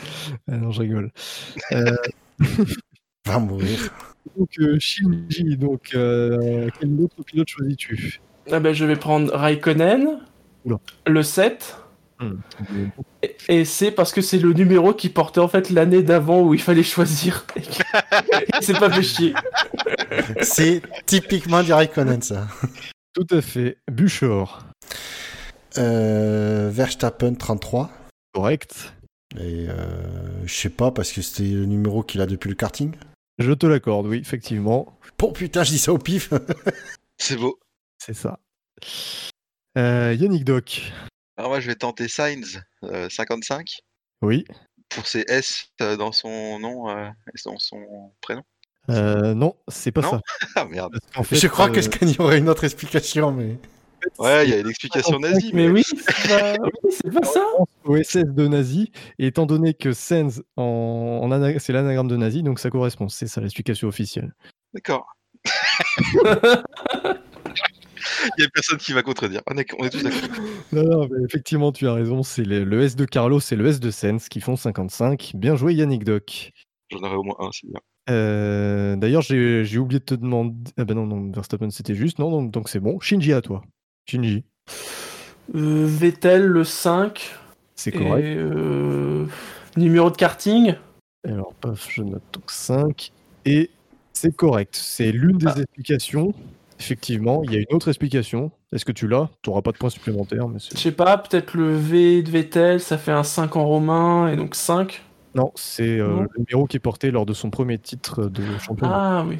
Euh, 0.49 0.57
non, 0.57 0.71
je 0.71 0.81
rigole. 0.81 1.11
Euh... 1.71 1.95
Va 3.25 3.39
mourir. 3.39 3.89
Donc, 4.37 4.49
euh, 4.59 4.77
Shinji, 4.79 5.57
donc, 5.57 5.91
euh, 5.93 6.69
quel 6.79 6.99
autre 6.99 7.23
pilote 7.23 7.47
choisis-tu? 7.47 8.21
Ah 8.51 8.59
ben, 8.59 8.73
Je 8.73 8.85
vais 8.85 8.95
prendre 8.95 9.33
Raikkonen, 9.33 10.19
le 11.05 11.23
7. 11.23 11.77
Hmm. 12.19 12.35
Et, 13.49 13.65
c'est 13.65 13.91
parce 13.91 14.11
que 14.11 14.21
c'est 14.21 14.37
le 14.37 14.53
numéro 14.53 14.93
qui 14.93 15.09
portait 15.09 15.39
en 15.39 15.47
fait 15.47 15.69
l'année 15.69 16.03
d'avant 16.03 16.41
où 16.41 16.53
il 16.53 16.61
fallait 16.61 16.83
choisir. 16.83 17.45
c'est 18.61 18.77
pas 18.77 18.89
fait 18.89 19.03
chier. 19.03 19.33
C'est 20.41 20.81
typiquement 21.05 21.63
du 21.63 21.73
Raikkonen, 21.73 22.21
ça. 22.21 22.47
Tout 23.13 23.27
à 23.31 23.41
fait. 23.41 23.77
Buchor. 23.91 24.65
Euh, 25.77 26.69
Verstappen 26.71 27.33
33. 27.33 27.89
Correct. 28.33 28.93
Et 29.37 29.67
euh, 29.69 30.45
je 30.45 30.53
sais 30.53 30.69
pas, 30.69 30.91
parce 30.91 31.11
que 31.11 31.21
c'était 31.21 31.49
le 31.49 31.65
numéro 31.65 32.03
qu'il 32.03 32.21
a 32.21 32.25
depuis 32.25 32.49
le 32.49 32.55
karting. 32.55 32.93
Je 33.39 33.51
te 33.51 33.65
l'accorde, 33.65 34.05
oui, 34.07 34.19
effectivement. 34.19 34.97
Bon, 35.17 35.31
putain, 35.31 35.63
je 35.63 35.71
dis 35.71 35.79
ça 35.79 35.91
au 35.91 35.97
pif. 35.97 36.31
C'est 37.17 37.37
beau. 37.37 37.59
C'est 37.97 38.13
ça. 38.13 38.39
Euh, 39.77 40.15
Yannick 40.19 40.43
Doc. 40.43 40.93
Alors 41.37 41.49
moi, 41.49 41.59
je 41.59 41.67
vais 41.67 41.75
tenter 41.75 42.07
Sainz, 42.07 42.61
55. 43.09 43.69
Euh, 43.69 44.27
oui. 44.27 44.45
Pour 44.89 45.07
ses 45.07 45.25
S 45.27 45.71
dans 45.79 46.11
son 46.11 46.59
nom 46.59 46.89
et 46.89 47.11
dans 47.45 47.57
son 47.57 48.11
prénom. 48.21 48.43
non, 48.87 49.55
c'est 49.67 49.91
pas 49.91 50.03
ça. 50.03 50.21
ah 50.55 50.65
merde. 50.65 50.99
je 51.31 51.47
crois 51.47 51.69
qu'il 51.69 52.09
y 52.09 52.19
aurait 52.19 52.37
une 52.37 52.49
autre 52.49 52.63
explication, 52.63 53.31
mais. 53.31 53.57
Ouais, 54.19 54.45
il 54.45 54.51
y 54.51 54.53
a 54.53 54.59
une 54.59 54.69
explication 54.69 55.19
nazie. 55.19 55.51
Mais, 55.53 55.69
oui, 55.69 55.83
c'est 55.83 57.11
pas, 57.11 57.23
ça. 57.23 57.45
OSS 57.85 58.25
de 58.25 58.47
nazi, 58.47 58.91
et 59.19 59.27
étant 59.27 59.45
donné 59.45 59.73
que 59.73 59.93
Sens, 59.93 60.41
en, 60.57 61.29
c'est 61.59 61.73
l'anagramme 61.73 62.07
de 62.07 62.17
nazi, 62.17 62.43
donc 62.43 62.59
ça 62.59 62.69
correspond. 62.69 63.09
C'est 63.09 63.27
ça 63.27 63.41
l'explication 63.41 63.87
officielle. 63.87 64.33
D'accord. 64.73 65.07
Il 68.37 68.41
n'y 68.41 68.45
a 68.45 68.49
personne 68.53 68.77
qui 68.77 68.93
va 68.93 69.01
contredire. 69.01 69.41
On 69.49 69.57
est, 69.57 69.67
on 69.79 69.85
est 69.85 69.89
tous 69.89 70.03
d'accord. 70.03 70.29
Non, 70.71 70.83
non, 70.83 71.07
mais 71.09 71.23
effectivement, 71.25 71.71
tu 71.71 71.87
as 71.87 71.93
raison. 71.93 72.23
C'est 72.23 72.43
le, 72.43 72.81
S 72.81 72.95
de 72.95 73.05
Carlos 73.05 73.39
et 73.39 73.55
le 73.55 73.65
S 73.67 73.79
de 73.79 73.91
Sens 73.91 74.29
qui 74.29 74.41
font 74.41 74.55
55. 74.55 75.33
Bien 75.35 75.55
joué, 75.55 75.73
Yannick 75.73 76.03
Doc. 76.03 76.51
J'en 76.89 76.99
aurais 76.99 77.15
au 77.15 77.23
moins 77.23 77.35
un, 77.39 77.49
c'est 77.51 77.67
bien. 77.67 77.79
Euh, 78.09 78.95
d'ailleurs, 78.97 79.21
j'ai 79.21 79.77
oublié 79.77 79.99
de 79.99 80.05
te 80.05 80.15
demander. 80.15 80.71
Ah 80.77 80.83
ben 80.83 80.95
non, 80.95 81.05
non 81.05 81.31
Verstappen 81.31 81.69
c'était 81.69 81.95
juste. 81.95 82.19
Non, 82.19 82.43
donc 82.43 82.69
c'est 82.69 82.79
bon. 82.79 82.99
Shinji 82.99 83.33
à 83.33 83.41
toi. 83.41 83.63
Shinji. 84.05 84.43
Euh, 85.55 85.85
Vettel, 85.87 86.45
le 86.45 86.63
5. 86.63 87.35
C'est 87.75 87.91
correct. 87.91 88.25
Euh, 88.25 89.25
numéro 89.77 90.09
de 90.09 90.15
karting. 90.15 90.75
Alors, 91.27 91.53
paf, 91.55 91.89
je 91.89 92.03
note 92.03 92.23
donc 92.33 92.51
5. 92.51 93.11
Et 93.45 93.69
c'est 94.13 94.35
correct. 94.35 94.75
C'est 94.75 95.11
l'une 95.11 95.37
des 95.37 95.47
ah. 95.47 95.55
explications. 95.57 96.33
Effectivement, 96.79 97.43
il 97.43 97.53
y 97.53 97.55
a 97.55 97.59
une 97.59 97.75
autre 97.75 97.87
explication. 97.87 98.51
Est-ce 98.73 98.85
que 98.85 98.91
tu 98.91 99.07
l'as? 99.07 99.29
Tu 99.41 99.49
n'auras 99.49 99.61
pas 99.61 99.71
de 99.71 99.77
points 99.77 99.89
supplémentaires. 99.89 100.47
Je 100.57 100.77
sais 100.77 100.91
pas, 100.91 101.17
peut-être 101.17 101.55
le 101.55 101.75
V 101.75 102.23
de 102.23 102.29
Vettel, 102.29 102.79
ça 102.79 102.97
fait 102.97 103.11
un 103.11 103.23
5 103.23 103.55
en 103.55 103.65
romain, 103.65 104.27
et 104.29 104.35
donc 104.35 104.55
5. 104.55 105.01
Non, 105.35 105.51
c'est 105.55 105.99
euh, 105.99 106.21
le 106.21 106.43
numéro 106.45 106.67
qui 106.67 106.77
est 106.77 106.81
porté 106.81 107.11
lors 107.11 107.25
de 107.25 107.33
son 107.33 107.49
premier 107.49 107.79
titre 107.79 108.25
de 108.25 108.43
championnat. 108.59 109.19
Ah 109.19 109.25
oui. 109.27 109.37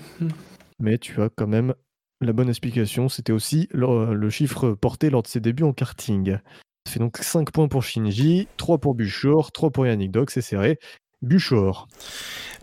Mais 0.80 0.98
tu 0.98 1.22
as 1.22 1.30
quand 1.30 1.48
même 1.48 1.74
la 2.24 2.34
bonne 2.34 2.50
explication, 2.50 3.10
c'était 3.10 3.34
aussi 3.34 3.68
le, 3.72 4.30
chiffre 4.30 4.72
porté 4.74 5.10
lors 5.10 5.24
de 5.24 5.28
ses 5.28 5.40
débuts 5.40 5.64
en 5.64 5.74
karting. 5.74 6.38
Ça 6.86 6.94
fait 6.94 7.00
donc 7.00 7.18
5 7.18 7.52
points 7.52 7.68
pour 7.68 7.84
Shinji, 7.84 8.48
3 8.58 8.78
pour 8.78 8.96
Buchor, 8.96 9.52
3 9.52 9.72
pour 9.72 9.88
Yannick 9.88 10.12
Doc, 10.12 10.32
c'est 10.32 10.42
serré. 10.42 10.80
Buchor. 11.22 11.88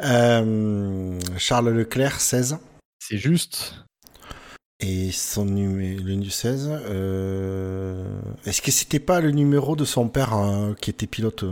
Euh, 0.00 1.18
Charles 1.38 1.70
Leclerc, 1.70 2.20
16. 2.20 2.58
C'est 2.98 3.16
juste. 3.16 3.84
Et 4.80 5.10
son 5.12 5.44
numéro, 5.44 6.02
le 6.02 6.30
16, 6.30 6.70
euh... 6.70 8.20
est-ce 8.46 8.62
que 8.62 8.70
c'était 8.70 9.00
pas 9.00 9.20
le 9.20 9.30
numéro 9.30 9.76
de 9.76 9.84
son 9.84 10.08
père 10.08 10.32
hein, 10.32 10.74
qui 10.80 10.88
était 10.88 11.06
pilote? 11.06 11.44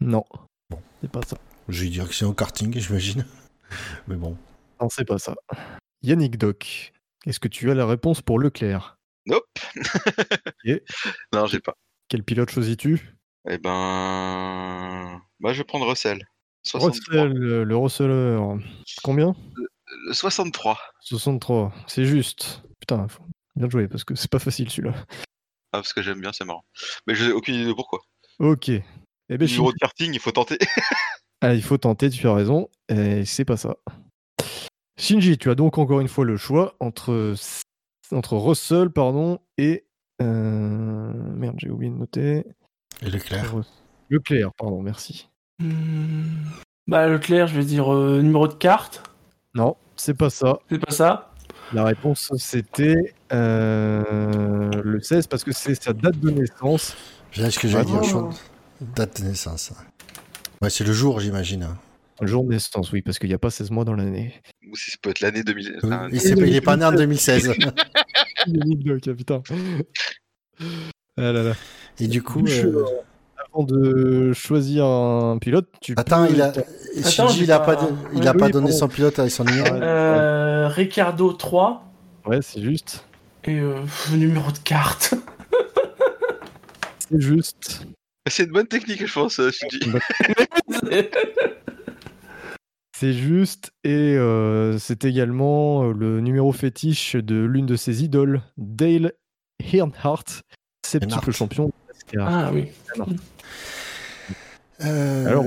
Non. 0.00 0.24
Bon. 0.70 0.80
C'est 1.00 1.10
pas 1.10 1.22
ça. 1.22 1.38
Je 1.68 1.84
vais 1.84 1.90
dire 1.90 2.08
que 2.08 2.14
c'est 2.14 2.24
un 2.24 2.32
karting, 2.32 2.78
j'imagine. 2.78 3.24
Mais 4.08 4.14
bon. 4.14 4.36
Non, 4.80 4.88
c'est 4.90 5.04
pas 5.04 5.18
ça. 5.18 5.34
Yannick 6.02 6.38
Doc, 6.38 6.92
est-ce 7.26 7.40
que 7.40 7.48
tu 7.48 7.70
as 7.70 7.74
la 7.74 7.86
réponse 7.86 8.22
pour 8.22 8.38
Leclerc? 8.38 8.98
Nope. 9.26 9.44
Non, 11.32 11.46
j'ai 11.46 11.60
pas. 11.60 11.74
Quel 12.08 12.22
pilote 12.22 12.50
choisis-tu? 12.50 13.16
Eh 13.48 13.58
ben. 13.58 15.20
Bah, 15.40 15.52
je 15.52 15.58
vais 15.58 15.64
prendre 15.64 15.86
Russell. 15.86 16.24
Russell, 16.74 17.32
le 17.32 17.76
Russelleur. 17.76 18.58
Combien? 19.02 19.34
Le 20.06 20.12
63. 20.12 20.78
63, 21.00 21.72
c'est 21.86 22.04
juste. 22.04 22.62
Putain, 22.80 23.06
bien 23.56 23.68
joué, 23.68 23.88
parce 23.88 24.04
que 24.04 24.14
c'est 24.14 24.30
pas 24.30 24.38
facile 24.38 24.70
celui-là. 24.70 24.94
Ah, 25.72 25.78
parce 25.78 25.92
que 25.92 26.02
j'aime 26.02 26.20
bien, 26.20 26.32
c'est 26.32 26.44
marrant. 26.44 26.64
Mais 27.06 27.14
j'ai 27.14 27.32
aucune 27.32 27.54
idée 27.54 27.66
de 27.66 27.72
pourquoi. 27.72 28.00
Ok. 28.38 28.68
Eh 28.68 28.82
ben, 29.28 29.46
Numéro 29.46 29.72
de 29.72 29.76
karting, 29.78 30.12
il 30.14 30.20
faut 30.20 30.32
tenter. 30.32 30.58
ah, 31.40 31.54
il 31.54 31.62
faut 31.62 31.76
tenter, 31.76 32.10
tu 32.10 32.26
as 32.26 32.34
raison. 32.34 32.70
Et 32.88 33.24
c'est 33.24 33.44
pas 33.44 33.56
ça. 33.56 33.76
Shinji, 34.98 35.38
tu 35.38 35.48
as 35.48 35.54
donc 35.54 35.78
encore 35.78 36.00
une 36.00 36.08
fois 36.08 36.24
le 36.24 36.36
choix 36.36 36.74
entre, 36.80 37.34
entre 38.12 38.36
Russell 38.36 38.90
pardon, 38.90 39.38
et. 39.56 39.84
Euh... 40.20 41.12
Merde, 41.36 41.54
j'ai 41.58 41.70
oublié 41.70 41.90
de 41.92 41.96
noter. 41.96 42.44
Et 43.02 43.10
Leclerc. 43.10 43.54
Leclerc, 44.10 44.50
pardon, 44.58 44.82
merci. 44.82 45.28
Hmm. 45.60 46.24
Bah, 46.88 47.06
Leclerc, 47.06 47.46
je 47.46 47.54
vais 47.56 47.64
dire 47.64 47.94
euh, 47.94 48.20
numéro 48.22 48.48
de 48.48 48.54
carte. 48.54 49.02
Non, 49.54 49.76
c'est 49.94 50.14
pas 50.14 50.30
ça. 50.30 50.58
C'est 50.68 50.78
pas 50.78 50.92
ça 50.92 51.32
La 51.72 51.84
réponse, 51.84 52.32
c'était 52.36 53.14
euh, 53.32 54.70
le 54.82 55.00
16 55.00 55.28
parce 55.28 55.44
que 55.44 55.52
c'est 55.52 55.80
sa 55.80 55.92
date 55.92 56.18
de 56.18 56.30
naissance. 56.30 56.96
C'est 57.30 57.50
ce 57.50 57.58
que 57.58 57.68
j'allais 57.68 57.84
dire. 57.84 58.00
Oh. 58.16 58.30
Date 58.96 59.20
de 59.20 59.28
naissance. 59.28 59.72
Ouais, 60.60 60.70
c'est 60.70 60.84
le 60.84 60.92
jour, 60.92 61.20
j'imagine. 61.20 61.68
Le 62.20 62.26
jour 62.26 62.42
de 62.44 62.50
naissance, 62.50 62.90
oui, 62.92 63.02
parce 63.02 63.18
qu'il 63.18 63.28
n'y 63.28 63.34
a 63.34 63.38
pas 63.38 63.50
16 63.50 63.70
mois 63.70 63.84
dans 63.84 63.94
l'année. 63.94 64.34
Ou 64.70 64.76
si 64.76 64.90
ça 64.90 64.96
peut 65.00 65.10
être 65.10 65.20
l'année 65.20 65.44
2000. 65.44 65.80
il 66.12 66.52
n'est 66.52 66.60
pas 66.60 66.76
né 66.76 66.84
en 66.84 66.92
2016. 66.92 67.52
putain. 69.16 69.42
Ah 71.16 71.32
là 71.32 71.42
là. 71.42 71.54
Et 72.00 72.08
du 72.08 72.22
coup. 72.22 72.44
Euh, 72.46 72.84
avant 73.52 73.64
de 73.64 74.32
choisir 74.32 74.84
un 74.84 75.38
pilote, 75.38 75.68
tu 75.80 75.94
Attends, 75.96 76.26
il 76.26 76.42
a. 76.42 76.52
Shinji, 77.08 77.44
il 77.44 77.52
a 77.52 77.60
pas, 77.60 77.88
il 78.14 78.26
a 78.26 78.34
pas 78.34 78.48
donné 78.48 78.72
son 78.72 78.88
pilote 78.88 79.18
avec 79.18 79.30
son 79.30 79.44
numéro. 79.44 79.74
Euh, 79.74 80.68
Ricardo 80.68 81.32
3. 81.32 81.84
Ouais, 82.26 82.40
c'est 82.42 82.62
juste. 82.62 83.04
Et 83.44 83.58
euh, 83.58 83.76
numéro 84.12 84.50
de 84.50 84.58
carte. 84.58 85.14
c'est 87.08 87.20
juste. 87.20 87.86
C'est 88.28 88.44
une 88.44 88.52
bonne 88.52 88.66
technique, 88.66 89.06
je 89.06 89.12
pense, 89.12 89.40
euh, 89.40 89.50
Shinji. 89.50 89.80
c'est 93.00 93.12
juste, 93.12 93.72
et 93.84 94.16
euh, 94.16 94.76
c'est 94.76 95.04
également 95.04 95.84
le 95.84 96.20
numéro 96.20 96.50
fétiche 96.50 97.14
de 97.14 97.36
l'une 97.36 97.64
de 97.64 97.76
ses 97.76 98.02
idoles, 98.02 98.42
Dale 98.56 99.12
Earnhardt, 99.60 100.42
septuple 100.84 101.30
champion. 101.30 101.70
Ah 102.18 102.50
oui. 102.52 102.72
Euh, 104.80 105.26
Alors, 105.26 105.44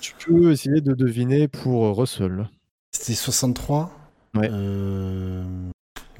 tu 0.00 0.14
peux 0.24 0.52
essayer 0.52 0.80
de 0.80 0.94
deviner 0.94 1.48
pour 1.48 1.84
euh, 1.84 1.90
Russell. 1.90 2.48
C'était 2.92 3.14
63 3.14 3.90
Ouais. 4.36 4.48
Euh, 4.52 5.42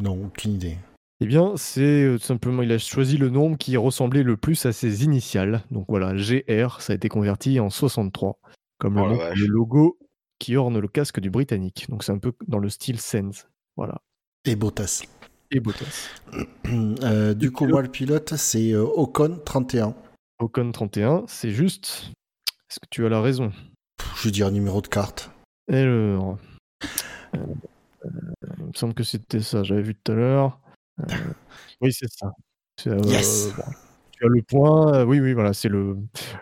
non, 0.00 0.24
aucune 0.26 0.54
idée. 0.54 0.76
Eh 1.20 1.26
bien, 1.26 1.52
c'est 1.56 2.16
tout 2.18 2.24
simplement, 2.24 2.62
il 2.62 2.72
a 2.72 2.78
choisi 2.78 3.16
le 3.16 3.30
nombre 3.30 3.56
qui 3.58 3.76
ressemblait 3.76 4.24
le 4.24 4.36
plus 4.36 4.66
à 4.66 4.72
ses 4.72 5.04
initiales. 5.04 5.62
Donc 5.70 5.84
voilà, 5.88 6.14
GR, 6.14 6.80
ça 6.80 6.94
a 6.94 6.96
été 6.96 7.08
converti 7.08 7.60
en 7.60 7.70
63, 7.70 8.40
comme 8.78 8.96
oh 8.96 9.06
le, 9.08 9.46
logo 9.46 9.98
qui 10.38 10.56
orne 10.56 10.78
le 10.78 10.88
casque 10.88 11.20
du 11.20 11.30
Britannique. 11.30 11.86
Donc 11.88 12.04
c'est 12.04 12.12
un 12.12 12.18
peu 12.18 12.32
dans 12.46 12.58
le 12.58 12.68
style 12.68 13.00
Sense. 13.00 13.48
Voilà. 13.76 14.00
Et 14.44 14.56
Bottas. 14.56 15.04
Et 15.50 15.60
Bottas. 15.60 16.10
du 17.34 17.50
coup, 17.50 17.66
moi, 17.66 17.82
le 17.82 17.88
pilote, 17.88 18.34
c'est 18.36 18.74
Ocon 18.74 19.40
31. 19.44 19.94
Ocon 20.40 20.72
31, 20.72 21.24
c'est 21.28 21.50
juste. 21.50 22.10
Est-ce 22.70 22.80
que 22.80 22.86
tu 22.90 23.06
as 23.06 23.08
la 23.08 23.20
raison? 23.20 23.52
Je 24.16 24.24
veux 24.24 24.32
dire 24.32 24.50
numéro 24.50 24.80
de 24.80 24.88
carte. 24.88 25.30
Alors, 25.70 26.38
euh, 27.34 27.38
il 28.58 28.64
me 28.64 28.72
semble 28.74 28.94
que 28.94 29.02
c'était 29.02 29.40
ça, 29.40 29.62
j'avais 29.62 29.82
vu 29.82 29.94
tout 29.94 30.12
à 30.12 30.14
l'heure. 30.14 30.60
Euh, 31.00 31.14
oui, 31.80 31.92
c'est 31.92 32.10
ça. 32.10 32.32
Euh, 32.86 32.98
yes. 33.04 33.52
Tu 34.16 34.24
as 34.24 34.28
le 34.28 34.42
point. 34.42 35.04
oui, 35.04 35.20
oui, 35.20 35.32
voilà, 35.32 35.52
c'est 35.52 35.68
le, 35.68 35.96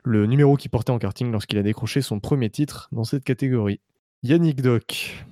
le 0.04 0.26
numéro 0.26 0.56
qu'il 0.56 0.70
portait 0.70 0.90
en 0.90 0.98
karting 0.98 1.30
lorsqu'il 1.32 1.58
a 1.58 1.62
décroché 1.62 2.02
son 2.02 2.20
premier 2.20 2.50
titre 2.50 2.88
dans 2.92 3.04
cette 3.04 3.24
catégorie. 3.24 3.80
Yannick 4.22 4.62
Doc. 4.62 5.24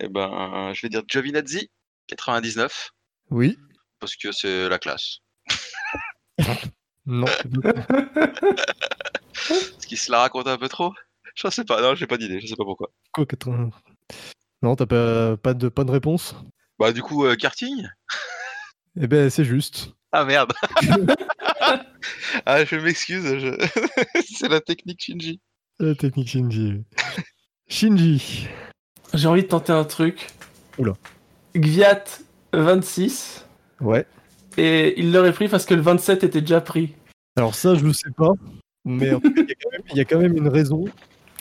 Eh 0.00 0.08
ben, 0.08 0.72
je 0.74 0.82
vais 0.82 0.88
dire 0.88 1.02
Giovinazzi, 1.06 1.70
99. 2.08 2.90
Oui. 3.30 3.56
Parce 4.00 4.16
que 4.16 4.32
c'est 4.32 4.68
la 4.68 4.78
classe. 4.78 5.18
non. 7.06 7.26
Est-ce 9.50 9.86
qu'il 9.86 9.98
se 9.98 10.10
la 10.10 10.20
raconte 10.20 10.48
un 10.48 10.58
peu 10.58 10.68
trop? 10.68 10.92
Je 11.34 11.48
sais 11.48 11.64
pas, 11.64 11.80
non, 11.80 11.94
j'ai 11.94 12.06
pas 12.06 12.18
d'idée, 12.18 12.40
je 12.40 12.46
sais 12.46 12.56
pas 12.56 12.64
pourquoi. 12.64 12.90
Quoi, 13.12 13.26
80... 13.26 13.70
Non, 14.62 14.76
t'as 14.76 14.86
pas, 14.86 15.36
pas, 15.36 15.54
de, 15.54 15.68
pas 15.68 15.84
de 15.84 15.90
réponse? 15.90 16.36
Bah, 16.78 16.92
du 16.92 17.02
coup, 17.02 17.24
euh, 17.24 17.34
karting? 17.34 17.88
Eh 19.00 19.06
ben, 19.06 19.30
c'est 19.30 19.44
juste. 19.44 19.94
Ah 20.12 20.24
merde 20.24 20.52
Ah, 22.46 22.64
je 22.64 22.76
m'excuse, 22.76 23.24
c'est 24.26 24.48
la 24.48 24.60
technique 24.60 25.00
Shinji. 25.02 25.40
La 25.78 25.94
technique 25.94 26.28
Shinji. 26.28 26.82
Shinji. 27.68 28.48
J'ai 29.14 29.28
envie 29.28 29.42
de 29.42 29.48
tenter 29.48 29.72
un 29.72 29.84
truc. 29.84 30.28
Oula. 30.78 30.94
Gviat 31.54 32.04
26. 32.52 33.46
Ouais. 33.80 34.06
Et 34.56 34.98
il 34.98 35.12
l'aurait 35.12 35.32
pris 35.32 35.48
parce 35.48 35.64
que 35.64 35.74
le 35.74 35.80
27 35.80 36.24
était 36.24 36.40
déjà 36.40 36.60
pris. 36.60 36.94
Alors 37.36 37.54
ça, 37.54 37.74
je 37.74 37.84
ne 37.84 37.92
sais 37.92 38.10
pas. 38.16 38.32
Mais 38.84 39.12
il 39.90 39.96
y, 39.96 40.00
a 40.00 40.04
quand 40.04 40.18
même 40.18 40.36
une 40.36 40.48
raison 40.48 40.84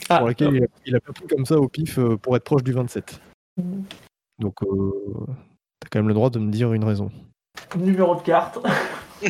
ah, 0.09 0.19
pour 0.19 0.27
laquelle 0.27 0.67
il 0.85 0.95
a, 0.95 0.99
pas 0.99 1.11
pris 1.11 1.27
comme 1.27 1.45
ça 1.45 1.57
au 1.57 1.67
pif 1.67 1.97
euh, 1.97 2.15
pour 2.17 2.35
être 2.35 2.43
proche 2.43 2.63
du 2.63 2.71
27. 2.71 3.19
Donc, 4.37 4.61
euh, 4.63 4.91
t'as 5.79 5.89
quand 5.89 5.99
même 5.99 6.07
le 6.07 6.13
droit 6.13 6.29
de 6.29 6.39
me 6.39 6.51
dire 6.51 6.71
une 6.73 6.83
raison. 6.83 7.11
Numéro 7.75 8.15
de 8.15 8.21
carte. 8.21 8.59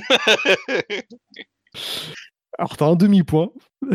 Alors, 2.58 2.78
t'as 2.78 2.88
un 2.88 2.96
demi-point. 2.96 3.50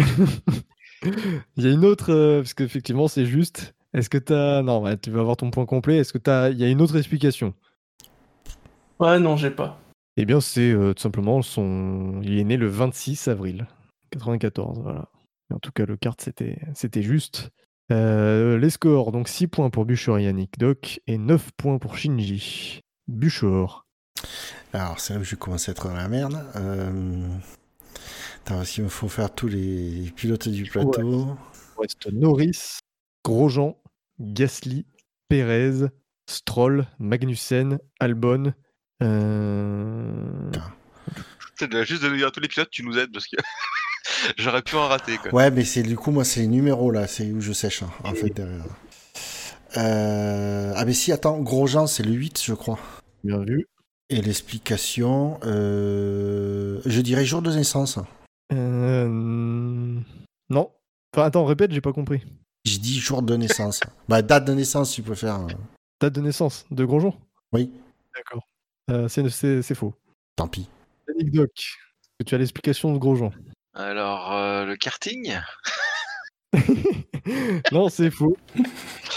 il 1.56 1.64
y 1.64 1.66
a 1.66 1.70
une 1.70 1.84
autre, 1.84 2.12
euh, 2.12 2.40
parce 2.40 2.54
qu'effectivement, 2.54 3.08
c'est 3.08 3.26
juste. 3.26 3.74
Est-ce 3.94 4.10
que 4.10 4.18
t'as. 4.18 4.62
Non, 4.62 4.84
tu 4.96 5.10
vas 5.10 5.20
avoir 5.20 5.36
ton 5.36 5.50
point 5.50 5.66
complet. 5.66 5.98
Est-ce 5.98 6.12
que 6.12 6.18
t'as. 6.18 6.50
Il 6.50 6.58
y 6.58 6.64
a 6.64 6.68
une 6.68 6.80
autre 6.80 6.96
explication? 6.96 7.54
Ouais, 8.98 9.18
non, 9.18 9.36
j'ai 9.36 9.50
pas. 9.50 9.78
Eh 10.16 10.24
bien, 10.24 10.40
c'est 10.40 10.70
euh, 10.72 10.94
tout 10.94 11.02
simplement 11.02 11.42
son. 11.42 12.20
Il 12.22 12.38
est 12.38 12.44
né 12.44 12.56
le 12.56 12.68
26 12.68 13.28
avril. 13.28 13.66
94, 14.10 14.80
voilà. 14.82 15.08
en 15.52 15.58
tout 15.58 15.72
cas, 15.72 15.84
le 15.84 15.98
c'était, 16.18 16.58
c'était 16.74 17.02
juste. 17.02 17.50
Euh, 17.92 18.58
les 18.58 18.70
scores, 18.70 19.12
donc 19.12 19.28
6 19.28 19.46
points 19.46 19.70
pour 19.70 19.84
Buchor 19.84 20.18
et 20.18 20.24
Yannick 20.24 20.58
Doc 20.58 21.00
et 21.06 21.18
9 21.18 21.52
points 21.56 21.78
pour 21.78 21.96
Shinji. 21.96 22.80
Buchor. 23.06 23.85
Alors, 24.72 25.00
c'est 25.00 25.14
là 25.14 25.20
que 25.20 25.24
je 25.24 25.36
commence 25.36 25.68
à 25.68 25.72
être 25.72 25.88
dans 25.88 25.94
la 25.94 26.08
merde. 26.08 26.44
Euh... 26.56 27.28
Attends, 28.44 28.62
il 28.62 28.84
me 28.84 28.88
faut 28.88 29.08
faire 29.08 29.34
tous 29.34 29.48
les 29.48 30.12
pilotes 30.14 30.48
du 30.48 30.64
plateau? 30.64 31.36
Il 31.78 31.80
reste 31.80 32.12
Norris, 32.12 32.78
Grosjean, 33.24 33.76
Gasly, 34.20 34.86
Perez, 35.28 35.88
Stroll, 36.28 36.86
Magnussen, 36.98 37.78
Albon. 38.00 38.52
Euh... 39.02 40.50
Juste 41.58 42.02
de 42.02 42.08
lire 42.08 42.32
tous 42.32 42.40
les 42.40 42.48
pilotes, 42.48 42.70
tu 42.70 42.82
nous 42.82 42.98
aides 42.98 43.12
parce 43.12 43.26
que 43.26 43.36
J'aurais 44.38 44.62
pu 44.62 44.76
en 44.76 44.88
rater. 44.88 45.18
Quoi. 45.18 45.34
Ouais, 45.34 45.50
mais 45.50 45.64
c'est 45.64 45.82
du 45.82 45.96
coup, 45.96 46.10
moi, 46.10 46.24
c'est 46.24 46.40
les 46.40 46.46
numéros 46.46 46.90
là, 46.90 47.06
c'est 47.06 47.30
où 47.32 47.40
je 47.40 47.52
sèche, 47.52 47.82
hein, 47.82 47.90
en 48.04 48.14
fait, 48.14 48.30
derrière. 48.30 48.64
Euh... 49.76 50.72
Ah, 50.76 50.84
mais 50.84 50.94
si, 50.94 51.12
attends, 51.12 51.38
Grosjean, 51.40 51.86
c'est 51.86 52.02
le 52.02 52.12
8, 52.12 52.42
je 52.44 52.54
crois. 52.54 52.78
Bien 53.24 53.38
vu. 53.44 53.66
Et 54.08 54.22
l'explication, 54.22 55.40
euh... 55.44 56.80
je 56.86 57.00
dirais 57.00 57.24
jour 57.24 57.42
de 57.42 57.52
naissance. 57.52 57.98
Euh... 58.52 59.08
Non. 60.48 60.70
Enfin, 61.12 61.26
attends, 61.26 61.44
répète, 61.44 61.72
j'ai 61.72 61.80
pas 61.80 61.92
compris. 61.92 62.22
Je 62.64 62.78
dis 62.78 62.98
jour 63.00 63.22
de 63.22 63.36
naissance. 63.36 63.80
bah, 64.08 64.22
date 64.22 64.44
de 64.44 64.54
naissance, 64.54 64.92
tu 64.92 65.02
peux 65.02 65.14
faire. 65.14 65.34
Hein. 65.34 65.48
Date 66.00 66.14
de 66.14 66.20
naissance 66.20 66.66
de 66.70 66.84
Grosjean 66.84 67.14
Oui. 67.52 67.72
D'accord. 68.14 68.46
Euh, 68.90 69.08
c'est 69.08 69.74
faux. 69.74 69.94
Tant 70.36 70.46
pis. 70.46 70.68
Yannick 71.08 71.32
Doc, 71.32 71.50
tu 72.24 72.34
as 72.34 72.38
l'explication 72.38 72.92
de 72.92 72.98
Grosjean. 72.98 73.32
Alors, 73.74 74.32
euh, 74.32 74.64
le 74.64 74.76
karting? 74.76 75.36
Non, 77.72 77.88
c'est 77.88 78.10
faux. 78.10 78.36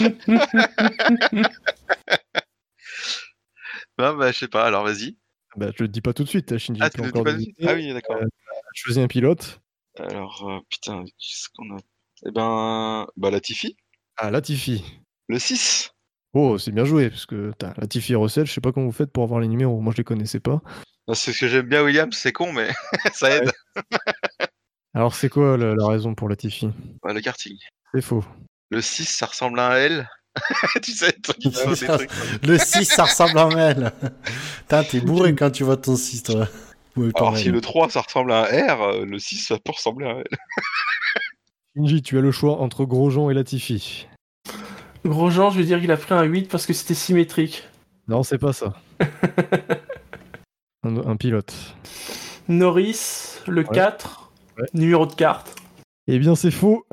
Ah, 4.02 4.12
bah, 4.14 4.32
je 4.32 4.38
sais 4.38 4.48
pas, 4.48 4.64
alors 4.64 4.84
vas-y. 4.84 5.16
Bah, 5.56 5.70
je 5.76 5.82
le 5.82 5.88
dis 5.88 6.00
pas 6.00 6.12
tout 6.12 6.24
de 6.24 6.28
suite, 6.28 6.56
Shinji. 6.58 6.80
Ah, 6.82 6.90
tu 6.90 7.00
le 7.00 7.06
dis 7.06 7.12
pas 7.12 7.32
tout 7.32 7.36
de 7.36 7.42
suite 7.42 7.56
Ah 7.66 7.74
oui, 7.74 7.92
d'accord. 7.92 8.16
Euh, 8.16 8.26
choisis 8.74 9.02
un 9.02 9.08
pilote. 9.08 9.60
Alors, 9.98 10.48
euh, 10.48 10.60
putain, 10.68 11.04
qu'est-ce 11.04 11.48
qu'on 11.54 11.76
a? 11.76 11.80
Eh 12.26 12.30
ben, 12.30 13.06
bah, 13.16 13.30
Latifi. 13.30 13.76
Ah, 14.16 14.30
Latifi. 14.30 14.84
Le 15.28 15.38
6. 15.38 15.90
Oh, 16.32 16.58
c'est 16.58 16.70
bien 16.70 16.84
joué, 16.84 17.10
parce 17.10 17.26
que 17.26 17.52
t'as 17.58 17.74
Latifi 17.76 18.12
et 18.12 18.16
Russell, 18.16 18.46
je 18.46 18.52
sais 18.52 18.60
pas 18.60 18.72
comment 18.72 18.86
vous 18.86 18.92
faites 18.92 19.12
pour 19.12 19.24
avoir 19.24 19.40
les 19.40 19.48
numéros, 19.48 19.80
moi 19.80 19.92
je 19.92 19.98
les 19.98 20.04
connaissais 20.04 20.38
pas. 20.38 20.62
C'est 21.12 21.32
ce 21.32 21.40
que 21.40 21.48
j'aime 21.48 21.66
bien, 21.66 21.82
William, 21.82 22.12
c'est 22.12 22.32
con, 22.32 22.52
mais 22.52 22.70
ça 23.12 23.36
aide. 23.36 23.50
Alors, 24.94 25.14
c'est 25.14 25.28
quoi 25.28 25.56
la, 25.56 25.86
raison 25.86 26.14
pour 26.14 26.28
Latifi? 26.28 26.70
Bah, 27.02 27.12
Le 27.12 27.20
karting. 27.20 27.56
C'est 27.92 28.02
faux. 28.02 28.24
Le 28.70 28.80
6, 28.80 29.06
ça 29.06 29.26
ressemble 29.26 29.58
à 29.58 29.72
un 29.72 29.76
L. 29.76 30.08
tu 30.82 30.92
sais, 30.92 31.12
des 31.42 31.86
trucs. 31.86 32.10
Le 32.42 32.58
6, 32.58 32.84
ça 32.84 33.04
ressemble 33.04 33.38
à 33.38 33.44
un 33.44 33.56
L. 33.56 33.92
t'es 34.68 35.00
bourré 35.04 35.34
quand 35.34 35.50
tu 35.50 35.64
vois 35.64 35.76
ton 35.76 35.96
6, 35.96 36.22
toi. 36.24 36.48
Alors, 37.14 37.36
si 37.36 37.50
le 37.50 37.60
3, 37.60 37.90
ça 37.90 38.00
ressemble 38.00 38.32
à 38.32 38.42
un 38.42 38.74
R, 38.74 38.82
euh, 38.82 39.04
le 39.04 39.18
6, 39.18 39.46
ça 39.46 39.58
peut 39.58 39.72
ressembler 39.72 40.06
à 40.06 40.10
un 40.10 40.18
L. 40.18 40.26
Shinji, 41.76 42.02
tu 42.02 42.18
as 42.18 42.20
le 42.20 42.32
choix 42.32 42.60
entre 42.60 42.84
Grosjean 42.84 43.30
et 43.30 43.34
Latifi. 43.34 44.06
Grosjean, 45.04 45.50
je 45.50 45.58
veux 45.58 45.64
dire 45.64 45.80
qu'il 45.80 45.90
a 45.92 45.96
pris 45.96 46.14
un 46.14 46.24
8 46.24 46.50
parce 46.50 46.66
que 46.66 46.72
c'était 46.72 46.94
symétrique. 46.94 47.64
Non, 48.08 48.22
c'est 48.22 48.38
pas 48.38 48.52
ça. 48.52 48.74
un, 50.82 51.16
pilote. 51.16 51.54
Norris, 52.48 53.38
le 53.46 53.62
4, 53.62 54.32
numéro 54.74 55.06
de 55.06 55.14
carte. 55.14 55.56
Eh 56.08 56.18
bien, 56.18 56.34
c'est 56.34 56.50
faux. 56.50 56.84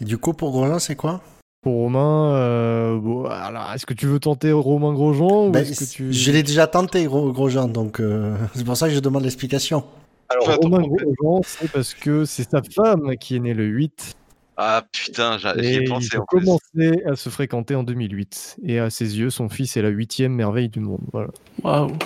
Et 0.00 0.04
du 0.04 0.18
coup, 0.18 0.34
pour 0.34 0.52
Grosjean, 0.52 0.78
c'est 0.78 0.96
quoi? 0.96 1.22
Pour 1.62 1.74
Romain, 1.74 2.34
euh, 2.34 3.24
alors, 3.30 3.70
est-ce 3.72 3.86
que 3.86 3.94
tu 3.94 4.06
veux 4.06 4.18
tenter 4.18 4.50
Romain 4.50 4.92
Grosjean 4.92 5.50
ben, 5.50 5.64
Je 5.64 6.32
l'ai 6.32 6.42
déjà 6.42 6.66
tenté, 6.66 7.06
Grosjean, 7.06 7.68
donc 7.68 8.00
euh, 8.00 8.36
c'est 8.54 8.64
pour 8.64 8.76
ça 8.76 8.88
que 8.88 8.94
je 8.94 8.98
demande 8.98 9.22
l'explication. 9.22 9.84
Alors, 10.28 10.56
Romain 10.60 10.82
Grosjean, 10.82 11.42
c'est 11.44 11.70
parce 11.70 11.94
que 11.94 12.24
c'est 12.24 12.50
sa 12.50 12.62
femme 12.62 13.16
qui 13.16 13.36
est 13.36 13.40
née 13.40 13.54
le 13.54 13.64
8 13.64 14.16
ah 14.56 14.84
putain, 14.92 15.38
j'ai 15.38 15.82
pensé. 15.84 16.08
Ils 16.12 16.18
ont 16.18 16.24
commencé 16.26 17.02
à 17.06 17.16
se 17.16 17.30
fréquenter 17.30 17.74
en 17.74 17.82
2008. 17.82 18.58
Et 18.62 18.78
à 18.78 18.90
ses 18.90 19.18
yeux, 19.18 19.30
son 19.30 19.48
fils 19.48 19.76
est 19.78 19.82
la 19.82 19.88
huitième 19.88 20.34
merveille 20.34 20.68
du 20.68 20.78
monde. 20.78 21.00
Voilà. 21.10 21.30
Waouh. 21.64 21.96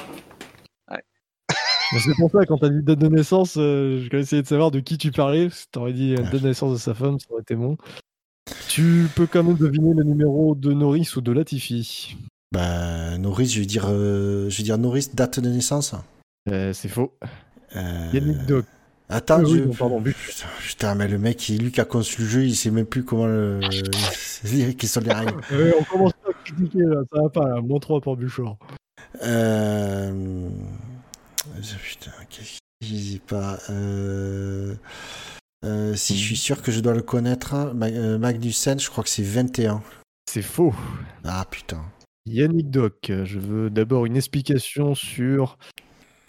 C'est 1.90 2.14
pour 2.16 2.30
ça, 2.30 2.44
quand 2.46 2.58
t'as 2.58 2.68
dit 2.68 2.82
date 2.82 2.98
de 2.98 3.08
naissance, 3.08 3.56
euh, 3.58 4.00
je 4.02 4.10
vais 4.10 4.20
essayer 4.20 4.42
de 4.42 4.46
savoir 4.46 4.70
de 4.70 4.80
qui 4.80 4.98
tu 4.98 5.12
parlais. 5.12 5.50
Si 5.50 5.68
t'aurais 5.70 5.92
dit 5.92 6.14
date 6.14 6.32
de 6.32 6.38
naissance 6.38 6.72
de 6.72 6.78
sa 6.78 6.94
femme, 6.94 7.18
ça 7.18 7.26
aurait 7.30 7.42
été 7.42 7.54
bon. 7.54 7.76
Tu 8.68 9.08
peux 9.14 9.26
quand 9.26 9.42
même 9.42 9.56
deviner 9.56 9.94
le 9.94 10.04
numéro 10.04 10.54
de 10.54 10.72
Norris 10.72 11.12
ou 11.16 11.20
de 11.20 11.32
Latifi. 11.32 12.16
Bah, 12.52 13.18
Norris, 13.18 13.46
je 13.46 13.60
vais 13.60 13.66
dire, 13.66 13.86
euh, 13.88 14.48
je 14.50 14.58
vais 14.58 14.62
dire 14.62 14.78
Norris, 14.78 15.08
date 15.14 15.40
de 15.40 15.48
naissance. 15.48 15.94
Euh, 16.48 16.72
c'est 16.72 16.88
faux. 16.88 17.12
Yannick 17.74 18.46
Doc. 18.46 18.64
Attends, 19.08 19.44
je... 19.44 19.60
pardon, 19.76 20.02
putain, 20.60 20.96
mais 20.96 21.06
le 21.06 21.18
mec, 21.18 21.46
lui 21.48 21.70
qui 21.70 21.80
a 21.80 21.84
conçu 21.84 22.22
le 22.22 22.26
jeu, 22.26 22.44
il 22.44 22.56
sait 22.56 22.72
même 22.72 22.86
plus 22.86 23.04
comment 23.04 23.26
le. 23.26 23.60
qui 24.72 24.88
sont 24.88 25.00
les 25.00 25.12
règles. 25.12 25.34
on 25.78 25.84
commence 25.84 26.12
pas 26.14 26.30
à 26.30 26.44
critiquer 26.44 26.80
là, 26.80 27.02
ça 27.12 27.22
va 27.22 27.28
pas 27.28 27.48
là, 27.48 27.60
moins 27.60 27.78
3 27.78 28.00
pour 28.00 28.16
Bouchard. 28.16 28.56
Euh. 29.22 30.48
Putain, 31.82 32.10
qu'est-ce 32.28 32.58
qu'il 32.80 32.96
dit 32.96 33.22
pas 33.24 33.58
euh... 33.70 34.74
Euh, 35.66 35.96
si 35.96 36.16
je 36.16 36.24
suis 36.24 36.36
sûr 36.36 36.62
que 36.62 36.70
je 36.70 36.78
dois 36.78 36.94
le 36.94 37.02
connaître, 37.02 37.54
euh, 37.54 38.18
Magnussen, 38.18 38.78
je 38.78 38.88
crois 38.88 39.02
que 39.02 39.10
c'est 39.10 39.24
21. 39.24 39.82
C'est 40.30 40.42
faux. 40.42 40.72
Ah 41.24 41.44
putain. 41.50 41.82
Yannick 42.26 42.70
Doc, 42.70 43.10
je 43.24 43.38
veux 43.38 43.68
d'abord 43.68 44.06
une 44.06 44.16
explication 44.16 44.94
sur 44.94 45.58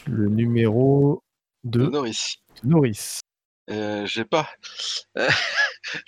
le 0.08 0.28
numéro 0.28 1.24
de, 1.64 1.86
de 1.86 1.90
Norris. 1.90 2.38
Norris. 2.64 3.20
Euh, 3.70 4.06
J'ai 4.08 4.26
pas. 4.26 4.48
je 5.16 5.22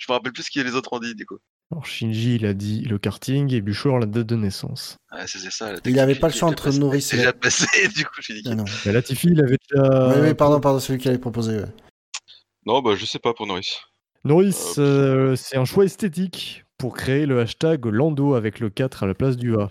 me 0.08 0.12
rappelle 0.12 0.32
plus 0.32 0.44
ce 0.44 0.50
que 0.50 0.64
les 0.64 0.74
autres 0.74 0.92
ont 0.92 0.98
dit 1.00 1.14
du 1.14 1.26
coup. 1.26 1.38
Alors 1.70 1.86
Shinji 1.86 2.34
il 2.34 2.46
a 2.46 2.54
dit 2.54 2.82
le 2.82 2.98
karting 2.98 3.52
et 3.52 3.60
Buchor 3.60 4.00
la 4.00 4.06
date 4.06 4.26
de 4.26 4.34
naissance. 4.34 4.96
Ouais, 5.12 5.24
c'est 5.26 5.38
ça. 5.50 5.74
Il 5.84 6.00
avait 6.00 6.16
pas 6.16 6.28
le 6.28 6.32
choix 6.32 6.48
entre 6.48 6.72
Norris 6.72 7.08
et. 7.12 7.16
déjà 7.16 7.32
passé, 7.32 7.66
du 7.94 8.04
coup, 8.04 8.20
j'ai 8.22 8.34
dit. 8.34 8.42
Ah 8.46 8.56
non. 8.56 8.64
Mais 8.84 8.92
Latifi, 8.92 9.28
il 9.28 9.40
avait 9.40 9.56
déjà. 9.70 10.14
Oui, 10.16 10.28
oui, 10.28 10.34
pardon, 10.34 10.60
pardon, 10.60 10.80
celui 10.80 10.98
qui 10.98 11.08
avait 11.08 11.18
proposé. 11.18 11.58
Ouais. 11.58 11.68
Non, 12.66 12.82
bah 12.82 12.94
je 12.94 13.04
sais 13.06 13.18
pas 13.18 13.32
pour 13.32 13.46
Norris. 13.46 13.76
Norris, 14.24 14.74
euh, 14.78 15.34
c'est 15.34 15.56
un 15.56 15.64
choix 15.64 15.84
esthétique 15.84 16.64
pour 16.76 16.94
créer 16.94 17.26
le 17.26 17.40
hashtag 17.40 17.86
Lando 17.86 18.34
avec 18.34 18.60
le 18.60 18.68
4 18.68 19.04
à 19.04 19.06
la 19.06 19.14
place 19.14 19.36
du 19.36 19.56
A. 19.56 19.70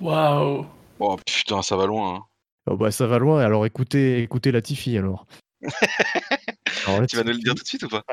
Waouh. 0.00 0.64
Oh 1.00 1.16
putain, 1.26 1.62
ça 1.62 1.76
va 1.76 1.86
loin. 1.86 2.16
Hein. 2.16 2.22
Oh, 2.66 2.76
bah 2.76 2.90
ça 2.90 3.06
va 3.06 3.18
loin. 3.18 3.40
Alors 3.40 3.66
écoutez, 3.66 4.22
écoutez 4.22 4.52
Latifi 4.52 4.96
alors. 4.96 5.26
tu 7.08 7.16
vas 7.16 7.24
nous 7.24 7.32
le 7.32 7.38
dire 7.38 7.54
tout 7.54 7.62
de 7.62 7.68
suite 7.68 7.82
ou 7.82 7.88
pas? 7.88 8.04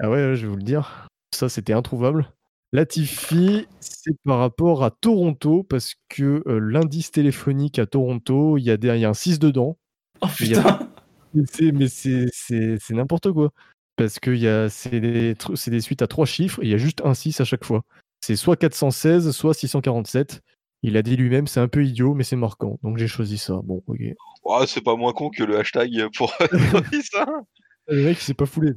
Ah 0.00 0.10
ouais, 0.10 0.36
je 0.36 0.42
vais 0.42 0.48
vous 0.48 0.56
le 0.56 0.62
dire. 0.62 1.08
Ça, 1.34 1.48
c'était 1.48 1.72
introuvable. 1.72 2.32
Latifi, 2.72 3.66
c'est 3.80 4.16
par 4.24 4.38
rapport 4.38 4.84
à 4.84 4.90
Toronto, 4.90 5.62
parce 5.62 5.94
que 6.08 6.42
euh, 6.46 6.58
l'indice 6.58 7.10
téléphonique 7.10 7.78
à 7.78 7.86
Toronto, 7.86 8.58
il 8.58 8.64
y, 8.64 8.70
a 8.70 8.76
y 8.96 9.04
a 9.04 9.08
un 9.08 9.14
6 9.14 9.38
dedans. 9.38 9.78
Oh 10.20 10.26
putain 10.26 10.83
Mais 11.34 11.88
c'est 11.88 12.90
n'importe 12.90 13.32
quoi. 13.32 13.50
Parce 13.96 14.18
que 14.18 14.68
c'est 14.68 15.00
des, 15.00 15.34
des 15.34 15.80
suites 15.80 16.02
à 16.02 16.06
trois 16.06 16.26
chiffres, 16.26 16.60
il 16.62 16.68
y 16.68 16.74
a 16.74 16.78
juste 16.78 17.02
un 17.04 17.14
6 17.14 17.40
à 17.40 17.44
chaque 17.44 17.64
fois. 17.64 17.82
C'est 18.20 18.36
soit 18.36 18.56
416, 18.56 19.30
soit 19.30 19.54
647. 19.54 20.40
Il 20.82 20.96
a 20.96 21.02
dit 21.02 21.16
lui-même, 21.16 21.46
c'est 21.46 21.60
un 21.60 21.68
peu 21.68 21.84
idiot, 21.84 22.14
mais 22.14 22.24
c'est 22.24 22.36
marquant. 22.36 22.78
Donc 22.82 22.98
j'ai 22.98 23.06
choisi 23.06 23.38
ça. 23.38 23.60
Bon, 23.64 23.82
ok. 23.86 24.66
c'est 24.66 24.82
pas 24.82 24.96
moins 24.96 25.12
con 25.12 25.30
que 25.30 25.42
le 25.42 25.58
hashtag 25.58 26.08
pour 26.16 26.30
ça. 27.10 27.26
le 27.88 28.04
mec, 28.04 28.18
il 28.18 28.22
s'est 28.22 28.34
pas 28.34 28.46
foulé. 28.46 28.72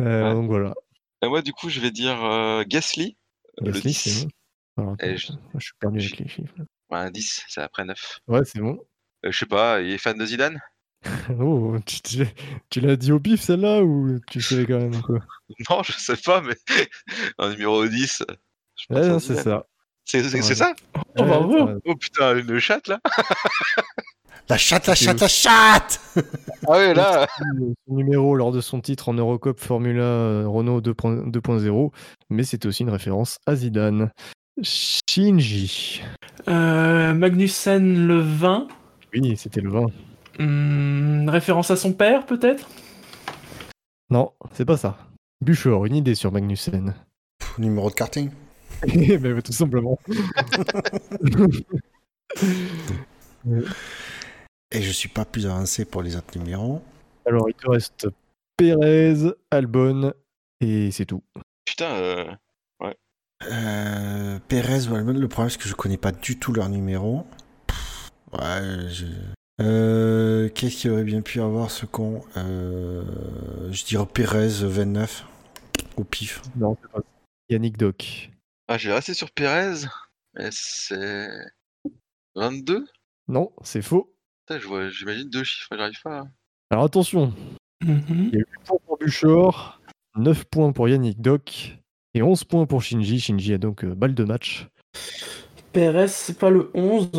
Euh, 0.00 0.34
donc 0.34 0.46
voilà. 0.46 0.74
Et 1.22 1.28
moi, 1.28 1.42
du 1.42 1.52
coup, 1.52 1.68
je 1.68 1.80
vais 1.80 1.90
dire 1.90 2.24
euh, 2.24 2.64
Gasly. 2.66 3.16
Gasly, 3.60 3.92
c'est 3.92 4.26
bon. 4.76 4.96
je... 5.00 5.16
suis 5.16 5.72
perdu 5.78 5.98
avec 6.00 6.18
les 6.18 6.28
chiffres. 6.28 6.54
Ouais, 6.90 7.10
10, 7.10 7.44
c'est 7.48 7.60
après 7.60 7.84
9. 7.84 8.20
Ouais, 8.28 8.44
c'est 8.44 8.60
bon. 8.60 8.78
Euh, 9.24 9.30
je 9.30 9.38
sais 9.38 9.46
pas, 9.46 9.80
il 9.80 9.90
est 9.90 9.98
fan 9.98 10.16
de 10.16 10.24
Zidane? 10.24 10.60
Oh, 11.40 11.76
tu, 12.70 12.80
l'as 12.80 12.96
dit 12.96 13.12
au 13.12 13.20
pif 13.20 13.40
celle-là 13.40 13.82
ou 13.82 14.18
tu 14.30 14.40
savais 14.40 14.66
quand 14.66 14.78
même 14.78 15.00
quoi 15.02 15.20
Non, 15.70 15.82
je 15.82 15.92
sais 15.92 16.16
pas, 16.16 16.40
mais 16.40 16.56
en 17.38 17.50
numéro 17.50 17.86
10. 17.86 18.24
Ouais, 18.90 19.20
c'est 19.20 19.36
ça. 19.36 19.66
C'est 20.04 20.42
ça? 20.54 20.72
Oh, 20.96 21.22
bravo 21.22 21.68
oh 21.84 21.94
putain, 21.96 22.38
une 22.38 22.58
chatte 22.58 22.88
là 22.88 22.98
La 24.48 24.56
chatte, 24.56 24.86
la 24.86 24.94
chatte, 24.94 25.20
la 25.20 25.28
chatte 25.28 26.00
Ah 26.66 26.72
ouais, 26.72 26.94
là 26.94 27.26
Son 27.86 27.94
numéro 27.94 28.34
lors 28.34 28.50
de 28.50 28.62
son 28.62 28.80
titre 28.80 29.10
en 29.10 29.14
Eurocup 29.14 29.60
Formula 29.60 30.02
euh, 30.02 30.48
Renault 30.48 30.80
2.0, 30.80 31.92
mais 32.30 32.44
c'est 32.44 32.64
aussi 32.64 32.84
une 32.84 32.90
référence 32.90 33.38
à 33.46 33.54
Zidane. 33.54 34.10
Shinji. 34.62 36.02
Euh, 36.48 37.12
Magnussen 37.12 38.06
le 38.06 38.20
20. 38.20 38.68
Oui, 39.12 39.36
c'était 39.36 39.60
le 39.60 39.70
20. 39.70 39.86
Hmm, 40.38 41.28
référence 41.28 41.70
à 41.70 41.76
son 41.76 41.92
père, 41.92 42.26
peut-être? 42.26 42.68
Non, 44.10 44.32
c'est 44.52 44.64
pas 44.64 44.76
ça. 44.76 44.98
Buchor, 45.40 45.86
une 45.86 45.96
idée 45.96 46.14
sur 46.14 46.32
Magnussen. 46.32 46.94
numéro 47.58 47.90
de 47.90 47.94
karting 47.94 48.30
mais 48.86 49.42
tout 49.42 49.52
simplement. 49.52 49.98
Et 54.70 54.82
je 54.82 54.90
suis 54.90 55.08
pas 55.08 55.24
plus 55.24 55.46
avancé 55.46 55.86
pour 55.86 56.02
les 56.02 56.16
autres 56.16 56.38
numéros. 56.38 56.82
Alors, 57.26 57.48
il 57.48 57.54
te 57.54 57.70
reste 57.70 58.08
Pérez, 58.56 59.14
Albon, 59.50 60.12
et 60.60 60.90
c'est 60.90 61.06
tout. 61.06 61.22
Putain, 61.64 61.94
euh... 61.94 62.30
ouais. 62.80 62.96
Euh, 63.50 64.38
Pérez 64.48 64.88
ou 64.88 64.94
Albon, 64.94 65.14
le 65.14 65.28
problème 65.28 65.50
c'est 65.50 65.58
que 65.58 65.68
je 65.68 65.74
connais 65.74 65.96
pas 65.96 66.12
du 66.12 66.38
tout 66.38 66.52
leur 66.52 66.68
numéro. 66.68 67.24
Ouais, 68.32 68.88
je... 68.90 69.06
Euh, 69.60 70.48
Qu'est-ce 70.50 70.76
qu'il 70.76 70.90
aurait 70.90 71.04
bien 71.04 71.20
pu 71.20 71.40
avoir 71.40 71.70
ce 71.70 71.86
con 71.86 72.22
euh, 72.36 73.02
Je 73.72 73.84
dirais 73.84 74.06
Pérez 74.06 74.48
29 74.48 75.26
au 75.96 76.04
pif. 76.04 76.42
Non, 76.56 76.76
c'est 76.80 76.90
pas 76.90 77.00
Yannick 77.48 77.76
Doc. 77.76 78.30
Ah, 78.68 78.78
j'ai 78.78 78.92
resté 78.92 79.14
sur 79.14 79.30
Pérez. 79.30 79.86
C'est 80.50 81.28
22 82.36 82.86
Non, 83.26 83.52
c'est 83.62 83.82
faux. 83.82 84.14
J'imagine 84.90 85.28
deux 85.28 85.44
chiffres, 85.44 85.76
j'arrive 85.76 86.00
pas. 86.02 86.26
Alors 86.70 86.84
attention. 86.84 87.34
Mhm. 87.82 88.30
Il 88.32 88.34
y 88.34 88.36
a 88.36 88.38
8 88.38 88.46
points 88.64 88.78
pour 88.86 88.98
Buchor, 88.98 89.80
9 90.16 90.44
points 90.44 90.72
pour 90.72 90.88
Yannick 90.88 91.20
Doc 91.20 91.78
et 92.14 92.22
11 92.22 92.44
points 92.44 92.66
pour 92.66 92.82
Shinji. 92.82 93.20
Shinji 93.20 93.54
a 93.54 93.58
donc 93.58 93.84
euh, 93.84 93.94
balle 93.94 94.14
de 94.14 94.24
match. 94.24 94.68
Pérez, 95.72 96.08
c'est 96.08 96.38
pas 96.38 96.50
le 96.50 96.70
11 96.74 97.10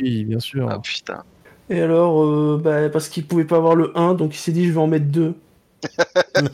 Oui, 0.00 0.24
bien 0.24 0.40
sûr. 0.40 0.68
Ah 0.70 0.78
putain. 0.80 1.24
Et 1.70 1.80
alors, 1.80 2.22
euh, 2.22 2.60
bah, 2.62 2.90
parce 2.90 3.08
qu'il 3.08 3.26
pouvait 3.26 3.44
pas 3.44 3.56
avoir 3.56 3.74
le 3.74 3.96
1, 3.96 4.14
donc 4.14 4.34
il 4.34 4.38
s'est 4.38 4.52
dit 4.52 4.66
je 4.66 4.72
vais 4.72 4.78
en 4.78 4.88
mettre 4.88 5.06
2. 5.06 5.34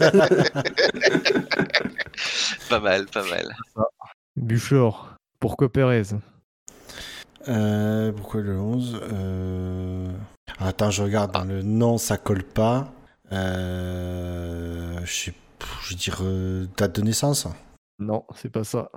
pas 2.70 2.80
mal, 2.80 3.06
pas 3.06 3.24
mal. 3.24 3.56
Buchor, 4.36 5.16
pourquoi 5.40 5.68
Pérez 5.68 6.02
Euh, 7.48 8.12
pourquoi 8.12 8.42
le 8.42 8.56
11 8.58 9.00
euh... 9.10 10.12
Attends, 10.60 10.90
je 10.90 11.02
regarde. 11.02 11.32
Dans 11.32 11.44
le 11.44 11.62
nom, 11.62 11.98
ça 11.98 12.18
colle 12.18 12.44
pas. 12.44 12.92
Euh... 13.32 15.00
Je 15.04 15.12
sais 15.12 15.34
je 15.82 15.90
veux 15.90 15.96
dire 15.96 16.18
euh, 16.22 16.66
date 16.76 16.96
de 16.96 17.02
naissance 17.02 17.46
Non, 17.98 18.24
c'est 18.34 18.50
pas 18.50 18.64
ça. 18.64 18.90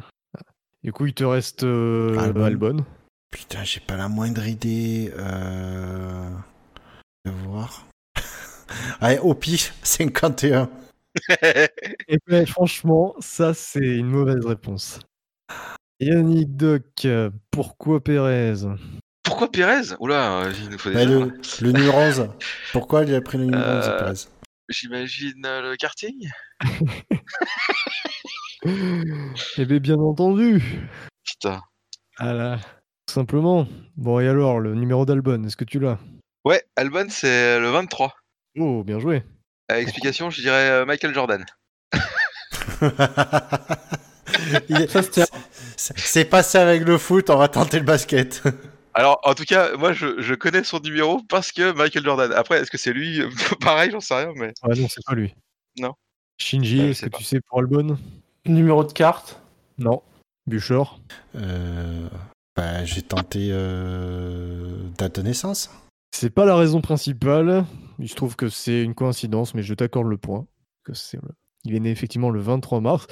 Du 0.84 0.92
coup, 0.92 1.06
il 1.06 1.14
te 1.14 1.24
reste 1.24 1.64
euh, 1.64 2.18
Albon. 2.18 2.86
Putain, 3.32 3.64
j'ai 3.64 3.80
pas 3.80 3.96
la 3.96 4.10
moindre 4.10 4.46
idée. 4.46 5.12
Euh... 5.18 6.30
Je 7.26 7.32
vais 7.32 7.38
voir. 7.46 7.86
Allez, 9.02 9.20
au 9.20 9.34
pif, 9.34 9.74
51. 9.84 10.70
Et 12.08 12.18
ben, 12.28 12.46
franchement, 12.46 13.16
ça, 13.20 13.54
c'est 13.54 13.98
une 13.98 14.08
mauvaise 14.08 14.46
réponse. 14.46 15.00
Yannick 16.00 16.56
Doc, 16.56 17.08
pourquoi 17.52 18.02
Pérez? 18.02 18.54
Pourquoi 19.24 19.52
Pérez? 19.52 19.96
Oula, 20.00 20.46
il 20.58 20.70
nous 20.70 20.78
faut 20.78 20.92
bah, 20.92 21.06
le, 21.06 21.34
le, 21.62 21.72
numéro 21.72 21.98
11. 21.98 22.30
Pourquoi 22.72 23.04
il 23.04 23.14
a 23.14 23.22
pris 23.22 23.38
le 23.38 23.46
numéro 23.46 23.64
11, 23.64 23.88
euh, 23.88 24.00
Pérez? 24.00 24.28
J'imagine 24.70 25.42
le 25.42 25.76
karting? 25.76 26.30
Eh 28.66 29.66
bien, 29.66 29.80
bien 29.80 29.98
entendu. 29.98 30.62
Putain. 31.24 31.62
Ah 32.18 32.58
tout 33.10 33.16
simplement. 33.16 33.68
Bon, 33.98 34.20
et 34.20 34.28
alors, 34.28 34.60
le 34.60 34.76
numéro 34.76 35.04
d'Albon, 35.04 35.44
est-ce 35.44 35.58
que 35.58 35.64
tu 35.64 35.80
l'as? 35.80 35.98
Ouais, 36.46 36.64
Albon, 36.76 37.08
c'est 37.10 37.60
le 37.60 37.72
23. 37.72 38.14
Oh, 38.60 38.84
bien 38.84 39.00
joué. 39.00 39.24
explication, 39.68 40.30
je 40.30 40.42
dirais 40.42 40.70
euh, 40.70 40.86
Michael 40.86 41.16
Jordan. 41.16 41.44
c'est 45.76 46.26
passé 46.26 46.60
avec 46.60 46.84
le 46.84 47.00
foot, 47.00 47.32
on 47.32 47.38
va 47.38 47.48
tenter 47.48 47.80
le 47.80 47.86
basket. 47.86 48.44
Alors, 48.94 49.20
en 49.24 49.34
tout 49.34 49.46
cas, 49.46 49.76
moi, 49.76 49.92
je, 49.92 50.36
connais 50.36 50.64
son 50.64 50.80
numéro 50.80 51.20
parce 51.28 51.52
que 51.52 51.72
Michael 51.72 52.04
Jordan. 52.04 52.32
Après, 52.34 52.60
est-ce 52.60 52.70
que 52.70 52.78
c'est 52.78 52.94
lui? 52.94 53.24
Pareil, 53.62 53.90
j'en 53.90 54.02
sais 54.02 54.14
rien, 54.14 54.34
mais. 54.36 54.54
Ah 54.62 54.68
non, 54.78 54.88
c'est 54.88 55.04
pas 55.04 55.16
lui. 55.16 55.34
Non. 55.80 55.96
Shinji, 56.38 56.82
est-ce 56.82 57.08
que 57.08 57.18
tu 57.18 57.24
sais 57.24 57.42
pour 57.42 57.58
Albon? 57.58 57.98
Numéro 58.46 58.84
de 58.84 58.94
carte? 58.94 59.42
Non. 59.80 60.04
Bûcheur? 60.46 61.00
Euh, 61.36 62.08
bah, 62.60 62.84
J'ai 62.84 63.02
tenté 63.02 63.50
euh, 63.52 64.84
date 64.98 65.16
de 65.16 65.22
naissance. 65.22 65.70
C'est 66.12 66.30
pas 66.30 66.44
la 66.44 66.58
raison 66.58 66.82
principale. 66.82 67.64
Il 68.00 68.10
se 68.10 68.16
trouve 68.16 68.36
que 68.36 68.50
c'est 68.50 68.84
une 68.84 68.96
coïncidence, 68.96 69.54
mais 69.54 69.64
je 69.64 69.74
t'accorde 69.74 70.08
le 70.08 70.18
point. 70.18 70.46
Que 70.84 70.94
c'est... 70.94 71.18
Il 71.64 71.74
est 71.76 71.80
né 71.80 71.90
effectivement 71.90 72.30
le 72.30 72.42
23 72.42 72.82
mars. 72.82 73.08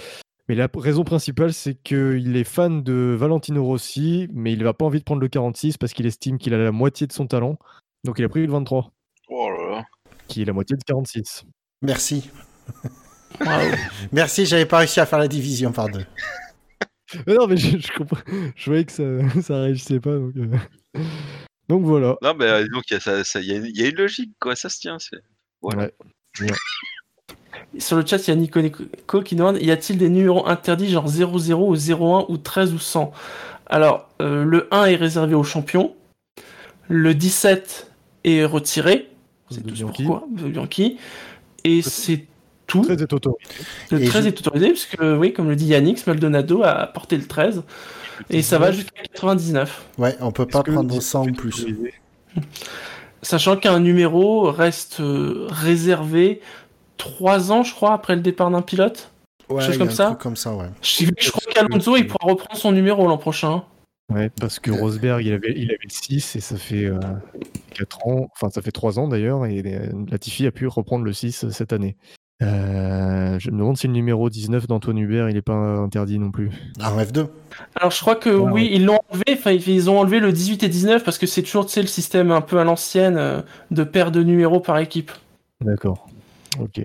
Mais 0.49 0.55
la 0.55 0.67
raison 0.75 1.05
principale, 1.05 1.53
c'est 1.53 1.75
qu'il 1.75 2.35
est 2.35 2.43
fan 2.43 2.83
de 2.83 3.15
Valentino 3.17 3.63
Rossi, 3.63 4.27
mais 4.33 4.51
il 4.51 4.63
n'a 4.63 4.73
pas 4.73 4.85
envie 4.85 4.99
de 4.99 5.03
prendre 5.05 5.21
le 5.21 5.29
46 5.29 5.77
parce 5.77 5.93
qu'il 5.93 6.05
estime 6.05 6.37
qu'il 6.37 6.53
a 6.53 6.57
la 6.57 6.71
moitié 6.73 7.07
de 7.07 7.13
son 7.13 7.27
talent. 7.27 7.57
Donc 8.03 8.19
il 8.19 8.25
a 8.25 8.29
pris 8.29 8.45
le 8.45 8.51
23. 8.51 8.91
Oh 9.29 9.49
là 9.49 9.75
là. 9.77 9.85
Qui 10.27 10.41
est 10.41 10.45
la 10.45 10.53
moitié 10.53 10.75
de 10.75 10.83
46. 10.83 11.45
Merci. 11.81 12.29
Merci, 14.11 14.45
j'avais 14.45 14.65
pas 14.65 14.79
réussi 14.79 14.99
à 14.99 15.05
faire 15.05 15.19
la 15.19 15.27
division 15.27 15.71
par 15.71 15.89
deux. 15.89 16.05
Non, 17.27 17.47
mais 17.47 17.57
je, 17.57 17.93
comprends. 17.93 18.17
Je 18.55 18.65
voyais 18.65 18.85
que 18.85 18.91
ça, 18.91 19.03
ça 19.41 19.61
réagissait 19.61 19.99
pas. 19.99 20.15
Donc, 20.15 20.33
euh. 20.35 20.99
donc 21.69 21.83
voilà. 21.83 22.15
Non, 22.21 22.33
mais 22.37 22.45
euh, 22.45 22.67
donc 22.73 22.83
il 22.89 22.97
y, 22.97 23.79
y, 23.79 23.83
a 23.83 23.87
une 23.87 23.95
logique, 23.95 24.31
quoi. 24.39 24.55
Ça 24.55 24.69
se 24.69 24.79
tient. 24.79 24.97
C'est... 24.99 25.17
Ouais. 25.61 25.93
Sur 27.79 27.97
le 27.97 28.05
chat, 28.05 28.17
il 28.17 28.29
y 28.29 28.31
a 28.31 28.35
Nico 28.35 28.61
Nico 28.61 29.21
qui 29.23 29.35
demande 29.35 29.57
y 29.61 29.71
a-t-il 29.71 29.99
des 29.99 30.09
numéros 30.09 30.47
interdits, 30.47 30.89
genre 30.89 31.07
00 31.07 31.67
ou 31.67 31.75
01 31.75 32.25
ou 32.29 32.37
13 32.37 32.73
ou 32.73 32.79
100 32.79 33.11
Alors, 33.67 34.09
euh, 34.21 34.43
le 34.43 34.67
1 34.71 34.85
est 34.85 34.95
réservé 34.95 35.35
aux 35.35 35.43
champions. 35.43 35.95
Le 36.87 37.13
17 37.13 37.91
est 38.23 38.45
retiré. 38.45 39.09
C'est 39.49 39.65
tout 39.65 39.87
pourquoi. 39.87 40.25
Bianchi. 40.29 40.97
Et 41.63 41.81
c'est 41.81 42.25
tout. 42.67 42.85
Le 42.87 42.95
13 42.95 43.01
est 43.01 43.13
autorisé. 43.13 43.37
Le 43.91 44.05
13 44.05 44.27
est 44.27 44.39
autorisé, 44.39 44.69
puisque, 44.69 44.97
oui, 45.01 45.33
comme 45.33 45.49
le 45.49 45.55
dit 45.55 45.65
Yannick, 45.65 46.05
Maldonado 46.05 46.63
a 46.63 46.87
porté 46.87 47.17
le 47.17 47.25
13. 47.25 47.63
Et 48.29 48.41
ça 48.41 48.59
va 48.59 48.71
jusqu'à 48.71 49.01
99. 49.13 49.85
Ouais, 49.97 50.15
on 50.19 50.31
peut 50.31 50.45
pas 50.45 50.63
prendre 50.63 51.01
100 51.01 51.27
ou 51.27 51.31
plus. 51.33 51.65
Sachant 53.21 53.57
qu'un 53.57 53.79
numéro 53.79 54.51
reste 54.51 54.99
euh, 54.99 55.47
réservé 55.49 56.41
3 56.97 57.51
ans, 57.51 57.63
je 57.63 57.73
crois, 57.73 57.93
après 57.93 58.15
le 58.15 58.21
départ 58.21 58.51
d'un 58.51 58.61
pilote? 58.61 59.11
Ouais, 59.49 59.63
chose 59.63 59.77
comme 59.77 59.91
ça? 59.91 60.17
comme 60.19 60.35
ça, 60.35 60.53
ouais. 60.55 60.67
Je, 60.81 61.31
crois 61.31 61.41
qu'Alonso, 61.53 61.95
il 61.95 62.07
pourra 62.07 62.31
reprendre 62.31 62.59
son 62.59 62.71
numéro 62.71 63.07
l'an 63.07 63.17
prochain. 63.17 63.63
Ouais, 64.13 64.29
parce 64.39 64.59
que 64.59 64.71
Rosberg, 64.71 65.25
il 65.25 65.33
avait, 65.33 65.53
il 65.55 65.69
avait 65.69 65.79
le 65.83 65.89
6 65.89 66.35
et 66.35 66.39
ça 66.39 66.57
fait 66.57 66.89
4 67.75 67.97
euh, 68.07 68.09
ans, 68.09 68.29
enfin 68.33 68.49
ça 68.49 68.61
fait 68.61 68.71
3 68.71 68.99
ans 68.99 69.07
d'ailleurs, 69.07 69.45
et 69.45 69.61
Latifi 70.09 70.47
a 70.47 70.51
pu 70.51 70.67
reprendre 70.67 71.03
le 71.03 71.13
6 71.13 71.49
cette 71.49 71.73
année. 71.73 71.97
Euh, 72.43 73.39
je 73.39 73.49
me 73.49 73.57
demande 73.57 73.77
si 73.77 73.87
le 73.87 73.93
numéro 73.93 74.29
19 74.29 74.67
d'Antoine 74.67 74.99
Hubert, 74.99 75.29
il 75.29 75.35
n'est 75.35 75.41
pas 75.41 75.53
interdit 75.53 76.19
non 76.19 76.29
plus. 76.29 76.51
Ah, 76.79 76.93
F2 77.03 77.27
Alors 77.75 77.91
je 77.91 77.99
crois 77.99 78.15
que 78.15 78.29
oui, 78.29 78.69
ils 78.71 78.85
l'ont 78.85 78.99
enlevé, 79.09 79.25
enfin 79.31 79.51
ils 79.51 79.89
ont 79.89 79.99
enlevé 79.99 80.19
le 80.19 80.31
18 80.31 80.63
et 80.63 80.69
19 80.69 81.03
parce 81.03 81.17
que 81.17 81.25
c'est 81.25 81.41
toujours 81.41 81.65
le 81.75 81.87
système 81.87 82.31
un 82.31 82.41
peu 82.41 82.59
à 82.59 82.63
l'ancienne 82.63 83.17
euh, 83.17 83.41
de 83.71 83.83
paire 83.83 84.11
de 84.11 84.21
numéros 84.21 84.59
par 84.59 84.77
équipe. 84.77 85.11
D'accord. 85.61 86.07
Ok. 86.59 86.81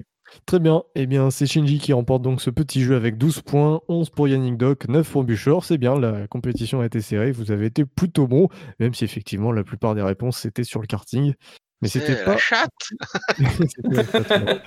Très 0.46 0.58
bien. 0.58 0.82
Eh 0.94 1.06
bien, 1.06 1.30
c'est 1.30 1.46
Shinji 1.46 1.78
qui 1.78 1.92
remporte 1.92 2.22
donc 2.22 2.40
ce 2.40 2.50
petit 2.50 2.82
jeu 2.82 2.96
avec 2.96 3.18
12 3.18 3.42
points, 3.42 3.80
11 3.88 4.10
pour 4.10 4.28
Yannick 4.28 4.56
Doc, 4.56 4.88
9 4.88 5.08
pour 5.10 5.24
Buchor. 5.24 5.64
C'est 5.64 5.78
bien, 5.78 5.98
la 5.98 6.26
compétition 6.26 6.80
a 6.80 6.86
été 6.86 7.00
serrée. 7.00 7.32
Vous 7.32 7.52
avez 7.52 7.66
été 7.66 7.84
plutôt 7.84 8.26
bon, 8.26 8.48
même 8.80 8.94
si 8.94 9.04
effectivement 9.04 9.52
la 9.52 9.62
plupart 9.62 9.94
des 9.94 10.02
réponses 10.02 10.38
c'était 10.38 10.64
sur 10.64 10.80
le 10.80 10.86
karting. 10.86 11.34
Mais 11.82 11.88
c'était 11.88 12.24
pas. 12.24 12.36
chatte 12.38 12.70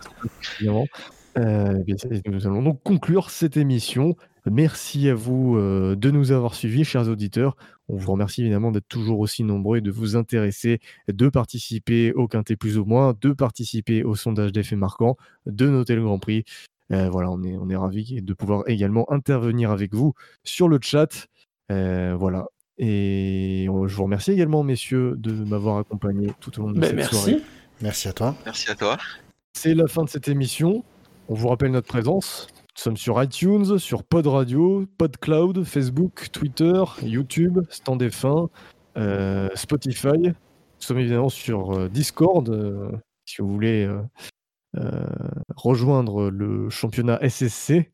euh, 1.38 1.84
nous 2.28 2.46
allons 2.46 2.62
donc 2.62 2.84
conclure 2.84 3.30
cette 3.30 3.56
émission. 3.56 4.16
Merci 4.46 5.10
à 5.10 5.16
vous 5.16 5.56
euh, 5.58 5.96
de 5.96 6.12
nous 6.12 6.34
avoir 6.34 6.54
suivis, 6.56 6.84
chers 6.84 7.08
auditeurs. 7.08 7.56
On 7.88 7.96
vous 7.96 8.12
remercie 8.12 8.42
évidemment 8.42 8.72
d'être 8.72 8.88
toujours 8.90 9.20
aussi 9.20 9.44
nombreux 9.44 9.78
et 9.78 9.82
de 9.82 9.92
vous 9.92 10.18
intéresser, 10.18 10.82
de 11.08 11.30
participer 11.30 12.12
au 12.14 12.28
Quintet 12.28 12.58
plus 12.58 12.78
ou 12.78 12.84
moins, 12.84 13.16
de 13.22 13.32
participer 13.32 14.04
au 14.04 14.16
sondage 14.16 14.52
d'effets 14.52 14.76
marquants, 14.76 15.16
de 15.46 15.70
noter 15.70 15.96
le 15.96 16.04
Grand 16.04 16.20
Prix. 16.20 16.44
Euh, 16.92 17.10
voilà, 17.10 17.32
on 17.32 17.42
est, 17.44 17.58
on 17.58 17.70
est 17.70 17.76
ravis 17.78 18.22
de 18.22 18.34
pouvoir 18.34 18.64
également 18.68 19.10
intervenir 19.12 19.72
avec 19.72 19.94
vous 19.94 20.14
sur 20.44 20.68
le 20.68 20.80
chat. 20.82 21.28
Voilà. 21.70 22.48
Et 22.78 23.66
je 23.68 23.96
vous 23.96 24.04
remercie 24.04 24.32
également, 24.32 24.64
messieurs, 24.64 25.16
de 25.18 25.32
m'avoir 25.32 25.78
accompagné 25.78 26.34
tout 26.40 26.60
au 26.60 26.64
long 26.64 26.72
de 26.72 26.80
ben, 26.80 26.88
cette 26.88 26.96
merci. 26.96 27.16
soirée. 27.16 27.42
Merci 27.82 28.08
à 28.08 28.14
toi. 28.14 28.36
Merci 28.46 28.72
à 28.72 28.76
toi. 28.76 28.98
C'est 29.54 29.74
la 29.74 29.88
fin 29.88 30.04
de 30.04 30.10
cette 30.10 30.28
émission. 30.28 30.84
On 31.30 31.34
vous 31.34 31.48
rappelle 31.48 31.72
notre 31.72 31.88
présence. 31.88 32.48
Nous 32.78 32.82
sommes 32.82 32.98
sur 32.98 33.22
iTunes, 33.24 33.80
sur 33.80 34.04
Pod 34.04 34.28
Radio, 34.28 34.86
PodCloud, 34.98 35.64
Facebook, 35.64 36.30
Twitter, 36.32 36.84
YouTube, 37.02 37.62
Stand 37.70 38.04
F1, 38.04 38.50
euh, 38.98 39.50
Spotify. 39.56 40.20
Nous 40.20 40.34
sommes 40.80 41.00
évidemment 41.00 41.30
sur 41.30 41.72
euh, 41.72 41.88
Discord, 41.88 42.50
euh, 42.50 42.92
si 43.26 43.42
vous 43.42 43.48
voulez 43.48 43.90
rejoindre 45.56 46.30
le 46.30 46.70
championnat 46.70 47.18
SSC. 47.22 47.90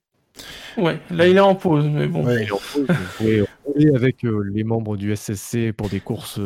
Ouais, 0.78 1.00
là 1.10 1.28
il 1.28 1.38
est 1.38 1.42
en 1.42 1.56
pause, 1.56 1.86
mais 1.86 2.08
bon. 2.08 2.24
vous 2.24 2.86
pouvez 3.18 3.46
rouler 3.66 3.96
avec 3.96 4.18
les 4.24 4.64
membres 4.64 4.98
du 4.98 5.16
SSC 5.16 5.72
pour 5.76 5.90
des 5.90 6.00
courses 6.00 6.40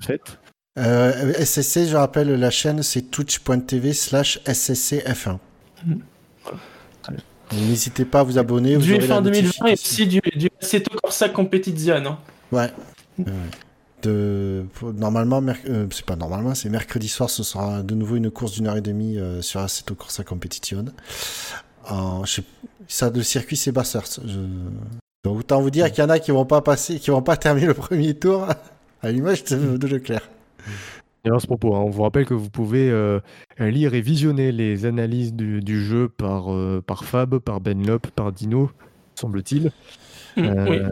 faites. 0.00 0.38
SSC, 0.76 1.86
je 1.88 1.96
rappelle, 1.96 2.28
la 2.34 2.50
chaîne 2.50 2.82
c'est 2.82 3.10
twitch.tv 3.10 3.92
slash 3.92 4.40
SSCF1. 4.46 5.38
N'hésitez 7.52 8.04
pas 8.04 8.20
à 8.20 8.22
vous 8.22 8.38
abonner. 8.38 8.76
Du 8.76 8.94
F1 8.94 9.22
2020 9.22 9.66
et 9.66 9.72
aussi 9.72 10.06
du, 10.06 10.20
du 10.34 10.48
Assetto 10.60 10.96
Corsa 10.96 11.28
Competizione. 11.28 12.06
Hein. 12.06 12.18
Ouais. 12.52 12.70
De, 14.02 14.66
normalement, 14.82 15.42
euh, 15.68 15.86
c'est 15.90 16.04
pas 16.04 16.16
normalement, 16.16 16.54
c'est 16.54 16.68
mercredi 16.68 17.08
soir, 17.08 17.30
ce 17.30 17.42
sera 17.42 17.82
de 17.82 17.94
nouveau 17.94 18.16
une 18.16 18.30
course 18.30 18.52
d'une 18.52 18.66
heure 18.66 18.76
et 18.76 18.82
demie 18.82 19.18
euh, 19.18 19.40
sur 19.40 19.60
Assetto 19.60 19.94
Corsa 19.94 20.24
Competizione. 20.24 20.92
Ça, 22.88 23.10
le 23.10 23.22
circuit, 23.22 23.56
c'est 23.56 23.72
Bassers. 23.72 24.20
Donc, 25.24 25.38
autant 25.38 25.60
vous 25.60 25.70
dire 25.70 25.90
qu'il 25.90 26.04
y 26.04 26.06
en 26.06 26.10
a 26.10 26.18
qui 26.18 26.30
vont 26.30 26.44
pas 26.44 26.60
passer, 26.60 26.98
qui 26.98 27.10
vont 27.10 27.22
pas 27.22 27.36
terminer 27.36 27.66
le 27.66 27.74
premier 27.74 28.14
tour 28.14 28.46
à 29.02 29.10
l'image 29.10 29.44
de 29.44 29.86
Leclerc. 29.86 30.28
Et 31.24 31.30
à 31.30 31.38
ce 31.38 31.46
propos, 31.46 31.74
hein, 31.74 31.80
on 31.80 31.90
vous 31.90 32.02
rappelle 32.02 32.26
que 32.26 32.34
vous 32.34 32.50
pouvez 32.50 32.90
euh, 32.90 33.20
lire 33.58 33.94
et 33.94 34.02
visionner 34.02 34.52
les 34.52 34.84
analyses 34.84 35.32
du, 35.32 35.82
jeu 35.82 36.08
par, 36.08 36.52
euh, 36.52 36.82
par 36.86 37.04
Fab, 37.04 37.38
par 37.38 37.60
Benlop, 37.60 38.06
par 38.14 38.30
Dino, 38.30 38.70
semble-t-il. 39.14 39.70
Mm, 40.36 40.42
euh, 40.42 40.88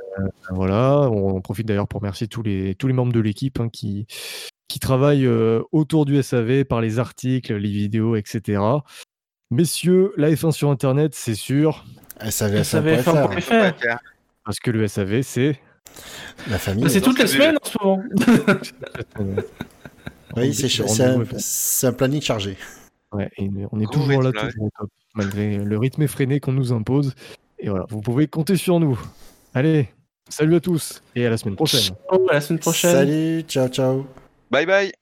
voilà, 0.50 1.10
on, 1.10 1.40
profite 1.42 1.66
d'ailleurs 1.66 1.88
pour 1.88 2.00
remercier 2.00 2.28
tous 2.28 2.42
les, 2.42 2.74
tous 2.76 2.86
les 2.86 2.94
membres 2.94 3.12
de 3.12 3.20
l'équipe 3.20 3.60
hein, 3.60 3.68
qui, 3.68 4.06
qui 4.68 4.78
travaillent 4.78 5.28
autour 5.72 6.06
du 6.06 6.22
SAV 6.22 6.64
par 6.64 6.80
les 6.80 6.98
articles, 6.98 7.54
les 7.54 7.70
vidéos, 7.70 8.16
etc. 8.16 8.62
Messieurs, 9.52 10.14
la 10.16 10.30
F1 10.30 10.50
sur 10.50 10.70
Internet, 10.70 11.14
c'est 11.14 11.34
sûr. 11.34 11.84
SAV, 12.30 12.62
SAV, 12.62 13.04
Parce 14.46 14.60
que 14.60 14.70
le 14.70 14.88
SAV, 14.88 15.20
c'est 15.20 15.60
La 16.48 16.58
famille. 16.58 16.88
C'est 16.88 17.02
toutes 17.02 17.18
les 17.18 17.26
semaines 17.26 17.58
en 17.62 17.66
ce 17.66 17.78
moment. 17.82 18.02
oui, 20.38 20.54
c'est 20.54 21.86
un, 21.86 21.92
planning 21.92 22.22
chargé. 22.22 22.56
Ouais, 23.12 23.30
on 23.72 23.78
est 23.78 23.92
toujours 23.92 24.22
là, 24.22 24.32
toujours 24.32 24.64
au 24.64 24.70
top, 24.78 24.88
malgré 25.14 25.58
le 25.58 25.78
rythme 25.78 26.00
effréné 26.00 26.40
qu'on 26.40 26.52
nous 26.52 26.72
impose. 26.72 27.14
Et 27.58 27.68
voilà, 27.68 27.84
vous 27.90 28.00
pouvez 28.00 28.28
compter 28.28 28.56
sur 28.56 28.80
nous. 28.80 28.98
Allez, 29.52 29.90
salut 30.30 30.54
à 30.54 30.60
tous 30.60 31.02
et 31.14 31.26
à 31.26 31.30
la 31.30 31.36
semaine 31.36 31.56
prochaine. 31.56 31.94
à 32.10 32.32
la 32.32 32.40
semaine 32.40 32.58
prochaine. 32.58 32.92
Salut, 32.92 33.42
ciao, 33.42 33.68
ciao. 33.68 34.06
Bye 34.50 34.64
bye. 34.64 34.92